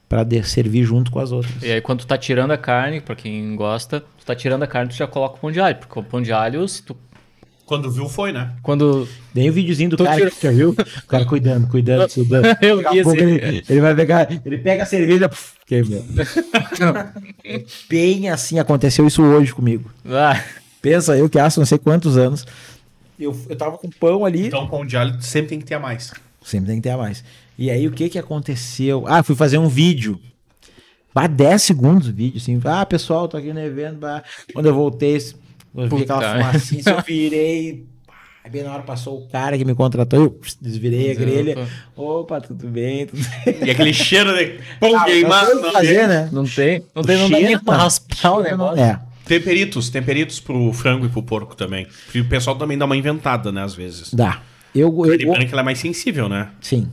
Pra 0.10 0.24
de- 0.24 0.42
servir 0.44 0.84
junto 0.84 1.12
com 1.12 1.20
as 1.20 1.32
outras. 1.32 1.62
E 1.62 1.72
aí, 1.72 1.80
quando 1.82 2.00
tu 2.00 2.08
tá 2.08 2.18
tirando 2.18 2.50
a 2.52 2.58
carne, 2.58 3.00
pra 3.00 3.16
quem 3.16 3.56
gosta, 3.56 4.00
tu 4.02 4.26
tá 4.26 4.36
tirando 4.36 4.64
a 4.64 4.68
carne, 4.68 4.90
tu 4.90 4.96
já 4.98 5.06
coloca 5.08 5.36
o 5.36 5.40
pão 5.40 5.52
de 5.52 5.62
alho. 5.62 5.76
Porque 5.78 6.00
o 6.00 6.04
pão 6.04 6.20
de 6.22 6.32
alho, 6.34 6.68
se 6.68 6.82
tu. 6.82 6.98
Quando 7.64 7.92
viu, 7.92 8.10
foi, 8.10 8.32
né? 8.32 8.54
Quando. 8.64 9.08
Tem 9.32 9.48
o 9.48 9.54
videozinho 9.54 9.92
do 9.92 9.98
Tô 9.98 10.04
cara, 10.04 10.16
tirando- 10.18 10.34
que 10.34 10.42
já 10.42 10.52
viu? 10.52 10.72
O 10.72 11.08
cara 11.08 11.24
cuidando, 11.26 11.68
cuidando, 11.68 12.10
cuidando. 12.12 12.46
Eu 12.60 12.78
Daqui 12.82 12.88
a 12.88 12.92
vi 12.94 13.04
pouco 13.04 13.20
esse. 13.20 13.24
ele, 13.46 13.64
ele 13.70 13.82
vai 13.82 13.94
pegar, 13.96 14.28
ele 14.44 14.58
pega 14.58 14.82
a 14.82 14.86
cerveja, 14.88 15.30
puf, 15.30 15.54
queimou. 15.68 16.04
Bem 17.90 18.30
assim, 18.30 18.60
aconteceu 18.60 19.06
isso 19.08 19.22
hoje 19.24 19.54
comigo. 19.54 19.92
Ah, 20.06 20.42
Pensa, 20.82 21.18
eu 21.18 21.30
que 21.30 21.38
acho 21.38 21.60
não 21.60 21.66
sei 21.68 21.78
quantos 21.78 22.18
anos. 22.18 22.46
Eu, 23.20 23.38
eu 23.50 23.56
tava 23.56 23.78
com 23.78 23.90
pão 23.90 24.26
ali. 24.26 24.48
Então 24.48 24.66
pão 24.68 24.86
de 24.86 24.96
alho 24.96 25.22
sempre 25.22 25.50
tem 25.50 25.60
que 25.60 25.66
ter 25.66 25.76
a 25.76 25.80
mais. 25.80 26.12
Sempre 26.42 26.68
tem 26.68 26.78
que 26.78 26.84
ter 26.84 26.92
a 26.92 26.98
mais. 26.98 27.24
E 27.62 27.70
aí, 27.70 27.86
o 27.88 27.92
que 27.92 28.08
que 28.08 28.18
aconteceu? 28.18 29.04
Ah, 29.06 29.22
fui 29.22 29.36
fazer 29.36 29.58
um 29.58 29.68
vídeo. 29.68 30.18
Bah, 31.14 31.28
10 31.28 31.62
segundos 31.62 32.08
o 32.08 32.14
vídeo, 32.14 32.38
assim. 32.38 32.58
Ah, 32.64 32.86
pessoal, 32.86 33.28
tô 33.28 33.36
aqui 33.36 33.52
no 33.52 33.60
evento. 33.60 33.98
bah. 33.98 34.24
Quando 34.54 34.68
eu 34.68 34.74
voltei, 34.74 35.18
eu 35.76 35.90
vi 35.90 36.04
aquela 36.04 36.36
fumacinha, 36.38 36.84
eu 36.88 37.02
virei. 37.06 37.86
Aí 38.46 38.50
bem 38.50 38.64
na 38.64 38.74
hora 38.74 38.84
passou 38.84 39.18
o 39.20 39.28
cara 39.28 39.58
que 39.58 39.66
me 39.66 39.76
contratou, 39.76 40.22
eu 40.24 40.40
desvirei 40.62 41.12
a 41.12 41.16
grelha. 41.16 41.68
Opa, 41.98 42.40
tudo 42.40 42.66
bem, 42.70 43.06
tudo 43.08 43.22
bem. 43.44 43.68
E 43.68 43.70
aquele 43.72 43.94
cheiro 43.94 44.34
de 44.38 44.60
pão 44.80 44.96
Ah, 44.96 45.04
queimado. 45.04 45.56
não 45.56 45.62
tem 45.62 45.66
que 45.66 45.72
fazer, 45.74 45.98
tem. 46.00 46.08
né? 46.08 46.30
não 46.32 46.44
tem. 46.46 46.84
Não 46.96 47.04
tem, 47.04 47.18
não 47.18 47.30
dá 47.30 47.36
Cheiro, 47.36 47.52
nem 47.52 47.60
pra 47.60 47.76
raspar 47.76 48.32
o 48.38 48.42
negócio. 48.42 48.82
É. 48.82 48.98
Temperitos, 49.26 49.90
temperitos 49.90 50.40
pro 50.40 50.72
frango 50.72 51.06
e 51.06 51.10
pro 51.10 51.22
porco 51.22 51.58
também. 51.58 51.86
Porque 52.06 52.22
o 52.22 52.26
pessoal 52.30 52.56
também 52.56 52.78
dá 52.78 52.86
uma 52.86 52.96
inventada, 52.96 53.52
né, 53.52 53.62
às 53.62 53.76
vezes. 53.76 54.14
Dá. 54.14 54.42
Eu, 54.74 54.88
eu, 54.88 55.08
Carne 55.10 55.26
branca 55.26 55.52
ela 55.52 55.62
é 55.62 55.64
mais 55.66 55.80
sensível, 55.80 56.30
né? 56.30 56.50
Sim. 56.62 56.90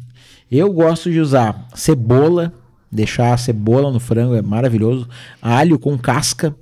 Eu 0.51 0.73
gosto 0.73 1.11
de 1.11 1.19
usar 1.19 1.67
cebola, 1.75 2.53
deixar 2.91 3.35
a 3.35 3.37
cebola 3.37 3.91
no 3.91 3.99
frango, 3.99 4.35
é 4.35 4.43
maravilhoso. 4.43 5.09
Alho 5.43 5.79
com 5.79 5.99
casca. 5.99 6.55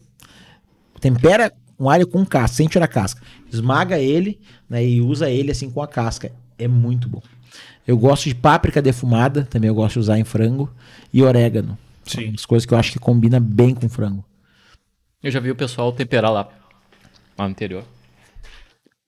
Tempera 1.01 1.53
um 1.79 1.91
alho 1.91 2.07
com 2.07 2.25
casca, 2.25 2.57
sem 2.57 2.67
tirar 2.67 2.87
a 2.87 2.89
casca. 2.89 3.21
Esmaga 3.53 3.99
ele 3.99 4.41
né, 4.69 4.85
e 4.85 5.01
usa 5.01 5.29
ele 5.29 5.51
assim 5.51 5.71
com 5.71 5.83
a 5.83 5.89
casca. 5.89 6.33
É 6.59 6.67
muito 6.67 7.09
bom. 7.09 7.23
Eu 7.87 7.99
gosto 7.99 8.25
de 8.25 8.35
páprica 8.35 8.81
defumada, 8.81 9.45
também 9.45 9.69
eu 9.69 9.75
gosto 9.75 9.95
de 9.95 9.99
usar 10.01 10.19
em 10.19 10.25
frango. 10.25 10.73
E 11.13 11.23
orégano. 11.23 11.79
Sim. 12.07 12.33
as 12.35 12.45
coisas 12.45 12.67
que 12.67 12.75
eu 12.75 12.79
acho 12.79 12.93
que 12.93 12.99
combina 12.99 13.41
bem 13.41 13.75
com 13.75 13.89
frango. 13.89 14.25
Eu 15.23 15.31
já 15.31 15.41
vi 15.41 15.51
o 15.51 15.57
pessoal 15.57 15.91
temperar 15.93 16.31
lá, 16.31 16.49
lá 17.37 17.45
no 17.45 17.51
interior. 17.51 17.85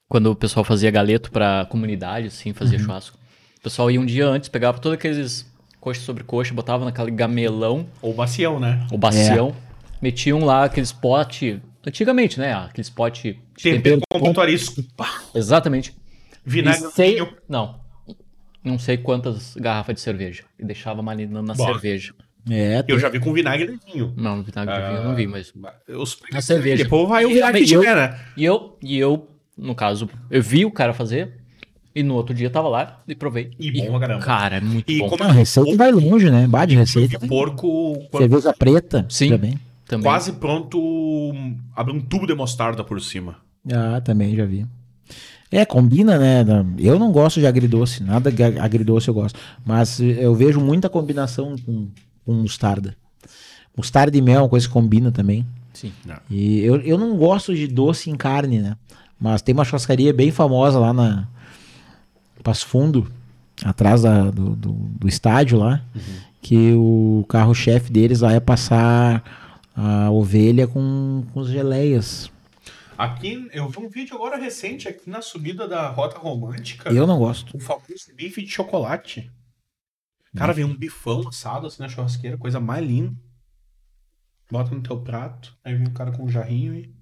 Quando 0.08 0.30
o 0.30 0.36
pessoal 0.36 0.64
fazia 0.64 0.90
galeto 0.90 1.30
pra 1.30 1.66
comunidade, 1.68 2.28
assim, 2.28 2.52
fazia 2.52 2.78
churrasco. 2.78 3.18
O 3.66 3.68
pessoal 3.68 3.90
ia 3.90 4.00
um 4.00 4.06
dia 4.06 4.24
antes, 4.28 4.48
pegava 4.48 4.78
todos 4.78 4.96
aqueles 4.96 5.44
coxa 5.80 6.00
sobre 6.00 6.22
coxa, 6.22 6.54
botava 6.54 6.84
naquele 6.84 7.10
gamelão, 7.10 7.88
Ou 8.00 8.14
bacião, 8.14 8.60
né? 8.60 8.86
ou 8.92 8.96
bacião, 8.96 9.56
metiam 10.00 10.44
lá 10.44 10.62
aqueles 10.66 10.92
pote, 10.92 11.60
antigamente, 11.84 12.38
né? 12.38 12.52
Aqueles 12.54 12.88
pote 12.88 13.32
de 13.56 13.62
Tempero 13.64 13.82
tempero. 13.96 14.02
com 14.08 14.20
ponto 14.20 14.40
arisco. 14.40 14.84
Exatamente. 15.34 15.92
Vinagre. 16.44 16.86
E 16.86 16.90
sei, 16.92 17.28
não, 17.48 17.80
não 18.62 18.78
sei 18.78 18.96
quantas 18.98 19.56
garrafas 19.56 19.96
de 19.96 20.00
cerveja. 20.00 20.44
E 20.56 20.64
deixava 20.64 21.02
marinando 21.02 21.48
na 21.48 21.56
cerveja. 21.56 22.14
É, 22.48 22.84
Eu 22.86 23.00
já 23.00 23.08
vi 23.08 23.18
com 23.18 23.32
vinagre 23.32 23.66
de 23.66 23.92
vinho. 23.92 24.14
Não, 24.16 24.44
vinagre 24.44 24.74
de 24.76 24.80
vinho 24.80 24.96
eu 24.98 25.04
não 25.04 25.14
vi, 25.16 25.26
mas... 25.26 25.52
Os... 25.88 26.20
Na 26.30 26.40
cerveja. 26.40 26.84
Depois 26.84 27.08
vai 27.08 27.24
o 27.24 27.30
E 27.32 27.34
vinagre 27.34 27.64
que 27.64 27.72
eu- 27.74 27.80
tiver, 27.80 27.96
né? 27.96 28.20
E 28.36 28.44
eu, 28.44 28.78
e 28.80 28.96
eu, 28.96 29.28
no 29.58 29.74
caso, 29.74 30.08
eu 30.30 30.40
vi 30.40 30.64
o 30.64 30.70
cara 30.70 30.94
fazer 30.94 31.44
e 31.96 32.02
no 32.02 32.14
outro 32.14 32.34
dia 32.34 32.50
tava 32.50 32.68
lá 32.68 33.00
e 33.08 33.14
provei. 33.14 33.52
E 33.58 33.72
bom 33.72 33.90
pra 33.92 34.00
caramba. 34.00 34.22
Cara, 34.22 34.56
é 34.56 34.60
muito 34.60 34.92
E 34.92 34.98
bom. 34.98 35.08
como 35.08 35.24
a 35.24 35.32
receita 35.32 35.74
vai 35.78 35.90
longe, 35.90 36.30
né? 36.30 36.46
Bah, 36.46 36.66
de 36.66 36.76
receita. 36.76 37.18
porco 37.26 37.96
Cerveja 38.14 38.52
preta 38.52 39.06
Sim. 39.08 39.30
também. 39.30 39.58
Também. 39.88 40.02
quase 40.04 40.32
pronto, 40.32 41.32
abre 41.74 41.94
um 41.94 42.00
tubo 42.00 42.26
de 42.26 42.34
mostarda 42.34 42.84
por 42.84 43.00
cima. 43.00 43.36
Ah, 43.72 44.00
também 44.00 44.34
já 44.36 44.44
vi. 44.44 44.66
É, 45.50 45.64
combina, 45.64 46.18
né? 46.18 46.44
Eu 46.76 46.98
não 46.98 47.10
gosto 47.12 47.40
de 47.40 47.46
agridoce, 47.46 48.02
nada 48.02 48.30
de 48.30 48.42
agridoce 48.42 49.08
eu 49.08 49.14
gosto. 49.14 49.38
Mas 49.64 49.98
eu 50.00 50.34
vejo 50.34 50.60
muita 50.60 50.90
combinação 50.90 51.56
com, 51.64 51.88
com 52.26 52.32
mostarda. 52.34 52.94
Mostarda 53.74 54.16
e 54.18 54.20
mel 54.20 54.40
é 54.40 54.42
uma 54.42 54.48
coisa 54.48 54.66
que 54.66 54.72
combina 54.72 55.10
também. 55.12 55.46
Sim. 55.72 55.92
E 56.28 56.58
eu, 56.60 56.76
eu 56.80 56.98
não 56.98 57.16
gosto 57.16 57.54
de 57.54 57.66
doce 57.68 58.10
em 58.10 58.16
carne, 58.16 58.58
né? 58.58 58.76
Mas 59.18 59.40
tem 59.40 59.54
uma 59.54 59.64
churrascaria 59.64 60.12
bem 60.12 60.30
famosa 60.30 60.78
lá 60.78 60.92
na 60.92 61.28
Passo 62.46 62.64
Fundo, 62.68 63.10
atrás 63.64 64.02
da- 64.02 64.30
do, 64.30 64.54
do, 64.54 64.72
do 64.72 65.08
estádio 65.08 65.58
lá, 65.58 65.82
que 66.40 66.72
o 66.74 67.24
carro-chefe 67.28 67.90
deles 67.90 68.20
lá 68.20 68.32
é 68.32 68.38
passar 68.38 69.24
a 69.74 70.10
ovelha 70.12 70.68
com, 70.68 71.24
com 71.34 71.40
as 71.40 71.48
geleias. 71.48 72.30
Aqui, 72.96 73.48
eu 73.52 73.68
vi 73.68 73.78
um 73.80 73.88
vídeo 73.88 74.14
agora 74.14 74.36
recente 74.36 74.86
aqui 74.88 75.10
na 75.10 75.20
subida 75.20 75.66
da 75.66 75.88
Rota 75.88 76.18
Romântica. 76.18 76.88
Eu 76.90 77.04
não 77.04 77.18
gosto. 77.18 77.56
Um 77.56 77.60
famoso 77.60 78.14
bife 78.14 78.40
de 78.42 78.48
chocolate. 78.48 79.28
Cara, 80.36 80.52
vem 80.52 80.64
um 80.64 80.76
bifão 80.76 81.26
assado 81.28 81.66
assim 81.66 81.82
na 81.82 81.88
churrasqueira, 81.88 82.38
coisa 82.38 82.60
mais 82.60 82.86
linda. 82.86 83.12
Bota 84.50 84.72
no 84.72 84.82
teu 84.82 85.00
prato. 85.00 85.52
Aí 85.64 85.74
vem 85.74 85.88
um 85.88 85.92
cara 85.92 86.12
com 86.12 86.24
um 86.24 86.28
jarrinho 86.28 86.74
e 86.74 86.94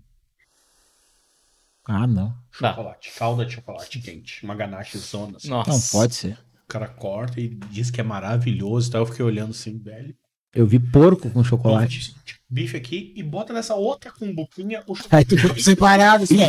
Ah, 1.86 2.06
não. 2.06 2.34
Chocolate. 2.50 3.12
Calda 3.16 3.44
de 3.44 3.54
chocolate 3.54 4.00
quente. 4.00 4.44
Uma 4.44 4.54
ganache 4.54 4.96
zona. 4.98 5.36
Assim. 5.36 5.48
Nossa. 5.48 5.70
Não 5.70 5.80
pode 5.80 6.14
ser. 6.14 6.38
O 6.64 6.68
cara 6.68 6.88
corta 6.88 7.40
e 7.40 7.48
diz 7.70 7.90
que 7.90 8.00
é 8.00 8.04
maravilhoso 8.04 8.88
e 8.88 8.92
tal. 8.92 9.02
Eu 9.02 9.06
fiquei 9.06 9.24
olhando 9.24 9.50
assim, 9.50 9.78
velho. 9.78 10.14
Eu 10.54 10.66
vi 10.66 10.78
porco 10.78 11.28
com 11.30 11.42
chocolate. 11.42 12.14
Bife 12.48 12.76
aqui 12.76 13.12
e 13.16 13.22
bota 13.22 13.52
nessa 13.52 13.74
outra 13.74 14.12
com 14.12 14.32
buquinha 14.32 14.84
o 14.86 14.94
Aí 15.10 15.24
tu 15.24 15.36
ficou 15.36 15.58
separado 15.58 16.22
assim. 16.22 16.36
Não, 16.36 16.46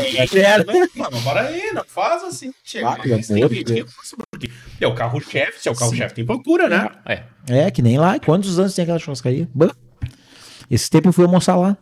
mas 1.11 1.23
para 1.23 1.41
aí, 1.47 1.71
não 1.73 1.83
faz 1.83 2.23
assim. 2.23 2.53
Chega. 2.63 2.89
Ah, 2.89 2.99
Esse 3.03 3.33
tem 3.33 3.85
que 4.39 4.51
É 4.79 4.87
o 4.87 4.93
carro-chefe, 4.93 5.59
se 5.59 5.67
é 5.67 5.71
o 5.71 5.75
carro-chefe 5.75 6.13
tem 6.13 6.25
procura, 6.25 6.69
né? 6.69 6.91
É. 7.05 7.23
É, 7.47 7.71
que 7.71 7.81
nem 7.81 7.97
lá. 7.97 8.19
Quantos 8.19 8.59
anos 8.59 8.75
tem 8.75 8.83
aquela 8.83 8.99
churrascaria? 8.99 9.49
Esse 10.69 10.89
tempo 10.89 11.09
eu 11.09 11.13
fui 11.13 11.25
almoçar 11.25 11.55
lá. 11.55 11.75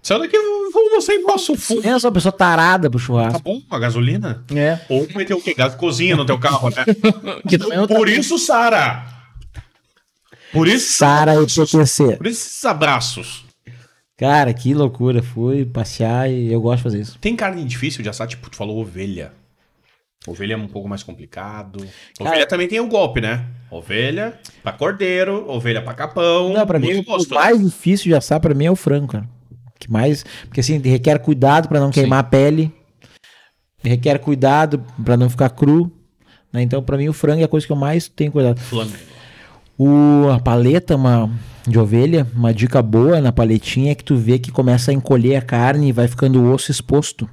Saiu 0.00 0.20
daqui, 0.20 0.36
vamos 0.92 1.04
sem 1.04 1.22
nosso 1.22 1.56
fogo. 1.56 1.80
Eu 1.84 1.98
sou 2.00 2.08
uma 2.08 2.14
pessoa 2.14 2.32
tarada 2.32 2.88
pro 2.88 2.98
Tá 3.00 3.04
churrasco. 3.06 3.40
bom, 3.42 3.60
a 3.70 3.78
gasolina. 3.78 4.44
É. 4.54 4.78
Ou 4.88 5.06
meter 5.16 5.34
o 5.34 5.40
quê? 5.40 5.54
Gás 5.54 5.74
cozinha 5.74 6.14
no 6.16 6.24
teu 6.24 6.38
carro, 6.38 6.70
né? 6.70 6.84
Que 7.48 7.58
também 7.58 7.78
não 7.78 7.86
Por 7.86 8.08
isso, 8.08 8.38
Sara. 8.38 9.04
Por 10.52 10.68
isso, 10.68 10.92
Sara 10.98 11.34
e 11.42 11.46
PTC. 11.46 12.16
por 12.16 12.26
esses 12.26 12.64
abraços. 12.64 13.44
Cara, 14.18 14.52
que 14.52 14.74
loucura. 14.74 15.22
Fui 15.22 15.64
passear 15.64 16.30
e 16.30 16.52
eu 16.52 16.60
gosto 16.60 16.76
de 16.78 16.82
fazer 16.82 17.00
isso. 17.00 17.18
Tem 17.18 17.34
carne 17.34 17.64
difícil 17.64 18.02
de 18.02 18.08
assar, 18.08 18.26
tipo, 18.28 18.48
tu 18.50 18.56
falou 18.56 18.78
ovelha. 18.80 19.32
Ovelha 20.26 20.54
é 20.54 20.56
um 20.56 20.68
pouco 20.68 20.88
mais 20.88 21.02
complicado. 21.02 21.78
Cara- 22.18 22.30
Ovelha 22.30 22.46
também 22.46 22.68
tem 22.68 22.78
o 22.78 22.86
golpe, 22.86 23.20
né? 23.20 23.44
Ovelha 23.70 24.38
pra 24.62 24.70
cordeiro, 24.72 25.48
ovelha 25.50 25.82
pra 25.82 25.94
capão. 25.94 26.52
Não, 26.52 26.66
pra 26.66 26.78
mim, 26.78 27.02
o 27.04 27.34
mais 27.34 27.58
difícil 27.58 28.04
de 28.04 28.14
assar 28.14 28.38
pra 28.38 28.54
mim 28.54 28.66
é 28.66 28.70
o 28.70 28.76
frango, 28.76 29.08
cara. 29.08 29.28
Que 29.82 29.90
mais, 29.90 30.24
porque 30.44 30.60
assim, 30.60 30.78
requer 30.78 31.18
cuidado 31.18 31.68
pra 31.68 31.80
não 31.80 31.90
queimar 31.90 32.20
a 32.20 32.22
pele. 32.22 32.72
Requer 33.82 34.18
cuidado 34.20 34.80
pra 35.04 35.16
não 35.16 35.28
ficar 35.28 35.50
cru. 35.50 35.90
né? 36.52 36.62
Então, 36.62 36.80
pra 36.80 36.96
mim, 36.96 37.08
o 37.08 37.12
frango 37.12 37.40
é 37.40 37.44
a 37.44 37.48
coisa 37.48 37.66
que 37.66 37.72
eu 37.72 37.76
mais 37.76 38.06
tenho 38.08 38.30
cuidado. 38.30 38.60
O, 39.76 40.28
a 40.30 40.38
paleta 40.38 40.94
uma, 40.94 41.28
de 41.66 41.76
ovelha, 41.80 42.24
uma 42.32 42.54
dica 42.54 42.80
boa 42.80 43.20
na 43.20 43.32
paletinha 43.32 43.90
é 43.90 43.94
que 43.96 44.04
tu 44.04 44.14
vê 44.14 44.38
que 44.38 44.52
começa 44.52 44.92
a 44.92 44.94
encolher 44.94 45.34
a 45.34 45.42
carne 45.42 45.88
e 45.88 45.92
vai 45.92 46.06
ficando 46.06 46.40
o 46.40 46.52
osso 46.52 46.70
exposto. 46.70 47.28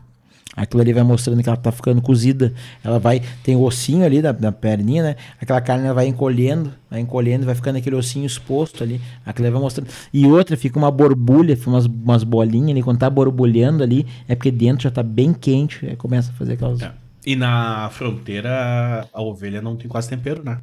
Aquilo 0.56 0.82
ali 0.82 0.92
vai 0.92 1.04
mostrando 1.04 1.42
que 1.42 1.48
ela 1.48 1.58
tá 1.58 1.72
ficando 1.72 2.02
cozida. 2.02 2.54
Ela 2.84 3.00
vai. 3.00 3.22
Tem 3.44 3.56
o 3.56 3.62
ossinho 3.62 4.04
ali 4.04 4.22
da, 4.22 4.32
da 4.32 4.52
perninha, 4.52 5.04
né? 5.04 5.16
Aquela 5.40 5.62
carne 5.62 5.86
ela 5.86 5.94
vai 5.94 6.08
encolhendo, 6.08 6.74
vai 6.90 7.00
encolhendo, 7.00 7.46
vai 7.46 7.56
ficando 7.56 7.78
aquele 7.78 7.96
ossinho 7.96 8.26
exposto 8.26 8.84
ali. 8.84 9.00
Aquilo 9.26 9.46
ali 9.46 9.54
vai 9.54 9.62
mostrando. 9.62 9.90
E 10.12 10.26
outra, 10.26 10.58
fica 10.58 10.78
uma 10.78 10.92
borbulha, 10.92 11.56
fica 11.56 11.70
umas, 11.70 11.86
umas 11.86 12.24
bolinhas 12.24 12.72
ali. 12.72 12.84
Quando 12.84 13.00
tá 13.00 13.10
borbulhando 13.10 13.84
ali, 13.84 14.06
é 14.28 14.36
porque 14.36 14.52
dentro 14.52 14.84
já 14.84 14.92
tá 14.92 15.04
bem 15.04 15.34
quente. 15.34 15.86
Aí 15.86 15.96
começa 15.96 16.32
a 16.32 16.34
fazer 16.34 16.54
aquelas. 16.54 16.82
É. 16.82 16.92
E 17.26 17.36
na 17.36 17.90
fronteira, 17.92 19.08
a 19.14 19.22
ovelha 19.22 19.62
não 19.62 19.76
tem 19.76 19.88
quase 19.88 20.10
tempero, 20.10 20.44
né? 20.44 20.60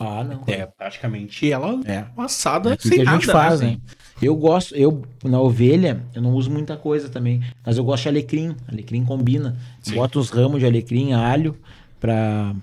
Ah, 0.00 0.24
não. 0.24 0.42
É 0.46 0.64
praticamente 0.66 1.52
ela 1.52 1.78
É. 1.84 2.06
assada 2.16 2.72
Aqui 2.72 2.88
sem 2.88 2.96
que 2.96 3.02
a 3.02 3.04
nada, 3.04 3.16
gente 3.18 3.30
faz, 3.30 3.54
assim. 3.60 3.66
né? 3.72 3.78
Eu 4.22 4.34
gosto, 4.34 4.74
eu 4.74 5.02
na 5.22 5.38
ovelha, 5.40 6.02
eu 6.14 6.22
não 6.22 6.32
uso 6.32 6.50
muita 6.50 6.76
coisa 6.76 7.08
também, 7.10 7.42
mas 7.64 7.76
eu 7.76 7.84
gosto 7.84 8.02
de 8.04 8.08
alecrim. 8.08 8.56
Alecrim 8.66 9.04
combina. 9.04 9.56
Sim. 9.82 9.94
Boto 9.96 10.18
os 10.18 10.30
ramos 10.30 10.58
de 10.60 10.66
alecrim, 10.66 11.12
alho, 11.12 11.54
pra. 12.00 12.54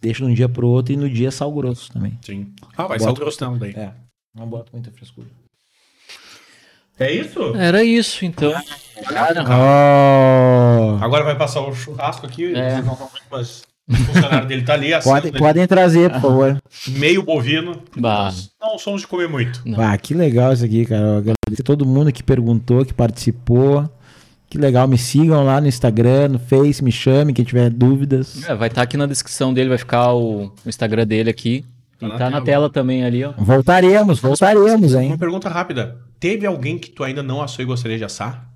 Deixo 0.00 0.24
de 0.24 0.30
um 0.32 0.34
dia 0.34 0.48
pro 0.48 0.66
outro 0.66 0.92
e 0.92 0.96
no 0.96 1.08
dia 1.08 1.30
sal 1.30 1.52
grosso 1.52 1.92
também. 1.92 2.18
Sim. 2.24 2.52
Ah, 2.76 2.86
vai 2.88 2.98
Bota- 2.98 3.10
o 3.12 3.14
grosso 3.14 3.44
não 3.44 3.56
daí. 3.56 3.72
É. 3.76 3.92
Não 4.34 4.48
boto 4.48 4.72
muita 4.72 4.90
frescura. 4.90 5.28
É 6.98 7.10
isso? 7.12 7.54
Era 7.56 7.84
isso, 7.84 8.24
então. 8.24 8.52
Oh. 9.48 11.02
Agora 11.04 11.24
vai 11.24 11.36
passar 11.36 11.60
o 11.60 11.74
churrasco 11.74 12.26
aqui. 12.26 12.54
É. 12.54 12.70
vocês 12.82 12.84
vão 12.84 13.10
mas 13.30 13.62
o 13.92 14.04
funcionário 14.04 14.48
dele 14.48 14.62
tá 14.62 14.74
ali, 14.74 14.92
assando 14.94 15.32
Podem, 15.32 15.66
trazer, 15.66 16.10
por 16.10 16.20
favor. 16.20 16.62
meio 16.88 17.22
bovino. 17.22 17.82
Bah. 17.96 18.32
Não 18.60 18.78
somos 18.78 19.00
de 19.02 19.06
comer 19.06 19.28
muito. 19.28 19.60
Não. 19.64 19.80
Ah, 19.80 19.96
que 19.98 20.14
legal 20.14 20.52
isso 20.52 20.64
aqui, 20.64 20.84
cara. 20.86 21.02
Eu 21.02 21.16
agradeço 21.18 21.60
a 21.60 21.64
todo 21.64 21.84
mundo 21.86 22.12
que 22.12 22.22
perguntou, 22.22 22.84
que 22.84 22.94
participou. 22.94 23.88
Que 24.48 24.58
legal. 24.58 24.86
Me 24.86 24.98
sigam 24.98 25.44
lá 25.44 25.60
no 25.60 25.66
Instagram, 25.66 26.28
no 26.28 26.38
Face, 26.38 26.84
me 26.84 26.92
chame 26.92 27.32
quem 27.32 27.44
tiver 27.44 27.70
dúvidas. 27.70 28.46
É, 28.48 28.54
vai 28.54 28.68
estar 28.68 28.82
aqui 28.82 28.96
na 28.96 29.06
descrição 29.06 29.52
dele, 29.54 29.70
vai 29.70 29.78
ficar 29.78 30.12
o, 30.12 30.52
o 30.64 30.68
Instagram 30.68 31.06
dele 31.06 31.30
aqui. 31.30 31.64
Tá 31.98 32.06
E 32.06 32.08
na 32.10 32.18
tá 32.18 32.24
na 32.24 32.30
tela. 32.32 32.44
tela 32.44 32.70
também 32.70 33.04
ali, 33.04 33.24
ó. 33.24 33.32
Voltaremos, 33.38 34.18
voltaremos, 34.20 34.94
hein? 34.94 35.08
Uma 35.08 35.18
pergunta 35.18 35.48
rápida. 35.48 35.96
Teve 36.20 36.44
alguém 36.46 36.78
que 36.78 36.90
tu 36.90 37.02
ainda 37.02 37.22
não 37.22 37.40
assou 37.40 37.62
e 37.62 37.66
gostaria 37.66 37.96
de 37.96 38.04
assar? 38.04 38.46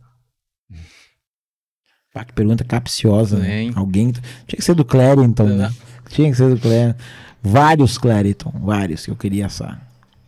Ah, 2.18 2.24
que 2.24 2.32
pergunta 2.32 2.64
capciosa, 2.64 3.36
né? 3.38 3.70
Alguém. 3.74 4.10
Tinha 4.46 4.56
que 4.56 4.62
ser 4.64 4.74
do 4.74 4.84
Clariton, 4.84 5.44
né? 5.44 5.70
Tinha 6.08 6.30
que 6.30 6.36
ser 6.36 6.48
do 6.48 6.58
Clariton. 6.58 6.98
Vários 7.42 7.98
Clariton, 7.98 8.52
vários 8.62 9.04
que 9.04 9.10
eu 9.10 9.16
queria 9.16 9.46
assar. 9.46 9.80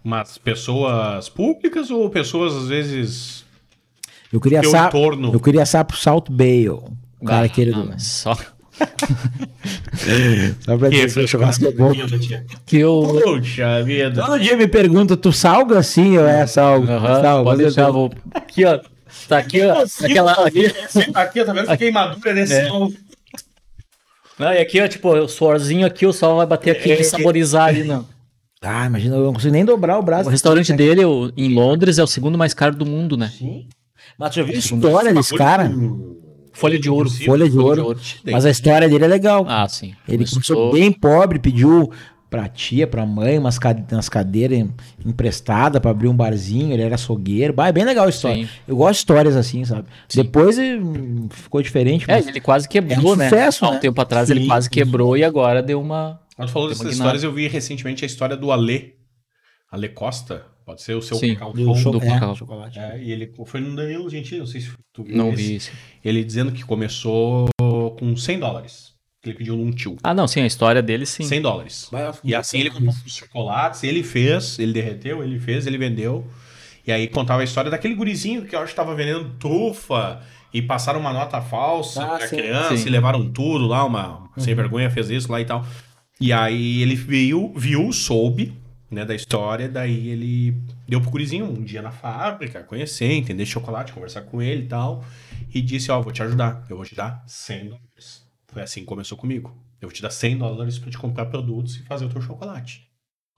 Mas 0.04 0.36
pessoas 0.38 1.28
públicas 1.28 1.90
ou 1.90 2.08
pessoas, 2.10 2.54
às 2.54 2.68
vezes, 2.68 3.44
Eu 4.32 4.40
queria 4.40 4.60
assar. 4.60 4.88
entorno? 4.88 5.32
Eu 5.32 5.40
queria 5.40 5.62
assar 5.62 5.84
pro 5.84 5.96
Salt 5.96 6.28
Bale. 6.30 6.68
O 6.68 7.24
cara 7.24 7.46
Ah, 7.46 7.48
querido. 7.48 7.78
não, 7.78 7.86
mas 7.86 8.02
só 8.04 8.36
Só 10.60 10.76
pra 10.78 10.88
dizer 10.88 11.12
que 11.12 11.20
o 11.20 11.28
churrasco 11.28 11.66
é 11.66 11.72
bom. 11.72 11.92
que 12.64 12.76
eu. 12.78 13.20
Puxa 13.24 13.82
vida. 13.82 14.24
Todo 14.24 14.38
dia 14.38 14.56
me 14.56 14.68
pergunta, 14.68 15.16
tu 15.16 15.32
salga 15.32 15.78
assim 15.78 16.16
ou 16.16 16.26
é 16.26 16.46
salgo? 16.46 16.90
Aham, 16.90 17.20
Salgo, 17.22 17.44
pode 17.44 17.62
deixar, 17.62 17.90
vou. 17.90 18.12
Aqui, 18.32 18.64
ó. 18.64 18.78
Tá 19.28 19.38
aqui, 19.38 19.60
ó. 19.62 19.84
Aquela. 20.04 20.32
Aqui. 20.46 20.66
Aqui, 21.14 21.44
tá 21.44 21.52
vendo 21.52 21.66
que 21.68 21.76
queimadura 21.76 22.34
desse 22.34 22.54
É. 22.54 22.68
Não, 24.38 24.52
e 24.52 24.58
aqui, 24.58 24.80
ó, 24.80 24.86
tipo, 24.86 25.10
o 25.12 25.28
suorzinho 25.28 25.86
aqui, 25.86 26.06
o 26.06 26.12
sol 26.12 26.36
vai 26.36 26.46
bater 26.46 26.70
aqui 26.76 26.92
e 26.92 27.04
saborizar 27.04 27.68
ali, 27.68 27.82
não. 27.84 28.06
Ah, 28.62 28.86
imagina, 28.86 29.16
eu 29.16 29.24
não 29.24 29.32
consigo 29.32 29.52
nem 29.52 29.64
dobrar 29.64 29.98
o 29.98 30.02
braço. 30.02 30.28
O 30.28 30.32
restaurante 30.32 30.72
dele 30.72 31.04
o- 31.04 31.32
em 31.36 31.52
Londres 31.52 31.98
é 31.98 32.02
o 32.02 32.06
segundo 32.06 32.38
mais 32.38 32.54
caro 32.54 32.74
do 32.74 32.86
mundo, 32.86 33.16
né? 33.16 33.32
Sim. 33.36 33.66
Mas 34.18 34.34
já 34.34 34.42
viu 34.42 34.54
a 34.54 34.58
história 34.58 35.12
desse 35.14 35.34
cara? 35.36 35.70
Folha 36.52 36.78
de 36.78 36.88
ouro. 36.90 37.08
Folha 37.10 37.48
de 37.48 37.58
ouro. 37.58 37.96
Mas 38.24 38.44
a 38.46 38.50
história 38.50 38.88
dele 38.88 39.04
é 39.04 39.08
legal. 39.08 39.44
Ah, 39.48 39.68
sim. 39.68 39.94
Ele 40.08 40.24
começou 40.24 40.56
Começou- 40.56 40.72
bem 40.72 40.90
pobre, 40.92 41.38
pediu 41.38 41.92
pra 42.30 42.46
tia, 42.48 42.86
pra 42.86 43.06
mãe, 43.06 43.38
umas, 43.38 43.58
cade 43.58 43.84
umas 43.92 44.08
cadeiras 44.08 44.58
em- 44.58 44.70
emprestadas 45.04 45.80
pra 45.80 45.90
abrir 45.90 46.08
um 46.08 46.14
barzinho, 46.16 46.72
ele 46.72 46.82
era 46.82 46.94
açougueiro. 46.94 47.52
Bah, 47.52 47.68
é 47.68 47.72
bem 47.72 47.84
legal 47.84 48.06
a 48.06 48.08
história. 48.10 48.44
Sim. 48.44 48.50
Eu 48.66 48.76
gosto 48.76 48.92
de 48.92 48.98
histórias 48.98 49.36
assim, 49.36 49.64
sabe? 49.64 49.88
Sim. 50.08 50.22
Depois 50.22 50.58
hum, 50.58 51.28
ficou 51.30 51.62
diferente, 51.62 52.04
É, 52.08 52.14
mas 52.16 52.26
ele 52.26 52.40
quase 52.40 52.68
quebrou, 52.68 53.12
É 53.12 53.14
um 53.14 53.16
né? 53.16 53.28
sucesso, 53.28 53.64
Há 53.64 53.70
um 53.70 53.74
né? 53.74 53.78
tempo 53.80 54.00
atrás 54.00 54.28
ele 54.30 54.40
Sim, 54.42 54.46
quase 54.46 54.68
quebrou 54.70 55.16
e 55.16 55.24
agora 55.24 55.62
deu 55.62 55.80
uma. 55.80 56.20
Quando 56.36 56.48
tu 56.48 56.52
falou 56.52 56.68
dessas 56.68 56.92
histórias, 56.92 57.22
eu 57.24 57.32
vi 57.32 57.48
recentemente 57.48 58.04
a 58.04 58.06
história 58.06 58.36
do 58.36 58.52
Alê. 58.52 58.92
Alê 59.70 59.88
Costa. 59.88 60.44
Pode 60.64 60.82
ser 60.82 60.94
o 60.94 61.00
seu 61.00 61.16
Sim, 61.16 61.32
Cacau 61.32 61.52
do 61.54 61.74
Show. 61.74 61.92
do 61.92 61.98
é, 62.04 62.06
Cacau. 62.06 62.36
chocolate. 62.36 62.78
É, 62.78 63.02
e 63.02 63.10
ele 63.10 63.32
foi 63.46 63.58
no 63.58 63.74
Danilo 63.74 64.08
Gentili, 64.10 64.40
não 64.40 64.46
sei 64.46 64.60
se 64.60 64.70
tu 64.92 65.02
viu 65.02 65.16
Não 65.16 65.30
esse. 65.32 65.36
vi 65.42 65.56
isso. 65.56 65.70
Ele 66.04 66.22
dizendo 66.22 66.52
que 66.52 66.62
começou 66.62 67.48
com 67.98 68.14
100 68.14 68.38
dólares. 68.38 68.92
Ele 69.24 69.34
pediu 69.34 69.56
num 69.56 69.70
tio. 69.72 69.96
Ah, 70.02 70.14
não, 70.14 70.28
sim, 70.28 70.40
a 70.40 70.46
história 70.46 70.80
dele 70.80 71.04
sim. 71.04 71.24
100 71.24 71.42
dólares. 71.42 71.90
E 72.22 72.34
assim 72.34 72.60
ele 72.60 72.70
comprou 72.70 72.94
os 73.04 73.12
chocolates, 73.16 73.82
ele 73.82 74.02
fez, 74.04 74.58
ele 74.58 74.72
derreteu, 74.72 75.22
ele 75.24 75.40
fez, 75.40 75.66
ele 75.66 75.76
vendeu. 75.76 76.24
E 76.86 76.92
aí 76.92 77.08
contava 77.08 77.40
a 77.40 77.44
história 77.44 77.70
daquele 77.70 77.94
gurizinho 77.94 78.44
que 78.46 78.54
eu 78.54 78.60
acho 78.60 78.70
que 78.70 78.76
tava 78.76 78.94
vendendo 78.94 79.30
trufa 79.38 80.22
e 80.54 80.62
passaram 80.62 81.00
uma 81.00 81.12
nota 81.12 81.40
falsa 81.42 82.02
Ah, 82.02 82.16
pra 82.18 82.28
sim. 82.28 82.36
criança 82.36 82.76
Sim. 82.76 82.86
e 82.86 82.90
levaram 82.90 83.28
tudo 83.30 83.66
lá, 83.66 83.84
uma 83.84 84.30
sem 84.38 84.54
vergonha 84.54 84.88
fez 84.88 85.10
isso 85.10 85.30
lá 85.30 85.40
e 85.40 85.44
tal. 85.44 85.66
E 86.20 86.32
aí 86.32 86.80
ele 86.80 86.94
veio, 86.94 87.52
viu, 87.54 87.92
soube, 87.92 88.56
né, 88.90 89.04
da 89.04 89.14
história, 89.14 89.68
daí 89.68 90.08
ele 90.08 90.56
deu 90.88 91.00
pro 91.00 91.10
gurizinho 91.10 91.44
um 91.44 91.62
dia 91.62 91.82
na 91.82 91.90
fábrica, 91.90 92.62
conhecer, 92.62 93.12
entender 93.12 93.44
chocolate, 93.44 93.92
conversar 93.92 94.22
com 94.22 94.40
ele 94.40 94.62
e 94.62 94.66
tal, 94.68 95.04
e 95.52 95.60
disse, 95.60 95.90
ó, 95.90 96.00
vou 96.00 96.12
te 96.12 96.22
ajudar, 96.22 96.64
eu 96.70 96.76
vou 96.76 96.86
te 96.86 96.94
dar 96.94 97.22
100 97.26 97.64
dólares. 97.68 98.27
Foi 98.58 98.64
assim 98.64 98.80
que 98.80 98.86
começou 98.86 99.16
comigo. 99.16 99.56
Eu 99.80 99.88
vou 99.88 99.94
te 99.94 100.02
dar 100.02 100.10
100 100.10 100.38
dólares 100.38 100.80
pra 100.80 100.90
te 100.90 100.98
comprar 100.98 101.26
produtos 101.26 101.76
e 101.76 101.84
fazer 101.84 102.06
o 102.06 102.08
teu 102.08 102.20
chocolate. 102.20 102.88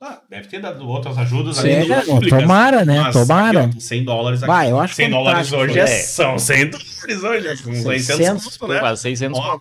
Ah, 0.02 0.22
deve 0.30 0.48
ter 0.48 0.62
dado 0.62 0.88
outras 0.88 1.18
ajudas 1.18 1.58
Sim, 1.58 1.74
ali, 1.74 1.92
é, 1.92 2.00
públicas, 2.00 2.40
tomara, 2.40 2.86
né? 2.86 3.00
mas, 3.02 3.12
Tomara. 3.14 3.64
aqui, 3.66 3.76
ó, 3.76 3.80
100 3.80 4.04
dólares 4.04 4.42
aqui. 4.42 4.50
Vai, 4.50 4.70
eu 4.70 4.80
acho 4.80 4.94
100 4.94 5.10
dólares 5.10 5.52
hoje 5.52 5.78
é, 5.78 5.82
é. 5.82 5.86
são 5.86 6.38
100 6.38 6.70
dólares 6.70 7.22
hoje, 7.22 7.46
é 7.48 7.56
com 7.58 7.74
600 7.74 8.06
600, 8.06 8.44
custo, 8.44 8.66
né? 8.66 8.78
Quase 8.78 9.02
600 9.02 9.38
Ó, 9.38 9.60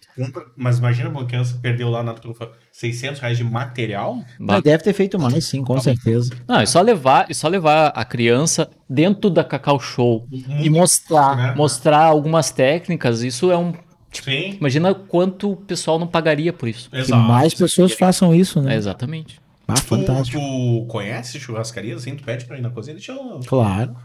mas 0.56 0.78
imagina 0.78 1.10
uma 1.10 1.26
criança 1.26 1.60
perdeu 1.62 1.90
lá 1.90 2.02
na 2.02 2.14
trufa 2.14 2.50
600 2.72 3.20
reais 3.20 3.38
de 3.38 3.44
material. 3.44 4.18
Ba- 4.40 4.62
Deve 4.62 4.82
ter 4.82 4.94
feito 4.94 5.20
mais, 5.20 5.44
sim, 5.44 5.62
com 5.62 5.78
certeza. 5.82 6.32
Não, 6.48 6.62
é 6.62 6.66
só 6.66 6.80
levar, 6.80 7.30
é 7.30 7.34
só 7.34 7.50
levar 7.50 7.88
a 7.88 8.06
criança 8.06 8.70
dentro 8.90 9.30
da 9.30 9.44
Cacau 9.44 9.78
Show 9.78 10.26
e 10.32 10.70
mostrar, 10.70 11.36
né? 11.36 11.54
mostrar 11.54 12.06
algumas 12.06 12.50
técnicas. 12.50 13.24
Isso 13.24 13.52
é 13.52 13.58
um. 13.58 13.74
Sim, 14.12 14.56
Imagina 14.60 14.94
quanto 14.94 15.52
o 15.52 15.56
pessoal 15.56 16.00
não 16.00 16.08
pagaria 16.08 16.52
por 16.52 16.68
isso. 16.68 16.90
Que 16.90 16.98
exato. 16.98 17.22
mais 17.22 17.54
pessoas 17.54 17.94
façam 17.94 18.34
isso, 18.34 18.60
É, 18.60 18.64
né? 18.64 18.76
exatamente. 18.76 19.40
Ah, 19.68 19.76
Tu, 19.76 19.82
fantástico. 19.84 20.40
tu 20.40 20.86
conhece 20.88 21.40
churrascarias 21.40 22.02
assim? 22.02 22.16
Tu 22.16 22.24
pede 22.24 22.46
pra 22.46 22.58
ir 22.58 22.62
na 22.62 22.70
cozinha? 22.72 22.96
Deixa 22.96 23.12
eu... 23.12 23.40
Claro. 23.46 23.96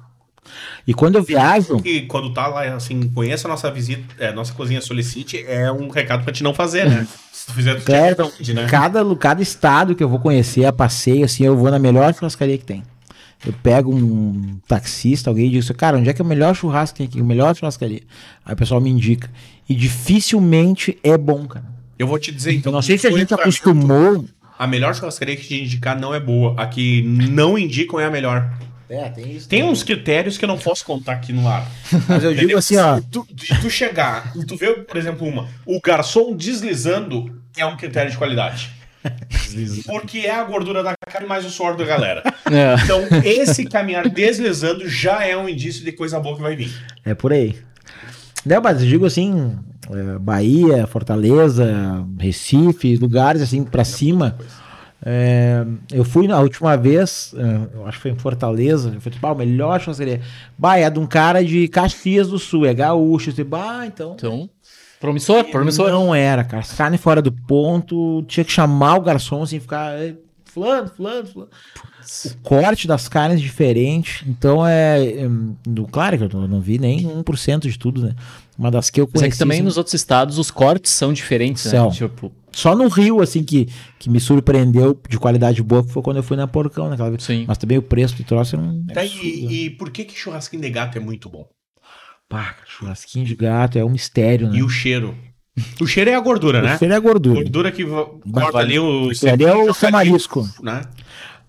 E 0.86 0.92
quando 0.92 1.14
eu 1.16 1.22
viajo, 1.22 1.80
E 1.86 2.02
quando 2.02 2.30
tá 2.34 2.46
lá, 2.48 2.64
assim, 2.74 3.08
conheça 3.08 3.48
a 3.48 3.50
nossa 3.50 3.70
visita, 3.70 4.02
é, 4.22 4.30
nossa 4.30 4.52
cozinha 4.52 4.82
solicite, 4.82 5.42
é 5.46 5.72
um 5.72 5.88
recado 5.88 6.22
pra 6.22 6.32
te 6.34 6.42
não 6.42 6.52
fazer, 6.52 6.86
né? 6.88 7.06
Se 7.32 7.46
tu 7.46 7.54
fizer, 7.54 7.76
tu 7.76 7.84
Claro, 7.86 8.14
te 8.14 8.20
ofende, 8.22 8.52
né? 8.54 8.66
cada, 8.68 9.16
cada 9.16 9.40
estado 9.42 9.94
que 9.94 10.04
eu 10.04 10.08
vou 10.08 10.18
conhecer, 10.18 10.66
a 10.66 10.72
passeio, 10.72 11.24
assim, 11.24 11.44
eu 11.44 11.56
vou 11.56 11.70
na 11.70 11.78
melhor 11.78 12.12
churrascaria 12.14 12.58
que 12.58 12.64
tem. 12.64 12.82
Eu 13.46 13.54
pego 13.62 13.94
um 13.94 14.58
taxista, 14.68 15.30
alguém 15.30 15.46
e 15.46 15.50
diz, 15.50 15.70
cara, 15.70 15.96
onde 15.96 16.08
é 16.10 16.12
que 16.12 16.20
é 16.20 16.24
o 16.24 16.28
melhor 16.28 16.54
churrasco 16.54 16.94
que 16.96 16.98
tem 16.98 17.06
aqui? 17.06 17.20
O 17.22 17.24
melhor 17.26 17.54
churrascaria. 17.56 18.02
Aí 18.44 18.52
o 18.52 18.56
pessoal 18.56 18.80
me 18.82 18.90
indica. 18.90 19.30
E 19.68 19.74
dificilmente 19.74 20.98
é 21.02 21.16
bom, 21.16 21.46
cara. 21.46 21.64
Eu 21.98 22.06
vou 22.06 22.18
te 22.18 22.32
dizer, 22.32 22.52
então. 22.52 22.70
Eu 22.70 22.74
não 22.74 22.82
sei 22.82 22.98
se 22.98 23.06
a 23.06 23.10
gente 23.10 23.32
acostumou. 23.32 24.24
A 24.58 24.66
melhor 24.66 24.94
churrascaria 24.94 25.36
que 25.36 25.46
te 25.46 25.62
indicar 25.62 25.98
não 25.98 26.14
é 26.14 26.20
boa. 26.20 26.54
A 26.60 26.66
que 26.66 27.02
não 27.02 27.58
indicam 27.58 27.98
é 27.98 28.04
a 28.04 28.10
melhor. 28.10 28.52
É, 28.88 29.08
tem 29.08 29.32
isso. 29.32 29.48
Tem 29.48 29.62
uns 29.64 29.82
critérios 29.82 30.36
que 30.36 30.44
eu 30.44 30.48
não 30.48 30.58
posso 30.58 30.84
contar 30.84 31.12
aqui 31.12 31.32
no 31.32 31.48
ar. 31.48 31.66
Mas 32.08 32.22
eu 32.22 32.34
digo 32.34 32.56
assim, 32.56 32.76
ó. 32.76 32.96
Se 32.96 33.06
Tu, 33.10 33.26
de 33.32 33.60
tu 33.60 33.70
chegar 33.70 34.32
e 34.36 34.44
tu 34.44 34.56
vê, 34.56 34.72
por 34.74 34.96
exemplo, 34.96 35.26
uma, 35.26 35.48
o 35.66 35.80
garçom 35.80 36.36
deslizando 36.36 37.40
é 37.56 37.64
um 37.64 37.76
critério 37.76 38.10
de 38.10 38.16
qualidade. 38.16 38.70
Porque 39.86 40.18
é 40.18 40.30
a 40.30 40.44
gordura 40.44 40.82
da 40.82 40.94
carne 41.10 41.28
mais 41.28 41.44
o 41.44 41.50
suor 41.50 41.76
da 41.76 41.84
galera. 41.84 42.22
É. 42.50 42.74
Então, 42.82 43.00
esse 43.24 43.64
caminhar 43.64 44.08
deslizando 44.08 44.88
já 44.88 45.24
é 45.24 45.36
um 45.36 45.48
indício 45.48 45.84
de 45.84 45.92
coisa 45.92 46.18
boa 46.20 46.36
que 46.36 46.42
vai 46.42 46.56
vir. 46.56 46.70
É 47.04 47.14
por 47.14 47.32
aí. 47.32 47.56
Não, 48.44 48.60
mas 48.60 48.82
eu 48.82 48.88
digo 48.88 49.06
assim, 49.06 49.56
é, 49.90 50.18
Bahia, 50.18 50.86
Fortaleza, 50.86 52.06
Recife, 52.18 52.96
lugares 52.96 53.42
assim 53.42 53.64
pra 53.64 53.84
cima. 53.84 54.36
É, 55.06 55.64
eu 55.92 56.02
fui 56.02 56.26
na 56.26 56.40
última 56.40 56.76
vez, 56.76 57.34
é, 57.36 57.76
eu 57.76 57.86
acho 57.86 57.98
que 57.98 58.02
foi 58.02 58.10
em 58.12 58.16
Fortaleza, 58.16 58.92
eu 58.94 59.00
falei, 59.00 59.18
o 59.22 59.34
melhor 59.34 59.78
churrascaria. 59.78 60.22
Bah, 60.56 60.78
é 60.78 60.88
de 60.88 60.98
um 60.98 61.06
cara 61.06 61.44
de 61.44 61.68
Caxias 61.68 62.28
do 62.28 62.38
Sul, 62.38 62.64
é 62.64 62.72
gaúcho. 62.72 63.28
Eu 63.28 63.34
falei, 63.34 63.50
bah, 63.50 63.86
então. 63.86 64.14
Então, 64.16 64.48
promissor, 64.98 65.44
promissor. 65.44 65.90
Não 65.90 66.14
era, 66.14 66.42
cara. 66.42 66.64
Carne 66.76 66.96
fora 66.96 67.20
do 67.20 67.30
ponto, 67.30 68.22
tinha 68.26 68.44
que 68.44 68.52
chamar 68.52 68.96
o 68.96 69.02
garçom 69.02 69.42
assim, 69.42 69.60
ficar. 69.60 69.92
"Ei, 70.54 70.62
Fulano, 70.62 70.88
fulano, 70.88 71.26
fulano. 71.26 71.50
O 72.26 72.36
corte 72.42 72.86
das 72.86 73.08
carnes 73.08 73.40
diferente. 73.40 74.24
Então 74.28 74.66
é. 74.66 75.26
hum, 75.26 75.56
do- 75.66 75.86
claro 75.86 76.16
que 76.18 76.24
eu 76.36 76.48
não- 76.48 76.60
vi 76.60 76.78
nem 76.78 77.06
1% 77.06 77.68
de 77.68 77.78
tudo, 77.78 78.02
né? 78.02 78.14
Uma 78.58 78.70
das 78.70 78.88
que 78.90 79.00
eu 79.00 79.06
Mas 79.06 79.14
é 79.14 79.18
conheci. 79.24 79.32
que 79.36 79.38
também 79.38 79.56
assim, 79.58 79.64
nos 79.64 79.76
outros 79.76 79.94
estados 79.94 80.38
os 80.38 80.50
cortes 80.50 80.92
são 80.92 81.12
diferentes, 81.12 81.62
São. 81.62 81.88
né? 81.88 81.94
Tipo, 81.94 82.30
Só 82.52 82.76
no 82.76 82.86
Rio, 82.88 83.20
assim, 83.20 83.42
que, 83.42 83.68
que 83.98 84.08
me 84.08 84.20
surpreendeu 84.20 85.00
de 85.08 85.18
qualidade 85.18 85.60
boa, 85.62 85.82
que 85.84 85.90
foi 85.92 86.02
quando 86.02 86.18
eu 86.18 86.22
fui 86.22 86.36
na 86.36 86.46
Porcão 86.46 86.88
naquela 86.88 87.10
vez. 87.10 87.24
sim. 87.24 87.44
Mas 87.48 87.58
também 87.58 87.78
o 87.78 87.82
preço 87.82 88.14
do 88.16 88.22
troço 88.22 88.54
era 88.54 88.64
um. 88.64 88.84
Tá, 88.86 89.04
e, 89.04 89.64
e 89.66 89.70
por 89.70 89.90
que, 89.90 90.04
que 90.04 90.16
churrasquinho 90.16 90.62
de 90.62 90.70
gato 90.70 90.96
é 90.96 91.00
muito 91.00 91.28
bom? 91.28 91.48
Pá, 92.28 92.54
churrasquinho 92.66 93.24
de 93.26 93.34
gato 93.34 93.76
é 93.78 93.84
um 93.84 93.90
mistério, 93.90 94.48
né? 94.48 94.58
E 94.58 94.62
o 94.62 94.68
cheiro? 94.68 95.16
O 95.80 95.86
cheiro 95.86 96.10
é 96.10 96.14
a 96.14 96.20
gordura, 96.20 96.60
né? 96.60 96.74
Isso 96.74 96.84
é 96.84 97.00
gordura. 97.00 97.40
Gordura 97.42 97.70
que 97.70 97.84
corta 97.84 98.58
ali 98.58 98.78
o. 98.78 99.12
Isso 99.12 99.28
ali 99.28 99.44
é 99.44 99.54
o 99.54 99.72
seu 99.72 99.90
marisco. 99.90 100.48
Né? 100.60 100.82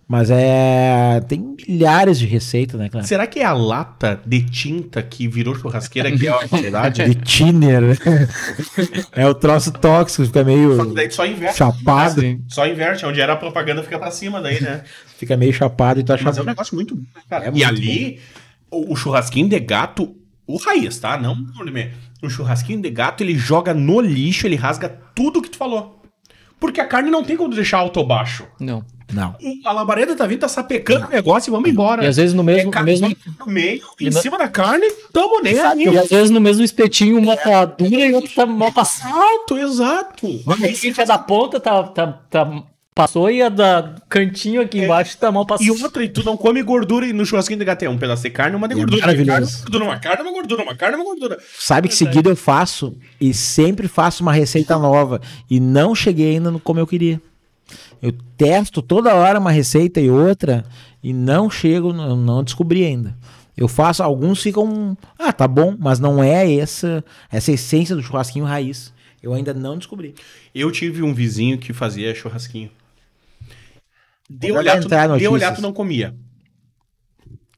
Mas 0.08 0.30
é. 0.30 1.20
Tem 1.28 1.56
milhares 1.68 2.20
de 2.20 2.28
receitas, 2.28 2.80
né, 2.80 2.88
cara? 2.88 3.04
Será 3.04 3.26
que 3.26 3.40
é 3.40 3.44
a 3.44 3.54
lata 3.54 4.22
de 4.24 4.44
tinta 4.44 5.02
que 5.02 5.28
virou 5.28 5.56
churrasqueira 5.56 6.16
que 6.16 6.28
é 6.28 6.32
a 6.32 6.48
qualidade? 6.48 7.02
De 7.10 7.16
thinner. 7.16 7.98
é 9.12 9.28
o 9.28 9.34
troço 9.34 9.72
tóxico, 9.72 10.24
fica 10.26 10.44
meio 10.44 10.76
Só 10.76 10.86
daí 10.86 11.12
só 11.12 11.26
inverte. 11.26 11.58
chapado. 11.58 12.22
Só 12.48 12.68
inverte, 12.68 13.06
onde 13.06 13.20
era 13.20 13.34
a 13.34 13.38
propaganda 13.38 13.82
fica 13.82 13.98
pra 13.98 14.12
cima 14.12 14.40
daí, 14.40 14.62
né? 14.62 14.84
Fica 15.18 15.38
meio 15.38 15.54
chapado 15.54 16.02
e 16.02 16.04
tu 16.04 16.12
acha 16.12 16.26
Mas 16.26 16.38
é 16.38 16.42
um 16.42 16.46
negócio 16.46 16.76
muito 16.76 16.94
bom, 16.94 17.06
né, 17.16 17.22
cara. 17.30 17.46
É 17.46 17.48
e 17.48 17.52
muito 17.52 17.66
ali, 17.66 18.20
o, 18.70 18.92
o 18.92 18.96
churrasquinho 18.98 19.48
de 19.48 19.58
gato, 19.62 20.14
o 20.46 20.58
raiz, 20.58 21.00
tá? 21.00 21.18
Não 21.18 21.32
o 21.32 21.54
gourmet. 21.54 21.92
O 22.26 22.30
churrasquinho 22.30 22.82
de 22.82 22.90
gato, 22.90 23.22
ele 23.24 23.36
joga 23.36 23.74
no 23.74 24.00
lixo, 24.02 24.46
ele 24.48 24.56
rasga 24.56 24.90
tudo 25.14 25.42
que 25.42 25.50
tu 25.50 25.58
falou. 25.58 26.02
Porque 26.60 26.80
a 26.82 26.86
carne 26.86 27.12
não 27.12 27.24
tem 27.24 27.36
como 27.38 27.54
deixar 27.54 27.80
alto 27.80 27.98
ou 28.00 28.06
baixo. 28.08 28.46
Não. 28.60 28.84
Não. 29.14 29.36
A 29.66 29.72
labareda 29.72 30.16
tá 30.16 30.26
vindo, 30.26 30.40
tá 30.40 30.48
sapecando 30.48 31.06
o 31.06 31.10
negócio 31.10 31.50
e 31.50 31.52
vamos 31.52 31.70
embora. 31.70 32.04
E 32.04 32.08
às 32.08 32.16
vezes 32.18 32.34
no 32.34 32.44
mesmo, 32.44 32.72
É 32.76 32.82
mesmo 32.82 33.16
no 33.40 33.46
meio, 33.46 33.82
em 34.02 34.08
E 34.08 34.10
na- 34.10 34.20
cima 34.22 34.36
da 34.38 34.48
carne, 34.48 34.90
tamo 35.14 35.42
nem 35.42 35.60
aí. 35.60 35.84
e 35.84 35.98
às 35.98 36.10
vezes 36.10 36.32
no 36.32 36.42
mesmo 36.42 36.64
espetinho 36.64 37.20
uma 37.20 37.38
tá 37.38 37.66
dura 37.66 37.90
e 38.08 38.14
outra 38.14 38.32
tá 38.34 38.46
mal 38.48 38.72
passada. 38.72 39.14
Exato, 39.14 39.58
exato. 39.60 40.66
Esse 40.66 40.92
que 40.92 41.02
é 41.02 41.06
da 41.06 41.20
ponta 41.20 41.60
tá, 41.60 41.84
tá, 41.84 42.08
tá 42.08 42.64
passou 42.96 43.30
e 43.30 43.42
a 43.42 43.50
da 43.50 43.96
cantinho 44.08 44.62
aqui 44.62 44.80
embaixo 44.80 45.18
tá 45.18 45.30
mal 45.30 45.46
passada. 45.46 45.70
E 45.70 45.84
outra, 45.84 46.02
e 46.04 46.08
tu 46.08 46.24
não 46.24 46.38
come 46.38 46.64
gordura 46.64 47.06
e 47.06 47.12
no 47.12 47.26
churrasquinho 47.26 47.60
de 47.60 47.66
gato 47.66 47.84
é 47.84 47.90
um 47.90 47.98
pedaço 47.98 48.24
de 48.24 48.30
carne, 48.30 48.56
uma 48.56 48.70
de 48.70 48.74
É 48.74 48.78
gordura. 48.78 49.02
maravilhoso. 49.02 49.30
Carne, 49.32 49.42
uma 49.42 49.52
gordura, 49.62 49.84
uma 49.84 50.00
carne, 50.00 50.24
uma 50.24 50.34
gordura, 50.34 50.64
uma 50.64 50.76
carne, 50.76 50.96
uma 50.96 51.04
gordura. 51.04 51.38
Sabe 51.60 51.90
que 51.90 51.94
seguida 51.94 52.30
eu 52.30 52.36
faço 52.38 52.98
e 53.20 53.34
sempre 53.34 53.90
faço 53.90 54.24
uma 54.24 54.32
receita 54.32 54.80
nova 54.80 55.20
e 55.50 55.60
não 55.60 55.94
cheguei 55.94 56.36
ainda 56.36 56.50
no 56.50 56.60
como 56.60 56.80
eu 56.80 56.88
queria. 56.88 57.22
Eu 58.02 58.14
testo 58.38 58.82
toda 58.82 59.14
hora 59.14 59.40
uma 59.40 59.52
receita 59.52 60.00
e 60.00 60.10
outra 60.10 60.64
e 61.04 61.12
não 61.12 61.50
chego, 61.50 61.92
não, 61.92 62.16
não 62.16 62.44
descobri 62.44 62.86
ainda. 62.86 63.16
Eu 63.58 63.68
faço, 63.68 64.04
alguns 64.04 64.42
ficam, 64.42 64.98
ah, 65.20 65.34
tá 65.34 65.48
bom, 65.48 65.76
mas 65.78 66.00
não 66.00 66.24
é 66.24 66.54
essa 66.56 67.04
essa 67.30 67.52
essência 67.52 67.94
do 67.96 68.02
churrasquinho 68.02 68.46
raiz. 68.46 68.94
Eu 69.22 69.34
ainda 69.34 69.54
não 69.54 69.78
descobri. 69.78 70.14
Eu 70.54 70.72
tive 70.72 71.02
um 71.02 71.14
vizinho 71.14 71.58
que 71.58 71.74
fazia 71.74 72.16
churrasquinho. 72.16 72.70
De 74.30 74.52
olhar, 74.52 74.80
tu, 74.82 74.88
de 74.88 75.56
tu 75.56 75.62
não 75.62 75.72
comia. 75.74 76.16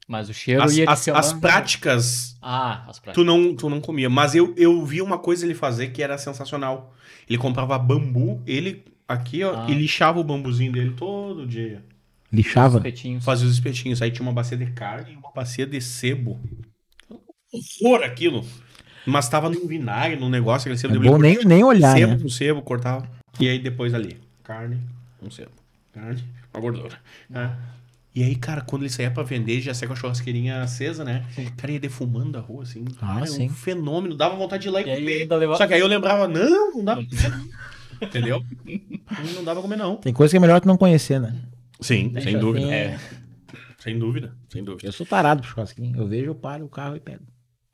Mas 0.08 0.30
o 0.30 0.34
cheiro 0.34 0.64
As, 0.64 0.76
ia 0.78 0.86
te 0.86 0.90
as, 0.92 1.08
as 1.10 1.34
práticas, 1.34 2.38
Ah, 2.42 2.86
as 2.88 2.98
práticas. 3.00 3.14
tu 3.16 3.24
não, 3.26 3.54
tu 3.56 3.70
não 3.70 3.82
comia. 3.82 4.10
Mas 4.10 4.36
eu, 4.36 4.54
eu 4.58 4.86
vi 4.86 5.02
uma 5.02 5.18
coisa 5.18 5.46
ele 5.46 5.54
fazer 5.54 5.90
que 5.90 6.02
era 6.02 6.18
sensacional. 6.18 6.94
Ele 7.30 7.38
comprava 7.38 7.78
bambu, 7.78 8.42
ele 8.48 8.86
aqui, 9.06 9.44
ó, 9.44 9.64
Ah. 9.66 9.68
e 9.70 9.74
lixava 9.74 10.20
o 10.20 10.24
bambuzinho 10.24 10.72
dele 10.72 10.94
todo 10.96 11.46
dia. 11.46 11.84
Lixava. 12.32 12.78
Espetinhos. 12.78 13.24
Fazia 13.26 13.48
os 13.48 13.54
espetinhos. 13.54 14.02
Aí 14.02 14.12
tinha 14.12 14.24
uma 14.24 14.34
bacia 14.34 14.58
de 14.58 14.68
carne 14.68 15.14
e 15.14 15.16
uma 15.18 15.32
bacia 15.34 15.66
de 15.66 15.80
sebo. 15.82 16.40
Horror 17.82 18.04
aquilo. 18.04 18.46
Mas 19.06 19.30
tava 19.30 19.50
num 19.50 19.66
vinagre, 19.68 20.20
num 20.20 20.30
negócio. 20.30 20.72
Aquele 20.72 20.76
É 20.76 20.94
sebo 20.94 21.12
bom 21.12 21.18
nem, 21.18 21.44
nem 21.46 21.64
olhar, 21.64 21.98
sebo 21.98 22.14
né? 22.14 22.20
com 22.22 22.30
sebo, 22.30 22.62
cortava. 22.62 23.10
E 23.40 23.48
aí 23.48 23.60
depois 23.60 23.94
ali, 23.94 24.18
carne, 24.44 24.80
um 25.22 25.32
sebo. 25.32 25.52
Carne, 25.94 26.24
uma 26.58 26.62
gordura. 26.62 26.98
né? 27.30 27.56
E 28.16 28.24
aí, 28.24 28.36
cara, 28.36 28.62
quando 28.62 28.82
ele 28.82 28.90
saía 28.90 29.12
pra 29.12 29.22
vender, 29.22 29.62
já 29.62 29.74
saía 29.76 29.88
com 29.88 29.94
a 29.94 29.96
churrasqueirinha 29.96 30.62
acesa, 30.64 31.04
né? 31.04 31.24
Cara, 31.56 31.72
ia 31.74 31.80
defumando 31.80 32.36
a 32.38 32.42
rua, 32.42 32.64
assim. 32.64 32.84
Ah, 33.00 33.14
Cara, 33.14 33.28
sim. 33.28 33.46
um 33.46 33.50
fenômeno. 33.50 34.16
Dava 34.16 34.36
vontade 34.36 34.64
de 34.64 34.70
ir 34.70 34.72
lá 34.72 34.82
e 34.82 34.84
E 34.90 34.96
comer. 34.96 35.28
leva- 35.38 35.56
Só 35.56 35.68
que 35.68 35.74
aí 35.76 35.80
eu 35.80 35.88
lembrava, 35.88 36.28
não, 36.28 36.74
não 36.74 36.84
dá 36.84 36.96
pra 36.96 37.06
comer, 37.06 37.30
não. 37.30 37.48
Entendeu? 38.08 38.44
Não 39.36 39.44
dava 39.44 39.60
pra 39.60 39.62
comer, 39.62 39.76
não. 39.78 39.98
Tem 39.98 40.12
coisa 40.14 40.32
que 40.32 40.38
é 40.38 40.40
melhor 40.40 40.60
tu 40.60 40.68
não 40.68 40.78
conhecer, 40.78 41.20
né? 41.20 41.36
Sim, 41.80 42.12
sem 42.22 42.40
dúvida. 42.40 42.66
assim, 42.66 42.74
É. 42.74 43.00
Sem 43.78 44.00
dúvida, 44.00 44.34
sem 44.52 44.64
dúvida. 44.64 44.88
Eu 44.88 44.92
sou 44.92 45.06
tarado 45.06 45.42
pro 45.42 45.52
churrasquinho. 45.52 45.96
Eu 45.96 46.08
vejo, 46.08 46.26
eu 46.26 46.36
paro 46.36 46.66
o 46.66 46.70
carro 46.70 46.96
e 46.96 47.00
pego. 47.00 47.24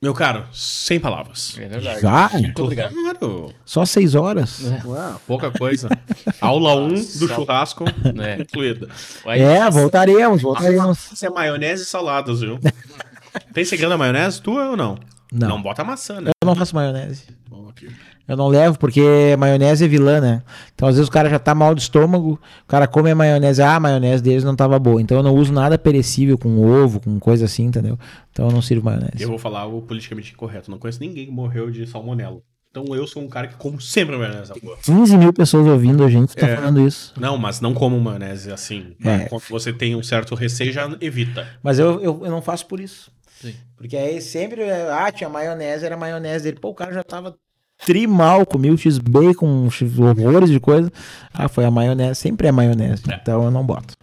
Meu 0.04 0.14
caro, 0.14 0.44
sem 0.52 1.00
palavras. 1.00 1.56
É 1.58 1.66
verdade. 1.66 2.02
Já? 2.02 2.30
Muito 2.34 2.62
obrigado. 2.62 2.94
Claro. 2.94 3.54
Só 3.64 3.86
seis 3.86 4.16
horas? 4.16 4.60
Uau, 4.84 5.22
pouca 5.26 5.50
coisa. 5.50 5.88
Aula 6.42 6.76
1 6.76 6.84
um 6.88 6.90
do 6.94 7.28
churrasco 7.30 7.86
É. 8.22 8.36
concluída. 8.44 8.90
Aí- 9.26 9.40
É, 9.40 9.70
voltaremos, 9.72 10.42
voltaremos. 10.42 11.10
Isso 11.14 11.26
é 11.26 11.30
maionese 11.30 11.84
e 11.84 11.86
saladas, 11.86 12.42
viu? 12.42 12.60
Tem 13.56 13.64
segredo 13.64 13.92
na 13.92 13.98
maionese? 13.98 14.42
Tu 14.42 14.52
ou 14.52 14.76
não? 14.76 14.98
Não. 15.32 15.62
bota 15.62 15.86
maçã, 15.86 16.20
né? 16.20 16.32
Eu 16.44 16.46
não 16.48 16.54
faço 16.54 16.76
maionese. 16.76 17.24
Bom, 17.50 17.70
aqui. 17.70 17.88
Eu 18.28 18.38
não 18.38 18.48
levo, 18.48 18.80
porque 18.80 19.36
maionese 19.38 19.84
é 19.84 19.88
vilã, 19.88 20.22
né? 20.22 20.42
Então, 20.74 20.88
às 20.88 20.96
vezes, 20.96 21.10
o 21.10 21.12
cara 21.12 21.30
já 21.30 21.38
tá 21.40 21.54
mal 21.54 21.76
do 21.76 21.80
estômago, 21.80 22.40
o 22.64 22.68
cara 22.68 22.88
come 22.88 23.12
a 23.12 23.16
maionese, 23.16 23.62
ah, 23.62 23.76
a 23.76 23.80
maionese 23.80 24.24
deles 24.24 24.44
não 24.46 24.56
tava 24.56 24.80
boa. 24.80 25.02
Então, 25.02 25.18
eu 25.18 25.24
não 25.24 25.36
uso 25.36 25.52
nada 25.52 25.78
perecível 25.78 26.38
com 26.38 26.62
ovo, 26.62 27.02
com 27.02 27.20
coisa 27.20 27.46
assim, 27.46 27.64
entendeu? 27.66 28.00
Então, 28.32 28.48
eu 28.48 28.52
não 28.52 28.62
sirvo 28.62 28.86
maionese. 28.86 29.22
Eu 29.22 29.28
vou 29.30 29.38
falar 29.38 29.66
o 29.66 29.82
politicamente 29.82 30.32
incorreto. 30.34 30.72
Não 30.72 30.78
conheço 30.78 31.00
ninguém 31.02 31.26
que 31.26 31.32
morreu 31.32 31.70
de 31.70 31.86
salmonela. 31.86 32.40
Então 32.72 32.86
eu 32.96 33.06
sou 33.06 33.22
um 33.22 33.28
cara 33.28 33.48
que 33.48 33.54
como 33.56 33.80
sempre 33.80 34.18
maionese. 34.18 34.52
boa. 34.60 34.76
15 34.82 35.16
mil 35.16 35.32
pessoas 35.32 35.68
ouvindo 35.68 36.04
a 36.04 36.10
gente, 36.10 36.36
tá 36.36 36.48
É. 36.48 36.56
falando 36.56 36.88
isso. 36.88 37.14
Não, 37.20 37.38
mas 37.38 37.62
não 37.62 37.72
como 37.72 38.00
maionese 38.00 38.52
assim. 38.52 38.96
É. 39.06 39.26
Quando 39.26 39.44
você 39.48 39.72
tem 39.72 39.96
um 39.96 40.02
certo 40.02 40.34
receio, 40.34 40.74
já 40.74 40.90
evita. 41.00 41.48
Mas 41.62 41.78
eu, 41.78 42.02
eu, 42.02 42.22
eu 42.26 42.32
não 42.32 42.42
faço 42.42 42.66
por 42.66 42.80
isso. 42.80 43.12
Sim. 43.40 43.54
Porque 43.78 43.96
aí 43.96 44.20
sempre, 44.20 44.62
é, 44.64 44.90
ah, 44.92 45.12
tinha 45.12 45.30
maionese, 45.30 45.86
era 45.86 45.96
maionese 45.96 46.46
dele. 46.46 46.58
Pô, 46.60 46.70
o 46.70 46.74
cara 46.74 46.92
já 46.92 47.04
tava 47.04 47.36
trimal, 47.78 48.46
comia 48.46 48.74
o 48.74 48.78
x-bacon, 48.78 49.68
horrores 50.00 50.50
de 50.50 50.60
coisa. 50.60 50.92
Ah, 51.34 51.48
foi 51.48 51.66
a 51.66 51.72
maionese, 51.72 52.20
sempre 52.20 52.48
é 52.48 52.52
maionese. 52.52 53.04
Então 53.08 53.44
eu 53.44 53.52
não 53.52 53.66
boto. 53.66 53.96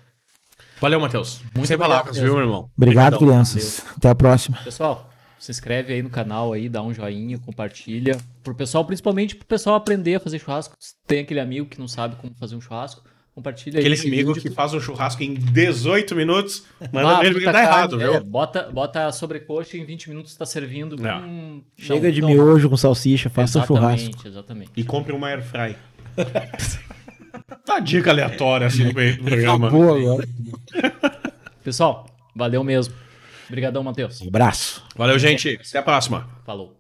Valeu, 0.81 0.99
Matheus. 0.99 1.42
Muito 1.55 1.66
sem 1.66 1.76
obrigado 1.76 1.99
palavras, 1.99 2.16
viu, 2.16 2.34
meu 2.34 2.42
irmão? 2.42 2.70
Obrigado, 2.76 3.18
crianças. 3.18 3.84
Até 3.97 4.08
a 4.08 4.15
próxima. 4.15 4.58
Pessoal, 4.65 5.10
se 5.39 5.50
inscreve 5.50 5.92
aí 5.92 6.02
no 6.02 6.10
canal 6.10 6.52
aí, 6.52 6.68
dá 6.68 6.82
um 6.82 6.92
joinha, 6.92 7.39
compartilha. 7.39 8.18
Pro 8.42 8.55
pessoal, 8.55 8.84
principalmente 8.84 9.36
pro 9.36 9.47
pessoal 9.47 9.76
aprender 9.76 10.15
a 10.15 10.20
fazer 10.20 10.39
churrasco. 10.39 10.74
Tem 11.07 11.20
aquele 11.20 11.40
amigo 11.40 11.66
que 11.66 11.78
não 11.78 11.89
sabe 11.89 12.16
como 12.16 12.34
fazer 12.34 12.57
um 12.57 12.60
churrasco, 12.60 13.02
compartilha 13.40 13.78
aí. 13.80 13.86
Aquele 13.86 14.00
amigo 14.08 14.34
que 14.34 14.50
faz 14.50 14.74
um 14.74 14.80
churrasco 14.80 15.22
em 15.22 15.34
18 15.34 16.14
minutos, 16.14 16.64
manda 16.92 17.10
Ah, 17.10 17.18
porque 17.20 17.32
puta 17.34 17.44
tá 17.46 17.52
carne, 17.52 17.66
errado, 17.68 17.98
viu? 17.98 18.14
é, 18.14 18.20
bota, 18.20 18.62
bota 18.70 19.06
a 19.06 19.12
sobrecoxa 19.12 19.76
e 19.76 19.80
em 19.80 19.84
20 19.84 20.10
minutos 20.10 20.36
tá 20.36 20.44
servindo. 20.46 20.96
Não. 20.96 21.22
Hum, 21.22 21.62
Chega 21.76 22.08
não, 22.08 22.14
de 22.14 22.20
não. 22.20 22.28
miojo 22.28 22.68
com 22.68 22.76
salsicha, 22.76 23.30
faça 23.30 23.58
um 23.60 23.66
churrasco. 23.66 24.00
Exatamente, 24.08 24.28
exatamente. 24.28 24.70
E 24.76 24.84
compre 24.84 25.12
uma 25.12 25.28
air 25.28 25.42
fry. 25.42 25.76
tá 27.64 27.78
dica 27.78 28.10
aleatória 28.10 28.66
assim 28.66 28.84
no 28.84 28.94
meio 28.94 29.16
do 29.16 29.24
programa. 29.24 29.70
Boa 29.70 29.98
agora. 29.98 30.28
Pessoal, 31.64 32.06
valeu 32.34 32.62
mesmo. 32.64 32.94
Obrigadão, 33.48 33.82
Matheus. 33.82 34.22
Abraço. 34.26 34.84
Valeu, 34.96 35.18
gente. 35.18 35.58
Até 35.68 35.78
a 35.78 35.82
próxima. 35.82 36.28
Falou. 36.46 36.80